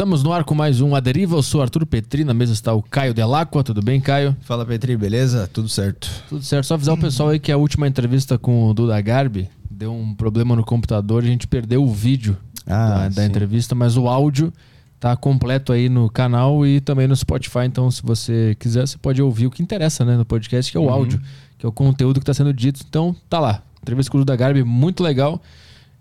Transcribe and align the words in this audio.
Estamos 0.00 0.22
no 0.22 0.32
ar 0.32 0.44
com 0.44 0.54
mais 0.54 0.80
um 0.80 0.94
A 0.94 1.00
Deriva. 1.00 1.36
Eu 1.36 1.42
sou 1.42 1.60
Arthur 1.60 1.84
Petri, 1.84 2.24
na 2.24 2.32
mesa 2.32 2.54
está 2.54 2.72
o 2.72 2.82
Caio 2.82 3.12
Delacqua. 3.12 3.62
Tudo 3.62 3.82
bem, 3.82 4.00
Caio? 4.00 4.34
Fala, 4.40 4.64
Petri, 4.64 4.96
beleza? 4.96 5.46
Tudo 5.52 5.68
certo. 5.68 6.10
Tudo 6.26 6.42
certo. 6.42 6.64
Só 6.64 6.72
avisar 6.72 6.94
o 6.94 6.98
pessoal 6.98 7.28
aí 7.28 7.38
que 7.38 7.52
a 7.52 7.58
última 7.58 7.86
entrevista 7.86 8.38
com 8.38 8.66
o 8.66 8.72
Duda 8.72 8.98
Garbi 9.02 9.50
deu 9.70 9.92
um 9.92 10.14
problema 10.14 10.56
no 10.56 10.64
computador 10.64 11.22
e 11.22 11.26
a 11.26 11.30
gente 11.30 11.46
perdeu 11.46 11.84
o 11.84 11.92
vídeo 11.92 12.34
Ah, 12.66 12.88
da, 12.88 13.08
da 13.10 13.26
entrevista, 13.26 13.74
mas 13.74 13.98
o 13.98 14.08
áudio 14.08 14.50
tá 14.98 15.14
completo 15.18 15.70
aí 15.70 15.90
no 15.90 16.08
canal 16.08 16.66
e 16.66 16.80
também 16.80 17.06
no 17.06 17.14
Spotify. 17.14 17.66
Então, 17.66 17.90
se 17.90 18.02
você 18.02 18.56
quiser, 18.58 18.88
você 18.88 18.96
pode 18.96 19.20
ouvir 19.20 19.48
o 19.48 19.50
que 19.50 19.62
interessa 19.62 20.02
né, 20.02 20.16
no 20.16 20.24
podcast, 20.24 20.72
que 20.72 20.78
é 20.78 20.80
o 20.80 20.84
Uhum. 20.84 20.92
áudio, 20.92 21.20
que 21.58 21.66
é 21.66 21.68
o 21.68 21.72
conteúdo 21.72 22.20
que 22.20 22.22
está 22.22 22.32
sendo 22.32 22.54
dito. 22.54 22.80
Então, 22.88 23.14
tá 23.28 23.38
lá. 23.38 23.62
Entrevista 23.82 24.10
com 24.10 24.16
o 24.16 24.22
Duda 24.22 24.34
Garbi, 24.34 24.64
muito 24.64 25.02
legal. 25.02 25.42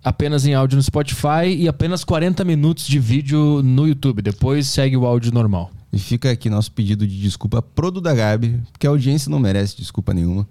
Apenas 0.04 0.46
em 0.46 0.54
áudio 0.54 0.78
no 0.78 0.84
Spotify 0.84 1.48
e 1.58 1.68
apenas 1.68 2.04
40 2.04 2.46
minutos 2.46 2.88
de 2.88 3.00
vídeo 3.00 3.62
no 3.64 3.88
YouTube. 3.88 4.22
Depois 4.22 4.68
segue 4.68 4.96
o 4.96 5.06
áudio 5.06 5.34
normal. 5.34 5.72
E 5.92 6.00
fica 6.00 6.32
aqui 6.32 6.50
nosso 6.50 6.72
pedido 6.72 7.06
de 7.06 7.20
desculpa 7.20 7.62
pro 7.62 7.92
Duda 7.92 8.14
Garbi, 8.14 8.62
porque 8.72 8.88
a 8.88 8.90
audiência 8.92 9.30
não 9.30 9.40
merece 9.40 9.76
desculpa 9.76 10.14
nenhuma. 10.14 10.48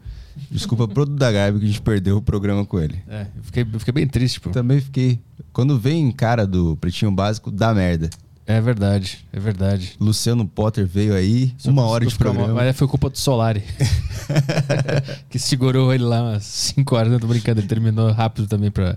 Desculpa 0.50 0.86
pro 0.86 1.06
Duda 1.06 1.32
Garbi 1.32 1.60
que 1.60 1.64
a 1.64 1.68
gente 1.68 1.80
perdeu 1.80 2.18
o 2.18 2.22
programa 2.22 2.64
com 2.64 2.78
ele. 2.78 3.02
É, 3.08 3.22
eu 3.36 3.42
fiquei, 3.42 3.66
eu 3.72 3.78
fiquei 3.78 3.92
bem 3.92 4.06
triste, 4.06 4.40
pô. 4.40 4.50
Também 4.50 4.80
fiquei. 4.80 5.18
Quando 5.52 5.78
vem 5.78 6.10
cara 6.12 6.46
do 6.46 6.76
Pretinho 6.76 7.10
Básico, 7.10 7.50
dá 7.50 7.72
merda. 7.72 8.10
É 8.46 8.60
verdade, 8.60 9.18
é 9.32 9.38
verdade. 9.38 9.92
Luciano 10.00 10.46
Potter 10.46 10.86
veio 10.86 11.14
aí, 11.14 11.54
uma 11.66 11.82
hora 11.82 12.06
de 12.06 12.14
programa. 12.14 12.54
Mas 12.54 12.76
foi 12.76 12.88
culpa 12.88 13.10
do 13.10 13.18
Solari. 13.18 13.62
que 15.28 15.38
segurou 15.38 15.92
ele 15.92 16.04
lá 16.04 16.22
umas 16.22 16.44
5 16.44 16.96
horas. 16.96 17.12
Não 17.12 17.18
tô 17.18 17.26
brincando, 17.26 17.60
ele 17.60 17.68
terminou 17.68 18.10
rápido 18.12 18.46
também 18.46 18.70
pra, 18.70 18.96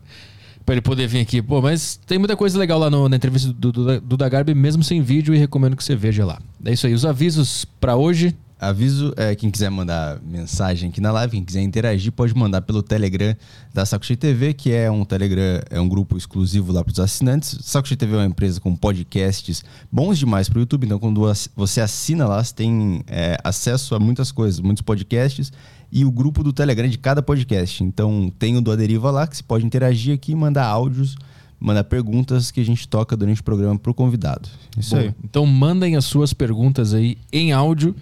pra 0.71 0.75
ele 0.75 0.81
poder 0.81 1.07
vir 1.07 1.19
aqui. 1.19 1.41
Pô, 1.41 1.61
mas 1.61 1.99
tem 2.07 2.17
muita 2.17 2.37
coisa 2.37 2.57
legal 2.57 2.79
lá 2.79 2.89
no- 2.89 3.09
na 3.09 3.17
entrevista 3.17 3.51
do, 3.51 3.71
do, 3.71 3.99
do 3.99 4.55
mesmo 4.55 4.83
sem 4.83 5.01
vídeo, 5.01 5.35
e 5.35 5.37
recomendo 5.37 5.75
que 5.75 5.83
você 5.83 5.95
veja 5.95 6.25
lá. 6.25 6.39
É 6.63 6.71
isso 6.71 6.87
aí. 6.87 6.93
Os 6.93 7.05
avisos 7.05 7.65
pra 7.79 7.95
hoje. 7.95 8.35
Aviso, 8.57 9.11
é, 9.17 9.33
quem 9.33 9.49
quiser 9.49 9.71
mandar 9.71 10.21
mensagem 10.21 10.89
aqui 10.91 11.01
na 11.01 11.11
live, 11.11 11.31
quem 11.35 11.43
quiser 11.43 11.61
interagir, 11.61 12.11
pode 12.11 12.35
mandar 12.35 12.61
pelo 12.61 12.83
Telegram 12.83 13.35
da 13.73 13.87
Saco 13.87 14.05
Cheio 14.05 14.17
TV, 14.17 14.53
que 14.53 14.71
é 14.71 14.89
um 14.89 15.03
Telegram, 15.03 15.61
é 15.67 15.81
um 15.81 15.89
grupo 15.89 16.15
exclusivo 16.15 16.71
lá 16.71 16.83
para 16.83 16.91
os 16.91 16.99
assinantes. 16.99 17.57
Saco 17.63 17.87
Cheio 17.87 17.97
TV 17.97 18.13
é 18.13 18.17
uma 18.17 18.25
empresa 18.27 18.61
com 18.61 18.75
podcasts 18.75 19.63
bons 19.91 20.19
demais 20.19 20.47
para 20.47 20.57
o 20.59 20.61
YouTube, 20.61 20.85
então 20.85 20.99
quando 20.99 21.19
você 21.55 21.81
assina 21.81 22.27
lá, 22.27 22.41
você 22.43 22.53
tem 22.53 23.01
é, 23.07 23.35
acesso 23.43 23.95
a 23.95 23.99
muitas 23.99 24.31
coisas, 24.31 24.59
muitos 24.59 24.83
podcasts 24.83 25.51
e 25.91 26.05
o 26.05 26.11
grupo 26.11 26.43
do 26.43 26.53
Telegram 26.53 26.87
de 26.87 26.97
cada 26.97 27.21
podcast. 27.21 27.83
Então 27.83 28.31
tem 28.39 28.55
o 28.55 28.61
do 28.61 28.71
Aderiva 28.71 29.11
lá, 29.11 29.27
que 29.27 29.35
você 29.35 29.43
pode 29.43 29.65
interagir 29.65 30.13
aqui, 30.15 30.33
mandar 30.33 30.65
áudios, 30.65 31.15
mandar 31.59 31.83
perguntas 31.83 32.49
que 32.49 32.61
a 32.61 32.65
gente 32.65 32.87
toca 32.87 33.17
durante 33.17 33.41
o 33.41 33.43
programa 33.43 33.77
pro 33.77 33.93
convidado. 33.93 34.49
Isso 34.77 34.95
Bom, 34.95 35.01
aí. 35.01 35.13
Então 35.23 35.45
mandem 35.45 35.95
as 35.95 36.05
suas 36.05 36.33
perguntas 36.33 36.93
aí 36.93 37.17
em 37.31 37.51
áudio 37.51 37.95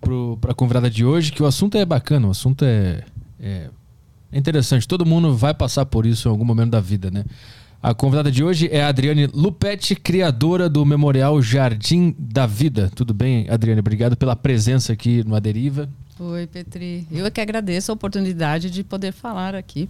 pro, 0.00 0.38
pra 0.40 0.54
convidada 0.54 0.88
de 0.88 1.04
hoje, 1.04 1.30
que 1.30 1.42
o 1.42 1.46
assunto 1.46 1.76
é 1.76 1.84
bacana, 1.84 2.28
o 2.28 2.30
assunto 2.30 2.64
é, 2.64 3.04
é 3.38 3.68
interessante. 4.32 4.88
Todo 4.88 5.04
mundo 5.04 5.36
vai 5.36 5.52
passar 5.52 5.84
por 5.86 6.06
isso 6.06 6.28
em 6.28 6.30
algum 6.30 6.44
momento 6.44 6.70
da 6.70 6.80
vida, 6.80 7.10
né? 7.10 7.24
A 7.82 7.94
convidada 7.94 8.32
de 8.32 8.42
hoje 8.42 8.68
é 8.72 8.82
a 8.82 8.88
Adriane 8.88 9.26
Lupetti, 9.26 9.94
criadora 9.94 10.68
do 10.68 10.84
Memorial 10.84 11.40
Jardim 11.42 12.14
da 12.18 12.46
Vida. 12.46 12.90
Tudo 12.94 13.12
bem, 13.12 13.46
Adriane? 13.48 13.80
Obrigado 13.80 14.16
pela 14.16 14.34
presença 14.34 14.92
aqui 14.92 15.22
no 15.24 15.34
Aderiva. 15.34 15.88
Oi, 16.18 16.46
Petri. 16.46 17.06
Eu 17.12 17.26
é 17.26 17.30
que 17.30 17.40
agradeço 17.40 17.92
a 17.92 17.94
oportunidade 17.94 18.70
de 18.70 18.82
poder 18.82 19.12
falar 19.12 19.54
aqui, 19.54 19.88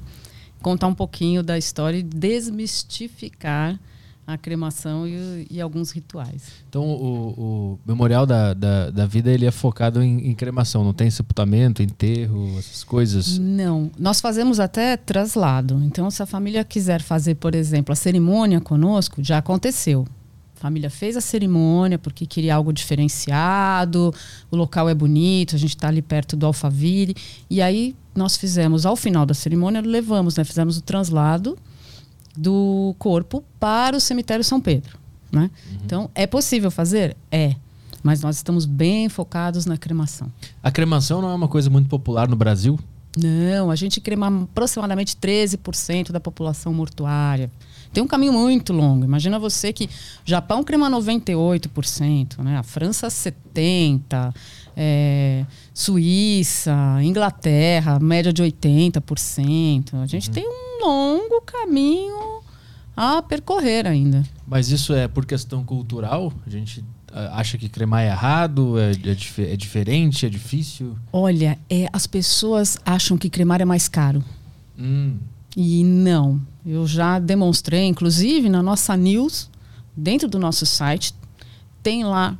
contar 0.60 0.88
um 0.88 0.94
pouquinho 0.94 1.42
da 1.42 1.56
história 1.56 1.96
e 1.98 2.02
desmistificar 2.02 3.78
a 4.26 4.36
cremação 4.36 5.06
e, 5.06 5.46
e 5.48 5.60
alguns 5.60 5.92
rituais. 5.92 6.42
Então, 6.68 6.82
o, 6.82 7.28
o 7.28 7.78
Memorial 7.86 8.26
da, 8.26 8.52
da, 8.52 8.90
da 8.90 9.06
Vida 9.06 9.30
ele 9.30 9.46
é 9.46 9.52
focado 9.52 10.02
em, 10.02 10.28
em 10.28 10.34
cremação, 10.34 10.82
não 10.82 10.92
tem 10.92 11.08
sepultamento, 11.08 11.82
enterro, 11.82 12.58
essas 12.58 12.82
coisas. 12.82 13.38
Não, 13.38 13.90
nós 13.96 14.20
fazemos 14.20 14.58
até 14.58 14.96
traslado. 14.96 15.80
Então, 15.84 16.10
se 16.10 16.22
a 16.22 16.26
família 16.26 16.64
quiser 16.64 17.00
fazer, 17.00 17.36
por 17.36 17.54
exemplo, 17.54 17.92
a 17.92 17.96
cerimônia 17.96 18.60
conosco, 18.60 19.22
já 19.22 19.38
aconteceu. 19.38 20.04
A 20.56 20.58
família 20.58 20.90
fez 20.90 21.16
a 21.16 21.20
cerimônia 21.20 21.98
porque 21.98 22.26
queria 22.26 22.56
algo 22.56 22.72
diferenciado, 22.72 24.12
o 24.50 24.56
local 24.56 24.88
é 24.88 24.94
bonito, 24.94 25.54
a 25.54 25.58
gente 25.58 25.76
está 25.76 25.86
ali 25.86 26.02
perto 26.02 26.34
do 26.34 26.46
Alphaville. 26.46 27.14
E 27.48 27.62
aí 27.62 27.94
nós 28.14 28.36
fizemos, 28.36 28.84
ao 28.84 28.96
final 28.96 29.24
da 29.24 29.34
cerimônia, 29.34 29.80
levamos, 29.82 30.36
né, 30.36 30.42
fizemos 30.42 30.78
o 30.78 30.82
translado 30.82 31.56
do 32.36 32.94
corpo 32.98 33.42
para 33.58 33.96
o 33.96 34.00
cemitério 34.00 34.44
São 34.44 34.60
Pedro. 34.60 34.98
Né? 35.30 35.50
Então, 35.84 36.10
é 36.14 36.26
possível 36.26 36.70
fazer? 36.70 37.16
É. 37.30 37.56
Mas 38.02 38.22
nós 38.22 38.36
estamos 38.36 38.66
bem 38.66 39.08
focados 39.08 39.66
na 39.66 39.76
cremação. 39.76 40.32
A 40.62 40.70
cremação 40.70 41.20
não 41.20 41.30
é 41.30 41.34
uma 41.34 41.48
coisa 41.48 41.68
muito 41.68 41.88
popular 41.88 42.28
no 42.28 42.36
Brasil? 42.36 42.78
Não, 43.16 43.70
a 43.70 43.76
gente 43.76 44.00
crema 44.00 44.44
aproximadamente 44.44 45.16
13% 45.16 46.12
da 46.12 46.20
população 46.20 46.72
mortuária. 46.72 47.50
Tem 47.92 48.02
um 48.02 48.06
caminho 48.06 48.32
muito 48.32 48.74
longo. 48.74 49.04
Imagina 49.04 49.38
você 49.38 49.72
que 49.72 49.84
o 49.86 49.88
Japão 50.24 50.62
crema 50.62 50.90
98%, 50.90 52.42
né? 52.42 52.58
a 52.58 52.62
França 52.62 53.08
70%, 53.08 54.34
é, 54.76 55.46
Suíça, 55.72 56.76
Inglaterra, 57.02 57.98
média 57.98 58.30
de 58.30 58.42
80%. 58.42 59.94
A 59.94 60.06
gente 60.06 60.30
tem 60.30 60.46
um 60.46 60.65
longo 60.82 61.40
caminho 61.42 62.40
a 62.96 63.20
percorrer 63.22 63.86
ainda. 63.86 64.24
Mas 64.46 64.70
isso 64.70 64.94
é 64.94 65.06
por 65.08 65.26
questão 65.26 65.64
cultural? 65.64 66.32
A 66.46 66.50
gente 66.50 66.84
ah, 67.12 67.38
acha 67.40 67.58
que 67.58 67.68
cremar 67.68 68.02
é 68.02 68.08
errado, 68.08 68.78
é, 68.78 68.90
é, 68.90 69.14
dif- 69.14 69.42
é 69.42 69.56
diferente, 69.56 70.24
é 70.24 70.28
difícil? 70.28 70.96
Olha, 71.12 71.58
é, 71.68 71.88
as 71.92 72.06
pessoas 72.06 72.78
acham 72.84 73.18
que 73.18 73.28
cremar 73.28 73.60
é 73.60 73.64
mais 73.64 73.88
caro. 73.88 74.24
Hum, 74.78 75.16
E 75.56 75.82
não. 75.84 76.40
Eu 76.64 76.86
já 76.86 77.18
demonstrei, 77.18 77.84
inclusive 77.84 78.48
na 78.48 78.62
nossa 78.62 78.96
news, 78.96 79.50
dentro 79.96 80.28
do 80.28 80.38
nosso 80.38 80.66
site, 80.66 81.14
tem 81.82 82.04
lá 82.04 82.36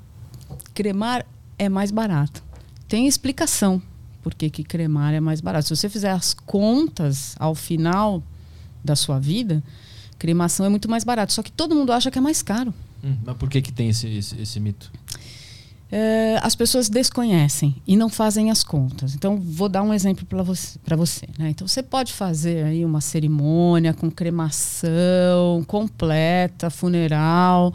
cremar 0.75 1.25
é 1.59 1.69
mais 1.69 1.91
barato. 1.91 2.43
Tem 2.89 3.07
explicação 3.07 3.81
por 4.27 4.35
que, 4.35 4.51
que 4.51 4.65
cremar 4.65 5.15
é 5.15 5.21
mais 5.21 5.41
barato. 5.41 5.69
Se 5.69 5.77
você 5.77 5.89
fizer 5.89 6.11
as 6.11 6.35
contas 6.35 7.37
ao 7.39 7.55
final 7.55 8.21
da 8.83 8.97
sua 8.97 9.21
vida, 9.21 9.63
cremação 10.19 10.67
é 10.67 10.69
muito 10.69 10.91
mais 10.91 11.05
barato. 11.05 11.33
Só 11.33 11.45
que 11.45 11.53
todo 11.53 11.77
mundo 11.77 11.93
acha 11.93 12.11
que 12.11 12.19
é 12.19 12.21
mais 12.21 12.43
caro. 12.43 12.75
hum, 13.05 13.15
mas 13.25 13.37
por 13.37 13.49
que, 13.49 13.63
que 13.63 13.71
tem 13.73 13.89
esse, 13.89 14.09
esse, 14.09 14.43
esse 14.43 14.59
mito? 14.59 14.91
É, 15.93 16.41
as 16.43 16.57
pessoas 16.57 16.89
desconhecem 16.89 17.77
e 17.87 17.97
não 17.97 18.09
fazem 18.09 18.51
as 18.51 18.65
contas. 18.65 19.15
Então, 19.15 19.37
vou 19.39 19.69
dar 19.69 19.85
um 19.85 19.95
exemplo 19.95 20.27
para 20.27 20.43
você. 20.43 20.77
Pra 20.81 20.97
você 20.97 21.29
né? 21.39 21.51
Então, 21.51 21.69
você 21.69 21.81
pode 21.81 22.13
fazer 22.13 22.65
aí 22.65 22.85
uma 22.85 23.01
cerimônia 23.01 23.95
com 23.95 24.11
cremação 24.11 25.63
completa, 25.69 26.69
funeral. 26.69 27.73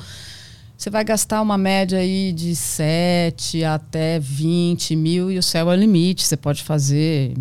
Você 0.82 0.90
vai 0.90 1.04
gastar 1.04 1.44
uma 1.44 1.60
média 1.60 2.00
aí 2.00 2.34
de 2.34 2.56
7 2.56 3.64
até 3.64 4.20
20 4.20 4.96
mil 4.96 5.30
e 5.30 5.38
o 5.38 5.44
céu 5.44 5.72
é 5.72 5.76
o 5.76 5.80
limite. 5.80 6.24
Você 6.26 6.36
pode 6.36 6.64
fazer 6.64 7.36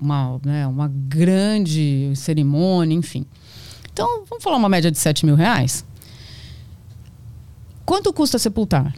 uma, 0.00 0.40
né, 0.44 0.64
uma 0.64 0.86
grande 0.86 2.12
cerimônia, 2.14 2.94
enfim. 2.94 3.26
Então, 3.92 4.22
vamos 4.30 4.44
falar 4.44 4.56
uma 4.56 4.68
média 4.68 4.88
de 4.88 4.96
7 4.96 5.26
mil 5.26 5.34
reais? 5.34 5.84
Quanto 7.84 8.12
custa 8.12 8.38
sepultar? 8.38 8.94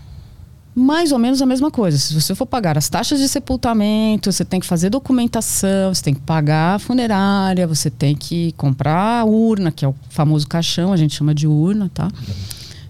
mais 0.72 1.10
ou 1.10 1.18
menos 1.18 1.42
a 1.42 1.46
mesma 1.46 1.70
coisa. 1.70 1.98
Se 1.98 2.14
você 2.14 2.32
for 2.34 2.46
pagar 2.46 2.78
as 2.78 2.88
taxas 2.88 3.18
de 3.18 3.28
sepultamento, 3.28 4.30
você 4.30 4.44
tem 4.44 4.60
que 4.60 4.66
fazer 4.66 4.88
documentação, 4.88 5.92
você 5.92 6.02
tem 6.02 6.14
que 6.14 6.20
pagar 6.20 6.76
a 6.76 6.78
funerária, 6.78 7.66
você 7.66 7.90
tem 7.90 8.14
que 8.14 8.52
comprar 8.52 9.20
a 9.20 9.24
urna, 9.24 9.72
que 9.72 9.84
é 9.84 9.88
o 9.88 9.94
famoso 10.08 10.46
caixão, 10.46 10.92
a 10.92 10.96
gente 10.96 11.16
chama 11.16 11.34
de 11.34 11.46
urna, 11.46 11.90
tá? 11.92 12.08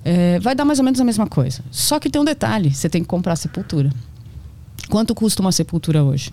É, 0.04 0.38
vai 0.40 0.54
dar 0.54 0.64
mais 0.64 0.78
ou 0.78 0.84
menos 0.84 1.00
a 1.00 1.04
mesma 1.04 1.26
coisa. 1.26 1.62
Só 1.70 1.98
que 2.00 2.08
tem 2.08 2.20
um 2.20 2.24
detalhe: 2.24 2.72
você 2.72 2.88
tem 2.88 3.02
que 3.02 3.08
comprar 3.08 3.34
a 3.34 3.36
sepultura. 3.36 3.90
Quanto 4.88 5.14
custa 5.14 5.40
uma 5.40 5.52
sepultura 5.52 6.02
hoje? 6.02 6.32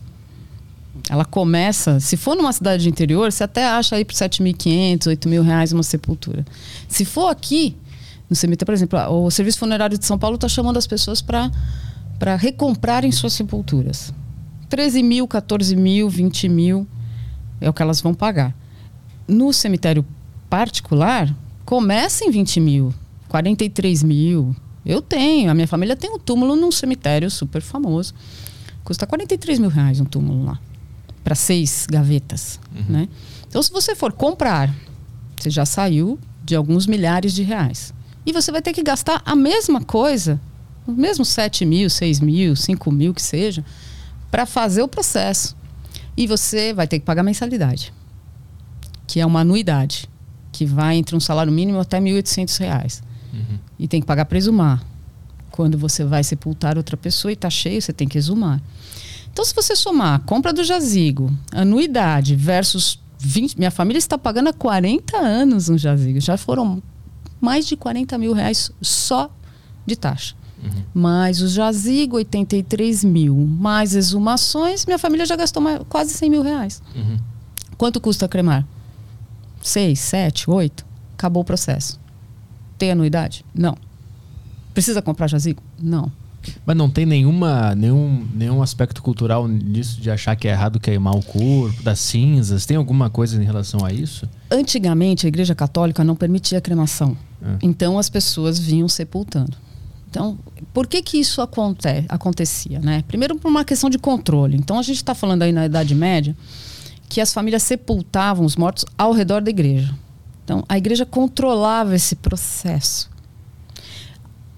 Ela 1.10 1.24
começa, 1.24 2.00
se 2.00 2.18
for 2.18 2.36
numa 2.36 2.52
cidade 2.52 2.84
de 2.84 2.90
interior, 2.90 3.32
você 3.32 3.44
até 3.44 3.66
acha 3.66 3.96
aí 3.96 4.04
por 4.04 4.14
7.500, 4.14 5.08
8 5.08 5.30
mil 5.30 5.44
reais 5.44 5.72
uma 5.72 5.84
sepultura. 5.84 6.46
Se 6.88 7.06
for 7.06 7.30
aqui, 7.30 7.78
no 8.30 8.36
cemitério, 8.36 8.66
por 8.66 8.74
exemplo, 8.74 9.00
o 9.26 9.32
Serviço 9.32 9.60
Funerário 9.60 9.98
de 9.98 10.06
São 10.06 10.18
Paulo 10.18 10.36
está 10.36 10.50
chamando 10.50 10.78
as 10.78 10.88
pessoas 10.88 11.22
para 11.22 12.36
recomprarem 12.36 13.12
suas 13.12 13.34
sepulturas. 13.34 14.14
13 14.70 15.04
mil, 15.04 15.28
14 15.28 15.76
mil, 15.76 16.10
20 16.10 16.50
mil 16.50 16.88
é 17.62 17.70
o 17.70 17.74
que 17.74 17.82
elas 17.82 18.02
vão 18.02 18.14
pagar. 18.14 18.54
No 19.28 19.54
cemitério 19.54 20.06
particular, 20.50 21.34
começa 21.64 22.26
em 22.26 22.32
20 22.32 22.60
mil, 22.60 22.94
43 23.30 24.04
mil. 24.04 24.56
Eu 24.86 25.02
tenho, 25.02 25.52
a 25.52 25.54
minha 25.54 25.68
família 25.68 25.96
tem 25.96 26.10
um 26.10 26.20
túmulo 26.20 26.56
num 26.56 26.72
cemitério 26.72 27.30
super 27.30 27.62
famoso. 27.62 28.14
Custa 28.84 29.06
43 29.06 29.60
mil 29.60 29.70
reais 29.70 30.00
um 30.00 30.06
túmulo 30.06 30.46
lá. 30.46 30.60
Para 31.24 31.36
seis 31.36 31.86
gavetas. 31.90 32.60
Uhum. 32.74 32.86
Né? 32.88 33.10
Então, 33.48 33.62
se 33.62 33.72
você 33.72 33.96
for 33.96 34.14
comprar, 34.14 34.74
você 35.38 35.50
já 35.50 35.66
saiu 35.66 36.18
de 36.44 36.56
alguns 36.56 36.88
milhares 36.88 37.34
de 37.34 37.44
reais. 37.44 37.94
E 38.26 38.32
você 38.32 38.52
vai 38.52 38.62
ter 38.62 38.74
que 38.74 38.82
gastar 38.82 39.22
a 39.26 39.36
mesma 39.36 39.82
coisa, 39.82 40.40
os 40.86 40.96
mesmos 40.96 41.30
7 41.30 41.66
mil, 41.66 41.90
6 41.90 42.20
mil, 42.22 42.56
5 42.56 42.92
mil 42.92 43.14
que 43.14 43.22
seja, 43.22 43.64
para 44.32 44.46
fazer 44.46 44.82
o 44.82 44.88
processo. 44.88 45.56
E 46.16 46.26
você 46.28 46.74
vai 46.74 46.88
ter 46.88 47.00
que 47.00 47.06
pagar 47.06 47.24
mensalidade, 47.24 47.94
que 49.06 49.20
é 49.20 49.26
uma 49.26 49.42
anuidade, 49.42 50.10
que 50.52 50.66
vai 50.66 50.96
entre 50.96 51.16
um 51.16 51.20
salário 51.20 51.52
mínimo 51.52 51.80
até 51.80 52.00
R$ 52.00 52.06
1.800. 52.06 53.02
Uhum. 53.38 53.60
E 53.80 53.88
tem 53.88 54.02
que 54.02 54.08
pagar 54.08 54.26
para 54.26 54.38
exumar. 54.38 54.84
Quando 55.52 55.78
você 55.78 56.04
vai 56.04 56.24
sepultar 56.24 56.78
outra 56.78 56.98
pessoa 56.98 57.32
e 57.32 57.34
está 57.34 57.50
cheio, 57.50 57.82
você 57.82 57.94
tem 57.94 58.08
que 58.08 58.18
exumar. 58.18 58.62
Então, 59.32 59.46
se 59.46 59.54
você 59.54 59.76
somar 59.76 60.16
a 60.16 60.20
compra 60.20 60.52
do 60.52 60.64
jazigo, 60.64 61.32
anuidade 61.52 62.36
versus 62.36 63.00
20, 63.20 63.58
minha 63.58 63.72
família 63.72 64.00
está 64.00 64.18
pagando 64.18 64.50
há 64.50 64.54
40 64.54 65.18
anos 65.18 65.70
um 65.70 65.78
jazigo. 65.78 66.20
Já 66.20 66.38
foram 66.38 66.82
mais 67.40 67.68
de 67.68 67.76
40 67.76 68.18
mil 68.18 68.34
reais 68.34 68.72
só 68.82 69.30
de 69.86 69.96
taxa. 69.96 70.36
Uhum. 70.64 70.84
Mais 70.94 71.42
o 71.42 71.48
jazigo, 71.48 72.16
83 72.16 73.04
mil. 73.04 73.36
Mais 73.36 73.96
exumações, 73.96 74.86
minha 74.86 74.98
família 74.98 75.26
já 75.26 75.36
gastou 75.36 75.62
mais, 75.62 75.82
quase 75.88 76.14
100 76.14 76.30
mil 76.30 76.42
reais. 76.42 76.82
Uhum. 76.96 77.18
Quanto 77.78 78.02
custa 78.02 78.28
cremar? 78.28 78.66
6, 79.62 80.00
7, 80.00 80.50
8? 80.50 80.86
Acabou 81.14 81.42
o 81.42 81.46
processo. 81.46 82.00
Tem 82.78 82.92
anuidade? 82.92 83.44
Não. 83.54 83.78
Precisa 84.74 85.02
comprar 85.02 85.28
jazigo? 85.28 85.62
Não. 85.80 86.12
Mas 86.66 86.78
não 86.78 86.90
tem 86.90 87.06
nenhuma, 87.06 87.76
nenhum, 87.76 88.26
nenhum 88.34 88.62
aspecto 88.62 89.02
cultural 89.02 89.48
nisso 89.48 90.00
de 90.00 90.10
achar 90.10 90.36
que 90.36 90.48
é 90.48 90.52
errado 90.52 90.80
queimar 90.80 91.16
o 91.16 91.22
corpo, 91.22 91.82
das 91.84 92.00
cinzas? 92.00 92.66
Tem 92.66 92.78
alguma 92.78 93.10
coisa 93.10 93.42
em 93.42 93.46
relação 93.46 93.86
a 93.86 93.92
isso? 93.92 94.28
Antigamente, 94.50 95.26
a 95.26 95.30
Igreja 95.30 95.56
Católica 95.56 96.04
não 96.04 96.16
permitia 96.16 96.58
a 96.58 96.62
cremação. 96.62 97.18
É. 97.42 97.58
Então, 97.62 97.98
as 97.98 98.10
pessoas 98.10 98.60
vinham 98.60 98.88
sepultando. 98.88 99.58
Então, 100.10 100.38
por 100.74 100.88
que 100.88 101.02
que 101.02 101.18
isso 101.18 101.42
aconte 101.42 101.88
acontecia? 102.08 102.80
Né? 102.80 103.04
Primeiro, 103.08 103.36
por 103.36 103.50
uma 103.50 103.66
questão 103.66 103.90
de 103.90 103.98
controle. 103.98 104.58
Então, 104.58 104.80
a 104.80 104.84
gente 104.84 104.98
está 104.98 105.14
falando 105.14 105.44
aí 105.44 105.52
na 105.52 105.66
Idade 105.66 105.94
Média 105.94 106.36
que 107.10 107.22
as 107.22 107.34
famílias 107.34 107.64
sepultavam 107.64 108.46
os 108.46 108.56
mortos 108.56 108.86
ao 108.98 109.12
redor 109.12 109.42
da 109.42 109.50
igreja. 109.50 109.94
Então, 110.48 110.64
a 110.70 110.78
igreja 110.78 111.06
controlava 111.06 111.94
esse 111.94 112.16
processo. 112.16 113.10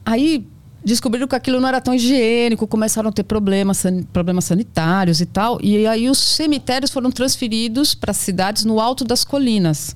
Aí, 0.06 0.45
descobriram 0.86 1.27
que 1.27 1.33
aquilo 1.33 1.59
não 1.59 1.68
era 1.68 1.81
tão 1.81 1.95
higiênico, 1.95 2.68
começaram 2.68 3.09
a 3.09 3.12
ter 3.12 3.24
problemas, 3.24 3.83
problemas 4.13 4.45
sanitários 4.45 5.19
e 5.19 5.25
tal. 5.25 5.59
E 5.63 5.88
aí 5.88 6.07
os 6.07 6.19
cemitérios 6.19 6.91
foram 6.91 7.09
transferidos 7.09 7.95
para 7.95 8.13
cidades 8.13 8.65
no 8.65 8.80
alto 8.80 9.03
das 9.03 9.24
colinas. 9.24 9.95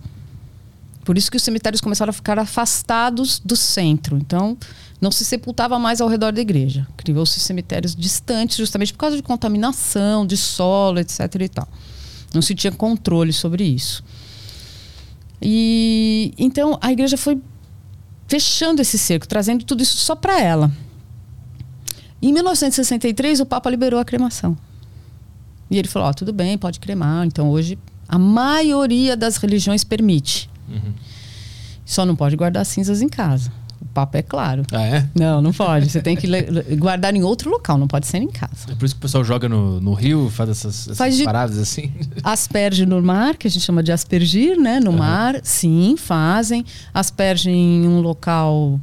Por 1.05 1.15
isso 1.15 1.29
que 1.29 1.37
os 1.37 1.43
cemitérios 1.43 1.79
começaram 1.79 2.09
a 2.09 2.13
ficar 2.13 2.39
afastados 2.39 3.37
do 3.37 3.55
centro. 3.55 4.17
Então, 4.17 4.57
não 4.99 5.11
se 5.11 5.23
sepultava 5.23 5.77
mais 5.77 6.01
ao 6.01 6.07
redor 6.07 6.31
da 6.31 6.41
igreja. 6.41 6.87
Criou-se 6.97 7.39
cemitérios 7.39 7.95
distantes, 7.95 8.57
justamente 8.57 8.93
por 8.93 8.97
causa 8.97 9.15
de 9.15 9.21
contaminação, 9.21 10.25
de 10.25 10.37
solo, 10.37 10.97
etc. 10.97 11.19
e 11.39 11.49
tal. 11.49 11.67
Não 12.33 12.41
se 12.41 12.55
tinha 12.55 12.71
controle 12.71 13.31
sobre 13.31 13.63
isso. 13.63 14.03
E 15.43 16.33
então 16.37 16.77
a 16.81 16.91
igreja 16.91 17.17
foi 17.17 17.39
fechando 18.27 18.81
esse 18.81 18.97
cerco, 18.97 19.27
trazendo 19.27 19.65
tudo 19.65 19.83
isso 19.83 19.97
só 19.97 20.15
para 20.15 20.39
ela. 20.39 20.71
Em 22.21 22.31
1963, 22.31 23.41
o 23.41 23.45
Papa 23.45 23.69
liberou 23.69 23.99
a 23.99 24.05
cremação. 24.05 24.57
E 25.69 25.77
ele 25.77 25.89
falou: 25.89 26.09
oh, 26.09 26.13
tudo 26.13 26.31
bem, 26.31 26.57
pode 26.57 26.79
cremar. 26.79 27.25
Então, 27.25 27.49
hoje, 27.49 27.77
a 28.07 28.17
maioria 28.17 29.17
das 29.17 29.35
religiões 29.35 29.83
permite. 29.83 30.49
Uhum. 30.69 30.93
Só 31.85 32.05
não 32.05 32.15
pode 32.15 32.37
guardar 32.37 32.65
cinzas 32.65 33.01
em 33.01 33.09
casa. 33.09 33.51
Papo 33.93 34.17
é 34.17 34.23
claro. 34.23 34.63
Ah, 34.71 34.81
é? 34.81 35.07
Não, 35.13 35.39
não 35.39 35.53
pode. 35.53 35.87
Você 35.89 36.01
tem 36.01 36.15
que 36.15 36.27
guardar 36.75 37.15
em 37.15 37.21
outro 37.21 37.49
local, 37.49 37.77
não 37.77 37.87
pode 37.87 38.07
ser 38.07 38.17
em 38.17 38.27
casa. 38.27 38.71
É 38.71 38.75
por 38.75 38.85
isso 38.85 38.95
que 38.95 38.99
o 38.99 39.01
pessoal 39.01 39.23
joga 39.23 39.47
no, 39.47 39.79
no 39.79 39.93
rio, 39.93 40.31
faz 40.31 40.49
essas, 40.49 40.87
essas 40.87 40.97
faz 40.97 41.21
paradas 41.21 41.59
assim? 41.59 41.93
Asperge 42.23 42.87
no 42.87 42.99
mar, 43.03 43.37
que 43.37 43.47
a 43.47 43.51
gente 43.51 43.61
chama 43.61 43.83
de 43.83 43.91
aspergir, 43.91 44.59
né? 44.59 44.79
No 44.79 44.89
uhum. 44.89 44.97
mar, 44.97 45.39
sim, 45.43 45.95
fazem. 45.95 46.65
Asperge 46.91 47.51
em 47.51 47.87
um 47.87 48.01
local, 48.01 48.79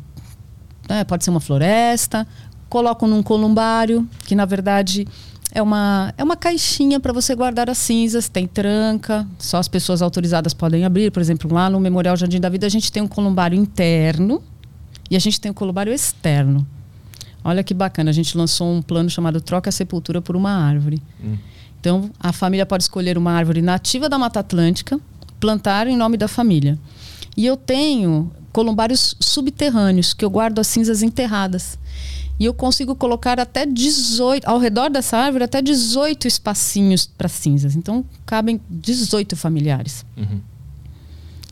né? 0.89 1.03
pode 1.03 1.25
ser 1.25 1.31
uma 1.31 1.41
floresta. 1.41 2.25
Colocam 2.69 3.09
num 3.09 3.21
columbário, 3.21 4.09
que 4.27 4.37
na 4.37 4.45
verdade 4.45 5.09
é 5.53 5.61
uma, 5.61 6.15
é 6.17 6.23
uma 6.23 6.37
caixinha 6.37 7.01
para 7.01 7.12
você 7.12 7.35
guardar 7.35 7.69
as 7.69 7.79
cinzas, 7.79 8.29
tem 8.29 8.47
tranca, 8.47 9.27
só 9.41 9.57
as 9.57 9.67
pessoas 9.67 10.03
autorizadas 10.03 10.55
podem 10.55 10.85
abrir. 10.85 11.11
Por 11.11 11.21
exemplo, 11.21 11.53
lá 11.53 11.69
no 11.69 11.81
Memorial 11.81 12.17
Jardim 12.17 12.39
da 12.39 12.49
Vida 12.49 12.69
a 12.69 12.71
gente 12.71 12.93
tem 12.93 13.03
um 13.03 13.09
columbário 13.09 13.59
interno 13.59 14.41
e 15.11 15.17
a 15.17 15.19
gente 15.19 15.41
tem 15.41 15.51
um 15.51 15.55
columbário 15.55 15.93
externo. 15.93 16.67
Olha 17.43 17.65
que 17.65 17.75
bacana, 17.75 18.11
a 18.11 18.12
gente 18.12 18.37
lançou 18.37 18.71
um 18.73 18.83
plano 18.83 19.11
chamado 19.11 19.41
Troca 19.41 19.71
a 19.71 19.73
Sepultura 19.73 20.21
por 20.21 20.37
uma 20.37 20.51
Árvore. 20.51 21.03
Hum. 21.23 21.37
Então, 21.81 22.11
a 22.21 22.33
família 22.33 22.67
pode 22.67 22.85
escolher 22.85 23.17
uma 23.17 23.33
árvore 23.33 23.62
nativa 23.62 24.07
da 24.07 24.19
Mata 24.19 24.41
Atlântica, 24.41 25.01
plantar 25.41 25.87
em 25.87 25.97
nome 25.97 26.19
da 26.19 26.29
família. 26.29 26.79
E 27.35 27.47
eu 27.47 27.57
tenho 27.57 28.31
columbários 28.53 29.17
subterrâneos, 29.19 30.12
que 30.12 30.23
eu 30.23 30.29
guardo 30.29 30.59
as 30.59 30.67
cinzas 30.67 31.03
enterradas. 31.03 31.79
E 32.39 32.45
eu 32.45 32.53
consigo 32.53 32.95
colocar 32.95 33.41
até 33.41 33.65
18, 33.65 34.47
ao 34.47 34.59
redor 34.59 34.91
dessa 34.91 35.17
árvore, 35.17 35.45
até 35.45 35.62
18 35.62 36.29
espacinhos 36.29 37.07
para 37.07 37.29
cinzas. 37.29 37.75
Então, 37.75 38.05
cabem 38.27 38.61
18 38.69 39.37
familiares. 39.37 40.05
Uhum. 40.17 40.41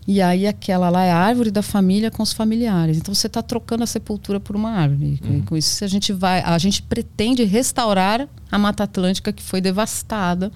E 0.09 0.23
aí 0.23 0.47
aquela 0.47 0.89
lá 0.89 1.05
é 1.05 1.13
a 1.13 1.19
árvore 1.19 1.51
da 1.51 1.61
família 1.61 2.11
com 2.11 2.23
os 2.23 2.33
familiares. 2.33 2.97
Então 2.97 3.15
você 3.15 3.27
está 3.27 3.43
trocando 3.43 3.85
a 3.85 3.87
sepultura 3.87 4.41
por 4.41 4.57
uma 4.57 4.71
árvore. 4.71 5.21
Uhum. 5.23 5.43
Com 5.43 5.55
isso 5.55 5.85
a 5.85 5.87
gente 5.87 6.15
vai, 6.15 6.41
a 6.41 6.57
gente 6.57 6.81
pretende 6.81 7.45
restaurar 7.45 8.27
a 8.51 8.59
Mata 8.59 8.85
Atlântica 8.85 9.31
que 9.35 9.43
foi 9.43 9.61
devastada 9.61 10.51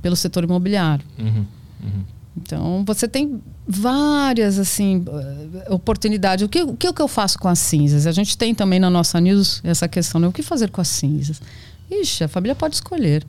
pelo 0.00 0.14
setor 0.14 0.44
imobiliário. 0.44 1.04
Uhum. 1.18 1.44
Uhum. 1.82 2.04
Então, 2.36 2.84
você 2.86 3.08
tem 3.08 3.42
várias 3.66 4.56
assim 4.56 5.04
eh, 5.04 5.66
oportunidades. 5.74 6.46
O 6.46 6.48
que, 6.48 6.62
o 6.62 6.76
que, 6.76 6.88
o 6.88 6.94
que 6.94 7.02
eu 7.02 7.08
faço 7.08 7.40
com 7.40 7.48
as 7.48 7.58
cinzas? 7.58 8.06
A 8.06 8.12
gente 8.12 8.38
tem 8.38 8.54
também 8.54 8.78
na 8.78 8.88
nossa 8.88 9.20
news 9.20 9.60
essa 9.64 9.88
questão, 9.88 10.20
né? 10.20 10.28
O 10.28 10.32
que 10.32 10.44
fazer 10.44 10.70
com 10.70 10.80
as 10.80 10.86
cinzas? 10.86 11.42
Ixi, 11.90 12.22
a 12.22 12.28
família 12.28 12.54
pode 12.54 12.76
escolher. 12.76 13.26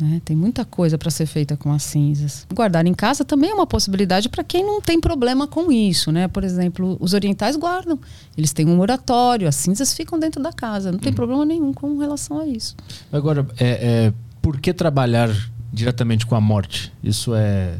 Né? 0.00 0.20
Tem 0.24 0.36
muita 0.36 0.64
coisa 0.64 0.96
para 0.96 1.10
ser 1.10 1.26
feita 1.26 1.56
com 1.56 1.72
as 1.72 1.82
cinzas. 1.82 2.46
Guardar 2.52 2.86
em 2.86 2.94
casa 2.94 3.24
também 3.24 3.50
é 3.50 3.54
uma 3.54 3.66
possibilidade 3.66 4.28
para 4.28 4.42
quem 4.42 4.64
não 4.64 4.80
tem 4.80 5.00
problema 5.00 5.46
com 5.46 5.70
isso. 5.70 6.10
Né? 6.10 6.28
Por 6.28 6.44
exemplo, 6.44 6.96
os 7.00 7.12
orientais 7.12 7.56
guardam. 7.56 7.98
Eles 8.36 8.52
têm 8.52 8.66
um 8.66 8.80
oratório, 8.80 9.48
as 9.48 9.56
cinzas 9.56 9.92
ficam 9.92 10.18
dentro 10.18 10.42
da 10.42 10.52
casa. 10.52 10.90
Não 10.90 10.98
tem 10.98 11.10
uhum. 11.10 11.16
problema 11.16 11.44
nenhum 11.44 11.72
com 11.72 11.98
relação 11.98 12.40
a 12.40 12.46
isso. 12.46 12.76
Agora, 13.12 13.46
é, 13.58 14.06
é, 14.06 14.12
por 14.40 14.60
que 14.60 14.72
trabalhar 14.72 15.30
diretamente 15.72 16.26
com 16.26 16.34
a 16.34 16.40
morte? 16.40 16.92
Isso 17.02 17.34
é 17.34 17.78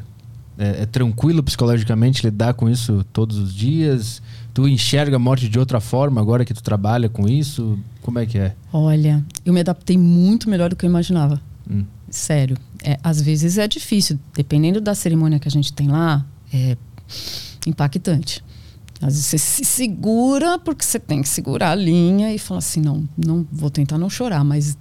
é, 0.59 0.83
é, 0.83 0.87
tranquilo 0.87 1.43
psicologicamente 1.43 2.23
lidar 2.25 2.55
com 2.55 2.69
isso 2.69 3.05
todos 3.13 3.39
os 3.39 3.55
dias? 3.55 4.23
Tu 4.53 4.69
enxerga 4.69 5.17
a 5.17 5.19
morte 5.19 5.49
de 5.49 5.59
outra 5.59 5.81
forma 5.81 6.21
agora 6.21 6.45
que 6.45 6.53
tu 6.53 6.63
trabalha 6.63 7.09
com 7.09 7.27
isso? 7.27 7.79
Como 8.03 8.19
é 8.19 8.27
que 8.27 8.39
é? 8.39 8.55
Olha, 8.73 9.25
eu 9.45 9.53
me 9.53 9.61
adaptei 9.61 9.97
muito 9.97 10.51
melhor 10.51 10.71
do 10.71 10.77
que 10.77 10.85
eu 10.85 10.91
imaginava. 10.91 11.41
Hum. 11.69 11.85
Sério. 12.13 12.59
É, 12.85 12.99
às 13.03 13.23
vezes 13.23 13.57
é 13.57 13.67
difícil, 13.67 14.21
dependendo 14.35 14.81
da 14.83 14.95
cerimônia 14.95 15.39
que 15.39 15.49
a 15.49 15.51
gente 15.51 15.73
tem 15.73 15.89
lá, 15.89 16.25
é 16.53 16.77
impactante. 17.67 18.45
Às 19.01 19.15
vezes 19.15 19.27
você 19.27 19.39
se 19.39 19.65
segura 19.65 20.59
porque 20.59 20.85
você 20.85 21.01
tem 21.01 21.23
que 21.23 21.29
segurar 21.29 21.71
a 21.71 21.75
linha 21.75 22.33
e 22.33 22.39
falar 22.39 22.59
assim, 22.59 22.83
não, 22.83 23.09
não 23.17 23.47
vou 23.51 23.71
tentar 23.71 23.97
não 23.97 24.11
chorar, 24.11 24.45
mas 24.45 24.77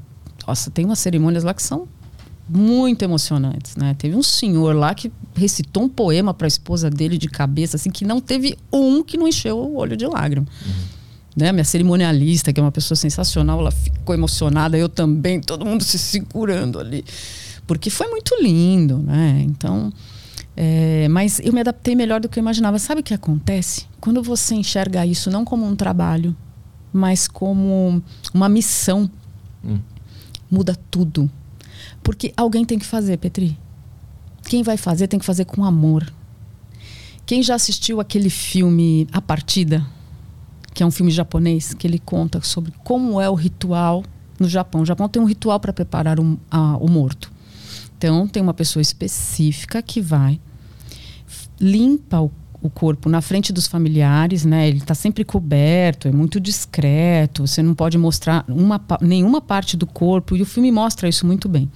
nossa, 0.46 0.70
tem 0.70 0.86
umas 0.86 1.00
cerimônias 1.00 1.44
lá 1.44 1.54
que 1.54 1.64
são 1.64 1.88
muito 2.50 3.02
emocionantes, 3.04 3.78
né? 3.78 3.96
Teve 3.98 4.16
um 4.16 4.22
senhor 4.22 4.76
lá 4.76 4.94
que 4.94 5.10
recitou 5.34 5.84
um 5.84 5.90
poema 5.90 6.34
para 6.34 6.46
a 6.46 6.50
esposa 6.50 6.90
dele 6.90 7.18
de 7.18 7.30
cabeça, 7.30 7.78
assim, 7.78 7.90
que 7.90 8.04
não 8.04 8.20
teve 8.20 8.58
um 8.72 9.02
que 9.02 9.18
não 9.18 9.26
encheu 9.26 9.58
o 9.58 9.78
olho 9.78 9.96
de 9.96 10.06
lágrima. 10.06 10.46
Uhum. 10.66 10.74
Né? 11.36 11.52
Minha 11.52 11.64
cerimonialista, 11.64 12.52
que 12.52 12.60
é 12.60 12.64
uma 12.64 12.72
pessoa 12.72 12.96
sensacional, 12.96 13.60
ela 13.60 13.72
ficou 13.72 14.14
emocionada, 14.14 14.78
eu 14.78 14.90
também, 14.90 15.40
todo 15.40 15.66
mundo 15.66 15.84
se 15.84 15.98
segurando 15.98 16.80
ali. 16.80 17.06
Porque 17.66 17.90
foi 17.90 18.08
muito 18.08 18.36
lindo, 18.42 18.98
né? 18.98 19.42
Então, 19.46 19.94
é, 20.58 21.08
mas 21.08 21.40
eu 21.40 21.54
me 21.54 21.62
adaptei 21.62 21.96
melhor 21.96 22.20
do 22.20 22.28
que 22.28 22.38
eu 22.38 22.42
imaginava. 22.42 22.78
Sabe 22.80 23.02
o 23.02 23.04
que 23.04 23.14
acontece? 23.14 23.86
Quando 24.00 24.22
você 24.22 24.56
enxerga 24.56 25.06
isso 25.06 25.30
não 25.30 25.46
como 25.46 25.66
um 25.66 25.76
trabalho, 25.76 26.36
mas 26.92 27.28
como 27.28 28.04
uma 28.34 28.50
missão, 28.50 29.10
hum. 29.64 29.80
muda 30.50 30.76
tudo 30.90 31.30
porque 32.04 32.34
alguém 32.36 32.66
tem 32.66 32.80
que 32.80 32.86
fazer, 32.86 33.18
Petri. 33.18 33.58
Quem 34.44 34.64
vai 34.64 34.78
fazer 34.78 35.08
tem 35.08 35.20
que 35.20 35.26
fazer 35.26 35.46
com 35.46 35.64
amor. 35.64 36.12
Quem 37.26 37.44
já 37.44 37.56
assistiu 37.56 38.00
aquele 38.00 38.30
filme 38.30 39.08
A 39.12 39.22
Partida, 39.22 39.86
que 40.74 40.84
é 40.84 40.86
um 40.86 40.92
filme 40.92 41.12
japonês, 41.12 41.74
que 41.74 41.86
ele 41.86 42.00
conta 42.00 42.42
sobre 42.42 42.74
como 42.84 43.20
é 43.20 43.30
o 43.30 43.36
ritual 43.36 44.04
no 44.40 44.48
Japão. 44.48 44.82
O 44.82 44.86
Japão 44.86 45.08
tem 45.08 45.22
um 45.22 45.25
ritual 45.25 45.60
para 45.60 45.74
preparar 45.74 46.20
um, 46.20 46.38
a, 46.50 46.78
o 46.78 46.90
morto. 46.90 47.32
Então, 47.98 48.28
tem 48.28 48.42
uma 48.42 48.54
pessoa 48.54 48.82
específica 48.82 49.82
que 49.82 50.01
vai, 50.01 50.40
limpa 51.60 52.20
o, 52.20 52.32
o 52.62 52.70
corpo 52.70 53.10
na 53.10 53.22
frente 53.22 53.54
dos 53.54 53.68
familiares, 53.68 54.44
né? 54.44 54.68
Ele 54.68 54.80
está 54.80 54.96
sempre 54.96 55.24
coberto, 55.24 56.08
é 56.08 56.12
muito 56.12 56.40
discreto. 56.40 57.46
Você 57.46 57.62
não 57.62 57.75
pode 57.75 57.98
mostrar 57.98 58.44
uma, 58.48 58.82
nenhuma 59.01 59.40
parte 59.40 59.78
do 59.78 59.86
corpo 59.86 60.36
e 60.36 60.42
o 60.42 60.46
filme 60.46 60.72
mostra 60.72 61.08
isso 61.08 61.28
muito 61.28 61.48
bem. 61.48 61.70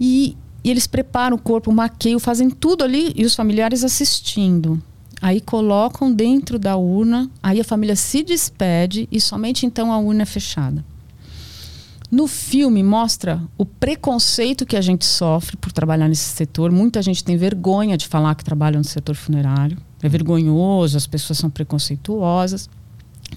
E, 0.00 0.36
e 0.64 0.70
eles 0.70 0.86
preparam 0.86 1.36
o 1.36 1.40
corpo, 1.40 1.72
maqueiam, 1.72 2.18
fazem 2.18 2.48
tudo 2.48 2.84
ali 2.84 3.12
e 3.14 3.26
os 3.26 3.34
familiares 3.34 3.84
assistindo. 3.84 4.82
Aí 5.20 5.40
colocam 5.40 6.12
dentro 6.12 6.58
da 6.58 6.76
urna, 6.76 7.30
aí 7.42 7.60
a 7.60 7.64
família 7.64 7.96
se 7.96 8.22
despede 8.22 9.08
e 9.10 9.20
somente 9.20 9.66
então 9.66 9.92
a 9.92 9.98
urna 9.98 10.22
é 10.22 10.26
fechada. 10.26 10.84
No 12.10 12.26
filme 12.26 12.82
mostra 12.82 13.42
o 13.58 13.66
preconceito 13.66 14.64
que 14.64 14.76
a 14.76 14.80
gente 14.80 15.04
sofre 15.04 15.58
por 15.58 15.72
trabalhar 15.72 16.08
nesse 16.08 16.30
setor. 16.30 16.72
Muita 16.72 17.02
gente 17.02 17.22
tem 17.22 17.36
vergonha 17.36 17.98
de 17.98 18.08
falar 18.08 18.34
que 18.34 18.44
trabalha 18.44 18.78
no 18.78 18.84
setor 18.84 19.14
funerário. 19.14 19.76
É 20.02 20.08
vergonhoso, 20.08 20.96
as 20.96 21.06
pessoas 21.06 21.38
são 21.38 21.50
preconceituosas. 21.50 22.70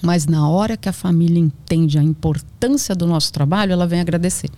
Mas 0.02 0.26
na 0.26 0.48
hora 0.48 0.78
que 0.78 0.88
a 0.88 0.94
família 0.94 1.40
entende 1.40 2.00
a 2.00 2.04
importância 2.04 2.96
do 2.96 3.06
nosso 3.06 3.34
trabalho, 3.34 3.74
ela 3.74 3.86
vem 3.86 4.00
agradecer. 4.00 4.50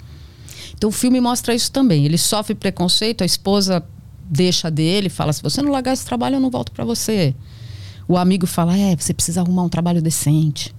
Então 0.75 0.89
o 0.89 0.93
filme 0.93 1.19
mostra 1.19 1.55
isso 1.55 1.71
também. 1.71 2.05
Ele 2.05 2.17
sofre 2.17 2.53
preconceito, 2.53 3.23
a 3.23 3.25
esposa 3.25 3.83
deixa 4.23 4.69
dele, 4.69 5.09
fala: 5.09 5.33
se 5.33 5.41
você 5.41 5.61
não 5.61 5.71
largar 5.71 5.93
esse 5.93 6.05
trabalho, 6.05 6.35
eu 6.35 6.39
não 6.39 6.49
volto 6.49 6.71
para 6.71 6.85
você. 6.85 7.35
O 8.07 8.17
amigo 8.17 8.45
fala: 8.45 8.77
é, 8.77 8.95
você 8.95 9.13
precisa 9.13 9.41
arrumar 9.41 9.63
um 9.63 9.69
trabalho 9.69 10.01
decente. 10.01 10.73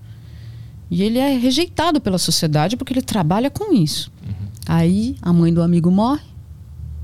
E 0.91 1.03
ele 1.03 1.19
é 1.19 1.37
rejeitado 1.37 2.01
pela 2.01 2.19
sociedade 2.19 2.77
porque 2.77 2.93
ele 2.93 3.03
trabalha 3.03 3.51
com 3.51 3.73
isso. 3.73 4.13
Uhum. 4.23 4.35
Aí 4.67 5.17
a 5.23 5.33
mãe 5.33 5.53
do 5.53 5.63
amigo 5.63 5.91
morre, 5.91 6.23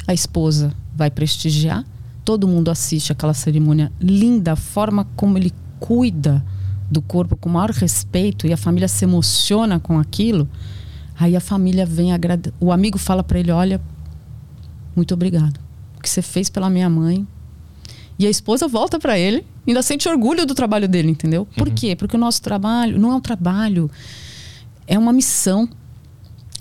a 0.07 0.15
esposa 0.15 0.75
vai 0.95 1.11
prestigiar, 1.11 1.85
todo 2.25 2.47
mundo 2.47 2.71
assiste 2.71 3.13
aquela 3.13 3.35
cerimônia 3.35 3.91
linda, 4.01 4.53
a 4.53 4.57
forma 4.57 5.07
como 5.17 5.39
ele 5.39 5.53
cuida 5.79 6.45
do 6.91 7.01
corpo 7.01 7.37
com 7.37 7.49
o 7.49 7.53
maior 7.53 7.71
respeito 7.71 8.47
e 8.47 8.53
a 8.53 8.57
família 8.57 8.89
se 8.89 9.05
emociona 9.05 9.79
com 9.79 9.99
aquilo. 9.99 10.49
Aí 11.19 11.37
a 11.37 11.41
família 11.41 11.87
vem 11.87 12.13
agradecer. 12.13 12.55
O 12.61 12.73
amigo 12.73 12.99
fala 12.99 13.23
para 13.23 13.39
ele: 13.39 13.51
Olha, 13.51 13.81
muito 14.95 15.15
obrigado. 15.15 15.61
O 16.01 16.03
que 16.03 16.09
você 16.09 16.23
fez 16.23 16.49
pela 16.49 16.71
minha 16.71 16.89
mãe. 16.89 17.29
E 18.19 18.27
a 18.27 18.31
esposa 18.31 18.67
volta 18.67 18.99
para 18.99 19.19
ele 19.19 19.47
ainda 19.69 19.83
sente 19.83 20.09
orgulho 20.09 20.47
do 20.47 20.55
trabalho 20.55 20.89
dele, 20.89 21.11
entendeu? 21.11 21.47
Por 21.57 21.69
uhum. 21.69 21.75
quê? 21.75 21.95
Porque 21.95 22.17
o 22.17 22.19
nosso 22.19 22.41
trabalho 22.41 22.99
não 22.99 23.13
é 23.13 23.15
um 23.17 23.21
trabalho, 23.21 23.91
é 24.87 24.99
uma 24.99 25.13
missão. 25.13 25.69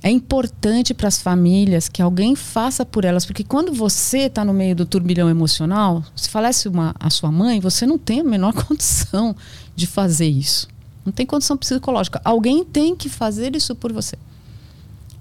É 0.03 0.10
importante 0.10 0.93
para 0.93 1.08
as 1.08 1.22
famílias 1.22 1.88
que 1.88 2.01
alguém 2.01 2.36
faça 2.36 2.86
por 2.86 3.05
elas, 3.05 3.25
porque 3.25 3.46
quando 3.46 3.74
você 3.74 4.19
está 4.19 4.43
no 4.43 4.53
meio 4.53 4.75
do 4.75 4.86
turbilhão 4.86 5.29
emocional, 5.29 6.03
se 6.15 6.29
falece 6.29 6.67
uma, 6.67 6.93
a 7.00 7.10
sua 7.10 7.31
mãe, 7.31 7.62
você 7.62 7.86
não 7.86 7.98
tem 7.98 8.19
a 8.19 8.24
menor 8.25 8.53
condição 8.65 9.34
de 9.74 9.88
fazer 9.88 10.27
isso. 10.27 10.67
Não 11.05 11.13
tem 11.13 11.25
condição 11.25 11.55
psicológica. 11.55 12.19
Alguém 12.25 12.65
tem 12.65 12.93
que 12.93 13.08
fazer 13.08 13.55
isso 13.55 13.74
por 13.74 13.93
você. 13.93 14.17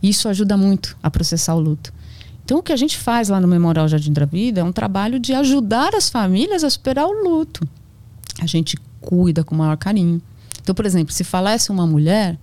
Isso 0.03 0.29
ajuda 0.29 0.57
muito 0.57 0.97
a 1.03 1.09
processar 1.09 1.55
o 1.55 1.61
luto. 1.61 1.93
Então, 2.49 2.61
o 2.61 2.63
que 2.63 2.73
a 2.73 2.77
gente 2.77 2.97
faz 2.97 3.29
lá 3.29 3.39
no 3.39 3.47
Memorial 3.47 3.87
Jardim 3.87 4.11
da 4.11 4.25
Vida 4.25 4.63
é 4.63 4.65
um 4.65 4.73
trabalho 4.73 5.19
de 5.19 5.35
ajudar 5.35 5.95
as 5.95 6.09
famílias 6.09 6.65
a 6.65 6.71
superar 6.71 7.05
o 7.05 7.13
luto 7.13 7.69
a 8.41 8.47
gente 8.47 8.77
cuida 9.01 9.45
com 9.45 9.55
o 9.55 9.59
maior 9.59 9.77
carinho. 9.77 10.23
Então, 10.61 10.75
por 10.75 10.87
exemplo, 10.87 11.13
se 11.13 11.25
falece 11.25 11.71
uma 11.71 11.87
mulher, 11.87 12.39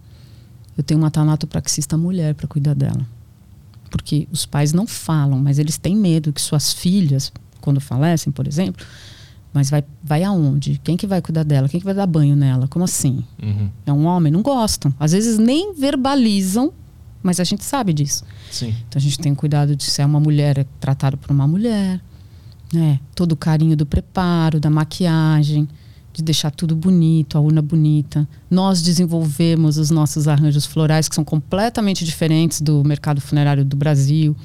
eu 0.78 0.84
tenho 0.84 1.00
uma 1.00 1.12
tanatopraxista 1.12 1.98
mulher 1.98 2.34
para 2.34 2.48
cuidar 2.48 2.74
dela. 2.74 3.06
Porque 3.90 4.28
os 4.32 4.46
pais 4.46 4.74
não 4.74 4.86
falam, 4.86 5.40
mas 5.40 5.60
eles 5.60 5.78
têm 5.78 5.96
medo 5.96 6.34
que 6.34 6.42
suas 6.42 6.74
filhas, 6.74 7.32
quando 7.62 7.80
falecem, 7.80 8.32
por 8.32 8.48
exemplo, 8.48 8.86
mas 9.54 9.70
vai, 9.70 9.84
vai 10.04 10.24
aonde? 10.24 10.82
Quem 10.84 10.98
que 10.98 11.08
vai 11.08 11.22
cuidar 11.22 11.44
dela? 11.44 11.70
Quem 11.70 11.80
que 11.80 11.86
vai 11.86 11.94
dar 11.94 12.06
banho 12.06 12.36
nela? 12.36 12.68
Como 12.68 12.84
assim? 12.84 13.24
Uhum. 13.42 13.70
É 13.86 13.94
um 13.94 14.06
homem? 14.06 14.32
Não 14.32 14.42
gostam. 14.42 14.94
Às 15.00 15.14
vezes 15.14 15.38
nem 15.38 15.74
verbalizam, 15.74 16.74
mas 17.26 17.40
a 17.40 17.44
gente 17.44 17.64
sabe 17.64 17.92
disso. 17.92 18.24
Sim. 18.52 18.76
Então 18.88 19.00
a 19.00 19.02
gente 19.02 19.18
tem 19.18 19.34
cuidado 19.34 19.76
de 19.76 19.84
se 19.84 20.00
é 20.00 20.06
uma 20.06 20.20
mulher, 20.20 20.60
é 20.60 20.66
tratado 20.80 21.18
por 21.18 21.32
uma 21.32 21.48
mulher. 21.48 22.00
Né? 22.72 23.00
Todo 23.16 23.32
o 23.32 23.36
carinho 23.36 23.76
do 23.76 23.84
preparo, 23.84 24.60
da 24.60 24.70
maquiagem 24.70 25.68
de 26.14 26.22
deixar 26.22 26.52
tudo 26.52 26.76
bonito, 26.76 27.36
a 27.36 27.42
urna 27.42 27.64
bonita. 27.64 28.28
Nós 28.48 28.84
desenvolvemos 28.84 29.80
os 29.80 29.90
nossos 29.90 30.28
arranjos 30.28 30.68
florais, 30.68 31.10
que 31.10 31.16
são 31.16 31.26
completamente 31.26 32.06
diferentes 32.06 32.62
do 32.62 32.84
mercado 32.84 33.20
funerário 33.20 33.66
do 33.66 33.76
Brasil. 33.76 34.36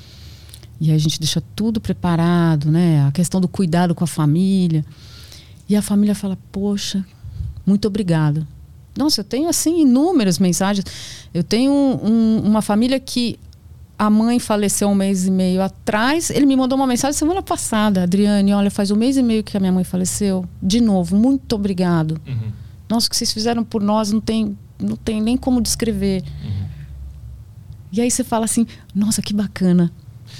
E 0.80 0.90
a 0.90 0.96
gente 0.96 1.20
deixa 1.20 1.42
tudo 1.54 1.82
preparado, 1.82 2.70
né? 2.70 3.06
A 3.06 3.12
questão 3.12 3.42
do 3.42 3.46
cuidado 3.46 3.94
com 3.94 4.04
a 4.04 4.06
família. 4.06 4.82
E 5.68 5.76
a 5.76 5.82
família 5.82 6.14
fala: 6.14 6.37
Poxa, 6.50 7.04
muito 7.66 7.87
obrigada. 7.87 8.49
Nossa, 8.97 9.20
eu 9.20 9.25
tenho 9.25 9.49
assim 9.49 9.82
inúmeras 9.82 10.38
mensagens. 10.38 10.85
Eu 11.32 11.44
tenho 11.44 11.73
um, 11.73 12.42
uma 12.44 12.61
família 12.62 12.99
que 12.99 13.38
a 13.99 14.09
mãe 14.09 14.38
faleceu 14.38 14.88
um 14.88 14.94
mês 14.94 15.26
e 15.26 15.30
meio 15.30 15.62
atrás. 15.62 16.30
Ele 16.30 16.47
me 16.47 16.56
mandou 16.56 16.76
uma 16.76 16.87
mensagem 16.87 17.16
semana 17.16 17.42
passada. 17.42 18.02
Adriane, 18.04 18.52
olha, 18.54 18.70
faz 18.70 18.90
um 18.90 18.97
mês 18.97 19.16
e 19.16 19.23
meio 19.23 19.44
que 19.44 19.56
a 19.56 19.61
minha 19.61 19.73
mãe 19.73 19.85
faleceu. 19.85 20.44
De 20.62 20.80
novo, 20.80 21.16
muito 21.16 21.54
obrigado. 21.54 22.20
Uhum. 22.26 22.50
Nossa, 22.88 23.06
o 23.06 23.11
que 23.11 23.16
vocês 23.16 23.32
fizeram 23.32 23.62
por 23.62 23.82
nós 23.82 24.11
não 24.11 24.20
tem, 24.20 24.56
não 24.78 24.97
tem 24.97 25.20
nem 25.20 25.37
como 25.37 25.61
descrever. 25.61 26.23
Uhum. 26.42 26.66
E 27.92 28.00
aí 28.00 28.11
você 28.11 28.25
fala 28.25 28.44
assim, 28.44 28.66
nossa, 28.94 29.20
que 29.20 29.35
bacana. 29.35 29.92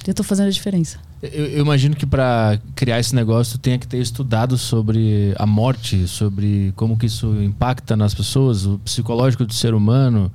Eu 0.07 0.12
estou 0.12 0.25
fazendo 0.25 0.47
a 0.47 0.50
diferença. 0.50 0.99
Eu, 1.23 1.47
eu 1.47 1.61
imagino 1.62 1.95
que 1.95 2.07
para 2.07 2.59
criar 2.75 2.99
esse 2.99 3.15
negócio 3.15 3.59
tu 3.59 3.62
tenha 3.62 3.79
que 3.79 3.87
ter 3.87 3.99
estudado 3.99 4.57
sobre 4.57 5.35
a 5.39 5.47
morte, 5.47 6.09
sobre 6.09 6.73
como 6.77 6.97
que 6.97 7.07
isso 7.07 7.35
impacta 7.43 7.97
nas 7.97 8.15
pessoas, 8.15 8.65
o 8.65 8.79
psicológico 8.79 9.45
do 9.45 9.53
ser 9.53 9.75
humano 9.75 10.33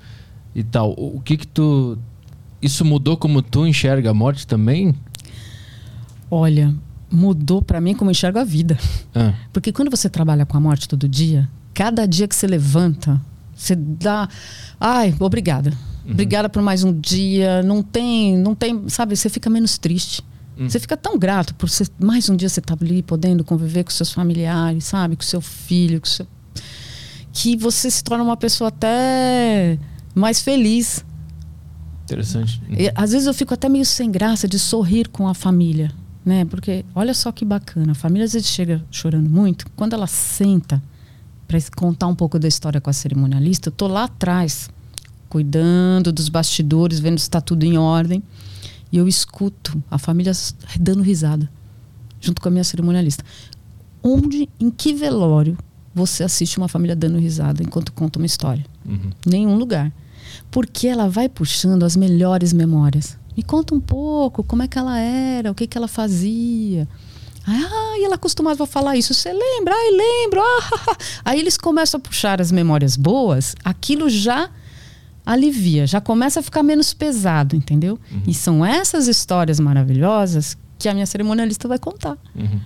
e 0.53 0.63
tal. 0.63 0.93
O 0.97 1.19
que 1.21 1.37
que 1.37 1.47
tu 1.47 1.97
isso 2.61 2.85
mudou 2.85 3.17
como 3.17 3.41
tu 3.41 3.65
enxerga 3.65 4.11
a 4.11 4.13
morte 4.13 4.47
também? 4.47 4.95
Olha, 6.29 6.73
mudou 7.11 7.61
para 7.61 7.79
mim 7.81 7.93
como 7.93 8.11
enxergo 8.11 8.39
a 8.39 8.43
vida. 8.43 8.77
Ah. 9.13 9.33
Porque 9.53 9.71
quando 9.71 9.89
você 9.89 10.09
trabalha 10.09 10.45
com 10.45 10.57
a 10.57 10.59
morte 10.59 10.87
todo 10.87 11.07
dia, 11.07 11.49
cada 11.73 12.05
dia 12.05 12.27
que 12.27 12.35
você 12.35 12.47
levanta, 12.47 13.21
você 13.55 13.75
dá, 13.75 14.27
ai, 14.79 15.15
obrigada. 15.19 15.71
Uhum. 16.05 16.11
Obrigada 16.11 16.49
por 16.49 16.61
mais 16.61 16.83
um 16.83 16.93
dia. 16.99 17.63
Não 17.63 17.81
tem, 17.81 18.37
não 18.37 18.53
tem, 18.53 18.89
sabe, 18.89 19.15
você 19.15 19.29
fica 19.29 19.49
menos 19.49 19.77
triste. 19.77 20.23
Uhum. 20.57 20.69
Você 20.69 20.79
fica 20.79 20.95
tão 20.95 21.17
grato 21.17 21.53
por 21.55 21.69
ser, 21.69 21.89
mais 21.99 22.29
um 22.29 22.35
dia 22.35 22.47
você 22.47 22.59
estar 22.59 22.75
tá 22.75 22.85
ali 22.85 23.03
podendo 23.03 23.43
conviver 23.43 23.83
com 23.83 23.91
seus 23.91 24.11
familiares, 24.11 24.85
sabe, 24.85 25.15
com 25.15 25.23
seu 25.23 25.41
filho, 25.41 25.99
com 25.99 26.07
seu 26.07 26.27
que 27.33 27.57
você 27.57 27.91
se 27.91 28.01
torna 28.01 28.23
uma 28.23 28.37
pessoa 28.37 28.69
até 28.69 29.77
mais 30.15 30.41
feliz 30.41 31.03
Interessante. 32.05 32.61
E, 32.69 32.91
às 32.93 33.11
vezes 33.11 33.27
eu 33.27 33.33
fico 33.33 33.53
até 33.53 33.67
meio 33.67 33.85
sem 33.85 34.11
graça 34.11 34.47
de 34.47 34.59
sorrir 34.59 35.09
com 35.09 35.27
a 35.27 35.33
família, 35.33 35.91
né? 36.23 36.45
Porque 36.45 36.85
olha 36.93 37.13
só 37.15 37.31
que 37.31 37.43
bacana, 37.43 37.93
a 37.93 37.95
família 37.95 38.25
às 38.25 38.33
vezes 38.33 38.47
chega 38.47 38.83
chorando 38.91 39.29
muito, 39.29 39.65
quando 39.75 39.93
ela 39.93 40.07
senta 40.07 40.81
para 41.47 41.57
contar 41.75 42.07
um 42.07 42.15
pouco 42.15 42.37
da 42.37 42.47
história 42.47 42.79
com 42.79 42.89
a 42.89 42.93
cerimonialista, 42.93 43.69
eu 43.69 43.73
tô 43.73 43.87
lá 43.87 44.03
atrás, 44.03 44.69
cuidando 45.27 46.11
dos 46.11 46.29
bastidores, 46.29 46.99
vendo 46.99 47.17
se 47.17 47.23
está 47.23 47.41
tudo 47.41 47.63
em 47.63 47.77
ordem, 47.77 48.21
e 48.91 48.97
eu 48.97 49.07
escuto 49.07 49.81
a 49.89 49.97
família 49.97 50.31
dando 50.79 51.01
risada 51.01 51.49
junto 52.19 52.41
com 52.41 52.47
a 52.47 52.51
minha 52.51 52.63
cerimonialista. 52.63 53.23
Onde, 54.01 54.49
em 54.59 54.69
que 54.69 54.93
velório 54.93 55.57
você 55.93 56.23
assiste 56.23 56.57
uma 56.57 56.67
família 56.67 56.95
dando 56.95 57.17
risada 57.17 57.63
enquanto 57.63 57.93
conta 57.93 58.19
uma 58.19 58.25
história? 58.25 58.65
Uhum. 58.85 59.11
Nenhum 59.25 59.57
lugar 59.57 59.91
porque 60.51 60.87
ela 60.87 61.07
vai 61.07 61.29
puxando 61.29 61.83
as 61.83 61.95
melhores 61.95 62.53
memórias. 62.53 63.17
Me 63.35 63.43
conta 63.43 63.75
um 63.75 63.79
pouco 63.79 64.43
como 64.43 64.63
é 64.63 64.67
que 64.67 64.77
ela 64.77 64.97
era, 64.99 65.51
o 65.51 65.55
que, 65.55 65.67
que 65.67 65.77
ela 65.77 65.87
fazia. 65.87 66.87
Ah, 67.45 67.95
e 67.97 68.05
ela 68.05 68.17
costumava 68.17 68.65
falar 68.65 68.95
isso. 68.95 69.13
Você 69.13 69.31
lembra? 69.31 69.73
Ai, 69.73 69.91
lembro. 69.91 70.41
Ah, 70.41 70.97
Aí 71.25 71.39
eles 71.39 71.57
começam 71.57 71.97
a 71.97 72.01
puxar 72.01 72.41
as 72.41 72.51
memórias 72.51 72.95
boas, 72.95 73.55
aquilo 73.63 74.09
já 74.09 74.49
alivia, 75.25 75.87
já 75.87 75.99
começa 75.99 76.39
a 76.39 76.43
ficar 76.43 76.61
menos 76.61 76.93
pesado, 76.93 77.55
entendeu? 77.55 77.99
Uhum. 78.11 78.21
E 78.27 78.33
são 78.33 78.65
essas 78.65 79.07
histórias 79.07 79.59
maravilhosas 79.59 80.57
que 80.77 80.87
a 80.87 80.93
minha 80.93 81.05
cerimonialista 81.05 81.67
vai 81.67 81.79
contar. 81.79 82.17
Uhum. 82.35 82.59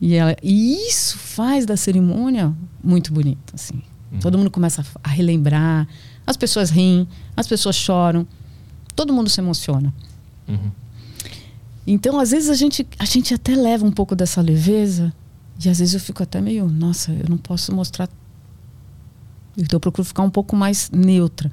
E, 0.00 0.14
ela, 0.14 0.36
e 0.42 0.88
isso 0.88 1.18
faz 1.18 1.66
da 1.66 1.76
cerimônia 1.76 2.54
muito 2.82 3.12
bonita, 3.12 3.54
assim. 3.54 3.82
Uhum. 4.12 4.18
Todo 4.20 4.38
mundo 4.38 4.50
começa 4.50 4.84
a 5.02 5.08
relembrar, 5.08 5.88
as 6.26 6.36
pessoas 6.36 6.70
riem, 6.70 7.08
as 7.36 7.46
pessoas 7.46 7.76
choram, 7.76 8.26
todo 8.94 9.12
mundo 9.12 9.28
se 9.28 9.40
emociona. 9.40 9.92
Uhum. 10.48 10.70
Então, 11.86 12.18
às 12.18 12.30
vezes, 12.30 12.48
a 12.48 12.54
gente, 12.54 12.86
a 12.98 13.04
gente 13.04 13.34
até 13.34 13.54
leva 13.54 13.84
um 13.84 13.92
pouco 13.92 14.14
dessa 14.14 14.40
leveza, 14.40 15.12
e 15.64 15.68
às 15.68 15.78
vezes 15.78 15.94
eu 15.94 16.00
fico 16.00 16.22
até 16.22 16.40
meio, 16.40 16.66
nossa, 16.68 17.12
eu 17.12 17.28
não 17.28 17.36
posso 17.36 17.74
mostrar. 17.74 18.08
Então, 19.56 19.76
eu 19.76 19.80
procuro 19.80 20.04
ficar 20.04 20.22
um 20.22 20.30
pouco 20.30 20.54
mais 20.56 20.90
neutra. 20.92 21.50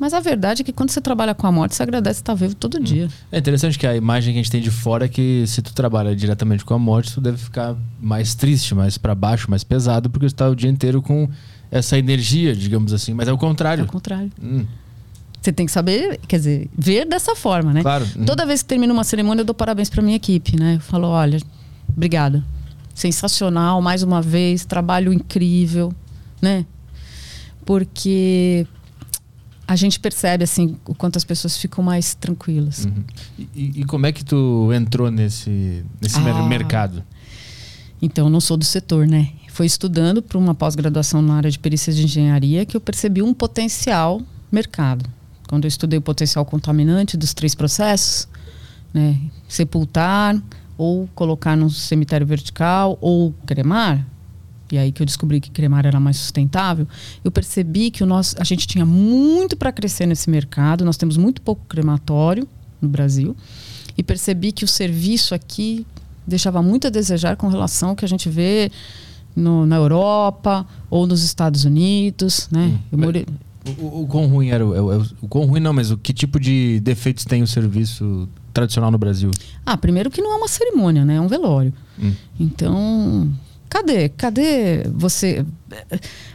Mas 0.00 0.14
a 0.14 0.20
verdade 0.20 0.62
é 0.62 0.64
que 0.64 0.72
quando 0.72 0.90
você 0.90 1.00
trabalha 1.00 1.34
com 1.34 1.46
a 1.46 1.52
morte, 1.52 1.74
você 1.74 1.82
agradece 1.82 2.20
estar 2.20 2.34
vivo 2.34 2.54
todo 2.54 2.78
Hum. 2.78 2.82
dia. 2.82 3.08
É 3.30 3.38
interessante 3.38 3.78
que 3.78 3.86
a 3.86 3.94
imagem 3.94 4.32
que 4.32 4.40
a 4.40 4.42
gente 4.42 4.50
tem 4.50 4.60
de 4.62 4.70
fora 4.70 5.04
é 5.04 5.08
que 5.08 5.44
se 5.46 5.60
tu 5.62 5.72
trabalha 5.74 6.16
diretamente 6.16 6.64
com 6.64 6.72
a 6.74 6.78
morte, 6.78 7.12
tu 7.12 7.20
deve 7.20 7.36
ficar 7.36 7.76
mais 8.00 8.34
triste, 8.34 8.74
mais 8.74 8.96
pra 8.98 9.14
baixo, 9.14 9.50
mais 9.50 9.62
pesado, 9.62 10.08
porque 10.10 10.26
tu 10.26 10.34
tá 10.34 10.48
o 10.48 10.56
dia 10.56 10.70
inteiro 10.70 11.02
com 11.02 11.28
essa 11.70 11.98
energia, 11.98 12.56
digamos 12.56 12.92
assim. 12.92 13.12
Mas 13.14 13.28
é 13.28 13.32
o 13.32 13.36
É 13.36 13.38
contrário. 13.38 13.84
o 13.84 13.86
contrário. 13.86 14.30
Hum, 14.42 14.64
Você 15.40 15.52
tem 15.52 15.66
que 15.66 15.72
saber, 15.72 16.20
quer 16.28 16.36
dizer, 16.38 16.70
ver 16.76 17.04
dessa 17.04 17.34
forma, 17.36 17.72
né? 17.72 17.82
claro. 17.82 18.06
Hum. 18.16 18.24
Toda 18.24 18.46
vez 18.46 18.62
que 18.62 18.68
termina 18.68 18.92
uma 18.92 19.04
cerimônia, 19.04 19.42
eu 19.42 19.44
dou 19.44 19.54
parabéns 19.54 19.90
para 19.90 20.00
minha 20.00 20.16
equipe, 20.16 20.56
né? 20.58 20.76
Eu 20.76 20.80
falo, 20.80 21.08
olha, 21.08 21.38
obrigada. 21.94 22.42
Sensacional, 22.94 23.82
mais 23.82 24.02
uma 24.02 24.22
vez, 24.22 24.64
trabalho 24.64 25.12
incrível, 25.12 25.92
né? 26.40 26.64
Porque 27.64 28.66
a 29.66 29.76
gente 29.76 29.98
percebe 30.00 30.44
assim 30.44 30.76
o 30.86 30.94
quanto 30.94 31.16
as 31.16 31.24
pessoas 31.24 31.56
ficam 31.56 31.82
mais 31.82 32.14
tranquilas. 32.14 32.84
Uhum. 32.84 33.04
E, 33.54 33.80
e- 33.80 33.84
como 33.84 34.06
é 34.06 34.12
que 34.12 34.24
tu 34.24 34.70
entrou 34.72 35.10
nesse, 35.10 35.84
nesse 36.00 36.18
Ah. 36.18 36.42
mercado? 36.48 37.02
Então, 38.00 38.26
eu 38.26 38.30
não 38.30 38.40
sou 38.40 38.56
do 38.56 38.64
setor, 38.64 39.06
né? 39.06 39.30
Foi 39.48 39.64
estudando 39.66 40.20
para 40.22 40.36
uma 40.36 40.54
pós-graduação 40.54 41.22
na 41.22 41.34
área 41.36 41.50
de 41.50 41.58
perícias 41.58 41.94
de 41.94 42.02
engenharia 42.04 42.66
que 42.66 42.76
eu 42.76 42.80
percebi 42.80 43.22
um 43.22 43.32
potencial 43.32 44.20
mercado. 44.50 45.08
Quando 45.48 45.64
eu 45.64 45.68
estudei 45.68 45.98
o 45.98 46.02
potencial 46.02 46.44
contaminante 46.44 47.16
dos 47.16 47.32
três 47.32 47.54
processos, 47.54 48.26
né? 48.92 49.20
Sepultar 49.46 50.36
ou 50.76 51.08
colocar 51.14 51.54
num 51.56 51.68
cemitério 51.70 52.26
vertical 52.26 52.98
ou 53.00 53.32
cremar. 53.46 54.04
E 54.72 54.78
aí 54.78 54.90
que 54.90 55.02
eu 55.02 55.06
descobri 55.06 55.38
que 55.38 55.50
cremar 55.50 55.84
era 55.84 56.00
mais 56.00 56.16
sustentável. 56.16 56.88
Eu 57.22 57.30
percebi 57.30 57.90
que 57.90 58.02
o 58.02 58.06
nosso, 58.06 58.34
a 58.40 58.44
gente 58.44 58.66
tinha 58.66 58.86
muito 58.86 59.54
para 59.56 59.70
crescer 59.70 60.06
nesse 60.06 60.30
mercado. 60.30 60.82
Nós 60.84 60.96
temos 60.96 61.16
muito 61.18 61.42
pouco 61.42 61.62
crematório 61.68 62.48
no 62.80 62.88
Brasil. 62.88 63.36
E 63.98 64.02
percebi 64.02 64.50
que 64.50 64.64
o 64.64 64.68
serviço 64.68 65.34
aqui 65.34 65.86
deixava 66.26 66.62
muito 66.62 66.86
a 66.86 66.90
desejar 66.90 67.36
com 67.36 67.48
relação 67.48 67.90
ao 67.90 67.96
que 67.96 68.04
a 68.04 68.08
gente 68.08 68.30
vê 68.30 68.72
no- 69.36 69.66
na 69.66 69.76
Europa 69.76 70.66
ou 70.88 71.06
nos 71.06 71.22
Estados 71.22 71.64
Unidos, 71.66 72.48
né? 72.50 72.72
Hum. 72.74 72.78
Eu 72.92 72.98
morei, 72.98 73.26
O, 73.78 73.82
o, 73.84 74.02
o 74.02 74.06
quão 74.06 74.26
ruim 74.26 74.48
era 74.48 74.66
o, 74.66 74.70
o, 74.72 75.06
o 75.22 75.28
quão 75.28 75.44
ruim 75.44 75.60
não, 75.60 75.72
mas 75.74 75.90
o 75.90 75.98
que 75.98 76.12
tipo 76.14 76.40
de 76.40 76.80
defeitos 76.80 77.24
tem 77.26 77.42
o 77.42 77.46
serviço 77.46 78.26
tradicional 78.54 78.90
no 78.90 78.98
Brasil? 78.98 79.30
Ah, 79.66 79.76
primeiro 79.76 80.10
que 80.10 80.22
não 80.22 80.32
é 80.32 80.36
uma 80.36 80.48
cerimônia, 80.48 81.04
né? 81.04 81.16
É 81.16 81.20
um 81.20 81.28
velório. 81.28 81.72
Hum. 82.02 82.12
Então, 82.40 83.30
cadê? 83.72 84.10
Cadê 84.10 84.82
você? 84.92 85.46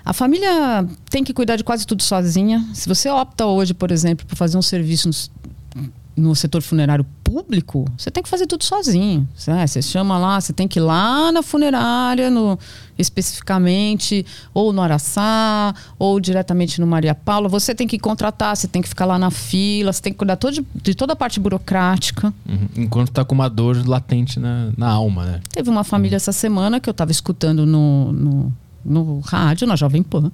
A 0.03 0.11
família 0.11 0.87
tem 1.07 1.23
que 1.23 1.33
cuidar 1.33 1.55
de 1.55 1.63
quase 1.63 1.85
tudo 1.85 2.01
sozinha. 2.01 2.67
Se 2.73 2.89
você 2.89 3.07
opta 3.09 3.45
hoje, 3.45 3.75
por 3.75 3.91
exemplo, 3.91 4.25
por 4.25 4.35
fazer 4.35 4.57
um 4.57 4.61
serviço 4.61 5.07
no, 6.17 6.35
setor 6.35 6.61
funerário 6.61 7.05
público, 7.23 7.85
você 7.97 8.09
tem 8.09 8.23
que 8.23 8.29
fazer 8.29 8.47
tudo 8.47 8.63
sozinho. 8.63 9.27
Você, 9.35 9.51
é, 9.51 9.67
você 9.67 9.81
chama 9.81 10.17
lá, 10.17 10.39
você 10.39 10.51
tem 10.51 10.67
que 10.67 10.79
ir 10.79 10.81
lá 10.81 11.31
na 11.31 11.43
funerária, 11.43 12.29
no, 12.29 12.57
especificamente, 12.97 14.25
ou 14.53 14.73
no 14.73 14.81
Araçá, 14.81 15.73
ou 15.99 16.19
diretamente 16.19 16.81
no 16.81 16.87
Maria 16.87 17.13
Paula. 17.13 17.47
Você 17.49 17.75
tem 17.75 17.87
que 17.87 17.99
contratar, 17.99 18.55
você 18.55 18.67
tem 18.67 18.81
que 18.81 18.89
ficar 18.89 19.05
lá 19.05 19.19
na 19.19 19.29
fila, 19.29 19.93
você 19.93 20.01
tem 20.01 20.13
que 20.13 20.17
cuidar 20.17 20.35
todo 20.35 20.65
de, 20.75 20.95
toda 20.95 21.13
a 21.13 21.15
parte 21.15 21.39
burocrática. 21.39 22.33
Uhum. 22.47 22.83
Enquanto 22.83 23.11
tá 23.11 23.23
com 23.23 23.35
uma 23.35 23.49
dor 23.49 23.87
latente 23.87 24.39
na, 24.39 24.71
na 24.77 24.89
alma, 24.89 25.25
né? 25.25 25.41
Teve 25.49 25.69
uma 25.69 25.83
família 25.83 26.15
essa 26.15 26.31
semana 26.31 26.79
que 26.79 26.89
eu 26.89 26.91
estava 26.91 27.11
escutando 27.11 27.65
no, 27.65 28.11
no, 28.11 28.53
no 28.83 29.19
rádio, 29.19 29.67
na 29.67 29.75
Jovem 29.75 30.01
Pan. 30.01 30.31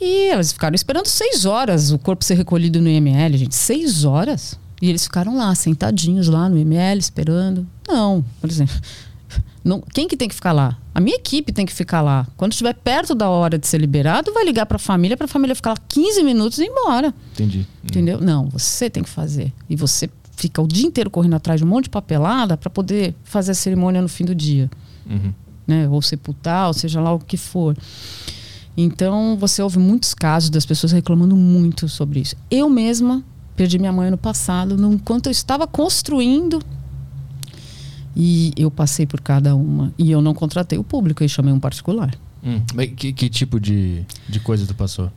E 0.00 0.30
elas 0.30 0.52
ficaram 0.52 0.74
esperando 0.74 1.06
seis 1.06 1.44
horas 1.44 1.92
o 1.92 1.98
corpo 1.98 2.24
ser 2.24 2.34
recolhido 2.34 2.80
no 2.80 2.88
IML, 2.88 3.38
gente. 3.38 3.54
Seis 3.54 4.04
horas? 4.04 4.58
E 4.82 4.88
eles 4.90 5.04
ficaram 5.04 5.36
lá, 5.36 5.54
sentadinhos 5.54 6.26
lá 6.28 6.48
no 6.48 6.58
IML, 6.58 6.98
esperando. 6.98 7.64
Não, 7.88 8.24
por 8.40 8.50
exemplo. 8.50 8.74
Não, 9.64 9.80
quem 9.80 10.08
que 10.08 10.16
tem 10.16 10.28
que 10.28 10.34
ficar 10.34 10.50
lá? 10.50 10.76
A 10.92 11.00
minha 11.00 11.14
equipe 11.14 11.52
tem 11.52 11.64
que 11.64 11.72
ficar 11.72 12.00
lá. 12.00 12.26
Quando 12.36 12.50
estiver 12.50 12.74
perto 12.74 13.14
da 13.14 13.28
hora 13.30 13.56
de 13.56 13.64
ser 13.68 13.78
liberado, 13.78 14.32
vai 14.32 14.44
ligar 14.44 14.66
para 14.66 14.74
a 14.74 14.78
família, 14.80 15.16
para 15.16 15.26
a 15.26 15.28
família 15.28 15.54
ficar 15.54 15.70
lá 15.70 15.76
15 15.88 16.24
minutos 16.24 16.58
e 16.58 16.64
ir 16.64 16.66
embora. 16.66 17.14
Entendi. 17.32 17.58
Uhum. 17.58 17.64
Entendeu? 17.84 18.20
Não, 18.20 18.48
você 18.48 18.90
tem 18.90 19.04
que 19.04 19.08
fazer. 19.08 19.52
E 19.70 19.76
você 19.76 20.10
fica 20.36 20.60
o 20.60 20.66
dia 20.66 20.84
inteiro 20.84 21.08
correndo 21.08 21.36
atrás 21.36 21.60
de 21.60 21.64
um 21.64 21.68
monte 21.68 21.84
de 21.84 21.90
papelada 21.90 22.56
para 22.56 22.68
poder 22.68 23.14
fazer 23.22 23.52
a 23.52 23.54
cerimônia 23.54 24.02
no 24.02 24.08
fim 24.08 24.24
do 24.24 24.34
dia, 24.34 24.68
Uhum. 25.08 25.32
né? 25.64 25.88
Ou 25.88 26.02
sepultar, 26.02 26.66
ou 26.66 26.74
seja 26.74 27.00
lá 27.00 27.12
o 27.12 27.20
que 27.20 27.36
for. 27.36 27.76
Então, 28.76 29.36
você 29.38 29.62
ouve 29.62 29.78
muitos 29.78 30.12
casos 30.12 30.50
das 30.50 30.66
pessoas 30.66 30.90
reclamando 30.90 31.36
muito 31.36 31.88
sobre 31.88 32.18
isso. 32.18 32.34
Eu 32.50 32.68
mesma 32.68 33.22
perdi 33.56 33.78
minha 33.78 33.92
mãe 33.92 34.10
no 34.10 34.16
passado, 34.18 34.76
no- 34.76 34.92
enquanto 34.94 35.26
eu 35.26 35.32
estava 35.32 35.66
construindo. 35.66 36.60
E 38.14 38.52
eu 38.56 38.70
passei 38.70 39.06
por 39.06 39.20
cada 39.20 39.54
uma. 39.56 39.92
E 39.98 40.10
eu 40.10 40.20
não 40.20 40.34
contratei 40.34 40.78
o 40.78 40.84
público, 40.84 41.22
eu 41.24 41.28
chamei 41.28 41.52
um 41.52 41.60
particular. 41.60 42.14
Hum. 42.44 42.60
Que, 42.96 43.12
que 43.12 43.28
tipo 43.30 43.58
de, 43.58 44.04
de 44.28 44.40
coisa 44.40 44.66
tu 44.66 44.74
passou? 44.74 45.10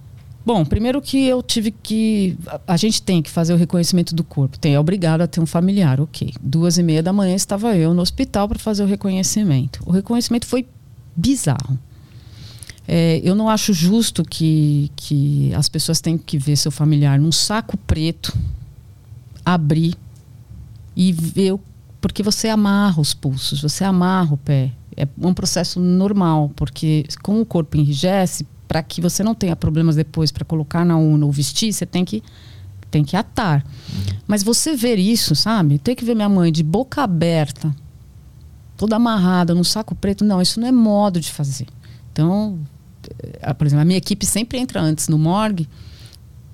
Bom, 0.45 0.63
primeiro 0.63 1.02
que 1.02 1.26
eu 1.26 1.41
tive 1.41 1.71
que. 1.71 2.38
A, 2.48 2.74
a 2.74 2.78
gente 2.78 3.02
tem 3.02 3.21
que 3.21 3.30
fazer 3.32 3.54
o 3.54 3.58
reconhecimento 3.58 4.13
do 4.15 4.24
corpo. 4.24 4.58
Tem, 4.60 4.76
é 4.76 4.80
obrigado 4.80 5.21
a 5.21 5.28
ter 5.28 5.41
um 5.41 5.45
familiar, 5.45 6.00
ok. 6.00 6.34
Duas 6.39 6.78
e 6.78 6.84
meia 6.84 7.02
da 7.02 7.12
manhã 7.12 7.36
estava 7.36 7.76
eu 7.76 7.93
no 7.93 8.02
hospital 8.02 8.48
para 8.48 8.60
fazer 8.60 8.84
o 8.84 8.86
reconhecimento. 8.88 9.82
O 9.86 9.91
reconhecimento 9.91 10.45
foi 10.45 10.65
bizarro. 11.15 11.78
É, 12.88 13.19
eu 13.24 13.34
não 13.34 13.50
acho 13.50 13.74
justo 13.74 14.24
que, 14.24 14.91
que 14.95 15.54
as 15.56 15.67
pessoas 15.67 16.00
tenham 16.00 16.19
que 16.19 16.38
ver 16.38 16.56
seu 16.56 16.71
familiar 16.71 17.19
num 17.19 17.32
saco 17.32 17.78
preto, 17.78 18.36
abrir 19.43 19.95
e 20.95 21.12
ver. 21.12 21.58
Porque 22.00 22.21
você 22.21 22.48
amarra 22.48 23.02
os 23.02 23.13
pulsos, 23.13 23.62
você 23.62 23.84
amarra 23.84 24.34
o 24.34 24.38
pé. 24.38 24.71
É 24.95 25.08
um 25.19 25.34
processo 25.34 25.80
normal, 25.80 26.52
porque 26.56 27.06
como 27.21 27.41
o 27.41 27.45
corpo 27.45 27.76
enrijece, 27.76 28.45
para 28.67 28.82
que 28.84 29.02
você 29.02 29.24
não 29.24 29.36
tenha 29.36 29.56
problemas 29.56 29.95
depois 29.95 30.32
para 30.32 30.45
colocar 30.45 30.86
na 30.86 30.98
urna 30.98 31.26
ou 31.26 31.32
vestir, 31.32 31.74
você 31.74 31.86
tem 31.86 32.06
que, 32.06 32.24
tem 32.91 33.04
que 33.04 33.17
atar. 33.17 33.65
Mas 34.28 34.43
você 34.43 34.76
ver 34.76 35.00
isso, 35.00 35.36
sabe? 35.36 35.80
Ter 35.80 35.95
que 35.95 36.06
ver 36.06 36.15
minha 36.15 36.30
mãe 36.30 36.52
de 36.52 36.63
boca 36.63 37.02
aberta, 37.02 37.76
toda 38.78 38.95
amarrada, 38.95 39.54
num 39.54 39.63
saco 39.63 39.95
preto, 39.95 40.24
não, 40.24 40.41
isso 40.41 40.60
não 40.60 40.67
é 40.67 40.71
modo 40.71 41.19
de 41.19 41.32
fazer. 41.32 41.67
Então, 42.12 42.60
por 43.58 43.65
exemplo, 43.68 43.82
a 43.82 43.86
minha 43.86 43.98
equipe 43.98 44.26
sempre 44.26 44.58
entra 44.58 44.82
antes 44.82 45.08
no 45.08 45.18
morgue, 45.18 45.68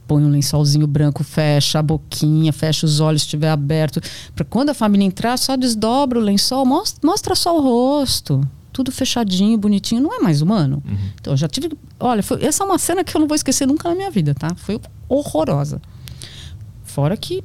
põe 0.08 0.24
um 0.24 0.30
lençolzinho 0.30 0.86
branco, 0.88 1.24
fecha 1.24 1.80
a 1.80 1.82
boquinha, 1.84 2.52
fecha 2.52 2.86
os 2.86 3.00
olhos 3.00 3.22
se 3.22 3.28
estiver 3.28 3.50
aberto. 3.50 4.02
Para 4.36 4.44
quando 4.46 4.70
a 4.70 4.74
família 4.74 5.06
entrar, 5.06 5.38
só 5.38 5.56
desdobra 5.56 6.20
o 6.20 6.22
lençol, 6.22 6.66
mostra, 6.66 7.00
mostra 7.08 7.34
só 7.36 7.58
o 7.58 7.62
rosto. 7.62 8.42
Tudo 8.74 8.92
fechadinho, 8.92 9.58
bonitinho, 9.58 10.02
não 10.02 10.14
é 10.14 10.20
mais 10.20 10.42
humano. 10.42 10.82
Então, 11.20 11.34
eu 11.34 11.38
já 11.38 11.48
tive. 11.48 11.72
Olha, 12.00 12.24
foi- 12.24 12.44
essa 12.44 12.64
é 12.64 12.66
uma 12.66 12.78
cena 12.80 13.04
que 13.04 13.16
eu 13.16 13.20
não 13.20 13.28
vou 13.28 13.36
esquecer 13.36 13.66
nunca 13.66 13.90
na 13.90 13.96
minha 13.96 14.10
vida, 14.10 14.34
tá? 14.34 14.56
Foi 14.56 14.80
horrorosa. 15.10 15.82
Fora 16.84 17.16
que 17.18 17.44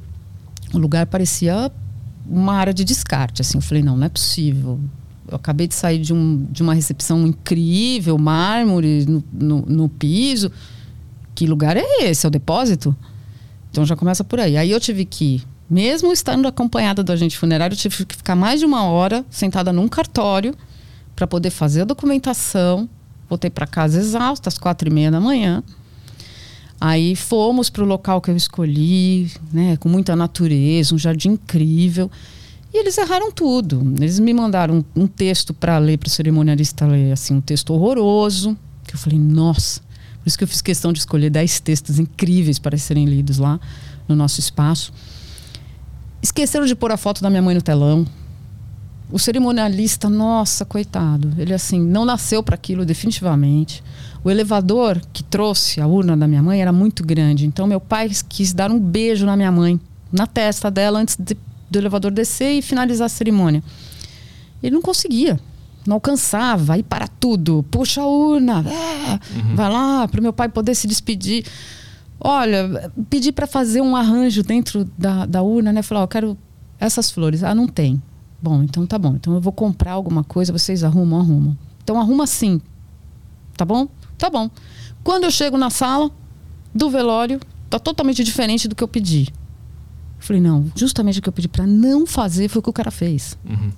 o 0.73 0.77
lugar 0.77 1.05
parecia 1.05 1.71
uma 2.25 2.53
área 2.53 2.73
de 2.73 2.83
descarte. 2.83 3.41
Assim, 3.41 3.57
eu 3.57 3.61
falei, 3.61 3.83
não, 3.83 3.95
não 3.97 4.05
é 4.05 4.09
possível. 4.09 4.79
Eu 5.27 5.35
acabei 5.35 5.67
de 5.67 5.75
sair 5.75 5.99
de, 5.99 6.13
um, 6.13 6.45
de 6.49 6.61
uma 6.61 6.73
recepção 6.73 7.27
incrível, 7.27 8.17
mármore 8.17 9.05
no, 9.05 9.23
no, 9.31 9.61
no 9.61 9.89
piso. 9.89 10.51
Que 11.35 11.45
lugar 11.45 11.77
é 11.77 12.03
esse? 12.03 12.25
É 12.25 12.27
o 12.27 12.31
depósito? 12.31 12.95
Então 13.69 13.85
já 13.85 13.95
começa 13.95 14.23
por 14.23 14.39
aí. 14.39 14.57
Aí 14.57 14.71
eu 14.71 14.79
tive 14.79 15.05
que, 15.05 15.43
mesmo 15.69 16.11
estando 16.11 16.47
acompanhada 16.47 17.03
do 17.03 17.11
agente 17.11 17.37
funerário, 17.37 17.73
eu 17.73 17.77
tive 17.77 18.05
que 18.05 18.15
ficar 18.15 18.35
mais 18.35 18.59
de 18.59 18.65
uma 18.65 18.83
hora 18.85 19.25
sentada 19.29 19.73
num 19.73 19.87
cartório 19.87 20.55
para 21.15 21.27
poder 21.27 21.49
fazer 21.49 21.81
a 21.81 21.85
documentação. 21.85 22.89
Voltei 23.29 23.49
para 23.49 23.67
casa 23.67 23.99
exausta, 23.99 24.49
às 24.49 24.57
quatro 24.57 24.87
e 24.87 24.91
meia 24.91 25.11
da 25.11 25.19
manhã. 25.19 25.61
Aí 26.79 27.15
fomos 27.15 27.69
para 27.69 27.83
o 27.83 27.87
local 27.87 28.21
que 28.21 28.29
eu 28.29 28.35
escolhi, 28.35 29.31
né, 29.51 29.77
com 29.77 29.89
muita 29.89 30.15
natureza, 30.15 30.93
um 30.93 30.97
jardim 30.97 31.29
incrível. 31.29 32.09
E 32.77 32.79
eles 32.79 32.95
erraram 32.95 33.31
tudo. 33.31 33.81
Eles 33.99 34.19
me 34.19 34.31
mandaram 34.35 34.85
um, 34.95 35.01
um 35.01 35.07
texto 35.07 35.51
para 35.51 35.79
ler, 35.79 35.97
para 35.97 36.05
o 36.05 36.09
cerimonialista 36.11 36.85
ler, 36.85 37.11
assim, 37.11 37.33
um 37.33 37.41
texto 37.41 37.73
horroroso. 37.73 38.55
Que 38.85 38.93
eu 38.93 38.99
falei, 38.99 39.17
nossa. 39.17 39.81
Por 40.21 40.27
isso 40.27 40.37
que 40.37 40.43
eu 40.43 40.47
fiz 40.47 40.61
questão 40.61 40.93
de 40.93 40.99
escolher 40.99 41.31
dez 41.31 41.59
textos 41.59 41.97
incríveis 41.97 42.59
para 42.59 42.77
serem 42.77 43.05
lidos 43.05 43.39
lá 43.39 43.59
no 44.07 44.15
nosso 44.15 44.39
espaço. 44.39 44.93
Esqueceram 46.21 46.67
de 46.67 46.75
pôr 46.75 46.91
a 46.91 46.97
foto 46.97 47.19
da 47.19 47.31
minha 47.31 47.41
mãe 47.41 47.55
no 47.55 47.63
telão. 47.63 48.05
O 49.11 49.17
cerimonialista, 49.17 50.07
nossa, 50.07 50.63
coitado. 50.63 51.33
Ele, 51.35 51.55
assim, 51.55 51.81
não 51.81 52.05
nasceu 52.05 52.43
para 52.43 52.53
aquilo, 52.53 52.85
definitivamente. 52.85 53.83
O 54.23 54.29
elevador 54.29 55.01
que 55.11 55.23
trouxe 55.23 55.81
a 55.81 55.87
urna 55.87 56.15
da 56.15 56.27
minha 56.27 56.43
mãe 56.43 56.61
era 56.61 56.71
muito 56.71 57.03
grande. 57.03 57.47
Então, 57.47 57.65
meu 57.65 57.79
pai 57.79 58.11
quis 58.29 58.53
dar 58.53 58.69
um 58.69 58.79
beijo 58.79 59.25
na 59.25 59.35
minha 59.35 59.51
mãe, 59.51 59.79
na 60.11 60.27
testa 60.27 60.69
dela, 60.69 60.99
antes 60.99 61.17
de, 61.17 61.35
do 61.69 61.79
elevador 61.79 62.11
descer 62.11 62.57
e 62.57 62.61
finalizar 62.61 63.05
a 63.05 63.09
cerimônia. 63.09 63.63
Ele 64.61 64.73
não 64.75 64.81
conseguia. 64.81 65.39
Não 65.85 65.95
alcançava. 65.95 66.73
Aí 66.73 66.83
para 66.83 67.07
tudo. 67.07 67.63
Puxa 67.71 68.01
a 68.01 68.05
urna. 68.05 68.63
É, 68.67 69.19
Vai 69.55 69.71
lá, 69.71 70.07
para 70.07 70.19
o 70.19 70.23
meu 70.23 70.33
pai 70.33 70.49
poder 70.49 70.75
se 70.75 70.87
despedir. 70.87 71.45
Olha, 72.19 72.91
pedi 73.09 73.31
para 73.31 73.45
fazer 73.45 73.81
um 73.81 73.95
arranjo 73.95 74.41
dentro 74.43 74.85
da, 74.97 75.25
da 75.25 75.41
urna, 75.41 75.71
né? 75.71 75.81
Falar, 75.81 76.01
ó, 76.01 76.03
eu 76.03 76.07
quero 76.07 76.37
essas 76.79 77.11
flores. 77.11 77.43
Ah, 77.43 77.53
não 77.53 77.67
tem. 77.67 78.01
Bom, 78.41 78.63
então 78.63 78.85
tá 78.85 78.97
bom. 78.97 79.15
Então 79.15 79.33
eu 79.33 79.41
vou 79.41 79.53
comprar 79.53 79.91
alguma 79.93 80.23
coisa, 80.23 80.51
vocês 80.51 80.83
arrumam, 80.83 81.19
arrumam. 81.19 81.57
Então 81.83 81.99
arruma 81.99 82.23
assim. 82.23 82.59
Tá 83.55 83.65
bom? 83.65 83.87
Tá 84.17 84.29
bom. 84.29 84.49
Quando 85.03 85.23
eu 85.23 85.31
chego 85.31 85.57
na 85.57 85.69
sala 85.69 86.11
do 86.73 86.89
velório, 86.89 87.39
tá 87.69 87.79
totalmente 87.79 88.23
diferente 88.23 88.67
do 88.67 88.75
que 88.75 88.83
eu 88.83 88.87
pedi. 88.87 89.27
Falei, 90.19 90.41
não, 90.41 90.65
justamente 90.75 91.19
o 91.19 91.21
que 91.21 91.29
eu 91.29 91.33
pedi 91.33 91.47
para 91.47 91.65
não 91.65 92.05
fazer 92.05 92.49
foi 92.49 92.59
o 92.59 92.63
que 92.63 92.69
o 92.69 92.73
cara 92.73 92.91
fez. 92.91 93.37
Uhum. 93.47 93.71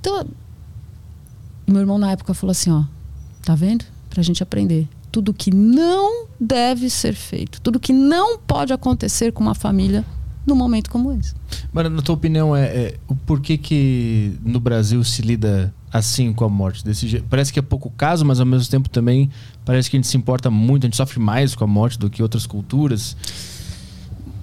Então, 0.00 0.26
meu 1.66 1.80
irmão 1.80 1.98
na 1.98 2.10
época 2.12 2.34
falou 2.34 2.50
assim, 2.50 2.70
ó, 2.70 2.84
tá 3.42 3.54
vendo? 3.54 3.84
Pra 4.10 4.22
gente 4.22 4.42
aprender. 4.42 4.88
Tudo 5.10 5.32
que 5.32 5.54
não 5.54 6.26
deve 6.38 6.90
ser 6.90 7.14
feito, 7.14 7.60
tudo 7.60 7.80
que 7.80 7.92
não 7.92 8.38
pode 8.38 8.72
acontecer 8.72 9.32
com 9.32 9.42
uma 9.42 9.54
família 9.54 10.04
num 10.46 10.54
momento 10.54 10.90
como 10.90 11.12
esse. 11.12 11.34
Mas 11.72 11.90
na 11.90 12.02
tua 12.02 12.14
opinião, 12.14 12.54
é, 12.54 12.64
é 12.64 12.94
o 13.08 13.14
porquê 13.14 13.56
que 13.56 14.36
no 14.44 14.60
Brasil 14.60 15.02
se 15.02 15.22
lida 15.22 15.72
assim 15.92 16.32
com 16.32 16.44
a 16.44 16.48
morte? 16.48 16.84
Desse 16.84 17.06
jeito? 17.08 17.26
Parece 17.30 17.52
que 17.52 17.58
é 17.58 17.62
pouco 17.62 17.90
caso, 17.90 18.24
mas 18.24 18.40
ao 18.40 18.46
mesmo 18.46 18.68
tempo 18.68 18.88
também 18.88 19.30
parece 19.64 19.88
que 19.88 19.96
a 19.96 19.98
gente 19.98 20.08
se 20.08 20.16
importa 20.16 20.50
muito, 20.50 20.84
a 20.84 20.86
gente 20.88 20.96
sofre 20.96 21.20
mais 21.20 21.54
com 21.54 21.64
a 21.64 21.66
morte 21.66 21.98
do 21.98 22.10
que 22.10 22.22
outras 22.22 22.46
culturas. 22.46 23.16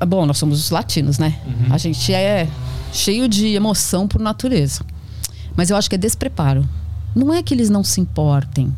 Bom, 0.08 0.26
nós 0.26 0.38
somos 0.38 0.60
os 0.60 0.70
latinos, 0.72 1.20
né? 1.20 1.40
Uhum. 1.46 1.74
A 1.74 1.78
gente 1.78 2.14
é 2.14 2.48
cheio 2.92 3.28
de 3.28 3.48
emoção 3.48 4.08
por 4.08 4.20
natureza. 4.20 4.84
Mas 5.56 5.70
eu 5.70 5.78
acho 5.78 5.90
que 5.90 5.96
é 5.96 5.98
despreparo. 5.98 6.68
Não 7.16 7.34
é 7.34 7.44
que 7.44 7.54
eles 7.54 7.70
não 7.70 7.84
se 7.84 8.02
importem. 8.02 8.76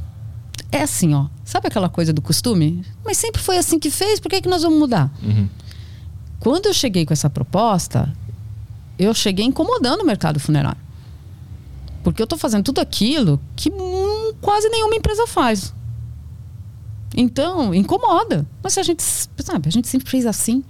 É 0.71 0.81
assim, 0.81 1.13
ó. 1.13 1.27
Sabe 1.45 1.67
aquela 1.67 1.87
coisa 1.87 2.11
do 2.11 2.21
costume? 2.21 2.83
Mas 3.05 3.17
sempre 3.17 3.41
foi 3.41 3.57
assim 3.57 3.77
que 3.77 3.89
fez, 3.89 4.19
por 4.19 4.29
que, 4.29 4.41
que 4.41 4.49
nós 4.49 4.63
vamos 4.63 4.79
mudar? 4.79 5.11
Uhum. 5.21 5.47
Quando 6.39 6.65
eu 6.65 6.73
cheguei 6.73 7.05
com 7.05 7.13
essa 7.13 7.29
proposta, 7.29 8.11
eu 8.97 9.13
cheguei 9.13 9.45
incomodando 9.45 10.01
o 10.01 10.05
mercado 10.05 10.39
funerário. 10.39 10.81
Porque 12.03 12.21
eu 12.21 12.25
estou 12.25 12.37
fazendo 12.37 12.63
tudo 12.63 12.81
aquilo 12.81 13.39
que 13.55 13.69
hum, 13.69 14.33
quase 14.41 14.67
nenhuma 14.67 14.95
empresa 14.95 15.25
faz. 15.25 15.73
Então, 17.15 17.73
incomoda. 17.73 18.45
Mas 18.61 18.77
a 18.77 18.83
gente, 18.83 19.03
sabe, 19.03 19.67
a 19.67 19.71
gente 19.71 19.87
sempre 19.87 20.09
fez 20.09 20.25
assim. 20.25 20.63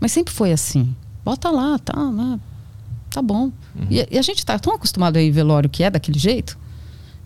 Mas 0.00 0.12
sempre 0.12 0.32
foi 0.32 0.52
assim. 0.52 0.94
Bota 1.24 1.50
lá, 1.50 1.78
tá, 1.78 1.94
lá, 1.96 2.40
tá 3.10 3.20
bom. 3.20 3.52
E, 3.90 4.06
e 4.10 4.18
a 4.18 4.22
gente 4.22 4.44
tá 4.44 4.58
tão 4.58 4.74
acostumado 4.74 5.16
aí 5.18 5.30
velório 5.30 5.68
que 5.68 5.82
é 5.82 5.90
daquele 5.90 6.18
jeito, 6.18 6.58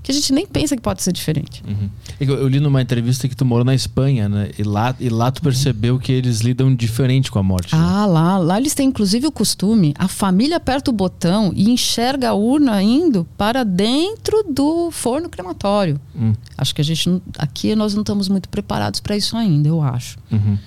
que 0.03 0.11
a 0.11 0.15
gente 0.15 0.33
nem 0.35 0.45
pensa 0.47 0.77
que 0.77 0.83
pode 0.83 1.03
ser 1.03 1.13
diferente. 1.13 1.63
Uhum. 1.67 1.89
É 2.21 2.25
Eu, 2.25 2.35
eu 2.35 2.49
li 2.49 2.61
numa 2.61 2.83
entrevista 2.83 3.27
que 3.27 3.35
tu 3.35 3.45
morou 3.45 3.65
na 3.65 3.75
Espanha, 3.75 4.29
né? 4.29 4.51
E 4.59 4.63
lá, 4.63 4.95
e 5.01 5.09
lá 5.09 5.31
tu 5.31 5.41
percebeu 5.41 5.99
que 5.99 6.13
eles 6.13 6.41
lidam 6.41 6.75
diferente 6.75 7.31
com 7.31 7.39
a 7.39 7.43
morte. 7.43 7.75
né? 7.75 7.81
Ah, 7.83 8.05
lá, 8.05 8.37
lá 8.37 8.59
eles 8.59 8.75
têm 8.75 8.89
inclusive 8.89 9.27
o 9.27 9.33
costume, 9.33 9.95
a 9.97 10.07
família 10.09 10.57
aperta 10.57 10.91
o 10.91 10.95
botão 10.95 11.53
e 11.55 11.71
enxerga 11.71 12.31
a 12.31 12.35
urna 12.35 12.83
indo 12.83 13.27
para 13.39 13.65
dentro 13.65 14.45
do 14.51 14.91
forno 14.91 15.29
crematório. 15.31 15.99
Hum. 16.15 16.35
Acho 16.59 16.75
que 16.75 16.81
a 16.83 16.85
gente 16.85 17.23
aqui 17.39 17.75
nós 17.75 17.95
não 17.95 18.03
estamos 18.03 18.29
muito 18.29 18.49
preparados 18.49 19.01
para 19.01 19.17
isso 19.17 19.37
ainda, 19.37 19.69
eu 19.69 19.81
acho. 19.81 20.19
Uhum. 20.31 20.59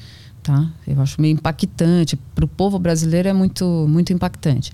Tá? 0.47 0.65
Eu 0.87 1.01
acho 1.01 1.21
meio 1.21 1.33
impactante. 1.33 2.15
Para 2.33 2.45
o 2.45 2.47
povo 2.47 2.79
brasileiro 2.79 3.27
é 3.27 3.33
muito, 3.33 3.85
muito 3.89 4.13
impactante. 4.13 4.71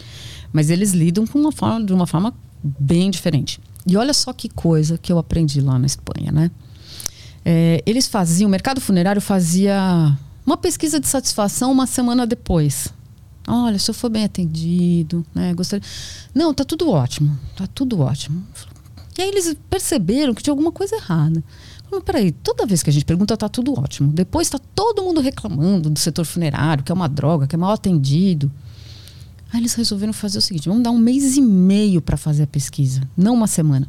Mas 0.52 0.70
eles 0.70 0.92
lidam 0.92 1.26
com 1.26 1.40
uma 1.40 1.52
forma, 1.52 1.84
de 1.84 1.92
uma 1.92 2.06
forma 2.06 2.32
bem 2.64 3.10
diferente. 3.10 3.60
E 3.88 3.98
olha 3.98 4.14
só 4.14 4.32
que 4.32 4.48
coisa 4.48 5.00
que 5.00 5.12
eu 5.12 5.18
aprendi 5.18 5.60
lá 5.60 5.80
na 5.80 5.88
Espanha, 5.88 6.32
né? 6.32 6.52
É, 7.44 7.84
eles 7.88 8.08
faziam, 8.08 8.48
o 8.48 8.52
mercado 8.52 8.80
funerário 8.80 9.20
fazia 9.20 10.16
uma 10.46 10.56
pesquisa 10.56 11.00
de 11.00 11.08
satisfação 11.08 11.72
uma 11.72 11.88
semana 11.88 12.28
depois. 12.28 12.88
Olha, 13.48 13.76
o 13.76 13.80
senhor 13.80 13.96
foi 13.96 14.12
bem 14.12 14.24
atendido, 14.24 15.26
né? 15.34 15.54
Gostaria. 15.56 15.84
Não, 16.36 16.54
tá 16.54 16.64
tudo 16.64 16.90
ótimo, 16.90 17.38
tá 17.58 17.66
tudo 17.66 18.00
ótimo. 18.00 18.44
E 19.18 19.22
aí 19.22 19.28
eles 19.28 19.58
perceberam 19.70 20.34
que 20.34 20.44
tinha 20.44 20.52
alguma 20.52 20.72
coisa 20.72 20.96
errada. 20.96 21.44
Mas 21.94 22.04
peraí, 22.04 22.32
toda 22.32 22.66
vez 22.66 22.82
que 22.82 22.90
a 22.90 22.94
gente 22.94 23.06
pergunta, 23.06 23.38
tá 23.38 23.48
tudo 23.48 23.80
ótimo. 23.80 24.12
Depois 24.12 24.50
tá 24.50 24.60
todo 24.74 25.04
mundo 25.04 25.22
reclamando 25.22 25.90
do 25.90 26.00
setor 26.00 26.26
funerário, 26.26 26.84
que 26.84 26.92
é 26.92 26.96
uma 26.96 27.08
droga, 27.08 27.48
que 27.48 27.56
é 27.56 27.58
mal 27.58 27.72
atendido. 27.72 28.52
Aí 29.52 29.60
eles 29.60 29.76
resolveram 29.76 30.12
fazer 30.12 30.40
o 30.40 30.42
seguinte: 30.42 30.68
vamos 30.68 30.84
dar 30.84 30.92
um 30.92 30.98
mês 30.98 31.38
e 31.38 31.42
meio 31.42 32.02
para 32.02 32.18
fazer 32.18 32.44
a 32.44 32.48
pesquisa, 32.48 33.02
não 33.16 33.36
uma 33.36 33.48
semana. 33.48 33.88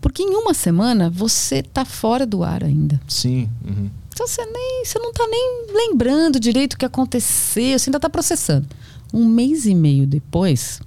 Porque 0.00 0.22
em 0.22 0.34
uma 0.34 0.52
semana 0.52 1.08
você 1.08 1.62
tá 1.62 1.84
fora 1.84 2.26
do 2.26 2.42
ar 2.42 2.62
ainda. 2.64 3.00
Sim. 3.06 3.48
Uhum. 3.64 3.88
Então 4.12 4.26
você, 4.26 4.44
nem, 4.44 4.84
você 4.84 4.98
não 4.98 5.12
tá 5.12 5.26
nem 5.26 5.66
lembrando 5.72 6.38
direito 6.38 6.74
o 6.74 6.78
que 6.78 6.84
aconteceu, 6.84 7.78
você 7.78 7.88
ainda 7.88 8.00
tá 8.00 8.10
processando. 8.10 8.66
Um 9.14 9.24
mês 9.24 9.64
e 9.64 9.74
meio 9.74 10.06
depois, 10.06 10.80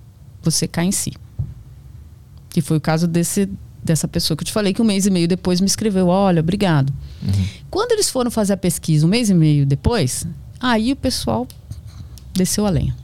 você 0.44 0.68
cai 0.68 0.86
em 0.86 0.92
si. 0.92 1.14
Que 2.50 2.62
foi 2.62 2.78
o 2.78 2.82
caso 2.82 3.08
desse, 3.08 3.50
dessa 3.86 4.08
pessoa 4.08 4.36
que 4.36 4.42
eu 4.42 4.46
te 4.46 4.52
falei, 4.52 4.74
que 4.74 4.82
um 4.82 4.86
mês 4.86 5.06
e 5.06 5.12
meio 5.12 5.28
depois 5.28 5.62
me 5.62 5.68
escreveu: 5.68 6.08
Olha, 6.08 6.40
obrigado. 6.40 6.92
Uhum. 7.22 7.48
Quando 7.70 7.92
eles 7.92 8.10
foram 8.10 8.32
fazer 8.32 8.54
a 8.54 8.58
pesquisa 8.58 9.06
um 9.06 9.10
mês 9.10 9.30
e 9.30 9.34
meio 9.34 9.66
depois, 9.66 10.26
aí 10.60 10.92
o 10.92 10.96
pessoal 10.96 11.48
desceu 12.34 12.66
a 12.66 12.70
lenha. 12.70 12.96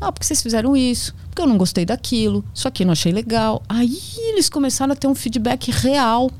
Ah, 0.00 0.12
porque 0.12 0.26
vocês 0.26 0.42
fizeram 0.42 0.76
isso, 0.76 1.14
porque 1.28 1.40
eu 1.40 1.46
não 1.46 1.56
gostei 1.56 1.84
daquilo, 1.84 2.44
isso 2.54 2.68
aqui 2.68 2.82
eu 2.82 2.86
não 2.86 2.92
achei 2.92 3.12
legal. 3.12 3.62
Aí 3.68 3.98
eles 4.16 4.48
começaram 4.48 4.92
a 4.92 4.96
ter 4.96 5.06
um 5.06 5.14
feedback 5.14 5.70
real. 5.70 6.30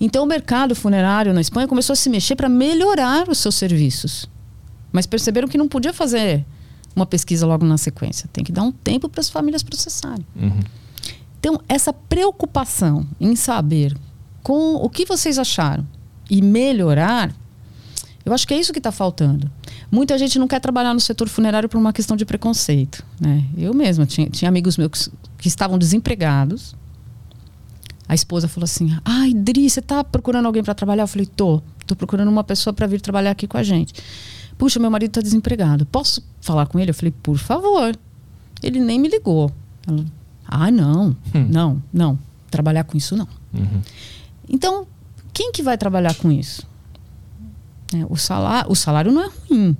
Então 0.00 0.22
o 0.22 0.26
mercado 0.26 0.76
funerário 0.76 1.32
na 1.32 1.40
Espanha 1.40 1.66
começou 1.66 1.92
a 1.92 1.96
se 1.96 2.08
mexer 2.08 2.36
para 2.36 2.48
melhorar 2.48 3.28
os 3.28 3.38
seus 3.38 3.54
serviços. 3.54 4.28
Mas 4.92 5.06
perceberam 5.06 5.48
que 5.48 5.58
não 5.58 5.68
podia 5.68 5.92
fazer 5.92 6.44
uma 6.94 7.06
pesquisa 7.06 7.46
logo 7.46 7.64
na 7.64 7.76
sequência. 7.76 8.28
Tem 8.32 8.44
que 8.44 8.52
dar 8.52 8.62
um 8.62 8.72
tempo 8.72 9.08
para 9.08 9.20
as 9.20 9.28
famílias 9.28 9.62
processarem. 9.62 10.24
Uhum. 10.36 10.60
Então, 11.38 11.60
essa 11.68 11.92
preocupação 11.92 13.06
em 13.20 13.36
saber 13.36 13.96
com 14.42 14.74
o 14.74 14.88
que 14.88 15.04
vocês 15.04 15.38
acharam 15.38 15.86
e 16.28 16.42
melhorar, 16.42 17.34
eu 18.24 18.32
acho 18.32 18.46
que 18.46 18.54
é 18.54 18.58
isso 18.58 18.72
que 18.72 18.78
está 18.78 18.92
faltando. 18.92 19.50
Muita 19.90 20.18
gente 20.18 20.38
não 20.38 20.46
quer 20.46 20.60
trabalhar 20.60 20.92
no 20.92 21.00
setor 21.00 21.28
funerário 21.28 21.68
por 21.68 21.78
uma 21.78 21.92
questão 21.92 22.16
de 22.16 22.24
preconceito. 22.26 23.04
Né? 23.20 23.44
Eu 23.56 23.72
mesma 23.72 24.04
tinha, 24.04 24.28
tinha 24.28 24.48
amigos 24.48 24.76
meus 24.76 24.90
que, 24.90 25.10
que 25.38 25.48
estavam 25.48 25.78
desempregados. 25.78 26.74
A 28.06 28.14
esposa 28.14 28.48
falou 28.48 28.64
assim: 28.64 28.96
Ai, 29.04 29.32
Dri, 29.32 29.68
você 29.68 29.80
está 29.80 30.02
procurando 30.02 30.46
alguém 30.46 30.62
para 30.62 30.74
trabalhar? 30.74 31.04
Eu 31.04 31.08
falei: 31.08 31.26
Tô. 31.26 31.62
Tô 31.86 31.96
procurando 31.96 32.28
uma 32.28 32.44
pessoa 32.44 32.74
para 32.74 32.86
vir 32.86 33.00
trabalhar 33.00 33.30
aqui 33.30 33.46
com 33.46 33.56
a 33.56 33.62
gente. 33.62 33.94
Puxa, 34.58 34.78
meu 34.78 34.90
marido 34.90 35.10
está 35.10 35.20
desempregado. 35.22 35.86
Posso 35.86 36.22
falar 36.40 36.66
com 36.66 36.78
ele? 36.78 36.90
Eu 36.90 36.94
falei: 36.94 37.12
Por 37.22 37.38
favor. 37.38 37.96
Ele 38.62 38.80
nem 38.80 38.98
me 38.98 39.08
ligou. 39.08 39.50
Ela, 39.86 40.04
ah, 40.48 40.70
não, 40.70 41.14
não, 41.48 41.82
não. 41.92 42.18
Trabalhar 42.50 42.84
com 42.84 42.96
isso 42.96 43.14
não. 43.14 43.28
Uhum. 43.52 43.82
Então, 44.48 44.86
quem 45.32 45.52
que 45.52 45.62
vai 45.62 45.76
trabalhar 45.76 46.14
com 46.14 46.32
isso? 46.32 46.66
É, 47.94 48.04
o, 48.08 48.16
salário, 48.16 48.70
o 48.70 48.74
salário 48.74 49.12
não 49.12 49.22
é 49.24 49.30
ruim. 49.48 49.76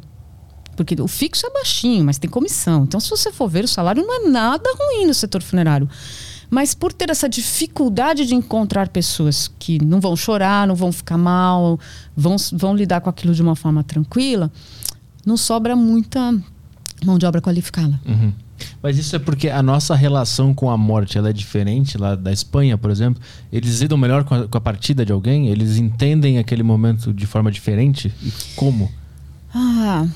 Porque 0.77 0.95
o 1.01 1.09
fixo 1.09 1.47
é 1.47 1.51
baixinho, 1.51 2.05
mas 2.05 2.19
tem 2.19 2.31
comissão. 2.31 2.85
Então, 2.85 3.01
se 3.01 3.11
você 3.11 3.33
for 3.33 3.49
ver, 3.49 3.65
o 3.65 3.69
salário 3.69 4.05
não 4.07 4.27
é 4.27 4.29
nada 4.29 4.71
ruim 4.79 5.07
no 5.07 5.15
setor 5.15 5.43
funerário. 5.43 5.89
Mas 6.51 6.75
por 6.75 6.93
ter 6.93 7.11
essa 7.11 7.29
dificuldade 7.29 8.25
de 8.27 8.35
encontrar 8.35 8.89
pessoas 8.89 9.51
que 9.59 9.83
não 9.85 10.01
vão 10.01 10.15
chorar, 10.15 10.67
não 10.67 10.75
vão 10.75 10.93
ficar 10.93 11.19
mal, 11.19 11.81
vão, 12.17 12.37
vão 12.53 12.77
lidar 12.77 13.01
com 13.01 13.11
aquilo 13.11 13.35
de 13.35 13.43
uma 13.43 13.57
forma 13.57 13.83
tranquila, 13.83 14.51
não 15.27 15.37
sobra 15.37 15.75
muita 15.75 16.33
mão 17.05 17.19
de 17.19 17.27
obra 17.27 17.41
qualificada. 17.41 18.01
Uhum. 18.07 18.33
Mas 18.83 18.99
isso 18.99 19.15
é 19.17 19.19
porque 19.19 19.49
a 19.49 19.63
nossa 19.63 19.95
relação 19.95 20.55
com 20.55 20.71
a 20.71 20.77
morte 20.77 21.19
ela 21.19 21.31
é 21.31 21.33
diferente 21.33 21.99
lá 21.99 22.15
da 22.15 22.33
Espanha, 22.33 22.77
por 22.79 22.91
exemplo. 22.91 23.23
Eles 23.53 23.81
lidam 23.81 23.99
melhor 23.99 24.25
com 24.25 24.35
a, 24.35 24.49
com 24.49 24.59
a 24.59 24.61
partida 24.61 25.05
de 25.05 25.13
alguém? 25.13 25.49
Eles 25.49 25.77
entendem 25.77 26.39
aquele 26.39 26.63
momento 26.63 27.13
de 27.13 27.27
forma 27.27 27.51
diferente? 27.51 28.13
E 28.23 28.33
como? 28.57 28.91
Ah, 29.55 30.07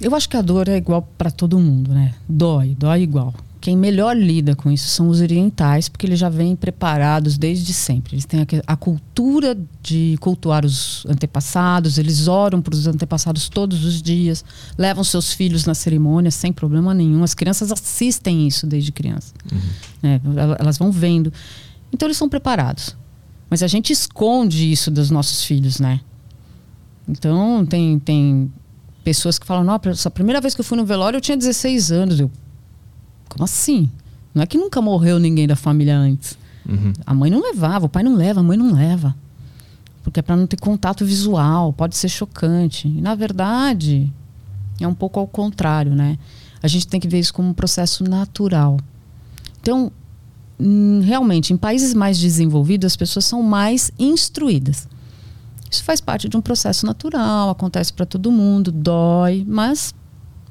eu 0.00 0.14
acho 0.14 0.28
que 0.28 0.36
a 0.36 0.42
dor 0.42 0.68
é 0.68 0.76
igual 0.76 1.02
para 1.16 1.30
todo 1.30 1.58
mundo, 1.58 1.92
né? 1.92 2.14
Dói, 2.28 2.76
dói 2.78 3.02
igual. 3.02 3.34
Quem 3.66 3.76
melhor 3.76 4.16
lida 4.16 4.54
com 4.54 4.70
isso 4.70 4.86
são 4.86 5.08
os 5.08 5.20
orientais, 5.20 5.88
porque 5.88 6.06
eles 6.06 6.20
já 6.20 6.28
vêm 6.28 6.54
preparados 6.54 7.36
desde 7.36 7.72
sempre. 7.72 8.14
Eles 8.14 8.24
têm 8.24 8.38
a, 8.38 8.46
a 8.64 8.76
cultura 8.76 9.58
de 9.82 10.16
cultuar 10.20 10.64
os 10.64 11.04
antepassados, 11.04 11.98
eles 11.98 12.28
oram 12.28 12.62
para 12.62 12.72
os 12.72 12.86
antepassados 12.86 13.48
todos 13.48 13.84
os 13.84 14.00
dias, 14.00 14.44
levam 14.78 15.02
seus 15.02 15.32
filhos 15.32 15.64
na 15.64 15.74
cerimônia 15.74 16.30
sem 16.30 16.52
problema 16.52 16.94
nenhum. 16.94 17.24
As 17.24 17.34
crianças 17.34 17.72
assistem 17.72 18.46
isso 18.46 18.68
desde 18.68 18.92
criança. 18.92 19.34
né? 20.00 20.20
Elas 20.60 20.78
vão 20.78 20.92
vendo. 20.92 21.32
Então 21.92 22.06
eles 22.06 22.16
são 22.16 22.28
preparados. 22.28 22.96
Mas 23.50 23.64
a 23.64 23.66
gente 23.66 23.92
esconde 23.92 24.70
isso 24.70 24.92
dos 24.92 25.10
nossos 25.10 25.42
filhos, 25.42 25.80
né? 25.80 26.00
Então 27.08 27.66
tem, 27.66 27.98
tem 27.98 28.48
pessoas 29.02 29.40
que 29.40 29.44
falam, 29.44 29.64
nossa, 29.64 30.06
a 30.06 30.12
primeira 30.12 30.40
vez 30.40 30.54
que 30.54 30.60
eu 30.60 30.64
fui 30.64 30.78
no 30.78 30.86
velório 30.86 31.16
eu 31.16 31.20
tinha 31.20 31.36
16 31.36 31.90
anos. 31.90 32.20
Eu, 32.20 32.30
como 33.36 33.44
assim? 33.44 33.90
Não 34.34 34.42
é 34.42 34.46
que 34.46 34.56
nunca 34.56 34.80
morreu 34.80 35.18
ninguém 35.18 35.46
da 35.46 35.56
família 35.56 35.96
antes. 35.96 36.38
Uhum. 36.68 36.92
A 37.04 37.14
mãe 37.14 37.30
não 37.30 37.40
levava, 37.40 37.86
o 37.86 37.88
pai 37.88 38.02
não 38.02 38.14
leva, 38.14 38.40
a 38.40 38.42
mãe 38.42 38.56
não 38.56 38.72
leva. 38.72 39.14
porque 40.02 40.20
é 40.20 40.22
para 40.22 40.36
não 40.36 40.46
ter 40.46 40.58
contato 40.58 41.04
visual, 41.04 41.72
pode 41.72 41.96
ser 41.96 42.08
chocante. 42.08 42.86
E, 42.86 43.00
na 43.00 43.14
verdade, 43.14 44.12
é 44.80 44.86
um 44.86 44.94
pouco 44.94 45.18
ao 45.18 45.26
contrário, 45.26 45.94
né? 45.94 46.16
A 46.62 46.68
gente 46.68 46.86
tem 46.86 47.00
que 47.00 47.08
ver 47.08 47.18
isso 47.18 47.34
como 47.34 47.48
um 47.48 47.52
processo 47.52 48.04
natural. 48.04 48.78
Então, 49.60 49.90
hum, 50.60 51.00
realmente, 51.02 51.52
em 51.52 51.56
países 51.56 51.92
mais 51.92 52.18
desenvolvidos, 52.18 52.86
as 52.86 52.96
pessoas 52.96 53.24
são 53.24 53.42
mais 53.42 53.90
instruídas. 53.98 54.88
Isso 55.68 55.82
faz 55.82 56.00
parte 56.00 56.28
de 56.28 56.36
um 56.36 56.40
processo 56.40 56.86
natural, 56.86 57.50
acontece 57.50 57.92
para 57.92 58.06
todo 58.06 58.30
mundo, 58.30 58.70
dói, 58.70 59.44
mas 59.46 59.92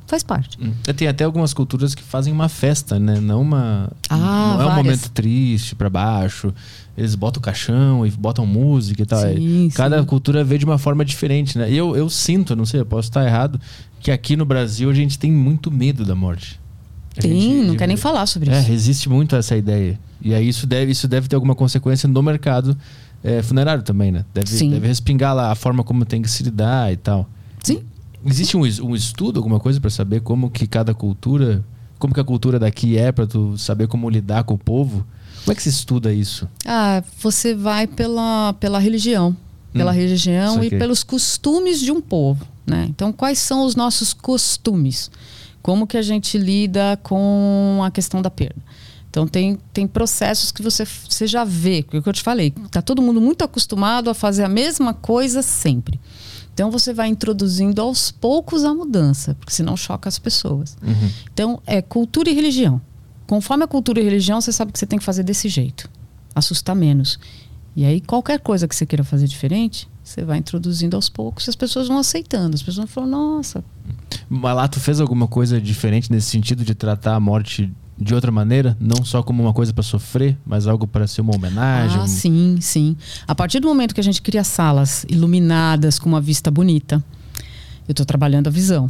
faz 0.07 0.23
parte. 0.23 0.57
Hum. 0.61 0.71
Tem 0.95 1.07
até 1.07 1.23
algumas 1.23 1.53
culturas 1.53 1.95
que 1.95 2.03
fazem 2.03 2.31
uma 2.33 2.47
festa, 2.49 2.99
né? 2.99 3.19
Não 3.19 3.41
uma. 3.41 3.89
Ah, 4.09 4.15
não 4.17 4.61
é 4.61 4.65
um 4.65 4.67
várias. 4.67 4.75
momento 4.85 5.09
triste 5.11 5.75
para 5.75 5.89
baixo. 5.89 6.53
Eles 6.97 7.13
botam 7.15 7.41
caixão 7.41 8.05
e 8.05 8.11
botam 8.11 8.45
música 8.45 9.01
e 9.01 9.05
tal. 9.05 9.19
Sim, 9.21 9.69
Cada 9.73 9.99
sim. 9.99 10.05
cultura 10.05 10.43
vê 10.43 10.57
de 10.57 10.63
uma 10.65 10.77
forma 10.77 11.03
diferente, 11.03 11.57
né? 11.57 11.69
E 11.69 11.75
eu, 11.75 11.95
eu 11.95 12.09
sinto, 12.09 12.55
não 12.55 12.65
sei, 12.65 12.79
eu 12.79 12.85
posso 12.85 13.09
estar 13.09 13.25
errado, 13.25 13.59
que 13.99 14.11
aqui 14.11 14.35
no 14.37 14.45
Brasil 14.45 14.89
a 14.89 14.93
gente 14.93 15.19
tem 15.19 15.31
muito 15.31 15.69
medo 15.71 16.05
da 16.05 16.15
morte. 16.15 16.59
A 17.17 17.21
Tem, 17.21 17.39
gente- 17.39 17.67
não 17.67 17.75
quer 17.75 17.87
nem 17.87 17.97
falar 17.97 18.25
sobre 18.25 18.49
É, 18.49 18.59
isso. 18.59 18.67
resiste 18.69 19.09
muito 19.09 19.35
a 19.35 19.39
essa 19.39 19.55
ideia. 19.57 19.99
E 20.21 20.33
aí 20.33 20.47
isso 20.47 20.65
deve, 20.67 20.91
isso 20.91 21.07
deve 21.07 21.27
ter 21.27 21.35
alguma 21.35 21.55
consequência 21.55 22.07
no 22.07 22.21
mercado 22.23 22.77
é, 23.23 23.41
funerário 23.41 23.83
também, 23.83 24.11
né? 24.11 24.23
Deve, 24.33 24.47
Sim. 24.47 24.69
deve 24.69 24.87
respingar 24.87 25.33
lá 25.35 25.51
a 25.51 25.55
forma 25.55 25.83
como 25.83 26.05
tem 26.05 26.21
que 26.21 26.29
se 26.29 26.43
lidar 26.43 26.91
e 26.93 26.95
tal. 26.97 27.27
Existe 28.25 28.57
um, 28.57 28.61
um 28.61 28.95
estudo, 28.95 29.39
alguma 29.39 29.59
coisa 29.59 29.79
para 29.79 29.89
saber 29.89 30.21
como 30.21 30.49
que 30.49 30.65
cada 30.65 30.93
cultura, 30.93 31.63
como 31.99 32.13
que 32.13 32.19
a 32.19 32.23
cultura 32.23 32.57
daqui 32.59 32.97
é 32.97 33.11
para 33.11 33.27
tu 33.27 33.57
saber 33.57 33.87
como 33.87 34.09
lidar 34.09 34.43
com 34.43 34.55
o 34.55 34.57
povo? 34.57 35.05
Como 35.43 35.51
é 35.51 35.55
que 35.55 35.61
se 35.61 35.69
estuda 35.69 36.11
isso? 36.11 36.49
Ah, 36.65 37.03
você 37.19 37.53
vai 37.53 37.85
pela, 37.85 38.53
pela 38.53 38.79
religião. 38.79 39.35
Pela 39.71 39.91
Hum, 39.91 39.95
religião 39.95 40.63
e 40.63 40.69
pelos 40.69 41.03
costumes 41.03 41.79
de 41.79 41.91
um 41.91 41.99
povo. 42.01 42.47
Né? 42.65 42.87
Então, 42.89 43.11
quais 43.11 43.37
são 43.39 43.65
os 43.65 43.75
nossos 43.75 44.13
costumes? 44.13 45.11
Como 45.61 45.85
que 45.85 45.97
a 45.97 46.01
gente 46.01 46.37
lida 46.37 46.97
com 47.03 47.81
a 47.83 47.91
questão 47.91 48.21
da 48.21 48.29
perda? 48.31 48.55
Então, 49.09 49.27
tem, 49.27 49.57
tem 49.71 49.85
processos 49.87 50.51
que 50.51 50.61
você, 50.61 50.83
você 50.85 51.27
já 51.27 51.43
vê, 51.43 51.83
que 51.83 51.95
é 51.95 51.99
o 51.99 52.03
que 52.03 52.09
eu 52.09 52.13
te 52.13 52.23
falei. 52.23 52.53
Está 52.65 52.81
todo 52.81 53.01
mundo 53.01 53.21
muito 53.21 53.43
acostumado 53.43 54.09
a 54.09 54.13
fazer 54.13 54.43
a 54.43 54.49
mesma 54.49 54.93
coisa 54.93 55.41
sempre. 55.41 55.99
Então, 56.55 56.71
você 56.71 56.93
vai 56.93 57.09
introduzindo 57.09 57.81
aos 57.81 58.11
poucos 58.11 58.63
a 58.63 58.73
mudança, 58.73 59.35
porque 59.35 59.51
senão 59.51 59.75
choca 59.75 60.07
as 60.07 60.17
pessoas. 60.17 60.77
Uhum. 60.81 61.11
Então, 61.33 61.61
é 61.67 61.81
cultura 61.81 62.29
e 62.29 62.33
religião. 62.33 62.79
Conforme 63.27 63.65
a 63.65 63.67
cultura 63.67 63.99
e 63.99 64.03
religião, 64.05 64.39
você 64.39 64.53
sabe 64.53 64.71
que 64.71 64.79
você 64.79 64.85
tem 64.85 64.97
que 64.97 65.03
fazer 65.03 65.23
desse 65.23 65.49
jeito. 65.49 65.89
Assustar 66.33 66.73
menos. 66.73 67.19
E 67.75 67.83
aí, 67.83 67.99
qualquer 67.99 68.39
coisa 68.39 68.69
que 68.69 68.75
você 68.75 68.85
queira 68.85 69.03
fazer 69.03 69.27
diferente, 69.27 69.85
você 70.01 70.23
vai 70.23 70.37
introduzindo 70.37 70.95
aos 70.95 71.09
poucos 71.09 71.45
e 71.45 71.49
as 71.49 71.57
pessoas 71.57 71.89
vão 71.89 71.97
aceitando. 71.97 72.55
As 72.55 72.61
pessoas 72.61 72.77
vão 72.77 72.87
falando, 72.87 73.11
nossa, 73.11 73.61
Mas 74.29 74.55
lá 74.55 74.65
tu 74.65 74.79
fez 74.79 75.01
alguma 75.01 75.27
coisa 75.27 75.59
diferente 75.59 76.09
nesse 76.09 76.29
sentido 76.29 76.63
de 76.63 76.73
tratar 76.73 77.15
a 77.15 77.19
morte 77.19 77.69
de 77.97 78.13
outra 78.13 78.31
maneira? 78.31 78.77
Não 78.79 79.03
só 79.05 79.23
como 79.23 79.41
uma 79.41 79.53
coisa 79.53 79.73
para 79.73 79.83
sofrer, 79.83 80.37
mas 80.45 80.67
algo 80.67 80.85
para 80.85 81.07
ser 81.07 81.21
uma 81.21 81.35
homenagem? 81.35 81.99
Ah, 81.99 82.07
sim, 82.07 82.57
sim. 82.59 82.97
A 83.27 83.33
partir 83.33 83.59
do 83.59 83.67
momento 83.67 83.93
que 83.93 84.01
a 84.01 84.03
gente 84.03 84.21
cria 84.21 84.43
salas 84.43 85.05
iluminadas 85.09 85.97
com 85.97 86.09
uma 86.09 86.21
vista 86.21 86.51
bonita, 86.51 87.03
eu 87.87 87.91
estou 87.91 88.05
trabalhando 88.05 88.47
a 88.47 88.51
visão. 88.51 88.89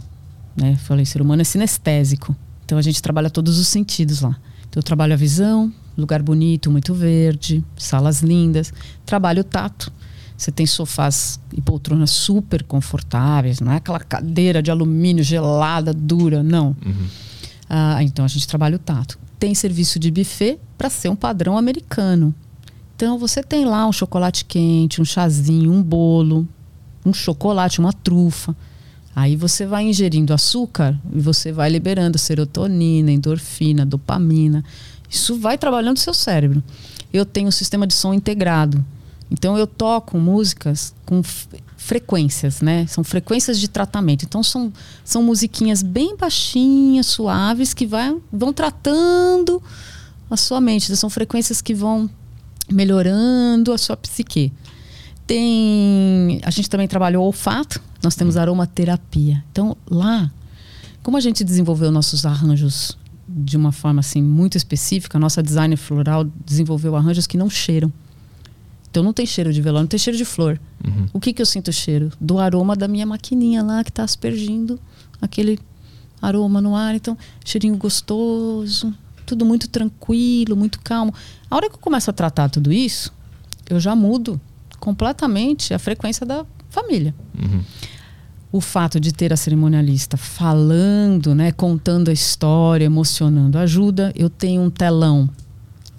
Né? 0.55 0.75
Falei, 0.77 1.05
ser 1.05 1.21
humano 1.21 1.41
é 1.41 1.45
sinestésico. 1.45 2.35
Então 2.63 2.77
a 2.77 2.81
gente 2.81 3.01
trabalha 3.01 3.29
todos 3.29 3.59
os 3.59 3.67
sentidos 3.67 4.21
lá. 4.21 4.35
Então 4.67 4.79
eu 4.79 4.83
trabalho 4.83 5.13
a 5.13 5.17
visão, 5.17 5.71
lugar 5.97 6.21
bonito, 6.21 6.71
muito 6.71 6.93
verde, 6.93 7.63
salas 7.77 8.21
lindas. 8.21 8.73
Trabalho 9.05 9.41
o 9.41 9.43
tato. 9.43 9.91
Você 10.37 10.51
tem 10.51 10.65
sofás 10.65 11.39
e 11.53 11.61
poltronas 11.61 12.09
super 12.09 12.63
confortáveis, 12.63 13.61
não 13.61 13.71
é 13.71 13.77
aquela 13.77 13.99
cadeira 13.99 14.61
de 14.61 14.69
alumínio 14.69 15.23
gelada, 15.23 15.93
dura, 15.93 16.43
não. 16.43 16.75
Uhum. 16.85 17.07
Ah, 17.69 18.01
então 18.03 18.23
a 18.25 18.27
gente 18.27 18.47
trabalha 18.47 18.75
o 18.75 18.79
tato. 18.79 19.17
Tem 19.39 19.53
serviço 19.53 19.99
de 19.99 20.11
buffet 20.11 20.59
para 20.77 20.89
ser 20.89 21.09
um 21.09 21.15
padrão 21.15 21.57
americano. 21.57 22.33
Então 22.95 23.17
você 23.17 23.43
tem 23.43 23.65
lá 23.65 23.85
um 23.87 23.91
chocolate 23.91 24.45
quente, 24.45 25.01
um 25.01 25.05
chazinho, 25.05 25.71
um 25.71 25.83
bolo, 25.83 26.47
um 27.05 27.13
chocolate, 27.13 27.79
uma 27.79 27.91
trufa. 27.91 28.55
Aí 29.15 29.35
você 29.35 29.65
vai 29.65 29.83
ingerindo 29.83 30.33
açúcar 30.33 30.99
e 31.13 31.19
você 31.19 31.51
vai 31.51 31.69
liberando 31.69 32.17
serotonina, 32.17 33.11
endorfina, 33.11 33.85
dopamina. 33.85 34.63
Isso 35.09 35.37
vai 35.37 35.57
trabalhando 35.57 35.97
o 35.97 35.99
seu 35.99 36.13
cérebro. 36.13 36.63
Eu 37.13 37.25
tenho 37.25 37.47
um 37.47 37.51
sistema 37.51 37.87
de 37.87 37.93
som 37.93 38.13
integrado. 38.13 38.83
Então 39.29 39.57
eu 39.57 39.65
toco 39.65 40.17
músicas 40.17 40.93
com 41.05 41.21
frequências, 41.75 42.61
né? 42.61 42.85
São 42.87 43.03
frequências 43.03 43.59
de 43.59 43.67
tratamento. 43.67 44.23
Então 44.23 44.43
são, 44.43 44.71
são 45.03 45.23
musiquinhas 45.23 45.81
bem 45.81 46.15
baixinhas, 46.15 47.07
suaves, 47.07 47.73
que 47.73 47.85
vai, 47.85 48.15
vão 48.31 48.53
tratando 48.53 49.61
a 50.29 50.37
sua 50.37 50.61
mente. 50.61 50.95
São 50.95 51.09
frequências 51.09 51.61
que 51.61 51.73
vão 51.73 52.09
melhorando 52.71 53.73
a 53.73 53.77
sua 53.77 53.97
psique. 53.97 54.51
Tem. 55.27 56.39
A 56.43 56.51
gente 56.51 56.69
também 56.69 56.87
trabalha 56.87 57.19
o 57.19 57.23
olfato, 57.23 57.81
nós 58.03 58.15
temos 58.15 58.37
aromaterapia. 58.37 59.43
Então, 59.51 59.75
lá, 59.89 60.31
como 61.01 61.17
a 61.17 61.19
gente 61.19 61.43
desenvolveu 61.43 61.91
nossos 61.91 62.25
arranjos 62.25 62.97
de 63.27 63.57
uma 63.57 63.71
forma 63.71 63.99
assim 63.99 64.21
muito 64.21 64.55
específica, 64.55 65.17
a 65.17 65.19
nossa 65.19 65.41
designer 65.41 65.77
floral 65.77 66.25
desenvolveu 66.45 66.95
arranjos 66.95 67.25
que 67.25 67.37
não 67.37 67.49
cheiram. 67.49 67.91
Então 68.95 69.03
não 69.03 69.11
tem 69.11 69.25
cheiro 69.25 69.51
de 69.51 69.61
velório, 69.61 69.83
não 69.83 69.89
tem 69.89 69.99
cheiro 69.99 70.17
de 70.17 70.23
flor. 70.23 70.57
Uhum. 70.81 71.07
O 71.11 71.19
que, 71.19 71.33
que 71.33 71.41
eu 71.41 71.45
sinto 71.45 71.69
cheiro? 71.73 72.13
Do 72.19 72.39
aroma 72.39 72.77
da 72.77 72.87
minha 72.87 73.05
maquininha 73.05 73.61
lá 73.61 73.83
que 73.83 73.89
está 73.89 74.05
aspergindo 74.05 74.79
aquele 75.21 75.59
aroma 76.21 76.61
no 76.61 76.77
ar. 76.77 76.95
Então, 76.95 77.17
cheirinho 77.43 77.75
gostoso, 77.75 78.95
tudo 79.25 79.45
muito 79.45 79.67
tranquilo, 79.67 80.55
muito 80.55 80.79
calmo. 80.79 81.13
A 81.51 81.57
hora 81.57 81.67
que 81.67 81.75
eu 81.75 81.79
começo 81.79 82.09
a 82.09 82.13
tratar 82.13 82.47
tudo 82.47 82.71
isso, 82.71 83.11
eu 83.69 83.81
já 83.81 83.93
mudo 83.97 84.39
completamente 84.79 85.73
a 85.73 85.79
frequência 85.79 86.25
da 86.25 86.45
família. 86.69 87.13
Uhum. 87.37 87.61
O 88.49 88.61
fato 88.61 88.97
de 88.97 89.11
ter 89.11 89.33
a 89.33 89.35
cerimonialista 89.35 90.15
falando, 90.15 91.35
né, 91.35 91.51
contando 91.51 92.07
a 92.07 92.13
história, 92.13 92.85
emocionando, 92.85 93.57
ajuda. 93.57 94.13
Eu 94.15 94.29
tenho 94.29 94.61
um 94.61 94.69
telão 94.69 95.29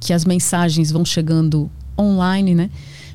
que 0.00 0.14
as 0.14 0.24
mensagens 0.24 0.90
vão 0.90 1.04
chegando 1.04 1.70
online, 1.98 2.54
né? 2.54 2.70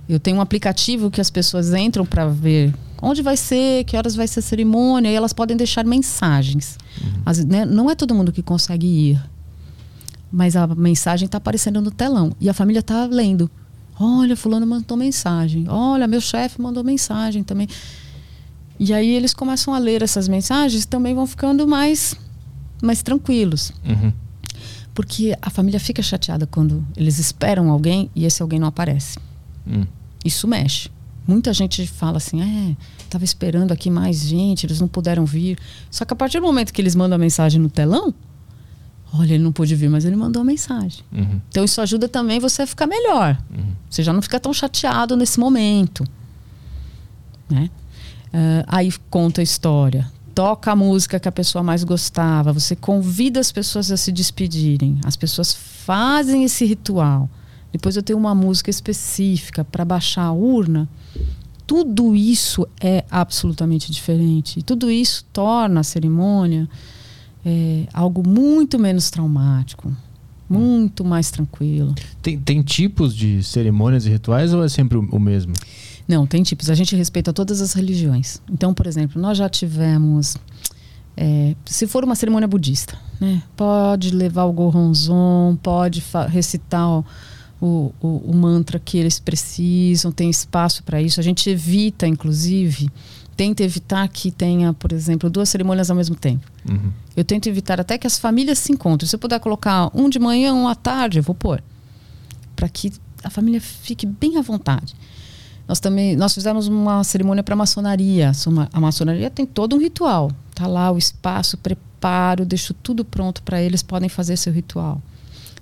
Eu 0.10 0.20
tenho 0.20 0.38
um 0.38 0.42
aplicativo 0.42 1.10
que 1.10 1.22
as 1.22 1.30
pessoas 1.30 1.74
entram 1.74 2.06
para 2.06 2.28
ver 2.28 2.74
onde 3.02 3.22
vai 3.22 3.36
ser, 3.38 3.84
que 3.86 3.98
horas 3.98 4.16
vai 4.16 4.28
ser 4.28 4.40
a 4.40 4.44
cerimônia, 4.44 5.10
e 5.10 5.14
elas 5.16 5.34
podem 5.34 5.58
deixar 5.58 5.84
mensagens. 5.86 6.78
As- 7.26 7.44
né, 7.44 7.66
não 7.66 7.90
é 7.90 7.96
todo 7.96 8.14
mundo 8.14 8.32
que 8.32 8.44
consegue 8.44 8.86
ir, 8.86 9.22
mas 10.32 10.56
a 10.56 10.68
mensagem 10.68 11.26
está 11.26 11.38
aparecendo 11.38 11.82
no 11.82 11.90
telão 11.92 12.32
e 12.40 12.48
a 12.50 12.54
família 12.54 12.80
está 12.80 13.06
lendo. 13.06 13.50
Olha, 14.00 14.36
fulano 14.36 14.66
mandou 14.68 14.98
mensagem. 14.98 15.66
Olha, 15.68 16.08
meu 16.08 16.22
chefe 16.22 16.62
mandou 16.62 16.84
mensagem 16.84 17.44
também. 17.44 17.68
E 18.80 18.94
aí 18.94 19.10
eles 19.12 19.34
começam 19.34 19.74
a 19.74 19.78
ler 19.78 20.02
essas 20.02 20.28
mensagens 20.28 20.84
e 20.84 20.88
também 20.88 21.14
vão 21.14 21.28
ficando 21.28 21.68
mais, 21.68 22.16
mais 22.82 23.02
tranquilos. 23.04 23.72
Uhum. 23.86 24.12
Porque 24.94 25.36
a 25.42 25.50
família 25.50 25.80
fica 25.80 26.02
chateada 26.02 26.46
quando 26.46 26.86
eles 26.96 27.18
esperam 27.18 27.70
alguém 27.70 28.10
e 28.16 28.26
esse 28.26 28.42
alguém 28.42 28.60
não 28.60 28.68
aparece. 28.68 29.18
Hum. 29.66 29.86
Isso 30.24 30.48
mexe. 30.48 30.90
Muita 31.26 31.54
gente 31.54 31.86
fala 31.88 32.18
assim: 32.18 32.42
é, 32.42 32.76
tava 33.10 33.24
esperando 33.24 33.72
aqui 33.72 33.90
mais 33.90 34.20
gente, 34.20 34.66
eles 34.66 34.82
não 34.82 34.88
puderam 34.88 35.26
vir. 35.26 35.58
Só 35.90 36.04
que 36.04 36.14
a 36.14 36.16
partir 36.16 36.40
do 36.40 36.46
momento 36.46 36.74
que 36.74 36.82
eles 36.82 36.96
mandam 36.96 37.16
a 37.16 37.20
mensagem 37.20 37.60
no 37.60 37.70
telão, 37.70 38.14
olha, 39.14 39.34
ele 39.36 39.44
não 39.44 39.52
pôde 39.52 39.76
vir, 39.76 39.90
mas 39.90 40.04
ele 40.04 40.16
mandou 40.16 40.42
a 40.42 40.46
mensagem. 40.46 41.04
Uhum. 41.12 41.40
Então 41.50 41.64
isso 41.64 41.80
ajuda 41.80 42.10
também 42.10 42.40
você 42.40 42.64
a 42.64 42.68
ficar 42.68 42.88
melhor. 42.88 43.42
Uhum. 43.50 43.74
Você 43.90 44.04
já 44.04 44.12
não 44.12 44.22
fica 44.22 44.40
tão 44.40 44.54
chateado 44.54 45.16
nesse 45.16 45.40
momento. 45.40 46.04
Né? 47.50 47.70
Ah, 48.34 48.64
aí 48.68 48.92
conta 49.10 49.42
a 49.42 49.44
história. 49.44 50.12
Toca 50.34 50.72
a 50.72 50.76
música 50.76 51.20
que 51.20 51.28
a 51.28 51.32
pessoa 51.32 51.64
mais 51.64 51.84
gostava. 51.84 52.54
Você 52.54 52.76
convida 52.76 53.40
as 53.40 53.52
pessoas 53.52 53.92
a 53.92 53.98
se 53.98 54.12
despedirem. 54.12 55.00
As 55.06 55.16
pessoas 55.16 55.54
fazem 55.54 56.44
esse 56.44 56.66
ritual. 56.66 57.30
Depois 57.72 57.96
eu 57.96 58.04
tenho 58.04 58.20
uma 58.20 58.36
música 58.36 58.70
específica 58.70 59.64
para 59.64 59.86
baixar 59.86 60.24
a 60.24 60.32
urna. 60.32 60.90
Tudo 61.66 62.16
isso 62.16 62.68
é 62.82 63.06
absolutamente 63.10 63.92
diferente. 63.92 64.60
E 64.60 64.64
tudo 64.64 64.92
isso 64.92 65.26
torna 65.32 65.80
a 65.80 65.84
cerimônia 65.84 66.68
é, 67.46 67.88
algo 67.94 68.28
muito 68.28 68.78
menos 68.78 69.10
traumático, 69.10 69.92
muito 70.50 71.04
mais 71.04 71.32
tranquilo. 71.32 71.96
Tem, 72.22 72.38
tem 72.38 72.62
tipos 72.62 73.16
de 73.16 73.44
cerimônias 73.44 74.06
e 74.06 74.10
rituais 74.10 74.54
ou 74.54 74.64
é 74.64 74.70
sempre 74.70 74.98
o, 74.98 75.02
o 75.12 75.20
mesmo? 75.20 75.54
Não, 76.12 76.26
tem 76.28 76.44
tipos. 76.44 76.70
A 76.70 76.76
gente 76.76 76.96
respeita 76.96 77.32
todas 77.32 77.62
as 77.62 77.74
religiões. 77.74 78.42
Então, 78.52 78.74
por 78.74 78.86
exemplo, 78.88 79.22
nós 79.22 79.38
já 79.38 79.48
tivemos. 79.50 80.36
é, 81.16 81.56
se 81.66 81.86
for 81.88 82.04
uma 82.04 82.16
cerimônia 82.16 82.48
budista, 82.48 82.98
né? 83.20 83.44
Pode 83.56 84.12
levar 84.12 84.46
o 84.46 84.52
gorronzon, 84.54 85.58
pode 85.62 86.04
recitar 86.30 86.88
o- 86.90 87.06
o, 87.62 87.94
o, 88.02 88.08
o 88.32 88.34
mantra 88.36 88.80
que 88.80 88.98
eles 88.98 89.20
precisam, 89.20 90.12
tem 90.12 90.30
espaço 90.30 90.82
para 90.84 91.00
isso. 91.02 91.20
A 91.20 91.24
gente 91.24 91.48
evita, 91.50 92.08
inclusive, 92.08 92.90
tenta 93.38 93.62
evitar 93.64 94.08
que 94.08 94.32
tenha, 94.32 94.74
por 94.74 94.92
exemplo, 94.92 95.30
duas 95.30 95.48
cerimônias 95.50 95.90
ao 95.92 95.96
mesmo 95.96 96.16
tempo. 96.16 96.50
Uhum. 96.68 96.92
Eu 97.16 97.24
tento 97.24 97.48
evitar 97.48 97.80
até 97.80 97.98
que 98.00 98.08
as 98.08 98.18
famílias 98.18 98.58
se 98.58 98.72
encontrem. 98.72 99.08
Se 99.08 99.16
eu 99.16 99.20
puder 99.20 99.40
colocar 99.40 99.92
um 99.94 100.10
de 100.10 100.18
manhã, 100.18 100.54
um 100.54 100.68
à 100.68 100.74
tarde, 100.76 101.20
eu 101.20 101.24
vou 101.24 101.36
pôr. 101.36 101.62
Para 102.56 102.68
que 102.70 102.92
a 103.24 103.30
família 103.30 103.62
fique 103.62 104.06
bem 104.08 104.38
à 104.38 104.42
vontade. 104.42 104.96
Nós 105.72 105.80
também 105.80 106.18
nós 106.18 106.34
fizemos 106.34 106.68
uma 106.68 107.02
cerimônia 107.02 107.42
para 107.42 107.56
maçonaria. 107.56 108.34
A 108.74 108.80
maçonaria 108.82 109.30
tem 109.30 109.46
todo 109.46 109.74
um 109.74 109.80
ritual. 109.80 110.30
Tá 110.54 110.68
lá 110.68 110.92
o 110.92 110.98
espaço, 110.98 111.58
preparo, 111.58 112.44
deixo 112.46 112.74
tudo 112.74 113.06
pronto 113.06 113.42
para 113.42 113.62
eles 113.62 113.82
podem 113.82 114.10
fazer 114.10 114.36
seu 114.36 114.52
ritual. 114.52 115.02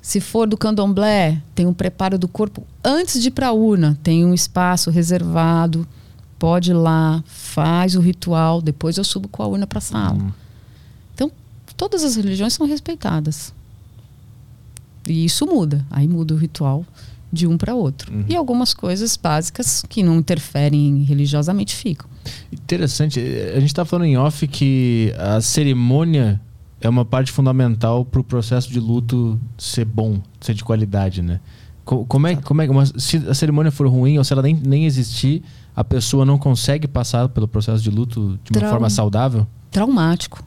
Se 0.01 0.19
for 0.19 0.47
do 0.47 0.57
candomblé, 0.57 1.39
tem 1.53 1.67
um 1.67 1.75
preparo 1.75 2.17
do 2.17 2.27
corpo 2.27 2.65
antes 2.83 3.21
de 3.21 3.27
ir 3.27 3.31
para 3.31 3.49
a 3.49 3.51
urna, 3.51 3.99
tem 4.01 4.25
um 4.25 4.33
espaço 4.33 4.89
reservado. 4.89 5.87
Pode 6.39 6.71
ir 6.71 6.73
lá, 6.73 7.23
faz 7.27 7.95
o 7.95 7.99
ritual, 7.99 8.63
depois 8.63 8.97
eu 8.97 9.03
subo 9.03 9.27
com 9.27 9.43
a 9.43 9.47
urna 9.47 9.67
para 9.67 9.77
a 9.77 9.81
sala. 9.81 10.17
Uhum. 10.17 10.31
Então, 11.13 11.31
todas 11.77 12.03
as 12.03 12.15
religiões 12.15 12.53
são 12.53 12.65
respeitadas. 12.65 13.53
E 15.07 15.23
isso 15.23 15.45
muda. 15.45 15.85
Aí 15.91 16.07
muda 16.07 16.33
o 16.33 16.37
ritual 16.37 16.83
de 17.31 17.47
um 17.47 17.57
para 17.57 17.75
outro. 17.75 18.13
Uhum. 18.13 18.25
E 18.27 18.35
algumas 18.35 18.73
coisas 18.73 19.15
básicas 19.15 19.83
que 19.87 20.01
não 20.03 20.17
interferem 20.17 21.03
religiosamente 21.03 21.75
ficam. 21.75 22.07
Interessante. 22.51 23.19
A 23.19 23.59
gente 23.59 23.67
está 23.67 23.85
falando 23.85 24.05
em 24.05 24.17
off 24.17 24.47
que 24.47 25.13
a 25.17 25.39
cerimônia 25.41 26.41
é 26.81 26.89
uma 26.89 27.05
parte 27.05 27.31
fundamental 27.31 28.05
para 28.05 28.21
o 28.21 28.23
processo 28.23 28.71
de 28.71 28.79
luto 28.79 29.39
ser 29.57 29.85
bom, 29.85 30.21
ser 30.39 30.53
de 30.53 30.63
qualidade, 30.63 31.21
né? 31.21 31.39
Como 31.83 32.27
é, 32.27 32.35
como 32.35 32.61
é 32.61 32.69
uma, 32.69 32.85
se 32.85 33.17
a 33.17 33.33
cerimônia 33.33 33.71
for 33.71 33.87
ruim 33.87 34.19
ou 34.19 34.23
se 34.23 34.31
ela 34.31 34.43
nem, 34.43 34.53
nem 34.53 34.85
existir, 34.85 35.41
a 35.75 35.83
pessoa 35.83 36.23
não 36.23 36.37
consegue 36.37 36.87
passar 36.87 37.27
pelo 37.29 37.47
processo 37.47 37.81
de 37.81 37.89
luto 37.89 38.39
de 38.43 38.59
uma 38.59 38.69
forma 38.69 38.89
saudável? 38.91 39.47
Traumático. 39.71 40.43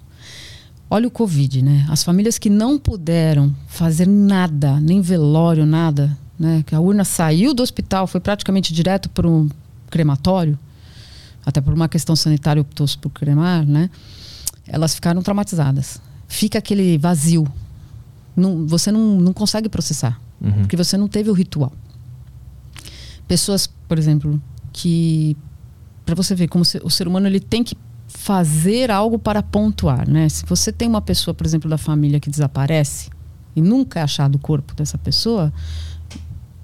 Olha 0.89 1.09
o 1.09 1.11
Covid, 1.11 1.63
né? 1.63 1.87
As 1.89 2.05
famílias 2.05 2.39
que 2.39 2.49
não 2.49 2.79
puderam 2.79 3.53
fazer 3.67 4.07
nada, 4.07 4.79
nem 4.79 5.01
velório, 5.01 5.67
nada, 5.67 6.17
né? 6.43 6.65
Que 6.67 6.75
a 6.75 6.81
urna 6.81 7.05
saiu 7.05 7.55
do 7.55 7.63
hospital, 7.63 8.09
foi 8.09 8.21
praticamente 8.21 8.75
direto 8.75 9.09
para 9.09 9.29
um 9.29 9.49
crematório, 9.89 10.59
até 11.47 11.61
por 11.61 11.73
uma 11.73 11.89
questão 11.89 12.17
sanitária 12.17 12.61
optou-se 12.61 12.99
por 12.99 13.11
cremar, 13.11 13.65
né? 13.65 13.89
Elas 14.67 14.93
ficaram 14.93 15.23
traumatizadas. 15.23 16.03
Fica 16.27 16.59
aquele 16.59 16.99
vazio. 16.99 17.47
Não, 18.35 18.67
você 18.67 18.91
não, 18.91 19.21
não 19.21 19.33
consegue 19.33 19.69
processar, 19.69 20.21
uhum. 20.41 20.53
porque 20.63 20.77
você 20.77 20.97
não 20.97 21.07
teve 21.07 21.31
o 21.31 21.33
ritual. 21.33 21.73
Pessoas, 23.29 23.69
por 23.87 23.97
exemplo, 23.97 24.43
que 24.73 25.37
para 26.05 26.17
você 26.17 26.35
ver 26.35 26.49
como 26.49 26.65
o 26.83 26.91
ser 26.91 27.07
humano 27.07 27.29
ele 27.29 27.39
tem 27.39 27.63
que 27.63 27.77
fazer 28.09 28.91
algo 28.91 29.17
para 29.17 29.45
pontuar, 29.45 30.11
né? 30.11 30.29
Se 30.29 30.45
você 30.45 30.73
tem 30.73 30.89
uma 30.89 31.01
pessoa, 31.01 31.35
por 31.35 31.47
exemplo, 31.47 31.71
da 31.71 31.79
família 31.79 32.19
que 32.19 32.29
desaparece 32.29 33.11
e 33.55 33.63
nunca 33.63 34.01
é 34.01 34.03
achado 34.03 34.35
o 34.37 34.39
corpo 34.41 34.75
dessa 34.75 34.99
pessoa, 34.99 35.53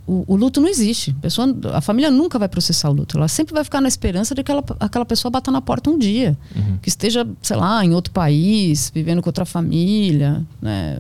o, 0.08 0.24
o, 0.26 0.36
luto 0.36 0.60
não 0.60 0.68
existe. 0.68 1.10
A, 1.18 1.20
pessoa, 1.20 1.54
a 1.74 1.80
família 1.82 2.10
nunca 2.10 2.38
vai 2.38 2.48
processar 2.48 2.88
o 2.88 2.92
luto. 2.92 3.18
Ela 3.18 3.28
sempre 3.28 3.52
vai 3.52 3.62
ficar 3.62 3.80
na 3.80 3.88
esperança 3.88 4.34
de 4.34 4.42
que 4.42 4.50
ela, 4.50 4.64
aquela 4.80 5.04
pessoa 5.04 5.30
bata 5.30 5.50
na 5.50 5.60
porta 5.60 5.90
um 5.90 5.98
dia. 5.98 6.36
Uhum. 6.56 6.78
Que 6.78 6.88
esteja, 6.88 7.28
sei 7.42 7.56
lá, 7.56 7.84
em 7.84 7.94
outro 7.94 8.12
país, 8.12 8.90
vivendo 8.94 9.20
com 9.20 9.28
outra 9.28 9.44
família. 9.44 10.44
Né? 10.62 10.98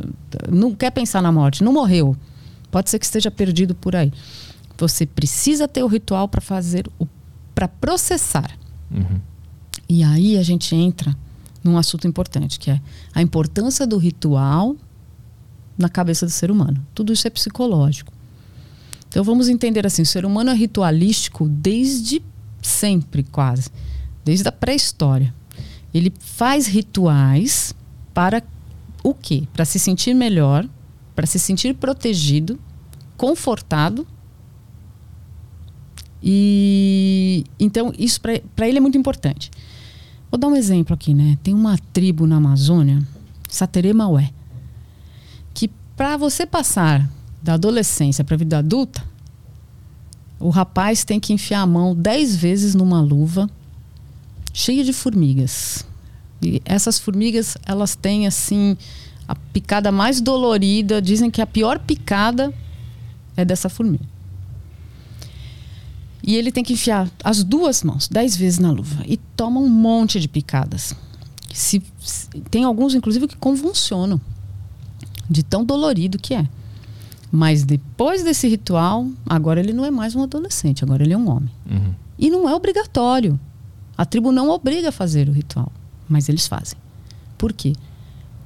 Não 0.50 0.74
quer 0.74 0.90
pensar 0.90 1.22
na 1.22 1.32
morte. 1.32 1.64
Não 1.64 1.72
morreu. 1.72 2.14
Pode 2.70 2.90
ser 2.90 2.98
que 2.98 3.06
esteja 3.06 3.30
perdido 3.30 3.74
por 3.74 3.96
aí. 3.96 4.12
Você 4.76 5.06
precisa 5.06 5.66
ter 5.66 5.82
o 5.82 5.86
ritual 5.86 6.28
para 6.28 6.42
fazer 6.42 6.86
o 6.98 7.06
para 7.54 7.66
processar. 7.66 8.56
Uhum. 8.88 9.20
E 9.88 10.04
aí 10.04 10.38
a 10.38 10.44
gente 10.44 10.76
entra 10.76 11.16
num 11.64 11.76
assunto 11.76 12.06
importante, 12.06 12.56
que 12.56 12.70
é 12.70 12.80
a 13.12 13.20
importância 13.20 13.84
do 13.84 13.96
ritual 13.96 14.76
na 15.76 15.88
cabeça 15.88 16.24
do 16.24 16.30
ser 16.30 16.52
humano. 16.52 16.86
Tudo 16.94 17.12
isso 17.12 17.26
é 17.26 17.30
psicológico. 17.30 18.12
Então 19.08 19.24
vamos 19.24 19.48
entender 19.48 19.86
assim, 19.86 20.02
o 20.02 20.06
ser 20.06 20.24
humano 20.24 20.50
é 20.50 20.54
ritualístico 20.54 21.48
desde 21.48 22.22
sempre, 22.60 23.22
quase, 23.22 23.70
desde 24.24 24.46
a 24.48 24.52
pré-história. 24.52 25.34
Ele 25.92 26.12
faz 26.20 26.66
rituais 26.66 27.74
para 28.12 28.42
o 29.02 29.14
quê? 29.14 29.44
Para 29.52 29.64
se 29.64 29.78
sentir 29.78 30.14
melhor, 30.14 30.68
para 31.14 31.26
se 31.26 31.38
sentir 31.38 31.74
protegido, 31.74 32.58
confortado. 33.16 34.06
E 36.22 37.44
então 37.58 37.92
isso 37.98 38.20
para 38.20 38.68
ele 38.68 38.78
é 38.78 38.80
muito 38.80 38.98
importante. 38.98 39.50
Vou 40.30 40.38
dar 40.38 40.48
um 40.48 40.56
exemplo 40.56 40.94
aqui, 40.94 41.14
né? 41.14 41.38
Tem 41.42 41.54
uma 41.54 41.78
tribo 41.92 42.26
na 42.26 42.36
Amazônia, 42.36 43.02
Satere 43.48 43.94
Maué, 43.94 44.30
que 45.54 45.68
para 45.96 46.16
você 46.18 46.44
passar 46.44 47.08
da 47.42 47.54
adolescência 47.54 48.24
para 48.24 48.34
a 48.34 48.38
vida 48.38 48.58
adulta, 48.58 49.02
o 50.40 50.50
rapaz 50.50 51.04
tem 51.04 51.18
que 51.18 51.32
enfiar 51.32 51.62
a 51.62 51.66
mão 51.66 51.94
dez 51.94 52.36
vezes 52.36 52.74
numa 52.74 53.00
luva 53.00 53.48
cheia 54.52 54.84
de 54.84 54.92
formigas. 54.92 55.84
E 56.42 56.62
essas 56.64 56.98
formigas, 56.98 57.56
elas 57.66 57.94
têm 57.94 58.26
assim 58.26 58.76
a 59.26 59.34
picada 59.34 59.90
mais 59.90 60.20
dolorida, 60.20 61.02
dizem 61.02 61.30
que 61.30 61.42
a 61.42 61.46
pior 61.46 61.78
picada 61.78 62.52
é 63.36 63.44
dessa 63.44 63.68
formiga. 63.68 64.04
E 66.22 66.36
ele 66.36 66.52
tem 66.52 66.64
que 66.64 66.72
enfiar 66.72 67.10
as 67.24 67.42
duas 67.42 67.82
mãos 67.82 68.08
dez 68.08 68.36
vezes 68.36 68.58
na 68.58 68.70
luva 68.70 69.02
e 69.06 69.16
toma 69.16 69.60
um 69.60 69.68
monte 69.68 70.20
de 70.20 70.28
picadas. 70.28 70.94
Se, 71.52 71.82
se, 72.00 72.28
tem 72.50 72.64
alguns, 72.64 72.94
inclusive, 72.94 73.26
que 73.26 73.36
convulsionam 73.36 74.20
de 75.28 75.42
tão 75.42 75.64
dolorido 75.64 76.18
que 76.18 76.34
é. 76.34 76.46
Mas 77.30 77.62
depois 77.62 78.24
desse 78.24 78.48
ritual, 78.48 79.06
agora 79.26 79.60
ele 79.60 79.72
não 79.72 79.84
é 79.84 79.90
mais 79.90 80.14
um 80.14 80.22
adolescente, 80.22 80.82
agora 80.82 81.02
ele 81.02 81.12
é 81.12 81.18
um 81.18 81.28
homem. 81.28 81.50
Uhum. 81.70 81.94
E 82.18 82.30
não 82.30 82.48
é 82.48 82.54
obrigatório. 82.54 83.38
A 83.96 84.04
tribo 84.04 84.32
não 84.32 84.48
obriga 84.48 84.88
a 84.88 84.92
fazer 84.92 85.28
o 85.28 85.32
ritual, 85.32 85.70
mas 86.08 86.28
eles 86.28 86.46
fazem. 86.46 86.78
Por 87.36 87.52
quê? 87.52 87.74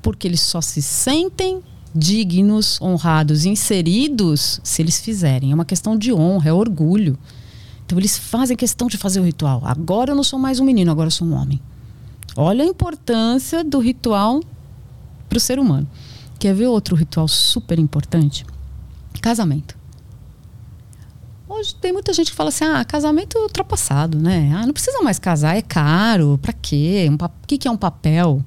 Porque 0.01 0.27
eles 0.27 0.41
só 0.41 0.61
se 0.61 0.83
sentem 0.83 1.63
dignos, 1.95 2.81
honrados, 2.81 3.45
inseridos 3.45 4.61
se 4.65 4.83
eles 4.83 5.01
fizerem. 5.01 5.53
É 5.53 5.55
uma 5.55 5.65
questão 5.65 5.97
de 5.97 6.13
honra, 6.13 6.51
é 6.51 6.53
orgulho. 6.53 7.19
Então 7.85 7.99
eles 7.99 8.17
fazem 8.17 8.57
questão 8.57 8.89
de 8.89 8.97
fazer 8.97 9.21
o 9.21 9.25
ritual. 9.25 9.63
Agora 9.65 10.13
eu 10.13 10.17
não 10.17 10.25
sou 10.25 10.39
mais 10.39 10.59
um 10.59 10.65
menino, 10.65 10.91
agora 10.91 11.09
eu 11.09 11.11
sou 11.13 11.29
um 11.29 11.35
homem. 11.35 11.61
Olha 12.35 12.65
a 12.65 12.67
importância 12.67 13.63
do 13.63 13.79
ritual 13.79 14.41
para 15.29 15.37
o 15.37 15.41
ser 15.41 15.59
humano. 15.59 15.87
Quer 16.39 16.55
ver 16.55 16.67
outro 16.67 16.97
ritual 16.97 17.29
super 17.29 17.79
importante? 17.79 18.45
Casamento. 19.21 19.77
Hoje 21.49 21.75
tem 21.75 21.93
muita 21.93 22.13
gente 22.13 22.31
que 22.31 22.37
fala 22.37 22.49
assim: 22.49 22.65
ah, 22.65 22.85
casamento 22.85 23.39
ultrapassado, 23.39 24.19
né? 24.19 24.51
Ah, 24.55 24.67
não 24.67 24.73
precisa 24.73 25.03
mais 25.03 25.19
casar, 25.19 25.57
é 25.57 25.63
caro, 25.63 26.39
pra 26.41 26.53
quê? 26.53 27.07
O 27.11 27.13
um 27.13 27.29
que, 27.47 27.59
que 27.59 27.69
é 27.69 27.71
um 27.71 27.77
papel? 27.77 28.43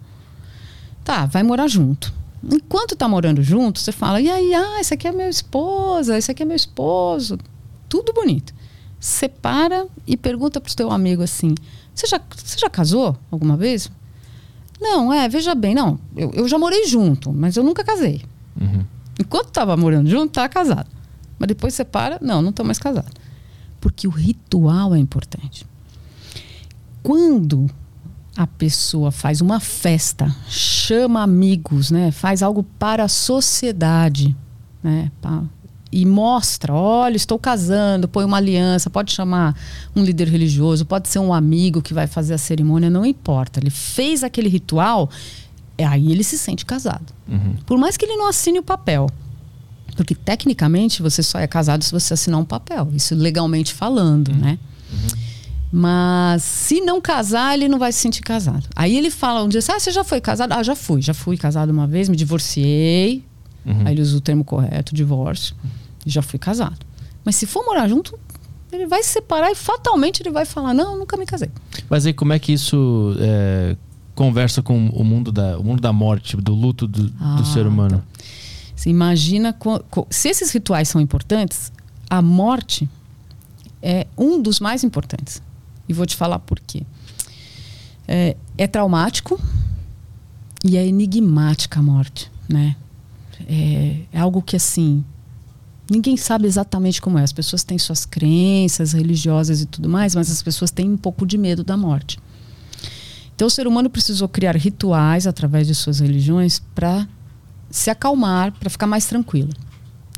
Tá, 1.03 1.25
vai 1.27 1.43
morar 1.43 1.67
junto. 1.67 2.11
Enquanto 2.43 2.95
tá 2.95 3.07
morando 3.07 3.43
junto, 3.43 3.79
você 3.79 3.91
fala: 3.91 4.19
e 4.19 4.29
aí, 4.29 4.53
ah, 4.53 4.79
esse 4.79 4.93
aqui 4.93 5.07
é 5.07 5.11
minha 5.11 5.29
esposa, 5.29 6.17
esse 6.17 6.31
aqui 6.31 6.41
é 6.41 6.45
meu 6.45 6.55
esposo. 6.55 7.37
Tudo 7.87 8.11
bonito. 8.11 8.53
Separa 8.99 9.87
e 10.07 10.17
pergunta 10.17 10.59
pro 10.59 10.75
teu 10.75 10.91
amigo 10.91 11.21
assim: 11.21 11.53
você 11.93 12.07
já, 12.07 12.19
você 12.35 12.57
já 12.57 12.69
casou 12.69 13.15
alguma 13.29 13.55
vez? 13.55 13.91
Não, 14.81 15.13
é, 15.13 15.29
veja 15.29 15.55
bem, 15.55 15.75
não. 15.75 15.99
Eu, 16.15 16.31
eu 16.31 16.47
já 16.47 16.57
morei 16.57 16.85
junto, 16.85 17.31
mas 17.31 17.55
eu 17.55 17.63
nunca 17.63 17.83
casei. 17.83 18.23
Uhum. 18.59 18.83
Enquanto 19.19 19.47
estava 19.47 19.75
morando 19.77 20.09
junto, 20.09 20.27
estava 20.27 20.49
casado. 20.49 20.89
Mas 21.39 21.47
depois 21.47 21.73
separa, 21.73 22.17
não, 22.21 22.41
não 22.41 22.49
estou 22.49 22.65
mais 22.65 22.79
casado. 22.79 23.11
Porque 23.79 24.07
o 24.07 24.11
ritual 24.11 24.95
é 24.95 24.97
importante. 24.97 25.65
Quando 27.03 27.69
a 28.35 28.45
pessoa 28.45 29.11
faz 29.11 29.41
uma 29.41 29.59
festa, 29.59 30.35
chama 30.47 31.21
amigos, 31.21 31.91
né, 31.91 32.11
faz 32.11 32.43
algo 32.43 32.63
para 32.77 33.03
a 33.05 33.07
sociedade, 33.07 34.35
né, 34.83 35.11
pra, 35.21 35.43
e 35.91 36.05
mostra, 36.05 36.73
olha, 36.73 37.15
estou 37.15 37.39
casando, 37.39 38.07
põe 38.07 38.25
uma 38.25 38.35
aliança, 38.35 38.89
pode 38.89 39.13
chamar 39.13 39.55
um 39.95 40.03
líder 40.03 40.27
religioso, 40.27 40.85
pode 40.85 41.07
ser 41.07 41.19
um 41.19 41.33
amigo 41.33 41.81
que 41.81 41.93
vai 41.93 42.05
fazer 42.05 42.33
a 42.33 42.37
cerimônia, 42.37 42.89
não 42.89 43.05
importa. 43.05 43.61
Ele 43.61 43.69
fez 43.69 44.21
aquele 44.21 44.49
ritual, 44.49 45.09
aí 45.83 46.11
ele 46.11 46.23
se 46.23 46.37
sente 46.37 46.65
casado. 46.65 47.13
Uhum. 47.27 47.55
Por 47.65 47.77
mais 47.77 47.97
que 47.97 48.05
ele 48.05 48.15
não 48.15 48.27
assine 48.27 48.59
o 48.59 48.63
papel. 48.63 49.09
Porque 49.95 50.13
tecnicamente 50.13 51.01
você 51.01 51.23
só 51.23 51.39
é 51.39 51.47
casado 51.47 51.83
se 51.83 51.91
você 51.91 52.13
assinar 52.13 52.39
um 52.39 52.45
papel. 52.45 52.89
Isso 52.93 53.15
legalmente 53.15 53.73
falando, 53.73 54.29
uhum. 54.29 54.37
né? 54.37 54.59
Uhum. 54.91 55.25
Mas 55.71 56.43
se 56.43 56.79
não 56.79 57.01
casar, 57.01 57.53
ele 57.53 57.67
não 57.67 57.77
vai 57.77 57.91
se 57.91 57.99
sentir 57.99 58.21
casado. 58.21 58.65
Aí 58.75 58.95
ele 58.95 59.09
fala 59.09 59.43
um 59.43 59.49
dia 59.49 59.59
assim: 59.59 59.71
Ah, 59.71 59.79
você 59.79 59.91
já 59.91 60.03
foi 60.03 60.21
casado? 60.21 60.53
Ah, 60.53 60.63
já 60.63 60.75
fui. 60.75 61.01
Já 61.01 61.13
fui 61.13 61.37
casado 61.37 61.69
uma 61.69 61.87
vez, 61.87 62.07
me 62.07 62.15
divorciei. 62.15 63.23
Uhum. 63.65 63.81
Aí 63.85 63.93
ele 63.93 64.01
usa 64.01 64.15
o 64.15 64.21
termo 64.21 64.43
correto, 64.45 64.95
divórcio. 64.95 65.55
Já 66.05 66.21
fui 66.21 66.39
casado. 66.39 66.85
Mas 67.25 67.35
se 67.35 67.45
for 67.45 67.65
morar 67.65 67.87
junto, 67.87 68.17
ele 68.71 68.85
vai 68.85 69.01
se 69.03 69.09
separar 69.09 69.51
e 69.51 69.55
fatalmente 69.55 70.21
ele 70.21 70.29
vai 70.29 70.45
falar: 70.45 70.73
Não, 70.73 70.97
nunca 70.97 71.17
me 71.17 71.25
casei. 71.25 71.49
Mas 71.89 72.05
aí 72.05 72.13
como 72.13 72.31
é 72.31 72.39
que 72.39 72.53
isso 72.53 73.15
é, 73.19 73.75
conversa 74.15 74.61
com 74.63 74.87
o 74.89 75.03
mundo 75.03 75.31
da, 75.31 75.57
o 75.59 75.63
mundo 75.63 75.81
da 75.81 75.91
morte, 75.93 76.35
do 76.37 76.53
luto 76.55 76.87
do, 76.87 77.11
Ah, 77.19 77.35
do 77.35 77.45
ser 77.45 77.67
humano? 77.67 78.03
Você 78.75 78.89
imagina 78.89 79.53
co- 79.53 79.83
co- 79.89 80.07
se 80.09 80.29
esses 80.29 80.51
rituais 80.51 80.87
são 80.89 80.99
importantes, 81.01 81.71
a 82.09 82.21
morte 82.21 82.89
é 83.81 84.07
um 84.17 84.41
dos 84.41 84.59
mais 84.59 84.83
importantes. 84.83 85.41
E 85.87 85.93
vou 85.93 86.05
te 86.05 86.15
falar 86.15 86.39
por 86.39 86.59
quê. 86.59 86.83
É, 88.07 88.35
é 88.57 88.67
traumático 88.67 89.39
e 90.63 90.77
é 90.77 90.85
enigmática 90.85 91.79
a 91.79 91.83
morte, 91.83 92.31
né? 92.49 92.75
É, 93.47 93.97
é 94.13 94.19
algo 94.19 94.41
que 94.41 94.55
assim 94.55 95.03
ninguém 95.91 96.17
sabe 96.17 96.47
exatamente 96.47 97.01
como 97.01 97.17
é. 97.19 97.23
As 97.23 97.31
pessoas 97.33 97.63
têm 97.63 97.77
suas 97.77 98.05
crenças 98.05 98.93
religiosas 98.93 99.61
e 99.61 99.65
tudo 99.65 99.87
mais, 99.89 100.15
mas 100.15 100.31
as 100.31 100.41
pessoas 100.41 100.71
têm 100.71 100.89
um 100.89 100.97
pouco 100.97 101.25
de 101.25 101.37
medo 101.37 101.63
da 101.63 101.77
morte. 101.77 102.17
Então 103.35 103.47
o 103.47 103.51
ser 103.51 103.67
humano 103.67 103.89
precisou 103.89 104.29
criar 104.29 104.55
rituais 104.55 105.27
através 105.27 105.67
de 105.67 105.75
suas 105.75 105.99
religiões 105.99 106.59
para 106.73 107.07
se 107.69 107.89
acalmar, 107.89 108.53
para 108.53 108.69
ficar 108.69 108.87
mais 108.87 109.05
tranquilo. 109.05 109.49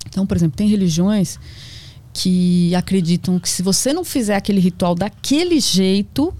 Então, 0.07 0.25
por 0.25 0.37
exemplo, 0.37 0.55
tem 0.55 0.67
religiões 0.67 1.39
que 2.13 2.73
acreditam 2.75 3.39
que 3.39 3.49
se 3.49 3.61
você 3.61 3.91
não 3.91 4.05
fizer 4.05 4.35
aquele 4.35 4.59
ritual 4.59 4.95
daquele 4.95 5.59
jeito, 5.59 6.33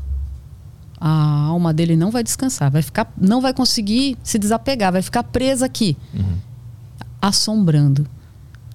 a 0.99 1.45
alma 1.45 1.73
dele 1.73 1.95
não 1.95 2.09
vai 2.11 2.23
descansar, 2.23 2.71
vai 2.71 2.81
ficar, 2.81 3.11
não 3.17 3.41
vai 3.41 3.53
conseguir 3.53 4.17
se 4.23 4.39
desapegar, 4.39 4.91
vai 4.91 5.01
ficar 5.01 5.23
presa 5.23 5.65
aqui, 5.65 5.97
assombrando. 7.21 8.07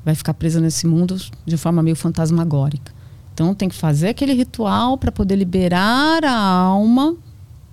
Vai 0.04 0.16
ficar 0.16 0.34
presa 0.34 0.60
nesse 0.60 0.84
mundo 0.86 1.16
de 1.46 1.56
forma 1.56 1.82
meio 1.82 1.94
fantasmagórica. 1.94 2.92
Então 3.32 3.54
tem 3.54 3.68
que 3.68 3.74
fazer 3.74 4.08
aquele 4.08 4.32
ritual 4.34 4.98
para 4.98 5.12
poder 5.12 5.36
liberar 5.36 6.24
a 6.24 6.36
alma 6.36 7.16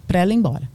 para 0.10 0.20
ela 0.20 0.34
ir 0.34 0.38
embora. 0.38 0.68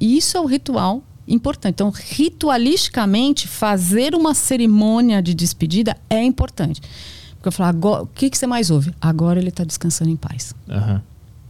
Isso 0.00 0.36
é 0.36 0.40
o 0.40 0.46
ritual 0.46 1.02
importante. 1.26 1.74
Então, 1.74 1.90
ritualisticamente, 1.90 3.46
fazer 3.48 4.14
uma 4.14 4.34
cerimônia 4.34 5.20
de 5.20 5.34
despedida 5.34 5.96
é 6.08 6.22
importante. 6.22 6.80
Porque 7.34 7.48
eu 7.48 7.52
falo, 7.52 7.68
agora, 7.70 8.02
o 8.04 8.06
que, 8.06 8.30
que 8.30 8.38
você 8.38 8.46
mais 8.46 8.70
ouve? 8.70 8.94
Agora 9.00 9.40
ele 9.40 9.48
está 9.48 9.64
descansando 9.64 10.10
em 10.10 10.16
paz. 10.16 10.54
Aham. 10.68 11.02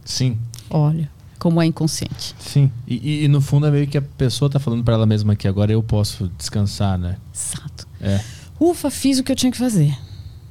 Sim, 0.03 0.37
Olha, 0.69 1.09
como 1.39 1.61
é 1.61 1.65
inconsciente. 1.65 2.35
sim. 2.39 2.69
E, 2.87 3.23
e- 3.23 3.27
no 3.27 3.39
fundo 3.39 3.67
é 3.67 3.71
meio 3.71 3.87
que 3.87 3.97
a 3.97 4.01
pessoa 4.01 4.49
tá 4.49 4.59
falando 4.59 4.83
para 4.83 4.95
ela 4.95 5.05
mesma 5.05 5.35
que 5.35 5.47
agora 5.47 5.71
eu 5.71 5.81
posso 5.83 6.27
descansar, 6.37 6.97
né? 6.97 7.17
Exato. 7.33 7.87
É. 8.01 8.19
Ufa, 8.59 8.89
fiz 8.89 9.19
o 9.19 9.23
que 9.23 9.31
eu 9.31 9.35
tinha 9.35 9.51
que 9.51 9.57
fazer. 9.57 9.95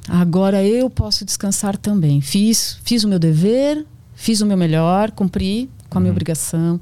Agora 0.09 0.63
eu 0.65 0.89
posso 0.89 1.25
descansar 1.25 1.77
também. 1.77 2.21
Fiz, 2.21 2.79
fiz 2.85 3.05
o 3.05 3.09
meu 3.09 3.19
dever, 3.19 3.85
fiz 4.23 4.41
o 4.41 4.47
meu 4.47 4.57
melhor, 4.57 5.11
cumpri 5.11 5.69
com 5.91 5.99
a 5.99 6.01
minha 6.01 6.13
obrigação. 6.13 6.81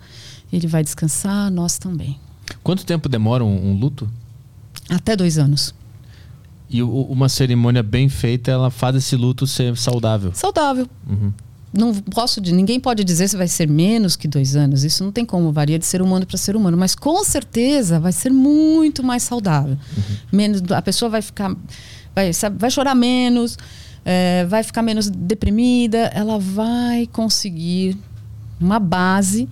Ele 0.53 0.67
vai 0.67 0.83
descansar, 0.85 1.51
nós 1.51 1.79
também. 1.79 2.19
Quanto 2.63 2.85
tempo 2.85 3.09
demora 3.09 3.43
um, 3.43 3.71
um 3.71 3.79
luto? 3.79 4.09
Até 4.91 5.17
dois 5.17 5.39
anos. 5.39 5.75
E 6.69 6.83
o- 6.83 7.03
uma 7.05 7.29
cerimônia 7.29 7.83
bem 7.83 8.09
feita, 8.11 8.51
ela 8.51 8.71
faz 8.71 8.95
esse 8.97 9.17
luto 9.17 9.47
ser 9.47 9.75
saudável. 9.77 10.33
Saudável. 10.35 10.87
Uhum. 11.09 11.33
Não 11.73 11.95
posso, 11.95 12.41
ninguém 12.43 12.79
pode 12.81 13.05
dizer 13.05 13.29
se 13.29 13.37
vai 13.37 13.47
ser 13.49 13.69
menos 13.69 14.17
que 14.17 14.29
dois 14.29 14.55
anos. 14.57 14.83
Isso 14.85 15.03
não 15.05 15.11
tem 15.13 15.25
como, 15.25 15.51
varia 15.53 15.79
de 15.79 15.87
ser 15.87 16.03
humano 16.03 16.27
para 16.27 16.37
ser 16.37 16.57
humano. 16.57 16.77
Mas 16.77 16.95
com 16.95 17.25
certeza 17.25 17.99
vai 18.01 18.13
ser 18.13 18.31
muito 18.31 19.03
mais 19.03 19.23
saudável. 19.23 19.79
Menos, 20.31 20.61
a 20.73 20.83
pessoa 20.83 21.09
vai 21.09 21.23
ficar, 21.23 21.55
vai, 22.15 22.33
sabe, 22.33 22.59
vai 22.59 22.71
chorar 22.71 22.95
menos, 22.97 23.57
é, 24.05 24.45
vai 24.47 24.63
ficar 24.63 24.83
menos 24.83 25.09
deprimida. 25.09 26.11
Ela 26.15 26.39
vai 26.39 27.07
conseguir 27.07 27.97
uma 28.61 28.79
base 28.79 29.49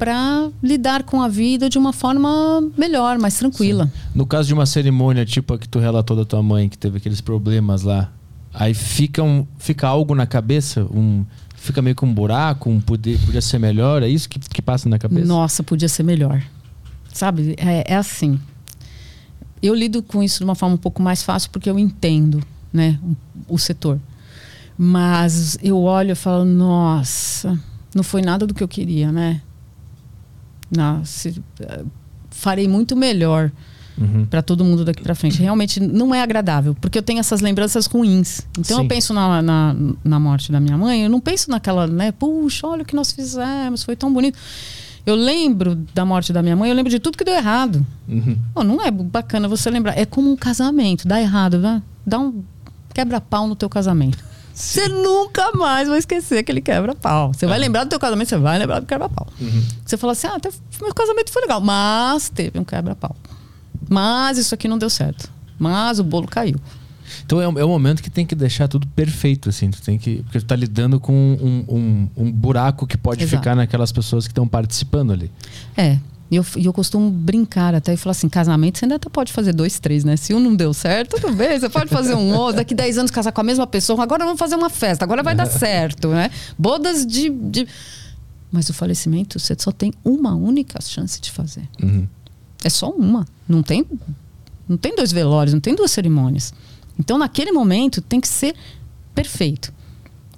para 0.00 0.48
lidar 0.62 1.02
com 1.02 1.20
a 1.20 1.28
vida 1.28 1.68
de 1.68 1.76
uma 1.76 1.92
forma 1.92 2.70
melhor, 2.76 3.18
mais 3.18 3.36
tranquila. 3.38 3.92
No 4.14 4.24
caso 4.24 4.48
de 4.48 4.54
uma 4.54 4.64
cerimônia 4.64 5.26
tipo 5.26 5.52
a 5.52 5.58
que 5.58 5.68
tu 5.68 5.78
relatou 5.78 6.16
da 6.16 6.24
tua 6.24 6.42
mãe, 6.42 6.70
que 6.70 6.78
teve 6.78 6.96
aqueles 6.96 7.20
problemas 7.20 7.82
lá, 7.82 8.10
aí 8.54 8.72
fica, 8.72 9.22
um, 9.22 9.46
fica 9.58 9.86
algo 9.86 10.14
na 10.14 10.26
cabeça, 10.26 10.84
um, 10.84 11.22
fica 11.54 11.82
meio 11.82 11.94
que 11.94 12.02
um 12.02 12.14
buraco, 12.14 12.70
um 12.70 12.80
poder, 12.80 13.18
podia 13.26 13.42
ser 13.42 13.58
melhor, 13.58 14.02
é 14.02 14.08
isso 14.08 14.26
que, 14.26 14.38
que 14.38 14.62
passa 14.62 14.88
na 14.88 14.98
cabeça? 14.98 15.26
Nossa, 15.26 15.62
podia 15.62 15.88
ser 15.88 16.02
melhor. 16.02 16.42
Sabe? 17.12 17.54
É, 17.58 17.92
é 17.92 17.96
assim. 17.96 18.40
Eu 19.62 19.74
lido 19.74 20.02
com 20.02 20.22
isso 20.22 20.38
de 20.38 20.44
uma 20.44 20.54
forma 20.54 20.76
um 20.76 20.78
pouco 20.78 21.02
mais 21.02 21.22
fácil 21.22 21.50
porque 21.50 21.68
eu 21.68 21.78
entendo, 21.78 22.42
né, 22.72 22.98
o, 23.48 23.58
setor. 23.58 23.98
Mas 24.76 25.58
eu 25.62 25.80
olho 25.82 26.12
e 26.12 26.14
falo, 26.14 26.44
nossa, 26.44 27.58
não 27.94 28.02
foi 28.02 28.22
nada 28.22 28.46
do 28.46 28.54
que 28.54 28.62
eu 28.62 28.68
queria, 28.68 29.12
né? 29.12 29.42
Nossa, 30.74 31.28
eh, 31.60 31.84
farei 32.30 32.68
muito 32.68 32.96
melhor 32.96 33.50
Uhum. 34.00 34.24
para 34.24 34.40
todo 34.40 34.64
mundo 34.64 34.82
daqui 34.82 35.02
para 35.02 35.14
frente. 35.14 35.38
Realmente 35.42 35.78
não 35.78 36.14
é 36.14 36.22
agradável, 36.22 36.74
porque 36.80 36.96
eu 36.96 37.02
tenho 37.02 37.20
essas 37.20 37.42
lembranças 37.42 37.84
ruins. 37.84 38.40
Então 38.58 38.78
Sim. 38.78 38.82
eu 38.84 38.88
penso 38.88 39.12
na, 39.12 39.42
na, 39.42 39.76
na 40.02 40.18
morte 40.18 40.50
da 40.50 40.58
minha 40.58 40.78
mãe, 40.78 41.02
eu 41.02 41.10
não 41.10 41.20
penso 41.20 41.50
naquela, 41.50 41.86
né? 41.86 42.10
Puxa, 42.10 42.66
olha 42.66 42.82
o 42.82 42.84
que 42.84 42.96
nós 42.96 43.12
fizemos, 43.12 43.82
foi 43.82 43.94
tão 43.94 44.10
bonito. 44.10 44.38
Eu 45.04 45.14
lembro 45.14 45.74
da 45.94 46.04
morte 46.04 46.32
da 46.32 46.42
minha 46.42 46.56
mãe, 46.56 46.70
eu 46.70 46.76
lembro 46.76 46.90
de 46.90 46.98
tudo 46.98 47.18
que 47.18 47.24
deu 47.24 47.34
errado. 47.34 47.84
Uhum. 48.08 48.38
Não 48.64 48.80
é 48.82 48.90
bacana 48.90 49.48
você 49.48 49.70
lembrar. 49.70 49.98
É 49.98 50.06
como 50.06 50.30
um 50.30 50.36
casamento, 50.36 51.06
dá 51.06 51.20
errado, 51.20 51.58
né? 51.58 51.82
Dá 52.06 52.18
um 52.18 52.42
quebra-pau 52.94 53.46
no 53.46 53.54
teu 53.56 53.68
casamento. 53.68 54.18
Você 54.54 54.88
nunca 54.88 55.52
mais 55.52 55.88
vai 55.88 55.98
esquecer 55.98 56.38
aquele 56.38 56.60
quebra-pau. 56.60 57.32
Você 57.32 57.46
vai 57.46 57.58
lembrar 57.58 57.84
do 57.84 57.90
teu 57.90 57.98
casamento, 58.00 58.28
você 58.28 58.36
vai 58.36 58.58
lembrar 58.58 58.80
do 58.80 58.86
quebra-pau. 58.86 59.26
Você 59.86 59.96
fala 59.96 60.12
assim: 60.12 60.26
ah, 60.26 60.34
até 60.36 60.50
meu 60.82 60.92
casamento 60.94 61.30
foi 61.32 61.42
legal, 61.42 61.60
mas 61.60 62.28
teve 62.28 62.58
um 62.58 62.64
quebra-pau. 62.64 63.16
Mas 63.88 64.36
isso 64.38 64.54
aqui 64.54 64.68
não 64.68 64.76
deu 64.78 64.90
certo. 64.90 65.30
Mas 65.58 65.98
o 65.98 66.04
bolo 66.04 66.26
caiu. 66.26 66.58
Então 67.24 67.40
é, 67.40 67.48
o- 67.48 67.58
é 67.58 67.64
o 67.64 67.68
momento 67.68 68.02
que 68.02 68.10
tem 68.10 68.24
que 68.26 68.34
deixar 68.34 68.68
tudo 68.68 68.86
perfeito, 68.88 69.48
assim. 69.48 69.70
Tu 69.70 69.80
tem 69.82 69.98
que, 69.98 70.22
porque 70.24 70.38
tu 70.40 70.46
tá 70.46 70.54
lidando 70.56 71.00
com 71.00 71.12
um, 71.12 71.64
um, 71.68 72.08
um 72.24 72.30
buraco 72.32 72.86
que 72.86 72.96
pode 72.96 73.22
Exato. 73.24 73.38
ficar 73.42 73.56
naquelas 73.56 73.90
pessoas 73.90 74.26
que 74.26 74.30
estão 74.32 74.46
participando 74.46 75.12
ali. 75.12 75.30
É. 75.76 75.98
E 76.30 76.36
eu, 76.36 76.46
e 76.56 76.64
eu 76.64 76.72
costumo 76.72 77.10
brincar 77.10 77.74
até 77.74 77.92
e 77.92 77.96
falar 77.96 78.12
assim: 78.12 78.28
casamento 78.28 78.78
você 78.78 78.84
ainda 78.84 78.94
até 78.94 79.08
pode 79.08 79.32
fazer 79.32 79.52
dois, 79.52 79.80
três, 79.80 80.04
né? 80.04 80.16
Se 80.16 80.32
um 80.32 80.38
não 80.38 80.54
deu 80.54 80.72
certo, 80.72 81.20
tudo 81.20 81.34
bem, 81.34 81.58
você 81.58 81.68
pode 81.68 81.90
fazer 81.90 82.14
um 82.14 82.32
outro. 82.34 82.56
Daqui 82.56 82.74
10 82.74 82.98
anos 82.98 83.10
casar 83.10 83.32
com 83.32 83.40
a 83.40 83.44
mesma 83.44 83.66
pessoa, 83.66 84.00
agora 84.00 84.24
vamos 84.24 84.38
fazer 84.38 84.54
uma 84.54 84.70
festa, 84.70 85.04
agora 85.04 85.22
vai 85.22 85.34
dar 85.34 85.46
certo, 85.50 86.08
né? 86.08 86.30
Bodas 86.56 87.04
de. 87.04 87.30
de... 87.30 87.66
Mas 88.52 88.68
o 88.68 88.74
falecimento 88.74 89.38
você 89.38 89.56
só 89.58 89.72
tem 89.72 89.92
uma 90.04 90.34
única 90.34 90.80
chance 90.80 91.20
de 91.20 91.32
fazer. 91.32 91.68
Uhum. 91.82 92.06
É 92.62 92.68
só 92.68 92.90
uma. 92.90 93.26
Não 93.48 93.62
tem, 93.62 93.84
não 94.68 94.76
tem 94.76 94.94
dois 94.94 95.10
velórios, 95.10 95.52
não 95.52 95.60
tem 95.60 95.74
duas 95.74 95.90
cerimônias. 95.90 96.54
Então, 96.98 97.18
naquele 97.18 97.50
momento, 97.50 98.00
tem 98.00 98.20
que 98.20 98.28
ser 98.28 98.54
perfeito. 99.14 99.72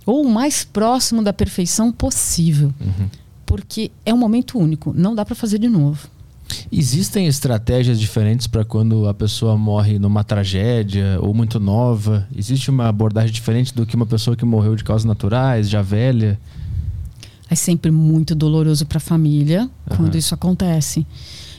Ou 0.06 0.24
o 0.24 0.30
mais 0.30 0.64
próximo 0.64 1.22
da 1.22 1.32
perfeição 1.32 1.92
possível. 1.92 2.72
Porque 3.46 3.90
é 4.04 4.12
um 4.12 4.18
momento 4.18 4.58
único. 4.58 4.92
Não 4.96 5.14
dá 5.14 5.24
para 5.24 5.34
fazer 5.34 5.58
de 5.58 5.68
novo. 5.68 6.08
Existem 6.70 7.26
estratégias 7.26 7.98
diferentes 7.98 8.46
para 8.46 8.64
quando 8.64 9.08
a 9.08 9.14
pessoa 9.14 9.56
morre 9.56 9.98
numa 9.98 10.24
tragédia 10.24 11.18
ou 11.20 11.32
muito 11.32 11.58
nova? 11.58 12.26
Existe 12.34 12.70
uma 12.70 12.88
abordagem 12.88 13.32
diferente 13.32 13.74
do 13.74 13.86
que 13.86 13.96
uma 13.96 14.06
pessoa 14.06 14.36
que 14.36 14.44
morreu 14.44 14.76
de 14.76 14.84
causas 14.84 15.04
naturais, 15.04 15.68
já 15.68 15.82
velha? 15.82 16.38
É 17.48 17.54
sempre 17.54 17.90
muito 17.90 18.34
doloroso 18.34 18.86
para 18.86 18.98
a 18.98 19.00
família 19.00 19.68
quando 19.86 20.10
Aham. 20.10 20.18
isso 20.18 20.34
acontece. 20.34 21.06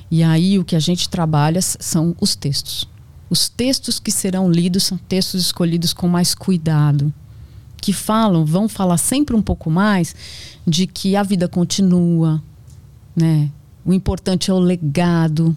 E 0.10 0.24
aí 0.24 0.60
o 0.60 0.64
que 0.64 0.76
a 0.76 0.80
gente 0.80 1.10
trabalha 1.10 1.62
são 1.62 2.16
os 2.20 2.36
textos. 2.36 2.88
Os 3.30 3.50
textos 3.50 4.00
que 4.00 4.12
serão 4.12 4.52
lidos 4.52 4.84
são 4.84 4.98
textos 4.98 5.42
escolhidos 5.42 5.94
com 5.94 6.08
mais 6.08 6.36
cuidado, 6.36 7.12
que 7.84 7.92
falam, 7.92 8.46
vão 8.46 8.70
falar 8.70 8.96
sempre 8.96 9.36
um 9.36 9.42
pouco 9.42 9.70
mais 9.70 10.16
de 10.66 10.88
que 10.88 11.18
a 11.18 11.22
vida 11.22 11.50
continua, 11.50 12.42
né? 13.14 13.52
O 13.84 13.92
importante 13.92 14.50
é 14.50 14.54
o 14.54 14.58
legado, 14.58 15.56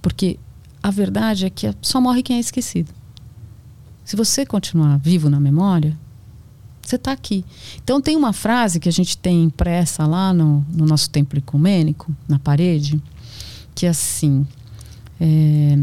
porque 0.00 0.38
a 0.82 0.90
verdade 0.90 1.44
é 1.44 1.50
que 1.50 1.70
só 1.82 2.00
morre 2.00 2.22
quem 2.22 2.38
é 2.38 2.40
esquecido. 2.40 2.90
Se 4.06 4.16
você 4.16 4.46
continuar 4.46 4.96
vivo 4.96 5.28
na 5.28 5.38
memória, 5.38 5.94
você 6.80 6.96
está 6.96 7.12
aqui. 7.12 7.44
Então 7.84 8.00
tem 8.00 8.16
uma 8.16 8.32
frase 8.32 8.80
que 8.80 8.88
a 8.88 8.92
gente 8.92 9.18
tem 9.18 9.44
impressa 9.44 10.06
lá 10.06 10.32
no, 10.32 10.64
no 10.72 10.86
nosso 10.86 11.10
templo 11.10 11.38
ecumênico, 11.38 12.10
na 12.26 12.38
parede, 12.38 13.02
que 13.74 13.84
é 13.84 13.90
assim: 13.90 14.46
é, 15.20 15.78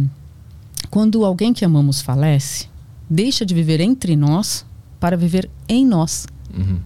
quando 0.89 1.23
alguém 1.23 1.53
que 1.53 1.63
amamos 1.63 2.01
falece, 2.01 2.67
deixa 3.07 3.45
de 3.45 3.53
viver 3.53 3.79
entre 3.79 4.15
nós 4.15 4.65
para 5.03 5.17
viver 5.17 5.49
em 5.67 5.85
nós. 5.85 6.25
Uhum. 6.57 6.79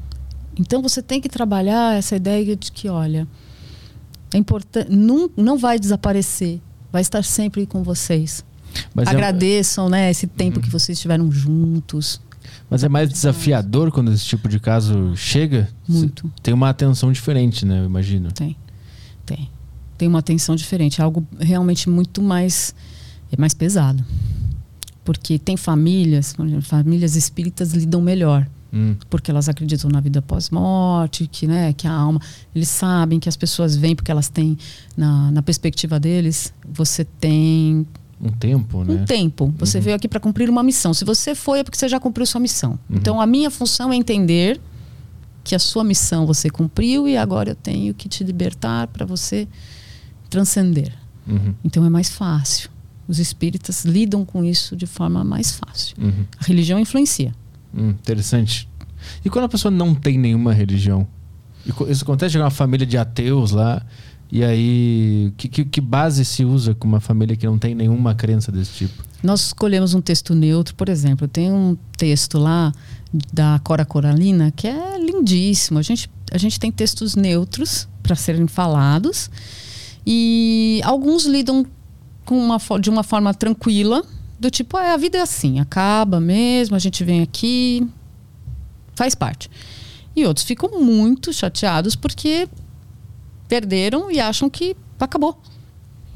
Então 0.60 0.82
você 0.82 1.04
tem 1.04 1.22
que 1.22 1.30
trabalhar 1.30 1.96
essa 1.96 2.16
ideia 2.16 2.56
de 2.56 2.72
que, 2.72 2.90
olha, 2.90 3.28
é 4.34 4.40
importante, 4.40 4.90
não, 4.90 5.30
não 5.38 5.56
vai 5.56 5.78
desaparecer, 5.78 6.60
vai 6.92 7.04
estar 7.04 7.24
sempre 7.24 7.68
com 7.68 7.84
vocês. 7.84 8.44
Mas 8.96 9.08
é, 9.08 9.12
Agradeçam, 9.12 9.88
né, 9.88 10.10
esse 10.10 10.26
tempo 10.26 10.60
que 10.60 10.68
vocês 10.68 10.98
estiveram 10.98 11.32
juntos. 11.32 12.20
mas 12.68 12.84
é 12.84 12.90
mais 12.90 13.08
desafiador 13.08 13.92
quando 13.92 14.12
esse 14.12 14.26
tipo 14.26 14.50
de 14.50 14.60
caso 14.60 15.16
chega? 15.16 15.70
Muito. 15.88 16.34
Tem 16.42 16.56
uma 16.56 16.70
atenção 16.70 17.12
diferente, 17.12 17.68
né? 17.68 17.82
Eu 17.82 17.86
imagino. 17.86 18.32
Tem. 18.32 18.58
Tem. 19.28 19.48
Tem 19.96 20.08
uma 20.08 20.18
atenção 20.18 20.56
diferente. 20.56 21.02
É 21.02 21.04
algo 21.04 21.24
realmente 21.40 21.88
muito 21.88 22.20
mais. 22.20 22.74
É 23.32 23.40
mais 23.40 23.54
pesado. 23.54 24.04
Porque 25.08 25.40
tem 25.40 25.56
famílias, 25.56 26.36
famílias 26.64 27.16
espíritas 27.16 27.72
lidam 27.72 28.02
melhor. 28.02 28.46
Hum, 28.74 28.94
Porque 29.10 29.32
elas 29.32 29.48
acreditam 29.48 29.90
na 29.90 30.02
vida 30.02 30.22
pós-morte, 30.22 31.26
que, 31.32 31.48
né, 31.48 31.72
que 31.72 31.88
a 31.88 31.94
alma. 31.94 32.20
Eles 32.54 32.68
sabem 32.68 33.18
que 33.18 33.30
as 33.30 33.38
pessoas 33.38 33.78
vêm 33.78 33.96
porque 33.96 34.12
elas 34.12 34.28
têm, 34.28 34.58
na, 34.98 35.32
na 35.32 35.42
perspectiva 35.42 35.98
deles, 35.98 36.54
você 36.70 37.06
tem 37.06 37.88
um 38.20 38.30
tempo, 38.32 38.84
né? 38.84 38.94
um 38.96 39.06
tempo. 39.06 39.54
Você 39.60 39.78
Uhum. 39.78 39.84
veio 39.86 39.96
aqui 39.96 40.10
para 40.10 40.20
cumprir 40.20 40.50
uma 40.50 40.62
missão. 40.62 40.94
Se 40.94 41.06
você 41.06 41.34
foi, 41.34 41.60
é 41.60 41.64
porque 41.64 41.78
você 41.78 41.88
já 41.88 42.02
cumpriu 42.02 42.26
sua 42.26 42.42
missão. 42.42 42.72
Uhum. 42.90 42.98
Então, 42.98 43.22
a 43.22 43.26
minha 43.26 43.50
função 43.50 43.94
é 43.94 43.96
entender 43.96 44.60
que 45.42 45.56
a 45.56 45.60
sua 45.60 45.86
missão 45.86 46.26
você 46.26 46.50
cumpriu 46.50 47.08
e 47.08 47.16
agora 47.16 47.52
eu 47.52 47.56
tenho 47.56 47.94
que 47.94 48.10
te 48.10 48.26
libertar 48.26 48.88
para 48.88 49.06
você 49.06 49.48
transcender. 50.30 50.92
Uhum, 51.26 51.54
Então, 51.64 51.86
é 51.86 51.90
mais 51.90 52.10
fácil. 52.10 52.70
Os 53.08 53.20
espíritas 53.20 53.86
lidam 53.86 54.26
com 54.26 54.44
isso 54.44 54.76
de 54.76 54.86
forma 54.86 55.24
mais 55.24 55.52
fácil. 55.52 55.96
uhum. 56.00 56.26
A 56.40 56.46
religião 56.46 56.80
influencia. 56.80 57.34
Hum, 57.74 57.90
interessante. 57.90 58.68
E 59.24 59.30
quando 59.30 59.46
a 59.46 59.50
pessoa 59.50 59.72
não 59.72 59.96
tem 59.96 60.18
nenhuma 60.18 60.54
religião? 60.54 61.08
Isso 61.90 62.04
acontece 62.04 62.32
de 62.32 62.38
uma 62.38 62.50
família 62.50 62.86
de 62.86 62.98
ateus 62.98 63.52
lá. 63.52 63.82
E 64.32 64.44
aí, 64.44 65.32
que, 65.38 65.48
que, 65.48 65.66
que 65.66 65.82
base 65.82 66.26
se 66.26 66.44
usa 66.44 66.74
com 66.74 66.88
uma 66.88 67.00
família 67.00 67.36
que 67.36 67.46
não 67.46 67.58
tem 67.58 67.74
nenhuma 67.74 68.14
crença 68.14 68.52
desse 68.52 68.72
tipo? 68.72 69.04
Nós 69.24 69.48
escolhemos 69.48 69.94
um 69.94 70.02
texto 70.02 70.36
neutro, 70.36 70.76
por 70.76 70.90
exemplo, 70.90 71.28
tem 71.28 71.52
um 71.52 71.78
texto 71.96 72.38
lá 72.38 72.74
da 73.34 73.60
Cora 73.64 73.86
Coralina 73.86 74.52
que 74.52 74.68
é 74.68 75.00
lindíssimo. 75.00 75.80
A 75.80 75.82
gente, 75.82 76.10
a 76.32 76.38
gente 76.38 76.60
tem 76.60 76.72
textos 76.72 77.16
neutros 77.16 77.88
para 78.04 78.16
serem 78.16 78.48
falados 78.48 79.30
e 80.06 80.82
alguns 80.84 81.26
lidam 81.26 81.66
com 82.28 82.38
uma, 82.38 82.58
de 82.80 82.90
uma 82.90 83.04
forma 83.04 83.34
tranquila, 83.34 84.04
do 84.38 84.52
tipo, 84.52 84.76
ah, 84.76 84.94
a 84.94 84.98
vida 84.98 85.18
é 85.18 85.22
assim, 85.22 85.62
acaba 85.62 86.20
mesmo, 86.20 86.76
a 86.76 86.80
gente 86.80 87.02
vem 87.02 87.22
aqui, 87.22 87.88
faz 88.94 89.16
parte. 89.16 89.50
E 90.14 90.26
outros 90.26 90.46
ficam 90.46 90.84
muito 90.84 91.32
chateados 91.32 91.96
porque 91.96 92.50
perderam 93.48 94.12
e 94.12 94.20
acham 94.20 94.50
que 94.50 94.76
acabou. 95.00 95.40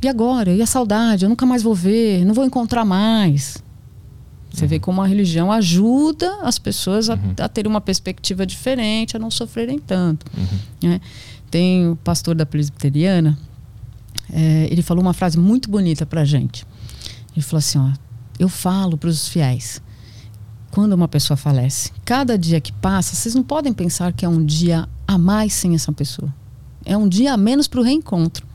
E 0.04 0.08
agora? 0.10 0.52
E 0.52 0.62
a 0.62 0.66
saudade? 0.66 1.24
Eu 1.24 1.30
nunca 1.30 1.46
mais 1.46 1.64
vou 1.64 1.74
ver, 1.74 2.26
não 2.26 2.34
vou 2.34 2.44
encontrar 2.44 2.84
mais. 2.84 3.64
Você 4.52 4.68
vê 4.68 4.80
como 4.80 5.02
a 5.02 5.08
religião 5.08 5.50
ajuda 5.50 6.40
as 6.42 6.60
pessoas 6.60 7.10
a, 7.10 7.18
a 7.40 7.48
terem 7.48 7.70
uma 7.72 7.80
perspectiva 7.80 8.46
diferente, 8.46 9.16
a 9.16 9.20
não 9.20 9.32
sofrerem 9.32 9.80
tanto. 9.80 10.26
né? 10.84 11.00
Tem 11.50 11.90
o 11.90 11.96
pastor 11.96 12.36
da 12.36 12.46
presbiteriana, 12.46 13.38
é, 14.32 14.68
ele 14.72 14.82
falou 14.82 15.04
uma 15.04 15.14
frase 15.14 15.38
muito 15.38 15.70
bonita 15.70 16.06
pra 16.06 16.24
gente. 16.26 16.66
Ele 17.34 17.42
falou 17.42 17.60
assim: 17.60 17.78
ó, 17.78 17.90
eu 18.40 18.50
falo 18.50 18.98
para 18.98 19.10
os 19.10 19.28
fiéis, 19.28 19.82
quando 20.72 20.94
uma 20.94 21.08
pessoa 21.08 21.38
falece, 21.38 21.92
cada 22.06 22.38
dia 22.38 22.60
que 22.62 22.72
passa, 22.72 23.16
vocês 23.16 23.36
não 23.36 23.44
podem 23.44 23.74
pensar 23.74 24.14
que 24.14 24.26
é 24.26 24.30
um 24.30 24.44
dia 24.46 24.88
a 25.08 25.18
mais 25.18 25.54
sem 25.54 25.76
essa 25.76 25.92
pessoa. 25.92 26.34
É 26.86 26.98
um 26.98 27.08
dia 27.08 27.34
a 27.34 27.38
menos 27.38 27.68
para 27.68 27.80
o 27.80 27.84
reencontro. 27.84 28.46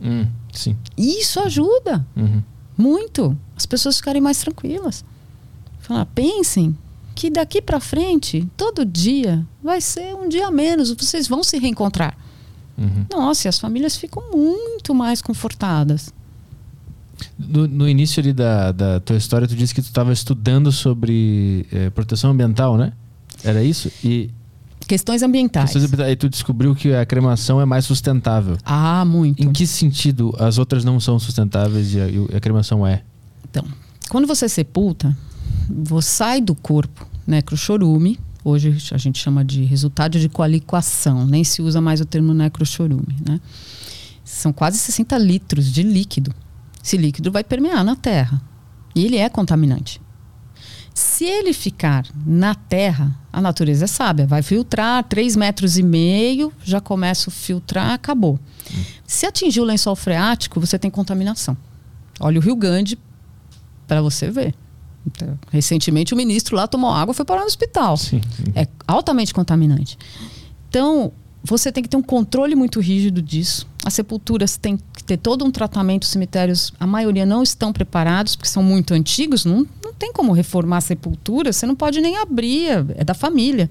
Hum, 0.00 0.26
sim. 0.52 0.76
Isso 0.96 1.40
ajuda 1.40 2.04
Uhum. 2.16 2.42
muito 2.76 3.36
as 3.56 3.64
pessoas 3.66 3.96
ficarem 3.96 4.20
mais 4.20 4.38
tranquilas. 4.38 5.04
Falar, 5.80 6.06
pensem 6.06 6.76
que 7.14 7.28
daqui 7.30 7.60
para 7.60 7.80
frente, 7.80 8.48
todo 8.56 8.84
dia 8.84 9.44
vai 9.62 9.80
ser 9.80 10.14
um 10.14 10.28
dia 10.28 10.46
a 10.46 10.50
menos, 10.50 10.90
vocês 10.92 11.26
vão 11.28 11.42
se 11.42 11.58
reencontrar. 11.58 12.16
Uhum. 12.78 13.04
Nossa, 13.10 13.46
e 13.46 13.48
as 13.48 13.58
famílias 13.58 13.96
ficam 13.96 14.22
muito 14.32 14.94
mais 14.94 15.20
confortadas. 15.22 16.12
No, 17.38 17.68
no 17.68 17.88
início 17.88 18.20
ali 18.20 18.32
da, 18.32 18.72
da 18.72 18.98
tua 19.00 19.16
história, 19.16 19.46
tu 19.46 19.54
disse 19.54 19.74
que 19.74 19.80
tu 19.82 19.86
estava 19.86 20.12
estudando 20.12 20.72
sobre 20.72 21.66
eh, 21.72 21.90
proteção 21.90 22.30
ambiental, 22.30 22.76
né? 22.76 22.92
Era 23.44 23.62
isso? 23.62 23.90
E 24.02 24.30
Questões 24.88 25.22
ambientais. 25.22 25.66
questões 25.66 25.84
ambientais- 25.84 26.08
aí 26.10 26.16
tu 26.16 26.28
descobriu 26.28 26.74
que 26.74 26.92
a 26.92 27.06
cremação 27.06 27.60
é 27.60 27.64
mais 27.64 27.84
sustentável. 27.84 28.58
Ah, 28.64 29.04
muito. 29.04 29.40
Em 29.42 29.52
que 29.52 29.66
sentido 29.66 30.34
as 30.38 30.58
outras 30.58 30.84
não 30.84 30.98
são 30.98 31.18
sustentáveis 31.18 31.94
e 31.94 32.00
a, 32.00 32.08
e 32.08 32.26
a 32.36 32.40
cremação 32.40 32.84
é? 32.86 33.02
Então, 33.48 33.64
quando 34.10 34.26
você 34.26 34.48
sepulta, 34.48 35.16
você 35.68 36.08
sai 36.08 36.40
do 36.40 36.54
corpo, 36.54 37.06
necrochorume. 37.26 38.18
Hoje 38.44 38.76
a 38.92 38.98
gente 38.98 39.18
chama 39.18 39.44
de 39.44 39.64
resultado 39.64 40.18
de 40.18 40.28
qualificação, 40.28 41.26
nem 41.26 41.44
se 41.44 41.62
usa 41.62 41.80
mais 41.80 42.00
o 42.00 42.04
termo 42.04 42.34
necrochorume, 42.34 43.16
né? 43.26 43.40
São 44.24 44.52
quase 44.52 44.78
60 44.78 45.16
litros 45.18 45.72
de 45.72 45.82
líquido. 45.82 46.34
Esse 46.82 46.96
líquido 46.96 47.30
vai 47.30 47.44
permear 47.44 47.84
na 47.84 47.94
terra 47.94 48.42
e 48.94 49.04
ele 49.04 49.16
é 49.16 49.28
contaminante. 49.28 50.00
Se 50.94 51.24
ele 51.24 51.52
ficar 51.52 52.06
na 52.26 52.54
terra, 52.54 53.16
a 53.32 53.40
natureza 53.40 53.84
é 53.84 53.88
sábia, 53.88 54.26
vai 54.26 54.42
filtrar 54.42 55.02
3 55.04 55.36
metros 55.36 55.78
e 55.78 55.82
meio, 55.82 56.52
já 56.62 56.80
começa 56.80 57.30
a 57.30 57.32
filtrar, 57.32 57.92
acabou. 57.92 58.38
Se 59.06 59.24
atingir 59.24 59.60
o 59.60 59.64
lençol 59.64 59.96
freático, 59.96 60.60
você 60.60 60.78
tem 60.78 60.90
contaminação. 60.90 61.56
Olha 62.20 62.38
o 62.38 62.42
Rio 62.42 62.56
Grande 62.56 62.98
para 63.86 64.02
você 64.02 64.30
ver. 64.30 64.54
Então, 65.06 65.38
recentemente 65.50 66.14
o 66.14 66.16
ministro 66.16 66.54
lá 66.56 66.66
tomou 66.66 66.90
água 66.90 67.12
e 67.12 67.14
foi 67.16 67.24
parar 67.24 67.40
no 67.40 67.46
hospital. 67.46 67.96
Sim. 67.96 68.20
É 68.54 68.66
altamente 68.86 69.34
contaminante. 69.34 69.98
Então, 70.68 71.12
você 71.44 71.72
tem 71.72 71.82
que 71.82 71.88
ter 71.88 71.96
um 71.96 72.02
controle 72.02 72.54
muito 72.54 72.78
rígido 72.80 73.20
disso. 73.20 73.66
As 73.84 73.94
sepulturas 73.94 74.56
têm 74.56 74.76
que 74.76 75.02
ter 75.02 75.16
todo 75.16 75.44
um 75.44 75.50
tratamento. 75.50 76.04
Os 76.04 76.08
cemitérios, 76.10 76.72
a 76.78 76.86
maioria 76.86 77.26
não 77.26 77.42
estão 77.42 77.72
preparados, 77.72 78.36
porque 78.36 78.48
são 78.48 78.62
muito 78.62 78.94
antigos. 78.94 79.44
Não, 79.44 79.66
não 79.84 79.92
tem 79.92 80.12
como 80.12 80.32
reformar 80.32 80.76
a 80.76 80.80
sepultura. 80.80 81.52
Você 81.52 81.66
não 81.66 81.74
pode 81.74 82.00
nem 82.00 82.16
abrir, 82.18 82.68
é- 82.68 82.84
é 82.98 83.04
da 83.04 83.12
família. 83.14 83.68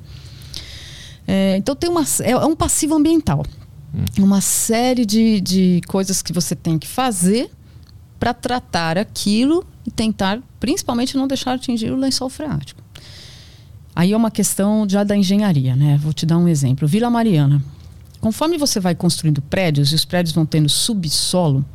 É, 1.27 1.55
então, 1.55 1.75
tem 1.75 1.89
uma, 1.89 2.03
é, 2.19 2.32
é 2.32 2.45
um 2.45 2.55
passivo 2.55 2.93
ambiental. 2.95 3.45
Uma 4.19 4.41
série 4.41 5.05
de, 5.05 5.39
de 5.41 5.82
coisas 5.88 6.21
que 6.21 6.34
você 6.34 6.55
tem 6.55 6.77
que 6.77 6.88
fazer 6.88 7.49
para 8.19 8.34
tratar 8.34 8.97
aquilo 8.97 9.65
e 9.86 9.91
tentar, 9.91 10.41
principalmente, 10.59 11.17
não 11.17 11.27
deixar 11.27 11.53
atingir 11.53 11.91
o 11.91 11.95
lençol 11.95 12.29
freático. 12.29 12.82
Aí 13.95 14.13
é 14.13 14.17
uma 14.17 14.32
questão 14.32 14.88
já 14.88 15.03
da 15.03 15.15
engenharia, 15.15 15.75
né? 15.75 15.99
Vou 16.01 16.13
te 16.13 16.25
dar 16.25 16.38
um 16.38 16.47
exemplo. 16.47 16.88
Vila 16.88 17.09
Mariana. 17.09 17.61
Conforme 18.19 18.57
você 18.57 18.79
vai 18.79 18.95
construindo 18.95 19.41
prédios 19.41 19.91
e 19.91 19.95
os 19.95 20.05
prédios 20.05 20.34
vão 20.34 20.45
tendo 20.45 20.69
subsolo, 20.69 21.65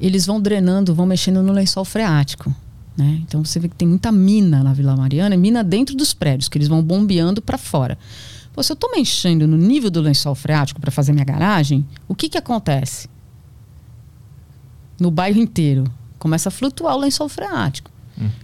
eles 0.00 0.26
vão 0.26 0.40
drenando, 0.40 0.94
vão 0.94 1.06
mexendo 1.06 1.42
no 1.42 1.52
lençol 1.52 1.84
freático. 1.84 2.54
Né? 2.96 3.20
Então 3.22 3.44
você 3.44 3.60
vê 3.60 3.68
que 3.68 3.76
tem 3.76 3.86
muita 3.86 4.10
mina 4.10 4.62
na 4.64 4.72
Vila 4.72 4.96
Mariana, 4.96 5.36
mina 5.36 5.62
dentro 5.62 5.94
dos 5.94 6.12
prédios, 6.12 6.48
que 6.48 6.58
eles 6.58 6.66
vão 6.66 6.82
bombeando 6.82 7.40
para 7.40 7.56
fora. 7.56 7.96
Pô, 8.52 8.62
se 8.62 8.72
eu 8.72 8.74
estou 8.74 8.90
mexendo 8.90 9.46
no 9.46 9.56
nível 9.56 9.90
do 9.90 10.00
lençol 10.00 10.34
freático 10.34 10.80
para 10.80 10.90
fazer 10.90 11.12
minha 11.12 11.24
garagem, 11.24 11.86
o 12.08 12.14
que, 12.14 12.28
que 12.28 12.36
acontece? 12.36 13.08
No 14.98 15.12
bairro 15.12 15.38
inteiro. 15.38 15.84
Começa 16.18 16.48
a 16.48 16.52
flutuar 16.52 16.96
o 16.96 16.98
lençol 17.00 17.28
freático. 17.28 17.90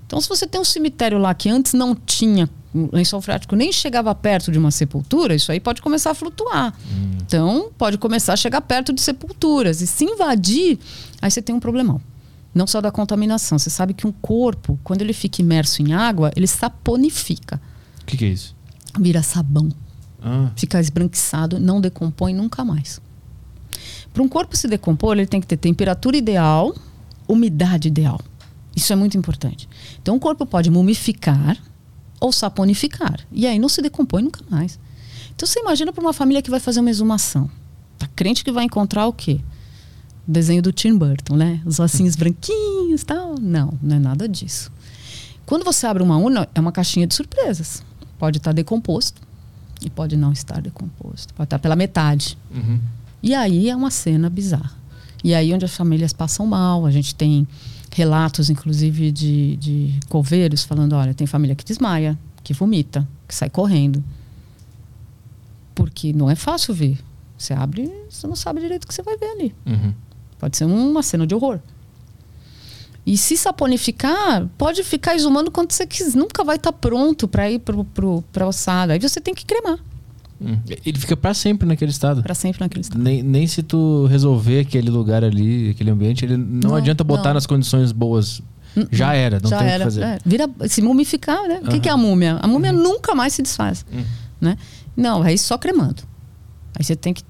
Então, 0.07 0.21
se 0.21 0.29
você 0.29 0.47
tem 0.47 0.61
um 0.61 0.65
cemitério 0.65 1.19
lá 1.19 1.35
que 1.35 1.49
antes 1.49 1.73
não 1.73 1.97
tinha 1.97 2.49
o 2.73 2.89
lençol 2.95 3.21
freático, 3.21 3.57
nem 3.57 3.73
chegava 3.73 4.15
perto 4.15 4.53
de 4.53 4.59
uma 4.59 4.71
sepultura, 4.71 5.35
isso 5.35 5.51
aí 5.51 5.59
pode 5.59 5.83
começar 5.83 6.13
a 6.13 6.15
flutuar. 6.15 6.73
Então, 7.21 7.71
pode 7.77 7.99
começar 7.99 8.35
a 8.35 8.37
chegar 8.37 8.61
perto 8.61 8.93
de 8.93 9.01
sepulturas. 9.01 9.81
E 9.81 9.87
se 9.87 10.05
invadir, 10.05 10.79
aí 11.21 11.29
você 11.31 11.43
tem 11.43 11.53
um 11.55 11.59
problemão. 11.61 12.01
Não 12.55 12.69
só 12.69 12.81
da 12.81 12.93
contaminação. 12.93 13.59
Você 13.59 13.69
sabe 13.69 13.95
que 13.95 14.07
um 14.07 14.13
corpo, 14.13 14.79
quando 14.85 15.03
ele 15.03 15.13
fica 15.13 15.43
imerso 15.43 15.83
em 15.83 15.93
água, 15.93 16.31
ele 16.37 16.47
saponifica. 16.47 17.61
O 18.03 18.05
que, 18.07 18.17
que 18.17 18.25
é 18.27 18.29
isso? 18.29 18.55
Vira 19.01 19.23
sabão. 19.25 19.69
Ah, 20.23 20.51
Fica 20.57 20.79
esbranquiçado, 20.79 21.59
não 21.59 21.81
decompõe 21.81 22.33
nunca 22.33 22.65
mais. 22.65 23.01
Para 24.13 24.23
um 24.23 24.29
corpo 24.29 24.57
se 24.57 24.69
decompor, 24.69 25.17
ele 25.17 25.27
tem 25.27 25.41
que 25.41 25.47
ter 25.49 25.57
temperatura 25.57 26.17
ideal, 26.17 26.73
umidade 27.29 27.89
ideal. 27.89 28.21
Isso 28.75 28.93
é 28.93 28.97
muito 28.97 29.17
importante. 29.17 29.69
Então, 30.03 30.17
o 30.17 30.21
corpo 30.21 30.45
pode 30.45 30.71
mumificar 30.71 31.57
ou 32.21 32.33
saponificar. 32.33 33.21
E 33.31 33.47
aí 33.47 33.59
não 33.59 33.69
se 33.69 33.81
decompõe 33.81 34.23
nunca 34.23 34.41
mais. 34.51 34.79
Então, 35.35 35.47
você 35.47 35.61
imagina 35.61 35.93
para 35.93 36.03
uma 36.03 36.13
família 36.13 36.43
que 36.43 36.51
vai 36.51 36.61
fazer 36.61 36.81
uma 36.81 36.91
exumação. 36.91 37.51
Tá 37.99 38.09
crente 38.15 38.45
que 38.45 38.53
vai 38.53 38.65
encontrar 38.65 39.07
o 39.07 39.13
quê? 39.13 39.41
O 40.27 40.33
desenho 40.33 40.63
do 40.63 40.73
Tim 40.73 40.97
Burton, 40.97 41.37
né? 41.37 41.61
Os 41.65 41.79
ossinhos 41.79 42.17
branquinhos 42.17 43.05
tal. 43.05 43.37
Não, 43.41 43.75
não 43.83 43.97
é 43.97 43.99
nada 43.99 44.29
disso. 44.29 44.73
Quando 45.47 45.65
você 45.65 45.87
abre 45.87 46.03
uma 46.03 46.17
urna, 46.17 46.49
é 46.55 46.61
uma 46.61 46.73
caixinha 46.73 47.07
de 47.07 47.15
surpresas. 47.15 47.83
Pode 48.19 48.39
estar 48.39 48.53
decomposto 48.53 49.21
e 49.85 49.91
pode 49.91 50.17
não 50.17 50.33
estar 50.33 50.61
decomposto. 50.61 51.35
Pode 51.35 51.47
estar 51.47 51.59
pela 51.59 51.77
metade. 51.77 52.39
uhum. 52.55 52.81
E 53.23 53.35
aí 53.35 53.71
é 53.71 53.77
uma 53.77 53.91
cena 53.91 54.29
bizarra. 54.29 54.73
E 55.25 55.35
aí 55.35 55.55
onde 55.55 55.65
as 55.65 55.75
famílias 55.75 56.13
passam 56.13 56.47
mal, 56.47 56.85
a 56.85 56.91
gente 56.91 57.15
tem 57.15 57.49
relatos, 57.91 58.51
inclusive, 58.51 59.11
de, 59.11 59.57
de 59.57 60.01
coveiros 60.11 60.65
falando, 60.65 60.93
olha, 60.95 61.15
tem 61.15 61.27
família 61.27 61.57
que 61.57 61.65
desmaia, 61.65 62.19
que 62.43 62.53
vomita, 62.53 63.09
que 63.27 63.35
sai 63.35 63.49
correndo. 63.49 64.05
Porque 65.75 66.13
não 66.13 66.31
é 66.31 66.35
fácil 66.35 66.75
ver. 66.75 66.99
Você 67.39 67.55
abre, 67.55 67.91
você 68.09 68.27
não 68.27 68.37
sabe 68.37 68.61
direito 68.61 68.85
o 68.85 68.87
que 68.87 68.93
você 68.93 69.03
vai 69.03 69.17
ver 69.17 69.31
ali. 69.31 69.55
Uhum. 69.65 69.95
Pode 70.39 70.59
ser 70.59 70.67
uma 70.67 71.03
cena 71.03 71.27
de 71.27 71.35
horror. 71.35 71.59
E 73.07 73.17
se 73.17 73.37
saponificar, 73.37 74.47
pode 74.59 74.85
ficar 74.85 75.15
exumando 75.15 75.51
quando 75.51 75.73
você 75.73 75.87
quiser. 75.87 76.17
Nunca 76.19 76.45
vai 76.45 76.57
estar 76.57 76.73
pronto 76.73 77.27
para 77.27 77.51
ir 77.51 77.61
para 77.61 78.45
a 78.45 78.49
ossada. 78.49 78.93
Aí 78.93 78.99
você 78.99 79.21
tem 79.21 79.35
que 79.35 79.47
cremar. 79.47 79.79
Hum. 80.45 80.59
Ele 80.85 80.99
fica 80.99 81.17
para 81.17 81.33
sempre 81.35 81.67
naquele 81.67 81.91
estado. 81.91 82.23
Para 82.23 82.35
sempre 82.35 82.61
naquele 82.61 82.83
estado. 82.83 83.03
Nem, 83.03 83.23
nem 83.23 83.47
se 83.47 83.63
tu 83.63 84.07
resolver 84.07 84.61
aquele 84.61 84.91
lugar 84.91 85.25
ali, 85.25 85.71
aquele 85.71 85.91
ambiente, 85.91 86.25
ele 86.25 86.37
não, 86.37 86.71
Não, 86.71 86.77
adianta 86.77 87.03
botar 87.03 87.29
não. 87.31 87.35
nas 87.35 87.47
condições 87.47 87.93
boas. 87.93 88.43
Já 88.91 89.15
era, 89.15 89.39
não 89.41 89.49
Já 89.49 89.59
tem 89.59 89.69
o 89.69 89.73
que 89.79 89.85
fazer. 89.85 90.03
é. 90.03 90.19
Vira, 90.27 90.51
se 90.69 90.83
mumificar, 90.83 91.47
né? 91.47 91.61
O 91.65 91.69
que, 91.69 91.79
que 91.81 91.89
é 91.89 91.93
a 91.93 91.97
múmia? 91.97 92.39
A 92.43 92.47
múmia 92.49 92.73
nunca 92.73 93.15
mais 93.15 93.33
se 93.33 93.41
desfaz. 93.41 93.87
Uhum. 93.93 94.03
Né? 94.41 94.57
Não, 94.97 95.23
aí 95.23 95.39
só 95.39 95.57
cremando. 95.57 96.03
Aí 96.77 96.85
você 96.85 96.97
tem 96.97 97.15
que 97.15 97.23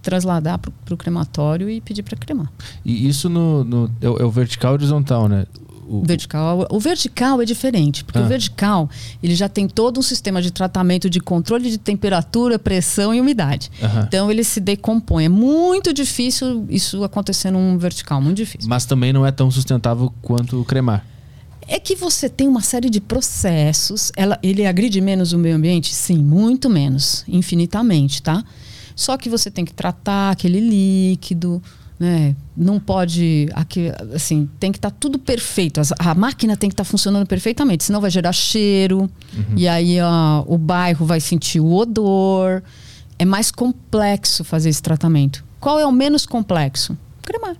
trasladar 0.00 0.58
pro, 0.58 0.70
pro 0.84 0.96
crematório 0.96 1.68
e 1.68 1.80
pedir 1.80 2.02
para 2.04 2.16
cremar. 2.16 2.50
E 2.84 3.08
isso 3.08 3.28
no, 3.28 3.64
no- 3.64 3.90
é, 4.00 4.08
o- 4.08 4.16
é 4.18 4.24
o 4.24 4.30
vertical 4.30 4.72
e 4.72 4.74
horizontal, 4.74 5.28
né? 5.28 5.46
O, 5.86 6.02
Vertical. 6.04 6.66
O 6.70 6.78
vertical 6.80 7.40
é 7.42 7.44
diferente, 7.44 8.04
porque 8.04 8.18
Ah. 8.18 8.22
o 8.22 8.26
vertical 8.26 8.88
ele 9.22 9.34
já 9.34 9.48
tem 9.48 9.68
todo 9.68 9.98
um 9.98 10.02
sistema 10.02 10.40
de 10.40 10.50
tratamento 10.50 11.10
de 11.10 11.20
controle 11.20 11.70
de 11.70 11.78
temperatura, 11.78 12.58
pressão 12.58 13.14
e 13.14 13.20
umidade. 13.20 13.70
Aham. 13.82 14.04
Então 14.08 14.30
ele 14.30 14.42
se 14.44 14.60
decompõe. 14.60 15.24
É 15.26 15.28
muito 15.28 15.92
difícil 15.92 16.66
isso 16.68 17.04
acontecer 17.04 17.50
num 17.50 17.76
vertical, 17.78 18.20
muito 18.20 18.36
difícil. 18.38 18.68
Mas 18.68 18.84
também 18.84 19.12
não 19.12 19.26
é 19.26 19.30
tão 19.30 19.50
sustentável 19.50 20.12
quanto 20.22 20.60
o 20.60 20.64
cremar. 20.64 21.04
É 21.66 21.80
que 21.80 21.94
você 21.96 22.28
tem 22.28 22.46
uma 22.46 22.60
série 22.60 22.90
de 22.90 23.00
processos. 23.00 24.12
Ela, 24.16 24.38
ele 24.42 24.66
agride 24.66 25.00
menos 25.00 25.32
o 25.32 25.38
meio 25.38 25.56
ambiente? 25.56 25.94
Sim, 25.94 26.18
muito 26.18 26.68
menos, 26.68 27.24
infinitamente, 27.26 28.22
tá? 28.22 28.44
Só 28.94 29.16
que 29.16 29.28
você 29.28 29.50
tem 29.50 29.64
que 29.64 29.72
tratar 29.72 30.30
aquele 30.30 30.60
líquido, 30.60 31.62
né? 32.04 32.36
Não 32.56 32.78
pode, 32.78 33.48
aqui, 33.54 33.90
assim, 34.14 34.48
tem 34.60 34.70
que 34.70 34.78
estar 34.78 34.90
tudo 34.90 35.18
perfeito. 35.18 35.80
As- 35.80 35.92
a 35.98 36.14
máquina 36.14 36.56
tem 36.56 36.68
que 36.68 36.74
estar 36.74 36.84
funcionando 36.84 37.26
perfeitamente, 37.26 37.84
senão 37.84 38.00
vai 38.00 38.10
gerar 38.10 38.32
cheiro. 38.32 39.10
E 39.56 39.66
aí 39.66 40.00
ó, 40.00 40.44
o 40.46 40.56
bairro 40.58 41.04
vai 41.06 41.20
sentir 41.20 41.60
o 41.60 41.72
odor. 41.74 42.62
É 43.18 43.24
mais 43.24 43.50
complexo 43.50 44.44
fazer 44.44 44.68
esse 44.68 44.82
tratamento. 44.82 45.44
Qual 45.60 45.78
é 45.80 45.86
o 45.86 45.92
menos 45.92 46.26
complexo? 46.26 46.96
Cremar. 47.22 47.56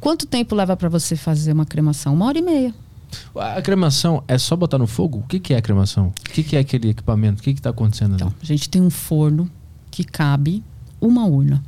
Quanto 0.00 0.26
tempo 0.26 0.54
leva 0.54 0.76
para 0.76 0.88
você 0.88 1.16
fazer 1.16 1.52
uma 1.52 1.66
cremação? 1.66 2.14
Uma 2.14 2.26
hora 2.26 2.38
e 2.38 2.42
meia. 2.42 2.74
A 3.34 3.60
cremação 3.62 4.22
é 4.28 4.36
só 4.38 4.54
botar 4.54 4.78
no 4.78 4.86
fogo? 4.86 5.18
O 5.18 5.22
que, 5.22 5.40
que 5.40 5.54
é 5.54 5.56
a 5.56 5.62
cremação? 5.62 6.12
O 6.28 6.30
que, 6.30 6.42
que 6.42 6.56
é 6.56 6.60
aquele 6.60 6.90
equipamento? 6.90 7.40
O 7.40 7.42
que 7.42 7.50
está 7.50 7.70
acontecendo 7.70 8.14
Então, 8.14 8.28
ali? 8.28 8.36
a 8.42 8.46
gente 8.46 8.68
tem 8.68 8.80
um 8.82 8.90
forno 8.90 9.50
que 9.90 10.04
cabe 10.04 10.62
uma 11.00 11.24
urna. 11.26 11.64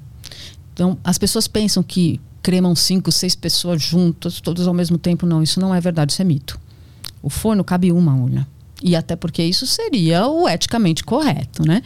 Então, 0.81 0.97
as 1.05 1.19
pessoas 1.19 1.47
pensam 1.47 1.83
que 1.83 2.19
cremam 2.41 2.75
cinco, 2.75 3.13
seis 3.13 3.35
pessoas 3.35 3.83
juntas, 3.83 4.41
todas 4.41 4.67
ao 4.67 4.73
mesmo 4.73 4.97
tempo. 4.97 5.27
Não, 5.27 5.43
isso 5.43 5.61
não 5.61 5.75
é 5.75 5.79
verdade, 5.79 6.13
isso 6.13 6.23
é 6.23 6.25
mito. 6.25 6.59
O 7.23 7.29
forno 7.29 7.63
cabe 7.63 7.93
uma 7.93 8.17
urna. 8.17 8.49
E 8.83 8.97
até 8.97 9.15
porque 9.15 9.43
isso 9.43 9.67
seria 9.67 10.27
o 10.27 10.49
eticamente 10.49 11.05
correto, 11.05 11.69
né? 11.69 11.83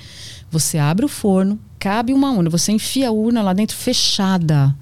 Você 0.49 0.79
abre 0.79 1.05
o 1.05 1.09
forno, 1.09 1.59
cabe 1.77 2.15
uma 2.15 2.31
urna, 2.31 2.49
você 2.49 2.71
enfia 2.71 3.09
a 3.09 3.11
urna 3.11 3.43
lá 3.43 3.53
dentro 3.53 3.77
fechada. 3.77 4.73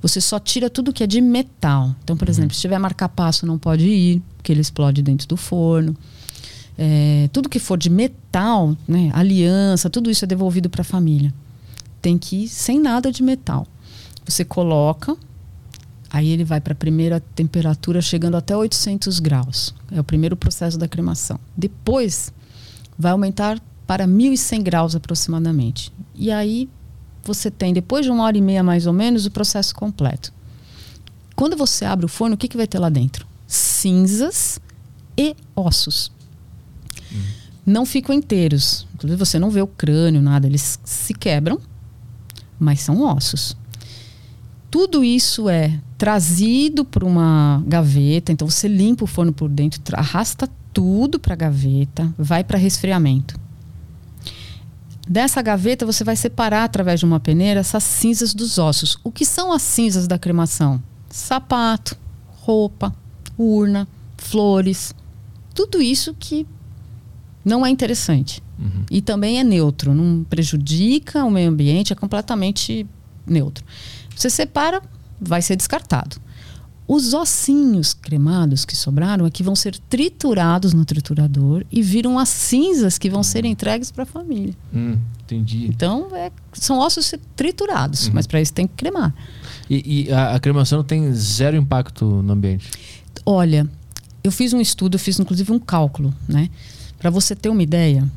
Você 0.00 0.18
só 0.18 0.38
tira 0.38 0.70
tudo 0.70 0.90
que 0.90 1.04
é 1.04 1.06
de 1.06 1.20
metal. 1.20 1.94
Então, 2.02 2.16
por 2.16 2.26
exemplo, 2.26 2.54
se 2.54 2.62
tiver 2.62 2.78
marca-passo, 2.78 3.44
não 3.44 3.58
pode 3.58 3.86
ir, 3.86 4.22
porque 4.38 4.50
ele 4.50 4.62
explode 4.62 5.02
dentro 5.02 5.28
do 5.28 5.36
forno. 5.36 5.94
É, 6.78 7.28
tudo 7.34 7.50
que 7.50 7.58
for 7.58 7.76
de 7.76 7.90
metal, 7.90 8.74
né, 8.88 9.10
aliança, 9.12 9.90
tudo 9.90 10.10
isso 10.10 10.24
é 10.24 10.26
devolvido 10.26 10.70
para 10.70 10.80
a 10.80 10.84
família. 10.84 11.34
Tem 12.00 12.18
que 12.18 12.44
ir 12.44 12.48
sem 12.48 12.80
nada 12.80 13.10
de 13.10 13.22
metal. 13.22 13.66
Você 14.24 14.44
coloca, 14.44 15.16
aí 16.10 16.28
ele 16.28 16.44
vai 16.44 16.60
para 16.60 16.72
a 16.72 16.76
primeira 16.76 17.20
temperatura, 17.20 18.00
chegando 18.00 18.36
até 18.36 18.56
800 18.56 19.20
graus. 19.20 19.74
É 19.90 20.00
o 20.00 20.04
primeiro 20.04 20.36
processo 20.36 20.78
da 20.78 20.86
cremação. 20.86 21.38
Depois, 21.56 22.32
vai 22.98 23.12
aumentar 23.12 23.60
para 23.86 24.06
1.100 24.06 24.62
graus 24.62 24.94
aproximadamente. 24.94 25.92
E 26.14 26.30
aí, 26.30 26.68
você 27.22 27.50
tem, 27.50 27.72
depois 27.72 28.04
de 28.04 28.10
uma 28.10 28.24
hora 28.24 28.36
e 28.36 28.40
meia 28.42 28.62
mais 28.62 28.86
ou 28.86 28.92
menos, 28.92 29.26
o 29.26 29.30
processo 29.30 29.74
completo. 29.74 30.32
Quando 31.34 31.56
você 31.56 31.84
abre 31.84 32.04
o 32.04 32.08
forno, 32.08 32.34
o 32.34 32.38
que, 32.38 32.48
que 32.48 32.56
vai 32.56 32.66
ter 32.66 32.78
lá 32.78 32.88
dentro? 32.88 33.26
Cinzas 33.46 34.60
e 35.16 35.34
ossos 35.54 36.12
não 37.68 37.84
ficam 37.84 38.14
inteiros. 38.14 38.86
Inclusive, 38.94 39.18
você 39.18 39.38
não 39.38 39.50
vê 39.50 39.60
o 39.60 39.66
crânio, 39.66 40.22
nada. 40.22 40.46
Eles 40.46 40.80
se 40.82 41.12
quebram, 41.12 41.60
mas 42.58 42.80
são 42.80 43.00
ossos. 43.02 43.56
Tudo 44.70 45.02
isso 45.02 45.48
é 45.48 45.80
trazido 45.96 46.84
para 46.84 47.04
uma 47.04 47.62
gaveta. 47.66 48.30
Então, 48.32 48.48
você 48.48 48.68
limpa 48.68 49.04
o 49.04 49.06
forno 49.06 49.32
por 49.32 49.48
dentro, 49.48 49.80
arrasta 49.96 50.48
tudo 50.72 51.18
para 51.18 51.34
a 51.34 51.36
gaveta, 51.36 52.12
vai 52.18 52.44
para 52.44 52.58
resfriamento. 52.58 53.38
Dessa 55.08 55.40
gaveta, 55.40 55.86
você 55.86 56.04
vai 56.04 56.16
separar 56.16 56.64
através 56.64 57.00
de 57.00 57.06
uma 57.06 57.18
peneira 57.18 57.60
essas 57.60 57.82
cinzas 57.82 58.34
dos 58.34 58.58
ossos. 58.58 58.98
O 59.02 59.10
que 59.10 59.24
são 59.24 59.50
as 59.50 59.62
cinzas 59.62 60.06
da 60.06 60.18
cremação? 60.18 60.82
Sapato, 61.08 61.96
roupa, 62.26 62.94
urna, 63.38 63.88
flores. 64.18 64.94
Tudo 65.54 65.80
isso 65.80 66.14
que 66.18 66.46
não 67.42 67.64
é 67.64 67.70
interessante. 67.70 68.42
Uhum. 68.58 68.84
E 68.90 69.00
também 69.00 69.38
é 69.38 69.44
neutro, 69.44 69.94
não 69.94 70.24
prejudica 70.24 71.24
o 71.24 71.30
meio 71.30 71.48
ambiente, 71.50 71.92
é 71.92 71.96
completamente 71.96 72.86
neutro. 73.26 73.64
Você 74.16 74.28
separa, 74.28 74.82
vai 75.20 75.40
ser 75.42 75.56
descartado. 75.56 76.16
Os 76.86 77.12
ossinhos 77.12 77.92
cremados 77.92 78.64
que 78.64 78.74
sobraram 78.74 79.26
aqui 79.26 79.42
vão 79.42 79.54
ser 79.54 79.76
triturados 79.90 80.72
no 80.72 80.86
triturador 80.86 81.62
e 81.70 81.82
viram 81.82 82.18
as 82.18 82.30
cinzas 82.30 82.96
que 82.96 83.10
vão 83.10 83.22
ser 83.22 83.44
entregues 83.44 83.90
para 83.90 84.04
a 84.04 84.06
família. 84.06 84.54
Hum, 84.74 84.96
entendi. 85.22 85.66
Então, 85.66 86.08
é- 86.16 86.32
são 86.54 86.78
ossos 86.78 87.12
triturados, 87.36 88.08
mas 88.08 88.26
para 88.26 88.40
isso 88.40 88.54
tem 88.54 88.66
que 88.66 88.72
cremar. 88.72 89.14
E, 89.68 90.06
e 90.06 90.12
a, 90.12 90.34
a 90.36 90.40
cremação 90.40 90.82
tem 90.82 91.12
zero 91.12 91.58
impacto 91.58 92.06
no 92.06 92.32
ambiente. 92.32 92.70
Olha, 93.26 93.68
eu 94.24 94.32
fiz 94.32 94.54
um 94.54 94.60
estudo, 94.60 94.94
eu 94.94 94.98
fiz 94.98 95.20
inclusive 95.20 95.52
um 95.52 95.58
cálculo, 95.58 96.14
né? 96.26 96.48
Para 96.98 97.10
você 97.10 97.36
ter 97.36 97.50
uma 97.50 97.62
ideia, 97.62 98.08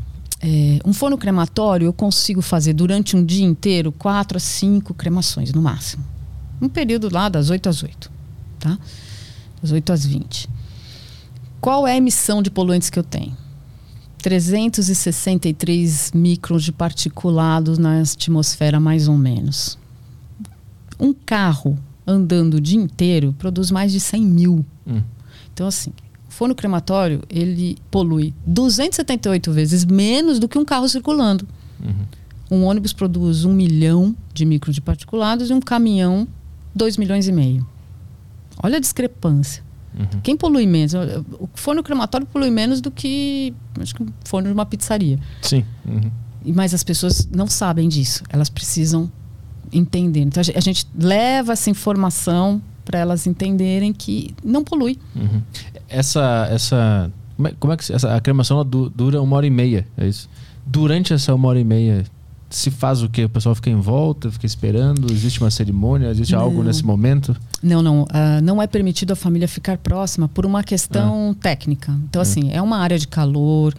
é, 0.43 0.79
um 0.83 0.91
forno 0.91 1.17
crematório 1.17 1.85
eu 1.85 1.93
consigo 1.93 2.41
fazer 2.41 2.73
durante 2.73 3.15
um 3.15 3.23
dia 3.23 3.45
inteiro 3.45 3.91
quatro 3.91 4.37
a 4.37 4.39
cinco 4.39 4.93
cremações 4.93 5.53
no 5.53 5.61
máximo. 5.61 6.03
Um 6.59 6.67
período 6.67 7.13
lá 7.13 7.29
das 7.29 7.49
8 7.49 7.69
às 7.69 7.83
8, 7.83 8.11
tá? 8.59 8.77
Das 9.61 9.71
8 9.71 9.93
às 9.93 10.05
20. 10.05 10.49
Qual 11.59 11.87
é 11.87 11.93
a 11.93 11.97
emissão 11.97 12.41
de 12.41 12.49
poluentes 12.49 12.89
que 12.89 12.97
eu 12.97 13.03
tenho? 13.03 13.37
363 14.17 16.11
microns 16.13 16.63
de 16.63 16.71
particulados 16.71 17.77
na 17.77 18.01
atmosfera, 18.01 18.79
mais 18.79 19.07
ou 19.07 19.17
menos. 19.17 19.77
Um 20.99 21.13
carro 21.13 21.77
andando 22.05 22.55
o 22.55 22.61
dia 22.61 22.79
inteiro 22.79 23.33
produz 23.37 23.71
mais 23.71 23.91
de 23.91 23.99
100 23.99 24.21
mil. 24.23 24.65
Hum. 24.87 25.01
Então, 25.53 25.67
assim, 25.67 25.91
forno 26.31 26.55
crematório, 26.55 27.21
ele 27.29 27.77
polui 27.91 28.33
278 28.45 29.51
vezes 29.51 29.85
menos 29.85 30.39
do 30.39 30.47
que 30.47 30.57
um 30.57 30.65
carro 30.65 30.87
circulando. 30.87 31.47
Uhum. 31.83 32.05
Um 32.59 32.63
ônibus 32.65 32.93
produz 32.93 33.45
um 33.45 33.53
milhão 33.53 34.15
de 34.33 34.45
micros 34.45 34.75
de 34.75 34.81
particulados 34.81 35.49
e 35.49 35.53
um 35.53 35.59
caminhão, 35.61 36.27
2 36.75 36.97
milhões 36.97 37.27
e 37.27 37.31
meio. 37.31 37.67
Olha 38.63 38.77
a 38.77 38.79
discrepância. 38.79 39.63
Uhum. 39.97 40.21
Quem 40.23 40.37
polui 40.37 40.65
menos? 40.65 40.93
O 41.39 41.49
forno 41.53 41.83
crematório 41.83 42.25
polui 42.25 42.49
menos 42.49 42.79
do 42.81 42.89
que 42.91 43.53
acho 43.79 43.93
que 43.95 44.03
um 44.03 44.07
forno 44.25 44.47
de 44.47 44.53
uma 44.53 44.65
pizzaria. 44.65 45.19
Sim. 45.41 45.65
Uhum. 45.85 46.11
E- 46.45 46.53
Mas 46.53 46.73
as 46.73 46.83
pessoas 46.83 47.27
não 47.31 47.47
sabem 47.47 47.87
disso. 47.89 48.23
Elas 48.29 48.49
precisam 48.49 49.11
entender. 49.71 50.21
Então 50.21 50.41
a 50.55 50.59
gente 50.59 50.87
leva 50.97 51.53
essa 51.53 51.69
informação 51.69 52.61
para 52.83 52.99
elas 52.99 53.27
entenderem 53.27 53.93
que 53.93 54.33
não 54.43 54.63
polui. 54.63 54.97
Uhum. 55.15 55.41
Essa, 55.87 56.47
essa, 56.51 57.11
como 57.35 57.47
é, 57.47 57.53
como 57.59 57.73
é 57.73 57.77
que 57.77 57.91
essa, 57.91 58.15
a 58.15 58.21
cremação 58.21 58.57
ela 58.57 58.65
du- 58.65 58.89
dura 58.89 59.21
uma 59.21 59.35
hora 59.35 59.45
e 59.45 59.49
meia, 59.49 59.87
é 59.97 60.07
isso? 60.07 60.29
Durante 60.65 61.13
essa 61.13 61.33
uma 61.33 61.49
hora 61.49 61.59
e 61.59 61.63
meia 61.63 62.05
se 62.49 62.69
faz 62.69 63.01
o 63.01 63.09
quê? 63.09 63.23
O 63.23 63.29
pessoal 63.29 63.55
fica 63.55 63.69
em 63.69 63.79
volta, 63.79 64.29
fica 64.29 64.45
esperando? 64.45 65.11
Existe 65.11 65.41
uma 65.41 65.49
cerimônia? 65.49 66.09
Existe 66.09 66.35
algo 66.35 66.57
Não. 66.57 66.65
nesse 66.65 66.85
momento? 66.85 67.35
Não, 67.63 67.81
não. 67.81 68.03
Uh, 68.03 68.41
não 68.43 68.61
é 68.61 68.67
permitido 68.67 69.11
a 69.11 69.15
família 69.15 69.47
ficar 69.47 69.77
próxima 69.77 70.27
por 70.27 70.45
uma 70.45 70.61
questão 70.61 71.31
ah. 71.31 71.41
técnica. 71.41 71.97
Então, 72.09 72.21
assim, 72.21 72.51
é 72.51 72.61
uma 72.61 72.77
área 72.77 72.99
de 72.99 73.07
calor. 73.07 73.73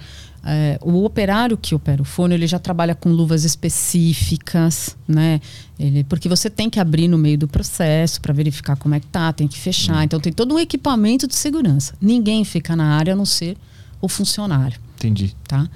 É, 0.45 0.77
o 0.83 1.05
operário 1.05 1.57
que 1.57 1.73
opera 1.75 2.03
o 2.03 2.05
forno, 2.05 2.35
ele 2.35 2.49
já 2.49 2.59
trabalha 2.59 2.97
com 2.97 3.11
luvas 3.11 3.45
específicas, 3.45 4.97
né? 5.07 5.41
Ele, 5.79 6.03
porque 6.05 6.29
você 6.29 6.51
tem 6.51 6.69
que 6.69 6.81
abrir 6.81 7.07
no 7.07 7.17
meio 7.17 7.39
do 7.39 7.47
processo 7.47 8.21
para 8.21 8.35
verificar 8.35 8.77
como 8.77 8.95
é 8.95 9.01
que 9.01 9.07
tá, 9.07 9.33
tem 9.33 9.47
que 9.47 9.59
fechar. 9.59 9.99
Hum. 9.99 10.03
Então, 10.03 10.19
tem 10.19 10.33
todo 10.33 10.55
um 10.55 10.59
equipamento 10.59 11.29
de 11.29 11.37
segurança. 11.37 11.95
Ninguém 12.01 12.45
fica 12.45 12.75
na 12.75 12.97
área 12.97 13.13
a 13.13 13.17
não 13.17 13.25
ser 13.25 13.57
o 14.01 14.09
funcionário. 14.09 14.81
Entendi. 14.97 15.35
Tá? 15.47 15.69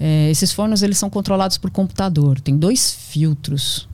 É, 0.00 0.30
esses 0.30 0.52
fornos, 0.52 0.82
eles 0.82 0.98
são 0.98 1.08
controlados 1.08 1.56
por 1.56 1.70
computador. 1.70 2.40
Tem 2.40 2.56
dois 2.56 2.92
filtros. 2.92 3.88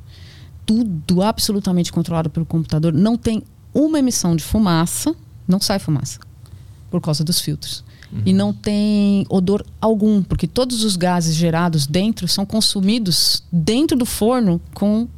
Tudo 0.64 1.22
absolutamente 1.22 1.92
controlado 1.92 2.30
pelo 2.30 2.46
computador. 2.46 2.94
Não 2.94 3.18
tem 3.18 3.42
uma 3.74 3.98
emissão 3.98 4.34
de 4.34 4.42
fumaça, 4.42 5.14
não 5.46 5.60
sai 5.60 5.78
fumaça, 5.78 6.18
por 6.90 7.00
causa 7.00 7.24
dos 7.24 7.40
filtros. 7.40 7.84
Uhum. 8.14 8.22
E 8.24 8.32
não 8.32 8.52
tem 8.52 9.26
odor 9.28 9.64
algum, 9.80 10.22
porque 10.22 10.46
todos 10.46 10.84
os 10.84 10.96
gases 10.96 11.34
gerados 11.34 11.86
dentro 11.86 12.28
são 12.28 12.46
consumidos 12.46 13.42
dentro 13.50 13.96
do 13.96 14.06
forno 14.06 14.60
com 14.72 15.08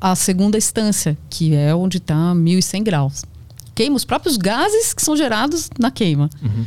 a 0.00 0.16
segunda 0.16 0.58
instância, 0.58 1.16
que 1.30 1.54
é 1.54 1.74
onde 1.74 1.98
está 1.98 2.34
1100 2.34 2.82
graus. 2.82 3.24
Queima 3.74 3.94
os 3.94 4.04
próprios 4.04 4.36
gases 4.36 4.92
que 4.92 5.00
são 5.00 5.16
gerados 5.16 5.70
na 5.78 5.90
queima. 5.90 6.28
Uhum. 6.42 6.64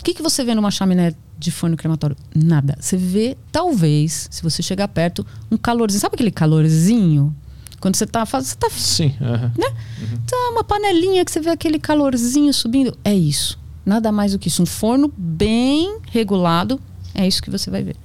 O 0.00 0.04
que, 0.04 0.14
que 0.14 0.22
você 0.22 0.42
vê 0.42 0.54
numa 0.54 0.70
chaminé 0.70 1.14
de 1.38 1.50
forno 1.50 1.76
crematório? 1.76 2.16
Nada. 2.34 2.78
Você 2.80 2.96
vê, 2.96 3.36
talvez, 3.52 4.28
se 4.30 4.42
você 4.42 4.62
chegar 4.62 4.88
perto, 4.88 5.26
um 5.50 5.58
calorzinho. 5.58 6.00
Sabe 6.00 6.14
aquele 6.14 6.30
calorzinho 6.30 7.34
quando 7.80 7.96
você 7.96 8.04
está 8.04 8.24
fazendo. 8.24 8.48
Você 8.48 8.56
tá, 8.56 8.70
Sim. 8.70 9.14
Né? 9.20 9.66
Uhum. 10.00 10.18
Tá 10.26 10.36
uma 10.52 10.64
panelinha 10.64 11.24
que 11.24 11.30
você 11.30 11.40
vê 11.40 11.50
aquele 11.50 11.78
calorzinho 11.78 12.52
subindo. 12.54 12.96
É 13.04 13.14
isso. 13.14 13.58
Nada 13.86 14.10
mais 14.10 14.32
do 14.32 14.38
que 14.38 14.48
isso. 14.48 14.62
Um 14.62 14.66
forno 14.66 15.12
bem 15.16 16.00
regulado. 16.10 16.80
É 17.14 17.26
isso 17.26 17.40
que 17.40 17.48
você 17.48 17.70
vai 17.70 17.82
ver. 17.82 17.96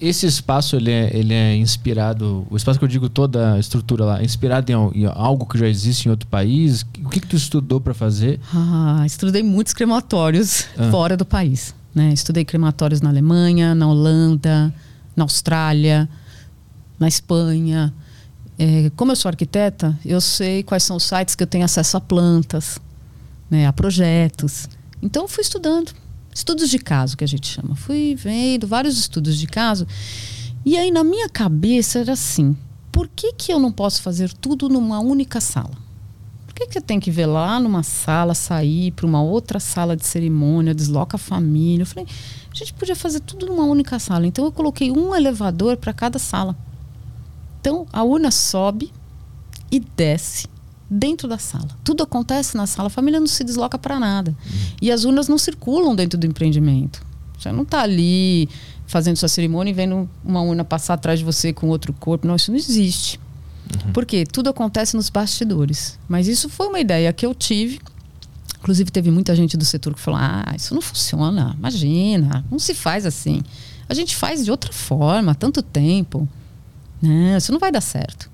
Esse 0.00 0.26
espaço 0.26 0.76
ele 0.76 0.92
é, 0.92 1.10
ele 1.12 1.34
é 1.34 1.56
inspirado. 1.56 2.46
O 2.48 2.56
espaço 2.56 2.78
que 2.78 2.84
eu 2.84 2.88
digo 2.88 3.08
toda 3.08 3.54
a 3.54 3.58
estrutura 3.58 4.04
lá, 4.04 4.20
é 4.20 4.24
inspirado 4.24 4.70
em, 4.70 4.74
em 5.02 5.06
algo 5.06 5.44
que 5.44 5.58
já 5.58 5.66
existe 5.66 6.06
em 6.06 6.10
outro 6.10 6.28
país. 6.28 6.82
O 7.04 7.08
que, 7.08 7.18
que 7.18 7.26
tu 7.26 7.34
estudou 7.34 7.80
para 7.80 7.94
fazer? 7.94 8.38
Ah, 8.54 9.02
estudei 9.04 9.42
muitos 9.42 9.72
crematórios 9.72 10.66
ah. 10.78 10.88
fora 10.90 11.16
do 11.16 11.24
país. 11.24 11.74
Né? 11.92 12.12
Estudei 12.12 12.44
crematórios 12.44 13.00
na 13.00 13.08
Alemanha, 13.08 13.74
na 13.74 13.88
Holanda, 13.88 14.72
na 15.16 15.24
Austrália, 15.24 16.08
na 16.96 17.08
Espanha. 17.08 17.92
É, 18.56 18.92
como 18.94 19.10
eu 19.10 19.16
sou 19.16 19.30
arquiteta, 19.30 19.98
eu 20.04 20.20
sei 20.20 20.62
quais 20.62 20.82
são 20.82 20.96
os 20.96 21.02
sites 21.02 21.34
que 21.34 21.42
eu 21.42 21.46
tenho 21.46 21.64
acesso 21.64 21.96
a 21.96 22.00
plantas, 22.00 22.78
né, 23.50 23.66
a 23.66 23.72
projetos. 23.72 24.68
Então, 25.02 25.26
fui 25.28 25.42
estudando. 25.42 25.92
Estudos 26.34 26.70
de 26.70 26.78
caso, 26.78 27.16
que 27.16 27.24
a 27.24 27.26
gente 27.26 27.46
chama. 27.46 27.74
Fui 27.74 28.14
vendo 28.14 28.66
vários 28.66 28.98
estudos 28.98 29.36
de 29.36 29.46
caso. 29.46 29.86
E 30.64 30.76
aí, 30.76 30.90
na 30.90 31.02
minha 31.02 31.28
cabeça, 31.28 31.98
era 31.98 32.12
assim: 32.12 32.56
por 32.92 33.08
que, 33.08 33.32
que 33.32 33.52
eu 33.52 33.58
não 33.58 33.72
posso 33.72 34.02
fazer 34.02 34.32
tudo 34.32 34.68
numa 34.68 35.00
única 35.00 35.40
sala? 35.40 35.76
Por 36.46 36.54
que, 36.54 36.66
que 36.66 36.78
eu 36.78 36.82
tenho 36.82 37.00
que 37.00 37.10
ver 37.10 37.26
lá 37.26 37.58
numa 37.58 37.82
sala, 37.82 38.34
sair 38.34 38.92
para 38.92 39.06
uma 39.06 39.22
outra 39.22 39.58
sala 39.58 39.96
de 39.96 40.06
cerimônia, 40.06 40.74
desloca 40.74 41.16
a 41.16 41.18
família? 41.18 41.82
Eu 41.82 41.86
falei: 41.86 42.06
a 42.50 42.54
gente 42.54 42.72
podia 42.74 42.96
fazer 42.96 43.20
tudo 43.20 43.46
numa 43.46 43.64
única 43.64 43.98
sala. 43.98 44.26
Então, 44.26 44.44
eu 44.44 44.52
coloquei 44.52 44.90
um 44.90 45.14
elevador 45.14 45.76
para 45.76 45.92
cada 45.92 46.18
sala. 46.18 46.56
Então 47.60 47.86
a 47.92 48.02
urna 48.02 48.30
sobe 48.30 48.90
e 49.70 49.78
desce 49.78 50.48
dentro 50.90 51.28
da 51.28 51.38
sala. 51.38 51.68
Tudo 51.84 52.02
acontece 52.02 52.56
na 52.56 52.66
sala, 52.66 52.88
a 52.88 52.90
família 52.90 53.20
não 53.20 53.26
se 53.26 53.44
desloca 53.44 53.78
para 53.78 54.00
nada. 54.00 54.34
E 54.82 54.90
as 54.90 55.04
urnas 55.04 55.28
não 55.28 55.38
circulam 55.38 55.94
dentro 55.94 56.18
do 56.18 56.26
empreendimento. 56.26 57.06
Você 57.38 57.52
não 57.52 57.62
está 57.62 57.82
ali 57.82 58.48
fazendo 58.86 59.16
sua 59.16 59.28
cerimônia 59.28 59.70
e 59.70 59.74
vendo 59.74 60.10
uma 60.24 60.42
urna 60.42 60.64
passar 60.64 60.94
atrás 60.94 61.20
de 61.20 61.24
você 61.24 61.52
com 61.52 61.68
outro 61.68 61.92
corpo. 61.92 62.26
Não, 62.26 62.34
isso 62.34 62.50
não 62.50 62.58
existe. 62.58 63.20
Uhum. 63.72 63.92
Porque 63.92 64.26
tudo 64.26 64.50
acontece 64.50 64.96
nos 64.96 65.08
bastidores. 65.08 65.98
Mas 66.08 66.26
isso 66.26 66.48
foi 66.48 66.66
uma 66.66 66.80
ideia 66.80 67.12
que 67.12 67.24
eu 67.24 67.32
tive. 67.34 67.80
Inclusive, 68.58 68.90
teve 68.90 69.10
muita 69.10 69.34
gente 69.34 69.56
do 69.56 69.64
setor 69.64 69.94
que 69.94 70.00
falou: 70.00 70.20
ah, 70.20 70.52
isso 70.56 70.74
não 70.74 70.82
funciona. 70.82 71.54
Imagina, 71.56 72.44
não 72.50 72.58
se 72.58 72.74
faz 72.74 73.06
assim. 73.06 73.42
A 73.88 73.94
gente 73.94 74.14
faz 74.14 74.44
de 74.44 74.50
outra 74.50 74.72
forma 74.72 75.32
há 75.32 75.34
tanto 75.34 75.62
tempo. 75.62 76.28
Não, 77.00 77.36
isso 77.36 77.52
não 77.52 77.58
vai 77.58 77.72
dar 77.72 77.80
certo. 77.80 78.30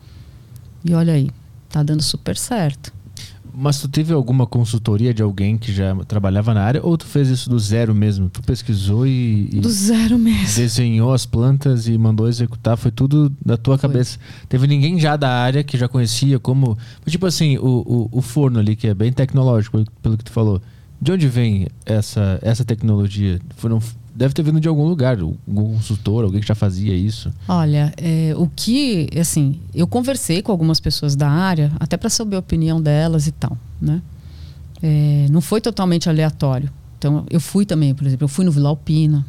E 0.84 0.94
olha 0.94 1.12
aí, 1.12 1.30
tá 1.76 1.82
dando 1.82 2.02
super 2.02 2.36
certo. 2.36 2.92
Mas 3.58 3.80
tu 3.80 3.88
teve 3.88 4.12
alguma 4.12 4.46
consultoria 4.46 5.14
de 5.14 5.22
alguém 5.22 5.56
que 5.56 5.72
já 5.72 5.94
trabalhava 6.04 6.52
na 6.52 6.62
área 6.62 6.82
ou 6.84 6.96
tu 6.96 7.06
fez 7.06 7.28
isso 7.28 7.48
do 7.48 7.58
zero 7.58 7.94
mesmo? 7.94 8.28
Tu 8.28 8.42
pesquisou 8.42 9.06
e, 9.06 9.48
e 9.50 9.60
do 9.60 9.70
zero 9.70 10.18
mesmo. 10.18 10.56
Desenhou 10.56 11.12
as 11.12 11.24
plantas 11.24 11.88
e 11.88 11.96
mandou 11.96 12.28
executar, 12.28 12.76
foi 12.76 12.90
tudo 12.90 13.34
da 13.44 13.56
tua 13.56 13.78
foi. 13.78 13.88
cabeça. 13.88 14.18
Teve 14.46 14.66
ninguém 14.66 15.00
já 15.00 15.16
da 15.16 15.30
área 15.30 15.64
que 15.64 15.78
já 15.78 15.88
conhecia 15.88 16.38
como, 16.38 16.76
tipo 17.06 17.24
assim, 17.24 17.56
o, 17.56 18.08
o, 18.12 18.18
o 18.18 18.20
forno 18.20 18.58
ali 18.58 18.76
que 18.76 18.88
é 18.88 18.94
bem 18.94 19.10
tecnológico, 19.10 19.82
pelo 20.02 20.18
que 20.18 20.24
tu 20.24 20.32
falou. 20.32 20.60
De 21.00 21.12
onde 21.12 21.26
vem 21.26 21.66
essa 21.86 22.38
essa 22.42 22.64
tecnologia? 22.64 23.38
Foram 23.56 23.80
deve 24.16 24.32
ter 24.32 24.42
vindo 24.42 24.58
de 24.58 24.66
algum 24.66 24.88
lugar, 24.88 25.18
algum 25.20 25.74
consultor, 25.74 26.24
alguém 26.24 26.40
que 26.40 26.46
já 26.46 26.54
fazia 26.54 26.94
isso. 26.94 27.30
Olha, 27.46 27.92
é, 27.98 28.32
o 28.36 28.48
que, 28.48 29.08
assim, 29.20 29.60
eu 29.74 29.86
conversei 29.86 30.40
com 30.40 30.50
algumas 30.50 30.80
pessoas 30.80 31.14
da 31.14 31.28
área, 31.28 31.70
até 31.78 31.96
para 31.96 32.08
saber 32.08 32.36
a 32.36 32.38
opinião 32.38 32.80
delas 32.80 33.26
e 33.26 33.32
tal, 33.32 33.56
né? 33.80 34.00
É, 34.82 35.26
não 35.30 35.40
foi 35.40 35.60
totalmente 35.60 36.08
aleatório. 36.08 36.70
Então, 36.98 37.26
eu 37.30 37.40
fui 37.40 37.66
também, 37.66 37.94
por 37.94 38.06
exemplo, 38.06 38.24
eu 38.24 38.28
fui 38.28 38.44
no 38.44 38.50
Vila 38.50 38.70
Alpina, 38.70 39.24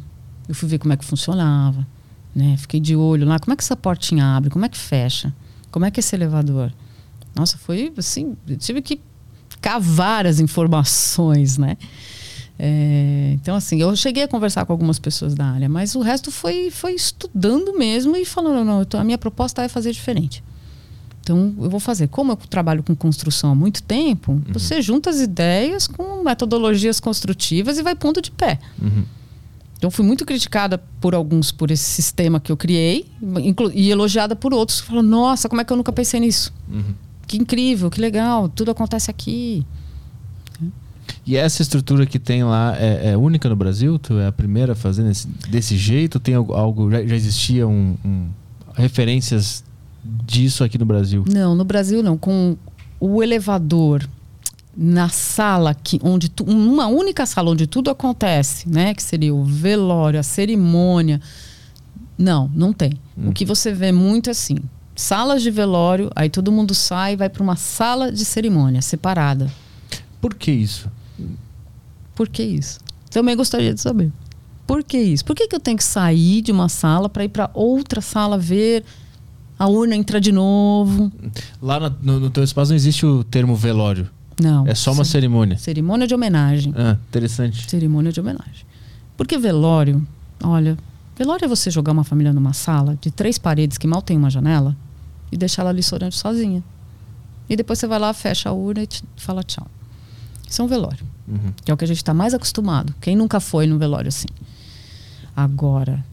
eu 0.48 0.54
fui 0.54 0.68
ver 0.68 0.78
como 0.78 0.94
é 0.94 0.96
que 0.96 1.04
funcionava, 1.04 1.86
né? 2.34 2.56
Fiquei 2.56 2.80
de 2.80 2.96
olho 2.96 3.26
lá, 3.26 3.38
como 3.38 3.52
é 3.52 3.56
que 3.56 3.62
essa 3.62 3.76
portinha 3.76 4.24
abre, 4.36 4.48
como 4.48 4.64
é 4.64 4.68
que 4.70 4.78
fecha, 4.78 5.34
como 5.70 5.84
é 5.84 5.90
que 5.90 5.98
é 5.98 6.00
esse 6.00 6.16
elevador. 6.16 6.72
Nossa, 7.36 7.58
foi 7.58 7.92
assim, 7.98 8.34
tive 8.58 8.80
que 8.80 9.00
cavar 9.60 10.26
as 10.26 10.40
informações, 10.40 11.58
né? 11.58 11.76
É, 12.58 13.30
então, 13.34 13.54
assim, 13.54 13.80
eu 13.80 13.94
cheguei 13.94 14.24
a 14.24 14.28
conversar 14.28 14.66
com 14.66 14.72
algumas 14.72 14.98
pessoas 14.98 15.34
da 15.34 15.44
área, 15.44 15.68
mas 15.68 15.94
o 15.94 16.00
resto 16.00 16.32
foi, 16.32 16.70
foi 16.70 16.94
estudando 16.94 17.78
mesmo 17.78 18.16
e 18.16 18.24
falando: 18.24 18.64
não, 18.64 19.00
a 19.00 19.04
minha 19.04 19.18
proposta 19.18 19.62
é 19.62 19.68
fazer 19.68 19.92
diferente. 19.92 20.42
Então, 21.20 21.54
eu 21.60 21.70
vou 21.70 21.78
fazer. 21.78 22.08
Como 22.08 22.32
eu 22.32 22.36
trabalho 22.36 22.82
com 22.82 22.96
construção 22.96 23.52
há 23.52 23.54
muito 23.54 23.82
tempo, 23.82 24.32
uhum. 24.32 24.42
você 24.52 24.82
junta 24.82 25.10
as 25.10 25.20
ideias 25.20 25.86
com 25.86 26.22
metodologias 26.22 26.98
construtivas 26.98 27.78
e 27.78 27.82
vai 27.82 27.94
pondo 27.94 28.20
de 28.20 28.30
pé. 28.30 28.58
Uhum. 28.80 29.04
Então, 29.76 29.90
fui 29.90 30.04
muito 30.04 30.24
criticada 30.24 30.78
por 31.00 31.14
alguns 31.14 31.52
por 31.52 31.70
esse 31.70 31.84
sistema 31.84 32.40
que 32.40 32.50
eu 32.50 32.56
criei 32.56 33.06
e 33.72 33.90
elogiada 33.90 34.34
por 34.34 34.52
outros 34.52 34.80
que 34.80 34.88
falam: 34.88 35.02
nossa, 35.02 35.48
como 35.48 35.60
é 35.60 35.64
que 35.64 35.72
eu 35.72 35.76
nunca 35.76 35.92
pensei 35.92 36.18
nisso? 36.18 36.52
Uhum. 36.68 36.94
Que 37.26 37.36
incrível, 37.36 37.88
que 37.90 38.00
legal, 38.00 38.48
tudo 38.48 38.70
acontece 38.70 39.10
aqui. 39.10 39.64
E 41.28 41.36
essa 41.36 41.60
estrutura 41.60 42.06
que 42.06 42.18
tem 42.18 42.42
lá 42.42 42.74
é, 42.78 43.10
é, 43.10 43.16
única 43.18 43.50
no 43.50 43.54
Brasil? 43.54 43.98
Tu 43.98 44.18
é 44.18 44.28
a 44.28 44.32
primeira 44.32 44.72
a 44.72 44.74
fazer 44.74 45.02
nesse, 45.02 45.28
desse 45.50 45.76
jeito? 45.76 46.18
Tem 46.18 46.34
algo, 46.34 46.54
algo 46.54 46.90
já, 46.90 47.04
já, 47.04 47.14
existia 47.14 47.68
um, 47.68 47.98
um, 48.02 48.28
referências 48.72 49.62
disso 50.02 50.64
aqui 50.64 50.78
no 50.78 50.86
Brasil? 50.86 51.26
Não, 51.30 51.54
no 51.54 51.64
Brasil 51.66 52.02
não. 52.02 52.16
Com 52.16 52.56
o 52.98 53.22
elevador 53.22 54.08
na 54.74 55.10
sala 55.10 55.74
que 55.74 56.00
onde 56.02 56.30
tu, 56.30 56.44
uma 56.44 56.86
única 56.86 57.26
sala 57.26 57.50
onde 57.50 57.66
tudo 57.66 57.90
acontece, 57.90 58.66
né, 58.66 58.94
que 58.94 59.02
seria 59.02 59.34
o 59.34 59.44
velório, 59.44 60.18
a 60.18 60.22
cerimônia. 60.22 61.20
Não, 62.16 62.50
não 62.54 62.72
tem. 62.72 62.94
O 63.18 63.32
que 63.32 63.44
você 63.44 63.70
vê 63.70 63.92
muito 63.92 64.28
é 64.28 64.30
assim, 64.30 64.56
salas 64.96 65.42
de 65.42 65.50
velório, 65.50 66.10
aí 66.16 66.30
todo 66.30 66.50
mundo 66.50 66.74
sai 66.74 67.12
e 67.12 67.16
vai 67.16 67.28
para 67.28 67.42
uma 67.42 67.56
sala 67.56 68.10
de 68.10 68.24
cerimônia 68.24 68.80
separada. 68.80 69.52
Por 70.22 70.34
que 70.34 70.50
isso? 70.50 70.88
Por 72.18 72.28
que 72.28 72.42
isso? 72.42 72.80
Também 73.12 73.36
gostaria 73.36 73.72
de 73.72 73.80
saber. 73.80 74.10
Por 74.66 74.82
que 74.82 74.98
isso? 74.98 75.24
Por 75.24 75.36
que, 75.36 75.46
que 75.46 75.54
eu 75.54 75.60
tenho 75.60 75.76
que 75.76 75.84
sair 75.84 76.42
de 76.42 76.50
uma 76.50 76.68
sala 76.68 77.08
para 77.08 77.24
ir 77.24 77.28
para 77.28 77.48
outra 77.54 78.00
sala 78.00 78.36
ver 78.36 78.82
a 79.56 79.68
urna 79.68 79.94
entrar 79.94 80.18
de 80.18 80.32
novo? 80.32 81.12
Lá 81.62 81.78
no, 81.78 81.96
no, 82.02 82.20
no 82.22 82.28
teu 82.28 82.42
espaço 82.42 82.72
não 82.72 82.76
existe 82.76 83.06
o 83.06 83.22
termo 83.22 83.54
velório. 83.54 84.10
Não. 84.42 84.66
É 84.66 84.74
só 84.74 84.90
uma 84.90 85.04
cerimônia. 85.04 85.56
Cerimônia 85.58 86.08
de 86.08 86.14
homenagem. 86.16 86.74
Ah, 86.76 86.96
interessante. 87.08 87.70
Cerimônia 87.70 88.10
de 88.10 88.18
homenagem. 88.18 88.66
Porque 89.16 89.38
velório, 89.38 90.04
olha, 90.42 90.76
velório 91.16 91.44
é 91.44 91.48
você 91.48 91.70
jogar 91.70 91.92
uma 91.92 92.02
família 92.02 92.32
numa 92.32 92.52
sala 92.52 92.98
de 93.00 93.12
três 93.12 93.38
paredes 93.38 93.78
que 93.78 93.86
mal 93.86 94.02
tem 94.02 94.16
uma 94.16 94.28
janela 94.28 94.76
e 95.30 95.36
deixar 95.36 95.62
ela 95.62 95.70
ali 95.70 95.84
sozinha. 96.10 96.64
E 97.48 97.54
depois 97.54 97.78
você 97.78 97.86
vai 97.86 98.00
lá, 98.00 98.12
fecha 98.12 98.48
a 98.48 98.52
urna 98.52 98.82
e 98.82 98.88
fala 99.16 99.44
tchau. 99.44 99.68
Isso 100.50 100.60
é 100.60 100.64
um 100.64 100.68
velório. 100.68 101.06
Uhum. 101.28 101.52
Que 101.64 101.70
é 101.70 101.74
o 101.74 101.76
que 101.76 101.84
a 101.84 101.88
gente 101.88 101.98
está 101.98 102.14
mais 102.14 102.32
acostumado. 102.34 102.94
Quem 103.00 103.14
nunca 103.14 103.40
foi 103.40 103.66
num 103.66 103.78
velório 103.78 104.08
assim? 104.08 104.28
Agora, 105.36 106.04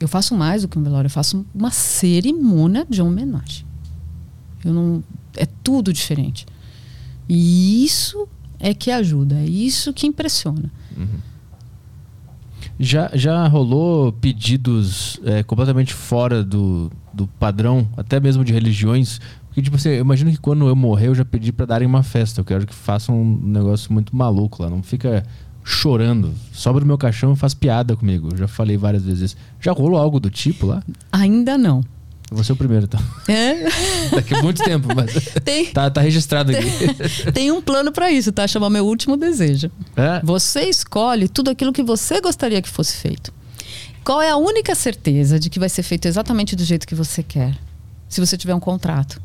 eu 0.00 0.08
faço 0.08 0.34
mais 0.34 0.62
do 0.62 0.68
que 0.68 0.78
um 0.78 0.82
velório, 0.82 1.06
eu 1.06 1.10
faço 1.10 1.44
uma 1.54 1.70
cerimônia 1.70 2.86
de 2.88 3.02
homenagem. 3.02 3.66
Eu 4.64 4.72
não, 4.72 5.02
é 5.36 5.46
tudo 5.62 5.92
diferente. 5.92 6.46
E 7.28 7.84
isso 7.84 8.26
é 8.58 8.72
que 8.74 8.90
ajuda, 8.90 9.36
é 9.36 9.44
isso 9.44 9.92
que 9.92 10.06
impressiona. 10.06 10.70
Já, 12.80 13.10
já 13.12 13.46
rolou 13.48 14.12
pedidos 14.12 15.20
é, 15.24 15.42
completamente 15.42 15.92
fora 15.92 16.44
do, 16.44 16.90
do 17.12 17.26
padrão, 17.26 17.88
até 17.96 18.20
mesmo 18.20 18.44
de 18.44 18.52
religiões? 18.52 19.20
Porque, 19.58 19.62
tipo 19.62 19.76
assim, 19.76 19.88
eu 19.88 20.02
imagino 20.02 20.30
que 20.30 20.36
quando 20.36 20.68
eu 20.68 20.76
morrer, 20.76 21.08
eu 21.08 21.14
já 21.16 21.24
pedi 21.24 21.50
pra 21.50 21.66
darem 21.66 21.86
uma 21.86 22.04
festa. 22.04 22.40
Eu 22.40 22.44
quero 22.44 22.64
que 22.64 22.72
façam 22.72 23.20
um 23.20 23.40
negócio 23.42 23.92
muito 23.92 24.14
maluco 24.14 24.62
lá. 24.62 24.70
Não 24.70 24.84
fica 24.84 25.24
chorando. 25.64 26.32
Sobra 26.52 26.84
o 26.84 26.86
meu 26.86 26.96
caixão 26.96 27.32
e 27.32 27.36
faz 27.36 27.54
piada 27.54 27.96
comigo. 27.96 28.28
Eu 28.30 28.38
já 28.38 28.46
falei 28.46 28.76
várias 28.76 29.02
vezes 29.02 29.32
isso. 29.32 29.36
Já 29.60 29.72
rolou 29.72 29.98
algo 29.98 30.20
do 30.20 30.30
tipo 30.30 30.64
lá? 30.64 30.80
Ainda 31.10 31.58
não. 31.58 31.82
Vou 32.30 32.44
ser 32.44 32.52
o 32.52 32.56
primeiro, 32.56 32.84
então. 32.84 33.00
É? 33.26 33.64
Daqui 34.14 34.32
a 34.34 34.42
muito 34.44 34.62
tempo, 34.62 34.94
mas 34.94 35.12
Tem, 35.42 35.66
tá, 35.66 35.90
tá 35.90 36.00
registrado 36.00 36.52
aqui. 36.52 36.94
tem 37.34 37.50
um 37.50 37.60
plano 37.60 37.90
para 37.90 38.12
isso, 38.12 38.30
tá? 38.30 38.46
Chama 38.46 38.70
meu 38.70 38.86
último 38.86 39.16
desejo. 39.16 39.72
É? 39.96 40.20
Você 40.22 40.68
escolhe 40.68 41.26
tudo 41.26 41.50
aquilo 41.50 41.72
que 41.72 41.82
você 41.82 42.20
gostaria 42.20 42.62
que 42.62 42.68
fosse 42.68 42.96
feito. 42.96 43.34
Qual 44.04 44.22
é 44.22 44.30
a 44.30 44.36
única 44.36 44.72
certeza 44.76 45.36
de 45.36 45.50
que 45.50 45.58
vai 45.58 45.68
ser 45.68 45.82
feito 45.82 46.06
exatamente 46.06 46.54
do 46.54 46.62
jeito 46.62 46.86
que 46.86 46.94
você 46.94 47.24
quer? 47.24 47.58
Se 48.08 48.20
você 48.20 48.36
tiver 48.36 48.54
um 48.54 48.60
contrato. 48.60 49.20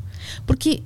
Porque 0.46 0.82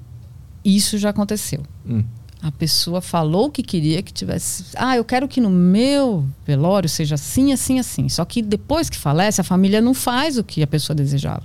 isso 0.64 0.98
já 0.98 1.10
aconteceu. 1.10 1.62
Hum. 1.86 2.04
A 2.40 2.52
pessoa 2.52 3.00
falou 3.00 3.50
que 3.50 3.62
queria 3.62 4.00
que 4.00 4.12
tivesse. 4.12 4.64
Ah, 4.76 4.96
eu 4.96 5.04
quero 5.04 5.26
que 5.26 5.40
no 5.40 5.50
meu 5.50 6.24
velório 6.46 6.88
seja 6.88 7.16
assim, 7.16 7.52
assim, 7.52 7.80
assim. 7.80 8.08
Só 8.08 8.24
que 8.24 8.40
depois 8.40 8.88
que 8.88 8.96
falece, 8.96 9.40
a 9.40 9.44
família 9.44 9.80
não 9.80 9.92
faz 9.92 10.38
o 10.38 10.44
que 10.44 10.62
a 10.62 10.66
pessoa 10.66 10.94
desejava. 10.94 11.42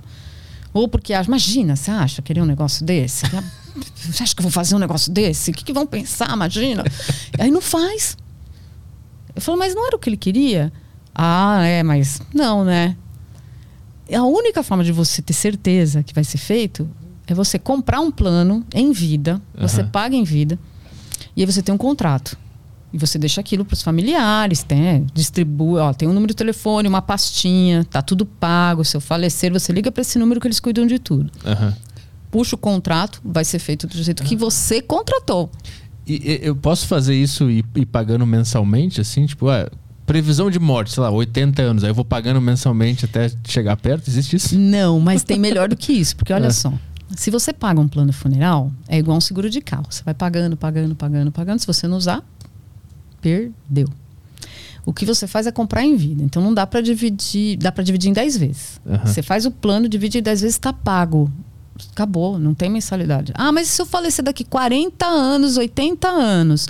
Ou 0.72 0.88
porque 0.88 1.12
acha, 1.12 1.28
imagina, 1.28 1.74
você 1.74 1.90
acha 1.90 2.22
querer 2.22 2.42
um 2.42 2.46
negócio 2.46 2.84
desse? 2.84 3.24
Você 3.96 4.22
acha 4.22 4.34
que 4.34 4.40
eu 4.40 4.44
vou 4.44 4.52
fazer 4.52 4.76
um 4.76 4.78
negócio 4.78 5.10
desse? 5.10 5.50
O 5.50 5.54
que, 5.54 5.64
que 5.64 5.72
vão 5.72 5.84
pensar? 5.84 6.32
Imagina. 6.32 6.84
Aí 7.38 7.50
não 7.50 7.60
faz. 7.60 8.16
Eu 9.34 9.42
falo, 9.42 9.58
mas 9.58 9.74
não 9.74 9.84
era 9.84 9.96
o 9.96 9.98
que 9.98 10.08
ele 10.08 10.16
queria? 10.16 10.72
Ah, 11.12 11.64
é, 11.64 11.82
mas 11.82 12.20
não, 12.32 12.64
né? 12.64 12.96
A 14.12 14.22
única 14.22 14.62
forma 14.62 14.84
de 14.84 14.92
você 14.92 15.20
ter 15.22 15.32
certeza 15.32 16.02
que 16.02 16.14
vai 16.14 16.22
ser 16.22 16.38
feito 16.38 16.88
é 17.26 17.34
você 17.34 17.58
comprar 17.58 18.00
um 18.00 18.10
plano 18.10 18.64
em 18.74 18.92
vida, 18.92 19.40
você 19.58 19.80
Aham. 19.80 19.90
paga 19.90 20.14
em 20.16 20.24
vida, 20.24 20.58
e 21.36 21.40
aí 21.42 21.46
você 21.46 21.62
tem 21.62 21.74
um 21.74 21.78
contrato. 21.78 22.36
E 22.92 22.98
você 22.98 23.18
deixa 23.18 23.40
aquilo 23.40 23.64
para 23.64 23.74
os 23.74 23.82
familiares, 23.82 24.62
tem, 24.62 24.86
é, 24.86 25.02
distribui, 25.12 25.80
ó, 25.80 25.92
tem 25.92 26.06
um 26.08 26.12
número 26.12 26.32
de 26.32 26.36
telefone, 26.36 26.86
uma 26.88 27.02
pastinha, 27.02 27.84
tá 27.84 28.00
tudo 28.00 28.24
pago. 28.24 28.84
Se 28.84 28.96
eu 28.96 29.00
falecer, 29.00 29.52
você 29.52 29.72
liga 29.72 29.90
para 29.90 30.00
esse 30.02 30.16
número 30.16 30.40
que 30.40 30.46
eles 30.46 30.60
cuidam 30.60 30.86
de 30.86 31.00
tudo. 31.00 31.28
Aham. 31.44 31.74
Puxa 32.30 32.54
o 32.54 32.58
contrato, 32.58 33.20
vai 33.24 33.44
ser 33.44 33.58
feito 33.58 33.88
do 33.88 34.00
jeito 34.00 34.22
que 34.22 34.36
você 34.36 34.80
contratou. 34.80 35.50
E, 36.06 36.14
e- 36.14 36.40
eu 36.46 36.54
posso 36.54 36.86
fazer 36.86 37.16
isso 37.16 37.50
e 37.50 37.64
ir 37.74 37.86
pagando 37.86 38.24
mensalmente, 38.24 39.00
assim? 39.00 39.26
Tipo, 39.26 39.48
ah, 39.48 39.68
previsão 40.06 40.48
de 40.48 40.60
morte, 40.60 40.92
sei 40.92 41.02
lá, 41.02 41.10
80 41.10 41.62
anos. 41.62 41.82
Aí 41.82 41.90
eu 41.90 41.94
vou 41.94 42.04
pagando 42.04 42.40
mensalmente 42.40 43.06
até 43.06 43.28
chegar 43.48 43.76
perto? 43.76 44.06
Existe 44.08 44.36
isso? 44.36 44.56
Não, 44.56 45.00
mas 45.00 45.24
tem 45.24 45.38
melhor 45.38 45.68
do 45.68 45.76
que 45.76 45.92
isso, 45.92 46.14
porque 46.14 46.32
olha 46.32 46.46
É. 46.46 46.50
só. 46.50 46.72
Se 47.16 47.30
você 47.30 47.52
paga 47.52 47.80
um 47.80 47.88
plano 47.88 48.12
funeral, 48.12 48.72
é 48.88 48.98
igual 48.98 49.16
um 49.16 49.20
seguro 49.20 49.48
de 49.48 49.60
carro. 49.60 49.86
Você 49.90 50.02
vai 50.02 50.14
pagando, 50.14 50.56
pagando, 50.56 50.94
pagando, 50.94 51.30
pagando. 51.30 51.58
Se 51.58 51.66
você 51.66 51.86
não 51.86 51.96
usar, 51.96 52.22
perdeu. 53.20 53.88
O 54.86 54.92
que 54.92 55.06
você 55.06 55.26
faz 55.26 55.46
é 55.46 55.52
comprar 55.52 55.82
em 55.82 55.96
vida. 55.96 56.22
Então 56.22 56.42
não 56.42 56.52
dá 56.52 56.66
para 56.66 56.80
dividir, 56.80 57.56
dá 57.56 57.72
para 57.72 57.82
dividir 57.82 58.10
em 58.10 58.12
10 58.12 58.36
vezes. 58.36 58.80
Aham. 58.86 59.06
Você 59.06 59.22
faz 59.22 59.46
o 59.46 59.50
plano, 59.50 59.88
divide 59.88 60.18
em 60.18 60.22
10 60.22 60.40
vezes, 60.42 60.56
está 60.56 60.72
pago. 60.72 61.30
Acabou, 61.92 62.38
não 62.38 62.54
tem 62.54 62.68
mensalidade. 62.68 63.32
Ah, 63.34 63.50
mas 63.50 63.68
se 63.68 63.80
eu 63.80 63.86
falecer 63.86 64.24
daqui 64.24 64.44
40 64.44 65.06
anos, 65.06 65.56
80 65.56 66.08
anos? 66.08 66.68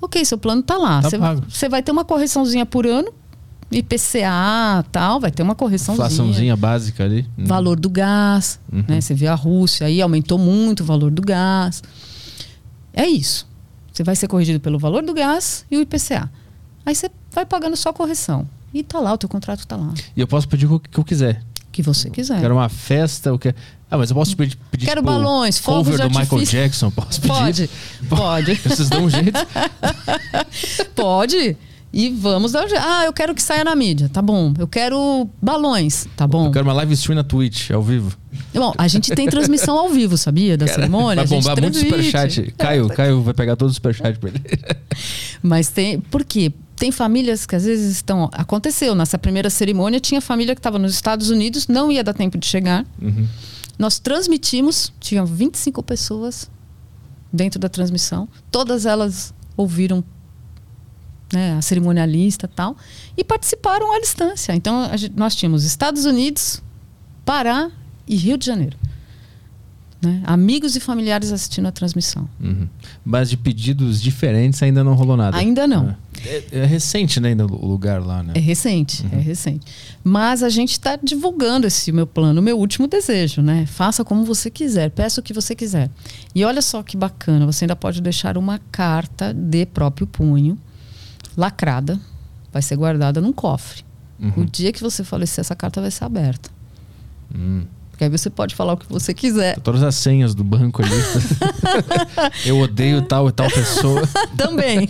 Ok, 0.00 0.24
seu 0.24 0.36
plano 0.36 0.62
tá 0.62 0.76
lá. 0.76 1.00
Tá 1.00 1.08
Você 1.08 1.18
você 1.48 1.68
vai 1.68 1.82
ter 1.82 1.92
uma 1.92 2.04
correçãozinha 2.04 2.66
por 2.66 2.86
ano, 2.86 3.12
IPCA, 3.78 4.84
tal, 4.92 5.20
vai 5.20 5.30
ter 5.30 5.42
uma 5.42 5.54
correçãozinha 5.54 6.06
Inflaçãozinha 6.06 6.56
básica 6.56 7.04
ali. 7.04 7.26
Hum. 7.38 7.44
valor 7.46 7.78
do 7.78 7.88
gás, 7.90 8.58
Uhum. 8.72 8.84
né? 8.88 9.00
Você 9.00 9.14
vê 9.14 9.26
a 9.26 9.34
Rússia 9.34 9.86
aí 9.86 10.00
aumentou 10.02 10.38
muito 10.38 10.80
o 10.80 10.84
valor 10.84 11.10
do 11.10 11.22
gás. 11.22 11.82
É 12.92 13.06
isso. 13.06 13.46
Você 13.92 14.02
vai 14.02 14.16
ser 14.16 14.28
corrigido 14.28 14.58
pelo 14.60 14.78
valor 14.78 15.02
do 15.02 15.12
gás 15.14 15.64
e 15.70 15.76
o 15.76 15.80
IPCA. 15.80 16.30
Aí 16.84 16.94
você 16.94 17.10
vai 17.32 17.44
pagando 17.46 17.76
só 17.76 17.90
a 17.90 17.92
correção. 17.92 18.48
E 18.74 18.82
tá 18.82 18.98
lá, 19.00 19.12
o 19.12 19.18
teu 19.18 19.28
contrato 19.28 19.66
tá 19.66 19.76
lá. 19.76 19.92
E 20.16 20.20
eu 20.20 20.26
posso 20.26 20.48
pedir 20.48 20.66
o 20.66 20.80
que 20.80 20.98
eu 20.98 21.04
quiser. 21.04 21.42
O 21.68 21.70
que 21.72 21.82
você 21.82 22.08
quiser. 22.10 22.40
Quero 22.40 22.54
uma 22.54 22.68
festa, 22.68 23.28
eu 23.30 23.38
quero... 23.38 23.54
Ah, 23.90 23.98
mas 23.98 24.08
eu 24.10 24.16
posso 24.16 24.34
pedir, 24.34 24.56
pedir 24.70 24.86
Quero 24.86 25.02
tipo, 25.02 25.12
balões, 25.12 25.58
fogos 25.58 25.88
cover 25.90 25.98
do 26.00 26.08
Michael 26.08 26.22
artifício. 26.24 26.58
Jackson, 26.58 26.90
posso 26.90 27.20
pedir? 27.20 27.28
Pode, 27.28 27.70
pode, 28.08 28.54
Vocês 28.54 28.88
dão 28.88 29.04
um 29.04 29.10
jeito? 29.10 29.38
pode. 30.96 31.56
E 31.92 32.08
vamos 32.08 32.52
dar 32.52 32.64
o 32.64 32.68
jeito. 32.68 32.82
Ah, 32.82 33.04
eu 33.04 33.12
quero 33.12 33.34
que 33.34 33.42
saia 33.42 33.62
na 33.62 33.74
mídia. 33.76 34.08
Tá 34.08 34.22
bom. 34.22 34.54
Eu 34.58 34.66
quero 34.66 35.28
balões. 35.42 36.06
Tá 36.16 36.26
bom. 36.26 36.46
Eu 36.46 36.50
quero 36.50 36.64
uma 36.64 36.72
live 36.72 36.94
stream 36.94 37.16
na 37.16 37.22
Twitch, 37.22 37.70
ao 37.70 37.82
vivo. 37.82 38.16
Bom, 38.54 38.72
a 38.78 38.88
gente 38.88 39.14
tem 39.14 39.28
transmissão 39.28 39.76
ao 39.76 39.90
vivo, 39.90 40.16
sabia? 40.16 40.56
Da 40.56 40.66
cerimônia. 40.66 41.16
Vai 41.16 41.24
a 41.24 41.26
gente 41.26 41.42
bombar 41.42 41.60
muito 41.60 41.76
superchat. 41.76 42.54
Caio, 42.56 42.88
Caio 42.88 43.22
vai 43.22 43.34
pegar 43.34 43.56
todos 43.56 43.72
os 43.72 43.76
superchats 43.76 44.18
pra 44.18 44.30
ele. 44.30 44.42
Mas 45.42 45.68
tem. 45.68 46.00
Por 46.00 46.24
quê? 46.24 46.50
Tem 46.76 46.90
famílias 46.90 47.44
que 47.44 47.54
às 47.54 47.64
vezes 47.64 47.96
estão. 47.96 48.30
Aconteceu, 48.32 48.94
nessa 48.94 49.18
primeira 49.18 49.50
cerimônia, 49.50 50.00
tinha 50.00 50.20
família 50.20 50.54
que 50.54 50.60
estava 50.60 50.78
nos 50.78 50.94
Estados 50.94 51.28
Unidos, 51.28 51.68
não 51.68 51.92
ia 51.92 52.02
dar 52.02 52.14
tempo 52.14 52.38
de 52.38 52.46
chegar. 52.46 52.86
Uhum. 53.00 53.26
Nós 53.78 53.98
transmitimos, 53.98 54.92
tinham 54.98 55.26
25 55.26 55.82
pessoas 55.82 56.50
dentro 57.30 57.60
da 57.60 57.68
transmissão. 57.68 58.28
Todas 58.50 58.86
elas 58.86 59.34
ouviram 59.56 60.02
né, 61.32 61.54
a 61.56 61.62
cerimonialista 61.62 62.46
e 62.46 62.54
tal, 62.54 62.76
e 63.16 63.24
participaram 63.24 63.94
à 63.96 64.00
distância. 64.00 64.54
Então, 64.54 64.88
gente- 64.96 65.14
nós 65.16 65.34
tínhamos 65.34 65.64
Estados 65.64 66.04
Unidos, 66.04 66.62
Pará 67.24 67.70
e 68.06 68.16
Rio 68.16 68.36
de 68.36 68.46
Janeiro. 68.46 68.76
Né? 70.00 70.20
Amigos 70.24 70.74
e 70.74 70.80
familiares 70.80 71.30
assistindo 71.30 71.66
a 71.68 71.70
transmissão. 71.70 72.28
Uhum. 72.40 72.66
Mas 73.04 73.30
de 73.30 73.36
pedidos 73.36 74.02
diferentes 74.02 74.60
ainda 74.60 74.82
não 74.82 74.94
rolou 74.94 75.16
nada. 75.16 75.36
Ainda 75.36 75.64
não. 75.64 75.94
É, 76.24 76.42
é 76.50 76.64
recente, 76.64 77.20
né, 77.20 77.28
ainda 77.28 77.46
o 77.46 77.66
lugar 77.66 78.04
lá, 78.04 78.20
né? 78.20 78.32
É 78.34 78.40
recente, 78.40 79.04
é 79.12 79.16
recente. 79.16 79.64
Mas 80.02 80.42
a 80.42 80.48
gente 80.48 80.72
está 80.72 80.96
divulgando 81.00 81.68
esse 81.68 81.92
meu 81.92 82.04
plano, 82.06 82.40
o 82.40 82.42
meu 82.42 82.58
último 82.58 82.88
desejo, 82.88 83.42
né? 83.42 83.64
Faça 83.66 84.04
como 84.04 84.24
você 84.24 84.50
quiser, 84.50 84.90
peça 84.90 85.20
o 85.20 85.22
que 85.22 85.32
você 85.32 85.54
quiser. 85.54 85.88
E 86.34 86.44
olha 86.44 86.62
só 86.62 86.82
que 86.82 86.96
bacana, 86.96 87.46
você 87.46 87.64
ainda 87.64 87.76
pode 87.76 88.00
deixar 88.00 88.36
uma 88.36 88.60
carta 88.72 89.32
de 89.32 89.64
próprio 89.66 90.04
punho, 90.06 90.58
lacrada, 91.36 91.98
vai 92.52 92.62
ser 92.62 92.76
guardada 92.76 93.20
num 93.20 93.32
cofre. 93.32 93.84
Uhum. 94.20 94.42
O 94.42 94.44
dia 94.44 94.72
que 94.72 94.80
você 94.80 95.02
falecer, 95.02 95.40
essa 95.40 95.56
carta 95.56 95.80
vai 95.80 95.90
ser 95.90 96.04
aberta. 96.04 96.50
Hum. 97.34 97.64
Porque 97.90 98.04
aí 98.04 98.10
você 98.10 98.30
pode 98.30 98.54
falar 98.54 98.72
o 98.72 98.76
que 98.76 98.86
você 98.88 99.12
quiser. 99.12 99.58
Todas 99.60 99.82
as 99.82 99.94
senhas 99.96 100.34
do 100.34 100.42
banco 100.42 100.82
ali. 100.82 100.94
eu 102.46 102.58
odeio 102.58 103.02
tal 103.02 103.28
e 103.28 103.32
tal 103.32 103.50
pessoa. 103.50 104.02
Também. 104.36 104.88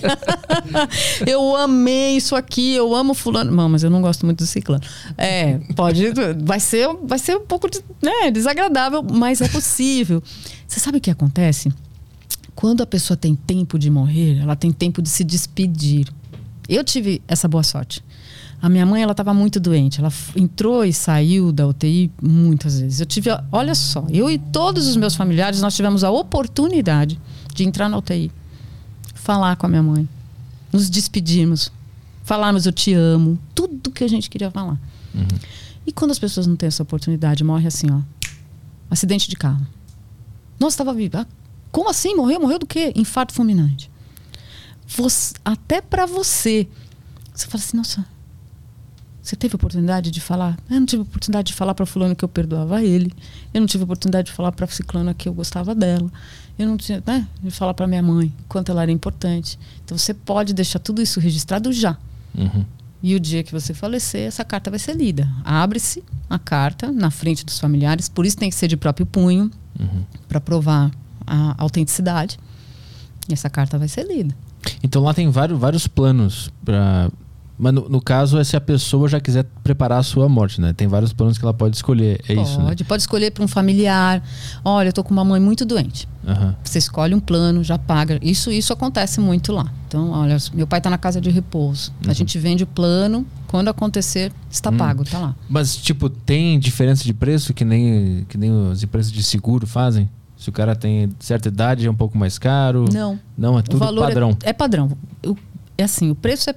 eu 1.26 1.57
amei 1.57 2.16
isso 2.16 2.36
aqui, 2.36 2.74
eu 2.74 2.95
amo 2.95 3.12
fulano. 3.12 3.51
Não, 3.51 3.68
mas 3.68 3.82
eu 3.82 3.90
não 3.90 4.01
gosto 4.01 4.24
muito 4.24 4.38
do 4.38 4.47
ciclano. 4.47 4.82
É, 5.18 5.59
pode. 5.74 6.05
Vai 6.45 6.61
ser, 6.61 6.88
vai 7.03 7.18
ser 7.18 7.36
um 7.36 7.45
pouco 7.45 7.68
né, 8.01 8.30
desagradável, 8.30 9.03
mas 9.03 9.40
é 9.40 9.49
possível. 9.49 10.22
Você 10.66 10.78
sabe 10.78 10.99
o 10.99 11.01
que 11.01 11.11
acontece? 11.11 11.72
Quando 12.55 12.82
a 12.82 12.86
pessoa 12.86 13.16
tem 13.16 13.34
tempo 13.34 13.78
de 13.78 13.90
morrer, 13.90 14.38
ela 14.40 14.55
tem 14.55 14.70
tempo 14.70 15.03
de 15.03 15.09
se 15.09 15.24
despedir. 15.24 16.07
Eu 16.69 16.85
tive 16.85 17.23
essa 17.27 17.49
boa 17.49 17.63
sorte. 17.63 18.05
A 18.61 18.69
minha 18.69 18.87
mãe, 18.87 19.03
ela 19.03 19.13
estava 19.13 19.35
muito 19.35 19.59
doente. 19.59 19.99
Ela 19.99 20.13
entrou 20.37 20.85
e 20.85 20.93
saiu 20.93 21.51
da 21.51 21.67
UTI 21.67 22.11
muitas 22.23 22.81
vezes. 22.81 23.01
Eu 23.01 23.07
tive, 23.07 23.31
olha 23.51 23.75
só, 23.75 24.07
eu 24.09 24.31
e 24.31 24.39
todos 24.39 24.87
os 24.87 24.97
meus 24.97 25.17
familiares, 25.17 25.61
nós 25.61 25.75
tivemos 25.75 26.05
a 26.05 26.11
oportunidade 26.11 27.19
de 27.55 27.65
entrar 27.65 27.89
na 27.89 27.99
UTI 27.99 28.31
falar 29.23 29.57
com 29.57 29.67
a 29.67 29.69
minha 29.69 29.83
mãe, 29.83 30.09
nos 30.73 30.91
despedirmos, 30.91 31.71
falarmos 32.25 32.67
eu 32.67 32.73
te 32.73 32.93
amo, 32.93 33.39
tudo 33.55 33.91
que 33.91 34.03
a 34.03 34.09
gente 34.09 34.29
queria 34.29 34.51
falar. 34.51 34.79
E 35.87 35.93
quando 35.93 36.11
as 36.11 36.19
pessoas 36.19 36.47
não 36.47 36.57
têm 36.57 36.67
essa 36.67 36.83
oportunidade, 36.83 37.45
morre 37.45 37.67
assim, 37.69 37.87
ó, 37.91 38.01
acidente 38.91 39.29
de 39.29 39.37
carro. 39.37 39.65
Nossa, 40.59 40.75
estava 40.75 40.93
viva. 40.93 41.21
Ah, 41.21 41.27
como 41.71 41.89
assim? 41.89 42.15
Morreu? 42.15 42.41
Morreu 42.41 42.59
do 42.59 42.67
quê? 42.67 42.93
Infarto 42.97 43.33
fulminante. 43.33 43.91
Você- 44.87 45.35
até 45.45 45.80
para 45.80 46.07
você, 46.07 46.68
você 47.35 47.47
fala 47.47 47.62
assim, 47.64 47.76
nossa, 47.76 48.05
você 49.22 49.37
teve 49.37 49.55
oportunidade 49.55 50.11
de 50.11 50.20
falar? 50.20 50.59
Eu 50.68 50.80
não 50.80 50.87
tive 50.87 51.03
oportunidade 51.03 51.49
de 51.49 51.55
falar 51.55 51.74
para 51.74 51.87
fulano 51.87 52.14
que 52.16 52.24
eu 52.24 52.28
perdoava 52.28 52.83
ele. 52.83 53.12
Eu 53.55 53.61
não 53.61 53.66
tive 53.68 53.85
oportunidade 53.85 54.26
de 54.26 54.33
falar 54.33 54.51
para 54.53 54.66
ciclana 54.66 55.14
que 55.14 55.28
eu 55.28 55.33
gostava 55.33 55.74
dela. 55.74 56.11
Eu 56.59 56.66
não 56.68 56.76
tinha, 56.76 57.03
né, 57.07 57.26
de 57.43 57.51
falar 57.51 57.72
para 57.72 57.87
minha 57.87 58.03
mãe 58.03 58.33
quanto 58.49 58.70
ela 58.72 58.83
era 58.83 58.91
importante. 58.91 59.59
Então 59.85 59.97
você 59.97 60.12
pode 60.12 60.53
deixar 60.53 60.80
tudo 60.80 61.01
isso 61.01 61.20
registrado 61.20 61.72
já. 61.72 61.97
Uhum. 62.35 62.64
E 63.03 63.14
o 63.14 63.20
dia 63.20 63.43
que 63.43 63.53
você 63.53 63.72
falecer, 63.72 64.26
essa 64.26 64.45
carta 64.45 64.70
vai 64.70 64.78
ser 64.78 64.95
lida. 64.97 65.28
Abre-se 65.45 66.05
a 66.28 66.39
carta 66.39 66.91
na 66.93 67.11
frente 67.11 67.45
dos 67.45 67.59
familiares, 67.59 68.09
por 68.09 68.26
isso 68.26 68.37
tem 68.37 68.51
que 68.51 68.57
ser 68.57 68.68
de 68.68 68.76
próprio 68.76 69.07
punho 69.07 69.51
Uhum. 69.78 70.05
para 70.28 70.41
provar 70.41 70.91
a 71.26 71.55
autenticidade. 71.62 72.39
E 73.28 73.33
essa 73.33 73.49
carta 73.49 73.78
vai 73.78 73.89
ser 73.89 74.05
lida. 74.07 74.35
Então 74.83 75.03
lá 75.03 75.15
tem 75.15 75.31
vários, 75.31 75.59
vários 75.59 75.87
planos 75.87 76.51
para 76.65 77.11
mas 77.63 77.73
no, 77.73 77.89
no, 77.89 78.01
caso 78.01 78.39
é 78.39 78.45
se 78.45 78.57
a 78.57 78.61
pessoa 78.61 79.09
já 79.09 79.21
quiser 79.21 79.45
preparar 79.63 80.01
a 80.01 80.03
sua 80.03 80.29
morte, 80.29 80.61
né? 80.61 80.73
Tem 80.73 80.89
vários 80.89 81.13
planos 81.13 81.39
que 81.39 81.45
ela 81.45 81.55
pode 81.55 81.77
escolher, 81.77 82.21
é 82.29 82.35
pode, 82.35 82.49
isso, 82.49 82.61
né? 82.61 82.75
Pode 82.89 83.03
escolher 83.03 83.31
para 83.31 83.45
um 83.45 83.47
familiar. 83.47 84.21
Olha, 84.65 84.89
eu 84.89 84.93
tô 84.93 85.05
com 85.05 85.13
uma 85.13 85.25
mãe 85.25 85.41
muito 85.41 85.65
doente. 85.65 86.09
Uhum. 86.27 86.55
Você 86.65 86.79
escolhe 86.79 87.15
um 87.15 87.21
plano, 87.21 87.63
já 87.63 87.79
paga. 87.79 88.19
Isso 88.21 88.51
isso 88.51 88.73
acontece 88.73 89.21
muito 89.21 89.53
lá. 89.53 89.73
Então, 89.87 90.11
olha, 90.11 90.37
meu 90.53 90.67
pai 90.67 90.81
está 90.81 90.91
na 90.91 90.99
casa 90.99 91.21
de 91.21 91.31
repouso. 91.31 91.93
Uhum. 92.05 92.11
A 92.11 92.15
gente 92.15 92.37
vende 92.37 92.65
o 92.65 92.67
plano, 92.67 93.25
quando 93.47 93.69
acontecer, 93.69 94.33
está 94.51 94.71
hum. 94.71 94.77
pago, 94.77 95.05
tá 95.05 95.19
lá. 95.19 95.37
Mas 95.49 95.77
tipo, 95.77 96.09
tem 96.09 96.59
diferença 96.59 97.05
de 97.05 97.15
preço 97.15 97.55
que 97.55 97.65
nem 97.65 98.25
que 98.29 98.37
nem 98.37 98.73
as 98.73 98.83
empresas 98.83 99.13
de 99.13 99.23
seguro 99.23 99.69
fazem? 99.69 100.11
Se 100.43 100.49
o 100.49 100.53
cara 100.53 100.74
tem 100.74 101.09
certa 101.20 101.47
idade 101.47 101.86
é 101.86 101.90
um 101.90 101.95
pouco 101.95 102.18
mais 102.18 102.36
caro? 102.36 102.86
Não. 102.93 103.16
Não, 103.38 103.57
é 103.57 103.62
tudo 103.62 103.78
padrão. 103.78 104.36
É, 104.43 104.51
é 104.51 104.53
padrão. 104.53 104.90
é 105.78 105.84
assim, 105.84 106.11
o 106.11 106.16
preço 106.16 106.51
é 106.51 106.55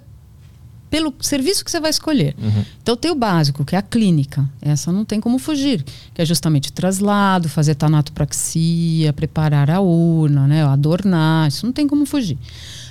pelo 0.89 1.13
serviço 1.19 1.63
que 1.63 1.69
você 1.69 1.79
vai 1.79 1.91
escolher. 1.91 2.35
Uhum. 2.41 2.65
Então 2.81 2.97
tem 2.97 3.11
o 3.11 3.15
básico, 3.15 3.63
que 3.63 3.75
é 3.75 3.77
a 3.77 3.83
clínica. 3.83 4.49
Essa 4.59 4.91
não 4.91 5.05
tem 5.05 5.21
como 5.21 5.37
fugir, 5.37 5.83
que 6.15 6.19
é 6.19 6.25
justamente 6.25 6.73
traslado, 6.73 7.47
fazer 7.47 7.75
tanatopraxia, 7.75 9.13
preparar 9.13 9.69
a 9.69 9.79
urna, 9.79 10.47
né, 10.47 10.63
adornar, 10.63 11.47
isso 11.47 11.63
não 11.63 11.73
tem 11.73 11.87
como 11.87 12.07
fugir. 12.07 12.39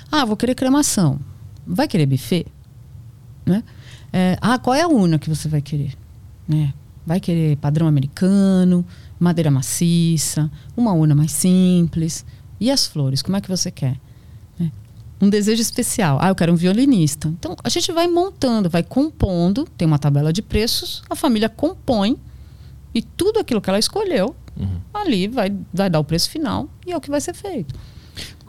Ah, 0.09 0.23
vou 0.23 0.37
querer 0.37 0.55
cremação. 0.55 1.19
Vai 1.67 1.89
querer 1.89 2.05
buffet? 2.05 2.45
Né? 3.45 3.63
É, 4.13 4.37
ah, 4.39 4.57
qual 4.57 4.73
é 4.73 4.81
a 4.81 4.87
urna 4.87 5.19
que 5.19 5.27
você 5.29 5.49
vai 5.49 5.61
querer? 5.61 5.93
Né? 6.47 6.73
Vai 7.05 7.19
querer 7.19 7.57
padrão 7.57 7.85
americano, 7.85 8.85
madeira 9.19 9.51
maciça, 9.51 10.51
uma 10.75 10.93
urna 10.93 11.15
mais 11.15 11.31
simples. 11.31 12.25
E 12.59 12.71
as 12.71 12.85
flores, 12.85 13.21
como 13.21 13.37
é 13.37 13.41
que 13.41 13.49
você 13.49 13.69
quer? 13.69 13.97
um 15.21 15.29
desejo 15.29 15.61
especial. 15.61 16.17
Ah, 16.21 16.29
eu 16.29 16.35
quero 16.35 16.53
um 16.53 16.55
violinista. 16.55 17.27
Então 17.27 17.55
a 17.63 17.69
gente 17.69 17.91
vai 17.91 18.07
montando, 18.07 18.69
vai 18.69 18.83
compondo, 18.83 19.65
tem 19.77 19.87
uma 19.87 19.99
tabela 19.99 20.31
de 20.31 20.41
preços, 20.41 21.03
a 21.09 21.15
família 21.15 21.49
compõe 21.49 22.17
e 22.93 23.01
tudo 23.01 23.39
aquilo 23.39 23.61
que 23.61 23.69
ela 23.69 23.79
escolheu 23.79 24.35
uhum. 24.57 24.79
ali 24.93 25.27
vai, 25.27 25.53
vai 25.73 25.89
dar 25.89 25.99
o 25.99 26.03
preço 26.03 26.29
final 26.29 26.69
e 26.85 26.91
é 26.91 26.97
o 26.97 27.01
que 27.01 27.09
vai 27.09 27.21
ser 27.21 27.33
feito. 27.33 27.75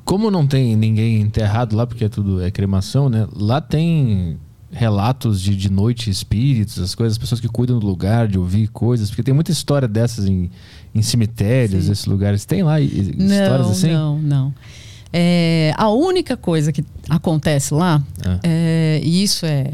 Como 0.04 0.30
não 0.30 0.46
tem 0.46 0.76
ninguém 0.76 1.20
enterrado 1.20 1.74
lá, 1.74 1.84
porque 1.86 2.04
é 2.04 2.08
tudo 2.08 2.40
é 2.40 2.50
cremação, 2.50 3.08
né? 3.08 3.26
Lá 3.32 3.60
tem 3.60 4.38
relatos 4.76 5.40
de, 5.40 5.56
de 5.56 5.70
noite, 5.70 6.10
espíritos, 6.10 6.78
as 6.78 6.94
coisas, 6.94 7.14
as 7.14 7.18
pessoas 7.18 7.40
que 7.40 7.48
cuidam 7.48 7.78
do 7.78 7.86
lugar, 7.86 8.28
de 8.28 8.38
ouvir 8.38 8.68
coisas, 8.68 9.08
porque 9.08 9.22
tem 9.22 9.32
muita 9.32 9.50
história 9.50 9.88
dessas 9.88 10.26
em, 10.26 10.50
em 10.94 11.02
cemitérios, 11.02 11.86
Sim. 11.86 11.92
esses 11.92 12.04
lugares. 12.04 12.44
Tem 12.44 12.62
lá 12.62 12.78
histórias 12.78 13.18
não, 13.18 13.70
assim? 13.70 13.90
Não, 13.90 14.18
não. 14.18 14.54
É, 15.12 15.72
a 15.76 15.88
única 15.88 16.36
coisa 16.36 16.72
que 16.72 16.84
acontece 17.08 17.72
lá, 17.72 18.02
é. 18.22 18.40
É, 18.42 19.00
e 19.02 19.22
isso 19.22 19.46
é, 19.46 19.72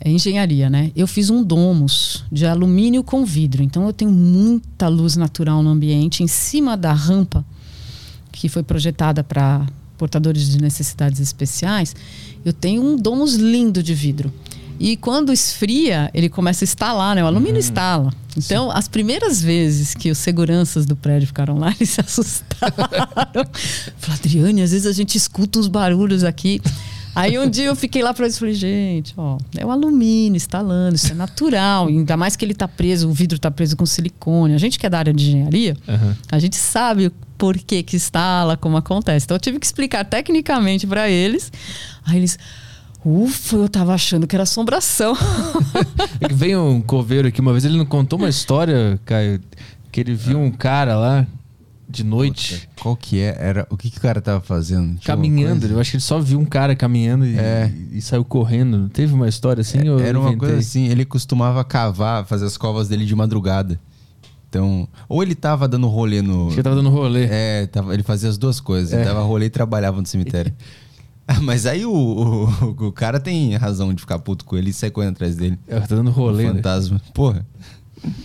é, 0.00 0.10
engenharia, 0.10 0.70
né? 0.70 0.92
Eu 0.94 1.08
fiz 1.08 1.28
um 1.28 1.42
domus 1.42 2.24
de 2.30 2.46
alumínio 2.46 3.02
com 3.02 3.24
vidro, 3.24 3.64
então 3.64 3.84
eu 3.84 3.92
tenho 3.92 4.12
muita 4.12 4.86
luz 4.86 5.16
natural 5.16 5.60
no 5.60 5.70
ambiente, 5.70 6.22
em 6.22 6.28
cima 6.28 6.76
da 6.76 6.92
rampa 6.92 7.44
que 8.30 8.48
foi 8.48 8.62
projetada 8.62 9.24
para 9.24 9.66
portadores 9.96 10.50
de 10.50 10.60
necessidades 10.60 11.20
especiais. 11.20 11.96
Eu 12.46 12.52
tenho 12.52 12.80
um 12.80 12.94
domus 12.94 13.34
lindo 13.34 13.82
de 13.82 13.92
vidro. 13.92 14.32
E 14.78 14.96
quando 14.96 15.32
esfria, 15.32 16.08
ele 16.14 16.28
começa 16.28 16.62
a 16.62 16.66
estalar, 16.66 17.16
né? 17.16 17.24
O 17.24 17.26
alumínio 17.26 17.56
hum, 17.56 17.58
instala. 17.58 18.14
Então, 18.36 18.70
sim. 18.70 18.78
as 18.78 18.86
primeiras 18.86 19.42
vezes 19.42 19.94
que 19.94 20.12
os 20.12 20.18
seguranças 20.18 20.86
do 20.86 20.94
prédio 20.94 21.26
ficaram 21.26 21.58
lá, 21.58 21.74
eles 21.76 21.90
se 21.90 22.00
assustaram. 22.00 22.72
Falaram, 22.76 23.50
Adriane, 24.12 24.62
às 24.62 24.70
vezes 24.70 24.86
a 24.86 24.92
gente 24.92 25.18
escuta 25.18 25.58
uns 25.58 25.66
barulhos 25.66 26.22
aqui. 26.22 26.62
Aí 27.16 27.38
um 27.38 27.48
dia 27.48 27.64
eu 27.64 27.74
fiquei 27.74 28.02
lá 28.02 28.12
para 28.12 28.26
eles 28.26 28.36
e 28.36 28.38
falei, 28.38 28.54
gente, 28.54 29.14
ó, 29.16 29.38
é 29.56 29.64
o 29.64 29.70
alumínio 29.70 30.36
instalando, 30.36 30.96
isso 30.96 31.10
é 31.10 31.14
natural. 31.14 31.86
Ainda 31.86 32.16
mais 32.16 32.36
que 32.36 32.44
ele 32.44 32.54
tá 32.54 32.68
preso, 32.68 33.08
o 33.08 33.12
vidro 33.12 33.38
tá 33.38 33.50
preso 33.50 33.76
com 33.76 33.86
silicone. 33.86 34.54
A 34.54 34.58
gente 34.58 34.78
que 34.78 34.86
é 34.86 34.90
da 34.90 34.98
área 34.98 35.14
de 35.14 35.28
engenharia, 35.28 35.76
uhum. 35.88 36.14
a 36.30 36.38
gente 36.38 36.56
sabe 36.56 37.10
por 37.38 37.56
que 37.56 37.82
que 37.82 37.96
instala, 37.96 38.56
como 38.56 38.76
acontece. 38.76 39.24
Então 39.24 39.34
eu 39.34 39.40
tive 39.40 39.58
que 39.58 39.66
explicar 39.66 40.04
tecnicamente 40.04 40.86
para 40.86 41.08
eles. 41.08 41.50
Aí 42.04 42.18
eles 42.18 42.38
Ufa, 43.08 43.56
eu 43.56 43.68
tava 43.68 43.94
achando 43.94 44.26
que 44.26 44.34
era 44.34 44.42
assombração. 44.42 45.16
é 46.20 46.28
que 46.28 46.34
veio 46.34 46.60
um 46.60 46.82
coveiro 46.82 47.28
aqui 47.28 47.40
uma 47.40 47.52
vez, 47.52 47.64
ele 47.64 47.78
não 47.78 47.86
contou 47.86 48.18
uma 48.18 48.28
história, 48.28 49.00
Caio, 49.04 49.40
que 49.92 50.00
ele 50.00 50.12
viu 50.12 50.40
um 50.40 50.50
cara 50.50 50.96
lá 50.96 51.26
de 51.88 52.04
noite. 52.04 52.54
Puta, 52.54 52.82
qual 52.82 52.96
que 52.96 53.20
é? 53.20 53.36
Era, 53.38 53.66
o 53.70 53.76
que, 53.76 53.90
que 53.90 53.98
o 53.98 54.00
cara 54.00 54.20
tava 54.20 54.40
fazendo? 54.40 54.98
Tinha 54.98 55.14
caminhando. 55.14 55.66
Eu 55.66 55.78
acho 55.78 55.92
que 55.92 55.96
ele 55.96 56.02
só 56.02 56.18
viu 56.18 56.38
um 56.38 56.44
cara 56.44 56.74
caminhando 56.74 57.24
e, 57.24 57.38
é. 57.38 57.72
e, 57.92 58.00
saiu 58.02 58.24
correndo. 58.24 58.88
Teve 58.88 59.14
uma 59.14 59.28
história 59.28 59.60
assim? 59.60 59.78
É, 59.78 60.08
era 60.08 60.18
uma 60.18 60.36
coisa 60.36 60.58
assim, 60.58 60.88
ele 60.88 61.04
costumava 61.04 61.64
cavar, 61.64 62.26
fazer 62.26 62.46
as 62.46 62.56
covas 62.56 62.88
dele 62.88 63.04
de 63.04 63.14
madrugada. 63.14 63.78
Então, 64.48 64.88
ou 65.08 65.22
ele 65.22 65.34
tava 65.34 65.68
dando 65.68 65.86
rolê 65.86 66.22
no. 66.22 66.46
Acho 66.46 66.54
que 66.54 66.54
ele 66.54 66.62
tava 66.62 66.76
dando 66.76 66.90
rolê. 66.90 67.26
É, 67.30 67.66
tava, 67.66 67.94
ele 67.94 68.02
fazia 68.02 68.28
as 68.28 68.38
duas 68.38 68.60
coisas. 68.60 68.92
É. 68.92 68.96
Ele 68.96 69.04
dava 69.04 69.22
rolê 69.22 69.46
e 69.46 69.50
trabalhava 69.50 70.00
no 70.00 70.06
cemitério. 70.06 70.52
Mas 71.42 71.66
aí 71.66 71.84
o, 71.84 71.92
o, 71.92 72.86
o, 72.86 72.92
cara 72.92 73.18
tem 73.18 73.54
razão 73.56 73.92
de 73.92 74.00
ficar 74.00 74.18
puto 74.20 74.44
com 74.44 74.56
ele 74.56 74.70
e 74.70 74.72
sair 74.72 74.90
correndo 74.90 75.12
atrás 75.12 75.36
dele. 75.36 75.58
É, 75.66 75.80
tá 75.80 75.96
dando 75.96 76.10
rolê. 76.10 76.44
O 76.44 76.48
né? 76.48 76.54
fantasma. 76.54 76.96
Né? 76.96 77.10
Porra. 77.12 77.46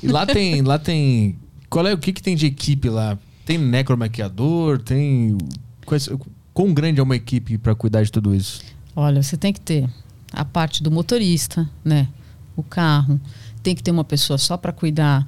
E 0.04 0.08
lá 0.08 0.26
tem. 0.26 0.62
Lá 0.62 0.78
tem. 0.78 1.36
Qual 1.70 1.86
é 1.88 1.94
o 1.94 1.98
que, 1.98 2.14
que 2.14 2.22
tem 2.22 2.36
de 2.36 2.46
equipe 2.46 2.90
lá? 2.90 3.18
Tem 3.52 3.58
necromaquiador? 3.58 4.80
Tem. 4.80 5.38
Quão 6.54 6.74
grande 6.74 7.02
é 7.02 7.04
uma 7.04 7.18
equipe 7.18 7.58
para 7.58 7.76
cuidar 7.76 8.02
de 8.02 8.10
tudo 8.10 8.34
isso? 8.34 8.62
Olha, 8.96 9.22
você 9.22 9.36
tem 9.36 9.52
que 9.52 9.60
ter 9.60 9.90
a 10.32 10.46
parte 10.46 10.82
do 10.82 10.90
motorista, 10.90 11.70
né? 11.84 12.08
O 12.56 12.64
carro. 12.64 13.20
Tem 13.62 13.76
que 13.76 13.84
ter 13.84 13.92
uma 13.92 14.06
pessoa 14.06 14.38
só 14.38 14.56
para 14.56 14.72
cuidar 14.72 15.26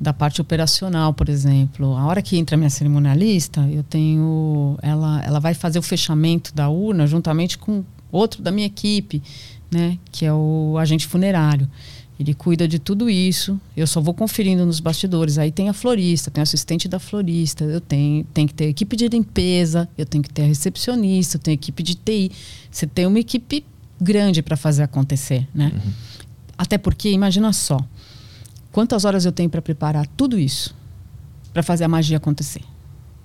da 0.00 0.14
parte 0.14 0.40
operacional, 0.40 1.12
por 1.12 1.28
exemplo. 1.28 1.94
A 1.94 2.06
hora 2.06 2.22
que 2.22 2.38
entra 2.38 2.56
a 2.56 2.58
minha 2.58 2.70
cerimonialista, 2.70 3.60
eu 3.70 3.82
tenho. 3.82 4.78
Ela, 4.80 5.22
ela 5.22 5.38
vai 5.38 5.52
fazer 5.52 5.78
o 5.78 5.82
fechamento 5.82 6.54
da 6.54 6.70
urna 6.70 7.06
juntamente 7.06 7.58
com 7.58 7.84
outro 8.10 8.40
da 8.40 8.50
minha 8.50 8.66
equipe, 8.66 9.22
né? 9.70 9.98
Que 10.10 10.24
é 10.24 10.32
o 10.32 10.78
agente 10.78 11.06
funerário. 11.06 11.68
Ele 12.18 12.32
cuida 12.32 12.66
de 12.66 12.78
tudo 12.78 13.10
isso. 13.10 13.60
Eu 13.76 13.86
só 13.86 14.00
vou 14.00 14.14
conferindo 14.14 14.64
nos 14.64 14.80
bastidores. 14.80 15.38
Aí 15.38 15.50
tem 15.50 15.68
a 15.68 15.72
florista, 15.72 16.30
tem 16.30 16.40
o 16.40 16.42
assistente 16.42 16.88
da 16.88 16.98
florista, 16.98 17.64
eu 17.64 17.80
tenho, 17.80 18.24
tenho 18.32 18.48
que 18.48 18.54
ter 18.54 18.66
equipe 18.66 18.96
de 18.96 19.08
limpeza, 19.08 19.88
eu 19.98 20.06
tenho 20.06 20.24
que 20.24 20.30
ter 20.30 20.42
a 20.42 20.46
recepcionista, 20.46 21.36
eu 21.36 21.40
tenho 21.40 21.54
equipe 21.54 21.82
de 21.82 21.94
TI. 21.94 22.32
Você 22.70 22.86
tem 22.86 23.06
uma 23.06 23.18
equipe 23.18 23.64
grande 24.00 24.42
para 24.42 24.56
fazer 24.56 24.82
acontecer, 24.82 25.46
né? 25.54 25.72
Uhum. 25.74 25.92
Até 26.58 26.78
porque, 26.78 27.10
imagina 27.10 27.52
só, 27.52 27.78
Quantas 28.76 29.06
horas 29.06 29.24
eu 29.24 29.32
tenho 29.32 29.48
para 29.48 29.62
preparar 29.62 30.06
tudo 30.06 30.38
isso 30.38 30.76
para 31.50 31.62
fazer 31.62 31.84
a 31.84 31.88
magia 31.88 32.18
acontecer? 32.18 32.60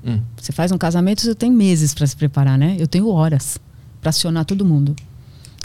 Hum. 0.02 0.22
Você 0.38 0.54
faz 0.54 0.72
um 0.72 0.78
casamento, 0.78 1.20
você 1.20 1.36
tem 1.36 1.52
meses 1.52 1.94
para 1.94 2.08
se 2.08 2.16
preparar, 2.16 2.58
né? 2.58 2.78
Eu 2.80 2.88
tenho 2.88 3.10
horas 3.10 3.58
para 4.00 4.12
acionar 4.12 4.46
todo 4.46 4.64
mundo. 4.64 4.96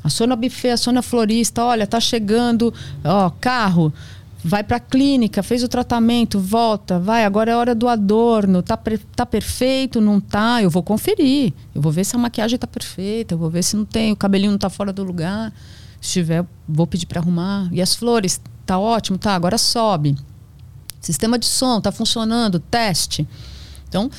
Aciona 0.07 0.35
o 0.35 0.37
buffet, 0.37 0.71
a 0.73 1.03
florista, 1.03 1.65
olha, 1.65 1.87
tá 1.87 2.01
chegando, 2.01 2.73
ó, 3.05 3.31
carro, 3.31 3.93
vai 4.43 4.63
para 4.63 4.77
a 4.77 4.81
clínica, 4.81 5.43
fez 5.43 5.63
o 5.63 5.69
tratamento, 5.69 6.39
volta, 6.39 6.99
vai, 6.99 7.25
agora 7.25 7.51
é 7.51 7.57
hora 7.57 7.75
do 7.75 7.89
adorno, 7.89 8.63
tá, 8.63 8.79
tá 9.15 9.27
perfeito, 9.27 10.01
não 10.01 10.21
tá? 10.21 10.63
Eu 10.63 10.71
vou 10.71 10.83
conferir. 10.83 11.53
Eu 11.75 11.83
vou 11.83 11.93
ver 11.93 12.05
se 12.05 12.15
a 12.17 12.19
maquiagem 12.19 12.59
tá 12.59 12.67
perfeita, 12.67 13.35
eu 13.35 13.39
vou 13.39 13.51
ver 13.51 13.63
se 13.63 13.77
não 13.77 13.85
tem, 13.85 14.13
o 14.13 14.17
cabelinho 14.17 14.53
não 14.53 14.59
tá 14.59 14.71
fora 14.71 14.93
do 14.93 15.03
lugar. 15.03 15.53
Se 16.01 16.13
tiver, 16.13 16.45
vou 16.69 16.87
pedir 16.87 17.07
para 17.07 17.21
arrumar. 17.21 17.69
E 17.73 17.83
as 17.83 17.95
flores, 17.95 18.41
Tá 18.67 18.81
ótimo, 18.81 19.17
tá, 19.17 19.33
agora 19.35 19.57
sobe. 19.57 20.17
Sistema 21.01 21.39
de 21.39 21.47
som, 21.47 21.81
tá 21.81 21.93
funcionando, 21.93 22.59
teste. 22.59 23.27
Então, 23.89 24.11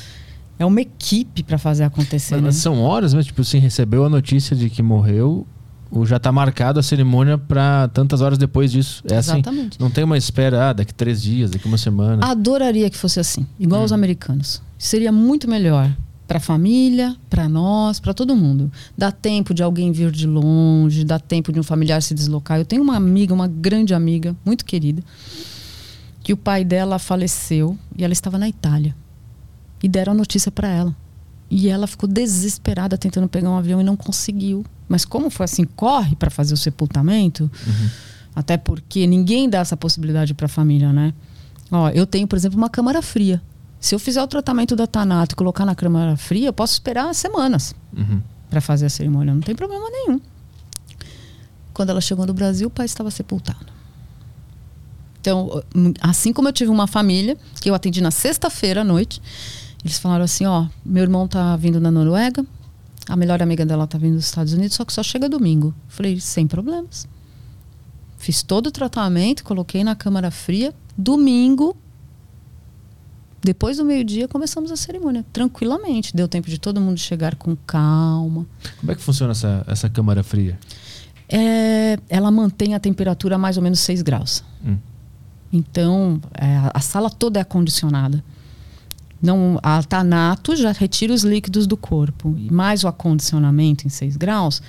é 0.57 0.65
uma 0.65 0.79
equipe 0.79 1.43
para 1.43 1.57
fazer 1.57 1.83
acontecer. 1.83 2.35
Mas, 2.35 2.43
né? 2.43 2.51
são 2.53 2.81
horas, 2.81 3.13
mas 3.13 3.25
tipo 3.25 3.41
assim, 3.41 3.59
recebeu 3.59 4.05
a 4.05 4.09
notícia 4.09 4.55
de 4.55 4.69
que 4.69 4.81
morreu, 4.81 5.45
ou 5.91 6.05
já 6.05 6.17
está 6.17 6.31
marcado 6.31 6.79
a 6.79 6.83
cerimônia 6.83 7.37
para 7.37 7.87
tantas 7.89 8.21
horas 8.21 8.37
depois 8.37 8.71
disso. 8.71 9.03
É 9.09 9.17
assim. 9.17 9.33
Exatamente. 9.33 9.75
assim. 9.75 9.83
Não 9.83 9.89
tem 9.89 10.03
uma 10.03 10.17
espera, 10.17 10.69
ah, 10.69 10.73
daqui 10.73 10.93
três 10.93 11.21
dias, 11.21 11.51
daqui 11.51 11.67
uma 11.67 11.77
semana. 11.77 12.25
Adoraria 12.25 12.89
que 12.89 12.97
fosse 12.97 13.19
assim, 13.19 13.45
igual 13.59 13.81
hum. 13.81 13.85
os 13.85 13.91
americanos. 13.91 14.61
Seria 14.77 15.11
muito 15.11 15.49
melhor 15.49 15.91
para 16.27 16.37
a 16.37 16.41
família, 16.41 17.15
para 17.29 17.47
nós, 17.47 17.99
para 17.99 18.13
todo 18.13 18.35
mundo. 18.35 18.69
Dá 18.97 19.11
tempo 19.11 19.53
de 19.53 19.63
alguém 19.63 19.91
vir 19.91 20.11
de 20.11 20.27
longe, 20.27 21.05
dá 21.05 21.17
tempo 21.17 21.53
de 21.53 21.59
um 21.59 21.63
familiar 21.63 22.01
se 22.01 22.13
deslocar. 22.13 22.59
Eu 22.59 22.65
tenho 22.65 22.83
uma 22.83 22.97
amiga, 22.97 23.33
uma 23.33 23.47
grande 23.47 23.93
amiga, 23.93 24.35
muito 24.45 24.65
querida, 24.65 25.01
que 26.21 26.33
o 26.33 26.37
pai 26.37 26.65
dela 26.65 26.99
faleceu 26.99 27.77
e 27.95 28.03
ela 28.03 28.11
estava 28.11 28.37
na 28.37 28.49
Itália. 28.49 28.93
E 29.81 29.87
deram 29.87 30.11
a 30.11 30.15
notícia 30.15 30.51
para 30.51 30.67
ela. 30.67 30.95
E 31.49 31.69
ela 31.69 31.87
ficou 31.87 32.09
desesperada 32.09 32.97
tentando 32.97 33.29
pegar 33.29 33.49
um 33.49 33.57
avião 33.57 33.79
e 33.79 33.83
não 33.83 33.95
conseguiu. 33.95 34.65
Mas 34.87 35.03
como 35.05 35.29
foi 35.29 35.43
assim, 35.45 35.63
corre 35.65 36.15
para 36.15 36.29
fazer 36.29 36.53
o 36.53 36.57
sepultamento, 36.57 37.43
uhum. 37.67 37.89
até 38.35 38.57
porque 38.57 39.05
ninguém 39.05 39.49
dá 39.49 39.59
essa 39.59 39.75
possibilidade 39.75 40.33
para 40.33 40.45
a 40.45 40.49
família, 40.49 40.93
né? 40.93 41.13
Ó, 41.71 41.89
eu 41.89 42.05
tenho, 42.07 42.27
por 42.27 42.35
exemplo, 42.37 42.57
uma 42.57 42.69
câmara 42.69 43.01
fria 43.01 43.41
Se 43.79 43.93
eu 43.93 43.99
fizer 43.99 44.23
o 44.23 44.27
tratamento 44.27 44.75
da 44.75 44.87
Tanato 44.87 45.33
e 45.33 45.35
colocar 45.35 45.65
na 45.65 45.75
câmara 45.75 46.15
fria, 46.15 46.47
eu 46.47 46.53
posso 46.53 46.73
esperar 46.73 47.13
semanas 47.13 47.75
Uhum. 47.95 48.21
para 48.49 48.61
fazer 48.61 48.85
a 48.85 48.89
cerimônia, 48.89 49.33
não 49.33 49.41
tem 49.41 49.53
problema 49.55 49.89
nenhum. 49.89 50.19
Quando 51.73 51.89
ela 51.89 52.01
chegou 52.01 52.25
no 52.25 52.33
Brasil, 52.33 52.67
o 52.67 52.71
pai 52.71 52.85
estava 52.85 53.11
sepultado. 53.11 53.67
Então, 55.21 55.61
assim 56.01 56.31
como 56.31 56.47
eu 56.47 56.53
tive 56.53 56.71
uma 56.71 56.87
família 56.87 57.37
que 57.61 57.69
eu 57.69 57.75
atendi 57.75 58.01
na 58.01 58.11
sexta-feira 58.11 58.81
à 58.81 58.83
noite, 58.83 59.21
eles 59.83 59.99
falaram 59.99 60.23
assim: 60.23 60.45
ó, 60.45 60.65
meu 60.85 61.03
irmão 61.03 61.27
tá 61.27 61.55
vindo 61.57 61.79
da 61.79 61.91
Noruega, 61.91 62.45
a 63.07 63.15
melhor 63.15 63.41
amiga 63.41 63.65
dela 63.65 63.87
tá 63.87 63.97
vindo 63.97 64.15
dos 64.15 64.25
Estados 64.25 64.53
Unidos, 64.53 64.75
só 64.75 64.83
que 64.83 64.91
só 64.91 65.01
chega 65.01 65.29
domingo. 65.29 65.73
Falei, 65.87 66.19
sem 66.19 66.45
problemas. 66.47 67.07
Fiz 68.17 68.43
todo 68.43 68.67
o 68.67 68.71
tratamento, 68.71 69.43
coloquei 69.43 69.83
na 69.83 69.95
câmara 69.95 70.31
fria. 70.31 70.73
Domingo, 70.97 71.77
depois 73.41 73.77
do 73.77 73.85
meio-dia, 73.85 74.27
começamos 74.27 74.71
a 74.71 74.75
cerimônia. 74.75 75.23
Tranquilamente. 75.31 76.15
Deu 76.15 76.27
tempo 76.27 76.49
de 76.49 76.59
todo 76.59 76.81
mundo 76.81 76.99
chegar 76.99 77.35
com 77.35 77.55
calma. 77.55 78.45
Como 78.79 78.91
é 78.91 78.95
que 78.95 79.01
funciona 79.01 79.31
essa, 79.31 79.63
essa 79.67 79.89
câmara 79.89 80.23
fria? 80.23 80.59
É, 81.29 81.97
ela 82.09 82.31
mantém 82.31 82.73
a 82.73 82.79
temperatura 82.79 83.35
a 83.35 83.37
mais 83.37 83.55
ou 83.57 83.63
menos 83.63 83.79
6 83.79 84.01
graus. 84.01 84.43
Hum. 84.65 84.77
Então, 85.53 86.19
é, 86.33 86.71
a 86.73 86.79
sala 86.81 87.09
toda 87.09 87.39
é 87.39 87.41
acondicionada. 87.41 88.23
Não, 89.21 89.59
a 89.63 89.81
Tanato 89.83 90.55
já 90.55 90.71
retira 90.71 91.13
os 91.13 91.23
líquidos 91.23 91.65
do 91.67 91.75
corpo. 91.77 92.35
E 92.37 92.51
mais 92.51 92.83
o 92.83 92.87
acondicionamento 92.87 93.85
em 93.87 93.89
6 93.89 94.15
graus, 94.17 94.61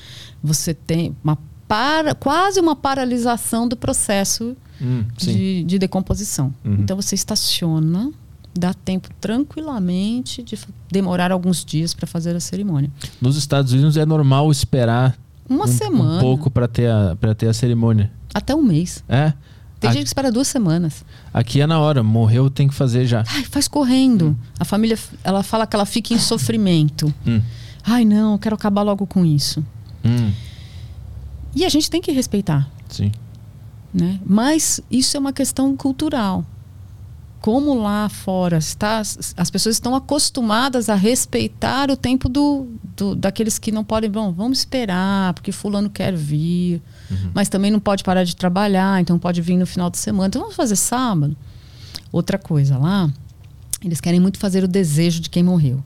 você 0.43 0.73
tem 0.75 1.15
uma 1.23 1.37
para, 1.67 2.15
quase 2.15 2.59
uma 2.61 2.75
paralisação 2.75 3.69
do 3.69 3.77
processo 3.77 4.57
Hum, 4.81 5.05
de, 5.17 5.65
de 5.65 5.77
decomposição. 5.79 6.55
Uhum. 6.65 6.75
Então 6.81 6.97
você 6.97 7.15
estaciona, 7.17 8.13
dá 8.57 8.73
tempo 8.73 9.09
tranquilamente 9.21 10.43
de 10.43 10.57
demorar 10.91 11.33
alguns 11.33 11.65
dias 11.65 11.93
para 11.95 12.07
fazer 12.07 12.37
a 12.37 12.41
cerimônia. 12.41 12.91
Nos 13.21 13.37
Estados 13.37 13.73
Unidos 13.73 13.97
é 13.97 14.07
normal 14.07 14.51
esperar 14.53 15.19
Uma 15.49 15.65
um, 15.65 15.69
semana, 15.69 16.19
um 16.19 16.21
pouco 16.21 16.49
para 16.51 16.69
ter, 16.69 16.89
a- 16.91 17.17
pra 17.21 17.35
ter 17.35 17.49
a 17.49 17.53
cerimônia. 17.53 18.11
até 18.33 18.55
um 18.55 18.63
mês. 18.63 19.03
É? 19.09 19.33
Tem 19.81 19.93
gente 19.93 20.03
que 20.03 20.09
espera 20.09 20.33
duas 20.33 20.49
semanas. 20.49 21.05
Aqui 21.33 21.61
é 21.61 21.67
na 21.67 21.79
hora, 21.79 22.03
morreu, 22.03 22.51
tem 22.51 22.67
que 22.69 22.75
fazer 22.75 23.07
já. 23.07 23.23
Ai, 23.29 23.45
faz 23.45 23.69
correndo. 23.69 24.37
A 24.59 24.65
família, 24.65 24.99
ela 25.23 25.43
fala 25.43 25.67
que 25.67 25.77
ela 25.77 25.87
fica 25.87 26.13
em 26.13 26.19
sofrimento. 26.19 27.13
Hum. 27.27 27.41
Ai, 27.85 28.05
não, 28.05 28.33
eu 28.33 28.39
quero 28.39 28.55
acabar 28.57 28.83
logo 28.83 29.07
com 29.07 29.25
isso. 29.25 29.65
Hum, 30.05 30.33
E 31.55 31.65
a 31.65 31.69
gente 31.69 31.89
tem 31.91 32.01
que 32.01 32.13
respeitar, 32.13 32.69
sim. 32.89 33.11
né? 33.95 34.19
Mas 34.27 34.81
isso 34.91 35.17
é 35.17 35.21
uma 35.21 35.33
questão 35.33 35.77
cultural. 35.77 36.45
Como 37.41 37.73
lá 37.81 38.09
fora 38.09 38.59
está, 38.59 38.99
as 38.99 39.51
pessoas 39.51 39.77
estão 39.77 39.95
acostumadas 39.95 40.89
a 40.89 40.97
respeitar 40.97 41.89
o 41.89 41.97
tempo 41.97 42.29
do, 42.29 42.67
do- 42.97 43.15
daqueles 43.15 43.59
que 43.61 43.71
não 43.71 43.85
podem, 43.85 44.11
bom, 44.11 44.33
vamos 44.33 44.59
esperar, 44.59 45.33
porque 45.35 45.53
fulano 45.53 45.89
quer 45.89 46.15
vir, 46.17 46.83
mas 47.35 47.49
também 47.49 47.71
não 47.71 47.81
pode 47.81 48.03
parar 48.05 48.25
de 48.25 48.35
trabalhar, 48.37 49.01
então 49.01 49.19
pode 49.19 49.41
vir 49.41 49.57
no 49.57 49.67
final 49.67 49.89
de 49.91 49.99
semana. 49.99 50.29
Então 50.29 50.43
vamos 50.43 50.57
fazer 50.57 50.77
sábado. 50.77 51.37
Outra 52.13 52.39
coisa 52.39 52.77
lá, 52.79 53.11
eles 53.85 54.01
querem 54.01 54.21
muito 54.21 54.39
fazer 54.39 54.65
o 54.65 54.69
desejo 54.69 55.21
de 55.21 55.29
quem 55.31 55.43
morreu. 55.43 55.83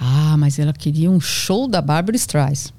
Ah, 0.00 0.36
mas 0.38 0.58
ela 0.58 0.72
queria 0.72 1.10
um 1.10 1.20
show 1.20 1.66
da 1.68 1.80
Barbara 1.82 2.16
Streisand. 2.16 2.72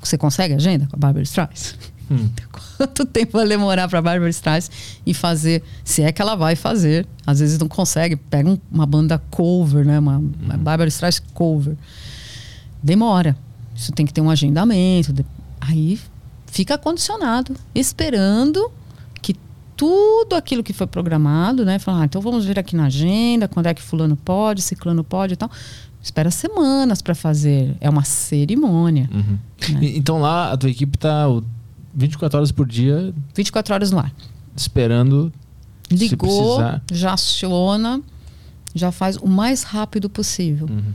Você 0.00 0.16
consegue 0.18 0.54
agenda 0.54 0.86
com 0.86 0.96
a 0.96 0.98
Barbara 0.98 1.22
Streisand? 1.22 1.76
Hum. 2.10 2.28
Quanto 2.76 3.06
tempo 3.06 3.32
vai 3.38 3.48
demorar 3.48 3.88
para 3.88 4.02
Barbara 4.02 4.28
Streisand 4.30 4.70
e 5.06 5.14
fazer? 5.14 5.62
Se 5.84 6.02
é 6.02 6.12
que 6.12 6.20
ela 6.20 6.34
vai 6.34 6.54
fazer. 6.56 7.06
Às 7.26 7.40
vezes 7.40 7.58
não 7.58 7.68
consegue. 7.68 8.16
Pega 8.16 8.48
um- 8.50 8.58
uma 8.70 8.84
banda 8.86 9.18
cover, 9.30 9.86
né? 9.86 9.98
Uma, 9.98 10.18
uma 10.18 10.56
Barbara 10.58 10.88
Streisand 10.88 11.22
cover. 11.32 11.76
Demora. 12.82 13.36
Isso 13.74 13.92
tem 13.92 14.04
que 14.06 14.12
ter 14.12 14.20
um 14.20 14.30
agendamento. 14.30 15.14
Aí 15.60 15.98
fica 16.54 16.78
condicionado, 16.78 17.52
esperando 17.74 18.70
que 19.20 19.34
tudo 19.76 20.36
aquilo 20.36 20.62
que 20.62 20.72
foi 20.72 20.86
programado, 20.86 21.64
né? 21.64 21.80
Falar, 21.80 22.02
ah, 22.02 22.04
então 22.04 22.20
vamos 22.22 22.44
ver 22.44 22.56
aqui 22.60 22.76
na 22.76 22.84
agenda, 22.86 23.48
quando 23.48 23.66
é 23.66 23.74
que 23.74 23.82
fulano 23.82 24.14
pode, 24.16 24.62
ciclano 24.62 25.02
pode 25.02 25.34
e 25.34 25.36
tal. 25.36 25.50
Espera 26.00 26.30
semanas 26.30 27.02
para 27.02 27.12
fazer. 27.14 27.76
É 27.80 27.90
uma 27.90 28.04
cerimônia. 28.04 29.10
Uhum. 29.12 29.38
É. 29.80 29.84
E- 29.84 29.98
Então 29.98 30.20
lá 30.20 30.52
a 30.52 30.56
tua 30.56 30.70
equipe 30.70 30.96
tá 30.96 31.28
o 31.28 31.42
24 31.92 32.36
horas 32.38 32.52
por 32.52 32.68
dia 32.68 33.12
24 33.34 33.74
horas 33.74 33.90
no 33.90 33.98
ar. 33.98 34.12
esperando 34.56 35.32
Ligou, 35.90 36.60
já 36.92 37.14
aciona, 37.14 38.00
já 38.74 38.92
faz 38.92 39.16
o 39.16 39.26
mais 39.26 39.64
rápido 39.64 40.08
possível. 40.08 40.68
Uhum. 40.70 40.92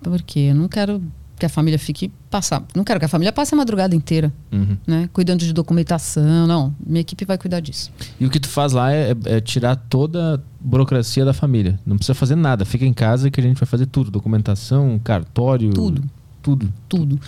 Porque 0.00 0.38
eu 0.38 0.54
não 0.54 0.68
quero 0.68 1.02
que 1.42 1.46
a 1.46 1.48
família 1.48 1.76
fique 1.78 2.08
passar, 2.30 2.62
não 2.72 2.84
quero 2.84 3.00
que 3.00 3.04
a 3.04 3.08
família 3.08 3.32
passe 3.32 3.52
a 3.52 3.56
madrugada 3.56 3.96
inteira, 3.96 4.32
Uhum. 4.52 4.76
né, 4.86 5.08
cuidando 5.12 5.40
de 5.40 5.52
documentação, 5.52 6.46
não. 6.46 6.72
Minha 6.86 7.00
equipe 7.00 7.24
vai 7.24 7.36
cuidar 7.36 7.58
disso. 7.58 7.90
E 8.20 8.24
o 8.24 8.30
que 8.30 8.38
tu 8.38 8.48
faz 8.48 8.72
lá 8.72 8.92
é, 8.92 9.12
é 9.24 9.40
tirar 9.40 9.74
toda 9.74 10.36
a 10.36 10.40
burocracia 10.60 11.24
da 11.24 11.32
família. 11.32 11.80
Não 11.84 11.96
precisa 11.96 12.14
fazer 12.14 12.36
nada. 12.36 12.64
Fica 12.64 12.84
em 12.86 12.92
casa 12.92 13.28
que 13.28 13.40
a 13.40 13.42
gente 13.42 13.58
vai 13.58 13.66
fazer 13.66 13.86
tudo. 13.86 14.08
Documentação, 14.10 15.00
cartório. 15.02 15.70
Tudo. 15.72 16.04
Tudo. 16.40 16.72
Tudo. 16.88 17.20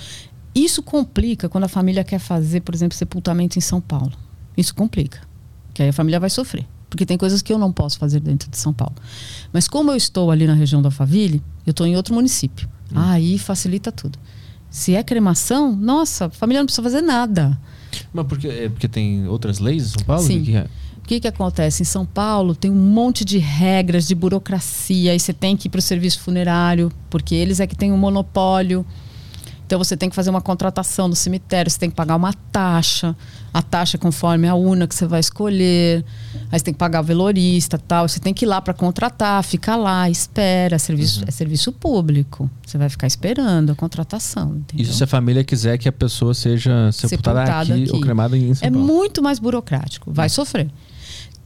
Isso 0.54 0.80
complica 0.82 1.48
quando 1.48 1.64
a 1.64 1.68
família 1.68 2.04
quer 2.04 2.20
fazer, 2.20 2.60
por 2.60 2.72
exemplo, 2.72 2.96
sepultamento 2.96 3.58
em 3.58 3.60
São 3.62 3.80
Paulo. 3.80 4.12
Isso 4.56 4.72
complica. 4.76 5.20
Que 5.74 5.82
aí 5.82 5.88
a 5.88 5.92
família 5.92 6.20
vai 6.20 6.30
sofrer. 6.30 6.64
Porque 6.88 7.04
tem 7.04 7.18
coisas 7.18 7.42
que 7.42 7.52
eu 7.52 7.58
não 7.58 7.72
posso 7.72 7.98
fazer 7.98 8.20
dentro 8.20 8.48
de 8.48 8.56
São 8.56 8.72
Paulo. 8.72 8.94
Mas 9.52 9.66
como 9.66 9.90
eu 9.90 9.96
estou 9.96 10.30
ali 10.30 10.46
na 10.46 10.54
região 10.54 10.80
do 10.80 10.86
Alphaville, 10.86 11.42
eu 11.66 11.72
estou 11.72 11.84
em 11.84 11.96
outro 11.96 12.14
município. 12.14 12.68
Aí 12.94 13.38
facilita 13.38 13.90
tudo. 13.90 14.18
Se 14.70 14.94
é 14.94 15.02
cremação, 15.02 15.74
nossa, 15.74 16.26
a 16.26 16.30
família 16.30 16.60
não 16.60 16.66
precisa 16.66 16.82
fazer 16.82 17.00
nada. 17.00 17.58
Mas 18.12 18.26
porque, 18.26 18.48
é 18.48 18.68
porque 18.68 18.88
tem 18.88 19.26
outras 19.28 19.58
leis 19.58 19.84
em 19.84 19.88
São 19.88 20.04
Paulo? 20.04 20.22
Sim. 20.22 20.40
O 20.40 20.44
que 20.44 20.50
que 20.50 20.56
é? 20.56 20.66
O 20.96 21.06
que, 21.06 21.20
que 21.20 21.28
acontece? 21.28 21.82
Em 21.82 21.84
São 21.84 22.06
Paulo 22.06 22.54
tem 22.54 22.70
um 22.70 22.74
monte 22.74 23.26
de 23.26 23.36
regras, 23.36 24.08
de 24.08 24.14
burocracia, 24.14 25.12
aí 25.12 25.20
você 25.20 25.34
tem 25.34 25.54
que 25.54 25.68
ir 25.68 25.70
para 25.70 25.78
o 25.78 25.82
serviço 25.82 26.20
funerário, 26.20 26.90
porque 27.10 27.34
eles 27.34 27.60
é 27.60 27.66
que 27.66 27.76
têm 27.76 27.92
o 27.92 27.96
monopólio. 27.96 28.86
Então 29.66 29.78
você 29.78 29.96
tem 29.96 30.08
que 30.08 30.16
fazer 30.16 30.30
uma 30.30 30.40
contratação 30.40 31.06
no 31.06 31.14
cemitério, 31.14 31.70
você 31.70 31.78
tem 31.78 31.90
que 31.90 31.96
pagar 31.96 32.16
uma 32.16 32.32
taxa, 32.50 33.14
a 33.54 33.62
taxa 33.62 33.96
conforme 33.96 34.48
a 34.48 34.54
urna 34.56 34.84
que 34.88 34.94
você 34.96 35.06
vai 35.06 35.20
escolher. 35.20 36.04
Aí 36.50 36.58
você 36.58 36.64
tem 36.64 36.74
que 36.74 36.78
pagar 36.78 37.00
o 37.00 37.04
velorista 37.04 37.78
tal. 37.78 38.08
Você 38.08 38.18
tem 38.18 38.34
que 38.34 38.44
ir 38.44 38.48
lá 38.48 38.60
para 38.60 38.74
contratar, 38.74 39.42
fica 39.44 39.76
lá, 39.76 40.10
espera. 40.10 40.74
É 40.74 40.78
serviço, 40.78 41.22
é 41.24 41.30
serviço 41.30 41.70
público. 41.72 42.50
Você 42.66 42.76
vai 42.76 42.88
ficar 42.88 43.06
esperando 43.06 43.70
a 43.70 43.74
contratação. 43.76 44.56
Entendeu? 44.56 44.82
Isso 44.84 44.94
se 44.94 45.04
a 45.04 45.06
família 45.06 45.44
quiser 45.44 45.78
que 45.78 45.88
a 45.88 45.92
pessoa 45.92 46.34
seja 46.34 46.90
sepultada, 46.90 47.40
Sepultada 47.46 47.72
aqui, 47.74 47.84
aqui. 47.84 47.92
ou 47.92 48.00
cremada 48.00 48.36
em 48.36 48.52
São 48.54 48.66
É 48.66 48.70
Paulo. 48.72 48.84
muito 48.86 49.22
mais 49.22 49.38
burocrático, 49.38 50.12
vai 50.12 50.28
sofrer. 50.28 50.68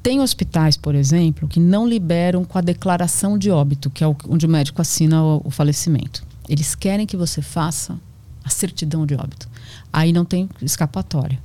Tem 0.02 0.20
hospitais, 0.20 0.78
por 0.78 0.94
exemplo, 0.94 1.46
que 1.46 1.60
não 1.60 1.86
liberam 1.86 2.42
com 2.42 2.56
a 2.56 2.62
declaração 2.62 3.36
de 3.36 3.50
óbito, 3.50 3.90
que 3.90 4.02
é 4.02 4.06
onde 4.28 4.46
o 4.46 4.48
médico 4.48 4.80
assina 4.80 5.22
o, 5.22 5.42
o 5.44 5.50
falecimento. 5.50 6.24
Eles 6.48 6.74
querem 6.74 7.04
que 7.04 7.16
você 7.18 7.42
faça 7.42 7.98
a 8.42 8.48
certidão 8.48 9.04
de 9.04 9.14
óbito. 9.14 9.46
Aí 9.92 10.10
não 10.10 10.24
tem 10.24 10.48
escapatória. 10.62 11.38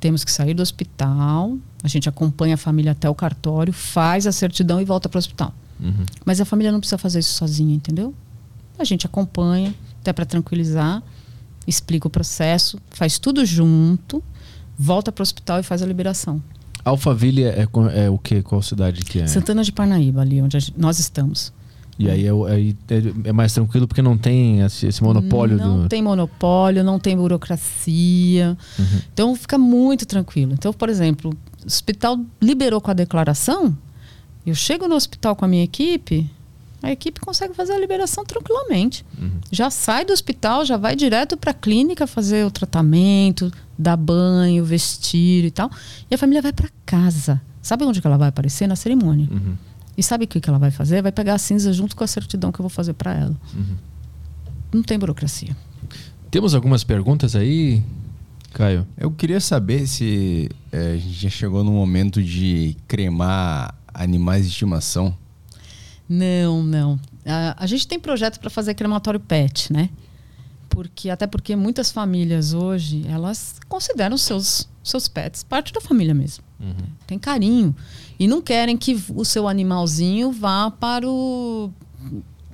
Temos 0.00 0.24
que 0.24 0.32
sair 0.32 0.54
do 0.54 0.62
hospital, 0.62 1.56
a 1.84 1.88
gente 1.88 2.08
acompanha 2.08 2.54
a 2.54 2.56
família 2.56 2.92
até 2.92 3.08
o 3.08 3.14
cartório, 3.14 3.72
faz 3.72 4.26
a 4.26 4.32
certidão 4.32 4.80
e 4.80 4.84
volta 4.84 5.08
para 5.08 5.18
o 5.18 5.20
hospital. 5.20 5.54
Uhum. 5.78 6.04
Mas 6.24 6.40
a 6.40 6.44
família 6.44 6.72
não 6.72 6.80
precisa 6.80 6.96
fazer 6.98 7.18
isso 7.18 7.34
sozinha, 7.34 7.74
entendeu? 7.74 8.14
A 8.78 8.84
gente 8.84 9.04
acompanha, 9.06 9.74
até 10.00 10.12
para 10.12 10.24
tranquilizar, 10.24 11.02
explica 11.66 12.06
o 12.08 12.10
processo, 12.10 12.78
faz 12.90 13.18
tudo 13.18 13.44
junto, 13.44 14.22
volta 14.78 15.12
para 15.12 15.20
o 15.20 15.24
hospital 15.24 15.60
e 15.60 15.62
faz 15.62 15.82
a 15.82 15.86
liberação. 15.86 16.42
Alphaville 16.82 17.44
é, 17.44 17.66
co- 17.66 17.88
é 17.88 18.08
o 18.08 18.16
que? 18.16 18.42
Qual 18.42 18.62
cidade 18.62 19.04
que 19.04 19.20
é? 19.20 19.26
Santana 19.26 19.62
de 19.62 19.70
Parnaíba, 19.70 20.22
ali 20.22 20.40
onde 20.40 20.58
gente- 20.58 20.74
nós 20.78 20.98
estamos. 20.98 21.52
E 22.02 22.10
aí, 22.10 22.26
é, 22.26 22.30
aí 22.52 22.76
é- 22.88 23.28
é 23.28 23.32
mais 23.32 23.52
tranquilo 23.52 23.86
porque 23.86 24.00
não 24.02 24.16
tem 24.16 24.60
esse, 24.60 24.86
esse 24.86 25.02
monopólio 25.02 25.56
não 25.58 25.82
do. 25.82 25.88
tem 25.88 26.02
monopólio, 26.02 26.82
não 26.82 26.98
tem 26.98 27.16
burocracia. 27.16 28.56
Uhum. 28.78 29.00
Então 29.12 29.36
fica 29.36 29.58
muito 29.58 30.06
tranquilo. 30.06 30.52
Então, 30.52 30.72
por 30.72 30.88
exemplo, 30.88 31.30
o 31.62 31.66
hospital 31.66 32.18
liberou 32.40 32.80
com 32.80 32.90
a 32.90 32.94
declaração, 32.94 33.76
eu 34.46 34.54
chego 34.54 34.88
no 34.88 34.94
hospital 34.94 35.36
com 35.36 35.44
a 35.44 35.48
minha 35.48 35.62
equipe, 35.64 36.28
a 36.82 36.90
equipe 36.90 37.20
consegue 37.20 37.52
fazer 37.52 37.72
a 37.74 37.78
liberação 37.78 38.24
tranquilamente. 38.24 39.04
Uhum. 39.20 39.30
Já 39.52 39.68
sai 39.70 40.04
do 40.04 40.12
hospital, 40.14 40.64
já 40.64 40.78
vai 40.78 40.96
direto 40.96 41.36
para 41.36 41.50
a 41.50 41.54
clínica 41.54 42.06
fazer 42.06 42.46
o 42.46 42.50
tratamento, 42.50 43.52
dar 43.78 43.96
banho, 43.98 44.64
vestir 44.64 45.44
e 45.44 45.50
tal. 45.50 45.70
E 46.10 46.14
a 46.14 46.18
família 46.18 46.40
vai 46.40 46.52
para 46.54 46.68
casa. 46.86 47.40
Sabe 47.60 47.84
onde 47.84 48.00
que 48.00 48.06
ela 48.06 48.16
vai 48.16 48.30
aparecer? 48.30 48.66
Na 48.66 48.74
cerimônia. 48.76 49.28
Uhum. 49.30 49.54
E 50.00 50.02
sabe 50.02 50.24
o 50.24 50.26
que, 50.26 50.40
que 50.40 50.48
ela 50.48 50.58
vai 50.58 50.70
fazer? 50.70 51.02
Vai 51.02 51.12
pegar 51.12 51.34
a 51.34 51.38
cinza 51.38 51.74
junto 51.74 51.94
com 51.94 52.02
a 52.02 52.06
certidão 52.06 52.50
que 52.50 52.58
eu 52.58 52.62
vou 52.62 52.70
fazer 52.70 52.94
para 52.94 53.12
ela. 53.12 53.36
Uhum. 53.54 53.76
Não 54.72 54.82
tem 54.82 54.98
burocracia. 54.98 55.54
Temos 56.30 56.54
algumas 56.54 56.82
perguntas 56.82 57.36
aí, 57.36 57.82
Caio? 58.54 58.86
Eu 58.96 59.10
queria 59.10 59.38
saber 59.40 59.86
se 59.86 60.48
é, 60.72 60.92
a 60.92 60.96
gente 60.96 61.12
já 61.12 61.28
chegou 61.28 61.62
no 61.62 61.72
momento 61.72 62.22
de 62.22 62.78
cremar 62.88 63.74
animais 63.92 64.46
de 64.46 64.52
estimação. 64.52 65.14
Não, 66.08 66.62
não. 66.62 66.98
A, 67.26 67.62
a 67.62 67.66
gente 67.66 67.86
tem 67.86 68.00
projeto 68.00 68.40
para 68.40 68.48
fazer 68.48 68.72
crematório 68.72 69.20
PET, 69.20 69.70
né? 69.70 69.90
Porque 70.70 71.10
até 71.10 71.26
porque 71.26 71.54
muitas 71.54 71.90
famílias 71.90 72.54
hoje 72.54 73.04
elas 73.06 73.56
consideram 73.68 74.16
seus 74.16 74.66
seus 74.82 75.08
pets 75.08 75.42
parte 75.42 75.72
da 75.72 75.80
família 75.80 76.14
mesmo. 76.14 76.44
Uhum. 76.58 76.86
Tem 77.06 77.18
carinho 77.18 77.74
e 78.18 78.26
não 78.26 78.40
querem 78.40 78.76
que 78.76 78.98
o 79.14 79.24
seu 79.24 79.48
animalzinho 79.48 80.32
vá 80.32 80.70
para 80.70 81.08
o 81.08 81.70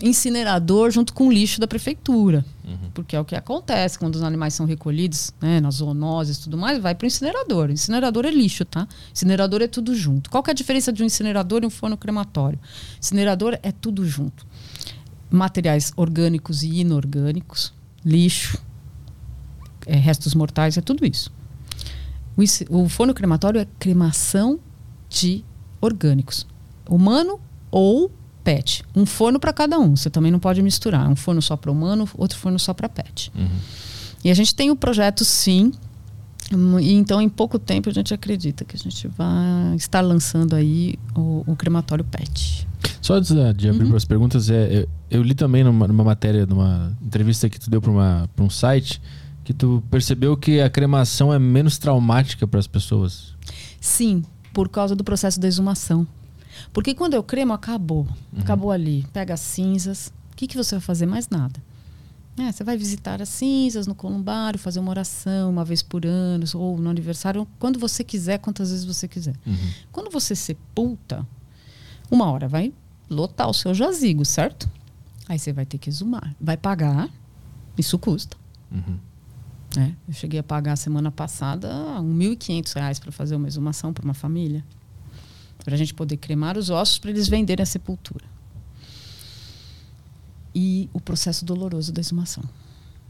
incinerador 0.01 0.91
junto 0.91 1.13
com 1.15 1.29
o 1.29 1.33
lixo 1.33 1.61
da 1.61 1.67
prefeitura. 1.67 2.45
Uhum. 2.65 2.91
Porque 2.93 3.17
é 3.17 3.21
o 3.21 3.25
que 3.25 3.35
acontece 3.35 3.99
quando 3.99 4.17
os 4.17 4.23
animais 4.23 4.55
são 4.55 4.67
recolhidos, 4.67 5.33
né, 5.41 5.61
nas 5.61 5.77
zoonoses 5.77 6.39
e 6.39 6.43
tudo 6.43 6.59
mais, 6.59 6.79
vai 6.79 6.95
para 6.95 7.05
o 7.05 7.07
incinerador. 7.07 7.71
Incinerador 7.71 8.27
é 8.27 8.31
lixo, 8.31 8.65
tá? 8.65 8.87
Incinerador 9.13 9.63
é 9.63 9.69
tudo 9.69 9.95
junto. 9.95 10.29
Qual 10.31 10.43
que 10.43 10.51
é 10.51 10.53
a 10.53 10.55
diferença 10.55 10.93
de 10.93 11.03
um 11.03 11.07
incinerador 11.07 11.63
e 11.63 11.67
um 11.67 11.71
forno 11.71 11.97
crematório? 11.97 12.59
Incinerador 13.01 13.59
é 13.63 13.73
tudo 13.73 14.05
junto. 14.05 14.47
Materiais 15.31 15.93
orgânicos 15.97 16.63
e 16.63 16.81
inorgânicos, 16.81 17.73
lixo, 18.05 18.59
é, 19.87 19.97
restos 19.97 20.35
mortais, 20.35 20.77
é 20.77 20.81
tudo 20.81 21.07
isso. 21.07 21.33
O, 22.37 22.43
o 22.83 22.89
forno 22.89 23.15
crematório 23.15 23.61
é 23.61 23.67
cremação 23.79 24.59
de 25.09 25.45
orgânicos, 25.81 26.47
humano 26.89 27.41
ou 27.71 28.11
pet. 28.45 28.85
Um 28.95 29.05
forno 29.05 29.41
para 29.41 29.53
cada 29.53 29.79
um. 29.79 29.97
Você 29.97 30.09
também 30.09 30.31
não 30.31 30.39
pode 30.39 30.63
misturar. 30.63 31.09
Um 31.09 31.17
forno 31.17 31.43
só 31.43 31.57
para 31.57 31.71
humano, 31.71 32.09
outro 32.17 32.39
forno 32.39 32.59
só 32.59 32.73
para 32.73 32.89
pet. 32.89 33.33
Uhum. 33.35 33.49
E 34.25 34.31
a 34.31 34.35
gente 34.35 34.55
tem 34.55 34.71
o 34.71 34.77
projeto, 34.77 35.25
sim. 35.25 35.73
E 36.81 36.93
então, 36.93 37.21
em 37.21 37.29
pouco 37.29 37.59
tempo, 37.59 37.89
a 37.89 37.93
gente 37.93 38.15
acredita 38.15 38.65
que 38.65 38.77
a 38.77 38.79
gente 38.79 39.09
vai 39.09 39.75
estar 39.75 40.01
lançando 40.01 40.55
aí 40.55 40.95
o, 41.15 41.43
o 41.47 41.57
crematório 41.57 42.05
PET. 42.05 42.69
Só 43.01 43.15
antes 43.15 43.35
de 43.57 43.69
abrir 43.69 43.83
uhum. 43.83 43.89
para 43.89 43.97
as 43.97 44.05
perguntas, 44.05 44.49
é, 44.49 44.81
eu, 44.81 44.89
eu, 45.11 45.23
li 45.23 45.35
também 45.35 45.65
numa, 45.65 45.89
numa, 45.89 46.05
matéria, 46.05 46.47
numa 46.47 46.97
entrevista 47.05 47.49
que 47.49 47.59
tu 47.59 47.69
deu 47.69 47.81
para 47.81 48.45
um 48.45 48.51
site, 48.51 49.01
que 49.47 49.55
tu 49.55 49.81
percebeu 49.89 50.37
que 50.37 50.61
a 50.61 50.69
cremação 50.69 51.33
é 51.33 51.39
menos 51.39 51.79
traumática 51.79 52.49
para 52.49 52.59
as 52.59 52.67
pessoas. 52.67 53.33
Sim, 53.81 54.25
por 54.53 54.69
causa 54.69 54.97
do 54.97 55.05
processo 55.05 55.39
da 55.39 55.47
exumação. 55.47 56.05
Porque 56.73 56.93
quando 56.93 57.15
eu 57.15 57.23
cremo, 57.23 57.53
acabou. 57.53 58.09
Uhum. 58.33 58.41
Acabou 58.41 58.73
ali. 58.73 59.07
Pega 59.13 59.35
as 59.35 59.41
cinzas. 59.41 60.13
O 60.33 60.37
que, 60.37 60.49
que 60.49 60.57
você 60.57 60.75
vai 60.75 60.83
fazer? 60.83 61.07
Mais 61.07 61.29
nada. 61.29 61.63
É, 62.37 62.51
você 62.51 62.65
vai 62.65 62.77
visitar 62.77 63.23
as 63.23 63.29
cinzas 63.29 63.87
no 63.87 63.95
columbário, 63.95 64.59
fazer 64.59 64.81
uma 64.81 64.91
oração 64.91 65.49
uma 65.49 65.65
vez 65.65 65.81
por 65.81 66.05
ano, 66.05 66.45
ou 66.55 66.77
no 66.77 66.91
aniversário, 66.91 67.47
quando 67.61 67.79
você 67.79 68.03
quiser, 68.03 68.39
quantas 68.39 68.71
vezes 68.71 68.85
você 68.85 69.07
quiser. 69.07 69.37
Uhum. 69.47 69.71
Quando 69.93 70.11
você 70.11 70.35
sepulta, 70.35 71.25
uma 72.11 72.29
hora 72.33 72.49
vai 72.49 72.73
lotar 73.09 73.49
o 73.49 73.55
seu 73.55 73.73
jazigo, 73.73 74.25
certo? 74.25 74.69
Aí 75.29 75.39
você 75.39 75.53
vai 75.53 75.65
ter 75.65 75.79
que 75.79 75.89
exumar. 75.89 76.35
Vai 76.41 76.57
pagar, 76.57 77.09
isso 77.79 77.97
custa. 77.97 78.37
Uhum. 78.73 78.99
É, 79.77 79.93
eu 80.09 80.15
cheguei 80.15 80.41
a 80.41 80.43
pagar 80.43 80.77
semana 80.77 81.11
passada 81.11 81.69
R$ 81.69 82.03
1.500 82.03 83.01
para 83.01 83.13
fazer 83.13 83.37
uma 83.37 83.49
exumação 83.49 83.93
para 83.93 84.05
uma 84.05 84.15
família 84.15 84.65
para 85.67 85.75
a 85.75 85.77
gente 85.79 85.93
poder 85.93 86.17
cremar 86.17 86.57
os 86.57 86.71
ossos 86.71 86.97
para 86.97 87.11
eles 87.11 87.27
venderem 87.27 87.61
a 87.61 87.67
sepultura. 87.67 88.25
E 90.55 90.89
o 90.93 91.01
processo 91.01 91.45
doloroso 91.45 91.93
da 91.93 92.01
exumação. 92.01 92.45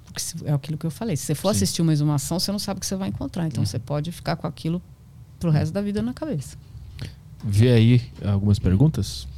Porque 0.06 0.22
é 0.42 0.54
aquilo 0.54 0.78
que 0.78 0.86
eu 0.86 0.90
falei. 0.90 1.16
Se 1.16 1.26
você 1.26 1.34
for 1.34 1.52
Sim. 1.52 1.56
assistir 1.56 1.82
uma 1.82 1.92
exumação, 1.92 2.40
você 2.40 2.50
não 2.50 2.58
sabe 2.58 2.78
o 2.78 2.80
que 2.80 2.86
você 2.86 2.96
vai 2.96 3.10
encontrar. 3.10 3.46
Então 3.46 3.60
uhum. 3.60 3.66
você 3.66 3.78
pode 3.78 4.10
ficar 4.10 4.36
com 4.36 4.46
aquilo 4.46 4.80
pro 5.38 5.50
resto 5.50 5.70
da 5.70 5.82
vida 5.82 6.00
na 6.00 6.14
cabeça. 6.14 6.56
Vê 7.44 7.72
aí 7.72 8.02
algumas 8.24 8.58
perguntas? 8.58 9.28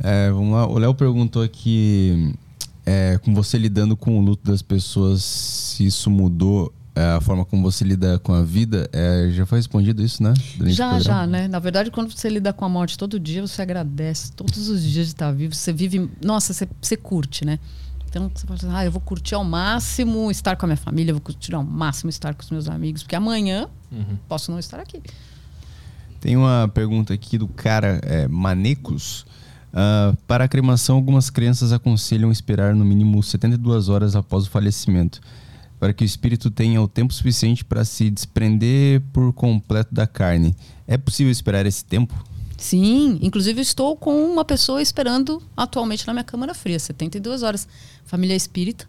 É, 0.00 0.28
vamos 0.32 0.52
lá. 0.52 0.66
O 0.66 0.76
Léo 0.76 0.92
perguntou 0.92 1.42
aqui, 1.44 2.34
é, 2.84 3.18
com 3.18 3.34
você 3.34 3.58
lidando 3.58 3.96
com 3.96 4.18
o 4.18 4.20
luto 4.22 4.50
das 4.50 4.62
pessoas, 4.62 5.22
se 5.22 5.86
isso 5.86 6.10
mudou 6.10 6.72
é, 6.94 7.12
a 7.12 7.20
forma 7.20 7.44
como 7.44 7.62
você 7.62 7.84
lida 7.84 8.18
com 8.18 8.32
a 8.32 8.42
vida, 8.42 8.88
é, 8.92 9.30
já 9.30 9.46
foi 9.46 9.58
respondido 9.58 10.02
isso, 10.02 10.22
né? 10.22 10.34
Durante 10.56 10.74
já, 10.74 10.98
já, 10.98 11.26
né? 11.26 11.48
Na 11.48 11.58
verdade, 11.58 11.90
quando 11.90 12.10
você 12.10 12.28
lida 12.28 12.52
com 12.52 12.64
a 12.64 12.68
morte 12.68 12.98
todo 12.98 13.18
dia, 13.18 13.46
você 13.46 13.62
agradece 13.62 14.32
todos 14.32 14.68
os 14.68 14.82
dias 14.82 15.06
de 15.06 15.12
estar 15.12 15.30
vivo. 15.32 15.54
Você 15.54 15.72
vive, 15.72 16.10
nossa, 16.22 16.52
você, 16.52 16.68
você 16.80 16.96
curte, 16.96 17.44
né? 17.44 17.58
Então 18.08 18.30
você 18.34 18.44
fala 18.44 18.58
assim, 18.58 18.68
ah, 18.72 18.84
eu 18.84 18.90
vou 18.90 19.00
curtir 19.00 19.36
ao 19.36 19.44
máximo 19.44 20.30
estar 20.30 20.56
com 20.56 20.66
a 20.66 20.68
minha 20.68 20.76
família, 20.76 21.12
eu 21.12 21.14
vou 21.14 21.22
curtir 21.22 21.54
ao 21.54 21.62
máximo 21.62 22.10
estar 22.10 22.34
com 22.34 22.42
os 22.42 22.50
meus 22.50 22.68
amigos, 22.68 23.04
porque 23.04 23.14
amanhã 23.14 23.68
uhum. 23.90 24.18
posso 24.28 24.50
não 24.50 24.58
estar 24.58 24.80
aqui. 24.80 25.00
Tem 26.20 26.36
uma 26.36 26.68
pergunta 26.74 27.14
aqui 27.14 27.38
do 27.38 27.46
cara 27.48 28.00
é, 28.02 28.26
Manecos. 28.28 29.24
Uh, 29.72 30.16
para 30.26 30.44
a 30.44 30.48
cremação, 30.48 30.96
algumas 30.96 31.30
crianças 31.30 31.72
aconselham 31.72 32.30
esperar 32.30 32.74
no 32.74 32.84
mínimo 32.84 33.22
72 33.22 33.88
horas 33.88 34.16
após 34.16 34.46
o 34.46 34.50
falecimento 34.50 35.20
para 35.80 35.94
que 35.94 36.04
o 36.04 36.06
espírito 36.06 36.50
tenha 36.50 36.80
o 36.80 36.86
tempo 36.86 37.12
suficiente 37.12 37.64
para 37.64 37.86
se 37.86 38.10
desprender 38.10 39.00
por 39.14 39.32
completo 39.32 39.94
da 39.94 40.06
carne. 40.06 40.54
É 40.86 40.98
possível 40.98 41.32
esperar 41.32 41.64
esse 41.64 41.82
tempo? 41.82 42.14
Sim, 42.58 43.18
inclusive 43.22 43.62
estou 43.62 43.96
com 43.96 44.30
uma 44.30 44.44
pessoa 44.44 44.82
esperando 44.82 45.42
atualmente 45.56 46.06
na 46.06 46.12
minha 46.12 46.22
câmara 46.22 46.52
fria, 46.52 46.78
72 46.78 47.42
horas. 47.42 47.66
Família 48.04 48.36
espírita 48.36 48.86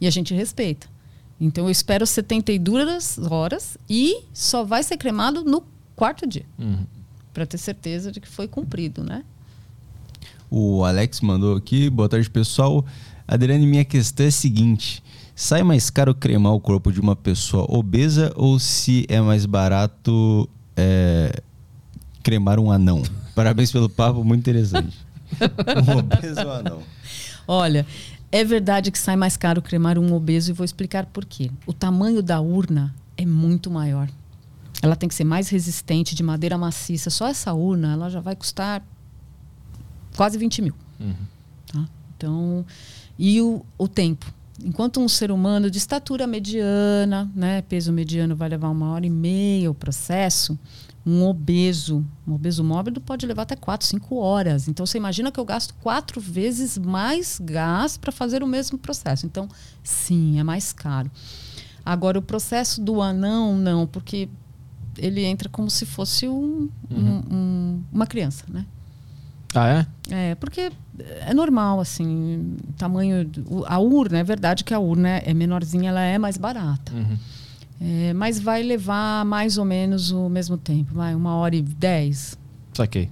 e 0.00 0.08
a 0.08 0.10
gente 0.10 0.34
respeita. 0.34 0.88
Então 1.40 1.66
eu 1.66 1.70
espero 1.70 2.04
72 2.04 3.18
horas 3.30 3.78
e 3.88 4.24
só 4.32 4.64
vai 4.64 4.82
ser 4.82 4.96
cremado 4.96 5.44
no 5.44 5.64
quarto 5.94 6.26
dia. 6.26 6.44
Uhum. 6.58 6.84
Para 7.32 7.46
ter 7.46 7.58
certeza 7.58 8.10
de 8.10 8.20
que 8.20 8.28
foi 8.28 8.48
cumprido, 8.48 9.04
né? 9.04 9.24
O 10.56 10.84
Alex 10.84 11.20
mandou 11.20 11.56
aqui, 11.56 11.90
boa 11.90 12.08
tarde 12.08 12.30
pessoal. 12.30 12.86
Adriane, 13.26 13.66
minha 13.66 13.84
questão 13.84 14.24
é 14.24 14.28
a 14.28 14.32
seguinte: 14.32 15.02
sai 15.34 15.64
mais 15.64 15.90
caro 15.90 16.14
cremar 16.14 16.52
o 16.52 16.60
corpo 16.60 16.92
de 16.92 17.00
uma 17.00 17.16
pessoa 17.16 17.66
obesa 17.68 18.32
ou 18.36 18.60
se 18.60 19.04
é 19.08 19.20
mais 19.20 19.46
barato 19.46 20.48
é, 20.76 21.42
cremar 22.22 22.60
um 22.60 22.70
anão? 22.70 23.02
Parabéns 23.34 23.72
pelo 23.72 23.88
papo, 23.88 24.22
muito 24.22 24.42
interessante. 24.42 24.96
um 25.88 25.98
obeso 25.98 26.40
ou 26.42 26.52
anão? 26.52 26.82
Olha, 27.48 27.84
é 28.30 28.44
verdade 28.44 28.92
que 28.92 28.98
sai 28.98 29.16
mais 29.16 29.36
caro 29.36 29.60
cremar 29.60 29.98
um 29.98 30.14
obeso 30.14 30.52
e 30.52 30.54
vou 30.54 30.64
explicar 30.64 31.06
por 31.06 31.24
quê. 31.24 31.50
O 31.66 31.72
tamanho 31.72 32.22
da 32.22 32.40
urna 32.40 32.94
é 33.16 33.26
muito 33.26 33.72
maior. 33.72 34.08
Ela 34.80 34.94
tem 34.94 35.08
que 35.08 35.16
ser 35.16 35.24
mais 35.24 35.48
resistente, 35.48 36.14
de 36.14 36.22
madeira 36.22 36.56
maciça. 36.56 37.10
Só 37.10 37.26
essa 37.26 37.52
urna, 37.52 37.94
ela 37.94 38.08
já 38.08 38.20
vai 38.20 38.36
custar 38.36 38.84
quase 40.16 40.38
20 40.38 40.62
mil. 40.62 40.74
Uhum. 41.00 41.14
Tá? 41.66 41.88
Então, 42.16 42.66
e 43.18 43.40
o, 43.40 43.64
o 43.76 43.88
tempo 43.88 44.32
enquanto 44.62 45.00
um 45.00 45.08
ser 45.08 45.30
humano 45.30 45.70
de 45.70 45.78
estatura 45.78 46.26
mediana, 46.26 47.30
né, 47.34 47.62
peso 47.62 47.92
mediano 47.92 48.36
vai 48.36 48.48
levar 48.48 48.68
uma 48.68 48.92
hora 48.92 49.06
e 49.06 49.10
meia 49.10 49.70
o 49.70 49.74
processo, 49.74 50.58
um 51.06 51.24
obeso, 51.24 52.04
um 52.26 52.34
obeso 52.34 52.64
mórbido 52.64 53.00
pode 53.00 53.26
levar 53.26 53.42
até 53.42 53.56
quatro, 53.56 53.86
cinco 53.86 54.16
horas. 54.16 54.68
Então 54.68 54.86
você 54.86 54.96
imagina 54.96 55.30
que 55.30 55.38
eu 55.38 55.44
gasto 55.44 55.74
quatro 55.82 56.20
vezes 56.20 56.78
mais 56.78 57.38
gás 57.42 57.96
para 57.96 58.10
fazer 58.10 58.42
o 58.42 58.46
mesmo 58.46 58.78
processo. 58.78 59.26
Então, 59.26 59.48
sim, 59.82 60.38
é 60.38 60.42
mais 60.42 60.72
caro. 60.72 61.10
Agora, 61.84 62.18
o 62.18 62.22
processo 62.22 62.80
do 62.80 63.02
anão, 63.02 63.54
não, 63.54 63.86
porque 63.86 64.28
ele 64.96 65.24
entra 65.24 65.48
como 65.50 65.68
se 65.68 65.84
fosse 65.84 66.26
um, 66.26 66.70
uhum. 66.90 67.22
um, 67.30 67.34
um, 67.34 67.82
uma 67.92 68.06
criança, 68.06 68.46
né? 68.48 68.64
Ah, 69.54 69.68
é? 69.68 69.86
É, 70.10 70.34
porque 70.34 70.72
é 71.26 71.32
normal, 71.32 71.80
assim, 71.80 72.56
tamanho. 72.76 73.30
A 73.66 73.78
urna, 73.78 74.18
é 74.18 74.24
verdade 74.24 74.64
que 74.64 74.74
a 74.74 74.78
urna 74.78 75.08
é 75.08 75.32
menorzinha, 75.32 75.90
ela 75.90 76.00
é 76.00 76.18
mais 76.18 76.36
barata. 76.36 76.92
Uhum. 76.92 77.16
É, 77.80 78.12
mas 78.12 78.40
vai 78.40 78.62
levar 78.62 79.24
mais 79.24 79.58
ou 79.58 79.64
menos 79.64 80.10
o 80.10 80.28
mesmo 80.28 80.56
tempo, 80.56 80.94
vai, 80.94 81.14
uma 81.14 81.36
hora 81.36 81.54
e 81.54 81.62
dez. 81.62 82.38
Saquei. 82.72 83.10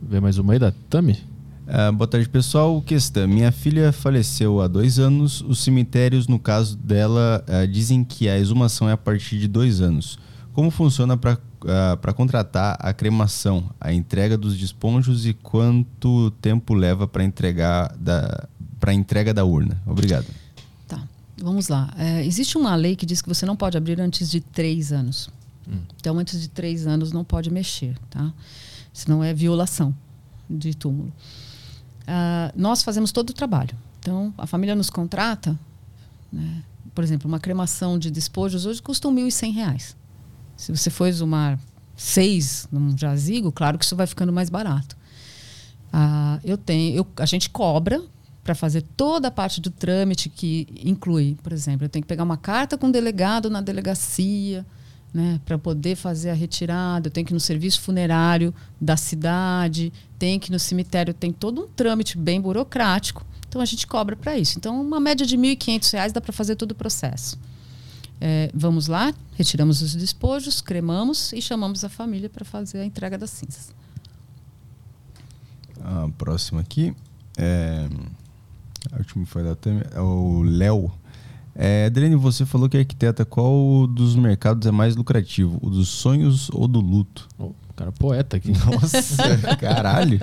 Vê 0.00 0.20
mais 0.20 0.38
uma 0.38 0.52
aí 0.52 0.58
da 0.58 0.72
Tami? 0.88 1.18
Uh, 1.66 1.92
boa 1.92 2.08
tarde, 2.08 2.28
pessoal. 2.28 2.80
Questão: 2.80 3.28
Minha 3.28 3.52
filha 3.52 3.92
faleceu 3.92 4.60
há 4.60 4.66
dois 4.66 4.98
anos. 4.98 5.42
Os 5.42 5.58
cemitérios, 5.62 6.26
no 6.26 6.38
caso 6.38 6.76
dela, 6.76 7.44
uh, 7.46 7.66
dizem 7.68 8.02
que 8.02 8.26
a 8.26 8.38
exumação 8.38 8.88
é 8.88 8.92
a 8.92 8.96
partir 8.96 9.38
de 9.38 9.46
dois 9.46 9.82
anos. 9.82 10.18
Como 10.54 10.70
funciona 10.70 11.16
para 11.16 11.36
uh, 11.64 11.92
ah, 11.92 11.96
para 11.96 12.12
contratar 12.12 12.76
a 12.80 12.92
cremação, 12.92 13.70
a 13.80 13.92
entrega 13.92 14.36
dos 14.36 14.56
desponjos 14.56 15.26
e 15.26 15.32
quanto 15.32 16.30
tempo 16.40 16.74
leva 16.74 17.06
para 17.06 17.24
entregar 17.24 17.94
da 17.96 18.48
para 18.78 18.92
entrega 18.92 19.34
da 19.34 19.44
urna? 19.44 19.80
Obrigado. 19.86 20.26
Tá, 20.86 21.02
vamos 21.36 21.68
lá. 21.68 21.92
É, 21.98 22.24
existe 22.24 22.56
uma 22.56 22.74
lei 22.76 22.94
que 22.94 23.04
diz 23.04 23.20
que 23.20 23.28
você 23.28 23.44
não 23.44 23.56
pode 23.56 23.76
abrir 23.76 24.00
antes 24.00 24.30
de 24.30 24.40
três 24.40 24.92
anos. 24.92 25.28
Hum. 25.68 25.80
Então, 25.96 26.18
antes 26.18 26.40
de 26.40 26.48
três 26.48 26.86
anos 26.86 27.12
não 27.12 27.24
pode 27.24 27.50
mexer, 27.50 27.98
tá? 28.08 28.32
Senão 28.92 29.22
é 29.22 29.34
violação 29.34 29.94
de 30.48 30.74
túmulo. 30.74 31.12
Uh, 32.02 32.52
nós 32.54 32.82
fazemos 32.82 33.12
todo 33.12 33.30
o 33.30 33.32
trabalho. 33.32 33.76
Então, 33.98 34.32
a 34.38 34.46
família 34.46 34.74
nos 34.74 34.88
contrata, 34.88 35.58
né? 36.32 36.62
por 36.94 37.04
exemplo, 37.04 37.28
uma 37.28 37.38
cremação 37.38 37.98
de 37.98 38.10
despojos 38.10 38.64
hoje 38.64 38.82
custa 38.82 39.08
R$ 39.08 39.14
1.100. 39.14 39.94
Se 40.58 40.76
você 40.76 40.90
for 40.90 41.06
exumar 41.06 41.58
seis 41.96 42.68
num 42.70 42.98
jazigo, 42.98 43.52
claro 43.52 43.78
que 43.78 43.84
isso 43.84 43.94
vai 43.94 44.08
ficando 44.08 44.32
mais 44.32 44.50
barato. 44.50 44.96
Ah? 45.92 46.40
Eu 46.44 46.58
tenho, 46.58 46.96
eu, 46.96 47.06
a 47.16 47.24
gente 47.24 47.48
cobra 47.48 48.02
para 48.42 48.56
fazer 48.56 48.82
toda 48.96 49.28
a 49.28 49.30
parte 49.30 49.60
do 49.60 49.70
trâmite 49.70 50.28
que 50.28 50.66
inclui, 50.84 51.36
por 51.42 51.52
exemplo, 51.52 51.84
eu 51.84 51.88
tenho 51.88 52.02
que 52.02 52.08
pegar 52.08 52.24
uma 52.24 52.36
carta 52.36 52.76
com 52.76 52.88
o 52.88 52.92
delegado 52.92 53.48
na 53.48 53.60
delegacia, 53.60 54.66
né, 55.14 55.40
para 55.44 55.56
poder 55.56 55.96
fazer 55.96 56.30
a 56.30 56.34
retirada, 56.34 57.06
eu 57.06 57.10
tenho 57.10 57.26
que 57.26 57.32
ir 57.32 57.34
no 57.34 57.40
serviço 57.40 57.80
funerário 57.80 58.52
da 58.80 58.96
cidade, 58.96 59.92
tem 60.18 60.40
que 60.40 60.50
ir 60.50 60.52
no 60.52 60.58
cemitério, 60.58 61.14
tem 61.14 61.32
todo 61.32 61.62
um 61.62 61.68
trâmite 61.68 62.18
bem 62.18 62.40
burocrático. 62.40 63.24
Então 63.48 63.60
a 63.62 63.64
gente 63.64 63.86
cobra 63.86 64.16
para 64.16 64.36
isso. 64.36 64.58
Então 64.58 64.80
uma 64.80 64.98
média 64.98 65.24
de 65.24 65.36
R$ 65.36 65.56
1.500 65.56 66.12
dá 66.12 66.20
para 66.20 66.32
fazer 66.32 66.56
todo 66.56 66.72
o 66.72 66.74
processo. 66.74 67.38
É, 68.20 68.50
vamos 68.52 68.88
lá, 68.88 69.14
retiramos 69.36 69.80
os 69.80 69.94
despojos, 69.94 70.60
cremamos 70.60 71.32
e 71.32 71.40
chamamos 71.40 71.84
a 71.84 71.88
família 71.88 72.28
para 72.28 72.44
fazer 72.44 72.80
a 72.80 72.84
entrega 72.84 73.16
das 73.16 73.30
cinzas. 73.30 73.72
A 75.80 76.08
próxima 76.18 76.60
aqui 76.60 76.94
é. 77.36 77.88
A 78.92 78.98
última 78.98 79.24
foi 79.26 79.44
da 79.44 79.54
Tami, 79.54 79.82
é 79.92 80.00
o 80.00 80.42
Léo. 80.42 80.90
É, 81.54 81.86
Adriane, 81.86 82.16
você 82.16 82.46
falou 82.46 82.68
que 82.68 82.76
é 82.76 82.80
arquiteta. 82.80 83.24
Qual 83.24 83.86
dos 83.86 84.14
mercados 84.14 84.66
é 84.66 84.70
mais 84.70 84.94
lucrativo? 84.96 85.58
O 85.62 85.70
dos 85.70 85.88
sonhos 85.88 86.48
ou 86.50 86.68
do 86.68 86.80
luto? 86.80 87.28
Oh, 87.38 87.52
cara, 87.74 87.90
poeta 87.92 88.36
aqui. 88.36 88.52
Nossa, 88.52 89.36
caralho. 89.58 90.20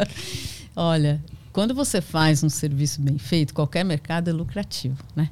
Olha, 0.76 1.24
quando 1.52 1.74
você 1.74 2.02
faz 2.02 2.44
um 2.44 2.50
serviço 2.50 3.02
bem 3.02 3.18
feito, 3.18 3.54
qualquer 3.54 3.84
mercado 3.84 4.30
é 4.30 4.34
lucrativo, 4.34 4.98
né? 5.16 5.30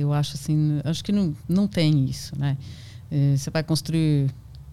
Eu 0.00 0.12
acho 0.12 0.34
assim, 0.34 0.80
acho 0.84 1.04
que 1.04 1.12
não, 1.12 1.34
não 1.48 1.66
tem 1.66 2.04
isso, 2.04 2.38
né? 2.38 2.56
É, 3.10 3.36
você 3.36 3.50
vai 3.50 3.62
construir 3.62 4.30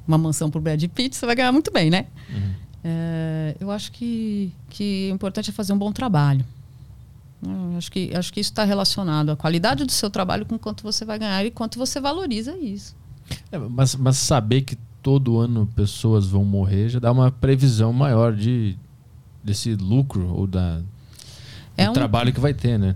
uma 0.08 0.18
mansão 0.18 0.50
para 0.50 0.60
o 0.60 0.62
Brad 0.62 0.84
Pitt, 0.86 1.16
você 1.16 1.26
vai 1.26 1.36
ganhar 1.36 1.52
muito 1.52 1.72
bem, 1.72 1.90
né? 1.90 2.06
Uhum. 2.30 2.54
É, 2.84 3.56
eu 3.60 3.72
acho 3.72 3.92
que, 3.92 4.54
que 4.70 5.10
o 5.12 5.16
importante 5.16 5.50
é 5.50 5.54
fazer 5.54 5.74
um 5.74 5.78
bom 5.78 5.92
trabalho. 5.92 6.46
Eu 7.46 7.78
acho 7.78 7.92
que, 7.92 8.16
acho 8.16 8.34
que 8.34 8.40
isso 8.40 8.52
está 8.52 8.64
relacionado 8.64 9.30
à 9.30 9.36
qualidade 9.36 9.86
do 9.86 9.92
seu 9.92 10.10
trabalho 10.10 10.46
com 10.46 10.58
quanto 10.58 10.84
você 10.84 11.06
vai 11.06 11.20
ganhar 11.20 11.46
e 11.46 11.52
quanto 11.52 11.78
você 11.78 12.00
valoriza 12.00 12.58
isso. 12.58 12.96
É, 13.52 13.58
mas, 13.58 13.96
mas 13.96 14.18
saber 14.18 14.62
que 14.62 14.76
todo 15.04 15.38
ano 15.38 15.68
pessoas 15.76 16.28
vão 16.28 16.44
morrer 16.44 16.90
já 16.90 17.00
dá 17.00 17.12
uma 17.12 17.32
previsão 17.32 17.94
maior 17.94 18.36
de 18.36 18.78
desse 19.44 19.76
lucro 19.76 20.34
ou 20.34 20.46
da, 20.46 20.82
é 21.78 21.86
do 21.86 21.92
um, 21.92 21.94
trabalho 21.94 22.34
que 22.34 22.40
vai 22.40 22.54
ter, 22.54 22.78
né? 22.78 22.96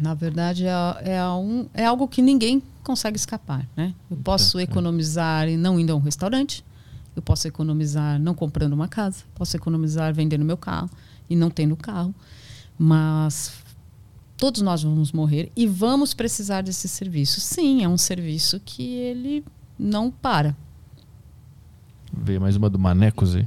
Na 0.00 0.14
verdade, 0.14 0.66
é, 0.66 0.72
é, 1.16 1.28
um, 1.28 1.68
é 1.74 1.84
algo 1.84 2.08
que 2.08 2.22
ninguém 2.22 2.62
consegue 2.82 3.16
escapar, 3.16 3.68
né? 3.76 3.94
Eu 4.10 4.16
posso 4.16 4.58
é, 4.58 4.62
economizar 4.62 5.48
e 5.48 5.56
não 5.56 5.78
indo 5.78 5.92
a 5.92 5.96
um 5.96 6.00
restaurante, 6.00 6.64
eu 7.14 7.22
posso 7.22 7.46
economizar 7.46 8.18
não 8.18 8.34
comprando 8.34 8.72
uma 8.72 8.88
casa, 8.88 9.24
posso 9.34 9.56
economizar 9.56 10.12
vendendo 10.14 10.44
meu 10.44 10.56
carro 10.56 10.88
e 11.28 11.36
não 11.36 11.50
tendo 11.50 11.76
carro, 11.76 12.14
mas 12.78 13.52
todos 14.36 14.62
nós 14.62 14.82
vamos 14.82 15.12
morrer 15.12 15.52
e 15.54 15.66
vamos 15.66 16.14
precisar 16.14 16.62
desse 16.62 16.88
serviço. 16.88 17.40
Sim, 17.40 17.84
é 17.84 17.88
um 17.88 17.98
serviço 17.98 18.60
que 18.64 18.82
ele 18.82 19.44
não 19.78 20.10
para. 20.10 20.56
Vê 22.12 22.38
mais 22.38 22.56
uma 22.56 22.70
do 22.70 22.78
Manecos 22.78 23.36
aí. 23.36 23.46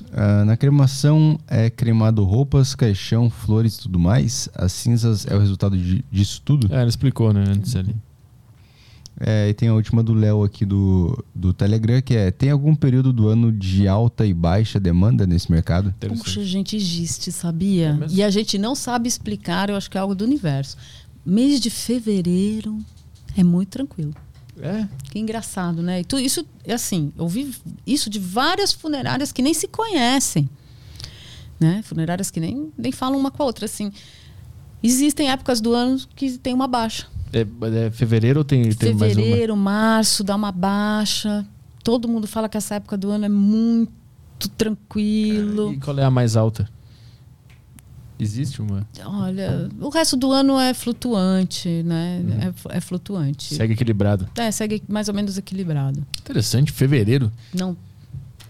Uh, 0.00 0.44
na 0.44 0.56
cremação 0.56 1.38
é 1.46 1.70
cremado 1.70 2.24
roupas, 2.24 2.74
caixão, 2.74 3.30
flores 3.30 3.76
e 3.76 3.80
tudo 3.82 3.98
mais. 3.98 4.48
As 4.54 4.72
cinzas 4.72 5.26
é 5.26 5.34
o 5.34 5.38
resultado 5.38 5.76
de, 5.76 6.04
disso 6.10 6.42
tudo? 6.44 6.72
É, 6.74 6.80
ela 6.80 6.88
explicou, 6.88 7.32
né, 7.32 7.44
antes 7.46 7.76
ali. 7.76 7.94
É, 9.20 9.48
e 9.48 9.54
tem 9.54 9.68
a 9.68 9.74
última 9.74 10.02
do 10.02 10.14
Léo 10.14 10.42
aqui 10.42 10.64
do, 10.64 11.22
do 11.34 11.52
Telegram, 11.52 12.00
que 12.02 12.16
é: 12.16 12.30
tem 12.30 12.50
algum 12.50 12.74
período 12.74 13.12
do 13.12 13.28
ano 13.28 13.52
de 13.52 13.86
alta 13.86 14.26
e 14.26 14.34
baixa 14.34 14.80
demanda 14.80 15.26
nesse 15.26 15.50
mercado? 15.52 15.94
Puxa, 16.08 16.42
gente, 16.44 16.74
existe, 16.74 17.30
sabia? 17.30 17.98
É 18.02 18.06
e 18.10 18.22
a 18.22 18.30
gente 18.30 18.58
não 18.58 18.74
sabe 18.74 19.06
explicar, 19.08 19.70
eu 19.70 19.76
acho 19.76 19.90
que 19.90 19.96
é 19.96 20.00
algo 20.00 20.14
do 20.14 20.24
universo. 20.24 20.76
Mês 21.24 21.60
de 21.60 21.70
fevereiro 21.70 22.78
é 23.36 23.44
muito 23.44 23.68
tranquilo. 23.68 24.14
É. 24.62 24.86
Que 25.10 25.18
engraçado, 25.18 25.82
né? 25.82 26.00
E 26.00 26.04
tu, 26.04 26.18
isso, 26.18 26.46
assim, 26.72 27.12
eu 27.18 27.26
vi 27.26 27.52
isso 27.84 28.08
de 28.08 28.20
várias 28.20 28.72
funerárias 28.72 29.32
que 29.32 29.42
nem 29.42 29.52
se 29.52 29.66
conhecem. 29.66 30.48
Né? 31.58 31.82
Funerárias 31.82 32.30
que 32.30 32.38
nem, 32.38 32.72
nem 32.78 32.92
falam 32.92 33.18
uma 33.18 33.30
com 33.30 33.42
a 33.42 33.46
outra. 33.46 33.64
Assim, 33.64 33.92
existem 34.80 35.30
épocas 35.30 35.60
do 35.60 35.74
ano 35.74 36.00
que 36.14 36.38
tem 36.38 36.54
uma 36.54 36.68
baixa. 36.68 37.08
É, 37.32 37.40
é 37.86 37.90
fevereiro 37.90 38.40
ou 38.40 38.44
tem, 38.44 38.62
tem 38.74 38.96
Fevereiro, 38.96 39.56
março, 39.56 40.22
dá 40.22 40.36
uma 40.36 40.52
baixa. 40.52 41.44
Todo 41.82 42.06
mundo 42.06 42.28
fala 42.28 42.48
que 42.48 42.56
essa 42.56 42.76
época 42.76 42.96
do 42.96 43.10
ano 43.10 43.24
é 43.24 43.28
muito 43.28 44.48
tranquilo. 44.56 45.72
E 45.72 45.80
qual 45.80 45.98
é 45.98 46.04
a 46.04 46.10
mais 46.10 46.36
alta? 46.36 46.68
Existe 48.22 48.62
uma? 48.62 48.86
Olha, 49.04 49.68
o 49.80 49.88
resto 49.88 50.16
do 50.16 50.30
ano 50.30 50.58
é 50.58 50.72
flutuante, 50.72 51.68
né? 51.82 52.22
Uhum. 52.22 52.52
É, 52.70 52.76
é, 52.76 52.80
flutuante. 52.80 53.54
Segue 53.54 53.72
equilibrado. 53.72 54.28
É, 54.36 54.50
segue 54.50 54.82
mais 54.88 55.08
ou 55.08 55.14
menos 55.14 55.36
equilibrado. 55.36 56.06
Interessante, 56.20 56.70
fevereiro. 56.70 57.32
Não. 57.52 57.76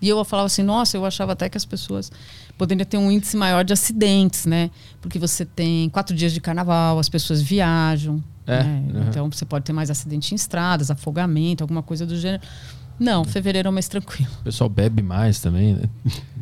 E 0.00 0.08
eu 0.08 0.22
falava 0.24 0.46
assim, 0.46 0.62
nossa, 0.62 0.96
eu 0.96 1.04
achava 1.04 1.32
até 1.32 1.48
que 1.48 1.56
as 1.56 1.64
pessoas 1.64 2.10
poderiam 2.58 2.84
ter 2.84 2.98
um 2.98 3.10
índice 3.10 3.36
maior 3.36 3.64
de 3.64 3.72
acidentes, 3.72 4.46
né? 4.46 4.70
Porque 5.00 5.18
você 5.18 5.44
tem 5.44 5.88
quatro 5.88 6.14
dias 6.14 6.32
de 6.32 6.40
carnaval, 6.40 6.98
as 6.98 7.08
pessoas 7.08 7.40
viajam. 7.40 8.22
É, 8.44 8.64
né? 8.64 8.84
uhum. 8.92 9.08
Então 9.08 9.30
você 9.30 9.44
pode 9.44 9.64
ter 9.64 9.72
mais 9.72 9.90
acidente 9.90 10.34
em 10.34 10.36
estradas, 10.36 10.90
afogamento, 10.90 11.62
alguma 11.62 11.82
coisa 11.82 12.04
do 12.04 12.16
gênero. 12.16 12.42
Não, 13.02 13.24
fevereiro 13.24 13.68
é 13.68 13.72
mais 13.72 13.88
tranquilo. 13.88 14.30
O 14.40 14.44
pessoal 14.44 14.70
bebe 14.70 15.02
mais 15.02 15.40
também, 15.40 15.74
né? 15.74 15.82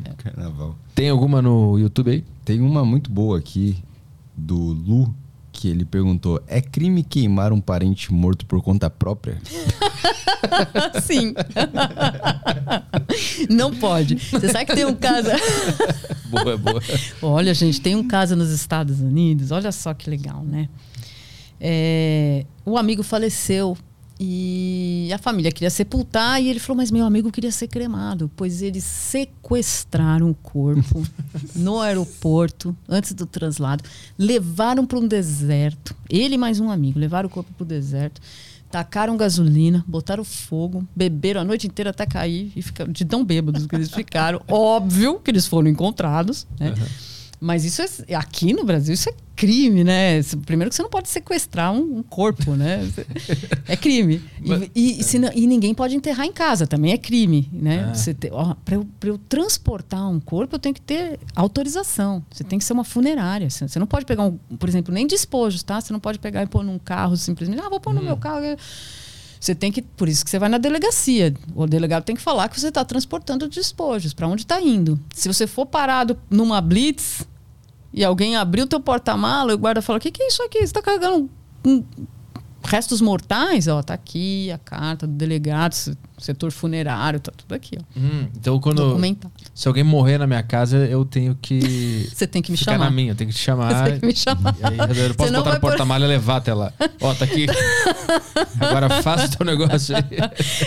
É. 0.04 0.10
Carnaval. 0.22 0.76
Tem 0.94 1.08
alguma 1.08 1.40
no 1.40 1.78
YouTube 1.78 2.10
aí? 2.10 2.24
Tem 2.44 2.60
uma 2.60 2.84
muito 2.84 3.10
boa 3.10 3.38
aqui 3.38 3.82
do 4.36 4.56
Lu 4.56 5.14
que 5.50 5.68
ele 5.68 5.86
perguntou: 5.86 6.38
é 6.46 6.60
crime 6.60 7.02
queimar 7.02 7.50
um 7.50 7.62
parente 7.62 8.12
morto 8.12 8.44
por 8.44 8.62
conta 8.62 8.90
própria? 8.90 9.40
Sim. 11.02 11.32
Não 13.48 13.74
pode. 13.74 14.16
Você 14.16 14.50
sabe 14.50 14.66
que 14.66 14.74
tem 14.74 14.84
um 14.84 14.94
caso. 14.94 15.30
boa, 16.28 16.58
boa. 16.58 16.82
Olha, 17.22 17.54
gente, 17.54 17.80
tem 17.80 17.96
um 17.96 18.06
caso 18.06 18.36
nos 18.36 18.50
Estados 18.50 19.00
Unidos. 19.00 19.50
Olha 19.50 19.72
só 19.72 19.94
que 19.94 20.10
legal, 20.10 20.44
né? 20.44 20.68
É, 21.58 22.44
o 22.66 22.76
amigo 22.76 23.02
faleceu 23.02 23.78
e 24.22 25.10
a 25.14 25.16
família 25.16 25.50
queria 25.50 25.70
sepultar 25.70 26.42
e 26.42 26.48
ele 26.48 26.60
falou: 26.60 26.76
Mas 26.76 26.90
meu 26.90 27.06
amigo 27.06 27.32
queria 27.32 27.50
ser 27.50 27.68
cremado. 27.68 28.30
Pois 28.36 28.60
eles 28.60 28.84
sequestraram 28.84 30.28
o 30.28 30.34
corpo 30.34 31.02
no 31.56 31.80
aeroporto, 31.80 32.76
antes 32.86 33.14
do 33.14 33.24
translado, 33.24 33.82
levaram 34.18 34.84
para 34.84 34.98
um 34.98 35.08
deserto. 35.08 35.96
Ele 36.06 36.34
e 36.34 36.38
mais 36.38 36.60
um 36.60 36.70
amigo 36.70 36.98
levaram 36.98 37.28
o 37.28 37.32
corpo 37.32 37.50
para 37.54 37.64
o 37.64 37.66
deserto, 37.66 38.20
tacaram 38.70 39.16
gasolina, 39.16 39.82
botaram 39.88 40.22
fogo, 40.22 40.86
beberam 40.94 41.40
a 41.40 41.44
noite 41.44 41.66
inteira 41.66 41.88
até 41.88 42.04
cair 42.04 42.52
e 42.54 42.60
ficaram 42.60 42.92
de 42.92 43.06
tão 43.06 43.24
bêbados 43.24 43.66
que 43.66 43.74
eles 43.74 43.90
ficaram. 43.90 44.42
Óbvio 44.46 45.18
que 45.18 45.30
eles 45.30 45.46
foram 45.46 45.70
encontrados, 45.70 46.46
né? 46.58 46.68
Uhum. 46.68 46.86
Mas 47.40 47.64
isso 47.64 47.80
é, 48.06 48.14
aqui 48.14 48.52
no 48.52 48.64
Brasil 48.64 48.92
isso 48.92 49.08
é 49.08 49.14
crime, 49.34 49.82
né? 49.82 50.20
Primeiro 50.44 50.68
que 50.68 50.76
você 50.76 50.82
não 50.82 50.90
pode 50.90 51.08
sequestrar 51.08 51.72
um, 51.72 51.98
um 51.98 52.02
corpo, 52.02 52.54
né? 52.54 52.86
É 53.66 53.76
crime. 53.76 54.22
E, 54.74 55.00
e, 55.00 55.00
é. 55.00 55.32
e, 55.34 55.46
ninguém 55.46 55.72
pode 55.72 55.96
enterrar 55.96 56.26
em 56.26 56.32
casa, 56.32 56.66
também 56.66 56.92
é 56.92 56.98
crime, 56.98 57.48
né? 57.50 57.90
É. 57.94 58.30
Para 58.62 58.74
eu, 58.74 58.86
eu, 59.04 59.16
transportar 59.16 60.10
um 60.10 60.20
corpo, 60.20 60.56
eu 60.56 60.58
tenho 60.58 60.74
que 60.74 60.82
ter 60.82 61.18
autorização. 61.34 62.22
Você 62.30 62.44
tem 62.44 62.58
que 62.58 62.64
ser 62.64 62.74
uma 62.74 62.84
funerária. 62.84 63.48
Você 63.48 63.78
não 63.78 63.86
pode 63.86 64.04
pegar, 64.04 64.24
um, 64.24 64.36
por 64.58 64.68
exemplo, 64.68 64.92
nem 64.92 65.06
despojos, 65.06 65.62
tá? 65.62 65.80
Você 65.80 65.92
não 65.92 66.00
pode 66.00 66.18
pegar 66.18 66.42
e 66.42 66.46
pôr 66.46 66.62
num 66.62 66.78
carro 66.78 67.16
simplesmente. 67.16 67.62
Ah, 67.64 67.70
vou 67.70 67.80
pôr 67.80 67.94
no 67.94 68.00
hum. 68.00 68.04
meu 68.04 68.16
carro. 68.18 68.44
Você 69.40 69.54
tem 69.54 69.72
que, 69.72 69.80
por 69.80 70.06
isso 70.06 70.22
que 70.22 70.30
você 70.30 70.38
vai 70.38 70.50
na 70.50 70.58
delegacia. 70.58 71.32
O 71.54 71.66
delegado 71.66 72.04
tem 72.04 72.14
que 72.14 72.20
falar 72.20 72.46
que 72.50 72.60
você 72.60 72.68
está 72.68 72.84
transportando 72.84 73.48
despojos, 73.48 74.12
para 74.12 74.28
onde 74.28 74.42
está 74.42 74.60
indo. 74.60 75.00
Se 75.14 75.28
você 75.28 75.46
for 75.46 75.64
parado 75.64 76.18
numa 76.28 76.60
blitz 76.60 77.26
e 77.92 78.04
alguém 78.04 78.36
abriu 78.36 78.66
teu 78.66 78.80
porta-mala, 78.80 79.54
o 79.54 79.58
guarda 79.58 79.82
fala: 79.82 79.98
"O 79.98 80.00
que, 80.00 80.10
que 80.10 80.22
é 80.22 80.28
isso 80.28 80.42
aqui? 80.42 80.58
Você 80.58 80.64
está 80.64 80.82
carregando 80.82 81.30
um, 81.64 81.84
restos 82.64 83.00
mortais, 83.00 83.68
ó, 83.68 83.82
tá 83.82 83.94
aqui 83.94 84.50
a 84.50 84.58
carta 84.58 85.06
do 85.06 85.12
delegado, 85.14 85.74
setor 86.18 86.52
funerário, 86.52 87.18
tá 87.18 87.32
tudo 87.34 87.54
aqui, 87.54 87.76
ó. 87.78 87.98
Hum, 87.98 88.28
então 88.36 88.60
quando 88.60 88.98
se 89.54 89.66
alguém 89.66 89.82
morrer 89.82 90.18
na 90.18 90.26
minha 90.26 90.42
casa, 90.42 90.76
eu 90.76 91.04
tenho 91.04 91.36
que 91.40 92.08
Você 92.12 92.26
tem 92.26 92.42
que 92.42 92.52
me 92.52 92.58
ficar 92.58 92.72
chamar. 92.72 92.84
na 92.86 92.90
minha, 92.90 93.12
eu 93.12 93.16
tenho 93.16 93.30
que 93.30 93.36
te 93.36 93.42
chamar. 93.42 93.72
Você 93.84 93.90
tem 93.90 94.00
que 94.00 94.06
me 94.06 94.16
chamar. 94.16 94.54
E 94.58 94.64
aí, 94.64 94.78
eu 95.08 95.14
posso 95.14 95.32
botar 95.32 95.54
no 95.54 95.60
porta-malha 95.60 96.04
e 96.04 96.08
levar 96.08 96.36
até 96.36 96.54
lá. 96.54 96.72
Ó, 97.00 97.14
tá 97.14 97.24
aqui. 97.24 97.46
Agora 98.60 99.02
faça 99.02 99.26
o 99.26 99.36
teu 99.36 99.46
negócio 99.46 99.96
aí. 99.96 100.04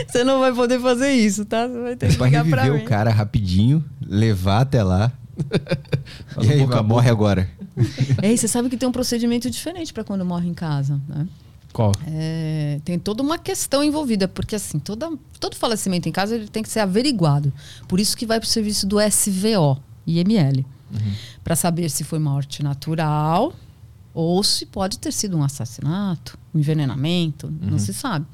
Você 0.07 0.23
não 0.23 0.39
vai 0.39 0.53
poder 0.53 0.79
fazer 0.79 1.11
isso, 1.11 1.45
tá? 1.45 1.67
Você 1.67 1.81
vai 1.81 1.95
ter 1.95 2.09
que 2.09 2.17
vai 2.17 2.29
ligar 2.29 2.45
pra 2.45 2.65
mim. 2.65 2.81
o 2.81 2.85
cara 2.85 3.11
rapidinho, 3.11 3.83
levar 4.05 4.61
até 4.61 4.83
lá. 4.83 5.11
E 6.41 6.51
aí, 6.51 6.83
morre 6.83 7.09
agora. 7.09 7.49
É, 8.21 8.31
e 8.31 8.37
você 8.37 8.47
sabe 8.47 8.69
que 8.69 8.77
tem 8.77 8.87
um 8.87 8.91
procedimento 8.91 9.49
diferente 9.49 9.91
para 9.93 10.03
quando 10.03 10.23
morre 10.23 10.47
em 10.47 10.53
casa, 10.53 11.01
né? 11.07 11.27
Qual? 11.71 11.91
É, 12.05 12.79
tem 12.85 12.99
toda 12.99 13.23
uma 13.23 13.37
questão 13.39 13.83
envolvida, 13.83 14.27
porque 14.27 14.55
assim, 14.55 14.77
toda, 14.77 15.11
todo 15.39 15.55
falecimento 15.55 16.07
em 16.07 16.11
casa 16.11 16.35
ele 16.35 16.47
tem 16.47 16.61
que 16.61 16.69
ser 16.69 16.81
averiguado. 16.81 17.51
Por 17.87 17.99
isso 17.99 18.15
que 18.15 18.27
vai 18.27 18.39
para 18.39 18.45
o 18.45 18.49
serviço 18.49 18.85
do 18.85 18.97
SVO, 19.01 19.81
IML. 20.05 20.63
para 21.43 21.55
saber 21.55 21.89
se 21.89 22.03
foi 22.03 22.19
morte 22.19 22.61
natural 22.61 23.51
ou 24.13 24.43
se 24.43 24.67
pode 24.67 24.99
ter 24.99 25.11
sido 25.11 25.35
um 25.35 25.43
assassinato, 25.43 26.37
um 26.53 26.59
envenenamento, 26.59 27.51
não 27.59 27.79
se 27.79 27.91
sabe. 27.91 28.27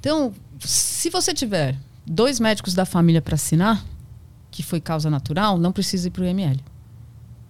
Então, 0.00 0.32
se 0.58 1.08
você 1.10 1.32
tiver 1.32 1.78
dois 2.04 2.40
médicos 2.40 2.74
da 2.74 2.84
família 2.84 3.22
para 3.22 3.36
assinar 3.36 3.84
que 4.56 4.62
foi 4.62 4.80
causa 4.80 5.10
natural, 5.10 5.58
não 5.58 5.70
precisa 5.70 6.08
ir 6.08 6.10
para 6.10 6.22
o 6.22 6.26
ML. 6.26 6.58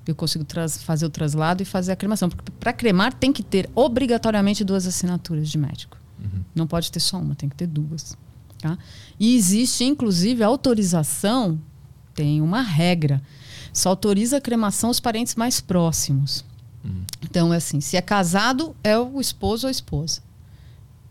Eu 0.04 0.14
consigo 0.14 0.44
fazer 0.80 1.06
o 1.06 1.10
traslado 1.10 1.62
e 1.62 1.66
fazer 1.66 1.92
a 1.92 1.96
cremação. 1.96 2.28
Porque 2.28 2.50
para 2.58 2.72
cremar 2.72 3.14
tem 3.14 3.32
que 3.32 3.44
ter 3.44 3.70
obrigatoriamente 3.76 4.64
duas 4.64 4.86
assinaturas 4.86 5.48
de 5.48 5.56
médico. 5.56 5.96
Não 6.52 6.66
pode 6.66 6.90
ter 6.90 6.98
só 6.98 7.18
uma, 7.18 7.36
tem 7.36 7.48
que 7.48 7.54
ter 7.54 7.68
duas. 7.68 8.16
Tá? 8.58 8.76
E 9.20 9.36
existe, 9.36 9.84
inclusive, 9.84 10.42
autorização, 10.42 11.60
tem 12.12 12.40
uma 12.40 12.60
regra. 12.60 13.22
Só 13.72 13.90
autoriza 13.90 14.38
a 14.38 14.40
cremação 14.40 14.90
os 14.90 14.98
parentes 14.98 15.36
mais 15.36 15.60
próximos. 15.60 16.44
Então, 17.22 17.54
é 17.54 17.56
assim, 17.56 17.80
se 17.80 17.96
é 17.96 18.02
casado, 18.02 18.74
é 18.82 18.98
o 18.98 19.20
esposo 19.20 19.66
ou 19.66 19.68
a 19.68 19.70
esposa. 19.70 20.22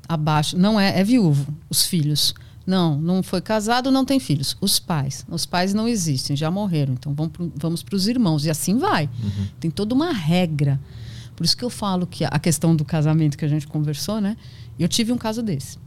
Abaixo, 0.07 0.57
não 0.57 0.80
é, 0.80 0.99
é 0.99 1.03
viúvo, 1.03 1.53
os 1.69 1.85
filhos. 1.85 2.34
Não, 2.65 2.99
não 2.99 3.21
foi 3.21 3.41
casado, 3.41 3.91
não 3.91 4.03
tem 4.03 4.19
filhos. 4.19 4.57
Os 4.59 4.79
pais. 4.79 5.25
Os 5.29 5.45
pais 5.45 5.73
não 5.73 5.87
existem, 5.87 6.35
já 6.35 6.49
morreram. 6.49 6.93
Então 6.93 7.15
vamos 7.55 7.83
para 7.83 7.95
os 7.95 8.07
irmãos. 8.07 8.45
E 8.45 8.49
assim 8.49 8.77
vai. 8.77 9.09
Tem 9.59 9.69
toda 9.69 9.93
uma 9.93 10.11
regra. 10.11 10.79
Por 11.35 11.43
isso 11.43 11.55
que 11.55 11.63
eu 11.63 11.69
falo 11.69 12.07
que 12.07 12.23
a 12.23 12.39
questão 12.39 12.75
do 12.75 12.83
casamento 12.83 13.37
que 13.37 13.45
a 13.45 13.47
gente 13.47 13.67
conversou, 13.67 14.19
né? 14.19 14.35
Eu 14.79 14.87
tive 14.87 15.11
um 15.11 15.17
caso 15.17 15.43
desse. 15.43 15.77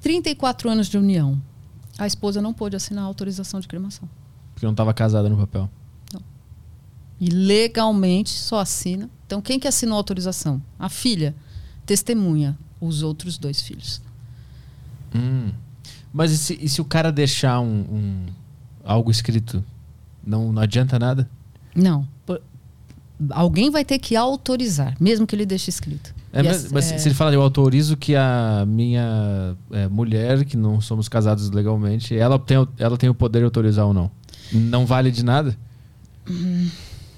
34 0.00 0.70
anos 0.70 0.88
de 0.88 0.98
união. 0.98 1.40
A 1.98 2.06
esposa 2.06 2.40
não 2.40 2.52
pôde 2.52 2.74
assinar 2.74 3.04
a 3.04 3.06
autorização 3.06 3.60
de 3.60 3.68
cremação. 3.68 4.08
Porque 4.54 4.66
não 4.66 4.72
estava 4.72 4.92
casada 4.94 5.28
no 5.28 5.36
papel. 5.36 5.70
E 7.20 7.28
legalmente 7.28 8.30
só 8.30 8.60
assina. 8.60 9.10
Então, 9.26 9.40
quem 9.40 9.58
que 9.58 9.66
assinou 9.66 9.94
a 9.94 9.98
autorização? 9.98 10.62
A 10.78 10.88
filha. 10.88 11.34
Testemunha. 11.84 12.56
Os 12.80 13.02
outros 13.02 13.36
dois 13.36 13.60
filhos. 13.60 14.00
Hum. 15.14 15.50
Mas 16.12 16.32
e 16.32 16.38
se, 16.38 16.58
e 16.60 16.68
se 16.68 16.80
o 16.80 16.84
cara 16.84 17.10
deixar 17.12 17.60
um, 17.60 17.66
um- 17.80 18.26
algo 18.84 19.10
escrito? 19.10 19.62
Não, 20.26 20.52
não 20.52 20.62
adianta 20.62 20.98
nada? 20.98 21.28
Não. 21.74 22.06
Por- 22.26 22.40
Alguém 23.30 23.70
vai 23.70 23.84
ter 23.84 23.98
que 23.98 24.14
autorizar, 24.14 24.94
mesmo 25.00 25.26
que 25.26 25.34
ele 25.34 25.44
deixe 25.44 25.70
escrito. 25.70 26.14
É, 26.32 26.42
mas 26.42 26.64
as- 26.66 26.72
mas 26.72 26.92
é, 26.92 26.98
se 26.98 27.08
ele 27.08 27.14
fala, 27.14 27.32
eu 27.34 27.42
autorizo 27.42 27.96
que 27.96 28.14
a 28.14 28.64
minha 28.66 29.56
é, 29.72 29.88
mulher, 29.88 30.44
que 30.44 30.56
não 30.56 30.80
somos 30.80 31.08
casados 31.08 31.50
legalmente, 31.50 32.16
ela 32.16 32.38
tem, 32.38 32.56
ela 32.78 32.96
tem 32.96 33.08
o 33.08 33.14
poder 33.14 33.40
de 33.40 33.44
autorizar 33.46 33.86
ou 33.86 33.92
não. 33.94 34.10
Não 34.52 34.86
vale 34.86 35.10
de 35.10 35.24
nada? 35.24 35.56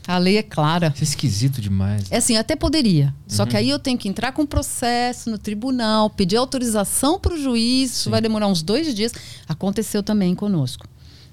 A 0.06 0.18
lei 0.18 0.38
é 0.38 0.42
clara. 0.42 0.90
Isso 0.94 1.02
é 1.02 1.04
esquisito 1.04 1.60
demais. 1.60 2.10
É 2.10 2.16
assim, 2.16 2.36
até 2.36 2.56
poderia. 2.56 3.14
Só 3.28 3.42
Uhum. 3.44 3.48
que 3.48 3.56
aí 3.56 3.68
eu 3.68 3.78
tenho 3.78 3.98
que 3.98 4.08
entrar 4.08 4.32
com 4.32 4.44
processo 4.46 5.30
no 5.30 5.38
tribunal, 5.38 6.10
pedir 6.10 6.36
autorização 6.36 7.18
para 7.20 7.34
o 7.34 7.38
juiz. 7.40 7.92
Isso 7.92 8.10
vai 8.10 8.20
demorar 8.20 8.46
uns 8.48 8.62
dois 8.62 8.92
dias. 8.94 9.12
Aconteceu 9.46 10.02
também 10.02 10.34
conosco. 10.34 10.86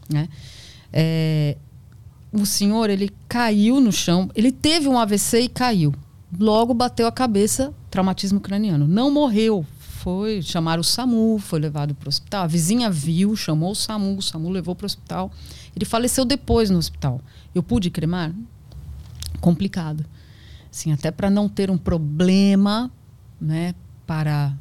Né? 0.09 0.27
É, 0.93 1.57
o 2.31 2.45
senhor, 2.45 2.89
ele 2.89 3.09
caiu 3.27 3.79
no 3.79 3.91
chão. 3.91 4.29
Ele 4.35 4.51
teve 4.51 4.87
um 4.87 4.99
AVC 4.99 5.41
e 5.41 5.49
caiu. 5.49 5.93
Logo 6.37 6.73
bateu 6.73 7.07
a 7.07 7.11
cabeça, 7.11 7.73
traumatismo 7.89 8.39
craniano. 8.39 8.87
Não 8.87 9.09
morreu. 9.09 9.65
Foi 9.79 10.41
chamar 10.41 10.79
o 10.79 10.83
SAMU, 10.83 11.39
foi 11.39 11.59
levado 11.59 11.95
para 11.95 12.07
o 12.07 12.09
hospital. 12.09 12.43
A 12.43 12.47
vizinha 12.47 12.89
viu, 12.89 13.35
chamou 13.35 13.71
o 13.71 13.75
SAMU, 13.75 14.17
o 14.17 14.21
SAMU 14.21 14.49
levou 14.49 14.75
para 14.75 14.85
o 14.85 14.87
hospital. 14.87 15.31
Ele 15.75 15.85
faleceu 15.85 16.23
depois 16.23 16.69
no 16.69 16.77
hospital. 16.77 17.19
Eu 17.55 17.63
pude 17.63 17.89
cremar? 17.89 18.33
Complicado. 19.41 20.05
Assim, 20.71 20.91
até 20.91 21.11
para 21.11 21.29
não 21.29 21.47
ter 21.49 21.71
um 21.71 21.77
problema, 21.77 22.91
né, 23.39 23.73
para 24.05 24.53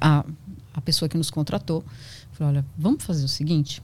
a, 0.00 0.24
a 0.72 0.80
pessoa 0.80 1.08
que 1.08 1.16
nos 1.16 1.30
contratou. 1.30 1.84
Falei, 2.32 2.54
olha, 2.56 2.66
vamos 2.76 3.04
fazer 3.04 3.24
o 3.24 3.28
seguinte, 3.28 3.80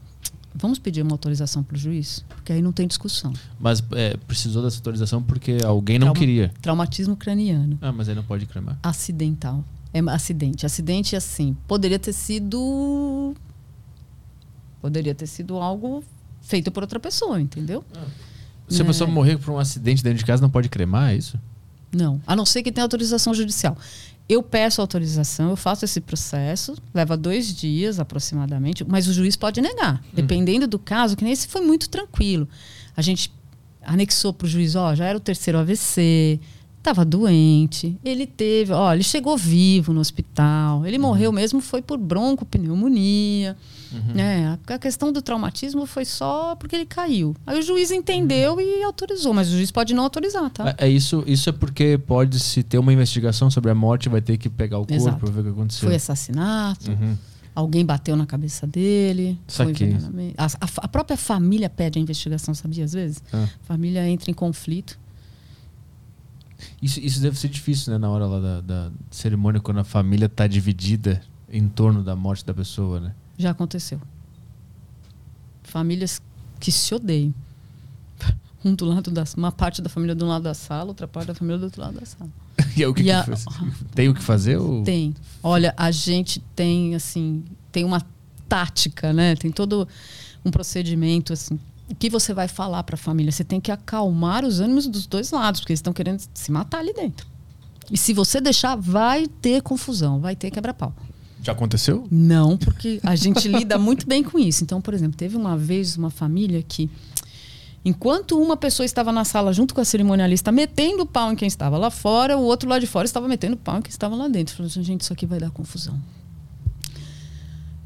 vamos 0.53 0.77
pedir 0.77 1.01
uma 1.01 1.11
autorização 1.13 1.63
para 1.63 1.75
o 1.75 1.79
juiz, 1.79 2.25
porque 2.27 2.51
aí 2.51 2.61
não 2.61 2.71
tem 2.73 2.85
discussão. 2.87 3.31
Mas 3.59 3.81
é, 3.93 4.17
precisou 4.27 4.61
dessa 4.63 4.77
autorização 4.77 5.23
porque 5.23 5.59
alguém 5.65 5.97
não 5.97 6.07
Trauma- 6.07 6.19
queria. 6.19 6.51
Traumatismo 6.61 7.15
craniano, 7.15 7.77
Ah, 7.81 7.91
mas 7.93 8.09
aí 8.09 8.15
não 8.15 8.23
pode 8.23 8.45
cremar. 8.45 8.77
acidental. 8.83 9.63
É 9.93 9.99
acidente. 9.99 10.65
Acidente, 10.65 11.15
assim, 11.15 11.55
poderia 11.67 11.99
ter 11.99 12.13
sido... 12.13 13.33
Poderia 14.81 15.13
ter 15.13 15.27
sido 15.27 15.57
algo 15.57 16.03
feito 16.41 16.71
por 16.71 16.81
outra 16.81 16.99
pessoa, 16.99 17.39
entendeu? 17.39 17.83
Se 18.71 18.81
a 18.81 18.85
É. 18.85 18.87
pessoa 18.87 19.09
morrer 19.09 19.37
por 19.37 19.51
um 19.51 19.59
acidente 19.59 20.03
dentro 20.03 20.19
de 20.19 20.25
casa, 20.25 20.41
não 20.41 20.49
pode 20.49 20.69
cremar, 20.69 21.11
é 21.11 21.15
isso? 21.17 21.37
Não, 21.91 22.21
a 22.25 22.35
não 22.35 22.45
ser 22.45 22.63
que 22.63 22.71
tenha 22.71 22.85
autorização 22.85 23.33
judicial. 23.33 23.77
Eu 24.29 24.41
peço 24.41 24.79
autorização, 24.79 25.49
eu 25.49 25.57
faço 25.57 25.83
esse 25.83 25.99
processo, 25.99 26.75
leva 26.93 27.17
dois 27.17 27.53
dias 27.53 27.99
aproximadamente, 27.99 28.85
mas 28.87 29.07
o 29.07 29.13
juiz 29.13 29.35
pode 29.35 29.59
negar, 29.59 30.01
dependendo 30.13 30.67
do 30.67 30.79
caso, 30.79 31.17
que 31.17 31.23
nem 31.23 31.33
esse 31.33 31.47
foi 31.49 31.59
muito 31.61 31.89
tranquilo. 31.89 32.47
A 32.95 33.01
gente 33.01 33.31
anexou 33.83 34.31
para 34.31 34.45
o 34.45 34.49
juiz, 34.49 34.75
ó, 34.75 34.95
já 34.95 35.05
era 35.05 35.17
o 35.17 35.21
terceiro 35.21 35.59
AVC, 35.59 36.39
estava 36.81 37.05
doente, 37.05 37.95
ele 38.03 38.25
teve, 38.25 38.73
ó, 38.73 38.91
ele 38.93 39.03
chegou 39.03 39.37
vivo 39.37 39.93
no 39.93 39.99
hospital, 39.99 40.83
ele 40.85 40.97
morreu 40.97 41.31
mesmo, 41.31 41.61
foi 41.61 41.79
por 41.81 41.97
broncopneumonia. 41.97 43.55
Né? 44.15 44.57
A 44.67 44.77
questão 44.79 45.11
do 45.11 45.21
traumatismo 45.21 45.85
foi 45.85 46.05
só 46.05 46.55
porque 46.55 46.75
ele 46.75 46.85
caiu. 46.85 47.35
Aí 47.45 47.59
o 47.59 47.61
juiz 47.61 47.91
entendeu 47.91 48.59
e 48.59 48.81
autorizou, 48.83 49.33
mas 49.33 49.49
o 49.49 49.51
juiz 49.51 49.69
pode 49.69 49.93
não 49.93 50.03
autorizar, 50.03 50.49
tá? 50.49 50.75
É, 50.79 50.85
é 50.85 50.89
isso, 50.89 51.23
isso 51.27 51.49
é 51.49 51.51
porque 51.51 51.97
pode 51.97 52.39
se 52.39 52.63
ter 52.63 52.77
uma 52.77 52.93
investigação 52.93 53.51
sobre 53.51 53.69
a 53.69 53.75
morte, 53.75 54.07
vai 54.07 54.21
ter 54.21 54.37
que 54.37 54.49
pegar 54.49 54.77
o 54.77 54.81
corpo 54.81 54.93
Exato. 54.93 55.17
pra 55.19 55.29
ver 55.31 55.41
o 55.41 55.43
que 55.43 55.49
aconteceu. 55.49 55.87
Foi 55.89 55.95
assassinato, 55.95 56.89
Uhum. 56.89 57.17
alguém 57.53 57.85
bateu 57.85 58.15
na 58.15 58.25
cabeça 58.25 58.65
dele. 58.65 59.37
A, 60.37 60.45
a- 60.45 60.49
a 60.77 60.87
própria 60.87 61.17
família 61.17 61.69
pede 61.69 61.99
a 61.99 62.01
investigação, 62.01 62.53
sabia? 62.53 62.85
Às 62.85 62.93
vezes. 62.93 63.21
Ah. 63.33 63.43
A 63.43 63.65
família 63.65 64.07
entra 64.07 64.31
em 64.31 64.33
conflito. 64.33 64.97
Isso, 66.81 66.99
isso 66.99 67.21
deve 67.21 67.37
ser 67.37 67.49
difícil, 67.49 67.93
né? 67.93 67.99
Na 67.99 68.09
hora 68.09 68.25
lá 68.25 68.39
da, 68.39 68.61
da 68.61 68.91
cerimônia, 69.09 69.61
quando 69.61 69.79
a 69.79 69.83
família 69.83 70.27
tá 70.27 70.47
dividida 70.47 71.21
em 71.49 71.67
torno 71.67 72.03
da 72.03 72.15
morte 72.15 72.45
da 72.45 72.53
pessoa, 72.53 72.99
né? 72.99 73.13
Já 73.37 73.51
aconteceu. 73.51 74.01
Famílias 75.63 76.21
que 76.59 76.71
se 76.71 76.93
odeiam. 76.93 77.33
Um 78.63 78.75
do 78.75 78.85
lado 78.85 79.09
da 79.09 79.23
uma 79.35 79.51
parte 79.51 79.81
da 79.81 79.89
família 79.89 80.13
do 80.13 80.27
lado 80.27 80.43
da 80.43 80.53
sala, 80.53 80.89
outra 80.89 81.07
parte 81.07 81.29
da 81.29 81.33
família 81.33 81.57
do 81.57 81.63
outro 81.63 81.81
lado 81.81 81.99
da 81.99 82.05
sala. 82.05 82.29
E 82.77 82.83
aí, 82.83 82.87
o 82.87 82.93
que 82.93 83.01
E 83.01 83.05
que 83.05 83.11
a-? 83.11 83.25
Tem 83.95 84.07
o 84.07 84.13
que 84.13 84.21
fazer? 84.21 84.57
Ou... 84.57 84.83
Tem. 84.83 85.15
Olha, 85.41 85.73
a 85.75 85.89
gente 85.89 86.39
tem 86.55 86.93
assim, 86.93 87.43
tem 87.71 87.83
uma 87.83 88.05
tática, 88.47 89.11
né? 89.11 89.35
Tem 89.35 89.51
todo 89.51 89.87
um 90.45 90.51
procedimento 90.51 91.33
assim. 91.33 91.59
O 91.91 91.95
que 91.95 92.09
você 92.09 92.33
vai 92.33 92.47
falar 92.47 92.83
para 92.83 92.95
a 92.95 92.97
família? 92.97 93.31
Você 93.31 93.43
tem 93.43 93.59
que 93.59 93.71
acalmar 93.71 94.45
os 94.45 94.61
ânimos 94.61 94.87
dos 94.87 95.05
dois 95.05 95.29
lados, 95.31 95.59
porque 95.59 95.73
eles 95.73 95.79
estão 95.79 95.91
querendo 95.91 96.23
se 96.33 96.51
matar 96.51 96.79
ali 96.79 96.93
dentro. 96.93 97.27
E 97.91 97.97
se 97.97 98.13
você 98.13 98.39
deixar, 98.39 98.75
vai 98.75 99.27
ter 99.27 99.61
confusão, 99.61 100.19
vai 100.21 100.33
ter 100.33 100.49
quebra-pau. 100.49 100.93
Já 101.43 101.51
aconteceu? 101.51 102.07
Não, 102.09 102.57
porque 102.57 103.01
a 103.03 103.15
gente 103.15 103.45
lida 103.49 103.77
muito 103.77 104.07
bem 104.07 104.23
com 104.23 104.39
isso. 104.39 104.63
Então, 104.63 104.79
por 104.79 104.93
exemplo, 104.93 105.17
teve 105.17 105.35
uma 105.35 105.57
vez 105.57 105.97
uma 105.97 106.09
família 106.09 106.63
que, 106.63 106.89
enquanto 107.83 108.41
uma 108.41 108.55
pessoa 108.55 108.85
estava 108.85 109.11
na 109.11 109.25
sala 109.25 109.51
junto 109.51 109.75
com 109.75 109.81
a 109.81 109.85
cerimonialista 109.85 110.49
metendo 110.49 111.05
pau 111.05 111.29
em 111.33 111.35
quem 111.35 111.47
estava 111.47 111.77
lá 111.77 111.89
fora, 111.89 112.37
o 112.37 112.43
outro 112.43 112.69
lá 112.69 112.79
de 112.79 112.87
fora 112.87 113.05
estava 113.05 113.27
metendo 113.27 113.57
pau 113.57 113.79
em 113.79 113.81
quem 113.81 113.91
estava 113.91 114.15
lá 114.15 114.29
dentro. 114.29 114.55
Falou 114.55 114.69
assim, 114.69 114.81
gente, 114.81 115.01
isso 115.01 115.11
aqui 115.11 115.25
vai 115.25 115.39
dar 115.39 115.51
confusão. 115.51 115.99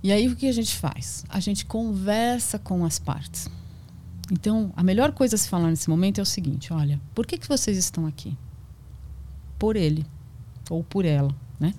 E 0.04 0.12
aí 0.12 0.28
o 0.28 0.36
que 0.36 0.48
a 0.48 0.54
gente 0.54 0.76
faz? 0.76 1.26
A 1.28 1.40
gente 1.40 1.66
conversa 1.66 2.60
com 2.60 2.86
as 2.86 3.00
partes. 3.00 3.50
Então, 4.32 4.74
a 4.76 4.84
melhor 4.84 5.12
coisa 5.12 5.36
a 5.36 5.38
se 5.38 5.48
falar 5.48 5.70
nesse 5.70 5.90
momento 5.90 6.20
é 6.20 6.22
o 6.22 6.26
seguinte: 6.26 6.74
olha, 6.74 7.00
por 7.14 7.26
que, 7.26 7.38
que 7.38 7.48
vocês 7.48 7.78
estão 7.78 8.08
aqui? 8.08 8.36
Por 9.60 9.76
ele 9.76 10.06
ou 10.70 10.84
por 10.84 11.06
ela, 11.06 11.34
né? 11.60 11.74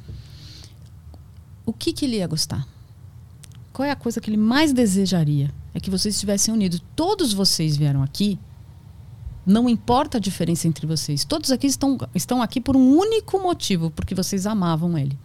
o 1.66 1.72
que, 1.72 1.92
que 1.92 2.04
ele 2.04 2.16
ia 2.16 2.26
gostar? 2.26 2.66
Qual 3.72 3.84
é 3.84 3.90
a 3.90 3.96
coisa 3.96 4.20
que 4.20 4.30
ele 4.30 4.36
mais 4.36 4.72
desejaria? 4.72 5.52
É 5.74 5.80
que 5.80 5.90
vocês 5.90 6.14
estivessem 6.14 6.54
unidos. 6.54 6.80
Todos 6.94 7.34
vocês 7.34 7.76
vieram 7.76 8.02
aqui, 8.02 8.38
não 9.44 9.68
importa 9.68 10.16
a 10.16 10.20
diferença 10.20 10.66
entre 10.68 10.86
vocês. 10.86 11.24
Todos 11.24 11.50
aqui 11.50 11.66
estão, 11.66 11.98
estão 12.14 12.40
aqui 12.40 12.60
por 12.60 12.76
um 12.76 12.96
único 12.96 13.38
motivo, 13.38 13.90
porque 13.90 14.14
vocês 14.14 14.46
amavam 14.46 14.96
ele. 14.96 15.18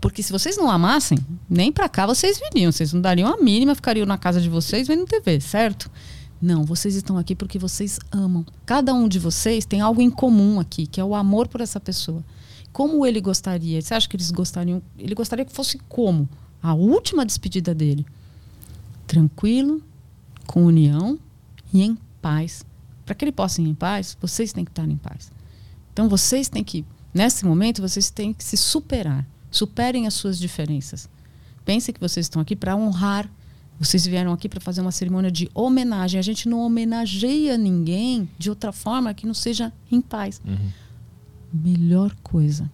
Porque 0.00 0.22
se 0.22 0.32
vocês 0.32 0.58
não 0.58 0.68
amassem, 0.68 1.16
nem 1.48 1.72
pra 1.72 1.88
cá 1.88 2.04
vocês 2.04 2.38
viriam. 2.38 2.70
Vocês 2.70 2.92
não 2.92 3.00
dariam 3.00 3.32
a 3.32 3.38
mínima, 3.38 3.74
ficariam 3.74 4.04
na 4.04 4.18
casa 4.18 4.40
de 4.40 4.50
vocês 4.50 4.86
vendo 4.86 5.06
TV, 5.06 5.40
certo? 5.40 5.90
Não, 6.40 6.64
vocês 6.64 6.94
estão 6.94 7.16
aqui 7.16 7.34
porque 7.34 7.58
vocês 7.58 7.98
amam. 8.12 8.44
Cada 8.66 8.92
um 8.92 9.08
de 9.08 9.18
vocês 9.18 9.64
tem 9.64 9.80
algo 9.80 10.00
em 10.00 10.10
comum 10.10 10.60
aqui, 10.60 10.86
que 10.86 11.00
é 11.00 11.04
o 11.04 11.14
amor 11.14 11.48
por 11.48 11.60
essa 11.60 11.80
pessoa. 11.80 12.22
Como 12.72 13.06
ele 13.06 13.20
gostaria? 13.20 13.80
Você 13.80 13.94
acha 13.94 14.08
que 14.08 14.16
eles 14.16 14.30
gostariam? 14.30 14.82
Ele 14.98 15.14
gostaria 15.14 15.44
que 15.44 15.52
fosse 15.52 15.78
como? 15.88 16.28
A 16.62 16.74
última 16.74 17.24
despedida 17.24 17.74
dele. 17.74 18.04
Tranquilo, 19.06 19.80
com 20.46 20.64
união 20.64 21.18
e 21.72 21.82
em 21.82 21.96
paz 22.20 22.64
Para 23.04 23.14
que 23.14 23.24
ele 23.24 23.32
possa 23.32 23.60
ir 23.60 23.68
em 23.68 23.74
paz, 23.74 24.16
vocês 24.20 24.52
têm 24.52 24.64
que 24.64 24.70
estar 24.70 24.88
em 24.88 24.96
paz. 24.96 25.30
Então 25.92 26.08
vocês 26.08 26.48
têm 26.48 26.64
que, 26.64 26.84
nesse 27.12 27.44
momento, 27.44 27.82
vocês 27.82 28.10
têm 28.10 28.32
que 28.32 28.42
se 28.42 28.56
superar. 28.56 29.26
Superem 29.50 30.06
as 30.06 30.14
suas 30.14 30.38
diferenças. 30.38 31.08
Pensem 31.64 31.94
que 31.94 32.00
vocês 32.00 32.26
estão 32.26 32.42
aqui 32.42 32.56
para 32.56 32.74
honrar. 32.74 33.30
Vocês 33.78 34.06
vieram 34.06 34.32
aqui 34.32 34.48
para 34.48 34.60
fazer 34.60 34.80
uma 34.80 34.92
cerimônia 34.92 35.30
de 35.30 35.50
homenagem. 35.52 36.18
A 36.18 36.22
gente 36.22 36.48
não 36.48 36.60
homenageia 36.60 37.58
ninguém 37.58 38.28
de 38.38 38.48
outra 38.48 38.72
forma 38.72 39.12
que 39.12 39.26
não 39.26 39.34
seja 39.34 39.72
em 39.90 40.00
paz. 40.00 40.40
Uhum. 40.44 40.70
Melhor 41.52 42.14
coisa. 42.22 42.70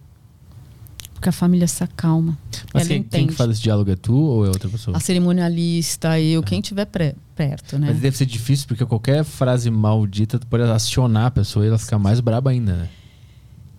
Porque 1.13 1.29
a 1.29 1.31
família 1.31 1.67
se 1.67 1.83
acalma. 1.83 2.37
Mas 2.73 2.87
quem, 2.87 3.03
quem 3.03 3.27
que 3.27 3.33
faz 3.33 3.51
esse 3.51 3.61
diálogo 3.61 3.91
é 3.91 3.95
tu 3.95 4.15
ou 4.15 4.45
é 4.45 4.49
outra 4.49 4.69
pessoa? 4.69 4.97
A 4.97 4.99
cerimonialista, 4.99 6.19
eu, 6.19 6.41
quem 6.41 6.59
estiver 6.59 6.85
perto, 6.85 7.77
né? 7.77 7.87
Mas 7.91 7.99
deve 7.99 8.17
ser 8.17 8.25
difícil 8.25 8.67
porque 8.67 8.85
qualquer 8.85 9.23
frase 9.23 9.69
maldita 9.69 10.39
tu 10.39 10.47
pode 10.47 10.63
acionar 10.63 11.27
a 11.27 11.31
pessoa 11.31 11.63
e 11.65 11.67
ela 11.67 11.77
ficar 11.77 11.99
mais 11.99 12.19
braba 12.19 12.49
ainda, 12.49 12.75
né? 12.75 12.89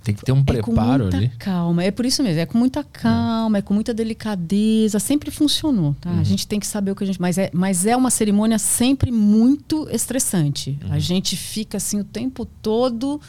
Tem 0.03 0.15
que 0.15 0.25
ter 0.25 0.33
um 0.33 0.39
É 0.39 0.41
com 0.61 0.73
preparo 0.73 1.05
muita 1.05 1.17
ali. 1.17 1.29
calma, 1.39 1.85
é 1.85 1.91
por 1.91 2.05
isso 2.05 2.23
mesmo, 2.23 2.41
é 2.41 2.47
com 2.47 2.59
muita 2.59 2.83
calma, 2.83 3.59
é, 3.59 3.63
com 3.63 3.73
muita 3.73 3.95
delicadeza, 3.95 4.99
sempre 4.99 5.31
funcionou, 5.31 5.95
tá? 6.01 6.11
Uhum. 6.11 6.21
A 6.21 6.25
gente 6.25 6.47
tem 6.47 6.59
que 6.59 6.67
saber 6.67 6.91
o 6.91 6.97
que 6.97 7.05
a 7.05 7.07
gente, 7.07 7.21
mas 7.21 7.39
é, 7.39 7.51
mas 7.53 7.87
é 7.87 7.97
uma 7.97 8.11
cerimônia 8.11 8.59
sempre 8.59 9.11
muito 9.13 9.89
estressante. 9.91 10.79
Uhum. 10.85 10.93
A 10.93 10.99
gente 10.99 11.37
fica 11.37 11.77
assim 11.77 12.01
o 12.01 12.05
tempo 12.05 12.45
todo 12.45 13.21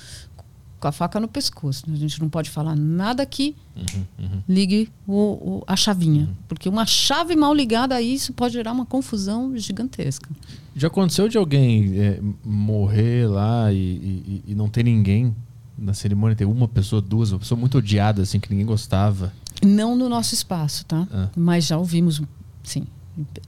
com 0.80 0.88
a 0.88 0.92
faca 0.92 1.18
no 1.20 1.28
pescoço. 1.30 1.86
A 1.90 1.96
gente 1.96 2.20
não 2.20 2.28
pode 2.28 2.50
falar 2.50 2.76
nada 2.76 3.26
que 3.26 3.56
Uhum, 3.76 4.42
ligue 4.48 4.88
o, 5.08 5.14
o- 5.16 5.64
a 5.66 5.76
chavinha, 5.76 6.30
porque 6.48 6.70
uma 6.70 6.86
chave 6.86 7.36
mal 7.36 7.54
ligada 7.56 7.96
a 7.96 8.02
isso 8.02 8.32
pode 8.34 8.54
gerar 8.54 8.72
uma 8.72 8.86
confusão 8.86 9.58
gigantesca. 9.58 10.30
Já 10.76 10.88
aconteceu 10.90 11.28
de 11.30 11.38
alguém 11.40 12.00
é, 12.00 12.20
morrer 12.44 13.28
lá 13.28 13.72
e, 13.74 13.78
e- 13.78 14.44
e 14.50 14.56
não 14.56 14.68
ter 14.70 14.84
ninguém 14.84 15.34
na 15.78 15.94
cerimônia? 15.94 16.36
Ter 16.36 16.46
uma 16.46 16.68
pessoa, 16.68 17.02
duas, 17.02 17.32
uma 17.32 17.40
pessoa 17.40 17.60
muito 17.60 17.78
odiada, 17.78 18.22
assim, 18.22 18.40
que 18.40 18.50
ninguém 18.50 18.66
gostava. 18.66 19.34
Não 19.66 19.96
no 19.96 20.10
nosso 20.10 20.34
espaço, 20.34 20.86
tá? 20.86 21.08
Ah. 21.12 21.30
Mas 21.36 21.66
já 21.66 21.78
ouvimos, 21.78 22.22
sim. 22.64 22.86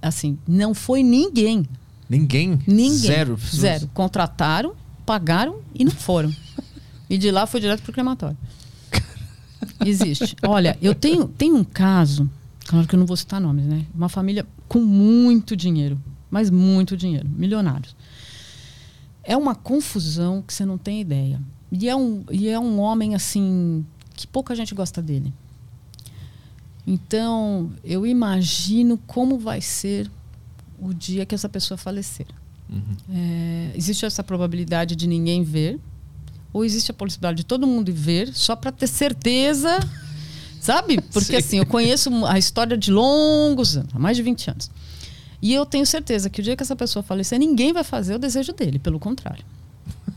Assim, 0.02 0.38
não 0.48 0.74
foi 0.74 1.04
ninguém. 1.04 1.66
Ninguém? 2.10 2.60
Ninguém. 2.68 2.92
Zero. 2.92 3.38
pessoas. 3.38 3.62
Zero. 3.62 3.88
Contrataram, 3.94 4.74
pagaram 5.06 5.60
e 5.74 5.84
não 5.84 5.92
foram. 5.92 6.34
e 7.10 7.18
de 7.18 7.32
lá 7.32 7.48
foi 7.48 7.60
direto 7.60 7.82
pro 7.82 7.94
crematório. 7.94 8.38
Existe. 9.84 10.36
Olha, 10.48 10.78
eu 10.82 10.96
tenho, 10.96 11.28
tenho 11.28 11.56
um 11.56 11.64
caso, 11.64 12.30
claro 12.66 12.88
que 12.88 12.96
eu 12.96 13.00
não 13.00 13.06
vou 13.06 13.18
citar 13.18 13.42
nomes, 13.42 13.66
né? 13.66 13.86
Uma 13.94 14.10
família 14.10 14.46
com 14.68 14.80
muito 14.80 15.56
dinheiro, 15.56 16.00
mas 16.30 16.50
muito 16.50 16.96
dinheiro, 16.96 17.28
milionários. 17.28 17.96
É 19.24 19.36
uma 19.36 19.56
confusão 19.56 20.42
que 20.42 20.54
você 20.54 20.66
não 20.66 20.78
tem 20.78 21.02
ideia. 21.02 21.42
E 21.80 21.90
é 21.90 21.96
um, 21.96 22.24
e 22.32 22.48
é 22.48 22.60
um 22.60 22.80
homem, 22.80 23.16
assim, 23.16 23.86
que 24.16 24.26
pouca 24.26 24.56
gente 24.56 24.74
gosta 24.74 25.02
dele. 25.02 25.34
Então, 26.88 27.72
eu 27.84 28.06
imagino 28.06 28.98
como 29.08 29.38
vai 29.38 29.60
ser 29.62 30.10
o 30.80 30.94
dia 30.94 31.26
que 31.26 31.34
essa 31.34 31.50
pessoa 31.50 31.78
falecer. 31.78 32.28
É, 33.10 33.72
existe 33.76 34.06
essa 34.06 34.24
probabilidade 34.24 34.96
de 34.96 35.08
ninguém 35.08 35.44
ver, 35.44 35.80
ou 36.52 36.64
existe 36.64 36.92
a 36.92 36.94
possibilidade 36.94 37.38
de 37.38 37.44
todo 37.44 37.68
mundo 37.68 37.92
ver, 37.94 38.34
só 38.34 38.56
para 38.56 38.72
ter 38.72 38.88
certeza, 38.88 39.80
sabe? 40.60 41.02
Porque 41.02 41.34
Sim. 41.34 41.36
assim, 41.36 41.58
eu 41.58 41.66
conheço 41.66 42.10
a 42.26 42.38
história 42.38 42.78
de 42.78 42.92
longos 42.92 43.78
anos, 43.78 43.92
há 43.94 44.00
mais 44.00 44.18
de 44.18 44.24
20 44.24 44.52
anos. 44.52 44.72
E 45.42 45.54
eu 45.54 45.66
tenho 45.66 45.86
certeza 45.86 46.30
que 46.30 46.40
o 46.40 46.44
dia 46.44 46.56
que 46.56 46.64
essa 46.64 46.76
pessoa 46.76 47.04
falecer, 47.04 47.38
ninguém 47.38 47.74
vai 47.74 47.84
fazer 47.84 48.16
o 48.16 48.20
desejo 48.20 48.54
dele, 48.54 48.80
pelo 48.80 49.00
contrário. 49.00 49.46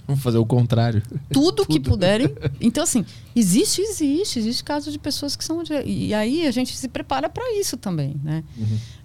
Vamos 0.08 0.22
fazer 0.22 0.38
o 0.38 0.46
contrário. 0.46 1.02
Tudo, 1.30 1.66
que 1.66 1.78
puderem. 1.78 2.28
Então, 2.60 2.82
assim, 2.82 3.04
existe, 3.36 3.82
existe, 3.82 4.38
existe 4.38 4.64
casos 4.64 4.90
de 4.92 4.98
pessoas 4.98 5.36
que 5.36 5.44
são. 5.44 5.62
E 5.84 6.14
aí 6.14 6.46
a 6.46 6.50
gente 6.50 6.74
se 6.74 6.88
prepara 6.88 7.28
para 7.28 7.44
isso 7.60 7.76
também, 7.76 8.18
né? 8.24 8.42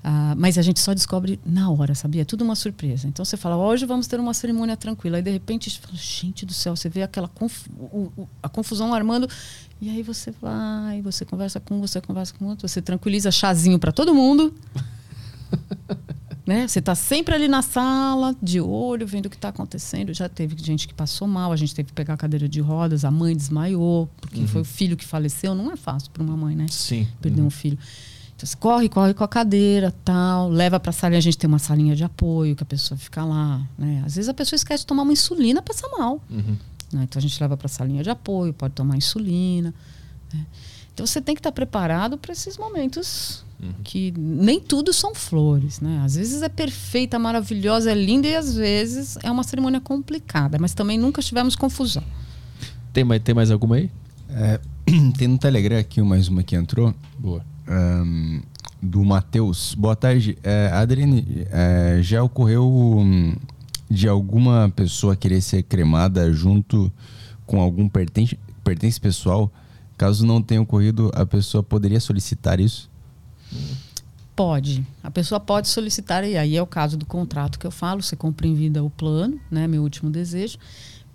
Ah, 0.02 0.34
mas 0.38 0.58
a 0.58 0.62
gente 0.62 0.80
só 0.80 0.94
descobre 0.94 1.40
na 1.46 1.70
hora, 1.70 1.94
sabia? 1.94 2.22
É 2.22 2.26
tudo 2.26 2.44
uma 2.46 2.56
surpresa. 2.56 3.06
Então 3.06 3.26
você 3.26 3.36
fala, 3.36 3.58
hoje 3.58 3.86
vamos 3.86 4.08
ter 4.08 4.18
uma 4.18 4.34
cerimônia 4.34 4.78
tranquila. 4.78 5.18
Aí 5.18 5.22
de 5.24 5.30
repente 5.32 5.70
você 5.70 5.80
fala, 5.80 5.94
gente 5.98 6.46
do 6.46 6.54
céu, 6.54 6.74
você 6.76 6.88
vê 6.88 7.04
aquela 7.04 7.28
conf- 7.28 7.68
o- 7.78 8.10
o- 8.18 8.28
a 8.42 8.48
confusão 8.48 8.94
armando. 8.94 9.28
E 9.82 9.90
aí 9.90 10.02
você 10.02 10.32
vai, 10.42 11.02
você 11.02 11.26
conversa 11.26 11.60
com 11.60 11.76
um, 11.76 11.82
você 11.82 12.00
conversa 12.00 12.34
com 12.40 12.46
outro, 12.46 12.66
você 12.66 12.82
tranquiliza 12.82 13.30
chazinho 13.30 13.78
para 13.78 13.92
todo 13.92 14.16
mundo. 14.16 14.54
né? 16.46 16.68
Você 16.68 16.80
está 16.80 16.94
sempre 16.96 17.34
ali 17.34 17.48
na 17.48 17.62
sala, 17.62 18.36
de 18.42 18.60
olho, 18.60 19.08
vendo 19.08 19.28
o 19.28 19.30
que 19.30 19.36
está 19.36 19.50
acontecendo. 19.50 20.14
Já 20.14 20.28
teve 20.28 20.56
gente 20.62 20.88
que 20.88 20.94
passou 20.94 21.28
mal, 21.28 21.52
a 21.52 21.56
gente 21.56 21.74
teve 21.74 21.88
que 21.88 21.94
pegar 21.94 22.16
a 22.16 22.18
cadeira 22.18 22.50
de 22.50 22.60
rodas, 22.60 23.06
a 23.06 23.12
mãe 23.12 23.36
desmaiou, 23.36 24.10
porque 24.20 24.46
foi 24.48 24.62
o 24.62 24.66
filho 24.66 24.98
que 24.98 25.06
faleceu. 25.06 25.56
Não 25.56 25.72
é 25.72 25.76
fácil 25.78 26.12
para 26.12 26.22
uma 26.24 26.36
mãe, 26.36 26.56
né? 26.56 26.66
Sim. 26.70 27.08
perder 27.22 27.42
um 27.42 27.50
filho. 27.50 27.78
Então 28.36 28.46
você 28.48 28.58
corre, 28.58 28.90
corre 28.90 29.14
com 29.14 29.24
a 29.24 29.28
cadeira, 29.28 29.94
tal, 30.04 30.50
leva 30.50 30.80
para 30.80 30.90
a 30.90 30.94
salinha, 30.94 31.20
a 31.20 31.22
gente 31.22 31.38
tem 31.38 31.48
uma 31.48 31.60
salinha 31.60 31.96
de 31.96 32.04
apoio 32.04 32.56
que 32.56 32.64
a 32.64 32.66
pessoa 32.66 32.98
fica 32.98 33.24
lá, 33.24 33.62
né? 33.78 34.04
Às 34.06 34.16
vezes 34.16 34.28
a 34.28 34.34
pessoa 34.34 34.58
esquece 34.58 34.84
de 34.84 34.88
tomar 34.88 35.04
uma 35.04 35.14
insulina, 35.14 35.62
passa 35.62 35.88
mal, 35.98 36.22
Uhum. 36.30 36.58
né? 36.92 37.04
Então 37.04 37.20
a 37.20 37.22
gente 37.22 37.40
leva 37.40 37.56
para 37.56 37.68
a 37.68 37.70
salinha 37.70 38.04
de 38.04 38.10
apoio, 38.10 38.52
pode 38.52 38.74
tomar 38.74 38.98
insulina, 38.98 39.74
né? 40.34 40.46
Então 40.94 41.06
você 41.08 41.22
tem 41.22 41.36
que 41.36 41.40
estar 41.40 41.52
preparado 41.52 42.18
para 42.18 42.34
esses 42.34 42.58
momentos 42.58 43.46
que 43.84 44.14
nem 44.18 44.60
tudo 44.60 44.94
são 44.94 45.14
flores, 45.14 45.80
né? 45.80 46.02
Às 46.04 46.16
vezes 46.16 46.42
é 46.42 46.50
perfeita, 46.50 47.20
maravilhosa, 47.20 47.92
é 47.92 47.96
linda 47.96 48.28
e 48.28 48.36
às 48.36 48.56
vezes 48.56 49.18
é 49.24 49.32
uma 49.32 49.44
cerimônia 49.44 49.80
complicada, 49.80 50.58
mas 50.60 50.74
também 50.74 50.98
nunca 50.98 51.22
tivemos 51.22 51.56
confusão. 51.56 52.04
Tem, 52.92 53.04
mais, 53.04 53.22
tem 53.22 53.34
mais 53.34 53.52
alguma 53.52 53.76
aí? 53.76 53.90
É, 54.30 54.60
tem 55.18 55.28
no 55.28 55.38
Telegram 55.38 55.78
aqui 55.78 56.02
mais 56.02 56.28
uma 56.28 56.44
que 56.44 56.56
entrou. 56.56 56.94
Boa. 57.18 57.44
ahn, 57.68 58.42
do 58.82 59.04
Matheus. 59.04 59.74
Boa 59.76 59.96
tarde. 59.96 60.38
É, 60.44 60.70
Adriane, 60.74 61.48
é, 61.50 62.00
já 62.02 62.22
ocorreu 62.22 62.70
hum, 62.70 63.34
de 63.90 64.08
alguma 64.08 64.72
pessoa 64.76 65.16
querer 65.16 65.42
ser 65.42 65.64
cremada 65.64 66.32
junto 66.34 66.92
com 67.46 67.62
algum 67.62 67.88
pertence, 67.88 68.38
pertence 68.64 69.00
pessoal? 69.00 69.52
Caso 69.98 70.26
não 70.26 70.42
tenha 70.42 70.62
ocorrido, 70.62 71.12
a 71.16 71.26
pessoa 71.26 71.64
poderia 71.64 72.00
solicitar 72.00 72.60
isso? 72.60 72.90
Pode. 74.36 74.86
A 75.04 75.12
pessoa 75.12 75.40
pode 75.40 75.68
solicitar, 75.68 76.24
e 76.28 76.36
aí 76.36 76.56
é 76.56 76.62
o 76.62 76.66
caso 76.66 76.98
do 76.98 77.06
contrato 77.06 77.60
que 77.60 77.68
eu 77.68 77.72
falo, 77.72 78.02
você 78.02 78.16
compra 78.16 78.48
em 78.48 78.56
vida 78.56 78.84
o 78.84 78.90
plano, 78.90 79.40
né? 79.50 79.68
Meu 79.68 79.84
último 79.84 80.10
desejo. 80.10 80.58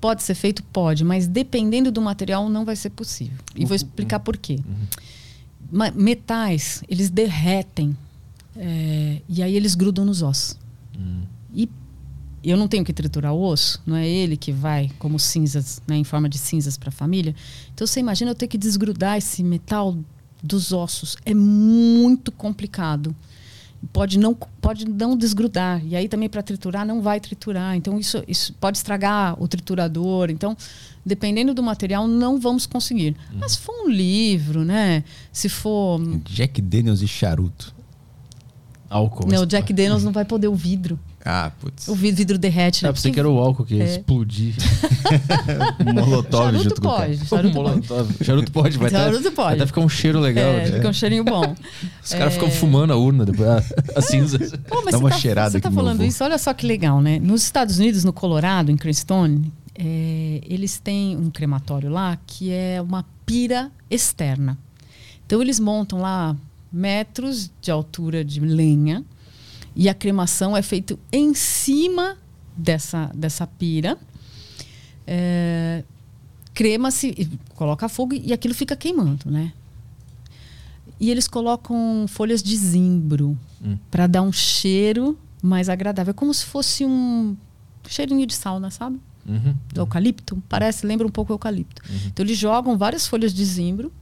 Pode 0.00 0.22
ser 0.22 0.36
feito? 0.36 0.62
Pode, 0.62 1.02
mas 1.02 1.26
dependendo 1.26 1.90
do 1.90 2.00
material 2.00 2.48
não 2.48 2.64
vai 2.64 2.76
ser 2.76 2.90
possível. 2.90 3.36
E 3.56 3.64
vou 3.64 3.74
explicar 3.74 4.20
por 4.20 4.36
quê. 4.36 4.60
Ma- 5.72 5.90
Metais, 5.90 6.84
eles 6.88 7.10
derretem 7.10 7.96
é, 8.56 9.20
e 9.28 9.42
aí 9.42 9.56
eles 9.56 9.74
grudam 9.74 10.04
nos 10.04 10.22
ossos. 10.22 10.56
E 11.52 11.68
eu 12.44 12.56
não 12.56 12.68
tenho 12.68 12.84
que 12.84 12.92
triturar 12.92 13.34
o 13.34 13.42
osso, 13.42 13.82
não 13.84 13.96
é 13.96 14.06
ele 14.08 14.36
que 14.36 14.52
vai 14.52 14.90
como 15.00 15.18
cinzas, 15.18 15.82
né, 15.88 15.96
em 15.96 16.04
forma 16.04 16.28
de 16.28 16.38
cinzas 16.38 16.78
para 16.78 16.90
a 16.90 16.92
família. 16.92 17.34
Então 17.74 17.84
você 17.84 17.98
imagina 17.98 18.30
eu 18.30 18.34
ter 18.36 18.46
que 18.46 18.56
desgrudar 18.56 19.18
esse 19.18 19.42
metal 19.42 19.96
dos 20.42 20.72
ossos. 20.72 21.16
É 21.24 21.34
muito 21.34 22.30
complicado. 22.32 23.14
Pode 23.92 24.18
não, 24.18 24.34
pode 24.34 24.84
não 24.86 25.16
desgrudar. 25.16 25.80
E 25.86 25.94
aí 25.94 26.08
também 26.08 26.28
para 26.28 26.42
triturar 26.42 26.84
não 26.84 27.00
vai 27.00 27.20
triturar. 27.20 27.76
Então 27.76 27.98
isso, 27.98 28.22
isso 28.26 28.52
pode 28.54 28.78
estragar 28.78 29.40
o 29.40 29.46
triturador. 29.46 30.30
Então, 30.30 30.56
dependendo 31.06 31.54
do 31.54 31.62
material, 31.62 32.08
não 32.08 32.40
vamos 32.40 32.66
conseguir. 32.66 33.16
Mas 33.32 33.52
se 33.52 33.58
for 33.58 33.74
um 33.84 33.88
livro, 33.88 34.64
né? 34.64 35.04
Se 35.32 35.48
for. 35.48 36.00
Jack 36.24 36.60
Daniels 36.60 37.02
e 37.02 37.08
charuto. 37.08 37.74
Álcool. 38.90 39.28
Não, 39.28 39.42
o 39.42 39.46
Jack 39.46 39.72
Daniels 39.72 40.02
não 40.02 40.12
vai 40.12 40.24
poder 40.24 40.48
o 40.48 40.54
vidro. 40.54 40.98
Ah, 41.30 41.52
putz. 41.60 41.86
O 41.88 41.94
vidro, 41.94 42.16
vidro 42.16 42.38
derrete. 42.38 42.86
Ah, 42.86 42.88
né? 42.88 42.94
pensei 42.94 43.12
que 43.12 43.20
era 43.20 43.28
o 43.28 43.38
álcool 43.38 43.66
que 43.66 43.74
ia 43.74 43.84
É. 43.84 43.86
explodir. 43.86 44.54
Molotov 45.94 46.44
Charuto 46.44 46.64
junto 46.64 46.80
com 46.80 46.88
o 46.88 46.90
cara. 46.90 47.06
pode. 47.06 47.26
Charuto 47.26 47.52
pode. 47.52 47.68
Molotov. 47.68 48.24
Charuto 48.24 48.52
pode, 48.52 48.78
vai 48.78 48.90
Charuto 48.90 49.18
até, 49.18 49.30
pode. 49.30 49.46
Vai 49.48 49.54
até 49.56 49.66
ficar 49.66 49.80
um 49.82 49.88
cheiro 49.90 50.20
legal. 50.20 50.50
É, 50.52 50.70
né? 50.70 50.76
fica 50.76 50.88
um 50.88 50.92
cheirinho 50.94 51.24
bom. 51.24 51.54
Os 52.02 52.14
caras 52.14 52.32
ficam 52.32 52.50
fumando 52.50 52.94
a 52.94 52.96
urna, 52.96 53.26
depois 53.26 53.46
a, 53.46 53.62
a 53.96 54.00
cinza. 54.02 54.38
Pô, 54.66 54.80
mas 54.82 54.92
Dá 54.92 54.98
uma 54.98 55.10
tá, 55.10 55.18
cheirada 55.18 55.50
Você 55.50 55.56
aqui 55.58 55.64
tá 55.64 55.70
falando 55.70 56.02
isso, 56.02 56.24
olha 56.24 56.38
só 56.38 56.54
que 56.54 56.66
legal, 56.66 57.02
né? 57.02 57.18
Nos 57.18 57.42
Estados 57.42 57.78
Unidos, 57.78 58.04
no 58.04 58.12
Colorado, 58.14 58.70
em 58.70 58.76
Crestone, 58.78 59.52
é, 59.74 60.40
eles 60.46 60.78
têm 60.78 61.14
um 61.14 61.30
crematório 61.30 61.90
lá 61.90 62.18
que 62.26 62.50
é 62.50 62.80
uma 62.80 63.04
pira 63.26 63.70
externa. 63.90 64.56
Então 65.26 65.42
eles 65.42 65.60
montam 65.60 66.00
lá 66.00 66.34
metros 66.72 67.50
de 67.60 67.70
altura 67.70 68.24
de 68.24 68.40
lenha 68.40 69.04
e 69.78 69.88
a 69.88 69.94
cremação 69.94 70.56
é 70.56 70.60
feita 70.60 70.98
em 71.12 71.32
cima 71.34 72.16
dessa, 72.56 73.12
dessa 73.14 73.46
pira. 73.46 73.96
É, 75.06 75.84
crema-se, 76.52 77.30
coloca 77.54 77.88
fogo 77.88 78.12
e 78.14 78.32
aquilo 78.32 78.52
fica 78.54 78.74
queimando, 78.74 79.30
né? 79.30 79.52
E 80.98 81.10
eles 81.12 81.28
colocam 81.28 82.06
folhas 82.08 82.42
de 82.42 82.56
zimbro 82.56 83.38
Hum. 83.62 83.76
para 83.90 84.06
dar 84.06 84.22
um 84.22 84.32
cheiro 84.32 85.16
mais 85.42 85.68
agradável. 85.68 86.10
É 86.10 86.14
como 86.14 86.32
se 86.34 86.44
fosse 86.44 86.84
um 86.84 87.36
cheirinho 87.88 88.26
de 88.26 88.34
sauna, 88.34 88.70
sabe? 88.70 88.98
Uhum. 89.26 89.54
Eucalipto, 89.74 90.42
parece, 90.48 90.86
lembra 90.86 91.06
um 91.06 91.10
pouco 91.10 91.32
o 91.32 91.34
eucalipto. 91.34 91.82
Então 92.06 92.24
eles 92.24 92.36
jogam 92.38 92.76
várias 92.78 93.06
folhas 93.06 93.32
de 93.34 93.44
zimbro, 93.44 93.92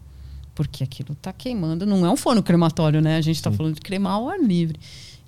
porque 0.55 0.85
aquilo 0.85 1.13
está 1.13 1.33
queimando. 1.33 1.85
Não 1.87 2.05
é 2.07 2.11
um 2.11 2.17
forno 2.17 2.43
crematório, 2.43 3.01
né? 3.01 3.17
A 3.17 3.21
gente 3.21 3.37
está 3.37 3.51
falando 3.51 3.75
de 3.75 3.81
cremar 3.81 4.13
ao 4.15 4.29
ar 4.29 4.39
livre. 4.39 4.79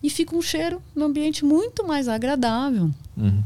E 0.02 0.08
fica 0.10 0.34
um 0.36 0.42
cheiro 0.42 0.80
no 0.94 1.04
ambiente 1.06 1.44
muito 1.44 1.86
mais 1.86 2.06
agradável 2.08 2.90
Uhum. 3.16 3.42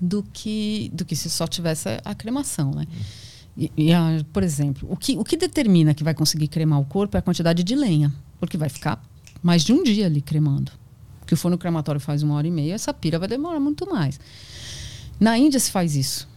do 0.00 0.22
que, 0.32 0.90
do 0.94 1.04
que 1.04 1.16
se 1.16 1.28
só 1.28 1.46
tivesse 1.46 1.88
a, 2.04 2.14
cremação, 2.14 2.70
né? 2.72 2.86
E, 3.56 3.72
e 3.76 3.92
a- 3.92 4.24
por 4.32 4.42
exemplo, 4.44 4.86
o 4.90 4.96
que, 4.96 5.18
o 5.18 5.24
que 5.24 5.36
determina 5.36 5.92
que 5.94 6.04
vai 6.04 6.14
conseguir 6.14 6.46
cremar 6.48 6.80
o 6.80 6.84
corpo 6.84 7.16
é 7.16 7.18
a 7.18 7.22
quantidade 7.22 7.64
de 7.64 7.74
lenha, 7.74 8.12
porque 8.38 8.56
vai 8.56 8.68
ficar 8.68 9.02
mais 9.42 9.64
de 9.64 9.72
um 9.72 9.82
dia 9.82 10.06
ali 10.06 10.20
cremando. 10.22 10.70
Porque 11.20 11.34
o 11.34 11.36
forno 11.36 11.58
crematório 11.58 12.00
faz 12.00 12.22
uma 12.22 12.34
hora 12.34 12.46
e 12.46 12.50
meia, 12.50 12.74
essa 12.74 12.94
pira 12.94 13.18
vai 13.18 13.26
demorar 13.28 13.58
muito 13.60 13.84
mais. 13.90 14.18
Na 15.18 15.36
Índia 15.36 15.58
se 15.58 15.70
faz 15.72 15.96
isso. 15.96 16.28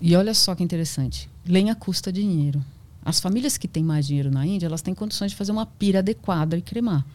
E 0.00 0.16
olha 0.16 0.34
só 0.34 0.54
que 0.56 0.64
interessante, 0.64 1.30
lenha 1.46 1.76
custa 1.76 2.12
dinheiro. 2.12 2.62
As 3.04 3.20
famílias 3.20 3.56
que 3.56 3.68
têm 3.68 3.84
mais 3.84 4.06
dinheiro 4.08 4.30
na 4.30 4.44
Índia, 4.44 4.66
elas 4.66 4.82
têm 4.82 4.92
condições 4.94 5.30
de 5.30 5.36
fazer 5.36 5.52
uma 5.52 5.64
pira 5.66 6.00
adequada 6.00 6.56
e 6.56 6.62
cremar. 6.62 7.06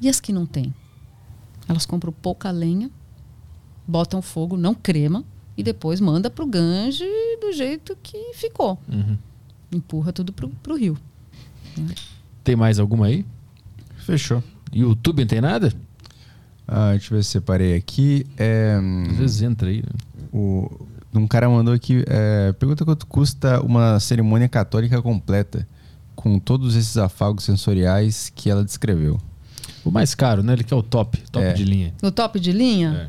E 0.00 0.08
as 0.08 0.18
que 0.20 0.32
não 0.32 0.44
têm? 0.44 0.74
Elas 1.68 1.84
compram 1.84 2.12
pouca 2.12 2.50
lenha, 2.50 2.90
botam 3.86 4.22
fogo, 4.22 4.56
não 4.56 4.74
crema, 4.74 5.24
e 5.56 5.62
depois 5.62 6.00
manda 6.00 6.30
pro 6.30 6.46
Gange 6.46 7.04
do 7.40 7.52
jeito 7.52 7.96
que 8.02 8.32
ficou. 8.34 8.78
Uhum. 8.88 9.18
Empurra 9.70 10.12
tudo 10.12 10.32
pro, 10.32 10.48
pro 10.48 10.76
rio. 10.76 10.96
Tem 12.42 12.56
mais 12.56 12.78
alguma 12.78 13.06
aí? 13.06 13.24
Fechou. 13.98 14.42
YouTube 14.72 15.20
não 15.20 15.26
tem 15.28 15.40
nada? 15.40 15.72
Ah, 16.66 16.90
deixa 16.90 17.12
eu 17.12 17.18
ver 17.18 17.24
se 17.24 17.30
separei 17.30 17.74
aqui. 17.74 18.26
É, 18.36 18.78
Às 19.10 19.16
vezes 19.18 19.42
entra 19.42 19.68
aí. 19.68 19.78
né? 19.78 19.88
o, 20.32 20.86
um 21.14 21.26
cara 21.26 21.48
mandou 21.48 21.74
aqui. 21.74 22.04
é, 22.06 22.52
pergunta 22.52 22.84
quanto 22.84 23.06
custa 23.06 23.60
uma 23.62 23.98
cerimônia 24.00 24.48
católica 24.48 25.00
completa, 25.02 25.66
com 26.14 26.38
todos 26.38 26.76
esses 26.76 26.96
afagos 26.96 27.44
sensoriais 27.44 28.30
que 28.34 28.50
ela 28.50 28.64
descreveu. 28.64 29.18
O 29.88 29.92
mais 29.92 30.14
caro, 30.14 30.42
né? 30.42 30.52
Ele 30.52 30.64
quer 30.64 30.74
o 30.74 30.82
top, 30.82 31.18
top 31.32 31.44
É. 31.46 31.52
de 31.52 31.64
linha. 31.64 31.94
No 32.02 32.10
top 32.10 32.38
de 32.38 32.52
linha, 32.52 33.08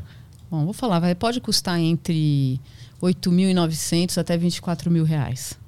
bom, 0.50 0.64
vou 0.64 0.72
falar, 0.72 0.98
vai, 1.00 1.14
pode 1.14 1.40
custar 1.40 1.78
entre 1.78 2.60
8.900 3.02 4.18
até 4.18 4.36
24 4.36 4.90
mil 4.90 5.04
reais. 5.04 5.58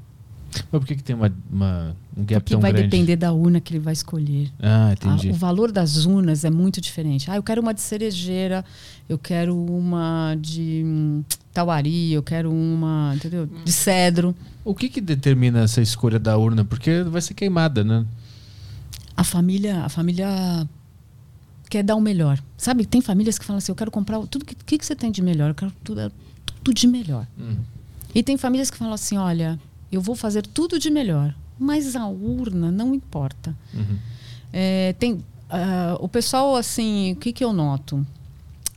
Mas 0.70 0.80
por 0.80 0.86
que, 0.86 0.97
que 0.97 1.02
tem 1.02 1.16
uma, 1.16 1.32
uma- 1.51 1.97
um 2.14 2.24
gap 2.24 2.40
Porque 2.43 2.52
tão 2.55 2.60
vai 2.60 2.72
grande? 2.72 2.89
depender 2.89 3.16
da 3.16 3.32
urna 3.32 3.59
que 3.59 3.72
ele 3.72 3.80
vai 3.80 3.94
escolher. 3.94 4.51
Ah, 4.60 4.90
entendi. 4.93 5.30
o 5.30 5.34
valor 5.34 5.72
das 5.72 6.05
urnas 6.05 6.44
é 6.44 6.51
muito 6.51 6.78
diferente. 6.78 7.30
Ah, 7.30 7.36
eu 7.36 7.43
quero 7.43 7.62
uma 7.62 7.72
de 7.72 7.80
cerejeira, 7.80 8.62
eu 9.09 9.16
quero 9.18 9.56
uma 9.56 10.36
de 10.39 10.82
hum, 10.84 11.24
tauari, 11.55 12.12
eu 12.12 12.22
quero 12.22 12.52
uma, 12.52 13.12
entendeu? 13.16 13.47
De 13.64 13.72
cedro. 13.72 14.34
O 14.62 14.74
que 14.74 14.90
que 14.90 15.01
determina 15.01 15.60
essa 15.60 15.80
escolha 15.80 16.18
da 16.18 16.36
urna? 16.36 16.66
Porque 16.66 17.02
vai 17.02 17.22
ser 17.22 17.32
queimada, 17.32 17.82
né? 17.82 18.05
A 19.16 19.24
família, 19.24 19.84
a 19.84 19.89
família 19.89 20.68
quer 21.72 21.82
dar 21.82 21.96
o 21.96 22.00
melhor. 22.02 22.38
Sabe, 22.58 22.84
tem 22.84 23.00
famílias 23.00 23.38
que 23.38 23.46
falam 23.46 23.56
assim, 23.56 23.72
eu 23.72 23.76
quero 23.76 23.90
comprar 23.90 24.20
tudo 24.26 24.44
que, 24.44 24.54
que, 24.54 24.76
que 24.76 24.84
você 24.84 24.94
tem 24.94 25.10
de 25.10 25.22
melhor, 25.22 25.48
eu 25.48 25.54
quero 25.54 25.72
tudo, 25.82 26.12
tudo 26.62 26.74
de 26.74 26.86
melhor. 26.86 27.26
Uhum. 27.38 27.56
E 28.14 28.22
tem 28.22 28.36
famílias 28.36 28.70
que 28.70 28.76
falam 28.76 28.92
assim, 28.92 29.16
olha, 29.16 29.58
eu 29.90 29.98
vou 29.98 30.14
fazer 30.14 30.46
tudo 30.46 30.78
de 30.78 30.90
melhor, 30.90 31.34
mas 31.58 31.96
a 31.96 32.06
urna 32.06 32.70
não 32.70 32.94
importa. 32.94 33.56
Uhum. 33.72 33.96
É, 34.52 34.94
tem 34.98 35.24
ah, 35.48 35.96
o 35.98 36.08
pessoal 36.08 36.56
assim, 36.56 37.12
o 37.12 37.16
que 37.16 37.32
que 37.32 37.42
eu 37.42 37.54
noto? 37.54 38.06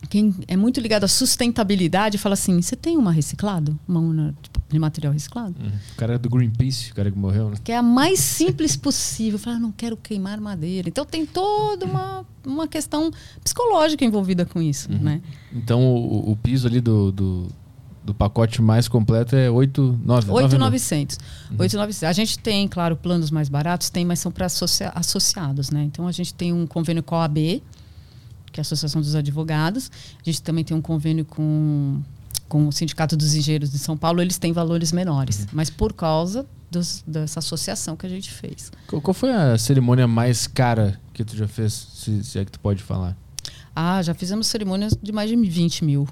Quem 0.09 0.33
é 0.47 0.55
muito 0.55 0.79
ligado 0.79 1.03
à 1.03 1.07
sustentabilidade 1.07 2.17
fala 2.17 2.33
assim: 2.33 2.61
você 2.61 2.75
tem 2.75 2.97
uma 2.97 3.11
reciclado, 3.11 3.77
uma 3.87 3.99
urna 3.99 4.35
de 4.69 4.79
material 4.79 5.13
reciclado? 5.13 5.55
Uhum. 5.59 5.71
O 5.93 5.95
cara 5.95 6.15
é 6.15 6.17
do 6.17 6.29
Greenpeace, 6.29 6.91
o 6.91 6.95
cara 6.95 7.11
que 7.11 7.17
morreu, 7.17 7.49
né? 7.49 7.57
Que 7.63 7.71
é 7.71 7.77
a 7.77 7.83
mais 7.83 8.19
simples 8.19 8.75
possível. 8.75 9.39
Fala, 9.39 9.59
não 9.59 9.71
quero 9.71 9.95
queimar 9.97 10.39
madeira. 10.39 10.89
Então 10.89 11.05
tem 11.05 11.25
toda 11.25 11.85
uma, 11.85 12.25
uma 12.45 12.67
questão 12.67 13.11
psicológica 13.43 14.03
envolvida 14.03 14.45
com 14.45 14.61
isso, 14.61 14.91
né? 14.91 15.21
Então 15.53 15.83
o, 15.83 16.31
o 16.31 16.35
piso 16.35 16.67
ali 16.67 16.81
do, 16.81 17.11
do, 17.11 17.47
do 18.03 18.13
pacote 18.13 18.61
mais 18.61 18.87
completo 18.87 19.35
é 19.35 19.49
8, 19.49 19.99
9, 20.05 20.31
8,900. 20.31 21.17
8,900. 21.57 22.03
A 22.03 22.13
gente 22.13 22.37
tem, 22.37 22.67
claro, 22.67 22.95
planos 22.95 23.31
mais 23.31 23.49
baratos, 23.49 23.89
tem, 23.89 24.05
mas 24.05 24.19
são 24.19 24.31
para 24.31 24.45
associados, 24.45 25.71
né? 25.71 25.83
Então 25.83 26.07
a 26.07 26.11
gente 26.11 26.33
tem 26.33 26.53
um 26.53 26.67
convênio 26.67 27.01
com 27.01 27.15
a 27.15 27.19
OAB, 27.19 27.61
que 28.55 28.59
é 28.59 28.61
a 28.61 28.63
Associação 28.63 29.01
dos 29.01 29.15
Advogados. 29.15 29.91
A 30.15 30.23
gente 30.23 30.41
também 30.41 30.63
tem 30.63 30.75
um 30.75 30.81
convênio 30.81 31.25
com, 31.25 32.01
com 32.47 32.69
o 32.69 32.71
Sindicato 32.71 33.17
dos 33.17 33.35
Engenheiros 33.35 33.69
de 33.69 33.77
São 33.77 33.97
Paulo. 33.97 34.21
Eles 34.21 34.37
têm 34.37 34.53
valores 34.53 34.93
menores, 34.93 35.45
mas 35.51 35.69
por 35.69 35.91
causa 35.91 36.45
dos- 36.71 37.03
dessa 37.05 37.39
associação 37.39 37.97
que 37.97 38.05
a 38.05 38.09
gente 38.09 38.31
fez. 38.31 38.71
Qual, 38.87 39.01
qual 39.01 39.13
foi 39.13 39.31
a 39.33 39.57
cerimônia 39.57 40.07
mais 40.07 40.47
cara 40.47 40.97
que 41.13 41.25
tu 41.25 41.35
já 41.35 41.47
fez, 41.49 41.73
se, 41.73 42.23
se 42.23 42.39
é 42.39 42.45
que 42.45 42.51
tu 42.53 42.59
pode 42.61 42.81
falar? 42.81 43.17
Ah, 43.75 44.01
já 44.01 44.13
fizemos 44.13 44.47
cerimônias 44.47 44.93
de 45.03 45.11
mais 45.11 45.29
de 45.29 45.35
20 45.35 45.83
mil. 45.83 46.07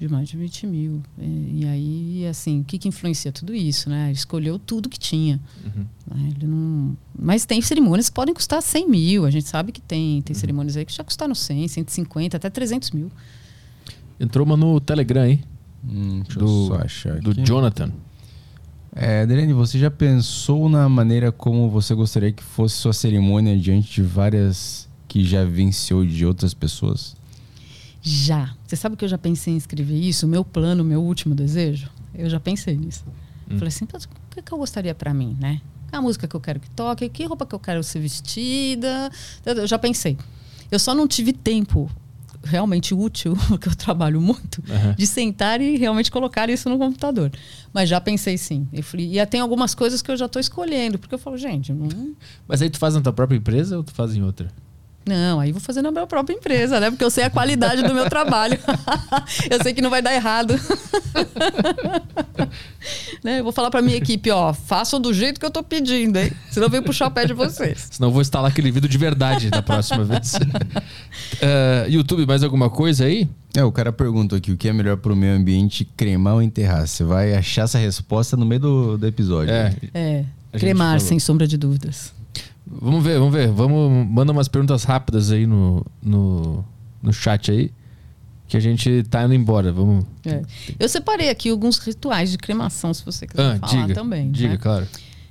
De 0.00 0.08
mais 0.08 0.28
de 0.28 0.36
20 0.36 0.66
mil. 0.66 1.02
É, 1.18 1.24
E, 1.24 1.66
aí, 1.66 2.26
assim, 2.26 2.60
o 2.60 2.64
que, 2.64 2.78
que 2.78 2.88
influencia 2.88 3.30
tudo 3.30 3.54
isso, 3.54 3.90
né? 3.90 4.06
Ele 4.06 4.14
escolheu 4.14 4.58
tudo 4.58 4.88
que 4.88 4.98
tinha. 4.98 5.38
Uhum. 5.64 5.84
né? 6.06 6.32
Ele 6.34 6.46
não... 6.46 6.96
Mas 7.16 7.44
tem 7.44 7.60
cerimônias 7.60 8.08
que 8.08 8.14
podem 8.14 8.34
custar 8.34 8.62
100 8.62 8.88
mil. 8.88 9.26
A 9.26 9.30
gente 9.30 9.46
sabe 9.46 9.72
que 9.72 9.80
tem. 9.80 10.22
Tem 10.22 10.34
cerimônias 10.34 10.76
aí 10.76 10.86
que 10.86 10.92
já 10.92 11.04
custaram 11.04 11.34
100, 11.34 11.68
150, 11.68 12.36
até 12.36 12.48
300 12.48 12.90
mil. 12.92 13.12
Entrou 14.18 14.46
uma 14.46 14.56
no 14.56 14.80
Telegram 14.80 15.22
aí, 15.22 15.40
Hum, 15.86 16.22
deixa 16.22 16.38
do, 16.38 16.46
eu 16.46 16.66
só 16.66 16.74
achar 16.82 17.20
do. 17.20 17.32
Jonathan. 17.44 17.92
É, 18.94 19.22
Adriane, 19.22 19.52
você 19.52 19.78
já 19.78 19.90
pensou 19.90 20.68
na 20.68 20.88
maneira 20.88 21.30
como 21.30 21.70
você 21.70 21.94
gostaria 21.94 22.32
que 22.32 22.42
fosse 22.42 22.74
sua 22.76 22.92
cerimônia 22.92 23.56
diante 23.56 23.94
de 23.94 24.02
várias 24.02 24.88
que 25.06 25.24
já 25.24 25.44
venceu 25.44 26.04
de 26.04 26.26
outras 26.26 26.52
pessoas? 26.52 27.16
Já. 28.02 28.54
Você 28.66 28.76
sabe 28.76 28.96
que 28.96 29.04
eu 29.04 29.08
já 29.08 29.18
pensei 29.18 29.52
em 29.54 29.56
escrever 29.56 29.96
isso? 29.96 30.26
O 30.26 30.28
meu 30.28 30.44
plano, 30.44 30.82
o 30.82 30.86
meu 30.86 31.02
último 31.02 31.34
desejo? 31.34 31.90
Eu 32.14 32.28
já 32.28 32.40
pensei 32.40 32.76
nisso. 32.76 33.04
Falei 33.50 33.68
assim, 33.68 33.84
"Pô, 33.84 33.96
o 33.98 34.00
que, 34.30 34.42
que 34.42 34.52
eu 34.52 34.58
gostaria 34.58 34.94
pra 34.94 35.12
mim, 35.12 35.36
né? 35.40 35.60
A 35.90 36.00
música 36.00 36.28
que 36.28 36.36
eu 36.36 36.40
quero 36.40 36.60
que 36.60 36.70
toque, 36.70 37.08
que 37.08 37.24
roupa 37.24 37.44
que 37.44 37.54
eu 37.54 37.58
quero 37.58 37.82
ser 37.82 37.98
vestida. 38.00 39.10
Eu 39.44 39.66
já 39.66 39.78
pensei. 39.78 40.16
Eu 40.70 40.78
só 40.78 40.94
não 40.94 41.08
tive 41.08 41.32
tempo 41.32 41.90
realmente 42.44 42.94
útil, 42.94 43.36
porque 43.48 43.68
eu 43.68 43.74
trabalho 43.74 44.20
muito, 44.20 44.62
Aham. 44.70 44.94
de 44.96 45.06
sentar 45.06 45.60
e 45.60 45.76
realmente 45.76 46.10
colocar 46.10 46.48
isso 46.48 46.68
no 46.68 46.78
computador. 46.78 47.30
Mas 47.72 47.88
já 47.88 48.00
pensei 48.00 48.38
sim. 48.38 48.66
Eu 48.72 48.82
falei, 48.82 49.18
e 49.20 49.26
tem 49.26 49.40
algumas 49.40 49.74
coisas 49.74 50.00
que 50.00 50.10
eu 50.10 50.16
já 50.16 50.26
estou 50.26 50.40
escolhendo, 50.40 50.98
porque 50.98 51.14
eu 51.14 51.18
falo, 51.18 51.36
gente, 51.36 51.72
não, 51.72 52.14
Mas 52.46 52.62
aí 52.62 52.70
tu 52.70 52.78
faz 52.78 52.94
na 52.94 53.00
tua 53.00 53.12
própria 53.12 53.36
empresa 53.36 53.76
ou 53.76 53.82
tu 53.84 53.92
faz 53.92 54.14
em 54.14 54.22
outra? 54.22 54.48
Não, 55.06 55.40
aí 55.40 55.50
vou 55.50 55.60
fazer 55.60 55.82
na 55.82 55.90
minha 55.90 56.06
própria 56.06 56.34
empresa, 56.34 56.78
né? 56.78 56.90
Porque 56.90 57.04
eu 57.04 57.10
sei 57.10 57.24
a 57.24 57.30
qualidade 57.30 57.82
do 57.82 57.94
meu 57.94 58.08
trabalho. 58.08 58.58
eu 59.50 59.62
sei 59.62 59.72
que 59.72 59.82
não 59.82 59.90
vai 59.90 60.02
dar 60.02 60.14
errado. 60.14 60.54
né? 63.24 63.40
Eu 63.40 63.44
vou 63.44 63.52
falar 63.52 63.70
pra 63.70 63.82
minha 63.82 63.96
equipe, 63.96 64.30
ó, 64.30 64.52
façam 64.52 65.00
do 65.00 65.12
jeito 65.12 65.40
que 65.40 65.46
eu 65.46 65.50
tô 65.50 65.62
pedindo, 65.62 66.18
hein? 66.18 66.32
Senão 66.50 66.66
eu 66.66 66.70
venho 66.70 66.82
puxar 66.82 67.08
o 67.08 67.10
pé 67.10 67.26
de 67.26 67.32
vocês. 67.32 67.88
Senão 67.90 68.08
eu 68.08 68.12
vou 68.12 68.22
instalar 68.22 68.50
aquele 68.50 68.70
vídeo 68.70 68.88
de 68.88 68.98
verdade 68.98 69.50
da 69.50 69.62
próxima 69.62 70.04
vez. 70.04 70.34
Eh, 71.42 71.86
YouTube, 71.88 72.26
mais 72.26 72.42
alguma 72.42 72.68
coisa 72.68 73.06
aí? 73.06 73.26
É, 73.56 73.64
o 73.64 73.72
cara 73.72 73.92
perguntou 73.92 74.36
aqui 74.36 74.52
o 74.52 74.56
que 74.56 74.68
é 74.68 74.72
melhor 74.72 74.96
pro 74.98 75.16
meio 75.16 75.34
ambiente, 75.34 75.86
cremar 75.96 76.34
ou 76.34 76.42
enterrar. 76.42 76.86
Você 76.86 77.02
vai 77.02 77.34
achar 77.34 77.62
essa 77.62 77.78
resposta 77.78 78.36
no 78.36 78.44
meio 78.44 78.60
do, 78.60 78.98
do 78.98 79.06
episódio. 79.06 79.52
É, 79.52 79.74
É, 79.94 80.24
A 80.52 80.58
gente 80.58 80.60
cremar, 80.60 81.00
sem 81.00 81.18
sombra 81.18 81.46
de 81.46 81.56
dúvidas. 81.56 82.12
Vamos 82.70 83.02
ver, 83.02 83.18
vamos 83.18 83.34
ver. 83.34 83.48
Vamos, 83.50 84.06
manda 84.08 84.32
umas 84.32 84.48
perguntas 84.48 84.84
rápidas 84.84 85.32
aí 85.32 85.46
no, 85.46 85.84
no, 86.02 86.64
no 87.02 87.12
chat 87.12 87.50
aí. 87.50 87.72
Que 88.46 88.56
a 88.56 88.60
gente 88.60 89.04
tá 89.04 89.24
indo 89.24 89.34
embora. 89.34 89.72
Vamos. 89.72 90.04
É. 90.24 90.42
Eu 90.78 90.88
separei 90.88 91.30
aqui 91.30 91.50
alguns 91.50 91.78
rituais 91.78 92.30
de 92.30 92.38
cremação, 92.38 92.92
se 92.92 93.04
você 93.04 93.26
quiser 93.26 93.42
Ah, 93.42 93.58
falar 93.66 93.82
diga. 93.82 93.94
também. 93.94 94.30
Diga, 94.30 94.48
né? 94.50 94.56
claro. 94.56 94.86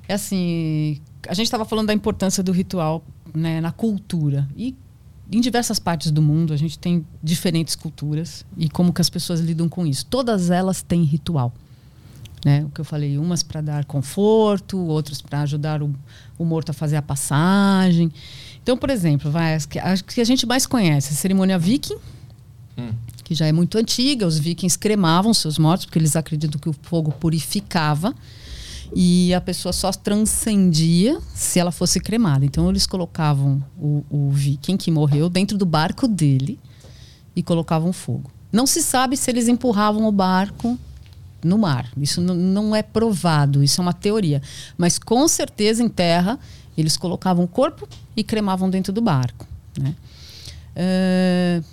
É 0.07 0.13
assim, 0.13 0.99
a 1.27 1.33
gente 1.33 1.45
estava 1.45 1.65
falando 1.65 1.87
da 1.87 1.93
importância 1.93 2.41
do 2.41 2.51
ritual 2.51 3.03
né, 3.33 3.61
na 3.61 3.71
cultura. 3.71 4.47
E 4.55 4.75
em 5.31 5.39
diversas 5.41 5.79
partes 5.79 6.11
do 6.11 6.21
mundo 6.21 6.53
a 6.53 6.57
gente 6.57 6.79
tem 6.79 7.05
diferentes 7.21 7.75
culturas 7.75 8.45
e 8.57 8.67
como 8.69 8.91
que 8.91 9.01
as 9.01 9.09
pessoas 9.09 9.39
lidam 9.39 9.69
com 9.69 9.85
isso. 9.85 10.05
Todas 10.05 10.49
elas 10.49 10.81
têm 10.81 11.03
ritual. 11.03 11.53
Né? 12.43 12.63
O 12.63 12.69
que 12.69 12.79
eu 12.79 12.85
falei, 12.85 13.17
umas 13.17 13.43
para 13.43 13.59
dar 13.59 13.85
conforto, 13.85 14.77
outras 14.79 15.21
para 15.21 15.41
ajudar 15.41 15.83
o, 15.83 15.93
o 16.39 16.45
morto 16.45 16.71
a 16.71 16.73
fazer 16.73 16.95
a 16.95 17.01
passagem. 17.01 18.11
Então, 18.63 18.75
por 18.75 18.89
exemplo, 18.89 19.29
vai, 19.29 19.53
as 19.53 19.65
que, 19.67 19.77
as 19.77 20.01
que 20.01 20.19
a 20.21 20.23
gente 20.23 20.45
mais 20.47 20.65
conhece, 20.65 21.13
a 21.13 21.15
cerimônia 21.15 21.59
viking, 21.59 21.97
Hum. 22.77 22.93
que 23.25 23.35
já 23.35 23.45
é 23.45 23.51
muito 23.51 23.77
antiga. 23.77 24.25
Os 24.25 24.39
vikings 24.39 24.79
cremavam 24.79 25.33
seus 25.33 25.57
mortos 25.59 25.85
porque 25.85 25.99
eles 25.99 26.15
acreditam 26.15 26.59
que 26.59 26.69
o 26.69 26.75
fogo 26.81 27.11
purificava 27.11 28.15
e 28.95 29.33
a 29.33 29.41
pessoa 29.41 29.73
só 29.73 29.91
transcendia 29.91 31.19
se 31.33 31.59
ela 31.59 31.71
fosse 31.71 31.99
cremada. 31.99 32.45
Então 32.45 32.69
eles 32.69 32.87
colocavam 32.87 33.61
o, 33.77 34.03
o 34.09 34.29
viking 34.31 34.77
que 34.77 34.89
morreu 34.89 35.29
dentro 35.29 35.57
do 35.57 35.65
barco 35.65 36.07
dele 36.07 36.57
e 37.35 37.43
colocavam 37.43 37.91
fogo. 37.91 38.31
Não 38.51 38.65
se 38.65 38.81
sabe 38.81 39.15
se 39.17 39.29
eles 39.29 39.47
empurravam 39.47 40.07
o 40.07 40.11
barco 40.11 40.79
no 41.43 41.57
mar. 41.57 41.91
Isso 41.97 42.21
não 42.21 42.75
é 42.75 42.81
provado, 42.81 43.63
isso 43.63 43.79
é 43.79 43.81
uma 43.81 43.93
teoria. 43.93 44.41
Mas 44.77 44.99
com 44.99 45.27
certeza 45.27 45.83
em 45.83 45.89
terra 45.89 46.39
eles 46.77 46.95
colocavam 46.95 47.43
o 47.43 47.47
corpo 47.47 47.87
e 48.15 48.23
cremavam 48.23 48.69
dentro 48.69 48.93
do 48.93 49.01
barco. 49.01 49.47
Né? 49.77 49.95
Uh, 50.75 51.63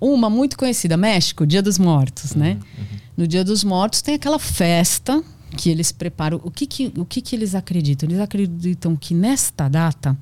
uma 0.00 0.28
muito 0.28 0.58
conhecida, 0.58 0.96
México, 0.96 1.46
Dia 1.46 1.62
dos 1.62 1.78
Mortos. 1.78 2.34
Né? 2.34 2.58
Uhum. 2.76 2.84
No 3.16 3.26
Dia 3.26 3.44
dos 3.44 3.64
Mortos 3.64 4.02
tem 4.02 4.14
aquela 4.14 4.38
festa 4.38 5.22
que 5.56 5.70
eles 5.70 5.92
preparam. 5.92 6.40
O 6.42 6.50
que, 6.50 6.66
que, 6.66 6.92
o 6.96 7.04
que, 7.04 7.20
que 7.20 7.36
eles 7.36 7.54
acreditam? 7.54 8.08
Eles 8.08 8.20
acreditam 8.20 8.96
que 8.96 9.14
nesta 9.14 9.68
data 9.68 10.16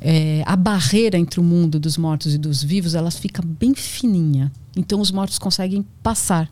é, 0.00 0.42
a 0.46 0.56
barreira 0.56 1.18
entre 1.18 1.40
o 1.40 1.42
mundo 1.42 1.78
dos 1.78 1.96
mortos 1.96 2.34
e 2.34 2.38
dos 2.38 2.62
vivos 2.62 2.94
ela 2.94 3.10
fica 3.10 3.42
bem 3.42 3.74
fininha. 3.74 4.50
Então 4.76 5.00
os 5.00 5.10
mortos 5.10 5.38
conseguem 5.38 5.84
passar 6.02 6.50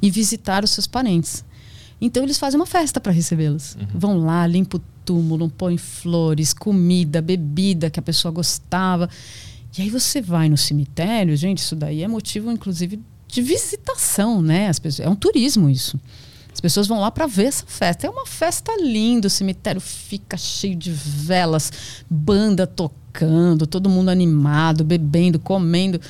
e 0.00 0.10
visitar 0.10 0.64
os 0.64 0.70
seus 0.70 0.86
parentes. 0.86 1.44
Então 2.00 2.22
eles 2.22 2.38
fazem 2.38 2.60
uma 2.60 2.66
festa 2.66 3.00
para 3.00 3.12
recebê-los. 3.12 3.74
Uhum. 3.74 3.86
Vão 3.94 4.18
lá, 4.18 4.46
limpam 4.46 4.78
o 4.78 4.82
túmulo, 5.04 5.48
põem 5.48 5.78
flores, 5.78 6.52
comida, 6.52 7.22
bebida 7.22 7.88
que 7.88 7.98
a 7.98 8.02
pessoa 8.02 8.32
gostava. 8.32 9.08
E 9.78 9.82
aí 9.82 9.90
você 9.90 10.20
vai 10.20 10.48
no 10.48 10.56
cemitério, 10.56 11.36
gente, 11.36 11.58
isso 11.58 11.76
daí 11.76 12.02
é 12.02 12.08
motivo, 12.08 12.50
inclusive, 12.50 13.00
de 13.28 13.42
visitação, 13.42 14.40
né? 14.40 14.68
As 14.68 14.78
pessoas, 14.78 15.06
é 15.06 15.10
um 15.10 15.16
turismo 15.16 15.68
isso. 15.68 15.98
As 16.52 16.60
pessoas 16.60 16.86
vão 16.86 17.00
lá 17.00 17.10
para 17.10 17.26
ver 17.26 17.44
essa 17.44 17.66
festa. 17.66 18.06
É 18.06 18.10
uma 18.10 18.24
festa 18.24 18.74
linda, 18.80 19.26
o 19.26 19.30
cemitério 19.30 19.80
fica 19.80 20.38
cheio 20.38 20.74
de 20.74 20.90
velas, 20.90 21.70
banda 22.08 22.66
tocando, 22.66 23.66
todo 23.66 23.90
mundo 23.90 24.08
animado, 24.08 24.82
bebendo, 24.82 25.38
comendo. 25.38 26.00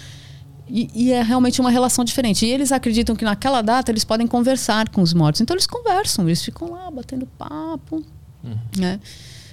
E, 0.69 0.91
e, 0.95 1.13
é 1.13 1.23
realmente 1.23 1.61
uma 1.61 1.71
relação 1.71 2.05
diferente. 2.05 2.45
E 2.45 2.51
eles 2.51 2.73
acreditam 2.73 3.15
que 3.15 3.25
naquela 3.25 3.63
data 3.63 3.91
eles 3.91 4.05
podem 4.05 4.27
conversar 4.27 4.89
com 4.89 5.01
os 5.01 5.13
mortos. 5.13 5.41
Então 5.41 5.55
eles 5.55 5.67
conversam, 5.67 6.27
eles 6.27 6.45
ficam 6.45 6.71
lá 6.73 6.91
batendo 6.91 7.27
papo. 7.39 8.05
Uhum. 8.43 8.59
Né? 8.77 9.01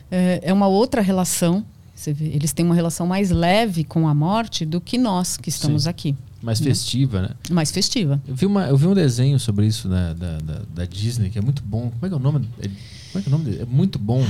É, 0.10 0.41
é 0.44 0.53
uma 0.53 0.68
outra 0.68 1.02
relação. 1.02 1.65
Eles 2.19 2.52
têm 2.52 2.65
uma 2.65 2.76
relação 2.76 3.07
mais 3.07 3.30
leve 3.30 3.84
com 3.84 4.07
a 4.07 4.14
morte 4.14 4.65
do 4.65 4.81
que 4.81 4.98
nós 4.98 5.38
que 5.38 5.49
estamos 5.49 5.84
Sim. 5.84 5.90
aqui. 5.90 6.15
Mais 6.41 6.60
né? 6.60 6.68
festiva, 6.68 7.22
né? 7.22 7.30
Mais 7.49 7.72
festiva. 7.72 8.22
Eu 8.27 8.35
vi, 8.35 8.45
uma, 8.45 8.68
eu 8.68 8.76
vi 8.76 8.88
um 8.88 8.94
desenho 8.94 9.40
sobre 9.40 9.65
isso 9.65 9.88
da, 9.88 10.14
da, 10.14 10.38
da, 10.40 10.61
da 10.76 10.85
Disney, 10.85 11.30
que 11.30 11.40
é 11.40 11.41
muito 11.41 11.64
bom. 11.64 11.90
Como 11.91 12.06
é 12.06 12.10
que 12.10 12.14
é 12.14 12.18
o 12.18 12.19
nome? 12.19 12.49
É, 12.60 12.68
como 12.68 12.76
é 13.15 13.22
que 13.22 13.30
é 13.30 13.30
o 13.30 13.31
nome 13.31 13.45
dele? 13.45 13.61
É 13.61 13.65
muito 13.65 13.98
bom. 13.98 14.22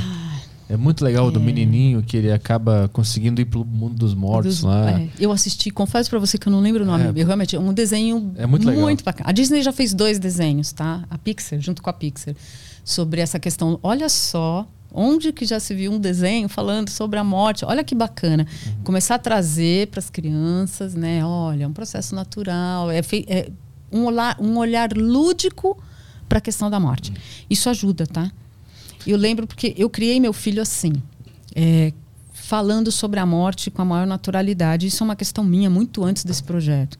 É 0.70 0.78
muito 0.78 1.04
legal 1.04 1.28
é. 1.28 1.32
do 1.32 1.40
menininho 1.40 2.02
que 2.02 2.18
ele 2.18 2.32
acaba 2.32 2.90
conseguindo 2.94 3.42
ir 3.42 3.46
pro 3.46 3.66
mundo 3.66 3.96
dos 3.96 4.14
mortos 4.14 4.58
dos, 4.58 4.64
lá. 4.64 4.92
É. 4.92 5.10
Eu 5.20 5.32
assisti, 5.32 5.70
confesso 5.72 6.10
para 6.10 6.20
você 6.20 6.38
que 6.38 6.48
eu 6.48 6.52
não 6.52 6.60
lembro 6.60 6.84
o 6.84 6.86
nome. 6.86 7.06
É, 7.06 7.22
eu 7.22 7.26
realmente, 7.26 7.56
é 7.56 7.60
um 7.60 7.74
desenho 7.74 8.34
é 8.38 8.46
muito, 8.46 8.68
legal. 8.68 8.84
muito 8.84 9.04
bacana. 9.04 9.30
A 9.30 9.32
Disney 9.32 9.62
já 9.62 9.72
fez 9.72 9.94
dois 9.94 10.20
desenhos, 10.20 10.72
tá? 10.72 11.04
A 11.10 11.18
Pixar, 11.18 11.60
junto 11.60 11.82
com 11.82 11.90
a 11.90 11.94
Pixar, 11.94 12.36
sobre 12.84 13.22
essa 13.22 13.40
questão. 13.40 13.80
Olha 13.84 14.10
só 14.10 14.68
Onde 14.96 15.34
que 15.34 15.44
já 15.44 15.60
se 15.60 15.74
viu 15.74 15.92
um 15.92 16.00
desenho 16.00 16.48
falando 16.48 16.90
sobre 16.90 17.18
a 17.18 17.24
morte? 17.24 17.66
Olha 17.66 17.84
que 17.84 17.96
bacana. 17.96 18.46
Uhum. 18.68 18.84
Começar 18.84 19.16
a 19.16 19.20
trazer 19.20 19.88
para 19.88 19.98
as 19.98 20.08
crianças, 20.08 20.94
né? 20.94 21.26
Olha, 21.26 21.64
é 21.64 21.68
um 21.68 21.74
processo 21.74 22.14
natural, 22.14 22.92
é, 22.92 23.00
é 23.28 23.50
um, 23.92 24.06
olhar, 24.06 24.38
um 24.40 24.56
olhar 24.56 24.94
lúdico 24.96 25.82
para 26.30 26.38
a 26.38 26.42
questão 26.42 26.70
da 26.70 26.80
morte. 26.80 27.10
Uhum. 27.10 27.18
Isso 27.50 27.68
ajuda, 27.72 28.06
tá? 28.06 28.32
Eu 29.06 29.18
lembro 29.18 29.46
porque 29.46 29.74
eu 29.78 29.90
criei 29.90 30.20
meu 30.20 30.34
filho 30.34 30.62
assim, 30.62 30.94
é, 31.56 31.92
falando 32.34 32.92
sobre 32.92 33.20
a 33.20 33.26
morte 33.26 33.70
com 33.72 33.82
a 33.82 33.86
maior 33.86 34.08
naturalidade. 34.08 34.88
Isso 34.88 35.04
é 35.04 35.06
uma 35.06 35.16
questão 35.16 35.44
minha, 35.44 35.70
muito 35.70 36.04
antes 36.04 36.24
desse 36.24 36.44
projeto. 36.44 36.98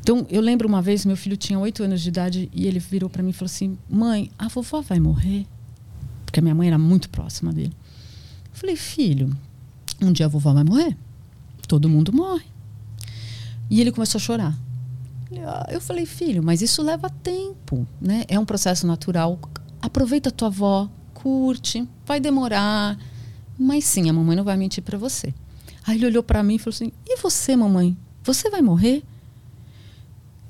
Então, 0.00 0.26
eu 0.30 0.40
lembro 0.40 0.66
uma 0.68 0.82
vez, 0.82 1.04
meu 1.04 1.16
filho 1.16 1.36
tinha 1.36 1.58
oito 1.58 1.82
anos 1.82 2.00
de 2.00 2.08
idade 2.08 2.50
e 2.52 2.66
ele 2.66 2.78
virou 2.78 3.10
para 3.10 3.22
mim 3.22 3.30
e 3.30 3.32
falou 3.32 3.46
assim: 3.46 3.78
Mãe, 3.88 4.30
a 4.38 4.48
vovó 4.48 4.80
vai 4.80 5.00
morrer? 5.00 5.46
porque 6.32 6.40
a 6.40 6.42
minha 6.42 6.54
mãe 6.54 6.68
era 6.68 6.78
muito 6.78 7.10
próxima 7.10 7.52
dele. 7.52 7.76
Eu 8.46 8.54
falei, 8.54 8.74
filho, 8.74 9.36
um 10.00 10.10
dia 10.10 10.24
a 10.24 10.28
vovó 10.30 10.54
vai 10.54 10.64
morrer. 10.64 10.96
Todo 11.68 11.90
mundo 11.90 12.10
morre. 12.10 12.46
E 13.68 13.82
ele 13.82 13.92
começou 13.92 14.18
a 14.18 14.22
chorar. 14.22 14.58
Ah, 15.46 15.66
eu 15.70 15.78
falei, 15.78 16.06
filho, 16.06 16.42
mas 16.42 16.62
isso 16.62 16.82
leva 16.82 17.10
tempo, 17.10 17.86
né? 18.00 18.24
É 18.28 18.38
um 18.38 18.46
processo 18.46 18.86
natural. 18.86 19.38
Aproveita 19.82 20.30
a 20.30 20.32
tua 20.32 20.48
avó, 20.48 20.88
curte, 21.22 21.86
vai 22.04 22.18
demorar. 22.18 22.98
Mas 23.58 23.84
sim, 23.84 24.10
a 24.10 24.12
mamãe 24.12 24.36
não 24.36 24.44
vai 24.44 24.56
mentir 24.56 24.82
para 24.82 24.98
você. 24.98 25.32
Aí 25.86 25.96
ele 25.96 26.06
olhou 26.06 26.22
para 26.22 26.42
mim 26.42 26.56
e 26.56 26.58
falou 26.58 26.74
assim: 26.74 26.92
E 27.06 27.16
você, 27.16 27.56
mamãe? 27.56 27.96
Você 28.24 28.50
vai 28.50 28.62
morrer? 28.62 29.02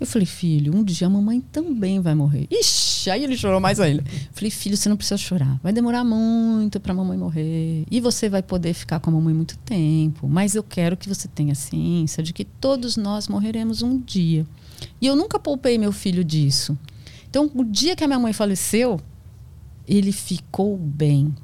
Eu 0.03 0.07
falei, 0.07 0.27
filho, 0.27 0.75
um 0.75 0.83
dia 0.83 1.07
a 1.07 1.11
mamãe 1.11 1.41
também 1.41 2.01
vai 2.01 2.13
morrer. 2.13 2.49
Ixi, 2.51 3.09
aí 3.09 3.23
ele 3.23 3.37
chorou 3.37 3.61
mais 3.61 3.79
ainda. 3.79 4.03
Falei, 4.33 4.51
filho, 4.51 4.77
você 4.77 4.89
não 4.89 4.97
precisa 4.97 5.17
chorar. 5.17 5.61
Vai 5.63 5.73
demorar 5.73 6.03
muito 6.03 6.81
para 6.81 6.93
a 6.93 6.97
mamãe 6.97 7.17
morrer. 7.17 7.85
E 7.89 8.01
você 8.01 8.29
vai 8.29 8.43
poder 8.43 8.75
ficar 8.75 8.99
com 8.99 9.11
a 9.11 9.13
mamãe 9.13 9.33
muito 9.33 9.57
tempo. 9.59 10.27
Mas 10.29 10.57
eu 10.57 10.63
quero 10.65 10.97
que 10.97 11.09
você 11.09 11.29
tenha 11.29 11.55
ciência 11.55 12.21
de 12.21 12.33
que 12.33 12.45
todos 12.45 12.97
nós 12.97 13.29
morreremos 13.29 13.81
um 13.81 13.97
dia. 13.97 14.45
E 15.01 15.07
eu 15.07 15.15
nunca 15.15 15.39
poupei 15.39 15.79
meu 15.79 15.93
filho 15.93 16.25
disso. 16.25 16.77
Então, 17.31 17.49
o 17.55 17.63
dia 17.63 17.95
que 17.95 18.03
a 18.03 18.09
minha 18.09 18.19
mãe 18.19 18.33
faleceu, 18.33 19.01
ele 19.87 20.13
ficou 20.13 20.77
bem. 20.77 21.35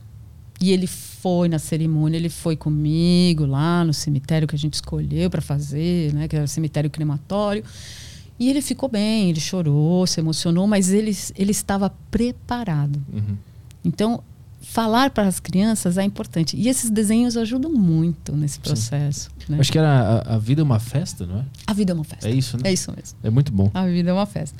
E 0.61 0.73
ele 0.73 0.89
foi 0.89 1.49
na 1.49 1.59
cerimônia, 1.59 2.17
ele 2.17 2.29
foi 2.29 2.57
comigo 2.57 3.47
lá 3.47 3.85
no 3.85 3.95
cemitério 3.95 4.49
que 4.49 4.57
a 4.57 4.59
gente 4.59 4.75
escolheu 4.75 5.31
para 5.31 5.41
fazer, 5.41 6.13
né, 6.13 6.27
que 6.27 6.35
era 6.35 6.45
o 6.45 6.49
cemitério 6.49 6.91
crematório. 6.91 7.63
E 8.41 8.49
ele 8.51 8.61
ficou 8.61 8.89
bem, 8.89 9.31
ele 9.31 9.41
chorou, 9.41 10.07
se 10.07 10.21
emocionou, 10.21 10.67
mas 10.67 10.91
ele, 10.91 11.17
ele 11.37 11.51
estava 11.51 11.91
preparado. 12.11 13.01
Uhum. 13.13 13.37
Então, 13.85 14.23
falar 14.61 15.11
para 15.11 15.27
as 15.27 15.41
crianças 15.41 15.97
é 15.97 16.05
importante. 16.05 16.57
E 16.57 16.69
esses 16.69 16.91
desenhos 16.91 17.37
ajudam 17.37 17.73
muito 17.73 18.33
nesse 18.37 18.61
processo. 18.61 19.31
Né? 19.49 19.59
Acho 19.59 19.73
que 19.73 19.79
era 19.79 20.23
a, 20.27 20.35
a, 20.35 20.39
vida 20.39 20.61
é 20.61 20.65
uma 20.65 20.79
festa, 20.79 21.27
não 21.27 21.39
é? 21.41 21.45
A 21.67 21.73
vida 21.73 21.93
é 21.93 21.95
uma 21.95 22.05
festa. 22.05 22.29
É 22.29 22.33
isso, 22.33 22.57
né? 22.57 22.63
É 22.67 22.73
isso 22.73 22.93
mesmo. 22.95 23.19
É 23.23 23.31
muito 23.31 23.51
bom. 23.51 23.71
A 23.75 23.87
vida 23.87 24.11
é 24.11 24.13
uma 24.13 24.27
festa. 24.27 24.57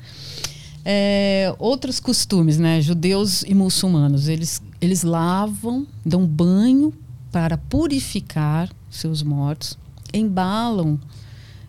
É, 0.83 1.53
outros 1.59 1.99
costumes, 1.99 2.57
né? 2.57 2.81
Judeus 2.81 3.43
e 3.43 3.53
muçulmanos, 3.53 4.27
eles, 4.27 4.61
eles 4.79 5.03
lavam, 5.03 5.85
dão 6.05 6.25
banho 6.25 6.93
para 7.31 7.57
purificar 7.57 8.69
seus 8.89 9.21
mortos, 9.21 9.77
embalam 10.13 10.99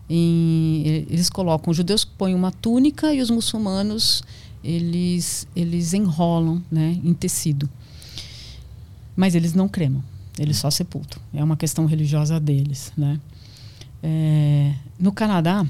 em, 0.09 1.05
eles 1.09 1.29
colocam, 1.29 1.71
os 1.71 1.77
judeus 1.77 2.03
põem 2.03 2.35
uma 2.35 2.51
túnica 2.51 3.13
e 3.13 3.21
os 3.21 3.29
muçulmanos 3.29 4.23
eles, 4.63 5.47
eles 5.55 5.93
enrolam 5.93 6.61
né, 6.69 6.99
em 7.03 7.13
tecido. 7.13 7.69
Mas 9.15 9.35
eles 9.35 9.53
não 9.53 9.67
cremam, 9.67 10.03
eles 10.37 10.57
só 10.57 10.69
sepultam. 10.69 11.21
É 11.33 11.43
uma 11.43 11.55
questão 11.55 11.85
religiosa 11.85 12.39
deles. 12.39 12.91
Né? 12.97 13.19
É, 14.03 14.73
no 14.99 15.11
Canadá, 15.11 15.65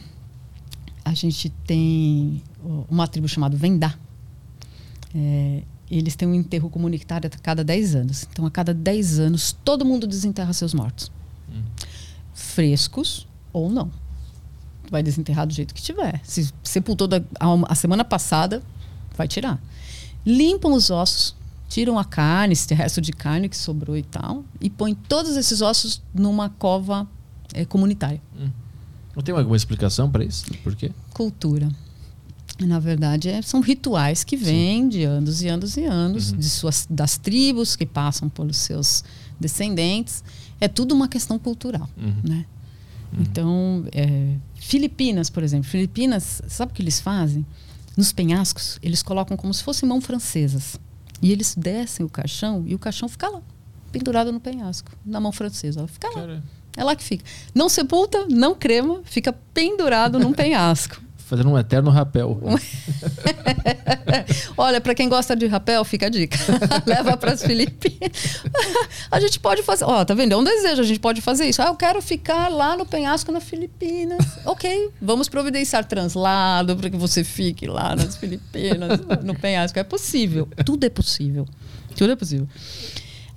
a 1.04 1.14
gente 1.14 1.50
tem 1.66 2.42
uma 2.90 3.08
tribo 3.08 3.28
chamada 3.28 3.56
Vendá. 3.56 3.96
É, 5.14 5.64
eles 5.90 6.16
têm 6.16 6.28
um 6.28 6.34
enterro 6.34 6.70
comunitário 6.70 7.30
a 7.32 7.38
cada 7.38 7.64
10 7.64 7.96
anos. 7.96 8.28
Então, 8.32 8.46
a 8.46 8.52
cada 8.52 8.74
10 8.74 9.20
anos, 9.20 9.56
todo 9.64 9.86
mundo 9.86 10.08
desenterra 10.08 10.54
seus 10.54 10.74
mortos. 10.74 11.12
Hum. 11.50 11.64
Frescos 12.34 13.28
ou 13.52 13.70
não 13.70 13.92
vai 14.92 15.02
desenterrar 15.02 15.48
do 15.48 15.54
jeito 15.54 15.74
que 15.74 15.82
tiver. 15.82 16.20
Se 16.24 16.52
sepultou 16.62 17.08
da, 17.08 17.24
a, 17.40 17.72
a 17.72 17.76
semana 17.76 18.04
passada, 18.04 18.62
vai 19.16 19.26
tirar. 19.28 19.60
Limpam 20.26 20.74
os 20.74 20.92
ossos, 20.92 21.34
tiram 21.70 21.98
a 21.98 22.04
carne, 22.04 22.52
esse 22.52 22.72
resto 22.74 23.00
de 23.00 23.14
carne 23.14 23.48
que 23.48 23.58
sobrou 23.58 23.96
e 23.96 24.04
tal, 24.04 24.44
e 24.60 24.70
põem 24.70 24.94
todos 24.94 25.38
esses 25.38 25.62
ossos 25.62 26.04
numa 26.14 26.50
cova 26.50 27.08
é, 27.54 27.64
comunitária. 27.64 28.22
Hum. 28.38 28.50
Não 29.16 29.24
tem 29.24 29.34
alguma 29.34 29.56
explicação 29.56 30.12
para 30.12 30.26
isso? 30.26 30.46
Por 30.62 30.76
quê? 30.76 30.92
Cultura. 31.14 31.70
Na 32.66 32.80
verdade, 32.80 33.30
é, 33.30 33.42
são 33.42 33.60
rituais 33.60 34.24
que 34.24 34.38
vêm 34.38 34.88
de 34.88 35.04
anos 35.04 35.42
e 35.42 35.48
anos 35.48 35.78
e 35.78 35.84
anos, 35.84 36.32
uhum. 36.32 36.38
de 36.38 36.50
suas, 36.50 36.88
das 36.90 37.18
tribos 37.18 37.76
que 37.76 37.86
passam 37.86 38.30
pelos 38.30 38.58
seus 38.58 39.04
descendentes. 39.40 40.24
É 40.60 40.68
tudo 40.68 40.94
uma 40.94 41.08
questão 41.08 41.40
cultural, 41.40 41.90
uhum. 41.98 42.14
né? 42.24 42.46
Uhum. 43.12 43.22
Então, 43.22 43.86
é, 43.92 44.36
Filipinas, 44.56 45.30
por 45.30 45.44
exemplo. 45.44 45.70
Filipinas, 45.70 46.42
sabe 46.48 46.72
o 46.72 46.76
que 46.76 46.82
eles 46.82 47.00
fazem? 47.00 47.46
Nos 47.98 48.12
penhascos, 48.12 48.80
eles 48.82 49.04
colocam 49.04 49.36
como 49.36 49.54
se 49.54 49.64
fossem 49.64 49.88
mãos 49.88 50.06
francesas. 50.06 50.80
E 51.22 51.32
eles 51.32 51.56
descem 51.56 52.06
o 52.06 52.10
caixão 52.10 52.64
e 52.66 52.74
o 52.74 52.80
caixão 52.80 53.08
fica 53.08 53.30
lá, 53.30 53.42
pendurado 53.92 54.32
no 54.32 54.40
penhasco, 54.40 54.92
na 55.06 55.20
mão 55.20 55.32
francesa. 55.32 55.80
Ela 55.80 55.88
fica 55.88 56.10
lá. 56.10 56.42
É 56.76 56.84
lá 56.84 56.96
que 56.96 57.04
fica. 57.04 57.24
Não 57.54 57.68
sepulta, 57.68 58.26
não 58.28 58.56
crema, 58.56 59.02
fica 59.04 59.34
pendurado 59.54 60.18
num 60.18 60.32
penhasco. 60.34 61.02
Fazendo 61.32 61.50
um 61.50 61.58
eterno 61.58 61.90
rapel. 61.90 62.38
Olha, 64.58 64.82
para 64.82 64.94
quem 64.94 65.08
gosta 65.08 65.34
de 65.34 65.48
rapel, 65.48 65.86
fica 65.86 66.08
a 66.08 66.10
dica. 66.10 66.38
Leva 66.86 67.16
para 67.16 67.32
as 67.32 67.42
Filipinas. 67.42 68.44
a 69.10 69.18
gente 69.18 69.40
pode 69.40 69.64
fazer. 69.64 69.86
Ó, 69.86 70.04
tá 70.04 70.14
vendo? 70.14 70.34
É 70.34 70.36
um 70.36 70.44
desejo, 70.44 70.82
a 70.82 70.86
gente 70.86 71.00
pode 71.00 71.22
fazer 71.22 71.46
isso. 71.46 71.62
Ah, 71.62 71.68
eu 71.68 71.76
quero 71.76 72.02
ficar 72.02 72.50
lá 72.50 72.76
no 72.76 72.86
penhasco 72.86 73.32
na 73.32 73.40
Filipinas. 73.40 74.40
ok, 74.44 74.90
vamos 75.02 75.30
providenciar 75.30 75.86
translado 75.86 76.76
para 76.76 76.90
que 76.90 76.98
você 76.98 77.24
fique 77.24 77.66
lá 77.66 77.96
nas 77.96 78.18
Filipinas, 78.18 79.00
no 79.24 79.34
penhasco. 79.34 79.80
É 79.80 79.86
possível. 79.86 80.50
Tudo 80.66 80.86
é 80.86 80.90
possível. 80.90 81.48
Tudo 81.96 82.12
é 82.12 82.16
possível. 82.18 82.46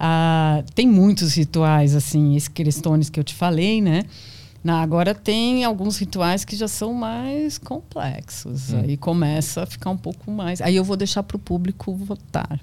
Ah, 0.00 0.64
tem 0.74 0.88
muitos 0.88 1.34
rituais, 1.34 1.94
assim, 1.94 2.34
esses 2.34 2.48
crestones 2.48 3.08
que 3.08 3.20
eu 3.20 3.22
te 3.22 3.36
falei, 3.36 3.80
né? 3.80 4.02
Na, 4.64 4.80
agora 4.80 5.14
tem 5.14 5.62
alguns 5.62 5.98
rituais 5.98 6.42
que 6.42 6.56
já 6.56 6.66
são 6.66 6.94
mais 6.94 7.58
complexos. 7.58 8.72
Hum. 8.72 8.80
Aí 8.80 8.96
começa 8.96 9.62
a 9.62 9.66
ficar 9.66 9.90
um 9.90 9.96
pouco 9.96 10.30
mais. 10.30 10.62
Aí 10.62 10.74
eu 10.74 10.82
vou 10.82 10.96
deixar 10.96 11.22
para 11.22 11.36
o 11.36 11.38
público 11.38 11.94
votar. 11.94 12.58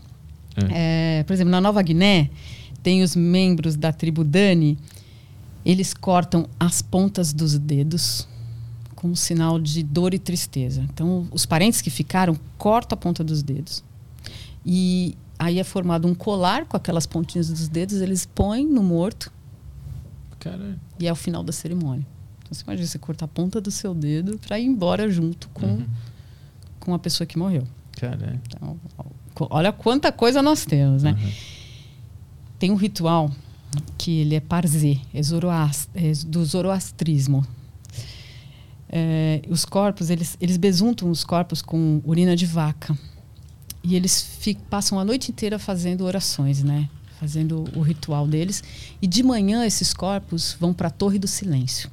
É. 0.72 1.20
É, 1.20 1.24
por 1.24 1.34
exemplo, 1.34 1.52
na 1.52 1.62
Nova 1.62 1.80
Guiné, 1.84 2.32
tem 2.82 3.04
os 3.04 3.16
membros 3.16 3.76
da 3.76 3.94
tribo 3.94 4.24
Dani, 4.24 4.80
eles 5.64 5.94
cortam 5.94 6.48
as 6.60 6.82
pontas 6.82 7.32
dos 7.32 7.56
dedos 7.60 8.28
como 8.96 9.16
sinal 9.16 9.60
de 9.60 9.84
dor 9.84 10.16
e 10.16 10.20
tristeza. 10.20 10.84
Então, 10.92 11.28
os 11.32 11.46
parentes 11.46 11.82
que 11.82 11.92
ficaram 11.92 12.36
cortam 12.58 12.96
a 12.96 13.00
ponta 13.00 13.24
dos 13.24 13.44
dedos. 13.44 13.84
E 14.66 15.16
aí 15.38 15.60
é 15.60 15.64
formado 15.64 16.08
um 16.08 16.16
colar 16.16 16.66
com 16.66 16.76
aquelas 16.76 17.06
pontinhas 17.06 17.50
dos 17.50 17.68
dedos, 17.68 18.02
eles 18.02 18.26
põem 18.26 18.66
no 18.66 18.82
morto 18.82 19.32
Caralho. 20.42 20.80
E 21.00 21.08
é 21.08 21.12
o 21.12 21.16
final 21.16 21.44
da 21.44 21.54
cerimônia. 21.54 22.06
Então 22.40 22.52
você 22.52 22.64
imagina 22.64 22.88
você 22.88 23.00
cortar 23.00 23.26
a 23.26 23.28
ponta 23.28 23.62
do 23.62 23.70
seu 23.70 23.94
dedo 23.94 24.38
para 24.40 24.60
ir 24.60 24.66
embora 24.66 25.10
junto 25.10 25.48
com, 25.50 25.68
uhum. 25.68 25.88
com 26.80 26.94
a 26.94 27.00
pessoa 27.00 27.28
que 27.28 27.38
morreu. 27.38 27.66
Caralho. 27.98 28.42
Então, 28.48 28.80
olha 29.52 29.72
quanta 29.72 30.12
coisa 30.12 30.42
nós 30.42 30.66
temos, 30.66 31.04
né? 31.04 31.12
Uhum. 31.12 31.32
Tem 32.58 32.72
um 32.72 32.76
ritual 32.76 33.32
que 33.98 34.20
ele 34.20 34.36
é 34.36 34.40
parzê, 34.40 35.00
é, 35.14 35.22
zoroast, 35.22 35.88
é 35.94 36.12
do 36.26 36.44
zoroastrismo. 36.44 37.46
É, 38.90 39.42
os 39.48 39.64
corpos, 39.64 40.10
eles, 40.10 40.38
eles 40.42 40.58
besuntam 40.58 41.10
os 41.10 41.24
corpos 41.24 41.62
com 41.62 42.02
urina 42.04 42.36
de 42.36 42.48
vaca. 42.48 42.98
E 43.84 43.96
eles 43.96 44.22
ficam, 44.22 44.64
passam 44.70 45.00
a 45.00 45.06
noite 45.06 45.32
inteira 45.32 45.58
fazendo 45.60 46.04
orações, 46.04 46.64
né? 46.64 46.90
Fazendo 47.22 47.66
o 47.76 47.82
ritual 47.82 48.28
deles. 48.28 48.64
E 49.00 49.06
de 49.06 49.22
manhã 49.22 49.64
esses 49.64 49.94
corpos 49.94 50.58
vão 50.60 50.74
para 50.74 50.88
a 50.88 50.92
Torre 50.92 51.20
do 51.20 51.28
Silêncio. 51.28 51.92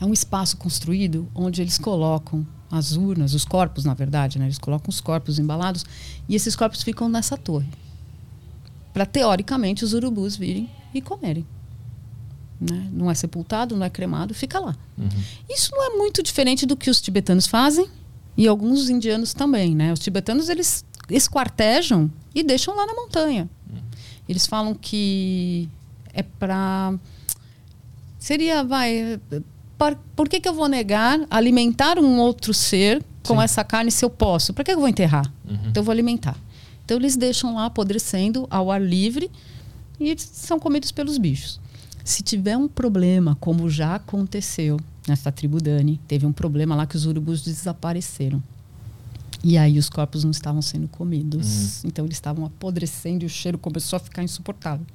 É 0.00 0.04
um 0.04 0.12
espaço 0.12 0.56
construído 0.56 1.28
onde 1.34 1.60
eles 1.60 1.78
colocam 1.78 2.46
as 2.70 2.96
urnas, 2.96 3.34
os 3.34 3.44
corpos, 3.44 3.84
na 3.84 3.92
verdade, 3.92 4.38
né? 4.38 4.44
eles 4.44 4.58
colocam 4.58 4.88
os 4.88 5.00
corpos 5.00 5.40
embalados 5.40 5.84
e 6.28 6.36
esses 6.36 6.54
corpos 6.54 6.84
ficam 6.84 7.08
nessa 7.08 7.36
torre. 7.36 7.68
Para, 8.92 9.04
teoricamente, 9.04 9.84
os 9.84 9.92
urubus 9.92 10.36
virem 10.36 10.70
e 10.94 11.02
comerem. 11.02 11.44
Né? 12.60 12.88
Não 12.92 13.10
é 13.10 13.14
sepultado, 13.14 13.76
não 13.76 13.84
é 13.84 13.90
cremado, 13.90 14.32
fica 14.32 14.60
lá. 14.60 14.76
Uhum. 14.96 15.08
Isso 15.50 15.70
não 15.72 15.84
é 15.84 15.96
muito 15.96 16.22
diferente 16.22 16.66
do 16.66 16.76
que 16.76 16.88
os 16.88 17.00
tibetanos 17.00 17.48
fazem 17.48 17.88
e 18.36 18.46
alguns 18.46 18.88
indianos 18.88 19.34
também. 19.34 19.74
Né? 19.74 19.92
Os 19.92 19.98
tibetanos 19.98 20.48
eles 20.48 20.84
esquartejam 21.10 22.10
e 22.32 22.44
deixam 22.44 22.76
lá 22.76 22.86
na 22.86 22.94
montanha. 22.94 23.48
Eles 24.28 24.46
falam 24.46 24.74
que 24.74 25.68
é 26.12 26.22
para. 26.22 26.94
Seria, 28.18 28.64
vai. 28.64 29.20
Por, 29.76 29.96
por 30.16 30.28
que, 30.28 30.40
que 30.40 30.48
eu 30.48 30.54
vou 30.54 30.68
negar 30.68 31.20
alimentar 31.28 31.98
um 31.98 32.18
outro 32.18 32.54
ser 32.54 33.04
com 33.26 33.36
Sim. 33.36 33.42
essa 33.42 33.64
carne 33.64 33.90
se 33.90 34.04
eu 34.04 34.10
posso? 34.10 34.54
Para 34.54 34.64
que 34.64 34.72
eu 34.72 34.78
vou 34.78 34.88
enterrar? 34.88 35.30
Uhum. 35.48 35.68
Então 35.68 35.80
eu 35.80 35.84
vou 35.84 35.92
alimentar. 35.92 36.36
Então 36.84 36.96
eles 36.96 37.16
deixam 37.16 37.54
lá 37.54 37.66
apodrecendo 37.66 38.46
ao 38.50 38.70
ar 38.70 38.80
livre 38.80 39.30
e 39.98 40.14
são 40.18 40.58
comidos 40.58 40.92
pelos 40.92 41.18
bichos. 41.18 41.60
Se 42.04 42.22
tiver 42.22 42.56
um 42.56 42.68
problema, 42.68 43.36
como 43.40 43.68
já 43.70 43.94
aconteceu 43.94 44.78
nessa 45.08 45.32
tribo 45.32 45.60
Dani, 45.60 46.00
teve 46.06 46.26
um 46.26 46.32
problema 46.32 46.74
lá 46.74 46.86
que 46.86 46.96
os 46.96 47.06
urubus 47.06 47.42
desapareceram. 47.42 48.42
E 49.44 49.58
aí 49.58 49.78
os 49.78 49.90
corpos 49.90 50.24
não 50.24 50.30
estavam 50.30 50.62
sendo 50.62 50.88
comidos. 50.88 51.82
Uhum. 51.82 51.88
Então 51.88 52.04
eles 52.06 52.16
estavam 52.16 52.46
apodrecendo 52.46 53.24
e 53.24 53.26
o 53.26 53.28
cheiro 53.28 53.58
começou 53.58 53.98
a 53.98 54.00
ficar 54.00 54.22
insuportável. 54.22 54.86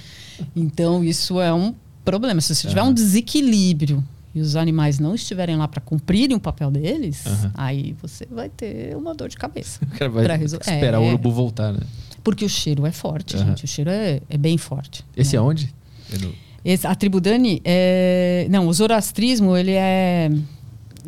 então 0.54 1.02
isso 1.02 1.40
é 1.40 1.52
um 1.52 1.74
problema. 2.04 2.38
Se 2.42 2.54
você 2.54 2.68
tiver 2.68 2.82
um 2.82 2.92
desequilíbrio 2.92 4.04
e 4.34 4.40
os 4.40 4.56
animais 4.56 4.98
não 4.98 5.14
estiverem 5.14 5.56
lá 5.56 5.66
para 5.66 5.80
cumprirem 5.80 6.36
o 6.36 6.40
papel 6.40 6.70
deles, 6.70 7.24
uhum. 7.24 7.50
aí 7.54 7.96
você 8.02 8.26
vai 8.30 8.50
ter 8.50 8.94
uma 8.94 9.14
dor 9.14 9.30
de 9.30 9.36
cabeça. 9.36 9.80
O 9.90 9.98
cara 9.98 10.10
vai 10.10 10.44
esperar 10.44 10.98
é, 10.98 10.98
o 10.98 11.06
urubu 11.08 11.30
voltar, 11.32 11.72
né? 11.72 11.80
Porque 12.22 12.44
o 12.44 12.48
cheiro 12.48 12.84
é 12.84 12.92
forte, 12.92 13.36
uhum. 13.36 13.46
gente. 13.46 13.64
O 13.64 13.68
cheiro 13.68 13.90
é, 13.90 14.20
é 14.28 14.36
bem 14.36 14.58
forte. 14.58 15.02
Esse 15.16 15.32
né? 15.34 15.38
é 15.38 15.40
onde? 15.40 15.74
É 16.12 16.18
no... 16.18 16.34
Esse, 16.62 16.86
a 16.86 16.94
tribo 16.94 17.20
Dani 17.20 17.60
é. 17.64 18.46
Não, 18.50 18.66
o 18.66 18.72
zoroastrismo, 18.72 19.56
ele 19.56 19.72
é 19.72 20.30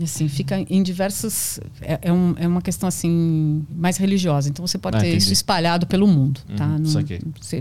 assim 0.02 0.28
fica 0.28 0.58
em 0.68 0.82
diversos 0.82 1.58
é, 1.80 1.98
é, 2.02 2.12
um, 2.12 2.34
é, 2.36 2.46
uma 2.46 2.60
questão 2.60 2.86
assim 2.86 3.64
mais 3.70 3.96
religiosa 3.96 4.48
então 4.48 4.66
você 4.66 4.76
pode 4.78 4.96
ah, 4.96 5.00
ter 5.00 5.08
entendi. 5.08 5.24
isso 5.24 5.32
espalhado 5.32 5.86
pelo 5.86 6.06
mundo 6.06 6.40
uhum, 6.48 6.56
tá 6.56 6.66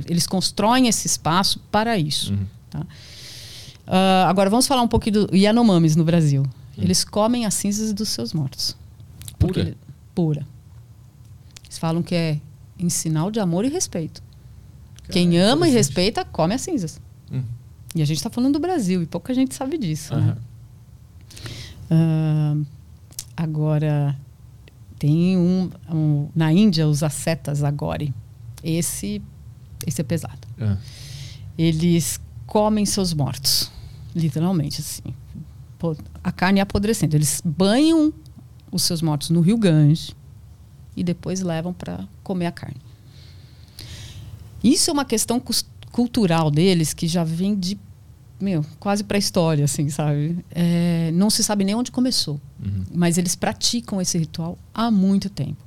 eles 0.09 0.27
constroem 0.27 0.87
esse 0.87 1.07
espaço 1.07 1.59
para 1.71 1.97
isso 1.97 2.33
uhum. 2.33 2.45
tá? 2.69 2.79
Uh, 2.79 4.27
agora 4.27 4.49
vamos 4.49 4.67
falar 4.67 4.81
um 4.81 4.87
pouco 4.87 5.09
do 5.09 5.29
Yanomamis 5.33 5.95
no 5.95 6.03
Brasil 6.03 6.41
uhum. 6.41 6.83
eles 6.83 7.03
comem 7.03 7.45
as 7.45 7.53
cinzas 7.53 7.93
dos 7.93 8.09
seus 8.09 8.33
mortos 8.33 8.75
pura 9.39 9.59
ele, 9.59 9.77
pura 10.13 10.45
eles 11.63 11.77
falam 11.77 12.03
que 12.03 12.15
é 12.15 12.39
em 12.77 12.89
sinal 12.89 13.31
de 13.31 13.39
amor 13.39 13.63
e 13.63 13.69
respeito 13.69 14.21
quem 15.09 15.37
ama 15.37 15.67
e 15.67 15.71
respeita 15.71 16.25
come 16.25 16.53
as 16.53 16.61
cinzas 16.61 16.99
hum. 17.31 17.43
e 17.93 18.01
a 18.01 18.05
gente 18.05 18.17
está 18.17 18.29
falando 18.29 18.53
do 18.53 18.59
Brasil 18.59 19.01
e 19.03 19.05
pouca 19.05 19.33
gente 19.33 19.53
sabe 19.55 19.77
disso 19.77 20.15
né? 20.15 20.35
Uh, 21.91 22.65
agora, 23.35 24.17
tem 24.97 25.37
um, 25.37 25.69
um, 25.89 26.29
Na 26.35 26.51
Índia, 26.51 26.87
os 26.87 27.03
ascetas 27.03 27.63
agora. 27.63 28.07
Esse, 28.63 29.21
esse 29.85 30.01
é 30.01 30.03
pesado. 30.03 30.47
É. 30.57 30.77
Eles 31.57 32.19
comem 32.47 32.85
seus 32.85 33.13
mortos. 33.13 33.71
Literalmente, 34.15 34.81
assim. 34.81 35.13
A 36.23 36.31
carne 36.31 36.59
apodrecendo. 36.59 37.15
Eles 37.15 37.41
banham 37.45 38.13
os 38.71 38.83
seus 38.83 39.01
mortos 39.01 39.29
no 39.29 39.41
rio 39.41 39.57
Gange 39.57 40.15
e 40.95 41.03
depois 41.03 41.41
levam 41.41 41.73
para 41.73 42.07
comer 42.23 42.47
a 42.47 42.51
carne. 42.51 42.81
Isso 44.63 44.89
é 44.89 44.93
uma 44.93 45.05
questão 45.05 45.41
cultural 45.91 46.49
deles 46.49 46.93
que 46.93 47.07
já 47.07 47.23
vem 47.23 47.55
de 47.55 47.77
meu, 48.39 48.65
quase 48.79 49.03
para 49.03 49.17
a 49.17 49.19
história, 49.19 49.65
assim, 49.65 49.89
sabe? 49.89 50.37
É, 50.51 51.11
não 51.13 51.29
se 51.29 51.43
sabe 51.43 51.63
nem 51.63 51.75
onde 51.75 51.91
começou, 51.91 52.39
uhum. 52.63 52.83
mas 52.93 53.17
eles 53.17 53.35
praticam 53.35 54.01
esse 54.01 54.17
ritual 54.17 54.57
há 54.73 54.91
muito 54.91 55.29
tempo. 55.29 55.63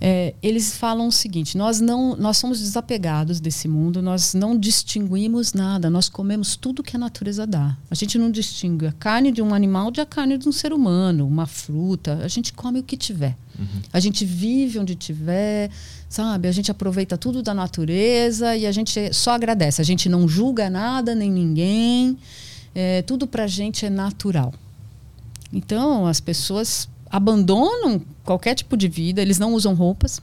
É, 0.00 0.34
eles 0.42 0.76
falam 0.76 1.08
o 1.08 1.12
seguinte: 1.12 1.56
nós 1.56 1.80
não, 1.80 2.14
nós 2.16 2.36
somos 2.36 2.60
desapegados 2.60 3.40
desse 3.40 3.66
mundo, 3.66 4.02
nós 4.02 4.34
não 4.34 4.58
distinguimos 4.58 5.52
nada, 5.52 5.88
nós 5.88 6.08
comemos 6.08 6.54
tudo 6.56 6.82
que 6.82 6.96
a 6.96 6.98
natureza 6.98 7.46
dá. 7.46 7.76
A 7.90 7.94
gente 7.94 8.18
não 8.18 8.30
distingue 8.30 8.86
a 8.86 8.92
carne 8.92 9.32
de 9.32 9.40
um 9.40 9.54
animal 9.54 9.90
de 9.90 10.00
a 10.00 10.06
carne 10.06 10.36
de 10.36 10.48
um 10.48 10.52
ser 10.52 10.72
humano, 10.72 11.26
uma 11.26 11.46
fruta. 11.46 12.20
A 12.22 12.28
gente 12.28 12.52
come 12.52 12.80
o 12.80 12.82
que 12.82 12.96
tiver. 12.96 13.36
Uhum. 13.58 13.82
A 13.92 13.98
gente 13.98 14.24
vive 14.24 14.78
onde 14.78 14.94
tiver, 14.94 15.70
sabe? 16.08 16.46
A 16.46 16.52
gente 16.52 16.70
aproveita 16.70 17.16
tudo 17.16 17.42
da 17.42 17.54
natureza 17.54 18.54
e 18.54 18.66
a 18.66 18.72
gente 18.72 19.12
só 19.14 19.32
agradece. 19.32 19.80
A 19.80 19.84
gente 19.84 20.08
não 20.08 20.28
julga 20.28 20.68
nada 20.68 21.14
nem 21.14 21.30
ninguém. 21.30 22.18
É, 22.74 23.00
tudo 23.00 23.26
pra 23.26 23.46
gente 23.46 23.86
é 23.86 23.90
natural. 23.90 24.52
Então 25.50 26.06
as 26.06 26.20
pessoas 26.20 26.86
abandonam 27.10 28.02
qualquer 28.24 28.54
tipo 28.54 28.76
de 28.76 28.88
vida, 28.88 29.22
eles 29.22 29.38
não 29.38 29.54
usam 29.54 29.74
roupas, 29.74 30.20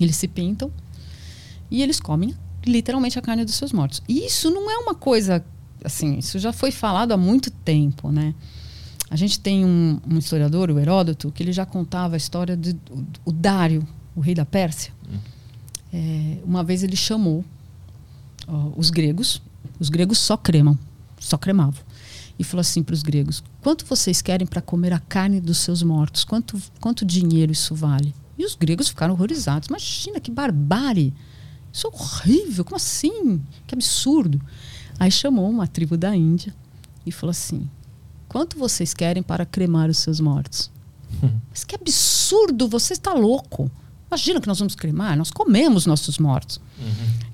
eles 0.00 0.16
se 0.16 0.28
pintam 0.28 0.70
e 1.70 1.82
eles 1.82 2.00
comem 2.00 2.34
literalmente 2.66 3.18
a 3.18 3.22
carne 3.22 3.44
dos 3.44 3.54
seus 3.54 3.72
mortos. 3.72 4.02
E 4.08 4.24
isso 4.26 4.50
não 4.50 4.70
é 4.70 4.78
uma 4.78 4.94
coisa 4.94 5.44
assim, 5.84 6.18
isso 6.18 6.38
já 6.38 6.52
foi 6.52 6.70
falado 6.70 7.12
há 7.12 7.16
muito 7.16 7.50
tempo, 7.50 8.10
né? 8.10 8.34
A 9.10 9.16
gente 9.16 9.40
tem 9.40 9.64
um, 9.64 9.98
um 10.08 10.18
historiador, 10.18 10.70
o 10.70 10.78
Heródoto, 10.78 11.32
que 11.32 11.42
ele 11.42 11.52
já 11.52 11.66
contava 11.66 12.14
a 12.14 12.16
história 12.16 12.56
do 12.56 12.78
o 13.24 13.32
Dário, 13.32 13.86
o 14.14 14.20
rei 14.20 14.34
da 14.34 14.44
Pérsia. 14.44 14.92
Hum. 15.10 15.18
É, 15.92 16.36
uma 16.44 16.62
vez 16.62 16.84
ele 16.84 16.94
chamou 16.94 17.44
ó, 18.46 18.70
os 18.76 18.90
gregos, 18.90 19.42
os 19.80 19.88
gregos 19.88 20.18
só 20.18 20.36
cremam, 20.36 20.78
só 21.18 21.36
cremavam 21.36 21.82
e 22.40 22.44
falou 22.44 22.62
assim 22.62 22.82
para 22.82 22.94
os 22.94 23.02
gregos: 23.02 23.44
quanto 23.60 23.84
vocês 23.84 24.22
querem 24.22 24.46
para 24.46 24.62
comer 24.62 24.94
a 24.94 24.98
carne 24.98 25.42
dos 25.42 25.58
seus 25.58 25.82
mortos? 25.82 26.24
Quanto, 26.24 26.58
quanto 26.80 27.04
dinheiro 27.04 27.52
isso 27.52 27.74
vale? 27.74 28.14
E 28.38 28.46
os 28.46 28.54
gregos 28.54 28.88
ficaram 28.88 29.12
horrorizados. 29.12 29.68
Imagina 29.68 30.18
que 30.18 30.30
barbárie! 30.30 31.12
Isso 31.70 31.86
é 31.86 31.90
horrível, 31.90 32.64
como 32.64 32.76
assim? 32.76 33.42
Que 33.66 33.74
absurdo. 33.74 34.40
Aí 34.98 35.10
chamou 35.10 35.48
uma 35.50 35.66
tribo 35.66 35.98
da 35.98 36.16
Índia 36.16 36.54
e 37.04 37.12
falou 37.12 37.30
assim: 37.30 37.68
quanto 38.26 38.58
vocês 38.58 38.94
querem 38.94 39.22
para 39.22 39.44
cremar 39.44 39.90
os 39.90 39.98
seus 39.98 40.18
mortos? 40.18 40.70
Mas 41.50 41.62
que 41.62 41.74
absurdo, 41.74 42.66
você 42.68 42.94
está 42.94 43.12
louco. 43.12 43.70
Imagina 44.10 44.40
que 44.40 44.48
nós 44.48 44.58
vamos 44.58 44.74
cremar, 44.74 45.14
nós 45.14 45.30
comemos 45.30 45.84
nossos 45.84 46.18
mortos. 46.18 46.58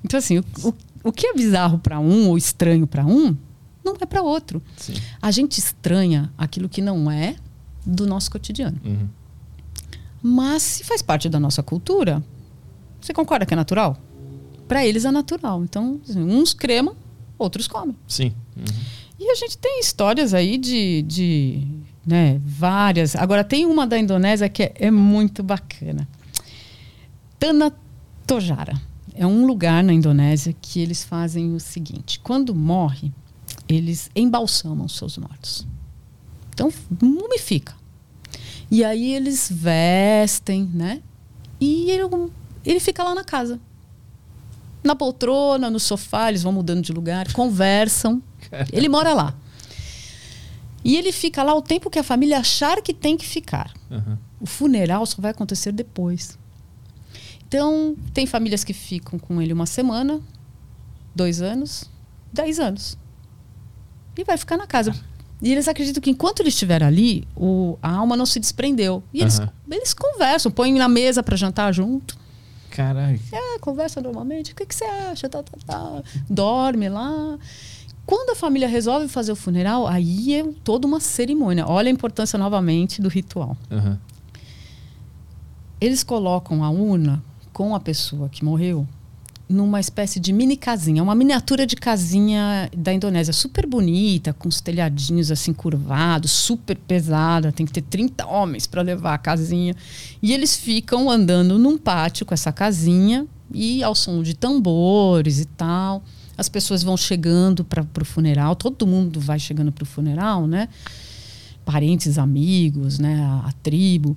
Então, 0.03 0.17
assim, 0.17 0.39
o, 0.39 0.45
o, 0.63 0.73
o 1.05 1.11
que 1.13 1.27
é 1.27 1.33
bizarro 1.33 1.79
para 1.79 1.97
um 1.97 2.27
ou 2.27 2.37
estranho 2.37 2.85
para 2.85 3.05
um, 3.05 3.35
não 3.93 4.01
é 4.01 4.05
para 4.05 4.21
outro. 4.21 4.61
Sim. 4.77 4.93
A 5.21 5.31
gente 5.31 5.57
estranha 5.57 6.31
aquilo 6.37 6.69
que 6.69 6.81
não 6.81 7.09
é 7.09 7.35
do 7.85 8.05
nosso 8.05 8.29
cotidiano. 8.31 8.79
Uhum. 8.83 9.07
Mas 10.21 10.61
se 10.61 10.83
faz 10.83 11.01
parte 11.01 11.29
da 11.29 11.39
nossa 11.39 11.63
cultura, 11.63 12.23
você 12.99 13.13
concorda 13.13 13.45
que 13.45 13.53
é 13.53 13.57
natural? 13.57 13.97
Para 14.67 14.85
eles 14.85 15.05
é 15.05 15.11
natural. 15.11 15.63
Então, 15.63 16.01
assim, 16.07 16.21
uns 16.21 16.53
cremam, 16.53 16.95
outros 17.37 17.67
comem. 17.67 17.95
Sim. 18.07 18.33
Uhum. 18.55 18.65
E 19.19 19.31
a 19.31 19.35
gente 19.35 19.57
tem 19.57 19.79
histórias 19.79 20.33
aí 20.33 20.57
de, 20.57 21.01
de 21.03 21.67
né, 22.05 22.39
várias. 22.43 23.15
Agora, 23.15 23.43
tem 23.43 23.65
uma 23.65 23.87
da 23.87 23.97
Indonésia 23.97 24.47
que 24.49 24.63
é, 24.63 24.73
é 24.75 24.91
muito 24.91 25.41
bacana. 25.41 26.07
Tanah 27.39 27.71
Tojara. 28.25 28.79
É 29.15 29.25
um 29.25 29.47
lugar 29.47 29.83
na 29.83 29.93
Indonésia 29.93 30.55
que 30.61 30.79
eles 30.79 31.03
fazem 31.03 31.55
o 31.55 31.59
seguinte: 31.59 32.19
quando 32.19 32.53
morre, 32.53 33.11
eles 33.67 34.09
embalsamam 34.15 34.87
seus 34.87 35.17
mortos. 35.17 35.67
Então, 36.53 36.71
mumifica. 37.01 37.75
E 38.69 38.83
aí 38.83 39.13
eles 39.13 39.49
vestem, 39.51 40.69
né? 40.73 41.01
E 41.59 41.89
ele, 41.89 42.03
ele 42.65 42.79
fica 42.79 43.03
lá 43.03 43.13
na 43.13 43.23
casa. 43.23 43.59
Na 44.83 44.95
poltrona, 44.95 45.69
no 45.69 45.79
sofá, 45.79 46.29
eles 46.29 46.43
vão 46.43 46.51
mudando 46.51 46.81
de 46.81 46.91
lugar, 46.91 47.31
conversam. 47.33 48.21
Ele 48.71 48.87
mora 48.87 49.13
lá. 49.13 49.35
E 50.83 50.95
ele 50.95 51.11
fica 51.11 51.43
lá 51.43 51.53
o 51.53 51.61
tempo 51.61 51.89
que 51.89 51.99
a 51.99 52.03
família 52.03 52.39
achar 52.39 52.81
que 52.81 52.93
tem 52.93 53.17
que 53.17 53.25
ficar. 53.25 53.73
Uhum. 53.89 54.17
O 54.39 54.45
funeral 54.45 55.05
só 55.05 55.21
vai 55.21 55.31
acontecer 55.31 55.71
depois. 55.71 56.37
Então, 57.47 57.95
tem 58.13 58.25
famílias 58.25 58.63
que 58.63 58.73
ficam 58.73 59.17
com 59.17 59.41
ele 59.41 59.53
uma 59.53 59.65
semana, 59.65 60.21
dois 61.15 61.41
anos, 61.41 61.89
dez 62.31 62.59
anos. 62.59 62.97
E 64.17 64.23
vai 64.23 64.37
ficar 64.37 64.57
na 64.57 64.65
casa. 64.65 64.93
E 65.41 65.51
eles 65.51 65.67
acreditam 65.67 66.01
que 66.01 66.09
enquanto 66.09 66.39
ele 66.39 66.49
estiver 66.49 66.83
ali, 66.83 67.27
o, 67.35 67.77
a 67.81 67.91
alma 67.91 68.17
não 68.17 68.25
se 68.25 68.39
desprendeu. 68.39 69.03
E 69.13 69.21
eles, 69.21 69.39
Aham. 69.39 69.51
eles 69.69 69.93
conversam, 69.93 70.51
põem 70.51 70.73
na 70.73 70.87
mesa 70.87 71.21
para 71.21 71.35
jantar 71.35 71.71
junto. 71.73 72.17
Caralho. 72.71 73.19
É, 73.31 73.59
conversa 73.59 74.01
normalmente. 74.01 74.51
O 74.51 74.55
que, 74.55 74.65
que 74.65 74.75
você 74.75 74.85
acha? 74.85 75.29
Tá, 75.29 75.43
tá, 75.43 75.57
tá. 75.65 76.03
Dorme 76.29 76.89
lá. 76.89 77.37
Quando 78.05 78.31
a 78.31 78.35
família 78.35 78.67
resolve 78.67 79.07
fazer 79.07 79.31
o 79.31 79.35
funeral, 79.35 79.85
aí 79.85 80.33
é 80.33 80.43
toda 80.63 80.87
uma 80.87 80.99
cerimônia. 80.99 81.67
Olha 81.67 81.89
a 81.89 81.91
importância 81.91 82.39
novamente 82.39 83.01
do 83.01 83.09
ritual. 83.09 83.55
Uhum. 83.69 83.97
Eles 85.79 86.03
colocam 86.03 86.63
a 86.63 86.69
urna 86.69 87.21
com 87.53 87.75
a 87.75 87.79
pessoa 87.79 88.29
que 88.29 88.43
morreu 88.43 88.87
numa 89.49 89.79
espécie 89.79 90.19
de 90.19 90.33
mini 90.33 90.57
casinha, 90.57 91.01
uma 91.01 91.15
miniatura 91.15 91.65
de 91.65 91.75
casinha 91.75 92.69
da 92.75 92.93
Indonésia, 92.93 93.31
super 93.31 93.65
bonita, 93.65 94.33
com 94.33 94.49
os 94.49 94.59
telhadinhos 94.59 95.31
assim 95.31 95.53
curvados, 95.53 96.31
super 96.31 96.75
pesada, 96.75 97.51
tem 97.51 97.65
que 97.65 97.71
ter 97.71 97.81
30 97.83 98.25
homens 98.25 98.67
para 98.67 98.81
levar 98.81 99.13
a 99.13 99.17
casinha. 99.17 99.73
E 100.21 100.33
eles 100.33 100.57
ficam 100.57 101.09
andando 101.09 101.57
num 101.57 101.77
pátio 101.77 102.25
com 102.25 102.33
essa 102.33 102.51
casinha 102.51 103.25
e 103.53 103.81
ao 103.83 103.95
som 103.95 104.21
de 104.21 104.33
tambores 104.33 105.39
e 105.39 105.45
tal. 105.45 106.03
As 106.37 106.49
pessoas 106.49 106.83
vão 106.83 106.97
chegando 106.97 107.63
para 107.63 107.85
o 108.01 108.05
funeral, 108.05 108.55
todo 108.55 108.85
mundo 108.85 109.19
vai 109.19 109.39
chegando 109.39 109.71
para 109.71 109.83
o 109.83 109.87
funeral, 109.87 110.45
né? 110.45 110.67
Parentes, 111.63 112.17
amigos, 112.17 112.99
né? 112.99 113.21
A, 113.21 113.47
a 113.47 113.51
tribo 113.63 114.15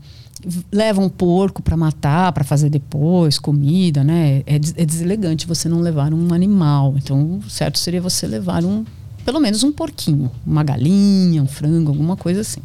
leva 0.72 1.00
um 1.00 1.08
porco 1.08 1.62
para 1.62 1.76
matar, 1.76 2.32
para 2.32 2.44
fazer 2.44 2.70
depois, 2.70 3.38
comida, 3.38 4.02
né? 4.02 4.42
É, 4.46 4.56
é 4.56 4.86
deselegante 4.86 5.46
você 5.46 5.68
não 5.68 5.80
levar 5.80 6.12
um 6.12 6.32
animal. 6.32 6.94
Então, 6.96 7.40
certo 7.48 7.78
seria 7.78 8.00
você 8.00 8.26
levar 8.26 8.64
um, 8.64 8.84
pelo 9.24 9.40
menos 9.40 9.62
um 9.62 9.72
porquinho, 9.72 10.30
uma 10.46 10.62
galinha, 10.62 11.42
um 11.42 11.46
frango, 11.46 11.90
alguma 11.90 12.16
coisa 12.16 12.40
assim. 12.40 12.60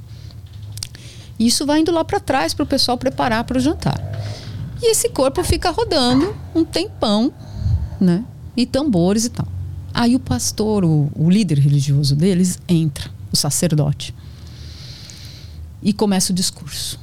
Isso 1.37 1.65
vai 1.65 1.81
indo 1.81 1.91
lá 1.91 2.03
para 2.03 2.19
trás 2.19 2.53
para 2.53 2.63
o 2.63 2.67
pessoal 2.67 2.97
preparar 2.97 3.43
para 3.43 3.57
o 3.57 3.59
jantar. 3.59 3.99
E 4.81 4.91
esse 4.91 5.09
corpo 5.09 5.43
fica 5.43 5.69
rodando 5.69 6.35
um 6.53 6.63
tempão, 6.63 7.33
né? 7.99 8.23
E 8.55 8.65
tambores 8.65 9.25
e 9.25 9.29
tal. 9.29 9.47
Aí 9.93 10.15
o 10.15 10.19
pastor, 10.19 10.83
o, 10.83 11.09
o 11.15 11.29
líder 11.29 11.59
religioso 11.59 12.15
deles, 12.15 12.59
entra, 12.67 13.09
o 13.31 13.35
sacerdote, 13.35 14.13
e 15.81 15.93
começa 15.93 16.31
o 16.31 16.35
discurso. 16.35 16.99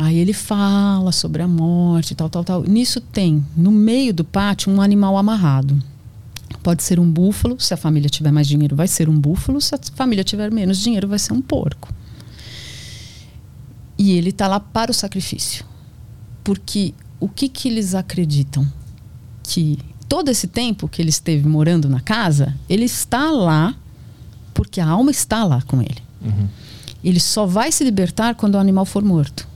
Aí 0.00 0.16
ele 0.16 0.32
fala 0.32 1.12
sobre 1.12 1.42
a 1.42 1.46
morte, 1.46 2.14
tal, 2.14 2.30
tal, 2.30 2.42
tal. 2.42 2.62
Nisso 2.62 3.02
tem, 3.02 3.44
no 3.54 3.70
meio 3.70 4.14
do 4.14 4.24
pátio, 4.24 4.72
um 4.72 4.80
animal 4.80 5.18
amarrado. 5.18 5.78
Pode 6.62 6.82
ser 6.82 6.98
um 6.98 7.04
búfalo, 7.04 7.60
se 7.60 7.74
a 7.74 7.76
família 7.76 8.08
tiver 8.08 8.32
mais 8.32 8.48
dinheiro, 8.48 8.74
vai 8.74 8.88
ser 8.88 9.10
um 9.10 9.20
búfalo, 9.20 9.60
se 9.60 9.74
a 9.74 9.78
família 9.94 10.24
tiver 10.24 10.50
menos 10.50 10.78
dinheiro, 10.78 11.06
vai 11.06 11.18
ser 11.18 11.34
um 11.34 11.42
porco. 11.42 11.92
E 13.98 14.12
ele 14.12 14.30
está 14.30 14.48
lá 14.48 14.58
para 14.58 14.90
o 14.90 14.94
sacrifício. 14.94 15.66
Porque 16.42 16.94
o 17.20 17.28
que, 17.28 17.46
que 17.46 17.68
eles 17.68 17.94
acreditam? 17.94 18.66
Que 19.42 19.78
todo 20.08 20.30
esse 20.30 20.46
tempo 20.46 20.88
que 20.88 21.02
ele 21.02 21.10
esteve 21.10 21.46
morando 21.46 21.90
na 21.90 22.00
casa, 22.00 22.56
ele 22.70 22.86
está 22.86 23.30
lá 23.30 23.74
porque 24.54 24.80
a 24.80 24.88
alma 24.88 25.10
está 25.10 25.44
lá 25.44 25.60
com 25.60 25.82
ele. 25.82 26.02
Uhum. 26.22 26.48
Ele 27.04 27.20
só 27.20 27.44
vai 27.44 27.70
se 27.70 27.84
libertar 27.84 28.34
quando 28.34 28.54
o 28.54 28.58
animal 28.58 28.86
for 28.86 29.04
morto. 29.04 29.49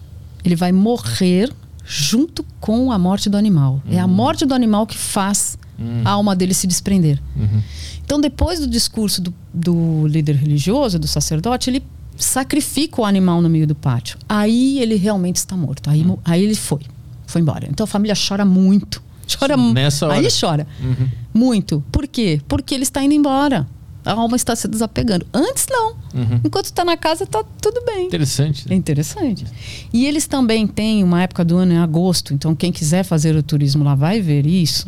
Ele 0.44 0.54
vai 0.56 0.72
morrer 0.72 1.52
junto 1.84 2.44
com 2.60 2.90
a 2.92 2.98
morte 2.98 3.28
do 3.28 3.36
animal. 3.36 3.82
É 3.90 3.98
a 3.98 4.06
morte 4.06 4.44
do 4.46 4.54
animal 4.54 4.86
que 4.86 4.96
faz 4.98 5.58
a 6.04 6.10
alma 6.10 6.36
dele 6.36 6.54
se 6.54 6.66
desprender. 6.66 7.20
Uhum. 7.36 7.60
Então, 8.04 8.20
depois 8.20 8.60
do 8.60 8.66
discurso 8.66 9.20
do, 9.20 9.34
do 9.52 10.06
líder 10.06 10.36
religioso, 10.36 10.98
do 10.98 11.06
sacerdote, 11.08 11.68
ele 11.70 11.82
sacrifica 12.16 13.00
o 13.02 13.04
animal 13.04 13.42
no 13.42 13.48
meio 13.50 13.66
do 13.66 13.74
pátio. 13.74 14.18
Aí 14.28 14.78
ele 14.80 14.94
realmente 14.94 15.36
está 15.36 15.56
morto. 15.56 15.90
Aí, 15.90 16.04
mo- 16.04 16.20
aí 16.24 16.42
ele 16.44 16.54
foi. 16.54 16.80
Foi 17.26 17.40
embora. 17.40 17.66
Então 17.68 17.84
a 17.84 17.86
família 17.88 18.14
chora 18.16 18.44
muito. 18.44 19.02
Chora 19.38 19.56
mu- 19.56 19.72
Nessa 19.72 20.06
hora. 20.06 20.16
Aí 20.18 20.28
chora. 20.30 20.66
Uhum. 20.82 21.08
Muito. 21.32 21.82
Por 21.90 22.06
quê? 22.06 22.40
Porque 22.46 22.74
ele 22.74 22.82
está 22.84 23.02
indo 23.02 23.14
embora. 23.14 23.66
A 24.04 24.12
alma 24.12 24.36
está 24.36 24.54
se 24.54 24.68
desapegando. 24.68 25.26
Antes, 25.32 25.66
não. 25.70 25.92
Uhum. 26.14 26.40
Enquanto 26.44 26.66
está 26.66 26.84
na 26.84 26.96
casa, 26.96 27.24
está 27.24 27.42
tudo 27.60 27.82
bem. 27.86 28.06
Interessante. 28.06 28.66
É 28.70 28.74
interessante. 28.74 29.46
E 29.92 30.04
eles 30.06 30.26
também 30.26 30.66
têm 30.66 31.02
uma 31.02 31.22
época 31.22 31.44
do 31.44 31.56
ano 31.56 31.72
em 31.72 31.78
agosto, 31.78 32.34
então 32.34 32.54
quem 32.54 32.70
quiser 32.70 33.02
fazer 33.04 33.34
o 33.34 33.42
turismo 33.42 33.82
lá 33.82 33.94
vai 33.94 34.20
ver 34.20 34.46
isso, 34.46 34.86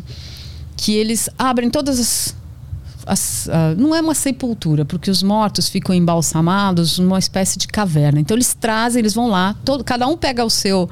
que 0.75 0.93
eles 0.93 1.29
abrem 1.37 1.69
todas 1.69 1.99
as. 1.99 2.35
as- 3.07 3.49
ah, 3.49 3.73
não 3.75 3.95
é 3.95 4.01
uma 4.01 4.13
sepultura, 4.13 4.85
porque 4.85 5.09
os 5.09 5.23
mortos 5.23 5.67
ficam 5.67 5.95
embalsamados 5.95 6.99
numa 6.99 7.17
espécie 7.17 7.57
de 7.57 7.67
caverna. 7.67 8.19
Então 8.19 8.35
eles 8.37 8.53
trazem, 8.53 8.99
eles 8.99 9.13
vão 9.15 9.27
lá, 9.29 9.55
todo, 9.65 9.83
cada 9.83 10.05
um 10.07 10.15
pega 10.15 10.45
o 10.45 10.49
seu 10.49 10.87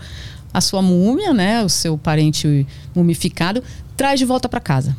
a 0.53 0.61
sua 0.61 0.81
múmia, 0.81 1.33
né, 1.33 1.63
o 1.65 1.67
seu 1.69 1.97
parente 1.97 2.65
mumificado, 2.95 3.61
traz 3.97 4.17
de 4.17 4.25
volta 4.25 4.47
para 4.47 4.61
casa. 4.61 4.95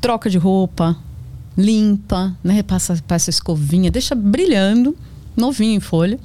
Troca 0.00 0.30
de 0.30 0.38
roupa, 0.38 0.96
limpa, 1.56 2.36
né, 2.44 2.62
passa, 2.62 3.02
passa 3.06 3.30
escovinha, 3.30 3.90
deixa 3.90 4.14
brilhando, 4.14 4.96
novinho 5.36 5.74
em 5.76 5.80
folha. 5.80 6.18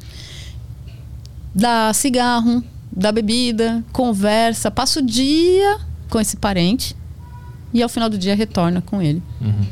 Dá 1.53 1.93
cigarro, 1.93 2.63
dá 2.91 3.11
bebida, 3.11 3.83
conversa, 3.91 4.71
passa 4.71 4.99
o 4.99 5.05
dia 5.05 5.77
com 6.09 6.19
esse 6.19 6.37
parente 6.37 6.95
e 7.73 7.81
ao 7.81 7.89
final 7.89 8.09
do 8.09 8.17
dia 8.17 8.35
retorna 8.35 8.81
com 8.81 9.01
ele 9.01 9.21
Uhum. 9.39 9.65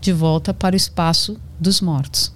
de 0.00 0.12
volta 0.12 0.52
para 0.54 0.74
o 0.74 0.76
espaço 0.76 1.36
dos 1.58 1.80
mortos. 1.80 2.32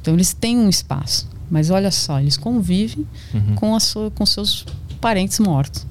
Então 0.00 0.14
eles 0.14 0.32
têm 0.32 0.58
um 0.58 0.68
espaço, 0.68 1.28
mas 1.50 1.70
olha 1.70 1.90
só, 1.90 2.20
eles 2.20 2.36
convivem 2.36 3.06
Uhum. 3.34 3.54
com, 3.54 3.74
a 3.74 3.80
sua, 3.80 4.10
com 4.10 4.24
seus 4.26 4.64
parentes 5.00 5.38
mortos. 5.38 5.86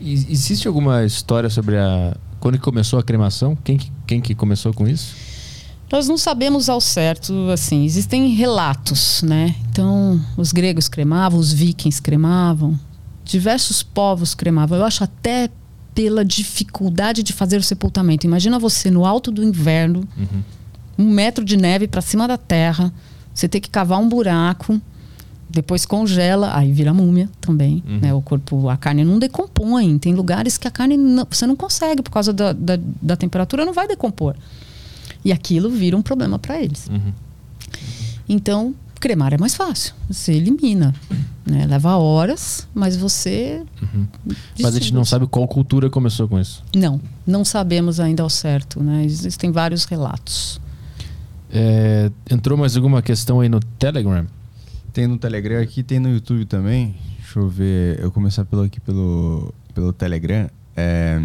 E 0.00 0.12
existe 0.12 0.66
alguma 0.68 1.04
história 1.04 1.50
sobre 1.50 1.76
a. 1.76 2.16
Quando 2.40 2.58
começou 2.58 2.98
a 2.98 3.02
cremação? 3.02 3.56
Quem 3.64 3.76
que, 3.76 3.90
quem 4.06 4.20
que 4.20 4.34
começou 4.34 4.72
com 4.72 4.86
isso? 4.86 5.14
Nós 5.90 6.08
não 6.08 6.18
sabemos 6.18 6.68
ao 6.68 6.80
certo, 6.80 7.32
assim, 7.52 7.84
existem 7.84 8.28
relatos, 8.34 9.22
né? 9.22 9.54
Então, 9.70 10.20
os 10.36 10.50
gregos 10.52 10.88
cremavam, 10.88 11.38
os 11.38 11.52
vikings 11.52 12.02
cremavam, 12.02 12.78
diversos 13.24 13.82
povos 13.84 14.34
cremavam. 14.34 14.78
Eu 14.78 14.84
acho 14.84 15.04
até 15.04 15.48
pela 15.94 16.24
dificuldade 16.24 17.22
de 17.22 17.32
fazer 17.32 17.56
o 17.58 17.62
sepultamento. 17.62 18.26
Imagina 18.26 18.58
você 18.58 18.90
no 18.90 19.06
alto 19.06 19.30
do 19.30 19.42
inverno, 19.44 20.06
Uhum. 20.16 20.42
um 21.06 21.10
metro 21.10 21.44
de 21.44 21.56
neve 21.56 21.86
para 21.86 22.00
cima 22.02 22.26
da 22.26 22.36
terra, 22.36 22.92
você 23.32 23.48
tem 23.48 23.60
que 23.60 23.70
cavar 23.70 24.00
um 24.00 24.08
buraco, 24.08 24.80
depois 25.48 25.86
congela, 25.86 26.54
aí 26.56 26.72
vira 26.72 26.92
múmia 26.92 27.30
também, 27.40 27.82
Uhum. 27.86 27.98
né? 28.00 28.12
O 28.12 28.20
corpo, 28.20 28.68
a 28.68 28.76
carne 28.76 29.04
não 29.04 29.18
decompõe. 29.20 29.96
Tem 29.98 30.12
lugares 30.14 30.58
que 30.58 30.66
a 30.66 30.70
carne 30.70 30.96
não- 30.96 31.26
você 31.30 31.46
não 31.46 31.54
consegue 31.54 32.02
por 32.02 32.10
causa 32.10 32.32
da, 32.32 32.52
da, 32.52 32.76
da 33.00 33.16
temperatura, 33.16 33.64
não 33.64 33.72
vai 33.72 33.86
decompor. 33.86 34.34
E 35.26 35.32
aquilo 35.32 35.68
vira 35.68 35.96
um 35.96 36.02
problema 36.02 36.38
para 36.38 36.62
eles. 36.62 36.86
Uhum. 36.86 37.12
Então, 38.28 38.72
cremar 39.00 39.34
é 39.34 39.36
mais 39.36 39.56
fácil. 39.56 39.92
Você 40.08 40.32
elimina. 40.34 40.94
Né? 41.44 41.66
Leva 41.66 41.96
horas, 41.96 42.68
mas 42.72 42.96
você. 42.96 43.64
Mas 44.60 44.76
a 44.76 44.78
gente 44.78 44.94
não 44.94 45.04
sabe 45.04 45.26
qual 45.26 45.48
cultura 45.48 45.90
começou 45.90 46.28
com 46.28 46.38
isso. 46.38 46.62
Não, 46.76 47.00
não 47.26 47.44
sabemos 47.44 47.98
ainda 47.98 48.22
ao 48.22 48.30
certo. 48.30 48.80
Né? 48.80 49.04
Existem 49.04 49.50
vários 49.50 49.84
relatos. 49.84 50.60
É, 51.50 52.08
entrou 52.30 52.56
mais 52.56 52.76
alguma 52.76 53.02
questão 53.02 53.40
aí 53.40 53.48
no 53.48 53.58
Telegram? 53.58 54.28
Tem 54.92 55.08
no 55.08 55.18
Telegram 55.18 55.60
aqui, 55.60 55.82
tem 55.82 55.98
no 55.98 56.08
YouTube 56.08 56.44
também. 56.44 56.94
Deixa 57.18 57.40
eu 57.40 57.48
ver. 57.48 57.98
Eu 57.98 58.12
começar 58.12 58.44
pelo 58.44 58.62
aqui 58.62 58.78
pelo, 58.78 59.52
pelo 59.74 59.92
Telegram. 59.92 60.48
É, 60.76 61.18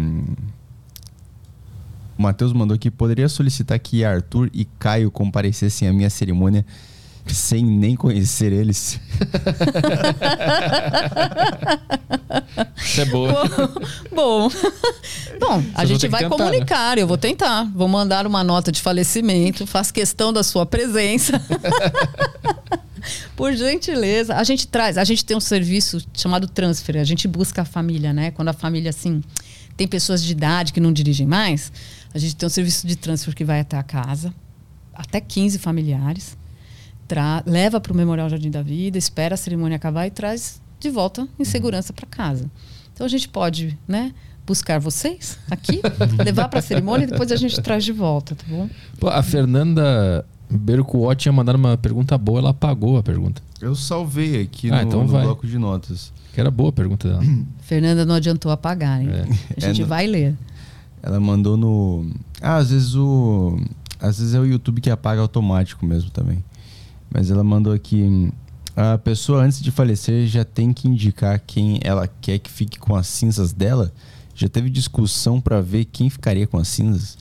o 2.22 2.24
Matheus 2.24 2.52
mandou 2.52 2.78
que 2.78 2.88
poderia 2.88 3.28
solicitar 3.28 3.76
que 3.80 4.04
Arthur 4.04 4.48
e 4.54 4.64
Caio 4.64 5.10
comparecessem 5.10 5.88
à 5.88 5.92
minha 5.92 6.08
cerimônia 6.08 6.64
sem 7.26 7.64
nem 7.64 7.96
conhecer 7.96 8.52
eles. 8.52 9.00
Isso 12.76 13.00
é 13.00 13.04
boa. 13.06 13.48
Bom, 14.14 14.48
bom, 15.40 15.54
a 15.54 15.58
Vocês 15.58 15.72
vão 15.74 15.86
gente 15.86 16.08
vai 16.08 16.22
tentar, 16.22 16.36
comunicar. 16.36 16.98
Eu 16.98 17.06
vou 17.06 17.18
tentar. 17.18 17.64
Vou 17.74 17.88
mandar 17.88 18.26
uma 18.26 18.44
nota 18.44 18.70
de 18.70 18.80
falecimento. 18.80 19.66
Faz 19.66 19.90
questão 19.90 20.32
da 20.32 20.44
sua 20.44 20.64
presença. 20.64 21.40
Por 23.34 23.52
gentileza. 23.54 24.36
A 24.36 24.44
gente 24.44 24.68
traz, 24.68 24.98
a 24.98 25.04
gente 25.04 25.24
tem 25.24 25.36
um 25.36 25.40
serviço 25.40 26.04
chamado 26.14 26.46
transfer. 26.46 26.98
A 26.98 27.04
gente 27.04 27.26
busca 27.26 27.62
a 27.62 27.64
família, 27.64 28.12
né? 28.12 28.30
Quando 28.30 28.48
a 28.48 28.52
família, 28.52 28.90
assim, 28.90 29.22
tem 29.76 29.88
pessoas 29.88 30.22
de 30.22 30.32
idade 30.32 30.72
que 30.72 30.80
não 30.80 30.92
dirigem 30.92 31.26
mais, 31.26 31.72
a 32.14 32.18
gente 32.18 32.36
tem 32.36 32.46
um 32.46 32.50
serviço 32.50 32.86
de 32.86 32.96
transfer 32.96 33.34
que 33.34 33.44
vai 33.44 33.60
até 33.60 33.76
a 33.76 33.82
casa, 33.82 34.32
até 34.94 35.20
15 35.20 35.58
familiares, 35.58 36.36
tra- 37.08 37.42
leva 37.46 37.80
para 37.80 37.92
o 37.92 37.96
Memorial 37.96 38.28
Jardim 38.28 38.50
da 38.50 38.62
Vida, 38.62 38.98
espera 38.98 39.34
a 39.34 39.38
cerimônia 39.38 39.76
acabar 39.76 40.06
e 40.06 40.10
traz 40.10 40.60
de 40.78 40.90
volta 40.90 41.26
em 41.38 41.44
segurança 41.44 41.92
para 41.92 42.06
casa. 42.06 42.50
Então 42.92 43.04
a 43.06 43.08
gente 43.08 43.28
pode, 43.28 43.78
né? 43.88 44.12
Buscar 44.44 44.80
vocês 44.80 45.38
aqui, 45.50 45.80
levar 46.24 46.48
para 46.48 46.58
a 46.58 46.62
cerimônia 46.62 47.04
e 47.04 47.06
depois 47.08 47.30
a 47.30 47.36
gente 47.36 47.60
traz 47.62 47.84
de 47.84 47.92
volta, 47.92 48.34
tá 48.34 48.44
bom? 48.48 48.68
Pô, 48.98 49.08
a 49.08 49.22
Fernanda 49.22 50.24
Bercuot 50.50 51.14
tinha 51.16 51.32
mandado 51.32 51.54
uma 51.56 51.76
pergunta 51.78 52.18
boa, 52.18 52.40
ela 52.40 52.50
apagou 52.50 52.98
a 52.98 53.02
pergunta. 53.02 53.40
Eu 53.60 53.76
salvei 53.76 54.42
aqui 54.42 54.68
Ah, 54.72 54.82
no, 54.82 54.88
então 54.88 55.02
no 55.02 55.08
vai. 55.08 55.22
bloco 55.22 55.46
de 55.46 55.56
notas. 55.58 56.12
Que 56.34 56.40
era 56.40 56.50
boa 56.50 56.70
a 56.70 56.72
pergunta 56.72 57.08
dela. 57.08 57.22
Fernanda 57.62 58.04
não 58.04 58.16
adiantou 58.16 58.50
apagar, 58.50 59.00
hein? 59.00 59.08
É. 59.10 59.56
A 59.56 59.68
gente 59.68 59.82
É, 59.82 59.84
vai 59.84 60.06
ler. 60.08 60.34
Ela 61.02 61.18
mandou 61.18 61.56
no. 61.56 62.06
Ah, 62.40 62.56
às 62.56 62.70
vezes 62.70 62.94
o. 62.94 63.58
Às 64.00 64.18
vezes 64.18 64.34
é 64.34 64.40
o 64.40 64.46
YouTube 64.46 64.80
que 64.80 64.90
apaga 64.90 65.20
automático 65.20 65.84
mesmo 65.84 66.10
também. 66.10 66.44
Mas 67.10 67.30
ela 67.30 67.42
mandou 67.42 67.72
aqui. 67.72 68.32
A 68.74 68.96
pessoa 68.96 69.42
antes 69.42 69.60
de 69.60 69.70
falecer 69.70 70.26
já 70.26 70.44
tem 70.44 70.72
que 70.72 70.88
indicar 70.88 71.38
quem 71.46 71.78
ela 71.82 72.08
quer 72.08 72.38
que 72.38 72.50
fique 72.50 72.78
com 72.78 72.94
as 72.94 73.06
cinzas 73.06 73.52
dela. 73.52 73.92
Já 74.34 74.48
teve 74.48 74.70
discussão 74.70 75.40
pra 75.40 75.60
ver 75.60 75.84
quem 75.84 76.08
ficaria 76.08 76.46
com 76.46 76.56
as 76.56 76.68
cinzas? 76.68 77.18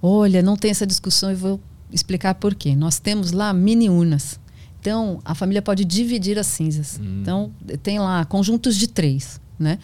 Olha, 0.00 0.42
não 0.42 0.56
tem 0.56 0.70
essa 0.70 0.86
discussão 0.86 1.30
e 1.30 1.34
vou 1.34 1.60
explicar 1.92 2.34
por 2.36 2.54
quê. 2.54 2.74
Nós 2.74 2.98
temos 2.98 3.32
lá 3.32 3.52
mini 3.52 3.90
urnas. 3.90 4.40
Então, 4.80 5.20
a 5.24 5.34
família 5.34 5.62
pode 5.62 5.84
dividir 5.84 6.38
as 6.38 6.46
cinzas. 6.46 7.00
Então, 7.20 7.50
tem 7.82 7.98
lá 7.98 8.24
conjuntos 8.24 8.76
de 8.76 8.86
três, 8.86 9.40
né? 9.58 9.78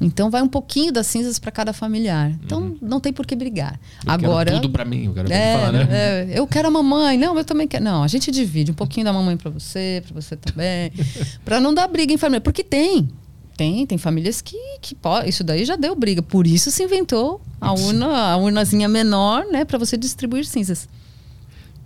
Então, 0.00 0.30
vai 0.30 0.42
um 0.42 0.48
pouquinho 0.48 0.92
das 0.92 1.06
cinzas 1.06 1.38
para 1.38 1.50
cada 1.50 1.72
familiar. 1.72 2.32
Então, 2.44 2.76
não 2.80 2.98
tem 2.98 3.12
por 3.12 3.24
que 3.26 3.36
brigar. 3.36 3.78
Eu 4.00 4.10
quero 4.10 4.24
Agora, 4.26 4.52
tudo 4.52 4.70
pra 4.70 4.84
mim, 4.84 5.04
eu 5.06 5.14
quero 5.14 5.32
é, 5.32 5.58
falar, 5.58 5.72
né? 5.72 5.88
é, 5.90 6.32
eu 6.34 6.46
quero 6.46 6.68
a 6.68 6.70
mamãe. 6.70 7.16
Não, 7.16 7.36
eu 7.38 7.44
também 7.44 7.68
quero. 7.68 7.84
Não, 7.84 8.02
a 8.02 8.08
gente 8.08 8.30
divide 8.30 8.72
um 8.72 8.74
pouquinho 8.74 9.04
da 9.04 9.12
mamãe 9.12 9.36
para 9.36 9.50
você, 9.50 10.02
para 10.04 10.20
você 10.20 10.36
também, 10.36 10.92
para 11.44 11.60
não 11.60 11.72
dar 11.72 11.86
briga 11.86 12.12
em 12.12 12.18
família, 12.18 12.40
porque 12.40 12.64
tem. 12.64 13.08
Tem, 13.56 13.86
tem 13.86 13.98
famílias 13.98 14.40
que, 14.40 14.56
que 14.80 14.94
pode, 14.94 15.28
isso 15.28 15.44
daí 15.44 15.64
já 15.64 15.76
deu 15.76 15.94
briga. 15.94 16.22
Por 16.22 16.46
isso 16.46 16.70
se 16.70 16.82
inventou 16.82 17.40
a 17.60 17.72
urna, 17.72 18.06
a 18.32 18.36
urnazinha 18.36 18.88
menor, 18.88 19.44
né, 19.52 19.64
para 19.64 19.78
você 19.78 19.96
distribuir 19.96 20.46
cinzas. 20.46 20.88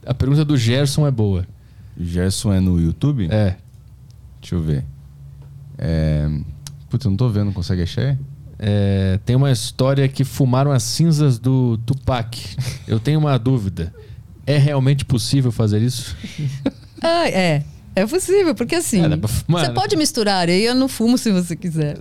A 0.06 0.14
pergunta 0.14 0.44
do 0.44 0.56
Gerson 0.56 1.06
é 1.06 1.10
boa. 1.10 1.46
Gerson 1.98 2.52
é 2.52 2.60
no 2.60 2.80
YouTube? 2.80 3.28
É. 3.30 3.56
Deixa 4.40 4.54
eu 4.54 4.62
ver. 4.62 4.84
É... 5.76 6.30
Putz, 6.88 7.04
eu 7.04 7.10
não 7.10 7.16
tô 7.16 7.28
vendo, 7.28 7.52
consegue 7.52 7.82
achar? 7.82 8.16
É, 8.58 9.18
tem 9.26 9.36
uma 9.36 9.50
história 9.50 10.08
que 10.08 10.24
fumaram 10.24 10.70
as 10.72 10.82
cinzas 10.82 11.38
do 11.38 11.76
Tupac. 11.84 12.56
Eu 12.88 12.98
tenho 12.98 13.18
uma 13.18 13.38
dúvida. 13.38 13.92
É 14.46 14.56
realmente 14.56 15.04
possível 15.04 15.50
fazer 15.52 15.80
isso? 15.82 16.16
Ah, 17.02 17.28
é. 17.28 17.62
É 17.94 18.06
possível, 18.06 18.54
porque 18.54 18.74
assim. 18.74 19.04
É, 19.04 19.08
dá 19.08 19.18
pra 19.18 19.28
fumar, 19.28 19.62
você 19.62 19.68
né? 19.68 19.74
pode 19.74 19.96
misturar 19.96 20.36
areia 20.36 20.74
no 20.74 20.88
fumo 20.88 21.18
se 21.18 21.30
você 21.30 21.54
quiser. 21.54 21.96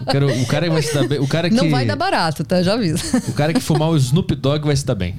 Eu 0.00 0.06
quero- 0.06 0.40
o 0.42 0.46
cara 0.46 0.70
vai 0.70 0.82
se 0.82 0.94
dar 0.94 1.06
bem. 1.08 1.18
O 1.18 1.26
cara 1.26 1.48
que, 1.50 1.54
Não 1.56 1.70
vai 1.70 1.84
dar 1.86 1.96
barato, 1.96 2.44
tá? 2.44 2.62
Já 2.62 2.74
aviso. 2.74 3.02
o 3.28 3.32
cara 3.32 3.52
que 3.52 3.60
fumar 3.60 3.88
o 3.90 3.96
Snoop 3.96 4.34
Dogg 4.36 4.64
vai 4.64 4.76
se 4.76 4.84
dar 4.86 4.94
bem. 4.94 5.16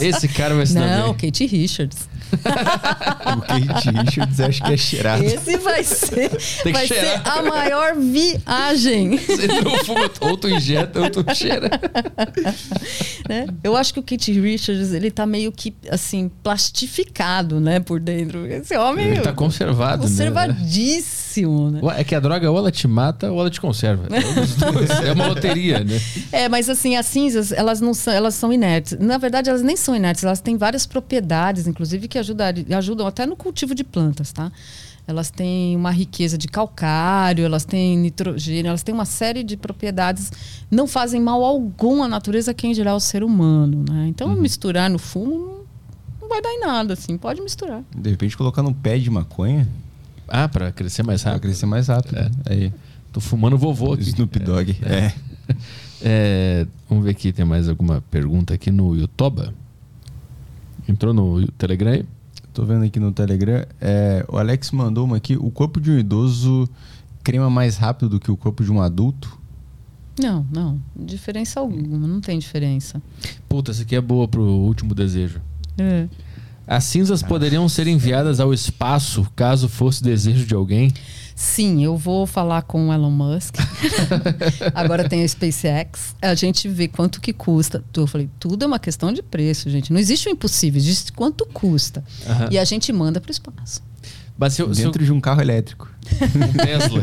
Esse 0.00 0.28
cara 0.28 0.54
vai 0.54 0.66
se 0.66 0.74
dar 0.74 0.98
Não, 1.00 1.14
bem. 1.14 1.30
Kate 1.30 1.46
Richards. 1.46 2.08
O 3.36 3.40
Kate 3.40 3.90
Richards 3.90 4.40
acho 4.40 4.62
que 4.62 4.72
é 4.72 4.76
cheirado. 4.76 5.24
Esse 5.24 5.56
vai 5.58 5.82
ser, 5.84 6.30
vai 6.72 6.86
ser 6.86 7.20
a 7.24 7.42
maior 7.42 7.94
viagem. 7.96 9.18
Você 9.26 9.46
não 9.46 9.76
fuma, 9.84 10.10
ou 10.20 10.36
tu 10.36 10.48
injeta, 10.48 11.00
ou 11.00 11.10
tu 11.10 11.24
cheira. 11.34 11.68
né? 13.28 13.46
Eu 13.62 13.76
acho 13.76 13.92
que 13.92 14.00
o 14.00 14.02
Kate 14.02 14.32
Richards, 14.40 14.92
ele 14.92 15.10
tá 15.10 15.26
meio 15.26 15.50
que, 15.52 15.74
assim, 15.90 16.30
plastificado, 16.42 17.60
né, 17.60 17.80
por 17.80 18.00
dentro. 18.00 18.46
Esse 18.46 18.76
homem 18.76 19.06
Ele 19.08 19.20
tá 19.20 19.32
conservado, 19.32 20.02
né? 20.04 20.08
conservadíssimo, 20.08 21.70
né? 21.70 21.80
É 21.96 22.04
que 22.04 22.14
a 22.14 22.20
droga 22.20 22.50
ou 22.50 22.58
ela 22.58 22.70
te 22.70 22.86
mata 22.88 23.30
ou 23.30 23.40
ela 23.40 23.50
te 23.50 23.60
conserva. 23.60 24.06
É. 24.10 25.08
É 25.08 25.12
uma 25.12 25.26
loteria, 25.28 25.80
né? 25.82 26.00
É, 26.32 26.48
mas 26.48 26.68
assim, 26.68 26.96
as 26.96 27.06
cinzas, 27.06 27.52
elas 27.52 27.80
não 27.80 27.92
são, 27.94 28.12
elas 28.12 28.34
são 28.34 28.52
inertes. 28.52 28.96
Na 28.98 29.18
verdade, 29.18 29.50
elas 29.50 29.62
nem 29.62 29.76
são 29.76 29.94
inertes, 29.94 30.24
elas 30.24 30.40
têm 30.40 30.56
várias 30.56 30.86
propriedades, 30.86 31.66
inclusive, 31.66 32.08
que 32.08 32.15
ajudar, 32.18 32.54
ajudam 32.76 33.06
até 33.06 33.26
no 33.26 33.36
cultivo 33.36 33.74
de 33.74 33.84
plantas, 33.84 34.32
tá? 34.32 34.50
Elas 35.08 35.30
têm 35.30 35.76
uma 35.76 35.90
riqueza 35.92 36.36
de 36.36 36.48
calcário, 36.48 37.44
elas 37.44 37.64
têm 37.64 37.96
nitrogênio, 37.96 38.68
elas 38.68 38.82
têm 38.82 38.92
uma 38.94 39.04
série 39.04 39.44
de 39.44 39.56
propriedades, 39.56 40.32
não 40.70 40.86
fazem 40.88 41.20
mal 41.20 41.44
algum 41.44 42.02
à 42.02 42.08
natureza, 42.08 42.52
quem 42.52 42.72
dirá 42.72 42.92
o 42.94 42.98
ser 43.00 43.22
humano, 43.22 43.84
né? 43.88 44.06
Então, 44.08 44.34
misturar 44.34 44.90
no 44.90 44.98
fumo 44.98 45.64
não, 46.20 46.28
vai 46.28 46.42
dar 46.42 46.50
em 46.50 46.58
nada, 46.58 46.94
assim, 46.94 47.16
pode 47.16 47.40
misturar. 47.40 47.84
De 47.96 48.10
repente 48.10 48.36
colocar 48.36 48.62
num 48.64 48.72
pé 48.72 48.98
de 48.98 49.08
maconha 49.08 49.68
Ah, 50.26 50.48
pra 50.48 50.72
crescer 50.72 51.04
mais 51.04 51.22
pra 51.22 51.32
rápido. 51.32 51.42
crescer 51.50 51.66
mais 51.66 51.86
rápido. 51.86 52.16
É. 52.18 52.30
Aí, 52.46 52.72
Tô 53.12 53.20
fumando 53.20 53.56
vovô 53.56 53.92
aqui. 53.94 54.02
Snoop 54.02 54.38
Dogg. 54.40 54.76
É. 54.82 55.12
É, 56.02 56.66
vamos 56.90 57.04
ver 57.04 57.12
aqui, 57.12 57.32
tem 57.32 57.44
mais 57.44 57.68
alguma 57.70 58.02
pergunta 58.10 58.52
aqui 58.52 58.70
no 58.70 58.94
YouTube? 58.94 59.48
Entrou 60.88 61.12
no 61.12 61.46
Telegram 61.52 61.92
aí? 61.92 62.04
Tô 62.52 62.64
vendo 62.64 62.84
aqui 62.84 62.98
no 62.98 63.12
Telegram. 63.12 63.64
É, 63.80 64.24
o 64.28 64.38
Alex 64.38 64.70
mandou 64.70 65.04
uma 65.04 65.16
aqui. 65.16 65.36
O 65.36 65.50
corpo 65.50 65.80
de 65.80 65.90
um 65.90 65.98
idoso 65.98 66.68
crema 67.22 67.50
mais 67.50 67.76
rápido 67.76 68.08
do 68.08 68.20
que 68.20 68.30
o 68.30 68.36
corpo 68.36 68.64
de 68.64 68.70
um 68.70 68.80
adulto? 68.80 69.38
Não, 70.18 70.46
não, 70.50 70.80
diferença 70.94 71.60
alguma, 71.60 72.06
não 72.06 72.20
tem 72.20 72.38
diferença. 72.38 73.02
Puta, 73.48 73.70
essa 73.70 73.82
aqui 73.82 73.94
é 73.94 74.00
boa 74.00 74.26
pro 74.26 74.42
último 74.42 74.94
desejo. 74.94 75.40
É. 75.76 76.08
As 76.66 76.84
cinzas 76.84 77.22
poderiam 77.22 77.68
ser 77.68 77.86
enviadas 77.86 78.40
ao 78.40 78.52
espaço 78.54 79.26
caso 79.36 79.68
fosse 79.68 80.02
desejo 80.02 80.46
de 80.46 80.54
alguém? 80.54 80.92
Sim, 81.38 81.84
eu 81.84 81.98
vou 81.98 82.26
falar 82.26 82.62
com 82.62 82.88
o 82.88 82.92
Elon 82.92 83.10
Musk. 83.10 83.56
Agora 84.74 85.06
tem 85.06 85.22
a 85.22 85.28
SpaceX. 85.28 86.16
A 86.22 86.34
gente 86.34 86.66
vê 86.66 86.88
quanto 86.88 87.20
que 87.20 87.30
custa. 87.30 87.84
Eu 87.94 88.06
falei, 88.06 88.30
tudo 88.40 88.64
é 88.64 88.66
uma 88.66 88.78
questão 88.78 89.12
de 89.12 89.22
preço, 89.22 89.68
gente. 89.68 89.92
Não 89.92 90.00
existe 90.00 90.30
o 90.30 90.32
impossível, 90.32 90.78
existe 90.80 91.12
quanto 91.12 91.44
custa. 91.52 92.02
Aham. 92.26 92.48
E 92.50 92.58
a 92.58 92.64
gente 92.64 92.90
manda 92.90 93.20
para 93.20 93.28
o 93.28 93.32
espaço. 93.32 93.82
Mas 94.38 94.54
se 94.54 94.62
eu, 94.62 94.74
se 94.74 94.80
eu- 94.80 94.86
Dentro 94.86 95.04
de 95.04 95.12
um 95.12 95.20
carro 95.20 95.42
elétrico. 95.42 95.90
um 96.10 96.52
Tesla. 96.56 97.00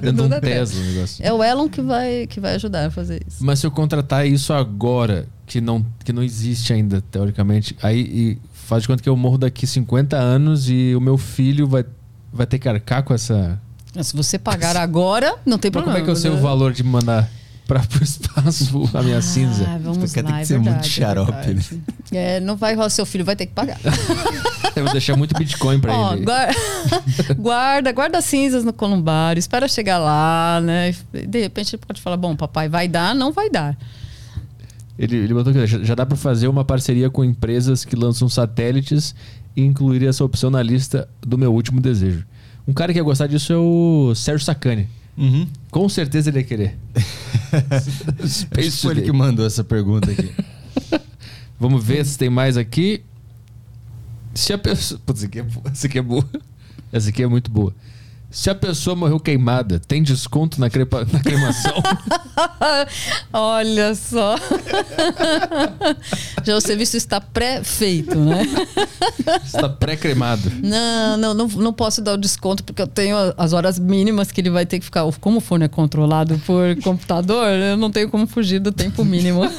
Dentro 0.00 0.12
de 0.12 0.22
um 0.22 0.32
é 0.34 0.40
Tesla 0.40 0.80
o 0.80 0.84
negócio. 0.84 1.26
É 1.26 1.32
o 1.32 1.44
Elon 1.44 1.68
que 1.68 1.82
vai, 1.82 2.26
que 2.26 2.40
vai 2.40 2.54
ajudar 2.54 2.86
a 2.86 2.90
fazer 2.90 3.20
isso. 3.28 3.44
Mas 3.44 3.58
se 3.58 3.66
eu 3.66 3.70
contratar 3.70 4.26
isso 4.26 4.50
agora, 4.54 5.26
que 5.46 5.60
não, 5.60 5.84
que 6.02 6.10
não 6.12 6.22
existe 6.22 6.72
ainda, 6.72 7.02
teoricamente, 7.10 7.76
aí 7.82 8.00
e 8.00 8.38
faz 8.52 8.82
de 8.82 8.88
conta 8.88 9.02
que 9.02 9.08
eu 9.10 9.16
morro 9.16 9.36
daqui 9.36 9.66
50 9.66 10.16
anos 10.16 10.70
e 10.70 10.94
o 10.96 11.00
meu 11.02 11.18
filho 11.18 11.66
vai, 11.66 11.84
vai 12.32 12.46
ter 12.46 12.58
que 12.58 12.66
arcar 12.66 13.02
com 13.02 13.12
essa. 13.12 13.60
Se 14.02 14.16
você 14.16 14.38
pagar 14.38 14.76
agora, 14.76 15.36
não 15.46 15.58
tem 15.58 15.70
problema. 15.70 15.98
como 15.98 16.02
é 16.02 16.04
que 16.04 16.10
eu 16.10 16.20
sei 16.20 16.30
o 16.30 16.34
né? 16.34 16.40
valor 16.40 16.72
de 16.72 16.82
mandar 16.82 17.30
para 17.66 17.80
o 17.80 18.02
espaço 18.02 18.90
a 18.92 19.02
minha 19.02 19.22
cinza? 19.22 19.64
Ah, 19.68 19.78
vamos 19.78 20.04
Isso 20.04 20.14
quer 20.14 20.24
ter 20.24 20.30
lá, 20.30 20.36
que 20.36 20.42
é 20.42 20.44
ser 20.44 20.58
muito 20.58 20.66
verdade, 20.66 20.88
é 20.88 20.90
xarope, 20.90 21.32
verdade. 21.32 21.82
É, 22.12 22.40
não 22.40 22.56
vai 22.56 22.74
rolar, 22.74 22.90
seu 22.90 23.06
filho 23.06 23.24
vai 23.24 23.36
ter 23.36 23.46
que 23.46 23.52
pagar. 23.52 23.78
Eu 24.74 24.82
vou 24.82 24.92
deixar 24.92 25.16
muito 25.16 25.36
Bitcoin 25.38 25.78
para 25.78 25.92
ele. 25.94 26.24
guarda, 26.26 26.54
guarda, 27.38 27.92
guarda 27.92 28.18
as 28.18 28.24
cinzas 28.24 28.64
no 28.64 28.72
columbário, 28.72 29.38
espera 29.38 29.68
chegar 29.68 29.98
lá, 29.98 30.60
né? 30.60 30.94
De 31.12 31.40
repente 31.40 31.76
ele 31.76 31.82
pode 31.86 32.00
falar: 32.00 32.16
bom, 32.16 32.34
papai, 32.34 32.68
vai 32.68 32.88
dar, 32.88 33.14
não 33.14 33.32
vai 33.32 33.48
dar. 33.48 33.78
Ele, 34.98 35.16
ele 35.16 35.34
botou 35.34 35.50
aqui, 35.50 35.64
já, 35.66 35.82
já 35.82 35.94
dá 35.94 36.04
para 36.04 36.16
fazer 36.16 36.48
uma 36.48 36.64
parceria 36.64 37.08
com 37.08 37.24
empresas 37.24 37.84
que 37.84 37.94
lançam 37.94 38.28
satélites 38.28 39.14
e 39.56 39.62
incluir 39.62 40.04
essa 40.04 40.24
opção 40.24 40.50
na 40.50 40.62
lista 40.62 41.08
do 41.20 41.38
meu 41.38 41.52
último 41.52 41.80
desejo. 41.80 42.24
Um 42.66 42.72
cara 42.72 42.92
que 42.92 42.98
ia 42.98 43.02
gostar 43.02 43.26
disso 43.26 43.52
é 43.52 43.56
o 43.56 44.14
Sérgio 44.14 44.44
Sacani. 44.44 44.88
Uhum. 45.16 45.46
Com 45.70 45.88
certeza 45.88 46.30
ele 46.30 46.38
ia 46.38 46.44
querer. 46.44 46.78
Acho 48.20 48.46
que 48.48 48.70
foi 48.70 48.92
ele 48.92 49.02
que 49.02 49.12
mandou 49.12 49.46
essa 49.46 49.62
pergunta 49.62 50.10
aqui. 50.10 50.32
Vamos 51.58 51.84
ver 51.84 52.04
se 52.04 52.18
tem 52.18 52.28
mais 52.28 52.56
aqui. 52.56 53.02
Se 54.34 54.52
a 54.52 54.58
pessoa. 54.58 55.00
Putz, 55.04 55.22
essa 55.22 55.26
aqui 55.26 55.38
é, 55.38 55.42
boa. 55.42 55.70
essa 55.70 55.86
aqui 55.86 55.98
é 55.98 56.02
boa. 56.02 56.30
Essa 56.92 57.08
aqui 57.10 57.22
é 57.22 57.26
muito 57.26 57.50
boa. 57.50 57.74
Se 58.34 58.50
a 58.50 58.54
pessoa 58.54 58.96
morreu 58.96 59.20
queimada, 59.20 59.78
tem 59.78 60.02
desconto 60.02 60.60
na, 60.60 60.68
crepa, 60.68 61.06
na 61.10 61.20
cremação? 61.20 61.72
Olha 63.32 63.94
só. 63.94 64.34
Já 66.42 66.56
o 66.56 66.60
serviço 66.60 66.96
está 66.96 67.20
pré-feito, 67.20 68.18
né? 68.18 68.42
Está 69.44 69.68
pré-cremado. 69.68 70.50
Não, 70.60 71.16
não, 71.16 71.32
não, 71.32 71.46
não 71.46 71.72
posso 71.72 72.02
dar 72.02 72.14
o 72.14 72.16
desconto 72.16 72.64
porque 72.64 72.82
eu 72.82 72.88
tenho 72.88 73.16
as 73.38 73.52
horas 73.52 73.78
mínimas 73.78 74.32
que 74.32 74.40
ele 74.40 74.50
vai 74.50 74.66
ter 74.66 74.80
que 74.80 74.84
ficar. 74.84 75.04
Como 75.20 75.38
o 75.38 75.40
fone 75.40 75.66
é 75.66 75.68
controlado 75.68 76.36
por 76.40 76.74
computador, 76.82 77.46
eu 77.50 77.76
não 77.76 77.92
tenho 77.92 78.10
como 78.10 78.26
fugir 78.26 78.58
do 78.58 78.72
tempo 78.72 79.04
mínimo. 79.04 79.42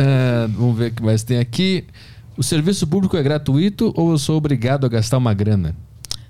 É, 0.00 0.46
vamos 0.52 0.78
ver 0.78 0.92
o 0.92 0.94
que 0.94 1.02
mais 1.02 1.24
tem 1.24 1.38
aqui. 1.38 1.84
O 2.36 2.42
serviço 2.42 2.86
público 2.86 3.16
é 3.16 3.22
gratuito 3.22 3.92
ou 3.96 4.12
eu 4.12 4.18
sou 4.18 4.36
obrigado 4.36 4.86
a 4.86 4.88
gastar 4.88 5.18
uma 5.18 5.34
grana? 5.34 5.74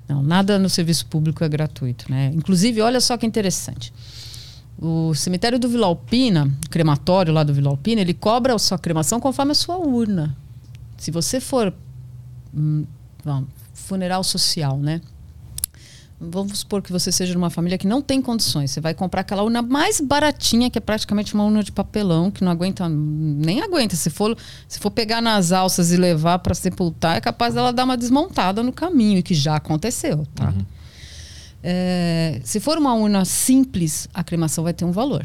Não, 0.09 0.22
nada 0.22 0.59
no 0.59 0.70
serviço 0.70 1.06
público 1.06 1.44
é 1.44 1.48
gratuito, 1.48 2.10
né? 2.10 2.32
Inclusive, 2.35 2.80
olha 2.80 3.01
só 3.01 3.16
que 3.16 3.26
interessante. 3.26 3.93
O 4.80 5.14
cemitério 5.14 5.59
do 5.59 5.68
Vila 5.68 5.86
Alpina, 5.86 6.51
o 6.66 6.70
crematório 6.70 7.32
lá 7.32 7.43
do 7.43 7.52
Vila 7.52 7.68
Alpina, 7.68 8.01
ele 8.01 8.14
cobra 8.14 8.55
a 8.55 8.59
sua 8.59 8.78
cremação 8.78 9.20
conforme 9.20 9.52
a 9.52 9.55
sua 9.55 9.76
urna. 9.76 10.36
Se 10.97 11.10
você 11.10 11.40
for 11.40 11.74
hum, 12.55 12.86
funeral 13.74 14.24
social, 14.24 14.78
né? 14.78 15.01
Vamos 16.20 16.59
supor 16.59 16.82
que 16.82 16.90
você 16.90 17.12
seja 17.12 17.31
de 17.31 17.39
uma 17.39 17.49
família 17.49 17.78
que 17.78 17.86
não 17.86 18.03
tem 18.03 18.20
condições. 18.20 18.73
Você 18.73 18.81
vai 18.81 18.93
comprar 18.93 19.20
aquela 19.20 19.45
urna 19.45 19.62
mais 19.62 20.01
baratinha, 20.01 20.69
que 20.69 20.77
é 20.77 20.81
praticamente 20.81 21.32
uma 21.32 21.45
urna 21.45 21.62
de 21.62 21.70
papelão, 21.70 22.28
que 22.28 22.43
não 22.43 22.51
aguenta, 22.51 22.89
nem 22.89 23.61
aguenta. 23.61 23.95
Se 23.95 24.11
for, 24.11 24.36
se 24.66 24.81
for 24.81 24.90
pegar 24.90 25.20
nas 25.20 25.53
alças 25.53 25.93
e 25.93 25.97
levar 25.97 26.40
para 26.40 26.57
sepultar, 26.57 27.16
é 27.16 27.20
capaz 27.20 27.55
dela 27.55 27.73
dar 27.73 27.85
uma 27.85 27.97
desmontada 27.97 28.65
no 28.65 28.73
caminho, 28.73 29.19
e 29.19 29.23
que 29.23 29.32
já 29.32 29.55
aconteceu. 29.55 30.27
Tá? 30.35 30.49
Uhum. 30.49 30.66
É, 31.62 32.40
se 32.43 32.59
for 32.59 32.78
uma 32.78 32.95
urna 32.95 33.24
simples, 33.24 34.09
a 34.12 34.24
cremação 34.24 34.65
vai 34.65 34.73
ter 34.73 34.85
um 34.85 34.93
valor. 34.93 35.24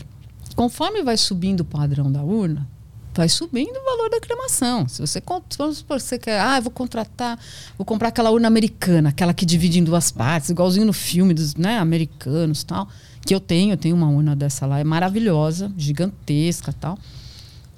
Conforme 0.56 1.02
vai 1.02 1.18
subindo 1.18 1.62
o 1.62 1.66
padrão 1.66 2.12
da 2.12 2.22
urna, 2.22 2.68
vai 3.14 3.30
subindo 3.30 3.76
o 3.76 3.86
valor 3.86 4.10
da 4.10 4.20
cremação. 4.20 4.88
Se 4.88 5.00
você, 5.00 5.22
vamos 5.58 5.78
supor, 5.78 6.00
você 6.00 6.18
quer, 6.18 6.40
ah, 6.40 6.60
vou 6.60 6.72
contratar, 6.72 7.40
vou 7.78 7.86
comprar 7.86 8.10
aquela 8.10 8.32
urna 8.32 8.48
americana, 8.48 9.10
aquela 9.10 9.34
que 9.34 9.46
divide 9.46 9.80
em 9.80 9.84
duas 9.84 10.12
partes, 10.12 10.50
igualzinho 10.50 10.86
no 10.86 10.94
filme 10.94 11.34
dos 11.34 11.56
né, 11.56 11.78
americanos 11.78 12.64
tal, 12.64 12.88
que 13.26 13.34
eu 13.34 13.40
tenho, 13.40 13.74
eu 13.74 13.78
tenho 13.78 13.96
uma 13.96 14.10
urna 14.10 14.36
dessa 14.36 14.66
lá, 14.66 14.80
é 14.80 14.84
maravilhosa, 14.84 15.72
gigantesca 15.78 16.74
tal. 16.74 16.98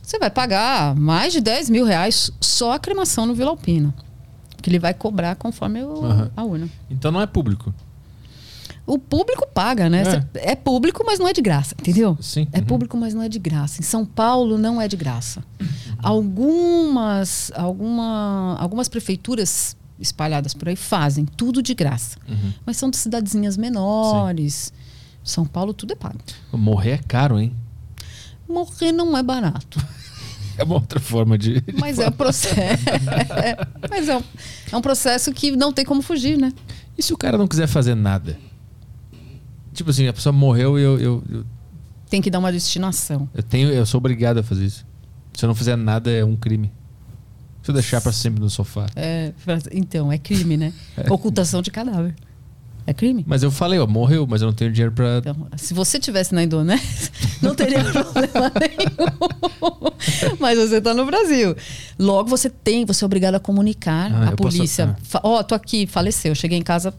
Você 0.02 0.20
vai 0.20 0.30
pagar 0.30 0.96
mais 0.96 1.34
de 1.34 1.42
10 1.42 1.70
mil 1.70 1.86
reais 1.86 2.32
só 2.40 2.74
a 2.74 2.80
cremação 2.80 3.26
no 3.26 3.34
Vila 3.34 3.50
Alpina. 3.50 3.94
Que 4.62 4.70
ele 4.70 4.80
vai 4.80 4.94
cobrar 4.94 5.36
conforme 5.36 5.84
o, 5.84 6.04
uhum. 6.04 6.30
a 6.36 6.44
urna. 6.44 6.70
Então 6.90 7.12
não 7.12 7.22
é 7.22 7.28
público 7.28 7.74
o 8.86 9.00
público 9.00 9.48
paga, 9.48 9.90
né? 9.90 10.04
É. 10.36 10.52
é. 10.52 10.56
público, 10.56 11.04
mas 11.06 11.18
não 11.18 11.28
é 11.28 11.34
de 11.34 11.42
graça, 11.42 11.76
entendeu? 11.80 12.18
Sim. 12.22 12.48
É 12.52 12.60
uhum. 12.60 12.66
público, 12.66 12.98
mas 12.98 13.14
não 13.14 13.22
é 13.22 13.30
de 13.30 13.40
graça. 13.40 13.82
Em 13.82 13.84
São 13.84 14.06
Paulo 14.06 14.58
não 14.58 14.80
é 14.80 14.88
de 14.88 14.96
graça. 14.96 15.44
Uhum. 15.60 15.68
Algumas, 16.04 17.52
alguma, 17.56 18.58
algumas 18.60 18.88
prefeituras 18.88 19.76
espalhadas 20.00 20.54
por 20.54 20.70
aí 20.70 20.76
fazem 20.76 21.26
tudo 21.26 21.64
de 21.64 21.74
graça. 21.74 22.18
Uhum. 22.28 22.54
Mas 22.66 22.78
são 22.78 22.90
de 22.90 22.98
cidadezinhas 22.98 23.58
menores. 23.58 24.72
Sim. 24.74 24.86
São 25.24 25.46
Paulo 25.46 25.74
tudo 25.74 25.94
é 25.94 25.96
pago. 25.96 26.20
Morrer 26.52 26.92
é 26.92 26.98
caro, 27.00 27.40
hein? 27.40 27.52
Morrer 28.48 28.92
não 28.92 29.18
é 29.18 29.24
barato. 29.24 29.84
É 30.58 30.64
uma 30.64 30.76
outra 30.76 31.02
forma 31.02 31.38
de. 31.38 31.60
de 31.60 31.74
mas 31.78 32.00
é 32.00 32.08
um 32.08 32.14
processo. 32.14 32.84
é, 33.44 33.58
mas 33.90 34.08
é 34.08 34.16
um, 34.16 34.24
é 34.72 34.78
um 34.78 34.82
processo 34.82 35.34
que 35.34 35.52
não 35.52 35.74
tem 35.74 35.84
como 35.84 36.02
fugir, 36.02 36.38
né? 36.38 36.54
E 36.98 37.04
se 37.04 37.14
o 37.14 37.18
cara 37.18 37.38
não 37.38 37.46
quiser 37.46 37.68
fazer 37.68 37.94
nada? 37.94 38.40
Tipo 39.76 39.90
assim, 39.90 40.08
a 40.08 40.14
pessoa 40.14 40.32
morreu 40.32 40.80
e 40.80 40.82
eu, 40.82 41.00
eu, 41.00 41.24
eu, 41.30 41.46
Tem 42.10 42.22
que 42.22 42.32
dar 42.32 42.40
uma 42.40 42.52
destinação. 42.52 43.30
Eu, 43.34 43.44
tenho, 43.44 43.70
eu 43.70 43.86
sou 43.86 43.98
obrigado 43.98 44.38
a 44.40 44.44
fazer 44.44 44.66
isso. 44.66 44.86
Se 45.34 45.44
eu 45.44 45.48
não 45.48 45.56
fizer 45.56 45.76
nada, 45.76 46.10
é 46.10 46.24
um 46.24 46.38
crime. 46.38 46.72
Se 47.62 47.72
eu 47.72 47.74
deixar 47.74 48.00
para 48.00 48.14
sempre 48.14 48.40
no 48.40 48.50
sofá. 48.50 48.88
É, 48.96 49.34
então, 49.74 50.10
é 50.12 50.18
crime, 50.18 50.56
né? 50.56 50.74
É. 50.96 51.12
Ocultação 51.12 51.62
de 51.62 51.70
cadáver. 51.72 52.16
É 52.88 52.94
crime. 52.94 53.26
Mas 53.28 53.44
eu 53.44 53.52
falei, 53.52 53.80
ó, 53.80 53.88
morreu, 53.88 54.26
mas 54.28 54.42
eu 54.42 54.46
não 54.46 54.54
tenho 54.54 54.72
dinheiro 54.72 54.94
para. 54.94 55.18
Então, 55.18 55.48
se 55.58 55.74
você 55.74 56.00
tivesse 56.00 56.34
na 56.34 56.44
Indonésia, 56.44 57.12
não 57.42 57.54
teria 57.54 57.84
problema 57.92 58.52
nenhum. 58.62 60.38
mas 60.40 60.58
você 60.58 60.78
está 60.78 60.94
no 60.94 61.06
Brasil. 61.06 61.56
Logo 62.00 62.30
você 62.30 62.50
tem, 62.50 62.86
você 62.86 63.04
é 63.04 63.06
obrigado 63.06 63.36
a 63.36 63.40
comunicar 63.40 64.12
ah, 64.14 64.30
a 64.30 64.32
polícia. 64.34 64.96
Ó, 65.24 65.40
oh, 65.40 65.44
tô 65.44 65.56
aqui, 65.56 65.86
faleceu. 65.88 66.34
Cheguei 66.36 66.60
em 66.60 66.64
casa, 66.64 66.94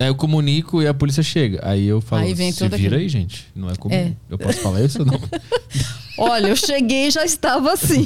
Aí 0.00 0.06
eu 0.06 0.14
comunico 0.14 0.80
e 0.80 0.86
a 0.86 0.94
polícia 0.94 1.22
chega. 1.22 1.60
Aí 1.62 1.86
eu 1.86 2.00
falo, 2.00 2.22
aí 2.22 2.34
vem 2.34 2.52
se 2.52 2.68
vira 2.68 2.96
aqui. 2.96 3.04
aí, 3.04 3.08
gente. 3.08 3.46
Não 3.54 3.68
é 3.68 3.74
comum. 3.74 3.94
É. 3.94 4.12
Eu 4.30 4.38
posso 4.38 4.58
falar 4.60 4.82
isso 4.82 5.00
ou 5.00 5.06
não? 5.06 5.20
Olha, 6.18 6.48
eu 6.48 6.56
cheguei 6.56 7.08
e 7.08 7.10
já 7.10 7.24
estava 7.24 7.72
assim. 7.72 8.04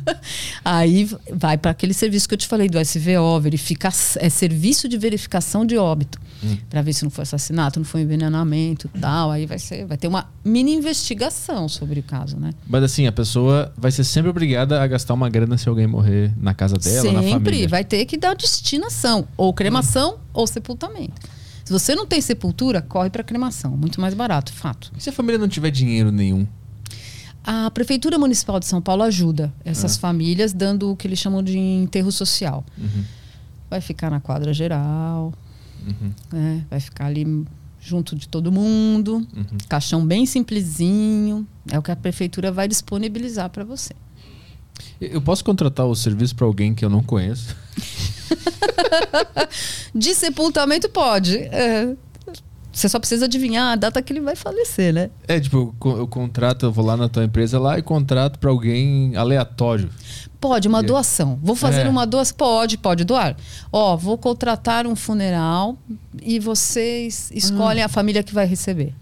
aí 0.64 1.08
vai 1.32 1.56
para 1.56 1.70
aquele 1.70 1.94
serviço 1.94 2.28
que 2.28 2.34
eu 2.34 2.38
te 2.38 2.46
falei 2.46 2.68
do 2.68 2.78
SVO, 2.78 3.40
verifica, 3.40 3.88
é 4.16 4.28
serviço 4.28 4.88
de 4.88 4.98
verificação 4.98 5.64
de 5.64 5.76
óbito. 5.76 6.18
Hum. 6.44 6.56
Para 6.68 6.82
ver 6.82 6.92
se 6.92 7.02
não 7.04 7.10
foi 7.10 7.22
assassinato, 7.22 7.80
não 7.80 7.86
foi 7.86 8.02
envenenamento 8.02 8.88
tal. 9.00 9.30
Aí 9.30 9.46
vai, 9.46 9.58
ser, 9.58 9.86
vai 9.86 9.96
ter 9.96 10.08
uma 10.08 10.28
mini 10.44 10.74
investigação 10.74 11.68
sobre 11.68 12.00
o 12.00 12.02
caso, 12.02 12.38
né? 12.38 12.50
Mas 12.66 12.82
assim, 12.82 13.06
a 13.06 13.12
pessoa 13.12 13.72
vai 13.76 13.90
ser 13.90 14.04
sempre 14.04 14.30
obrigada 14.30 14.80
a 14.80 14.86
gastar 14.86 15.14
uma 15.14 15.28
grana 15.28 15.56
se 15.58 15.68
alguém 15.68 15.86
morrer 15.86 16.32
na 16.36 16.54
casa 16.54 16.76
dela, 16.76 17.02
sempre, 17.02 17.16
na 17.16 17.22
família. 17.22 17.38
Sempre, 17.38 17.66
vai 17.66 17.84
ter 17.84 18.04
que 18.04 18.16
dar 18.16 18.34
destinação. 18.34 19.26
Ou 19.36 19.52
cremação 19.52 20.14
hum. 20.14 20.18
ou 20.32 20.46
sepultamento. 20.46 21.38
Se 21.68 21.72
você 21.72 21.94
não 21.94 22.06
tem 22.06 22.18
sepultura, 22.18 22.80
corre 22.80 23.10
para 23.10 23.22
cremação. 23.22 23.76
Muito 23.76 24.00
mais 24.00 24.14
barato, 24.14 24.54
fato. 24.54 24.90
E 24.96 25.02
se 25.02 25.10
a 25.10 25.12
família 25.12 25.38
não 25.38 25.46
tiver 25.48 25.70
dinheiro 25.70 26.10
nenhum? 26.10 26.46
A 27.44 27.70
Prefeitura 27.70 28.18
Municipal 28.18 28.60
de 28.60 28.66
São 28.66 28.80
Paulo 28.80 29.02
ajuda 29.02 29.52
essas 29.64 29.96
ah. 29.96 30.00
famílias 30.00 30.52
dando 30.52 30.90
o 30.90 30.96
que 30.96 31.06
eles 31.06 31.18
chamam 31.18 31.42
de 31.42 31.58
enterro 31.58 32.12
social. 32.12 32.64
Uhum. 32.76 33.04
Vai 33.70 33.80
ficar 33.80 34.10
na 34.10 34.20
quadra 34.20 34.52
geral, 34.52 35.32
uhum. 35.86 36.12
né? 36.32 36.64
vai 36.70 36.80
ficar 36.80 37.06
ali 37.06 37.46
junto 37.80 38.16
de 38.16 38.28
todo 38.28 38.52
mundo, 38.52 39.26
uhum. 39.34 39.58
caixão 39.68 40.06
bem 40.06 40.26
simplesinho. 40.26 41.46
É 41.70 41.78
o 41.78 41.82
que 41.82 41.90
a 41.90 41.96
Prefeitura 41.96 42.52
vai 42.52 42.68
disponibilizar 42.68 43.48
para 43.50 43.64
você. 43.64 43.94
Eu 45.00 45.20
posso 45.20 45.44
contratar 45.44 45.86
o 45.86 45.94
serviço 45.94 46.34
para 46.34 46.46
alguém 46.46 46.74
que 46.74 46.84
eu 46.84 46.90
não 46.90 47.02
conheço? 47.02 47.56
de 49.94 50.14
sepultamento 50.14 50.88
pode. 50.88 51.36
É. 51.36 51.96
Você 52.78 52.88
só 52.88 53.00
precisa 53.00 53.24
adivinhar 53.24 53.72
a 53.72 53.76
data 53.76 54.00
que 54.00 54.12
ele 54.12 54.20
vai 54.20 54.36
falecer, 54.36 54.94
né? 54.94 55.10
É, 55.26 55.40
tipo, 55.40 55.74
eu, 55.84 56.06
contrato, 56.06 56.66
eu 56.66 56.70
vou 56.70 56.84
lá 56.84 56.96
na 56.96 57.08
tua 57.08 57.24
empresa 57.24 57.58
lá 57.58 57.76
e 57.76 57.82
contrato 57.82 58.38
para 58.38 58.50
alguém 58.50 59.16
aleatório. 59.16 59.90
Pode, 60.40 60.68
uma 60.68 60.80
doação. 60.80 61.40
Vou 61.42 61.56
fazer 61.56 61.80
é. 61.80 61.88
uma 61.88 62.06
doação. 62.06 62.36
Pode, 62.36 62.78
pode 62.78 63.02
doar. 63.02 63.36
Ó, 63.72 63.96
vou 63.96 64.16
contratar 64.16 64.86
um 64.86 64.94
funeral 64.94 65.76
e 66.22 66.38
vocês 66.38 67.32
escolhem 67.34 67.82
ah. 67.82 67.86
a 67.86 67.88
família 67.88 68.22
que 68.22 68.32
vai 68.32 68.46
receber. 68.46 68.94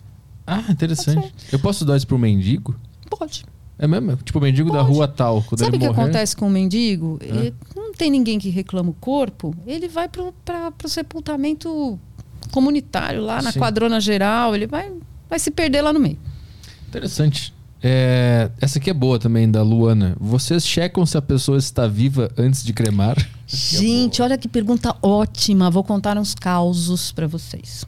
Ah, 0.47 0.65
interessante. 0.71 1.35
Eu 1.53 1.59
posso 1.59 1.85
doar 1.85 1.99
isso 1.99 2.07
um 2.11 2.17
mendigo? 2.17 2.75
Pode. 3.11 3.45
É 3.79 3.87
mesmo? 3.87 4.17
Tipo, 4.17 4.39
o 4.39 4.43
mendigo 4.43 4.71
Pode. 4.71 4.83
da 4.83 4.89
rua 4.89 5.07
tal. 5.07 5.43
Sabe 5.55 5.77
o 5.77 5.79
que 5.79 5.87
morrer... 5.87 6.01
acontece 6.01 6.35
com 6.35 6.47
o 6.47 6.51
mendigo? 6.51 7.19
É. 7.21 7.27
Ele, 7.27 7.55
não 7.75 7.93
tem 7.93 8.11
ninguém 8.11 8.39
que 8.39 8.49
reclama 8.49 8.89
o 8.89 8.95
corpo, 8.95 9.55
ele 9.67 9.87
vai 9.87 10.09
para 10.09 10.23
o 10.83 10.89
sepultamento 10.89 12.01
comunitário 12.57 13.23
lá 13.23 13.43
na 13.43 13.53
Sim. 13.53 13.59
quadrona 13.59 14.01
geral, 14.01 14.55
ele 14.55 14.67
vai, 14.67 14.91
vai 15.29 15.39
se 15.39 15.51
perder 15.51 15.83
lá 15.83 15.93
no 15.93 16.01
meio. 16.01 16.19
Interessante. 16.89 17.53
É, 17.83 18.51
essa 18.59 18.79
aqui 18.79 18.89
é 18.89 18.95
boa 18.95 19.19
também, 19.19 19.51
da 19.51 19.63
Luana. 19.63 20.17
Vocês 20.19 20.67
checam 20.67 21.05
se 21.05 21.19
a 21.19 21.23
pessoa 21.23 21.59
está 21.59 21.87
viva 21.87 22.31
antes 22.39 22.65
de 22.65 22.73
cremar? 22.73 23.15
Gente, 23.47 24.23
olha 24.23 24.39
que 24.39 24.49
pergunta 24.49 24.97
ótima. 25.03 25.71
Vou 25.71 25.85
contar 25.85 26.17
uns 26.17 26.35
causos 26.35 27.13
para 27.13 27.27
vocês. 27.27 27.85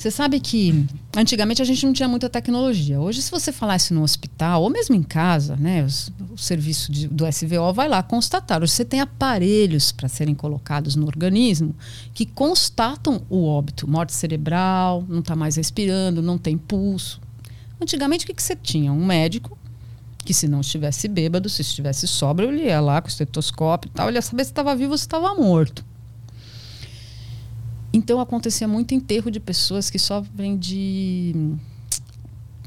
Você 0.00 0.10
sabe 0.10 0.40
que 0.40 0.86
antigamente 1.14 1.60
a 1.60 1.64
gente 1.66 1.84
não 1.84 1.92
tinha 1.92 2.08
muita 2.08 2.26
tecnologia. 2.30 2.98
Hoje, 2.98 3.20
se 3.20 3.30
você 3.30 3.52
falasse 3.52 3.92
no 3.92 4.02
hospital 4.02 4.62
ou 4.62 4.70
mesmo 4.70 4.94
em 4.94 5.02
casa, 5.02 5.56
né, 5.56 5.86
o, 6.32 6.38
serviço 6.38 6.90
de, 6.90 7.06
do 7.06 7.30
SVO 7.30 7.70
vai 7.74 7.86
lá 7.86 8.02
constatar. 8.02 8.62
Hoje 8.62 8.72
você 8.72 8.82
tem 8.82 9.02
aparelhos 9.02 9.92
para 9.92 10.08
serem 10.08 10.34
colocados 10.34 10.96
no 10.96 11.06
organismo 11.06 11.76
que 12.14 12.24
constatam 12.24 13.20
o 13.28 13.44
óbito, 13.44 13.86
morte 13.86 14.14
cerebral, 14.14 15.04
não 15.06 15.18
está 15.18 15.36
mais 15.36 15.56
respirando, 15.56 16.22
não 16.22 16.38
tem 16.38 16.56
pulso. 16.56 17.20
Antigamente, 17.78 18.24
o 18.24 18.28
que, 18.28 18.32
que 18.32 18.42
você 18.42 18.56
tinha? 18.56 18.90
Um 18.90 19.04
médico 19.04 19.58
que, 20.24 20.32
se 20.32 20.48
não 20.48 20.62
estivesse 20.62 21.08
bêbado, 21.08 21.46
se 21.50 21.60
estivesse 21.60 22.08
sóbrio, 22.08 22.50
ele 22.50 22.64
ia 22.64 22.80
lá 22.80 23.02
com 23.02 23.08
o 23.08 23.10
estetoscópio 23.10 23.90
e 23.90 23.92
tal, 23.92 24.08
ele 24.08 24.16
ia 24.16 24.22
saber 24.22 24.44
se 24.44 24.50
estava 24.50 24.74
vivo 24.74 24.92
ou 24.92 24.98
se 24.98 25.04
estava 25.04 25.34
morto. 25.34 25.84
Então 27.92 28.20
acontecia 28.20 28.68
muito 28.68 28.94
enterro 28.94 29.30
de 29.30 29.40
pessoas 29.40 29.90
que 29.90 29.98
sofrem 29.98 30.56
de 30.56 31.34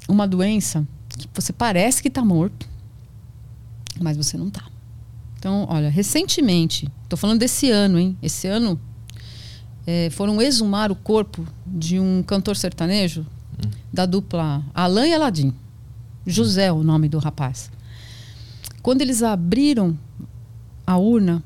uma 0.07 0.27
doença 0.27 0.85
que 1.17 1.29
você 1.33 1.53
parece 1.53 2.01
que 2.01 2.07
está 2.07 2.23
morto, 2.23 2.67
mas 4.01 4.17
você 4.17 4.37
não 4.37 4.47
está. 4.47 4.63
Então, 5.37 5.65
olha, 5.69 5.89
recentemente, 5.89 6.89
estou 7.03 7.17
falando 7.17 7.39
desse 7.39 7.69
ano, 7.69 7.99
hein? 7.99 8.17
Esse 8.21 8.47
ano 8.47 8.79
é, 9.85 10.09
foram 10.09 10.41
exumar 10.41 10.91
o 10.91 10.95
corpo 10.95 11.45
de 11.67 11.99
um 11.99 12.23
cantor 12.23 12.55
sertanejo 12.55 13.21
hum. 13.21 13.69
da 13.91 14.05
dupla 14.05 14.63
Alain 14.73 15.11
e 15.11 15.13
Aladim. 15.13 15.53
José, 16.25 16.71
o 16.71 16.83
nome 16.83 17.09
do 17.09 17.19
rapaz. 17.19 17.69
Quando 18.81 19.01
eles 19.01 19.21
abriram 19.21 19.97
a 20.87 20.97
urna, 20.97 21.43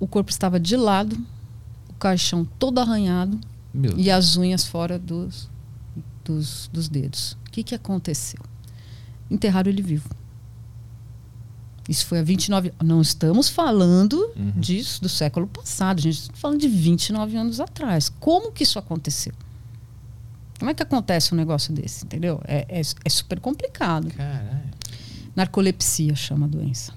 o 0.00 0.06
corpo 0.06 0.30
estava 0.30 0.58
de 0.58 0.76
lado, 0.76 1.16
caixão 1.98 2.44
todo 2.44 2.78
arranhado 2.78 3.38
e 3.96 4.10
as 4.10 4.36
unhas 4.36 4.64
fora 4.64 4.98
dos, 4.98 5.48
dos, 6.24 6.68
dos 6.72 6.88
dedos. 6.88 7.36
O 7.46 7.50
que, 7.50 7.62
que 7.62 7.74
aconteceu? 7.74 8.40
Enterraram 9.30 9.70
ele 9.70 9.82
vivo. 9.82 10.08
Isso 11.88 12.04
foi 12.04 12.18
há 12.18 12.22
29 12.22 12.72
Não 12.84 13.00
estamos 13.00 13.48
falando 13.48 14.32
uhum. 14.36 14.52
disso 14.56 15.00
do 15.00 15.08
século 15.08 15.46
passado, 15.46 15.98
a 15.98 16.02
gente 16.02 16.20
está 16.20 16.34
falando 16.36 16.60
de 16.60 16.68
29 16.68 17.36
anos 17.36 17.60
atrás. 17.60 18.10
Como 18.20 18.52
que 18.52 18.62
isso 18.62 18.78
aconteceu? 18.78 19.32
Como 20.58 20.70
é 20.70 20.74
que 20.74 20.82
acontece 20.82 21.32
um 21.32 21.36
negócio 21.36 21.72
desse, 21.72 22.04
entendeu? 22.04 22.40
É, 22.44 22.66
é, 22.68 22.80
é 22.80 23.08
super 23.08 23.40
complicado. 23.40 24.10
Caralho. 24.10 24.68
Narcolepsia 25.34 26.16
chama 26.16 26.46
a 26.46 26.48
doença. 26.48 26.92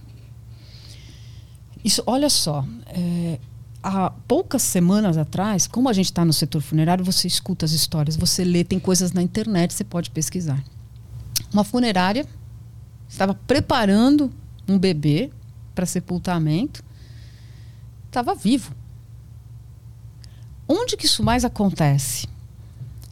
Isso, 1.84 2.04
olha 2.06 2.30
só, 2.30 2.66
é, 2.88 3.40
há 3.84 4.12
poucas 4.28 4.62
semanas 4.62 5.18
atrás, 5.18 5.68
como 5.68 5.90
a 5.90 5.94
gente 5.94 6.06
está 6.06 6.24
no 6.24 6.34
setor 6.34 6.62
funerário, 6.62 7.04
você 7.04 7.28
escuta 7.28 7.66
as 7.66 7.72
histórias, 7.72 8.16
você 8.16 8.44
lê, 8.44 8.64
tem 8.64 8.80
coisas 8.80 9.12
na 9.12 9.22
internet, 9.22 9.74
você 9.74 9.84
pode 9.84 10.12
pesquisar. 10.12 10.64
Uma 11.52 11.64
funerária 11.64 12.26
estava 13.10 13.34
preparando 13.34 14.32
um 14.68 14.78
bebê 14.78 15.32
para 15.74 15.86
sepultamento, 15.86 16.84
estava 18.08 18.36
vivo. 18.36 18.74
Onde 20.68 20.96
que 20.96 21.06
isso 21.06 21.24
mais 21.24 21.44
acontece? 21.44 22.28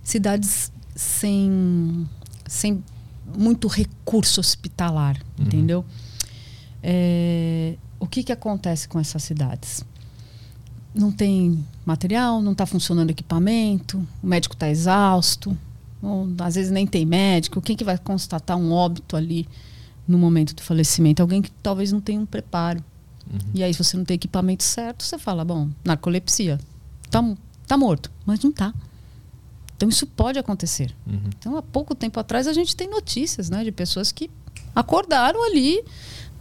Cidades 0.03 0.71
sem, 0.95 2.07
sem 2.47 2.83
muito 3.37 3.67
recurso 3.67 4.39
hospitalar, 4.39 5.17
uhum. 5.37 5.45
entendeu? 5.45 5.85
É, 6.81 7.75
o 7.99 8.07
que, 8.07 8.23
que 8.23 8.31
acontece 8.31 8.87
com 8.87 8.99
essas 8.99 9.23
cidades? 9.23 9.83
Não 10.93 11.11
tem 11.11 11.63
material, 11.85 12.41
não 12.41 12.53
está 12.53 12.65
funcionando 12.65 13.11
equipamento, 13.11 14.05
o 14.23 14.27
médico 14.27 14.55
está 14.55 14.69
exausto, 14.69 15.57
ou, 16.01 16.27
às 16.39 16.55
vezes 16.55 16.71
nem 16.71 16.87
tem 16.87 17.05
médico. 17.05 17.61
Quem 17.61 17.75
que 17.75 17.83
vai 17.83 17.97
constatar 17.97 18.57
um 18.57 18.71
óbito 18.71 19.15
ali? 19.15 19.47
no 20.09 20.17
momento 20.17 20.55
do 20.55 20.63
falecimento. 20.63 21.21
Alguém 21.21 21.41
que 21.41 21.51
talvez 21.51 21.91
não 21.91 22.01
tenha 22.01 22.19
um 22.19 22.25
preparo. 22.25 22.83
Uhum. 23.31 23.39
E 23.53 23.63
aí, 23.63 23.71
se 23.71 23.81
você 23.81 23.95
não 23.95 24.03
tem 24.03 24.15
equipamento 24.15 24.63
certo, 24.63 25.03
você 25.03 25.19
fala, 25.19 25.45
bom, 25.45 25.69
narcolepsia. 25.85 26.59
Tá, 27.11 27.23
tá 27.67 27.77
morto. 27.77 28.11
Mas 28.25 28.39
não 28.39 28.51
tá. 28.51 28.73
Então, 29.77 29.87
isso 29.87 30.07
pode 30.07 30.39
acontecer. 30.39 30.93
Uhum. 31.05 31.21
Então, 31.37 31.55
há 31.55 31.61
pouco 31.61 31.93
tempo 31.93 32.19
atrás, 32.19 32.47
a 32.47 32.53
gente 32.53 32.75
tem 32.75 32.89
notícias 32.89 33.51
né, 33.51 33.63
de 33.63 33.71
pessoas 33.71 34.11
que 34.11 34.31
acordaram 34.75 35.45
ali, 35.45 35.83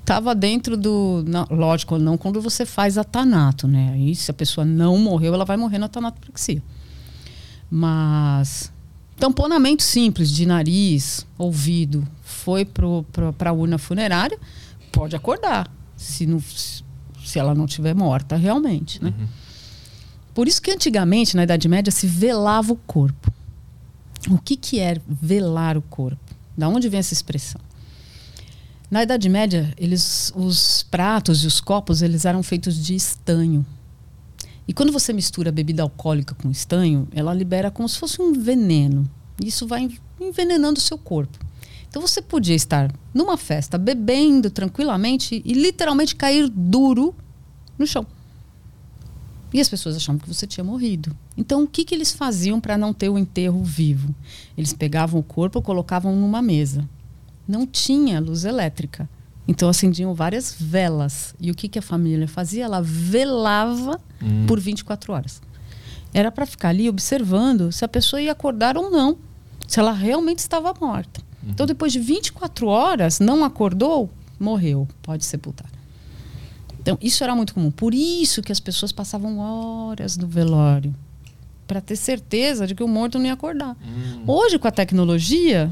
estava 0.09 0.35
dentro 0.35 0.75
do. 0.75 1.23
Não, 1.27 1.47
lógico, 1.51 1.99
não 1.99 2.17
quando 2.17 2.41
você 2.41 2.65
faz 2.65 2.97
a 2.97 3.05
tanato, 3.05 3.69
né? 3.69 3.91
Aí, 3.93 4.15
se 4.15 4.31
a 4.31 4.35
pessoa 4.35 4.65
não 4.65 4.97
morreu, 4.97 5.35
ela 5.35 5.45
vai 5.45 5.57
morrer 5.59 5.77
na 5.79 5.87
tanatopraxia. 5.87 6.63
Mas 7.71 8.73
tamponamento 9.19 9.83
simples 9.83 10.31
de 10.31 10.47
nariz, 10.47 11.27
ouvido, 11.37 12.09
foi 12.23 12.65
para 12.65 13.51
a 13.51 13.53
urna 13.53 13.77
funerária, 13.77 14.39
pode 14.91 15.15
acordar, 15.15 15.71
se, 15.97 16.25
não, 16.25 16.41
se 16.41 17.39
ela 17.39 17.55
não 17.55 17.67
estiver 17.67 17.95
morta 17.95 18.37
realmente. 18.37 19.03
Né? 19.05 19.13
Uhum. 19.19 19.27
Por 20.33 20.49
isso 20.49 20.63
que 20.63 20.71
antigamente, 20.71 21.37
na 21.37 21.43
Idade 21.43 21.69
Média, 21.69 21.91
se 21.91 22.07
velava 22.07 22.73
o 22.73 22.77
corpo. 22.77 23.31
O 24.31 24.39
que, 24.39 24.57
que 24.57 24.81
é 24.81 24.97
velar 25.07 25.77
o 25.77 25.83
corpo? 25.83 26.35
Da 26.57 26.69
onde 26.69 26.89
vem 26.89 27.01
essa 27.01 27.13
expressão? 27.13 27.61
Na 28.91 29.03
Idade 29.03 29.29
Média, 29.29 29.71
eles, 29.77 30.33
os 30.35 30.83
pratos 30.83 31.45
e 31.45 31.47
os 31.47 31.61
copos 31.61 32.01
eles 32.01 32.25
eram 32.25 32.43
feitos 32.43 32.83
de 32.83 32.95
estanho. 32.95 33.65
E 34.67 34.73
quando 34.73 34.91
você 34.91 35.13
mistura 35.13 35.53
bebida 35.53 35.83
alcoólica 35.83 36.35
com 36.35 36.51
estanho, 36.51 37.07
ela 37.13 37.35
libera 37.35 37.71
como 37.71 37.87
se 37.87 37.99
fosse 37.99 38.23
um 38.23 38.33
veneno. 38.33 39.09
Isso 39.45 39.67
vai 39.67 39.91
envenenando 40.19 40.79
o 40.79 40.83
seu 40.83 40.97
corpo. 40.97 41.39
Então 41.89 42.01
você 42.01 42.23
podia 42.23 42.55
estar 42.55 42.91
numa 43.13 43.37
festa 43.37 43.77
bebendo 43.77 44.51
tranquilamente 44.51 45.43
e 45.45 45.53
literalmente 45.53 46.17
cair 46.17 46.49
duro 46.49 47.15
no 47.79 47.87
chão. 47.87 48.07
E 49.53 49.61
as 49.61 49.69
pessoas 49.69 49.97
achavam 49.97 50.19
que 50.19 50.29
você 50.29 50.47
tinha 50.47 50.65
morrido. 50.65 51.15
Então 51.37 51.63
o 51.63 51.67
que, 51.67 51.85
que 51.85 51.95
eles 51.95 52.13
faziam 52.13 52.59
para 52.59 52.79
não 52.79 52.95
ter 52.95 53.11
o 53.11 53.19
enterro 53.19 53.63
vivo? 53.63 54.15
Eles 54.57 54.73
pegavam 54.73 55.21
o 55.21 55.23
corpo 55.23 55.61
colocavam 55.61 56.17
numa 56.17 56.41
mesa. 56.41 56.89
Não 57.49 57.67
tinha 57.67 58.21
luz 58.21 58.45
elétrica. 58.45 59.09
Então 59.49 59.69
acendiam 59.69 60.13
várias 60.15 60.55
velas. 60.59 61.35
E 61.41 61.51
o 61.51 61.55
que, 61.55 61.69
que 61.69 61.79
a 61.79 61.83
família 61.83 62.29
fazia? 62.29 62.65
Ela 62.65 62.83
velava 62.83 63.99
hum. 64.23 64.45
por 64.47 64.61
24 64.61 65.13
horas. 65.13 65.41
Era 66.13 66.31
para 66.31 66.47
ficar 66.47 66.69
ali 66.69 66.89
observando 66.89 67.73
se 67.73 67.85
a 67.85 67.89
pessoa 67.89 68.21
ia 68.21 68.33
acordar 68.33 68.77
ou 68.77 68.91
não. 68.91 69.17
Se 69.67 69.81
ela 69.81 69.93
realmente 69.93 70.39
estava 70.39 70.73
morta. 70.81 71.21
Uhum. 71.43 71.51
Então, 71.51 71.67
depois 71.67 71.93
de 71.93 71.99
24 71.99 72.67
horas, 72.67 73.21
não 73.21 73.45
acordou, 73.45 74.11
morreu, 74.39 74.89
pode 75.03 75.25
sepultar. 75.25 75.71
Então, 76.81 76.97
isso 77.03 77.23
era 77.23 77.35
muito 77.35 77.55
comum. 77.55 77.71
Por 77.71 77.95
isso 77.95 78.41
que 78.41 78.51
as 78.51 78.61
pessoas 78.61 78.93
passavam 78.93 79.39
horas 79.39 80.17
no 80.17 80.27
velório 80.27 80.95
para 81.67 81.83
ter 81.83 81.97
certeza 81.97 82.67
de 82.67 82.75
que 82.75 82.83
o 82.83 82.89
morto 82.89 83.19
não 83.19 83.27
ia 83.27 83.35
acordar. 83.35 83.77
Uhum. 83.85 84.23
Hoje, 84.27 84.59
com 84.59 84.67
a 84.67 84.71
tecnologia, 84.71 85.71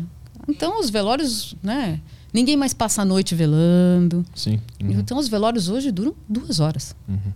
então 0.49 0.81
os 0.81 0.91
velórios, 0.91 1.57
né? 1.63 2.01
Ninguém 2.33 2.57
mais 2.57 2.75
passa 2.75 3.03
a 3.03 3.05
noite 3.05 3.35
velando. 3.35 4.25
Sim. 4.35 4.61
Uhum. 4.83 4.91
Então, 4.91 5.19
os 5.19 5.29
velórios 5.29 5.69
hoje 5.69 5.91
duram 5.91 6.15
duas 6.29 6.61
horas. 6.61 6.95
Uhum. 7.09 7.33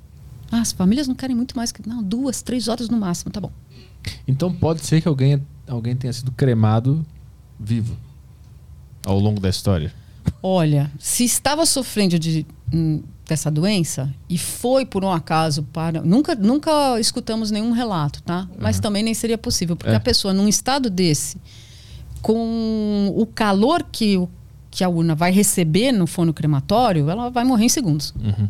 Ah, 0.52 0.60
as 0.60 0.72
famílias 0.72 1.08
não 1.08 1.14
querem 1.14 1.34
muito 1.34 1.56
mais 1.56 1.72
que. 1.72 1.86
Não, 1.88 2.02
duas, 2.02 2.42
três 2.42 2.68
horas 2.68 2.88
no 2.88 2.98
máximo, 2.98 3.30
tá 3.30 3.40
bom. 3.40 3.52
Então, 4.26 4.52
pode 4.52 4.84
ser 4.84 5.00
que 5.00 5.08
alguém, 5.08 5.42
alguém 5.66 5.96
tenha 5.96 6.12
sido 6.12 6.30
cremado 6.32 7.04
vivo 7.58 7.96
ao 9.06 9.18
longo 9.18 9.40
da 9.40 9.48
história? 9.48 9.92
Olha, 10.42 10.90
se 10.98 11.24
estava 11.24 11.64
sofrendo 11.66 12.18
de, 12.18 12.46
hum, 12.72 13.02
dessa 13.26 13.50
doença 13.50 14.12
e 14.28 14.36
foi 14.36 14.84
por 14.84 15.04
um 15.04 15.10
acaso 15.10 15.62
para. 15.62 16.02
Nunca, 16.02 16.34
nunca 16.34 16.98
escutamos 16.98 17.50
nenhum 17.50 17.72
relato, 17.72 18.22
tá? 18.22 18.48
Mas 18.58 18.76
uhum. 18.76 18.82
também 18.82 19.02
nem 19.02 19.14
seria 19.14 19.38
possível, 19.38 19.76
porque 19.76 19.92
é. 19.92 19.96
a 19.96 20.00
pessoa 20.00 20.34
num 20.34 20.48
estado 20.48 20.90
desse, 20.90 21.38
com 22.22 23.12
o 23.16 23.26
calor 23.26 23.84
que, 23.90 24.16
o, 24.16 24.28
que 24.70 24.84
a 24.84 24.88
urna 24.88 25.14
vai 25.14 25.32
receber 25.32 25.92
no 25.92 26.06
forno 26.06 26.32
crematório, 26.32 27.08
ela 27.10 27.30
vai 27.30 27.44
morrer 27.44 27.64
em 27.64 27.68
segundos. 27.68 28.14
Uhum. 28.20 28.48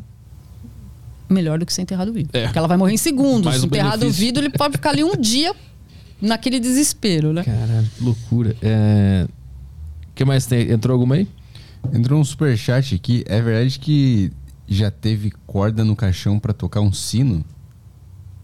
Melhor 1.28 1.58
do 1.58 1.66
que 1.66 1.72
ser 1.72 1.82
enterrado 1.82 2.12
vivo. 2.12 2.30
É. 2.32 2.44
Porque 2.44 2.58
ela 2.58 2.68
vai 2.68 2.76
morrer 2.76 2.94
em 2.94 2.98
segundos. 2.98 3.44
Mais 3.44 3.62
enterrado 3.62 4.10
vivo, 4.10 4.38
ele 4.38 4.50
pode 4.50 4.72
ficar 4.72 4.90
ali 4.90 5.04
um 5.04 5.16
dia 5.16 5.54
naquele 6.20 6.58
desespero, 6.58 7.32
né? 7.32 7.44
Caralho, 7.44 7.88
loucura. 8.00 8.56
É 8.60 9.26
que 10.20 10.24
mais 10.26 10.44
tem? 10.44 10.70
Entrou 10.70 10.92
alguma 10.92 11.14
aí? 11.14 11.26
Entrou 11.94 12.20
um 12.20 12.24
super 12.24 12.54
chat 12.54 12.94
aqui. 12.94 13.24
É 13.26 13.40
verdade 13.40 13.78
que 13.78 14.30
já 14.68 14.90
teve 14.90 15.32
corda 15.46 15.82
no 15.82 15.96
caixão 15.96 16.38
para 16.38 16.52
tocar 16.52 16.82
um 16.82 16.92
sino? 16.92 17.42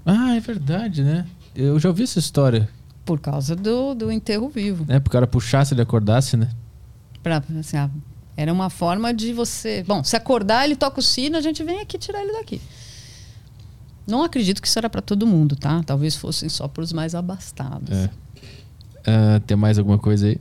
Ah, 0.06 0.34
é 0.34 0.40
verdade, 0.40 1.02
né? 1.02 1.26
Eu 1.54 1.78
já 1.78 1.90
ouvi 1.90 2.04
essa 2.04 2.18
história. 2.18 2.66
Por 3.06 3.20
causa 3.20 3.56
do, 3.56 3.94
do 3.94 4.12
enterro 4.12 4.50
vivo. 4.50 4.84
É, 4.88 5.00
pro 5.00 5.10
cara 5.10 5.26
puxar 5.26 5.64
se 5.64 5.72
ele 5.72 5.80
acordasse, 5.80 6.36
né? 6.36 6.50
Pra, 7.22 7.42
assim, 7.58 7.78
ah, 7.78 7.88
era 8.36 8.52
uma 8.52 8.68
forma 8.68 9.14
de 9.14 9.32
você. 9.32 9.82
Bom, 9.86 10.04
se 10.04 10.14
acordar, 10.14 10.66
ele 10.66 10.76
toca 10.76 11.00
o 11.00 11.02
sino, 11.02 11.38
a 11.38 11.40
gente 11.40 11.64
vem 11.64 11.80
aqui 11.80 11.96
tirar 11.96 12.22
ele 12.22 12.32
daqui. 12.32 12.60
Não 14.06 14.22
acredito 14.22 14.60
que 14.60 14.68
isso 14.68 14.78
era 14.78 14.90
para 14.90 15.00
todo 15.00 15.26
mundo, 15.26 15.56
tá? 15.56 15.82
Talvez 15.84 16.14
fossem 16.14 16.48
só 16.48 16.68
para 16.68 16.82
os 16.82 16.92
mais 16.92 17.14
abastados. 17.14 17.96
É. 17.96 18.10
Uh, 19.08 19.40
tem 19.46 19.56
mais 19.56 19.78
alguma 19.78 19.98
coisa 19.98 20.26
aí? 20.26 20.38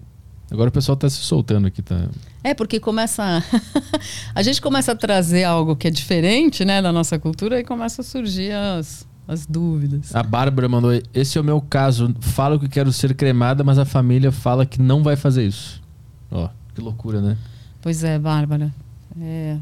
Agora 0.51 0.69
o 0.69 0.71
pessoal 0.71 0.93
está 0.93 1.09
se 1.09 1.17
soltando 1.17 1.67
aqui, 1.67 1.81
tá? 1.81 2.07
É, 2.43 2.53
porque 2.53 2.79
começa. 2.79 3.43
a 4.35 4.43
gente 4.43 4.61
começa 4.61 4.91
a 4.91 4.95
trazer 4.95 5.43
algo 5.43 5.75
que 5.75 5.87
é 5.87 5.91
diferente, 5.91 6.63
né, 6.63 6.81
da 6.81 6.91
nossa 6.91 7.17
cultura 7.17 7.59
e 7.59 7.63
começa 7.63 8.01
a 8.01 8.05
surgir 8.05 8.51
as, 8.51 9.07
as 9.27 9.45
dúvidas. 9.45 10.13
A 10.15 10.21
Bárbara 10.23 10.67
mandou: 10.69 10.91
Esse 11.13 11.37
é 11.37 11.41
o 11.41 11.43
meu 11.43 11.59
caso. 11.61 12.13
Falo 12.19 12.59
que 12.59 12.67
quero 12.69 12.91
ser 12.93 13.13
cremada, 13.15 13.63
mas 13.63 13.77
a 13.77 13.85
família 13.85 14.31
fala 14.31 14.65
que 14.65 14.81
não 14.81 15.01
vai 15.03 15.15
fazer 15.15 15.45
isso. 15.47 15.81
Ó, 16.31 16.49
que 16.73 16.81
loucura, 16.81 17.21
né? 17.21 17.37
Pois 17.81 18.03
é, 18.03 18.17
Bárbara. 18.19 18.73
É, 19.19 19.57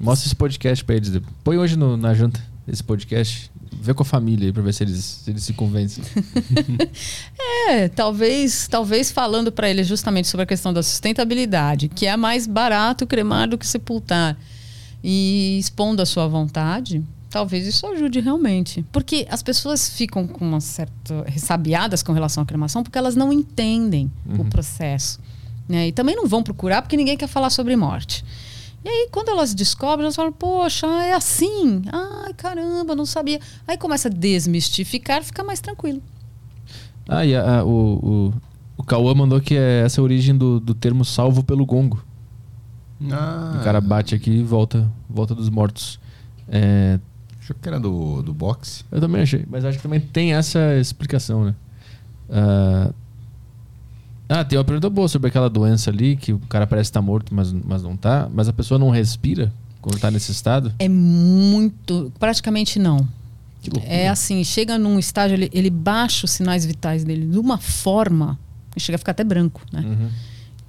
Mostra 0.00 0.26
esse 0.28 0.34
podcast 0.36 0.84
pra 0.84 0.94
eles. 0.96 1.12
Põe 1.42 1.58
hoje 1.58 1.76
no- 1.76 1.96
na 1.96 2.14
janta 2.14 2.40
esse 2.66 2.82
podcast. 2.82 3.50
Vê 3.80 3.92
com 3.94 4.02
a 4.02 4.06
família 4.06 4.46
aí 4.48 4.52
pra 4.52 4.62
ver 4.62 4.72
se 4.72 4.82
eles 4.82 5.04
se, 5.04 5.30
eles 5.30 5.42
se 5.42 5.52
convencem. 5.52 6.02
É, 7.70 7.88
talvez, 7.88 8.66
talvez 8.68 9.10
falando 9.10 9.52
para 9.52 9.68
ele 9.68 9.84
justamente 9.84 10.26
sobre 10.28 10.44
a 10.44 10.46
questão 10.46 10.72
da 10.72 10.82
sustentabilidade, 10.82 11.88
que 11.88 12.06
é 12.06 12.16
mais 12.16 12.46
barato 12.46 13.06
cremar 13.06 13.48
do 13.48 13.58
que 13.58 13.66
sepultar, 13.66 14.36
e 15.04 15.58
expondo 15.58 16.00
a 16.02 16.06
sua 16.06 16.26
vontade, 16.26 17.02
talvez 17.30 17.66
isso 17.66 17.86
ajude 17.86 18.20
realmente. 18.20 18.84
Porque 18.92 19.26
as 19.30 19.42
pessoas 19.42 19.88
ficam 19.90 20.26
com 20.26 20.44
uma 20.46 20.60
certa 20.60 21.24
ressabiadas 21.26 22.02
com 22.02 22.12
relação 22.12 22.42
à 22.42 22.46
cremação 22.46 22.82
porque 22.82 22.98
elas 22.98 23.14
não 23.16 23.32
entendem 23.32 24.10
o 24.26 24.44
processo. 24.44 25.20
Né? 25.68 25.88
E 25.88 25.92
também 25.92 26.16
não 26.16 26.26
vão 26.26 26.42
procurar 26.42 26.80
porque 26.82 26.96
ninguém 26.96 27.16
quer 27.16 27.26
falar 27.28 27.50
sobre 27.50 27.76
morte. 27.76 28.24
E 28.84 28.88
aí, 28.88 29.08
quando 29.10 29.28
elas 29.28 29.52
descobrem, 29.54 30.04
elas 30.04 30.14
falam, 30.16 30.32
poxa, 30.32 30.86
é 30.86 31.12
assim. 31.12 31.82
Ai, 31.92 32.32
caramba, 32.32 32.94
não 32.94 33.04
sabia. 33.04 33.40
Aí 33.66 33.76
começa 33.76 34.08
a 34.08 34.10
desmistificar, 34.10 35.22
fica 35.22 35.42
mais 35.44 35.60
tranquilo. 35.60 36.00
Ah, 37.08 37.26
e 37.26 37.34
a- 37.34 37.58
a- 37.60 37.64
o, 37.64 37.70
o, 38.28 38.34
o 38.78 38.82
Cauã 38.84 39.14
mandou 39.14 39.40
que 39.40 39.56
é 39.56 39.82
essa 39.84 40.00
a 40.00 40.04
origem 40.04 40.34
do, 40.36 40.60
do 40.60 40.74
termo 40.74 41.04
salvo 41.04 41.42
pelo 41.42 41.66
gongo. 41.66 42.02
Ah, 43.10 43.56
O 43.60 43.64
cara 43.64 43.80
bate 43.80 44.14
aqui 44.14 44.30
e 44.30 44.42
volta, 44.42 44.90
volta 45.08 45.34
dos 45.34 45.48
mortos. 45.48 45.98
É, 46.48 46.98
Achou 47.48 47.56
que 47.62 47.66
era 47.66 47.80
do, 47.80 48.20
do 48.20 48.34
boxe. 48.34 48.84
eu 48.92 49.00
também 49.00 49.22
achei, 49.22 49.42
mas 49.48 49.64
acho 49.64 49.78
que 49.78 49.82
também 49.82 50.00
tem 50.00 50.34
essa 50.34 50.76
explicação, 50.76 51.46
né? 51.46 51.54
Ah, 52.28 52.90
ah, 54.28 54.44
tem 54.44 54.58
uma 54.58 54.64
pergunta 54.64 54.90
boa 54.90 55.08
sobre 55.08 55.28
aquela 55.28 55.48
doença 55.48 55.88
ali, 55.88 56.14
que 56.14 56.34
o 56.34 56.38
cara 56.40 56.66
parece 56.66 56.90
estar 56.90 57.00
morto, 57.00 57.34
mas, 57.34 57.50
mas 57.50 57.82
não 57.82 57.96
tá. 57.96 58.28
Mas 58.30 58.48
a 58.48 58.52
pessoa 58.52 58.78
não 58.78 58.90
respira 58.90 59.50
quando 59.80 59.98
tá 59.98 60.10
nesse 60.10 60.30
estado. 60.30 60.74
É 60.78 60.88
muito. 60.88 62.12
Praticamente 62.18 62.78
não. 62.78 63.08
Que 63.62 63.70
loucura. 63.70 63.94
É 63.94 64.08
assim, 64.08 64.44
chega 64.44 64.76
num 64.76 64.98
estágio, 64.98 65.34
ele, 65.34 65.50
ele 65.50 65.70
baixa 65.70 66.26
os 66.26 66.32
sinais 66.32 66.66
vitais 66.66 67.02
dele 67.02 67.26
de 67.26 67.38
uma 67.38 67.56
forma, 67.56 68.38
que 68.72 68.78
chega 68.78 68.96
a 68.96 68.98
ficar 68.98 69.12
até 69.12 69.24
branco, 69.24 69.62
né? 69.72 69.80
Uhum. 69.80 70.08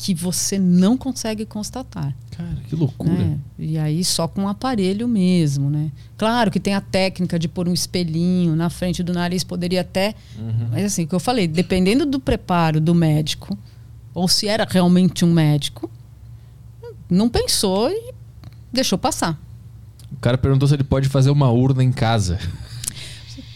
Que 0.02 0.14
você 0.14 0.58
não 0.58 0.96
consegue 0.98 1.46
constatar. 1.46 2.16
Cara, 2.32 2.56
que 2.70 2.74
loucura. 2.74 3.12
né? 3.12 3.38
E 3.60 3.78
aí 3.78 4.02
só 4.02 4.30
com 4.30 4.44
um 4.44 4.48
aparelho 4.48 5.10
mesmo, 5.10 5.70
né? 5.70 5.92
Claro 6.18 6.50
que 6.50 6.58
tem 6.60 6.74
a 6.74 6.80
técnica 6.80 7.38
de 7.38 7.50
pôr 7.50 7.68
um 7.68 7.74
espelhinho 7.74 8.56
na 8.56 8.70
frente 8.70 9.04
do 9.04 9.12
nariz, 9.14 9.44
poderia 9.44 9.82
até. 9.82 10.16
Mas 10.72 10.86
assim, 10.86 11.04
o 11.04 11.08
que 11.08 11.14
eu 11.14 11.20
falei, 11.20 11.48
dependendo 11.50 12.06
do 12.06 12.18
preparo 12.18 12.80
do 12.80 12.96
médico, 12.96 13.60
ou 14.14 14.28
se 14.30 14.48
era 14.48 14.66
realmente 14.70 15.26
um 15.26 15.34
médico, 15.34 15.92
não 17.10 17.28
pensou 17.28 17.90
e 17.92 18.14
deixou 18.72 18.98
passar. 18.98 19.38
O 20.14 20.16
cara 20.22 20.38
perguntou 20.38 20.66
se 20.66 20.76
ele 20.76 20.84
pode 20.86 21.10
fazer 21.10 21.30
uma 21.30 21.52
urna 21.52 21.84
em 21.84 21.92
casa. 21.92 22.40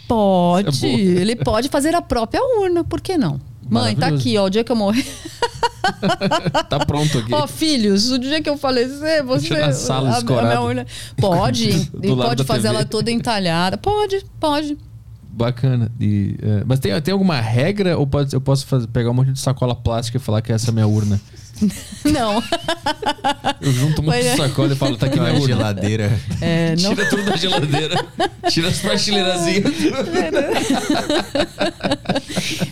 Pode, 0.08 0.86
é 0.86 0.90
ele 0.90 1.38
pode 1.38 1.70
fazer 1.70 1.96
a 1.96 2.02
própria 2.02 2.42
urna, 2.60 2.84
por 2.84 3.00
que 3.00 3.18
não? 3.18 3.40
Mãe, 3.70 3.96
tá 3.96 4.08
aqui, 4.08 4.38
ó, 4.38 4.46
o 4.46 4.50
dia 4.50 4.64
que 4.64 4.72
eu 4.72 4.76
morrer. 4.76 5.06
tá 6.70 6.86
pronto 6.86 7.18
aqui. 7.18 7.34
Ó, 7.34 7.48
filhos, 7.48 8.12
o 8.12 8.20
dia 8.20 8.42
que 8.42 8.50
eu 8.50 8.58
falecer, 8.58 9.24
você. 9.24 9.58
Na 9.58 9.72
sala 9.72 10.12
a- 10.12 10.18
a, 10.18 10.22
minha 10.22 10.62
urna. 10.62 10.86
Pode, 11.18 11.70
e 12.02 12.08
pode 12.16 12.44
fazer 12.44 12.64
TV. 12.64 12.76
ela 12.76 12.86
toda 12.86 13.12
entalhada. 13.12 13.78
Pode, 13.78 14.24
pode. 14.40 14.78
Bacana. 15.30 15.92
E, 16.00 16.36
é, 16.42 16.64
mas 16.66 16.80
tem, 16.80 17.00
tem 17.02 17.12
alguma 17.12 17.40
regra 17.42 17.98
ou 17.98 18.06
pode, 18.06 18.34
eu 18.34 18.42
posso 18.42 18.68
fazer, 18.68 18.88
pegar 18.88 19.10
um 19.10 19.14
monte 19.14 19.32
de 19.32 19.40
sacola 19.40 19.74
plástica 19.74 20.18
e 20.18 20.22
falar 20.22 20.42
que 20.42 20.52
essa 20.52 20.70
é 20.70 20.72
a 20.72 20.74
minha 20.74 20.88
urna? 20.88 21.20
Não. 22.06 22.44
Eu 23.62 23.72
junto 23.72 24.02
um 24.02 24.06
monte 24.06 24.16
Mas 24.16 24.24
de 24.26 24.32
é. 24.32 24.36
sacola 24.38 24.74
e 24.74 24.76
falo, 24.76 24.98
tá 24.98 25.06
aqui 25.06 25.18
Uma 25.20 25.30
minha 25.30 25.42
urna. 25.42 25.56
geladeira. 25.56 26.20
É, 26.42 26.76
não. 26.82 26.90
Tira 26.94 27.10
tudo 27.10 27.24
da 27.24 27.36
geladeira. 27.38 28.06
Tira 28.50 28.68
as 28.68 28.80
prateleirazinhas. 28.80 29.74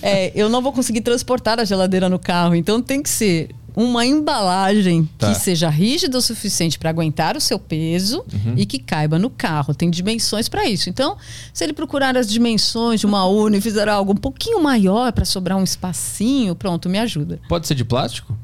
É, 0.02 0.32
eu 0.36 0.50
não 0.50 0.62
vou 0.62 0.72
conseguir 0.74 1.02
transportar 1.02 1.60
a 1.60 1.66
geladeira 1.66 2.10
no 2.10 2.20
carro, 2.20 2.56
então 2.56 2.82
tem 2.82 3.02
que 3.02 3.10
ser 3.10 3.50
uma 3.74 4.06
embalagem 4.06 5.08
Tá. 5.18 5.32
que 5.32 5.40
seja 5.40 5.70
rígida 5.70 6.18
o 6.18 6.22
suficiente 6.22 6.78
para 6.78 6.90
aguentar 6.90 7.38
o 7.38 7.42
seu 7.42 7.58
peso 7.58 8.26
e 8.58 8.66
que 8.66 8.78
caiba 8.80 9.18
no 9.18 9.30
carro. 9.30 9.74
Tem 9.74 9.90
dimensões 9.90 10.50
para 10.50 10.66
isso. 10.68 10.90
Então, 10.90 11.16
se 11.54 11.64
ele 11.64 11.72
procurar 11.72 12.18
as 12.18 12.28
dimensões 12.28 13.00
de 13.00 13.06
uma 13.06 13.26
urna 13.26 13.56
e 13.58 13.62
fizer 13.62 13.88
algo 13.88 14.12
um 14.12 14.18
pouquinho 14.18 14.62
maior 14.62 15.14
para 15.14 15.24
sobrar 15.24 15.58
um 15.58 15.64
espacinho, 15.64 16.54
pronto, 16.54 16.90
me 16.90 17.00
ajuda. 17.00 17.40
Pode 17.48 17.66
ser 17.66 17.76
de 17.76 17.86
plástico? 17.86 18.38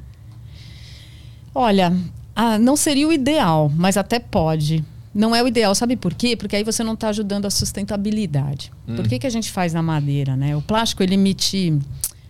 Olha, 1.59 1.91
ah, 2.35 2.59
não 2.59 2.77
seria 2.77 3.07
o 3.07 3.11
ideal, 3.11 3.71
mas 3.75 3.97
até 3.97 4.19
pode. 4.19 4.85
Não 5.11 5.35
é 5.35 5.41
o 5.41 5.47
ideal, 5.47 5.73
sabe 5.73 5.95
por 5.95 6.13
quê? 6.13 6.35
Porque 6.35 6.55
aí 6.55 6.63
você 6.63 6.83
não 6.83 6.93
está 6.93 7.09
ajudando 7.09 7.47
a 7.47 7.49
sustentabilidade. 7.49 8.71
Por 8.95 9.07
que, 9.07 9.17
que 9.17 9.25
a 9.25 9.29
gente 9.31 9.49
faz 9.49 9.73
na 9.73 9.81
madeira, 9.81 10.35
né? 10.35 10.55
O 10.55 10.61
plástico 10.61 11.01
ele 11.01 11.15
emite 11.15 11.75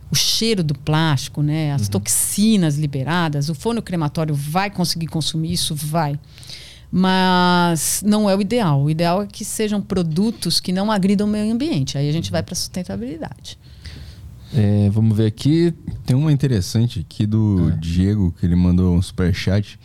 o 0.09 0.15
cheiro 0.15 0.63
do 0.63 0.73
plástico, 0.73 1.41
né? 1.41 1.73
As 1.73 1.89
toxinas 1.89 2.77
liberadas. 2.77 3.49
O 3.49 3.53
forno 3.53 3.81
crematório 3.81 4.33
vai 4.33 4.69
conseguir 4.69 5.07
consumir 5.07 5.51
isso, 5.51 5.75
vai. 5.75 6.17
Mas 6.89 8.01
não 8.05 8.29
é 8.29 8.35
o 8.35 8.39
ideal. 8.39 8.83
O 8.83 8.89
ideal 8.89 9.23
é 9.23 9.27
que 9.27 9.43
sejam 9.43 9.81
produtos 9.81 10.61
que 10.61 10.71
não 10.71 10.89
agridam 10.89 11.27
o 11.27 11.29
meio 11.29 11.51
ambiente. 11.51 11.97
Aí 11.97 12.07
a 12.07 12.13
gente 12.13 12.31
vai 12.31 12.41
para 12.41 12.53
a 12.53 12.55
sustentabilidade. 12.55 13.59
É, 14.53 14.89
vamos 14.89 15.15
ver 15.17 15.25
aqui. 15.27 15.73
Tem 16.05 16.15
uma 16.15 16.31
interessante 16.31 16.99
aqui 17.07 17.25
do 17.25 17.71
Diego, 17.79 18.33
que 18.39 18.45
ele 18.45 18.55
mandou 18.55 18.95
um 18.95 19.01
superchat. 19.01 19.79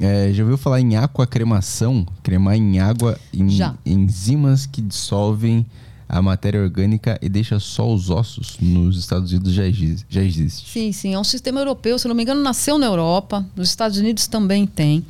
É, 0.00 0.32
já 0.32 0.42
ouviu 0.44 0.56
falar 0.56 0.80
em 0.80 0.96
aquacremação? 0.96 2.06
Cremar 2.22 2.54
em 2.56 2.78
água 2.78 3.18
em 3.34 3.48
Já. 3.50 3.74
enzimas 3.84 4.64
que 4.64 4.80
dissolvem 4.80 5.66
a 6.08 6.22
matéria 6.22 6.62
orgânica 6.62 7.18
e 7.20 7.28
deixa 7.28 7.58
só 7.60 7.92
os 7.92 8.08
ossos. 8.08 8.56
Nos 8.60 8.96
Estados 8.96 9.30
Unidos 9.32 9.52
já 9.52 9.66
existe. 9.66 10.06
Já 10.08 10.22
existe. 10.22 10.70
Sim, 10.70 10.90
sim. 10.92 11.14
É 11.14 11.18
um 11.18 11.24
sistema 11.24 11.60
europeu, 11.60 11.98
se 11.98 12.08
não 12.08 12.14
me 12.14 12.22
engano, 12.22 12.42
nasceu 12.42 12.78
na 12.78 12.86
Europa. 12.86 13.44
Nos 13.54 13.68
Estados 13.68 13.98
Unidos 13.98 14.26
também 14.26 14.66
tem. 14.66 15.04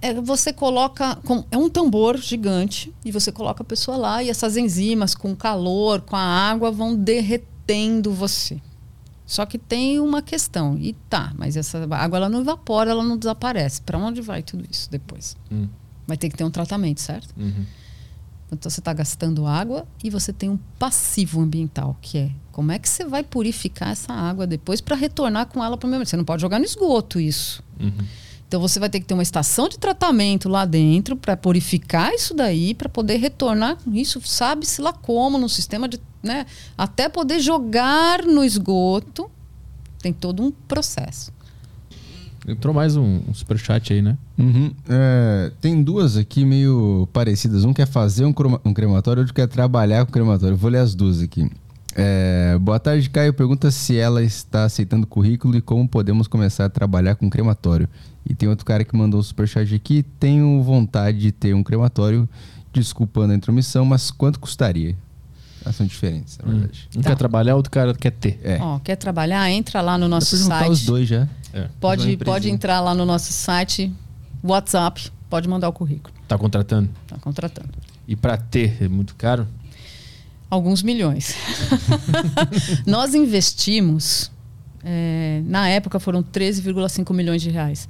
É, 0.00 0.14
você 0.20 0.52
coloca. 0.52 1.16
com- 1.24 1.44
é 1.50 1.56
um 1.56 1.68
tambor 1.70 2.16
gigante 2.18 2.92
e 3.04 3.10
você 3.10 3.32
coloca 3.32 3.62
a 3.62 3.66
pessoa 3.66 3.96
lá 3.96 4.22
e 4.22 4.28
essas 4.30 4.56
enzimas, 4.56 5.14
com 5.14 5.34
calor, 5.34 6.00
com 6.02 6.14
a 6.16 6.20
água, 6.20 6.70
vão 6.70 6.94
derretendo 7.66 8.12
você. 8.12 8.60
Só 9.24 9.46
que 9.46 9.56
tem 9.56 9.98
uma 9.98 10.20
questão. 10.20 10.76
E 10.78 10.92
tá, 11.08 11.32
mas 11.36 11.56
essa 11.56 11.82
água 11.94 12.18
ela 12.18 12.28
não 12.28 12.40
evapora, 12.40 12.90
ela 12.90 13.02
não 13.02 13.16
desaparece. 13.16 13.80
Para 13.80 13.98
onde 13.98 14.20
vai 14.20 14.42
tudo 14.42 14.64
isso 14.70 14.90
depois? 14.90 15.36
Hum. 15.50 15.68
Vai 16.06 16.16
ter 16.16 16.28
que 16.28 16.36
ter 16.36 16.44
um 16.44 16.50
tratamento, 16.50 17.00
certo? 17.00 17.32
Uhum. 17.38 17.64
Então 18.50 18.70
você 18.70 18.80
está 18.80 18.92
gastando 18.92 19.46
água 19.46 19.86
e 20.04 20.10
você 20.10 20.30
tem 20.30 20.50
um 20.50 20.58
passivo 20.78 21.40
ambiental, 21.40 21.96
que 22.02 22.18
é 22.18 22.30
como 22.50 22.70
é 22.70 22.78
que 22.78 22.86
você 22.86 23.04
vai 23.04 23.22
purificar 23.22 23.92
essa 23.92 24.12
água 24.12 24.46
depois 24.46 24.82
para 24.82 24.94
retornar 24.94 25.46
com 25.46 25.64
ela 25.64 25.78
para 25.78 25.86
o 25.86 25.88
meio 25.88 25.98
ambiente. 25.98 26.10
Você 26.10 26.16
não 26.18 26.24
pode 26.24 26.42
jogar 26.42 26.58
no 26.58 26.64
esgoto 26.66 27.18
isso. 27.18 27.64
Uhum. 27.80 28.04
Então 28.52 28.60
você 28.60 28.78
vai 28.78 28.90
ter 28.90 29.00
que 29.00 29.06
ter 29.06 29.14
uma 29.14 29.22
estação 29.22 29.66
de 29.66 29.78
tratamento 29.78 30.46
lá 30.46 30.66
dentro 30.66 31.16
para 31.16 31.34
purificar 31.38 32.12
isso 32.12 32.34
daí, 32.34 32.74
para 32.74 32.86
poder 32.86 33.16
retornar 33.16 33.78
com 33.82 33.94
isso, 33.94 34.20
sabe-se 34.22 34.82
lá 34.82 34.92
como, 34.92 35.38
num 35.38 35.48
sistema 35.48 35.88
de. 35.88 35.98
Né, 36.22 36.44
até 36.76 37.08
poder 37.08 37.40
jogar 37.40 38.22
no 38.22 38.44
esgoto. 38.44 39.30
Tem 40.02 40.12
todo 40.12 40.42
um 40.42 40.50
processo. 40.50 41.32
Entrou 42.46 42.74
mais 42.74 42.94
um, 42.94 43.22
um 43.26 43.32
superchat 43.32 43.90
aí, 43.90 44.02
né? 44.02 44.18
Uhum. 44.36 44.70
É, 44.86 45.50
tem 45.58 45.82
duas 45.82 46.18
aqui 46.18 46.44
meio 46.44 47.08
parecidas. 47.10 47.64
Um 47.64 47.72
quer 47.72 47.86
fazer 47.86 48.26
um, 48.26 48.34
croma- 48.34 48.60
um 48.66 48.74
crematório, 48.74 49.20
outro 49.22 49.32
quer 49.32 49.48
trabalhar 49.48 50.04
com 50.04 50.12
crematório. 50.12 50.58
Vou 50.58 50.70
ler 50.70 50.80
as 50.80 50.94
duas 50.94 51.22
aqui. 51.22 51.50
É, 51.94 52.58
boa 52.60 52.78
tarde, 52.78 53.08
Caio. 53.08 53.32
Pergunta 53.32 53.70
se 53.70 53.96
ela 53.96 54.22
está 54.22 54.64
aceitando 54.64 55.06
currículo 55.06 55.56
e 55.56 55.62
como 55.62 55.88
podemos 55.88 56.26
começar 56.26 56.66
a 56.66 56.68
trabalhar 56.68 57.14
com 57.14 57.30
crematório. 57.30 57.88
E 58.28 58.34
tem 58.34 58.48
outro 58.48 58.64
cara 58.64 58.84
que 58.84 58.96
mandou 58.96 59.18
um 59.20 59.22
superchat 59.22 59.74
aqui. 59.74 60.02
Tenho 60.18 60.62
vontade 60.62 61.18
de 61.18 61.32
ter 61.32 61.54
um 61.54 61.62
crematório, 61.62 62.28
desculpando 62.72 63.32
a 63.32 63.36
intromissão, 63.36 63.84
mas 63.84 64.10
quanto 64.10 64.38
custaria? 64.40 64.96
Elas 65.64 65.76
são 65.76 65.86
diferentes, 65.86 66.38
na 66.38 66.50
verdade. 66.50 66.88
Um 66.96 67.02
Tá. 67.02 67.10
quer 67.10 67.16
trabalhar, 67.16 67.54
outro 67.56 67.70
cara 67.70 67.94
quer 67.94 68.10
ter. 68.10 68.40
É. 68.42 68.58
Ó, 68.60 68.78
quer 68.80 68.96
trabalhar? 68.96 69.48
Entra 69.50 69.80
lá 69.80 69.96
no 69.96 70.08
nosso 70.08 70.36
site. 70.36 70.70
os 70.70 70.84
dois 70.84 71.08
já. 71.08 71.28
É. 71.52 71.68
Pode, 71.80 72.16
pode 72.16 72.48
entrar 72.50 72.80
lá 72.80 72.94
no 72.94 73.04
nosso 73.04 73.32
site, 73.32 73.92
WhatsApp, 74.42 75.10
pode 75.30 75.48
mandar 75.48 75.68
o 75.68 75.72
currículo. 75.72 76.14
Tá 76.26 76.36
contratando. 76.38 76.88
Tá 77.06 77.16
contratando. 77.18 77.68
E 78.08 78.16
pra 78.16 78.36
ter 78.36 78.76
é 78.82 78.88
muito 78.88 79.14
caro? 79.14 79.46
Alguns 80.50 80.82
milhões. 80.82 81.34
Nós 82.86 83.14
investimos, 83.14 84.30
é, 84.82 85.42
na 85.46 85.68
época 85.68 85.98
foram 86.00 86.22
13,5 86.22 87.14
milhões 87.14 87.40
de 87.42 87.50
reais. 87.50 87.88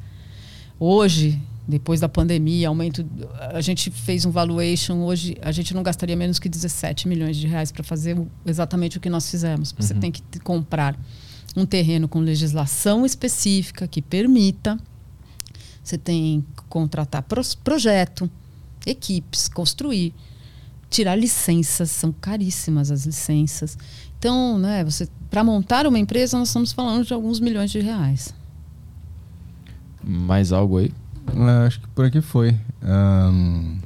Hoje, 0.85 1.41
depois 1.69 2.01
da 2.01 2.09
pandemia, 2.09 2.67
aumento, 2.67 3.09
a 3.53 3.61
gente 3.61 3.89
fez 3.89 4.25
um 4.25 4.33
valuation, 4.33 5.05
hoje 5.05 5.37
a 5.41 5.53
gente 5.53 5.73
não 5.73 5.81
gastaria 5.81 6.17
menos 6.17 6.41
que 6.41 6.49
17 6.49 7.07
milhões 7.07 7.37
de 7.37 7.47
reais 7.47 7.71
para 7.71 7.85
fazer 7.85 8.21
exatamente 8.45 8.99
o 8.99 9.01
que 9.01 9.09
nós 9.09 9.31
fizemos. 9.31 9.73
Você 9.79 9.95
tem 9.95 10.11
que 10.11 10.41
comprar 10.41 10.99
um 11.57 11.65
terreno 11.65 12.09
com 12.09 12.19
legislação 12.19 13.07
específica 13.07 13.87
que 13.87 14.03
permita. 14.03 14.77
Você 15.85 15.97
tem 15.97 16.45
que 16.57 16.65
contratar 16.69 17.25
projeto, 17.63 18.29
equipes, 18.85 19.47
construir, 19.47 20.13
tirar 20.91 21.15
licenças, 21.15 21.93
são 21.93 22.11
caríssimas 22.11 22.91
as 22.91 23.07
licenças. 23.07 23.79
Então, 24.19 24.59
né, 24.59 24.83
você 24.83 25.09
para 25.31 25.45
montar 25.45 25.87
uma 25.87 26.01
empresa 26.01 26.37
nós 26.37 26.49
estamos 26.49 26.73
falando 26.73 27.07
de 27.07 27.15
alguns 27.15 27.39
milhões 27.39 27.71
de 27.71 27.79
reais. 27.79 28.35
Mais 30.05 30.53
algo 30.53 30.79
aí? 30.79 30.93
Ah, 31.37 31.66
acho 31.66 31.81
que 31.81 31.89
por 31.89 32.05
aqui 32.05 32.20
foi. 32.20 32.57
Ahn, 32.83 33.79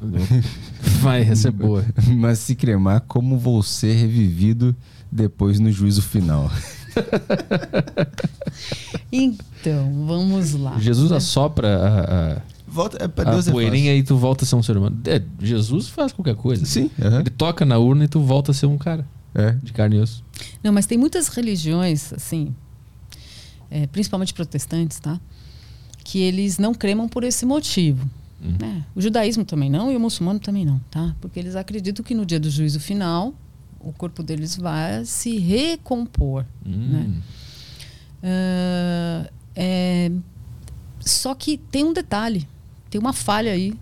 Vai, 1.00 1.22
essa 1.22 1.48
é 1.48 1.50
boa. 1.50 1.84
mas 2.16 2.38
se 2.38 2.54
cremar, 2.54 3.02
como 3.06 3.38
vou 3.38 3.62
ser 3.62 3.92
revivido 3.94 4.74
depois 5.10 5.60
no 5.60 5.70
juízo 5.70 6.02
final? 6.02 6.50
Então, 9.12 10.06
vamos 10.06 10.54
lá. 10.54 10.78
Jesus 10.78 11.10
né? 11.10 11.16
assopra 11.16 11.68
a, 11.76 12.32
a- 12.36 12.42
Volta, 12.66 13.04
é, 13.04 13.08
pra 13.08 13.28
a 13.28 13.32
Deus 13.32 13.48
é 13.48 13.50
poeirinha 13.50 13.94
e 13.96 14.02
tu 14.02 14.16
volta 14.16 14.44
a 14.44 14.46
ser 14.46 14.54
um 14.54 14.62
ser 14.62 14.76
humano. 14.76 14.96
É, 15.04 15.20
Jesus 15.40 15.88
faz 15.88 16.12
qualquer 16.12 16.36
coisa. 16.36 16.64
Sim, 16.64 16.88
aham. 17.00 17.20
Ele 17.20 17.30
toca 17.30 17.64
na 17.64 17.78
urna 17.78 18.04
e 18.04 18.08
tu 18.08 18.20
volta 18.20 18.52
a 18.52 18.54
ser 18.54 18.66
um 18.66 18.78
cara 18.78 19.04
é. 19.34 19.52
de 19.62 19.72
carne 19.72 19.96
e 19.96 20.00
osso. 20.00 20.24
Não, 20.62 20.72
mas 20.72 20.86
tem 20.86 20.96
muitas 20.96 21.26
religiões, 21.28 22.12
assim, 22.12 22.54
é, 23.70 23.86
principalmente 23.86 24.34
protestantes, 24.34 24.98
tá? 24.98 25.20
Que 26.04 26.18
eles 26.20 26.58
não 26.58 26.74
cremam 26.74 27.08
por 27.08 27.24
esse 27.24 27.46
motivo. 27.46 28.08
Hum. 28.42 28.56
né? 28.58 28.84
O 28.94 29.00
judaísmo 29.00 29.44
também 29.44 29.68
não 29.68 29.92
e 29.92 29.96
o 29.96 30.00
muçulmano 30.00 30.40
também 30.40 30.64
não, 30.64 30.80
tá? 30.90 31.14
Porque 31.20 31.38
eles 31.38 31.56
acreditam 31.56 32.04
que 32.04 32.14
no 32.14 32.24
dia 32.24 32.40
do 32.40 32.50
juízo 32.50 32.80
final 32.80 33.34
o 33.78 33.92
corpo 33.92 34.22
deles 34.22 34.56
vai 34.56 35.04
se 35.04 35.38
recompor. 35.38 36.44
Hum. 36.64 36.88
Né? 36.88 37.22
Ah, 38.22 39.30
é, 39.54 40.10
só 41.00 41.34
que 41.34 41.56
tem 41.56 41.84
um 41.84 41.92
detalhe, 41.92 42.46
tem 42.88 43.00
uma 43.00 43.12
falha 43.12 43.52
aí, 43.52 43.74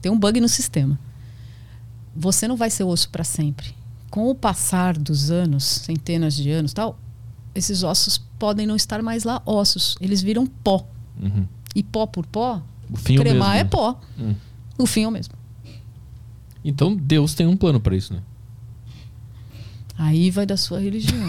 tem 0.00 0.10
um 0.10 0.18
bug 0.18 0.40
no 0.40 0.48
sistema. 0.48 0.98
Você 2.14 2.46
não 2.46 2.56
vai 2.56 2.70
ser 2.70 2.84
osso 2.84 3.08
para 3.10 3.24
sempre. 3.24 3.74
Com 4.10 4.28
o 4.28 4.34
passar 4.34 4.98
dos 4.98 5.30
anos, 5.30 5.64
centenas 5.64 6.34
de 6.34 6.50
anos, 6.50 6.72
tal, 6.72 6.98
esses 7.54 7.82
ossos 7.82 8.18
podem 8.38 8.66
não 8.66 8.76
estar 8.76 9.02
mais 9.02 9.24
lá 9.24 9.42
ossos, 9.46 9.96
eles 10.00 10.22
viram 10.22 10.46
pó. 10.46 10.86
Uhum. 11.20 11.46
E 11.74 11.82
pó 11.82 12.06
por 12.06 12.26
pó, 12.26 12.62
é 12.92 13.14
cremar 13.16 13.24
mesmo, 13.26 13.44
é 13.60 13.64
né? 13.64 13.64
pó. 13.64 14.00
Hum. 14.18 14.34
O 14.78 14.86
fim 14.86 15.04
é 15.04 15.08
o 15.08 15.10
mesmo. 15.10 15.34
Então 16.64 16.94
Deus 16.94 17.34
tem 17.34 17.46
um 17.46 17.56
plano 17.56 17.80
pra 17.80 17.96
isso, 17.96 18.12
né? 18.14 18.20
Aí 19.96 20.30
vai 20.30 20.46
da 20.46 20.56
sua 20.56 20.78
religião. 20.80 21.20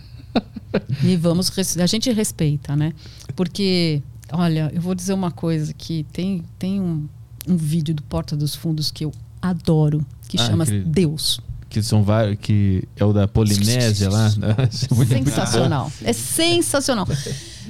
e 1.04 1.16
vamos, 1.16 1.50
a 1.78 1.86
gente 1.86 2.10
respeita, 2.12 2.74
né? 2.74 2.92
Porque, 3.36 4.02
olha, 4.32 4.70
eu 4.74 4.80
vou 4.80 4.94
dizer 4.94 5.12
uma 5.12 5.30
coisa 5.30 5.72
que 5.72 6.04
tem, 6.12 6.42
tem 6.58 6.80
um, 6.80 7.06
um 7.46 7.56
vídeo 7.56 7.94
do 7.94 8.02
Porta 8.02 8.36
dos 8.36 8.54
Fundos 8.54 8.90
que 8.90 9.04
eu 9.04 9.12
adoro, 9.40 10.04
que 10.28 10.38
Ah, 10.40 10.46
chama 10.46 10.64
aquele- 10.64 10.84
Deus. 10.84 11.40
Que 11.72 11.82
são 11.82 12.02
vários. 12.02 12.36
Que 12.38 12.86
é 12.94 13.02
o 13.02 13.14
da 13.14 13.26
Polinésia 13.26 14.10
lá. 14.10 14.30
É 14.60 14.70
Sensacional. 14.70 15.92
É 16.04 16.12
sensacional. 16.12 17.06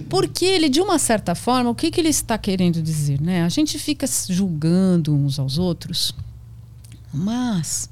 Porque 0.08 0.44
ele, 0.44 0.68
de 0.68 0.80
uma 0.80 0.98
certa 0.98 1.36
forma, 1.36 1.70
o 1.70 1.74
que, 1.74 1.88
que 1.88 2.00
ele 2.00 2.08
está 2.08 2.36
querendo 2.36 2.82
dizer? 2.82 3.20
Né? 3.20 3.44
A 3.44 3.48
gente 3.48 3.78
fica 3.78 4.04
se 4.08 4.32
julgando 4.32 5.14
uns 5.14 5.38
aos 5.38 5.56
outros, 5.56 6.12
mas 7.14 7.88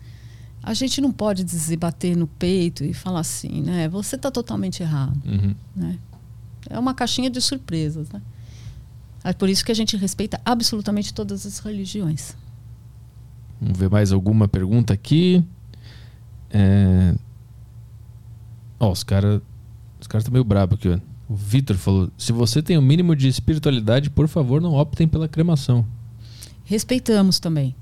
a 0.60 0.74
gente 0.74 1.00
não 1.00 1.12
pode 1.12 1.44
dizer, 1.44 1.76
bater 1.76 2.16
no 2.16 2.26
peito 2.26 2.84
e 2.84 2.92
falar 2.92 3.20
assim, 3.20 3.62
né? 3.62 3.88
Você 3.88 4.16
está 4.16 4.32
totalmente 4.32 4.82
errado. 4.82 5.16
Uhum. 5.24 5.54
Né? 5.76 5.96
É 6.68 6.78
uma 6.78 6.92
caixinha 6.92 7.30
de 7.30 7.40
surpresas. 7.40 8.10
Né? 8.10 8.20
É 9.22 9.32
por 9.32 9.48
isso 9.48 9.64
que 9.64 9.70
a 9.70 9.76
gente 9.76 9.96
respeita 9.96 10.40
absolutamente 10.44 11.14
todas 11.14 11.46
as 11.46 11.60
religiões. 11.60 12.36
Vamos 13.60 13.78
ver 13.78 13.88
mais 13.88 14.10
alguma 14.10 14.48
pergunta 14.48 14.92
aqui. 14.92 15.44
É... 16.50 17.14
Ó, 18.78 18.90
os 18.90 19.02
caras. 19.02 19.40
Os 20.00 20.06
caras 20.06 20.22
estão 20.22 20.32
meio 20.32 20.44
brabos 20.44 20.78
aqui. 20.78 20.88
O 21.28 21.34
Vitor 21.34 21.76
falou: 21.76 22.10
se 22.16 22.32
você 22.32 22.62
tem 22.62 22.76
o 22.76 22.82
mínimo 22.82 23.14
de 23.14 23.28
espiritualidade, 23.28 24.10
por 24.10 24.26
favor, 24.26 24.60
não 24.60 24.74
optem 24.74 25.06
pela 25.06 25.28
cremação. 25.28 25.86
Respeitamos 26.64 27.38
também. 27.38 27.74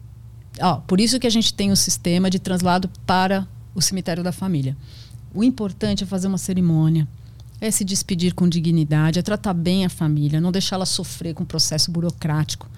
Ó, 0.61 0.77
por 0.77 1.01
isso 1.01 1.20
que 1.20 1.27
a 1.27 1.31
gente 1.31 1.55
tem 1.55 1.70
um 1.70 1.77
sistema 1.77 2.28
de 2.28 2.39
translado 2.39 2.90
para 3.07 3.47
o 3.74 3.81
cemitério 3.81 4.24
da 4.24 4.32
família. 4.32 4.77
O 5.32 5.45
importante 5.45 6.05
é 6.05 6.07
fazer 6.07 6.27
uma 6.27 6.39
cerimônia, 6.39 7.07
é 7.61 7.70
se 7.70 7.85
despedir 7.85 8.35
com 8.35 8.49
dignidade, 8.49 9.19
é 9.19 9.23
tratar 9.23 9.55
bem 9.55 9.85
a 9.85 9.89
família, 9.89 10.40
não 10.40 10.51
deixá-la 10.51 10.86
sofrer 10.86 11.35
com 11.35 11.43
um 11.43 11.47
processo 11.47 11.90
burocrático. 11.90 12.69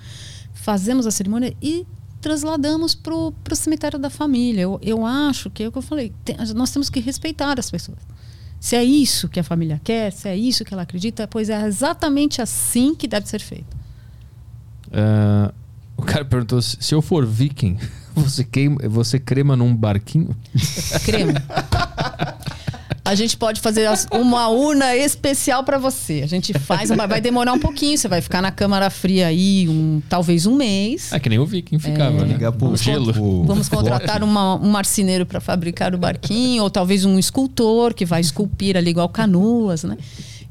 Fazemos 0.52 1.06
a 1.06 1.10
cerimônia 1.10 1.54
e 1.62 1.86
trasladamos 2.20 2.94
para 2.94 3.14
o 3.14 3.32
cemitério 3.54 3.98
da 3.98 4.10
família. 4.10 4.62
Eu, 4.62 4.78
eu 4.82 5.06
acho 5.06 5.50
que 5.50 5.62
é 5.62 5.68
o 5.68 5.72
que 5.72 5.78
eu 5.78 5.82
falei, 5.82 6.12
tem- 6.24 6.36
nós 6.54 6.70
temos 6.70 6.88
que 6.90 7.00
respeitar 7.00 7.58
as 7.58 7.70
pessoas. 7.70 7.98
Se 8.60 8.76
é 8.76 8.84
isso 8.84 9.28
que 9.28 9.40
a 9.40 9.44
família 9.44 9.80
quer, 9.82 10.12
se 10.12 10.28
é 10.28 10.36
isso 10.36 10.64
que 10.64 10.74
ela 10.74 10.82
acredita, 10.82 11.26
pois 11.26 11.48
é 11.48 11.66
exatamente 11.66 12.42
assim 12.42 12.94
que 12.94 13.08
deve 13.08 13.26
ser 13.26 13.40
feito. 13.40 13.74
É, 14.92 15.50
O 15.96 16.02
cara 16.02 16.24
perguntou: 16.24 16.60
se 16.60 16.76
se 16.80 16.94
eu 16.94 17.00
for 17.00 17.24
viking, 17.26 17.78
você, 18.14 18.44
queima, 18.44 18.76
você 18.88 19.18
crema 19.18 19.56
num 19.56 19.74
barquinho? 19.74 20.36
Creme. 21.04 21.32
A 23.10 23.14
gente 23.16 23.36
pode 23.36 23.60
fazer 23.60 23.88
uma 24.12 24.46
urna 24.48 24.94
especial 24.94 25.64
para 25.64 25.78
você. 25.78 26.20
A 26.22 26.28
gente 26.28 26.56
faz, 26.60 26.90
mas 26.92 27.08
vai 27.08 27.20
demorar 27.20 27.52
um 27.52 27.58
pouquinho. 27.58 27.98
Você 27.98 28.06
vai 28.06 28.20
ficar 28.20 28.40
na 28.40 28.52
câmara 28.52 28.88
fria 28.88 29.26
aí, 29.26 29.68
um, 29.68 30.00
talvez 30.08 30.46
um 30.46 30.54
mês. 30.54 31.12
É 31.12 31.18
que 31.18 31.28
nem 31.28 31.36
o 31.40 31.44
viking 31.44 31.80
ficava, 31.80 32.24
né? 32.24 32.34
Ligar 32.34 32.52
pro 32.52 32.68
O 32.68 32.76
gelo. 32.76 33.10
o 33.20 33.44
Vamos 33.44 33.68
contratar 33.68 34.22
uma- 34.22 34.54
um 34.54 34.70
marceneiro 34.70 35.26
para 35.26 35.40
fabricar 35.40 35.92
o 35.92 35.98
barquinho, 35.98 36.62
ou 36.62 36.70
talvez 36.70 37.04
um 37.04 37.18
escultor 37.18 37.94
que 37.94 38.04
vai 38.04 38.20
esculpir 38.20 38.76
ali 38.76 38.90
igual 38.90 39.08
canoas, 39.08 39.82
né? 39.82 39.96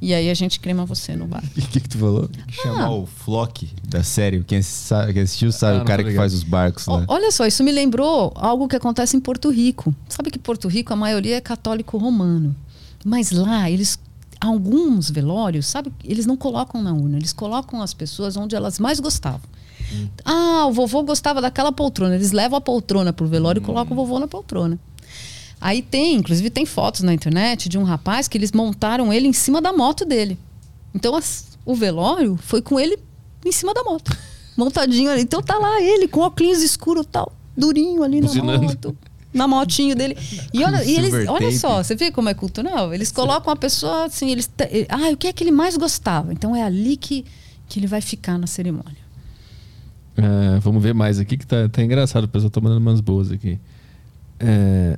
E 0.01 0.13
aí 0.13 0.29
a 0.29 0.33
gente 0.33 0.59
crema 0.61 0.85
você 0.85 1.15
no 1.15 1.25
barco. 1.27 1.47
O 1.47 1.61
que, 1.61 1.79
que 1.81 1.89
tu 1.89 1.97
falou? 1.97 2.27
Tem 2.27 2.45
que 2.45 2.53
chamar 2.53 2.85
Ah. 2.85 2.91
o 2.91 3.05
Flock 3.05 3.67
da 3.87 4.01
série. 4.01 4.41
Quem, 4.43 4.61
sabe, 4.61 5.11
quem 5.13 5.23
assistiu 5.23 5.51
sabe, 5.51 5.79
Ah, 5.79 5.81
o 5.81 5.85
cara 5.85 6.03
que 6.03 6.15
faz 6.15 6.33
os 6.33 6.43
barcos 6.43 6.85
lá. 6.87 7.03
Olha 7.07 7.31
só, 7.31 7.45
isso 7.45 7.63
me 7.63 7.71
lembrou 7.71 8.31
algo 8.35 8.67
que 8.67 8.75
acontece 8.77 9.17
em 9.17 9.19
Porto 9.19 9.49
Rico. 9.51 9.93
Sabe 10.07 10.31
que 10.31 10.39
Porto 10.39 10.67
Rico 10.69 10.93
a 10.93 10.95
maioria 10.95 11.35
é 11.35 11.41
católico 11.41 11.97
romano, 11.97 12.55
mas 13.03 13.31
lá 13.31 13.69
eles 13.69 13.99
alguns 14.39 15.09
velórios, 15.11 15.65
sabe, 15.67 15.91
eles 16.01 16.25
não 16.25 16.37
colocam 16.37 16.81
na 16.81 16.93
urna, 16.93 17.17
eles 17.17 17.33
colocam 17.33 17.81
as 17.81 17.93
pessoas 17.93 18.37
onde 18.37 18.55
elas 18.55 18.79
mais 18.79 18.99
gostavam. 19.01 19.41
Ah, 20.23 20.65
o 20.67 20.71
vovô 20.71 21.03
gostava 21.03 21.41
daquela 21.41 21.71
poltrona, 21.71 22.15
eles 22.15 22.31
levam 22.31 22.57
a 22.57 22.61
poltrona 22.61 23.11
pro 23.11 23.27
velório 23.27 23.59
e 23.61 23.65
colocam 23.65 23.93
o 23.93 23.95
vovô 23.99 24.17
na 24.19 24.27
poltrona. 24.27 24.79
Aí 25.61 25.81
tem, 25.81 26.15
inclusive 26.15 26.49
tem 26.49 26.65
fotos 26.65 27.01
na 27.01 27.13
internet 27.13 27.67
de 27.67 27.77
um 27.77 27.83
rapaz 27.83 28.27
que 28.27 28.37
eles 28.37 28.51
montaram 28.51 29.11
ele 29.11 29.27
em 29.27 29.33
cima 29.33 29.61
da 29.61 29.73
moto 29.73 30.05
dele. 30.05 30.37
Então 30.93 31.15
as- 31.15 31.57
o 31.65 31.75
velório 31.75 32.37
foi 32.41 32.61
com 32.61 32.79
ele 32.79 32.97
em 33.45 33.51
cima 33.51 33.73
da 33.73 33.83
moto. 33.83 34.15
Montadinho 34.57 35.11
ali. 35.11 35.21
Então 35.21 35.41
tá 35.41 35.57
lá 35.57 35.81
ele 35.81 36.07
com 36.07 36.21
óculos 36.21 36.61
escuro 36.61 37.03
tal, 37.03 37.31
durinho 37.57 38.03
ali 38.03 38.19
na 38.21 38.27
Buzinando. 38.27 38.63
moto. 38.63 38.97
Na 39.33 39.47
motinho 39.47 39.95
dele. 39.95 40.17
E 40.53 40.63
olha, 40.63 40.83
e 40.83 40.95
eles, 40.95 41.13
olha 41.29 41.51
só, 41.51 41.83
você 41.83 41.93
vê 41.95 42.09
como 42.11 42.29
é 42.29 42.33
cultural? 42.33 42.91
Eles 42.93 43.11
colocam 43.11 43.53
a 43.53 43.55
pessoa 43.55 44.05
assim, 44.05 44.31
eles. 44.31 44.49
Ah, 44.89 45.11
o 45.11 45.17
que 45.17 45.27
é 45.27 45.33
que 45.33 45.43
ele 45.43 45.51
mais 45.51 45.77
gostava? 45.77 46.33
Então 46.33 46.55
é 46.55 46.63
ali 46.63 46.97
que, 46.97 47.23
que 47.67 47.79
ele 47.79 47.85
vai 47.85 48.01
ficar 48.01 48.39
na 48.39 48.47
cerimônia. 48.47 48.97
É, 50.17 50.59
vamos 50.59 50.81
ver 50.81 50.93
mais 50.95 51.19
aqui 51.19 51.37
que 51.37 51.45
tá, 51.45 51.69
tá 51.69 51.83
engraçado. 51.83 52.23
O 52.23 52.27
pessoal 52.27 52.49
tá 52.49 52.59
mandando 52.59 52.81
umas 52.81 52.99
boas 53.01 53.31
aqui. 53.31 53.59
É, 54.39 54.95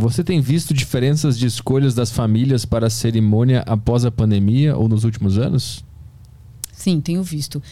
você 0.00 0.24
tem 0.24 0.40
visto 0.40 0.72
diferenças 0.72 1.38
de 1.38 1.46
escolhas 1.46 1.94
das 1.94 2.10
famílias 2.10 2.64
para 2.64 2.86
a 2.86 2.90
cerimônia 2.90 3.62
após 3.66 4.04
a 4.04 4.10
pandemia 4.10 4.74
ou 4.74 4.88
nos 4.88 5.04
últimos 5.04 5.36
anos? 5.36 5.84
Sim, 6.72 7.00
tenho 7.00 7.22
visto. 7.22 7.62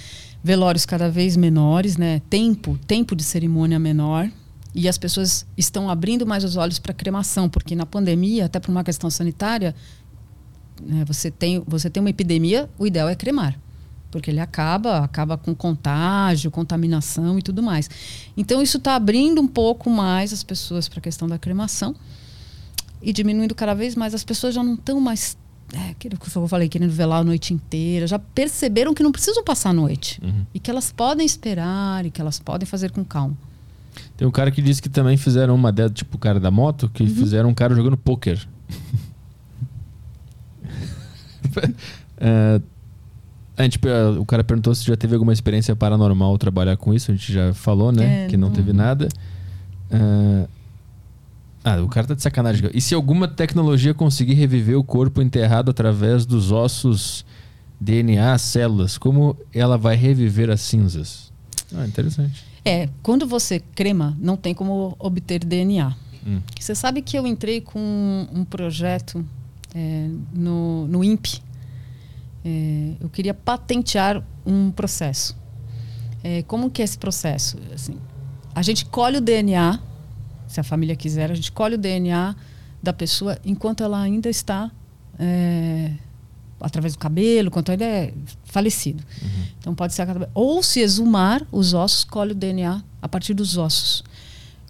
Velórios 0.44 0.84
cada 0.84 1.10
vez 1.10 1.36
menores, 1.36 1.96
né? 1.96 2.20
Tempo, 2.28 2.78
tempo 2.86 3.16
de 3.16 3.24
cerimônia 3.24 3.78
menor. 3.78 4.30
E 4.74 4.86
as 4.86 4.98
pessoas 4.98 5.46
estão 5.56 5.88
abrindo 5.88 6.26
mais 6.26 6.44
os 6.44 6.56
olhos 6.56 6.78
para 6.78 6.92
cremação, 6.92 7.48
porque 7.48 7.74
na 7.74 7.86
pandemia, 7.86 8.44
até 8.44 8.60
por 8.60 8.70
uma 8.70 8.84
questão 8.84 9.09
sanitária, 9.09 9.74
né, 10.82 11.05
você, 11.06 11.30
tem, 11.30 11.64
você 11.66 11.88
tem 11.88 12.00
uma 12.02 12.10
epidemia, 12.10 12.68
o 12.78 12.86
ideal 12.86 13.09
é 13.09 13.14
cremar. 13.14 13.59
Porque 14.10 14.30
ele 14.30 14.40
acaba, 14.40 14.98
acaba 14.98 15.38
com 15.38 15.55
contágio, 15.55 16.50
contaminação 16.50 17.38
e 17.38 17.42
tudo 17.42 17.62
mais. 17.62 17.88
Então 18.36 18.62
isso 18.62 18.76
está 18.76 18.94
abrindo 18.94 19.40
um 19.40 19.48
pouco 19.48 19.88
mais 19.88 20.32
as 20.32 20.42
pessoas 20.42 20.88
para 20.88 20.98
a 20.98 21.02
questão 21.02 21.26
da 21.26 21.38
cremação 21.38 21.96
e 23.02 23.12
diminuindo 23.12 23.54
cada 23.54 23.74
vez 23.74 23.94
mais. 23.94 24.14
As 24.14 24.24
pessoas 24.24 24.54
já 24.54 24.62
não 24.62 24.74
estão 24.74 25.00
mais 25.00 25.36
é, 25.72 25.90
aquilo 25.90 26.16
que 26.16 26.36
eu 26.36 26.48
falei, 26.48 26.68
querendo 26.68 26.90
velar 26.90 27.20
a 27.20 27.24
noite 27.24 27.52
inteira, 27.52 28.06
já 28.06 28.18
perceberam 28.18 28.94
que 28.94 29.02
não 29.02 29.12
precisam 29.12 29.44
passar 29.44 29.70
a 29.70 29.72
noite. 29.72 30.20
Uhum. 30.22 30.46
E 30.54 30.58
que 30.58 30.70
elas 30.70 30.90
podem 30.90 31.26
esperar 31.26 32.06
e 32.06 32.10
que 32.10 32.20
elas 32.20 32.38
podem 32.38 32.66
fazer 32.66 32.90
com 32.90 33.04
calma. 33.04 33.36
Tem 34.16 34.26
um 34.26 34.30
cara 34.30 34.50
que 34.50 34.62
disse 34.62 34.80
que 34.80 34.88
também 34.88 35.16
fizeram 35.16 35.54
uma 35.54 35.72
dela, 35.72 35.90
tipo 35.90 36.16
o 36.16 36.18
cara 36.18 36.40
da 36.40 36.50
moto, 36.50 36.88
que 36.88 37.06
fizeram 37.06 37.50
um 37.50 37.54
cara 37.54 37.74
jogando 37.74 37.96
pôquer. 37.96 38.46
É, 42.20 42.60
a 43.56 43.62
gente, 43.64 43.78
eh, 43.84 44.18
o 44.18 44.24
cara 44.24 44.44
perguntou 44.44 44.72
se 44.74 44.84
já 44.84 44.96
teve 44.96 45.14
alguma 45.14 45.32
experiência 45.32 45.74
paranormal 45.74 46.36
trabalhar 46.38 46.76
com 46.76 46.94
isso. 46.94 47.10
A 47.10 47.14
gente 47.14 47.32
já 47.32 47.52
falou, 47.52 47.90
né? 47.90 48.24
É, 48.24 48.26
que 48.28 48.36
não 48.36 48.48
não. 48.48 48.54
teve 48.54 48.72
nada. 48.72 49.08
É, 49.90 50.48
ah, 51.69 51.82
o 51.82 51.89
cara 51.89 52.07
tá 52.07 52.15
de 52.15 52.23
sacanagem. 52.23 52.70
E 52.73 52.81
se 52.81 52.95
alguma 52.95 53.28
tecnologia 53.28 53.93
conseguir 53.93 54.35
reviver 54.35 54.78
o 54.78 54.85
corpo 54.85 55.20
enterrado 55.20 55.70
através 55.70 56.24
dos 56.24 56.51
ossos, 56.51 57.24
DNA, 57.81 58.36
células, 58.39 58.99
como 58.99 59.36
ela 59.53 59.77
vai 59.77 59.97
reviver 59.97 60.51
as 60.51 60.61
cinzas? 60.61 61.32
Ah, 61.74 61.86
interessante. 61.86 62.45
É, 62.65 62.89
quando 63.03 63.27
você 63.27 63.61
crema, 63.61 64.16
não 64.20 64.36
tem 64.36 64.55
como 64.55 64.97
obter 64.99 65.45
DNA. 65.45 65.95
Hum. 66.27 66.40
Você 66.59 66.74
sabe 66.74 67.03
que 67.03 67.16
eu 67.16 67.27
entrei 67.27 67.61
com 67.61 68.27
um 68.32 68.45
projeto 68.45 69.24
é, 69.74 70.09
no, 70.32 70.86
no 70.89 71.05
INPE. 71.05 71.43
É, 72.45 72.93
eu 73.01 73.09
queria 73.09 73.35
patentear 73.35 74.23
um 74.45 74.70
processo. 74.70 75.36
É, 76.23 76.43
como 76.43 76.70
que 76.70 76.82
é 76.82 76.85
esse 76.85 76.99
processo? 76.99 77.59
Assim, 77.73 77.97
a 78.55 78.62
gente 78.62 78.85
colhe 78.86 79.19
o 79.19 79.20
DNA, 79.20 79.78
se 80.48 80.58
a 80.58 80.64
família 80.64 80.96
quiser, 80.96 81.30
a 81.30 81.34
gente 81.34 81.52
colhe 81.52 81.74
o 81.74 81.78
DNA 81.78 82.34
da 82.82 82.92
pessoa 82.92 83.38
enquanto 83.44 83.82
ela 83.82 84.00
ainda 84.00 84.28
está 84.28 84.70
é, 85.18 85.92
através 86.60 86.94
do 86.94 86.98
cabelo, 86.98 87.48
enquanto 87.48 87.70
ainda 87.70 87.84
é 87.84 88.14
falecido. 88.44 89.04
Então 89.58 89.74
pode 89.74 89.94
ser 89.94 90.06
ou 90.34 90.62
se 90.62 90.80
exumar 90.80 91.46
os 91.52 91.74
ossos, 91.74 92.04
colhe 92.04 92.32
o 92.32 92.34
DNA 92.34 92.82
a 93.00 93.08
partir 93.08 93.34
dos 93.34 93.56
ossos. 93.56 94.02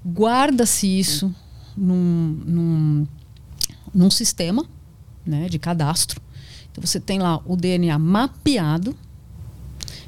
Guarda-se 0.05 0.87
isso 0.87 1.35
num, 1.77 2.43
num, 2.45 3.07
num 3.95 4.11
sistema 4.11 4.67
né, 5.25 5.49
de 5.49 5.59
cadastro. 5.59 6.21
Então 6.71 6.85
você 6.85 6.99
tem 6.99 7.19
lá 7.19 7.41
o 7.45 7.57
DNA 7.57 7.99
mapeado 7.99 8.97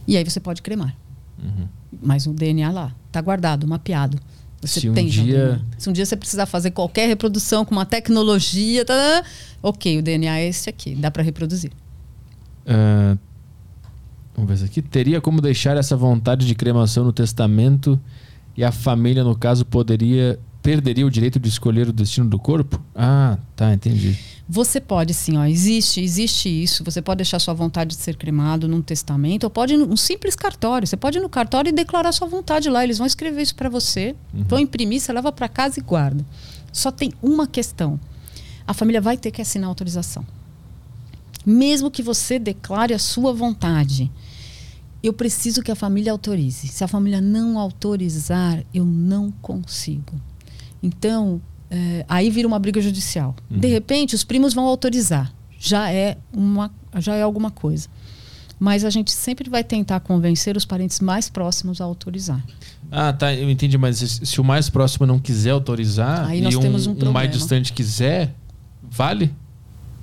e 0.06 0.16
aí 0.16 0.24
você 0.24 0.40
pode 0.40 0.62
cremar. 0.62 0.96
Uhum. 1.38 1.68
Mas 2.02 2.26
o 2.26 2.32
DNA 2.32 2.70
lá 2.70 2.94
está 3.06 3.20
guardado, 3.20 3.66
mapeado. 3.66 4.18
Você 4.60 4.80
Se 4.80 4.88
um 4.90 4.94
tem 4.94 5.06
o 5.06 5.10
dia-. 5.10 5.60
Se 5.78 5.88
um 5.88 5.92
dia 5.92 6.04
você 6.04 6.16
precisar 6.16 6.46
fazer 6.46 6.70
qualquer 6.70 7.08
reprodução 7.08 7.64
com 7.64 7.72
uma 7.72 7.86
tecnologia, 7.86 8.84
tá, 8.84 8.94
tá, 8.94 9.28
ok, 9.62 9.98
o 9.98 10.02
DNA 10.02 10.38
é 10.38 10.48
esse 10.48 10.68
aqui, 10.68 10.94
dá 10.94 11.10
para 11.10 11.22
reproduzir. 11.22 11.72
Ah, 12.66 13.16
vamos 14.34 14.48
ver 14.48 14.54
isso 14.56 14.64
aqui. 14.64 14.82
Teria 14.82 15.20
como 15.20 15.40
deixar 15.40 15.76
essa 15.76 15.96
vontade 15.96 16.46
de 16.46 16.54
cremação 16.54 17.04
no 17.04 17.12
testamento 17.12 17.98
e 18.56 18.62
a 18.62 18.70
família, 18.70 19.24
no 19.24 19.36
caso, 19.36 19.64
poderia 19.64 20.38
perderia 20.62 21.06
o 21.06 21.10
direito 21.10 21.38
de 21.38 21.48
escolher 21.48 21.88
o 21.88 21.92
destino 21.92 22.28
do 22.28 22.38
corpo? 22.38 22.80
Ah, 22.94 23.38
tá, 23.56 23.72
entendi. 23.72 24.18
Você 24.48 24.80
pode 24.80 25.14
sim, 25.14 25.36
ó, 25.36 25.44
existe, 25.44 26.00
existe 26.00 26.48
isso. 26.48 26.82
Você 26.84 27.00
pode 27.00 27.18
deixar 27.18 27.38
sua 27.38 27.54
vontade 27.54 27.94
de 27.94 28.02
ser 28.02 28.16
cremado 28.16 28.66
num 28.66 28.82
testamento, 28.82 29.44
ou 29.44 29.50
pode 29.50 29.76
num 29.76 29.96
simples 29.96 30.34
cartório. 30.34 30.88
Você 30.88 30.96
pode 30.96 31.18
ir 31.18 31.20
no 31.20 31.28
cartório 31.28 31.68
e 31.68 31.72
declarar 31.72 32.10
sua 32.12 32.26
vontade 32.26 32.68
lá. 32.68 32.82
Eles 32.82 32.98
vão 32.98 33.06
escrever 33.06 33.42
isso 33.42 33.54
para 33.54 33.68
você, 33.68 34.16
vão 34.32 34.58
imprimir, 34.58 35.00
você 35.00 35.12
leva 35.12 35.30
para 35.30 35.48
casa 35.48 35.78
e 35.78 35.82
guarda. 35.82 36.24
Só 36.72 36.90
tem 36.90 37.12
uma 37.22 37.46
questão: 37.46 37.98
a 38.66 38.74
família 38.74 39.00
vai 39.00 39.16
ter 39.16 39.30
que 39.30 39.40
assinar 39.40 39.66
a 39.66 39.70
autorização. 39.70 40.26
Mesmo 41.46 41.90
que 41.90 42.02
você 42.02 42.38
declare 42.38 42.92
a 42.92 42.98
sua 42.98 43.32
vontade, 43.32 44.10
eu 45.02 45.12
preciso 45.12 45.62
que 45.62 45.70
a 45.70 45.76
família 45.76 46.12
autorize. 46.12 46.68
Se 46.68 46.84
a 46.84 46.88
família 46.88 47.20
não 47.20 47.58
autorizar, 47.58 48.62
eu 48.74 48.84
não 48.84 49.30
consigo. 49.30 50.20
Então, 50.82 51.40
é, 51.70 52.04
aí 52.08 52.30
vira 52.30 52.48
uma 52.48 52.58
briga 52.58 52.80
judicial. 52.80 53.34
De 53.48 53.68
repente, 53.68 54.14
os 54.14 54.24
primos 54.24 54.52
vão 54.52 54.64
autorizar. 54.64 55.32
Já 55.58 55.90
é, 55.92 56.16
uma, 56.32 56.70
já 56.98 57.14
é 57.14 57.22
alguma 57.22 57.50
coisa. 57.50 57.88
Mas 58.58 58.84
a 58.84 58.90
gente 58.90 59.10
sempre 59.10 59.48
vai 59.48 59.64
tentar 59.64 60.00
convencer 60.00 60.56
os 60.56 60.66
parentes 60.66 61.00
mais 61.00 61.30
próximos 61.30 61.80
a 61.80 61.84
autorizar. 61.84 62.44
Ah, 62.90 63.12
tá, 63.12 63.32
eu 63.32 63.48
entendi, 63.48 63.78
mas 63.78 63.98
se, 63.98 64.40
o 64.40 64.44
mais 64.44 64.68
próximo 64.68 65.06
não 65.06 65.18
quiser 65.18 65.50
autorizar 65.50 66.26
Aí 66.26 66.42
e 66.42 66.56
um, 66.56 66.60
temos 66.60 66.86
um 66.86 67.12
mais 67.12 67.30
distante 67.30 67.72
quiser, 67.72 68.34
vale? 68.82 69.32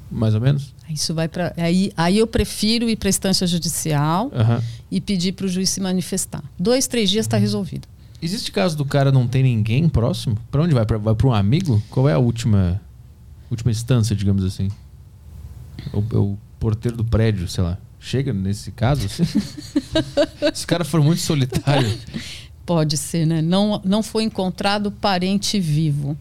Mais 0.09 0.33
ou 0.33 0.41
menos? 0.41 0.73
Isso 0.89 1.13
vai 1.13 1.27
para 1.27 1.53
aí, 1.57 1.91
aí 1.97 2.17
eu 2.17 2.25
prefiro 2.25 2.89
ir 2.89 2.95
para 2.95 3.09
a 3.09 3.11
instância 3.11 3.45
judicial 3.45 4.31
Aham. 4.33 4.63
e 4.89 5.01
pedir 5.01 5.33
para 5.33 5.45
o 5.45 5.49
juiz 5.49 5.69
se 5.69 5.81
manifestar. 5.81 6.43
Dois, 6.57 6.87
três 6.87 7.09
dias 7.09 7.25
está 7.25 7.37
resolvido. 7.37 7.87
Existe 8.21 8.51
caso 8.51 8.75
do 8.75 8.85
cara 8.85 9.11
não 9.11 9.27
ter 9.27 9.43
ninguém 9.43 9.87
próximo? 9.87 10.37
Pra 10.49 10.63
onde 10.63 10.73
vai? 10.73 10.85
Pra, 10.85 10.97
vai 10.97 11.13
pra 11.13 11.27
um 11.27 11.33
amigo? 11.33 11.81
Qual 11.89 12.09
é 12.09 12.13
a 12.13 12.17
última 12.17 12.81
última 13.49 13.71
instância, 13.71 14.15
digamos 14.15 14.43
assim? 14.43 14.69
O, 15.93 15.99
o 16.17 16.37
porteiro 16.59 16.97
do 16.97 17.05
prédio, 17.05 17.47
sei 17.47 17.63
lá. 17.63 17.77
Chega 17.99 18.33
nesse 18.33 18.71
caso? 18.71 19.05
Assim? 19.07 19.23
Esse 20.53 20.67
cara 20.67 20.85
for 20.85 21.01
muito 21.01 21.19
solitário. 21.21 21.97
Pode 22.65 22.95
ser, 22.95 23.25
né? 23.25 23.41
Não, 23.41 23.81
não 23.83 24.03
foi 24.03 24.23
encontrado 24.23 24.91
parente 24.91 25.59
vivo. 25.59 26.17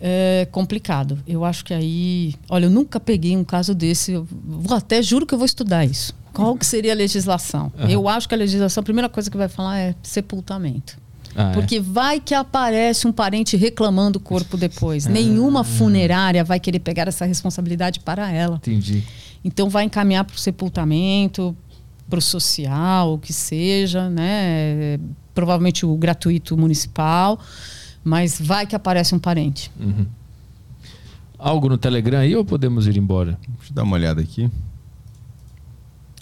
É 0.00 0.46
complicado. 0.52 1.18
Eu 1.26 1.44
acho 1.44 1.64
que 1.64 1.72
aí. 1.72 2.34
Olha, 2.48 2.66
eu 2.66 2.70
nunca 2.70 3.00
peguei 3.00 3.36
um 3.36 3.44
caso 3.44 3.74
desse. 3.74 4.12
Eu 4.12 4.26
vou 4.30 4.76
até 4.76 5.02
juro 5.02 5.26
que 5.26 5.34
eu 5.34 5.38
vou 5.38 5.46
estudar 5.46 5.84
isso. 5.84 6.14
Qual 6.32 6.54
que 6.54 6.66
seria 6.66 6.92
a 6.92 6.94
legislação? 6.94 7.72
Aham. 7.78 7.90
Eu 7.90 8.06
acho 8.08 8.28
que 8.28 8.34
a 8.34 8.38
legislação, 8.38 8.82
a 8.82 8.84
primeira 8.84 9.08
coisa 9.08 9.30
que 9.30 9.36
vai 9.36 9.48
falar 9.48 9.78
é 9.78 9.94
sepultamento. 10.02 10.98
Ah, 11.34 11.50
é? 11.50 11.52
Porque 11.54 11.80
vai 11.80 12.20
que 12.20 12.34
aparece 12.34 13.06
um 13.06 13.12
parente 13.12 13.56
reclamando 13.56 14.18
o 14.18 14.20
corpo 14.20 14.56
depois. 14.56 15.06
Nenhuma 15.06 15.64
funerária 15.64 16.44
vai 16.44 16.60
querer 16.60 16.80
pegar 16.80 17.08
essa 17.08 17.24
responsabilidade 17.24 18.00
para 18.00 18.30
ela. 18.30 18.56
Entendi. 18.56 19.02
Então 19.42 19.70
vai 19.70 19.84
encaminhar 19.84 20.24
para 20.24 20.34
o 20.34 20.38
sepultamento, 20.38 21.56
para 22.08 22.18
o 22.18 22.22
social, 22.22 23.14
o 23.14 23.18
que 23.18 23.32
seja, 23.32 24.08
né? 24.10 24.98
Provavelmente 25.34 25.84
o 25.84 25.96
gratuito 25.96 26.56
municipal, 26.56 27.38
mas 28.06 28.40
vai 28.40 28.64
que 28.68 28.76
aparece 28.76 29.16
um 29.16 29.18
parente. 29.18 29.68
Uhum. 29.80 30.06
Algo 31.36 31.68
no 31.68 31.76
Telegram 31.76 32.20
aí 32.20 32.36
ou 32.36 32.44
podemos 32.44 32.86
ir 32.86 32.96
embora? 32.96 33.36
Deixa 33.58 33.72
eu 33.72 33.74
dar 33.74 33.82
uma 33.82 33.96
olhada 33.96 34.20
aqui. 34.22 34.48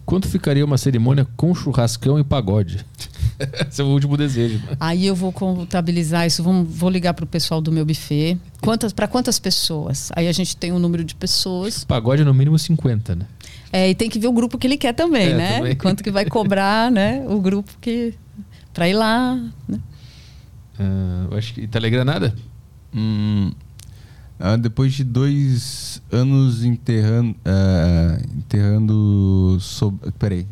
Quanto 0.06 0.26
ficaria 0.26 0.64
uma 0.64 0.78
cerimônia 0.78 1.26
com 1.36 1.54
churrascão 1.54 2.18
e 2.18 2.24
pagode? 2.24 2.84
Esse 3.68 3.82
é 3.82 3.84
o 3.84 3.88
último 3.88 4.16
desejo. 4.16 4.62
Aí 4.80 5.06
eu 5.06 5.14
vou 5.14 5.30
contabilizar 5.30 6.26
isso, 6.26 6.42
vamos, 6.42 6.74
vou 6.74 6.88
ligar 6.88 7.12
para 7.12 7.24
o 7.24 7.28
pessoal 7.28 7.60
do 7.60 7.70
meu 7.70 7.84
buffet. 7.84 8.38
Quantas, 8.62 8.94
para 8.94 9.06
quantas 9.06 9.38
pessoas? 9.38 10.10
Aí 10.16 10.26
a 10.26 10.32
gente 10.32 10.56
tem 10.56 10.72
um 10.72 10.78
número 10.78 11.04
de 11.04 11.14
pessoas. 11.14 11.84
Pagode 11.84 12.22
é 12.22 12.24
no 12.24 12.32
mínimo 12.32 12.58
50, 12.58 13.14
né? 13.14 13.26
É, 13.70 13.90
e 13.90 13.94
tem 13.94 14.08
que 14.08 14.18
ver 14.18 14.28
o 14.28 14.32
grupo 14.32 14.56
que 14.56 14.66
ele 14.66 14.78
quer 14.78 14.94
também, 14.94 15.32
É, 15.32 15.36
né? 15.36 15.58
também. 15.58 15.76
Quanto 15.76 16.02
que 16.02 16.10
vai 16.10 16.24
cobrar, 16.24 16.90
né? 16.90 17.26
O 17.28 17.40
grupo 17.40 17.70
que. 17.78 18.14
para 18.72 18.88
ir 18.88 18.94
lá. 18.94 19.38
Né? 19.68 19.78
Eu 21.30 21.36
acho 21.38 21.54
que 21.54 21.66
Telegram 21.66 22.04
nada? 22.04 22.34
Hum, 22.94 23.52
ah, 24.38 24.56
depois 24.56 24.92
de 24.94 25.04
dois 25.04 26.02
anos 26.10 26.64
enterrando. 26.64 27.36
ah, 27.44 28.18
enterrando. 28.36 29.56
Sob, 29.60 29.98
peraí. 30.18 30.46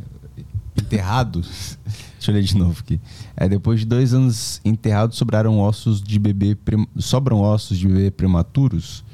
Enterrados. 0.76 1.78
Deixa 2.18 2.31
eu 2.31 2.34
ler 2.36 2.42
de 2.44 2.57
novo 2.57 2.78
aqui. 2.81 3.01
É, 3.36 3.49
depois 3.49 3.81
de 3.81 3.86
dois 3.86 4.15
anos 4.15 4.60
enterrados, 4.65 5.17
sobraram 5.18 5.59
ossos 5.59 6.01
de 6.01 6.18
bebê. 6.18 6.55
prem- 6.55 6.86
sobram 6.99 7.41
ossos 7.41 7.76
de 7.78 7.86
bebê 7.89 8.10
prematuros. 8.10 9.05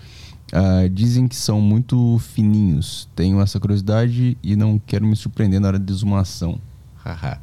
Ah, 0.52 0.86
dizem 0.90 1.26
que 1.26 1.36
são 1.36 1.60
muito 1.60 2.18
fininhos. 2.18 3.08
Tenho 3.16 3.40
essa 3.40 3.58
curiosidade 3.58 4.36
e 4.42 4.56
não 4.56 4.78
quero 4.78 5.06
me 5.06 5.16
surpreender 5.16 5.60
na 5.60 5.68
hora 5.68 5.78
de 5.78 5.92
exumação. 5.92 6.60
Haha. 7.04 7.40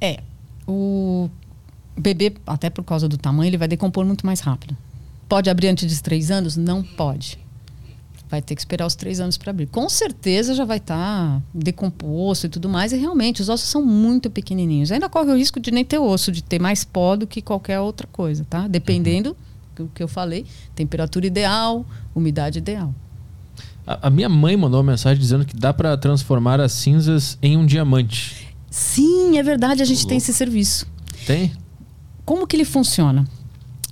É. 0.00 0.22
O 0.66 1.28
bebê, 1.96 2.34
até 2.46 2.70
por 2.70 2.84
causa 2.84 3.08
do 3.08 3.16
tamanho, 3.16 3.48
ele 3.48 3.56
vai 3.56 3.68
decompor 3.68 4.04
muito 4.04 4.26
mais 4.26 4.40
rápido. 4.40 4.76
Pode 5.28 5.50
abrir 5.50 5.68
antes 5.68 5.86
dos 5.86 6.00
três 6.00 6.30
anos? 6.30 6.56
Não 6.56 6.82
pode. 6.82 7.38
Vai 8.28 8.42
ter 8.42 8.54
que 8.54 8.60
esperar 8.60 8.86
os 8.86 8.94
três 8.96 9.20
anos 9.20 9.36
para 9.36 9.50
abrir. 9.50 9.66
Com 9.66 9.88
certeza 9.88 10.54
já 10.54 10.64
vai 10.64 10.78
estar 10.78 11.40
decomposto 11.54 12.46
e 12.46 12.48
tudo 12.48 12.68
mais. 12.68 12.92
E 12.92 12.96
realmente, 12.96 13.40
os 13.40 13.48
ossos 13.48 13.68
são 13.68 13.84
muito 13.84 14.28
pequenininhos. 14.28 14.90
Ainda 14.90 15.08
corre 15.08 15.30
o 15.30 15.36
risco 15.36 15.60
de 15.60 15.70
nem 15.70 15.84
ter 15.84 15.98
osso, 15.98 16.32
de 16.32 16.42
ter 16.42 16.60
mais 16.60 16.84
pó 16.84 17.16
do 17.16 17.26
que 17.26 17.40
qualquer 17.40 17.78
outra 17.80 18.06
coisa, 18.10 18.44
tá? 18.48 18.66
Dependendo 18.66 19.36
do 19.76 19.88
que 19.94 20.02
eu 20.02 20.08
falei, 20.08 20.44
temperatura 20.74 21.26
ideal, 21.26 21.84
umidade 22.14 22.58
ideal. 22.58 22.92
A, 23.86 24.08
a 24.08 24.10
minha 24.10 24.28
mãe 24.28 24.56
mandou 24.56 24.80
uma 24.80 24.90
mensagem 24.92 25.20
dizendo 25.20 25.44
que 25.44 25.54
dá 25.54 25.72
pra 25.72 25.96
transformar 25.96 26.60
as 26.60 26.72
cinzas 26.72 27.38
em 27.40 27.56
um 27.56 27.64
diamante. 27.64 28.48
Sim, 28.70 29.38
é 29.38 29.42
verdade, 29.42 29.82
a 29.82 29.84
gente 29.84 29.98
Louco. 29.98 30.08
tem 30.08 30.18
esse 30.18 30.32
serviço. 30.34 30.86
Tem? 31.26 31.52
Como 32.26 32.44
que 32.44 32.56
ele 32.56 32.64
funciona? 32.64 33.24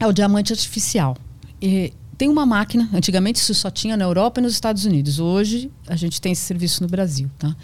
É 0.01 0.07
o 0.09 0.13
diamante 0.13 0.53
artificial. 0.53 1.17
E 1.63 1.93
tem 2.19 2.29
uma 2.29 2.45
máquina, 2.45 2.91
antigamente 2.93 3.37
isso 3.37 3.55
só 3.55 3.71
tinha 3.71 3.97
na 3.97 4.05
Europa 4.05 4.41
e 4.41 4.43
nos 4.43 4.53
Estados 4.53 4.85
Unidos. 4.85 5.21
Hoje 5.21 5.71
a 5.87 5.95
gente 5.95 6.21
tem 6.21 6.33
esse 6.33 6.43
serviço 6.43 6.83
no 6.83 6.89
Brasil, 6.89 7.31
tá? 7.39 7.55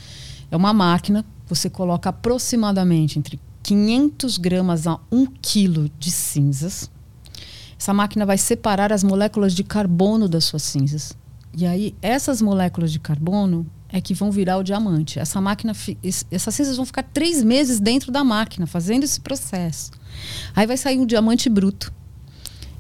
É 0.49 0.57
uma 0.57 0.73
máquina, 0.73 1.25
você 1.49 1.69
coloca 1.69 2.11
aproximadamente 2.11 3.19
entre 3.19 3.41
500 3.65 4.39
gramas 4.39 4.87
a 4.87 5.01
1 5.11 5.27
quilo 5.43 5.91
de 5.99 6.13
cinzas. 6.13 6.89
Essa 7.77 7.93
máquina 7.93 8.25
vai 8.25 8.39
separar 8.39 8.93
as 8.93 9.03
moléculas 9.03 9.55
de 9.55 9.65
carbono 9.65 10.29
das 10.29 10.45
suas 10.45 10.63
cinzas. 10.63 11.17
E 11.57 11.67
aí, 11.67 11.97
essas 12.01 12.41
moléculas 12.41 12.93
de 12.93 13.01
carbono 13.01 13.67
é 13.89 14.01
que 14.01 14.15
vão 14.15 14.31
virar 14.31 14.59
o 14.59 14.63
diamante. 14.63 15.19
Essa 15.19 15.41
máquina, 15.41 15.73
essas 16.31 16.55
cinzas 16.55 16.77
vão 16.77 16.87
ficar 16.87 17.03
três 17.03 17.43
meses 17.43 17.81
dentro 17.81 18.13
da 18.13 18.23
máquina, 18.23 18.69
fazendo 18.69 19.03
esse 19.03 19.21
processo. 19.21 19.91
Aí 20.55 20.67
vai 20.67 20.77
sair 20.77 20.99
um 20.99 21.07
diamante 21.07 21.49
bruto. 21.49 21.93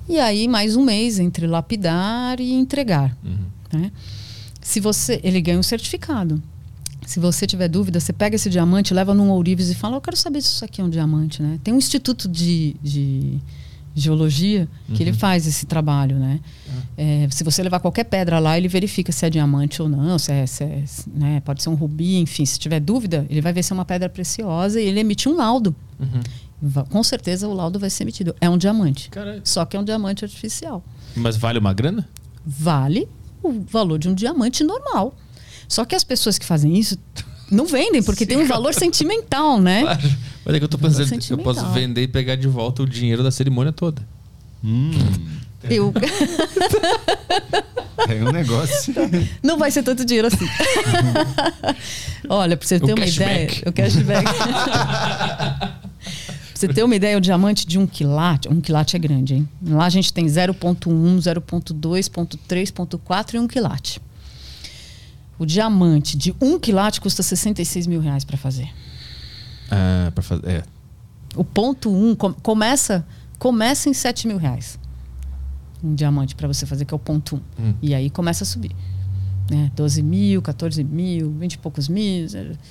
E 0.08 0.18
aí, 0.18 0.48
mais 0.48 0.74
um 0.76 0.84
mês 0.84 1.18
entre 1.18 1.46
lapidar 1.46 2.40
e 2.40 2.52
entregar. 2.52 3.16
Uhum. 3.24 3.80
Né? 3.80 3.92
Se 4.60 4.80
você. 4.80 5.20
Ele 5.22 5.40
ganha 5.40 5.58
um 5.58 5.62
certificado. 5.62 6.42
Se 7.06 7.18
você 7.18 7.46
tiver 7.46 7.68
dúvida, 7.68 7.98
você 7.98 8.12
pega 8.12 8.36
esse 8.36 8.50
diamante, 8.50 8.92
leva 8.92 9.14
num 9.14 9.30
ourives 9.30 9.70
e 9.70 9.74
fala: 9.74 9.96
Eu 9.96 10.00
quero 10.00 10.16
saber 10.16 10.42
se 10.42 10.48
isso 10.48 10.64
aqui 10.64 10.80
é 10.80 10.84
um 10.84 10.90
diamante. 10.90 11.42
Né? 11.42 11.58
Tem 11.62 11.72
um 11.72 11.78
instituto 11.78 12.28
de, 12.28 12.76
de 12.82 13.38
geologia 13.94 14.68
que 14.86 15.02
uhum. 15.02 15.08
ele 15.08 15.12
faz 15.12 15.46
esse 15.46 15.66
trabalho, 15.66 16.16
né? 16.18 16.40
Uhum. 16.66 16.82
É, 16.96 17.28
se 17.30 17.42
você 17.42 17.62
levar 17.62 17.80
qualquer 17.80 18.04
pedra 18.04 18.38
lá, 18.38 18.56
ele 18.56 18.68
verifica 18.68 19.10
se 19.12 19.26
é 19.26 19.30
diamante 19.30 19.82
ou 19.82 19.88
não, 19.88 20.18
se 20.18 20.32
é, 20.32 20.46
se 20.46 20.64
é 20.64 20.84
né? 21.12 21.40
pode 21.40 21.62
ser 21.62 21.68
um 21.68 21.74
rubi, 21.74 22.18
enfim. 22.18 22.44
Se 22.44 22.58
tiver 22.58 22.80
dúvida, 22.80 23.26
ele 23.28 23.40
vai 23.40 23.52
ver 23.52 23.62
se 23.62 23.72
é 23.72 23.74
uma 23.74 23.84
pedra 23.84 24.08
preciosa 24.08 24.80
e 24.80 24.86
ele 24.86 25.00
emite 25.00 25.28
um 25.28 25.36
laudo. 25.36 25.74
Uhum. 25.98 26.20
Com 26.90 27.02
certeza 27.02 27.48
o 27.48 27.54
laudo 27.54 27.78
vai 27.78 27.88
ser 27.90 28.04
emitido. 28.04 28.34
É 28.40 28.48
um 28.48 28.58
diamante. 28.58 29.08
Caralho. 29.10 29.40
Só 29.44 29.64
que 29.64 29.76
é 29.76 29.80
um 29.80 29.84
diamante 29.84 30.24
artificial. 30.24 30.84
Mas 31.16 31.36
vale 31.36 31.58
uma 31.58 31.72
grana? 31.72 32.08
Vale 32.44 33.08
o 33.42 33.60
valor 33.62 33.98
de 33.98 34.08
um 34.08 34.14
diamante 34.14 34.62
normal. 34.62 35.14
Só 35.68 35.84
que 35.84 35.94
as 35.94 36.04
pessoas 36.04 36.38
que 36.38 36.44
fazem 36.44 36.78
isso 36.78 36.98
não 37.50 37.66
vendem, 37.66 38.02
porque 38.02 38.24
Sim, 38.24 38.28
tem 38.30 38.38
um 38.38 38.46
valor 38.46 38.74
sentimental, 38.74 39.60
né? 39.60 39.82
Claro. 39.96 40.30
Mas 40.44 40.54
é 40.54 40.58
que 40.58 40.64
eu 40.64 40.68
tô 40.68 40.78
pensando, 40.78 41.20
eu 41.30 41.38
posso 41.38 41.66
vender 41.66 42.02
e 42.02 42.08
pegar 42.08 42.34
de 42.34 42.48
volta 42.48 42.82
o 42.82 42.86
dinheiro 42.86 43.22
da 43.22 43.30
cerimônia 43.30 43.72
toda. 43.72 44.02
Hum. 44.64 44.90
Eu. 45.68 45.92
Tem 48.06 48.22
um 48.22 48.32
negócio. 48.32 48.94
Não 49.42 49.58
vai 49.58 49.70
ser 49.70 49.82
tanto 49.82 50.04
dinheiro 50.04 50.28
assim. 50.28 50.48
Olha, 52.28 52.56
pra 52.56 52.66
você 52.66 52.80
ter 52.80 52.92
o 52.92 52.96
uma 52.96 53.04
cashback. 53.04 53.58
ideia. 53.58 53.68
O 53.68 53.72
cashback. 53.72 54.26
Você 56.60 56.68
ter 56.68 56.82
uma 56.82 56.94
ideia, 56.94 57.16
o 57.16 57.20
diamante 57.20 57.66
de 57.66 57.78
um 57.78 57.86
quilate. 57.86 58.48
Um 58.48 58.60
quilate 58.60 58.94
é 58.94 58.98
grande, 58.98 59.34
hein? 59.34 59.48
Lá 59.62 59.86
a 59.86 59.90
gente 59.90 60.12
tem 60.12 60.26
0,1, 60.26 60.76
0,2, 60.76 61.74
0,3, 61.74 62.72
0,4 62.72 63.34
e 63.34 63.38
um 63.38 63.48
quilate. 63.48 64.00
O 65.38 65.46
diamante 65.46 66.16
de 66.18 66.34
um 66.40 66.58
quilate 66.58 67.00
custa 67.00 67.22
66 67.22 67.86
mil 67.86 68.00
reais 68.00 68.24
para 68.24 68.36
fazer. 68.36 68.70
Ah, 69.70 70.10
para 70.14 70.22
fazer. 70.22 70.46
É. 70.46 70.62
O 71.34 71.44
ponto 71.44 71.90
1 71.90 72.10
um, 72.10 72.14
com, 72.14 72.32
começa, 72.34 73.06
começa 73.38 73.88
em 73.88 73.94
7 73.94 74.28
mil 74.28 74.36
reais. 74.36 74.78
Um 75.82 75.94
diamante 75.94 76.34
para 76.34 76.46
você 76.46 76.66
fazer, 76.66 76.84
que 76.84 76.92
é 76.92 76.96
o 76.96 76.98
ponto 76.98 77.36
1. 77.36 77.38
Um. 77.38 77.68
Hum. 77.68 77.74
E 77.80 77.94
aí 77.94 78.10
começa 78.10 78.44
a 78.44 78.46
subir. 78.46 78.72
Né? 79.50 79.70
12 79.74 80.02
mil, 80.02 80.40
14 80.40 80.84
mil, 80.84 81.30
20 81.32 81.52
e 81.52 81.58
poucos 81.58 81.88
mil. 81.88 82.26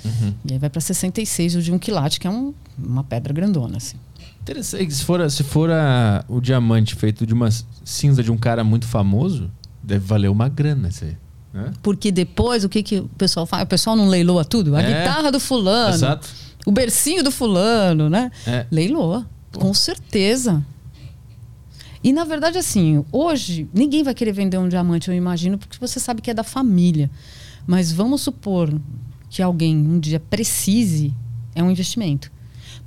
Uhum. 0.05 0.33
E 0.45 0.53
aí 0.53 0.59
vai 0.59 0.69
para 0.69 0.81
66 0.81 1.55
o 1.55 1.61
de 1.61 1.71
um 1.71 1.79
quilate, 1.79 2.19
que 2.19 2.27
é 2.27 2.29
um, 2.29 2.53
uma 2.77 3.03
pedra 3.03 3.33
grandona. 3.33 3.77
Assim. 3.77 3.97
Interessante. 4.41 4.93
Se 4.93 5.03
for, 5.03 5.29
se 5.29 5.43
for 5.43 5.69
a, 5.69 6.23
o 6.27 6.39
diamante 6.39 6.95
feito 6.95 7.25
de 7.25 7.33
uma 7.33 7.49
cinza 7.83 8.23
de 8.23 8.31
um 8.31 8.37
cara 8.37 8.63
muito 8.63 8.87
famoso, 8.87 9.51
deve 9.83 10.05
valer 10.05 10.29
uma 10.29 10.47
grana 10.47 10.89
isso 10.89 11.03
aí. 11.03 11.17
É? 11.53 11.71
Porque 11.81 12.11
depois, 12.11 12.63
o 12.63 12.69
que, 12.69 12.83
que 12.83 12.99
o 12.99 13.09
pessoal 13.17 13.45
faz? 13.45 13.63
O 13.63 13.67
pessoal 13.67 13.95
não 13.95 14.07
leiloa 14.07 14.45
tudo? 14.45 14.75
A 14.75 14.81
é. 14.81 14.85
guitarra 14.85 15.31
do 15.31 15.39
fulano. 15.39 15.95
Exato. 15.95 16.27
O 16.65 16.71
bercinho 16.71 17.23
do 17.23 17.31
fulano, 17.31 18.09
né? 18.09 18.31
É. 18.45 18.65
Leiloa. 18.71 19.25
Pô. 19.51 19.59
Com 19.59 19.73
certeza. 19.73 20.63
E 22.03 22.13
na 22.13 22.23
verdade, 22.23 22.57
assim, 22.57 23.03
hoje 23.11 23.67
ninguém 23.73 24.03
vai 24.03 24.13
querer 24.13 24.31
vender 24.31 24.57
um 24.57 24.69
diamante, 24.69 25.09
eu 25.09 25.15
imagino, 25.15 25.57
porque 25.57 25.77
você 25.79 25.99
sabe 25.99 26.21
que 26.21 26.31
é 26.31 26.33
da 26.33 26.43
família. 26.43 27.09
Mas 27.67 27.91
vamos 27.91 28.21
supor 28.21 28.73
que 29.29 29.41
alguém 29.41 29.75
um 29.75 29.99
dia 29.99 30.19
precise, 30.19 31.13
é 31.53 31.61
um 31.61 31.69
investimento. 31.69 32.31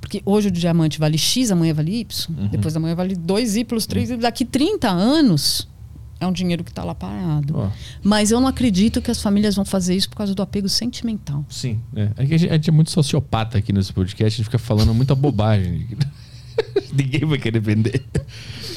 Porque 0.01 0.21
hoje 0.25 0.49
o 0.49 0.51
diamante 0.51 0.99
vale 0.99 1.17
X, 1.17 1.51
amanhã 1.51 1.73
vale 1.73 1.99
Y, 1.99 2.27
uhum. 2.29 2.47
depois 2.47 2.73
da 2.73 2.79
manhã 2.79 2.95
vale 2.95 3.15
2 3.15 3.55
Y, 3.55 3.87
3 3.87 4.09
Y. 4.09 4.19
Daqui 4.19 4.43
30 4.43 4.89
anos, 4.89 5.67
é 6.19 6.27
um 6.27 6.31
dinheiro 6.31 6.63
que 6.63 6.71
está 6.71 6.83
lá 6.83 6.95
parado. 6.95 7.57
Oh. 7.57 7.69
Mas 8.01 8.31
eu 8.31 8.39
não 8.41 8.47
acredito 8.47 9.01
que 9.01 9.11
as 9.11 9.21
famílias 9.21 9.55
vão 9.55 9.65
fazer 9.65 9.95
isso 9.95 10.09
por 10.09 10.17
causa 10.17 10.33
do 10.33 10.41
apego 10.41 10.67
sentimental. 10.67 11.45
Sim. 11.49 11.79
É, 11.95 12.09
é 12.17 12.25
que 12.25 12.33
a, 12.33 12.37
gente, 12.37 12.49
a 12.49 12.53
gente 12.55 12.69
é 12.69 12.73
muito 12.73 12.91
sociopata 12.91 13.57
aqui 13.57 13.71
nesse 13.71 13.93
podcast, 13.93 14.25
a 14.25 14.37
gente 14.37 14.45
fica 14.45 14.59
falando 14.59 14.93
muita 14.93 15.15
bobagem. 15.15 15.87
Ninguém 16.93 17.25
vai 17.25 17.37
querer 17.37 17.59
vender. 17.59 18.03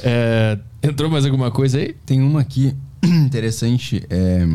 É, 0.02 0.58
entrou 0.82 1.10
mais 1.10 1.24
alguma 1.24 1.50
coisa 1.50 1.78
aí? 1.78 1.94
Tem 2.04 2.22
uma 2.22 2.40
aqui 2.40 2.74
interessante. 3.02 4.04
É, 4.08 4.46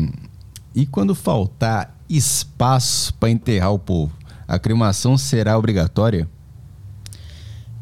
e 0.74 0.86
quando 0.86 1.14
faltar 1.14 1.96
espaço 2.08 3.14
para 3.14 3.30
enterrar 3.30 3.72
o 3.72 3.78
povo, 3.78 4.12
a 4.46 4.58
cremação 4.58 5.16
será 5.16 5.56
obrigatória? 5.56 6.28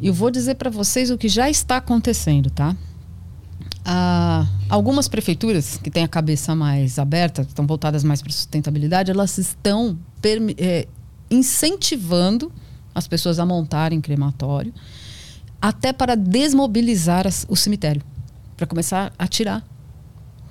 Eu 0.00 0.14
vou 0.14 0.30
dizer 0.30 0.55
para 0.55 0.70
vocês 0.70 1.10
o 1.10 1.18
que 1.18 1.28
já 1.28 1.50
está 1.50 1.76
acontecendo, 1.76 2.48
tá? 2.48 2.74
Ah, 3.84 4.47
algumas 4.68 5.08
prefeituras 5.08 5.76
que 5.76 5.90
têm 5.90 6.05
a 6.05 6.08
cabeça 6.08 6.55
mais 6.55 6.98
aberta, 6.98 7.42
estão 7.42 7.66
voltadas 7.66 8.05
mais 8.05 8.22
para 8.22 8.32
sustentabilidade, 8.32 9.10
elas 9.10 9.36
estão 9.36 9.98
é, 10.56 10.86
incentivando 11.30 12.52
as 12.94 13.06
pessoas 13.06 13.39
a 13.39 13.47
montarem 13.47 14.00
crematório, 14.00 14.72
até 15.60 15.92
para 15.92 16.14
desmobilizar 16.14 17.26
as, 17.26 17.47
o 17.48 17.56
cemitério, 17.56 18.02
para 18.56 18.66
começar 18.66 19.12
a 19.18 19.26
tirar 19.26 19.64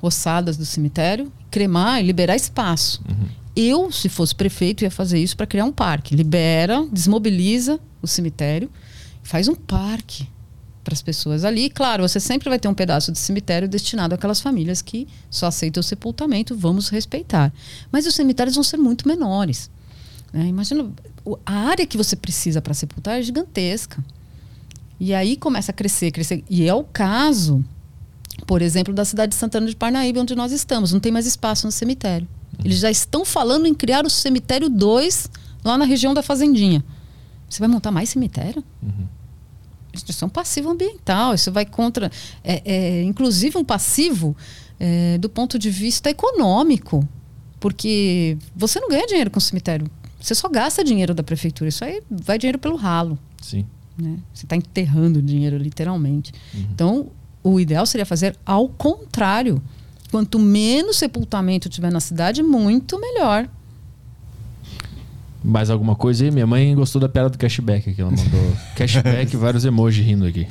ossadas 0.01 0.55
do 0.57 0.65
cemitério, 0.65 1.31
cremar 1.51 1.99
e 1.99 2.03
liberar 2.03 2.35
espaço. 2.35 3.01
Uhum. 3.09 3.27
Eu, 3.55 3.91
se 3.91 4.07
fosse 4.07 4.33
prefeito, 4.33 4.83
ia 4.83 4.91
fazer 4.91 5.19
isso 5.19 5.35
para 5.35 5.45
criar 5.45 5.65
um 5.65 5.71
parque. 5.71 6.15
Libera, 6.15 6.85
desmobiliza 6.91 7.79
o 8.01 8.07
cemitério, 8.07 8.69
faz 9.23 9.47
um 9.47 9.55
parque 9.55 10.27
para 10.83 10.93
as 10.93 11.01
pessoas 11.01 11.43
ali. 11.43 11.65
E, 11.65 11.69
claro, 11.69 12.07
você 12.07 12.19
sempre 12.19 12.49
vai 12.49 12.57
ter 12.57 12.67
um 12.67 12.73
pedaço 12.73 13.11
de 13.11 13.19
cemitério 13.19 13.67
destinado 13.67 14.15
àquelas 14.15 14.39
famílias 14.39 14.81
que 14.81 15.07
só 15.29 15.47
aceitam 15.47 15.81
o 15.81 15.83
sepultamento, 15.83 16.55
vamos 16.55 16.89
respeitar. 16.89 17.51
Mas 17.91 18.05
os 18.05 18.15
cemitérios 18.15 18.55
vão 18.55 18.63
ser 18.63 18.77
muito 18.77 19.07
menores. 19.07 19.69
Né? 20.31 20.45
Imagina, 20.45 20.89
a 21.45 21.53
área 21.53 21.85
que 21.85 21.97
você 21.97 22.15
precisa 22.15 22.61
para 22.61 22.73
sepultar 22.73 23.19
é 23.19 23.21
gigantesca. 23.21 24.03
E 24.99 25.13
aí 25.13 25.37
começa 25.37 25.71
a 25.71 25.73
crescer, 25.73 26.11
crescer. 26.11 26.43
E 26.49 26.67
é 26.67 26.73
o 26.73 26.83
caso, 26.83 27.63
por 28.45 28.61
exemplo, 28.61 28.93
da 28.93 29.05
cidade 29.05 29.31
de 29.31 29.35
Santana 29.35 29.67
de 29.67 29.75
Parnaíba, 29.75 30.19
onde 30.19 30.35
nós 30.35 30.51
estamos. 30.51 30.91
Não 30.91 30.99
tem 30.99 31.11
mais 31.11 31.25
espaço 31.25 31.65
no 31.65 31.71
cemitério. 31.71 32.27
Eles 32.63 32.79
já 32.79 32.91
estão 32.91 33.23
falando 33.23 33.65
em 33.65 33.73
criar 33.73 34.05
o 34.05 34.09
cemitério 34.09 34.69
2 34.69 35.29
lá 35.63 35.77
na 35.77 35.85
região 35.85 36.13
da 36.13 36.21
Fazendinha. 36.21 36.83
Você 37.49 37.59
vai 37.59 37.69
montar 37.69 37.91
mais 37.91 38.09
cemitério? 38.09 38.63
Uhum. 38.83 39.07
Isso 39.93 40.23
é 40.23 40.27
um 40.27 40.29
passivo 40.29 40.69
ambiental, 40.69 41.33
isso 41.33 41.51
vai 41.51 41.65
contra. 41.65 42.11
É, 42.43 42.61
é 42.65 43.03
inclusive 43.03 43.57
um 43.57 43.63
passivo 43.63 44.35
é, 44.79 45.17
do 45.17 45.29
ponto 45.29 45.57
de 45.57 45.69
vista 45.69 46.09
econômico. 46.09 47.07
Porque 47.59 48.37
você 48.55 48.79
não 48.79 48.87
ganha 48.87 49.05
dinheiro 49.05 49.31
com 49.31 49.37
o 49.39 49.41
cemitério. 49.41 49.89
Você 50.19 50.35
só 50.35 50.47
gasta 50.47 50.83
dinheiro 50.83 51.13
da 51.13 51.23
prefeitura. 51.23 51.69
Isso 51.69 51.83
aí 51.83 52.01
vai 52.09 52.37
dinheiro 52.37 52.59
pelo 52.59 52.75
ralo. 52.75 53.17
Sim. 53.41 53.65
Né? 54.01 54.17
Você 54.33 54.45
está 54.45 54.55
enterrando 54.55 55.21
dinheiro, 55.21 55.57
literalmente. 55.57 56.31
Uhum. 56.53 56.67
Então, 56.73 57.07
o 57.43 57.59
ideal 57.59 57.85
seria 57.85 58.05
fazer 58.05 58.35
ao 58.45 58.69
contrário. 58.69 59.61
Quanto 60.11 60.39
menos 60.39 60.97
sepultamento 60.97 61.69
tiver 61.69 61.91
na 61.91 61.99
cidade, 61.99 62.41
muito 62.41 62.99
melhor. 62.99 63.47
Mais 65.43 65.69
alguma 65.69 65.95
coisa 65.95 66.23
aí? 66.23 66.31
Minha 66.31 66.47
mãe 66.47 66.75
gostou 66.75 66.99
da 66.99 67.07
piada 67.07 67.29
do 67.29 67.37
cashback 67.37 67.93
que 67.93 68.01
ela 68.01 68.11
mandou. 68.11 68.57
cashback, 68.75 69.35
vários 69.37 69.63
emojis 69.65 70.05
rindo 70.05 70.25
aqui. 70.25 70.47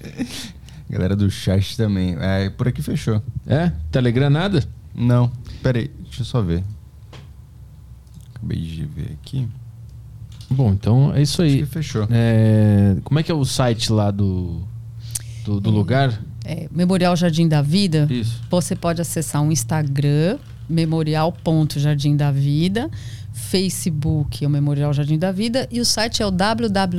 Galera 0.90 1.16
do 1.16 1.30
chat 1.30 1.76
também. 1.76 2.16
É, 2.20 2.50
por 2.50 2.68
aqui 2.68 2.82
fechou. 2.82 3.22
É? 3.46 3.72
Telegram 3.90 4.28
nada? 4.28 4.62
Não. 4.94 5.32
Pera 5.62 5.78
aí, 5.78 5.90
deixa 6.02 6.20
eu 6.20 6.26
só 6.26 6.42
ver. 6.42 6.62
Acabei 8.34 8.60
de 8.60 8.84
ver 8.84 9.16
aqui. 9.20 9.48
Bom, 10.50 10.72
então 10.72 11.14
é 11.14 11.22
isso 11.22 11.42
aí. 11.42 11.54
Acho 11.54 11.58
que 11.58 11.66
fechou. 11.66 12.06
É, 12.10 12.96
como 13.04 13.18
é 13.18 13.22
que 13.22 13.30
é 13.30 13.34
o 13.34 13.44
site 13.44 13.92
lá 13.92 14.10
do, 14.10 14.62
do, 15.44 15.60
do 15.60 15.70
é, 15.70 15.72
lugar? 15.72 16.22
É, 16.44 16.68
Memorial 16.70 17.16
Jardim 17.16 17.48
da 17.48 17.62
Vida. 17.62 18.06
Isso. 18.10 18.42
Você 18.50 18.76
pode 18.76 19.00
acessar 19.00 19.42
o 19.42 19.46
um 19.46 19.52
Instagram, 19.52 20.38
memorial.jardim 20.68 22.16
da 22.16 22.30
vida 22.30 22.90
Facebook 23.34 24.44
é 24.44 24.46
o 24.46 24.50
Memorial 24.50 24.92
Jardim 24.92 25.18
da 25.18 25.32
Vida 25.32 25.68
e 25.70 25.80
o 25.80 25.84
site 25.84 26.22
é 26.22 26.26
o 26.26 26.30
www.mjdv.com.br. 26.30 26.94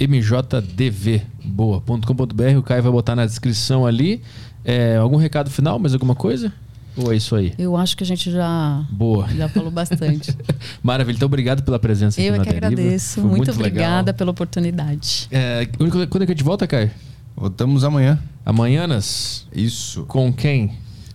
mjdv, 0.00 1.22
boa.com.br. 1.44 2.56
O 2.58 2.62
Caio 2.62 2.82
vai 2.82 2.92
botar 2.92 3.14
na 3.14 3.26
descrição 3.26 3.84
ali. 3.84 4.22
É, 4.64 4.96
algum 4.96 5.16
recado 5.16 5.50
final, 5.50 5.78
mais 5.78 5.92
alguma 5.92 6.14
coisa? 6.14 6.50
Ou 6.98 7.12
é 7.12 7.16
isso 7.16 7.34
aí? 7.36 7.54
Eu 7.58 7.76
acho 7.76 7.96
que 7.96 8.02
a 8.02 8.06
gente 8.06 8.30
já, 8.30 8.84
Boa. 8.90 9.28
já 9.28 9.48
falou 9.48 9.70
bastante. 9.70 10.36
Maravilha. 10.82 11.16
Então, 11.16 11.26
obrigado 11.26 11.62
pela 11.62 11.78
presença 11.78 12.20
Eu 12.20 12.34
aqui 12.34 12.34
é 12.34 12.38
na 12.38 12.44
que 12.44 12.50
Deriva. 12.60 12.66
agradeço. 12.66 13.20
Foi 13.20 13.30
Muito, 13.30 13.50
legal. 13.50 13.60
obrigada 13.66 14.14
pela 14.14 14.30
oportunidade. 14.32 15.28
É, 15.30 15.66
quando 15.76 16.02
é 16.02 16.06
que 16.26 16.32
a 16.32 16.34
gente 16.34 16.42
volta, 16.44 16.66
Caio? 16.66 16.90
Voltamos 17.36 17.84
amanhã. 17.84 18.18
Amanhãnas? 18.44 19.46
Isso. 19.54 20.04
Com 20.06 20.32
quem? 20.32 20.72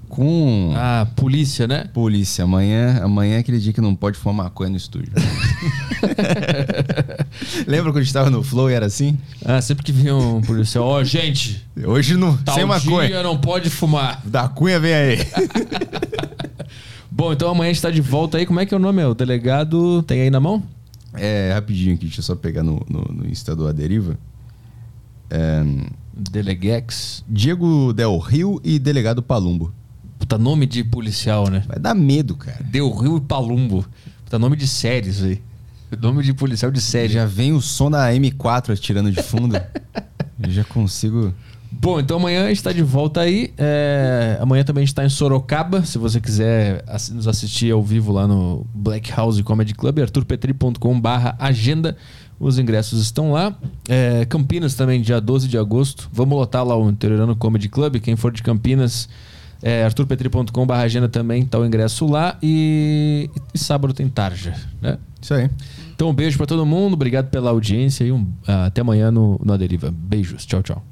Com 0.08 0.72
Ah, 0.76 1.08
polícia, 1.16 1.68
né? 1.68 1.86
polícia. 1.92 2.44
Amanhã, 2.44 3.02
amanhã 3.04 3.36
é 3.38 3.40
aquele 3.40 3.58
dia 3.60 3.74
que 3.74 3.82
não 3.82 3.96
pode 3.96 4.18
fumar 4.18 4.46
maconha 4.46 4.70
no 4.70 4.78
estúdio. 4.78 5.12
Lembra 7.68 7.92
quando 7.92 8.00
a 8.00 8.04
gente 8.04 8.14
tava 8.14 8.30
no 8.30 8.44
Flow 8.44 8.70
e 8.70 8.74
era 8.74 8.86
assim? 8.86 9.18
Ah, 9.44 9.62
sempre 9.62 9.84
que 9.84 9.92
vinha 9.92 10.16
um 10.16 10.42
policial, 10.42 10.86
ó, 10.86 11.04
gente, 11.04 11.66
Hoje 11.86 12.16
não, 12.16 12.38
tal 12.38 12.56
sem 12.56 12.66
maconha. 12.66 13.08
dia 13.08 13.24
não 13.24 13.38
pode 13.38 13.70
fumar. 13.70 14.22
Da 14.26 14.48
cunha 14.48 14.80
vem 14.80 14.94
aí. 14.94 15.18
Bom, 17.10 17.32
então 17.34 17.50
amanhã 17.50 17.70
a 17.70 17.74
gente 17.74 17.82
tá 17.82 17.92
de 17.92 18.02
volta 18.02 18.38
aí. 18.38 18.46
Como 18.46 18.60
é 18.60 18.66
que 18.66 18.74
é 18.74 18.78
o 18.78 18.80
nome? 18.80 19.02
É 19.02 19.08
o 19.08 19.14
delegado 19.14 20.02
tem 20.04 20.22
aí 20.22 20.30
na 20.30 20.40
mão? 20.40 20.64
É, 21.14 21.52
rapidinho 21.54 21.94
aqui, 21.94 22.06
deixa 22.06 22.20
eu 22.20 22.24
só 22.24 22.36
pegar 22.36 22.64
no, 22.64 22.84
no, 22.90 23.02
no 23.02 23.30
Insta 23.30 23.56
do 23.56 23.68
A 23.68 23.72
Deriva. 23.72 24.18
É, 25.30 25.64
Delegex. 26.14 27.24
Diego 27.28 27.94
Del 27.94 28.18
Rio 28.18 28.60
e 28.64 28.80
Delegado 28.80 29.22
Palumbo. 29.22 29.74
Puta, 30.18 30.38
nome 30.38 30.66
de 30.66 30.84
policial, 30.84 31.50
né? 31.50 31.64
Vai 31.68 31.80
dar 31.80 31.94
medo, 31.94 32.36
cara. 32.36 32.64
Del 32.64 32.92
Rio 32.92 33.18
e 33.18 33.22
Palumbo. 33.22 33.86
Puta, 34.24 34.40
nome 34.40 34.56
de 34.56 34.68
séries 34.68 35.22
aí. 35.22 35.42
Nome 36.02 36.24
de 36.24 36.34
policial 36.34 36.72
de 36.72 36.82
série. 36.82 37.14
Já 37.14 37.26
vem 37.26 37.54
o 37.54 37.62
som 37.62 37.90
da 37.90 38.12
M4 38.12 38.74
atirando 38.74 39.12
de 39.12 39.22
fundo. 39.22 39.56
eu 40.42 40.52
já 40.52 40.64
consigo. 40.64 41.34
Bom, 41.72 42.00
então 42.00 42.18
amanhã 42.18 42.46
a 42.46 42.48
gente 42.48 42.58
está 42.58 42.72
de 42.72 42.84
volta 42.84 43.22
aí. 43.22 43.54
É, 43.58 44.38
amanhã 44.40 44.64
também 44.64 44.82
a 44.82 44.86
gente 44.86 44.94
está 44.94 45.04
em 45.04 45.10
Sorocaba. 45.10 45.84
Se 45.84 45.98
você 45.98 46.22
quiser 46.22 46.84
nos 47.12 47.28
assistir 47.28 47.72
ao 47.72 47.82
vivo 47.82 48.12
lá 48.12 48.28
no 48.28 48.66
Black 48.74 49.12
House 49.12 49.42
Comedy 49.42 49.74
Club, 49.74 50.00
arturpetri.com/barra 50.00 51.36
agenda. 51.40 51.98
Os 52.40 52.60
ingressos 52.60 53.02
estão 53.02 53.32
lá. 53.32 53.56
É, 53.88 54.26
Campinas 54.26 54.76
também, 54.76 55.02
dia 55.02 55.20
12 55.20 55.48
de 55.48 55.58
agosto. 55.58 56.10
Vamos 56.12 56.38
lotar 56.38 56.66
lá 56.66 56.76
o 56.76 56.90
Interiorano 56.90 57.36
Comedy 57.36 57.70
Club. 57.70 58.00
Quem 58.00 58.16
for 58.16 58.32
de 58.32 58.44
Campinas, 58.44 59.08
é, 59.62 59.84
arturpetri.com/barra 59.84 60.84
agenda 60.84 61.08
também 61.10 61.44
está 61.44 61.58
o 61.58 61.66
ingresso 61.66 62.06
lá. 62.06 62.38
E, 62.42 63.30
e 63.54 63.58
sábado 63.58 63.94
tem 63.94 64.08
tarja, 64.10 64.54
né? 64.82 64.98
Isso 65.22 65.34
aí. 65.34 65.50
Então 65.94 66.10
um 66.10 66.14
beijo 66.14 66.38
para 66.38 66.48
todo 66.48 66.66
mundo. 66.66 66.94
Obrigado 66.94 67.30
pela 67.30 67.50
audiência 67.52 68.04
e 68.04 68.12
um, 68.12 68.28
até 68.48 68.82
amanhã 68.82 69.12
no, 69.12 69.40
no 69.44 69.54
A 69.54 69.58
Deriva. 69.58 69.92
Beijos. 69.92 70.46
Tchau, 70.46 70.64
tchau. 70.64 70.82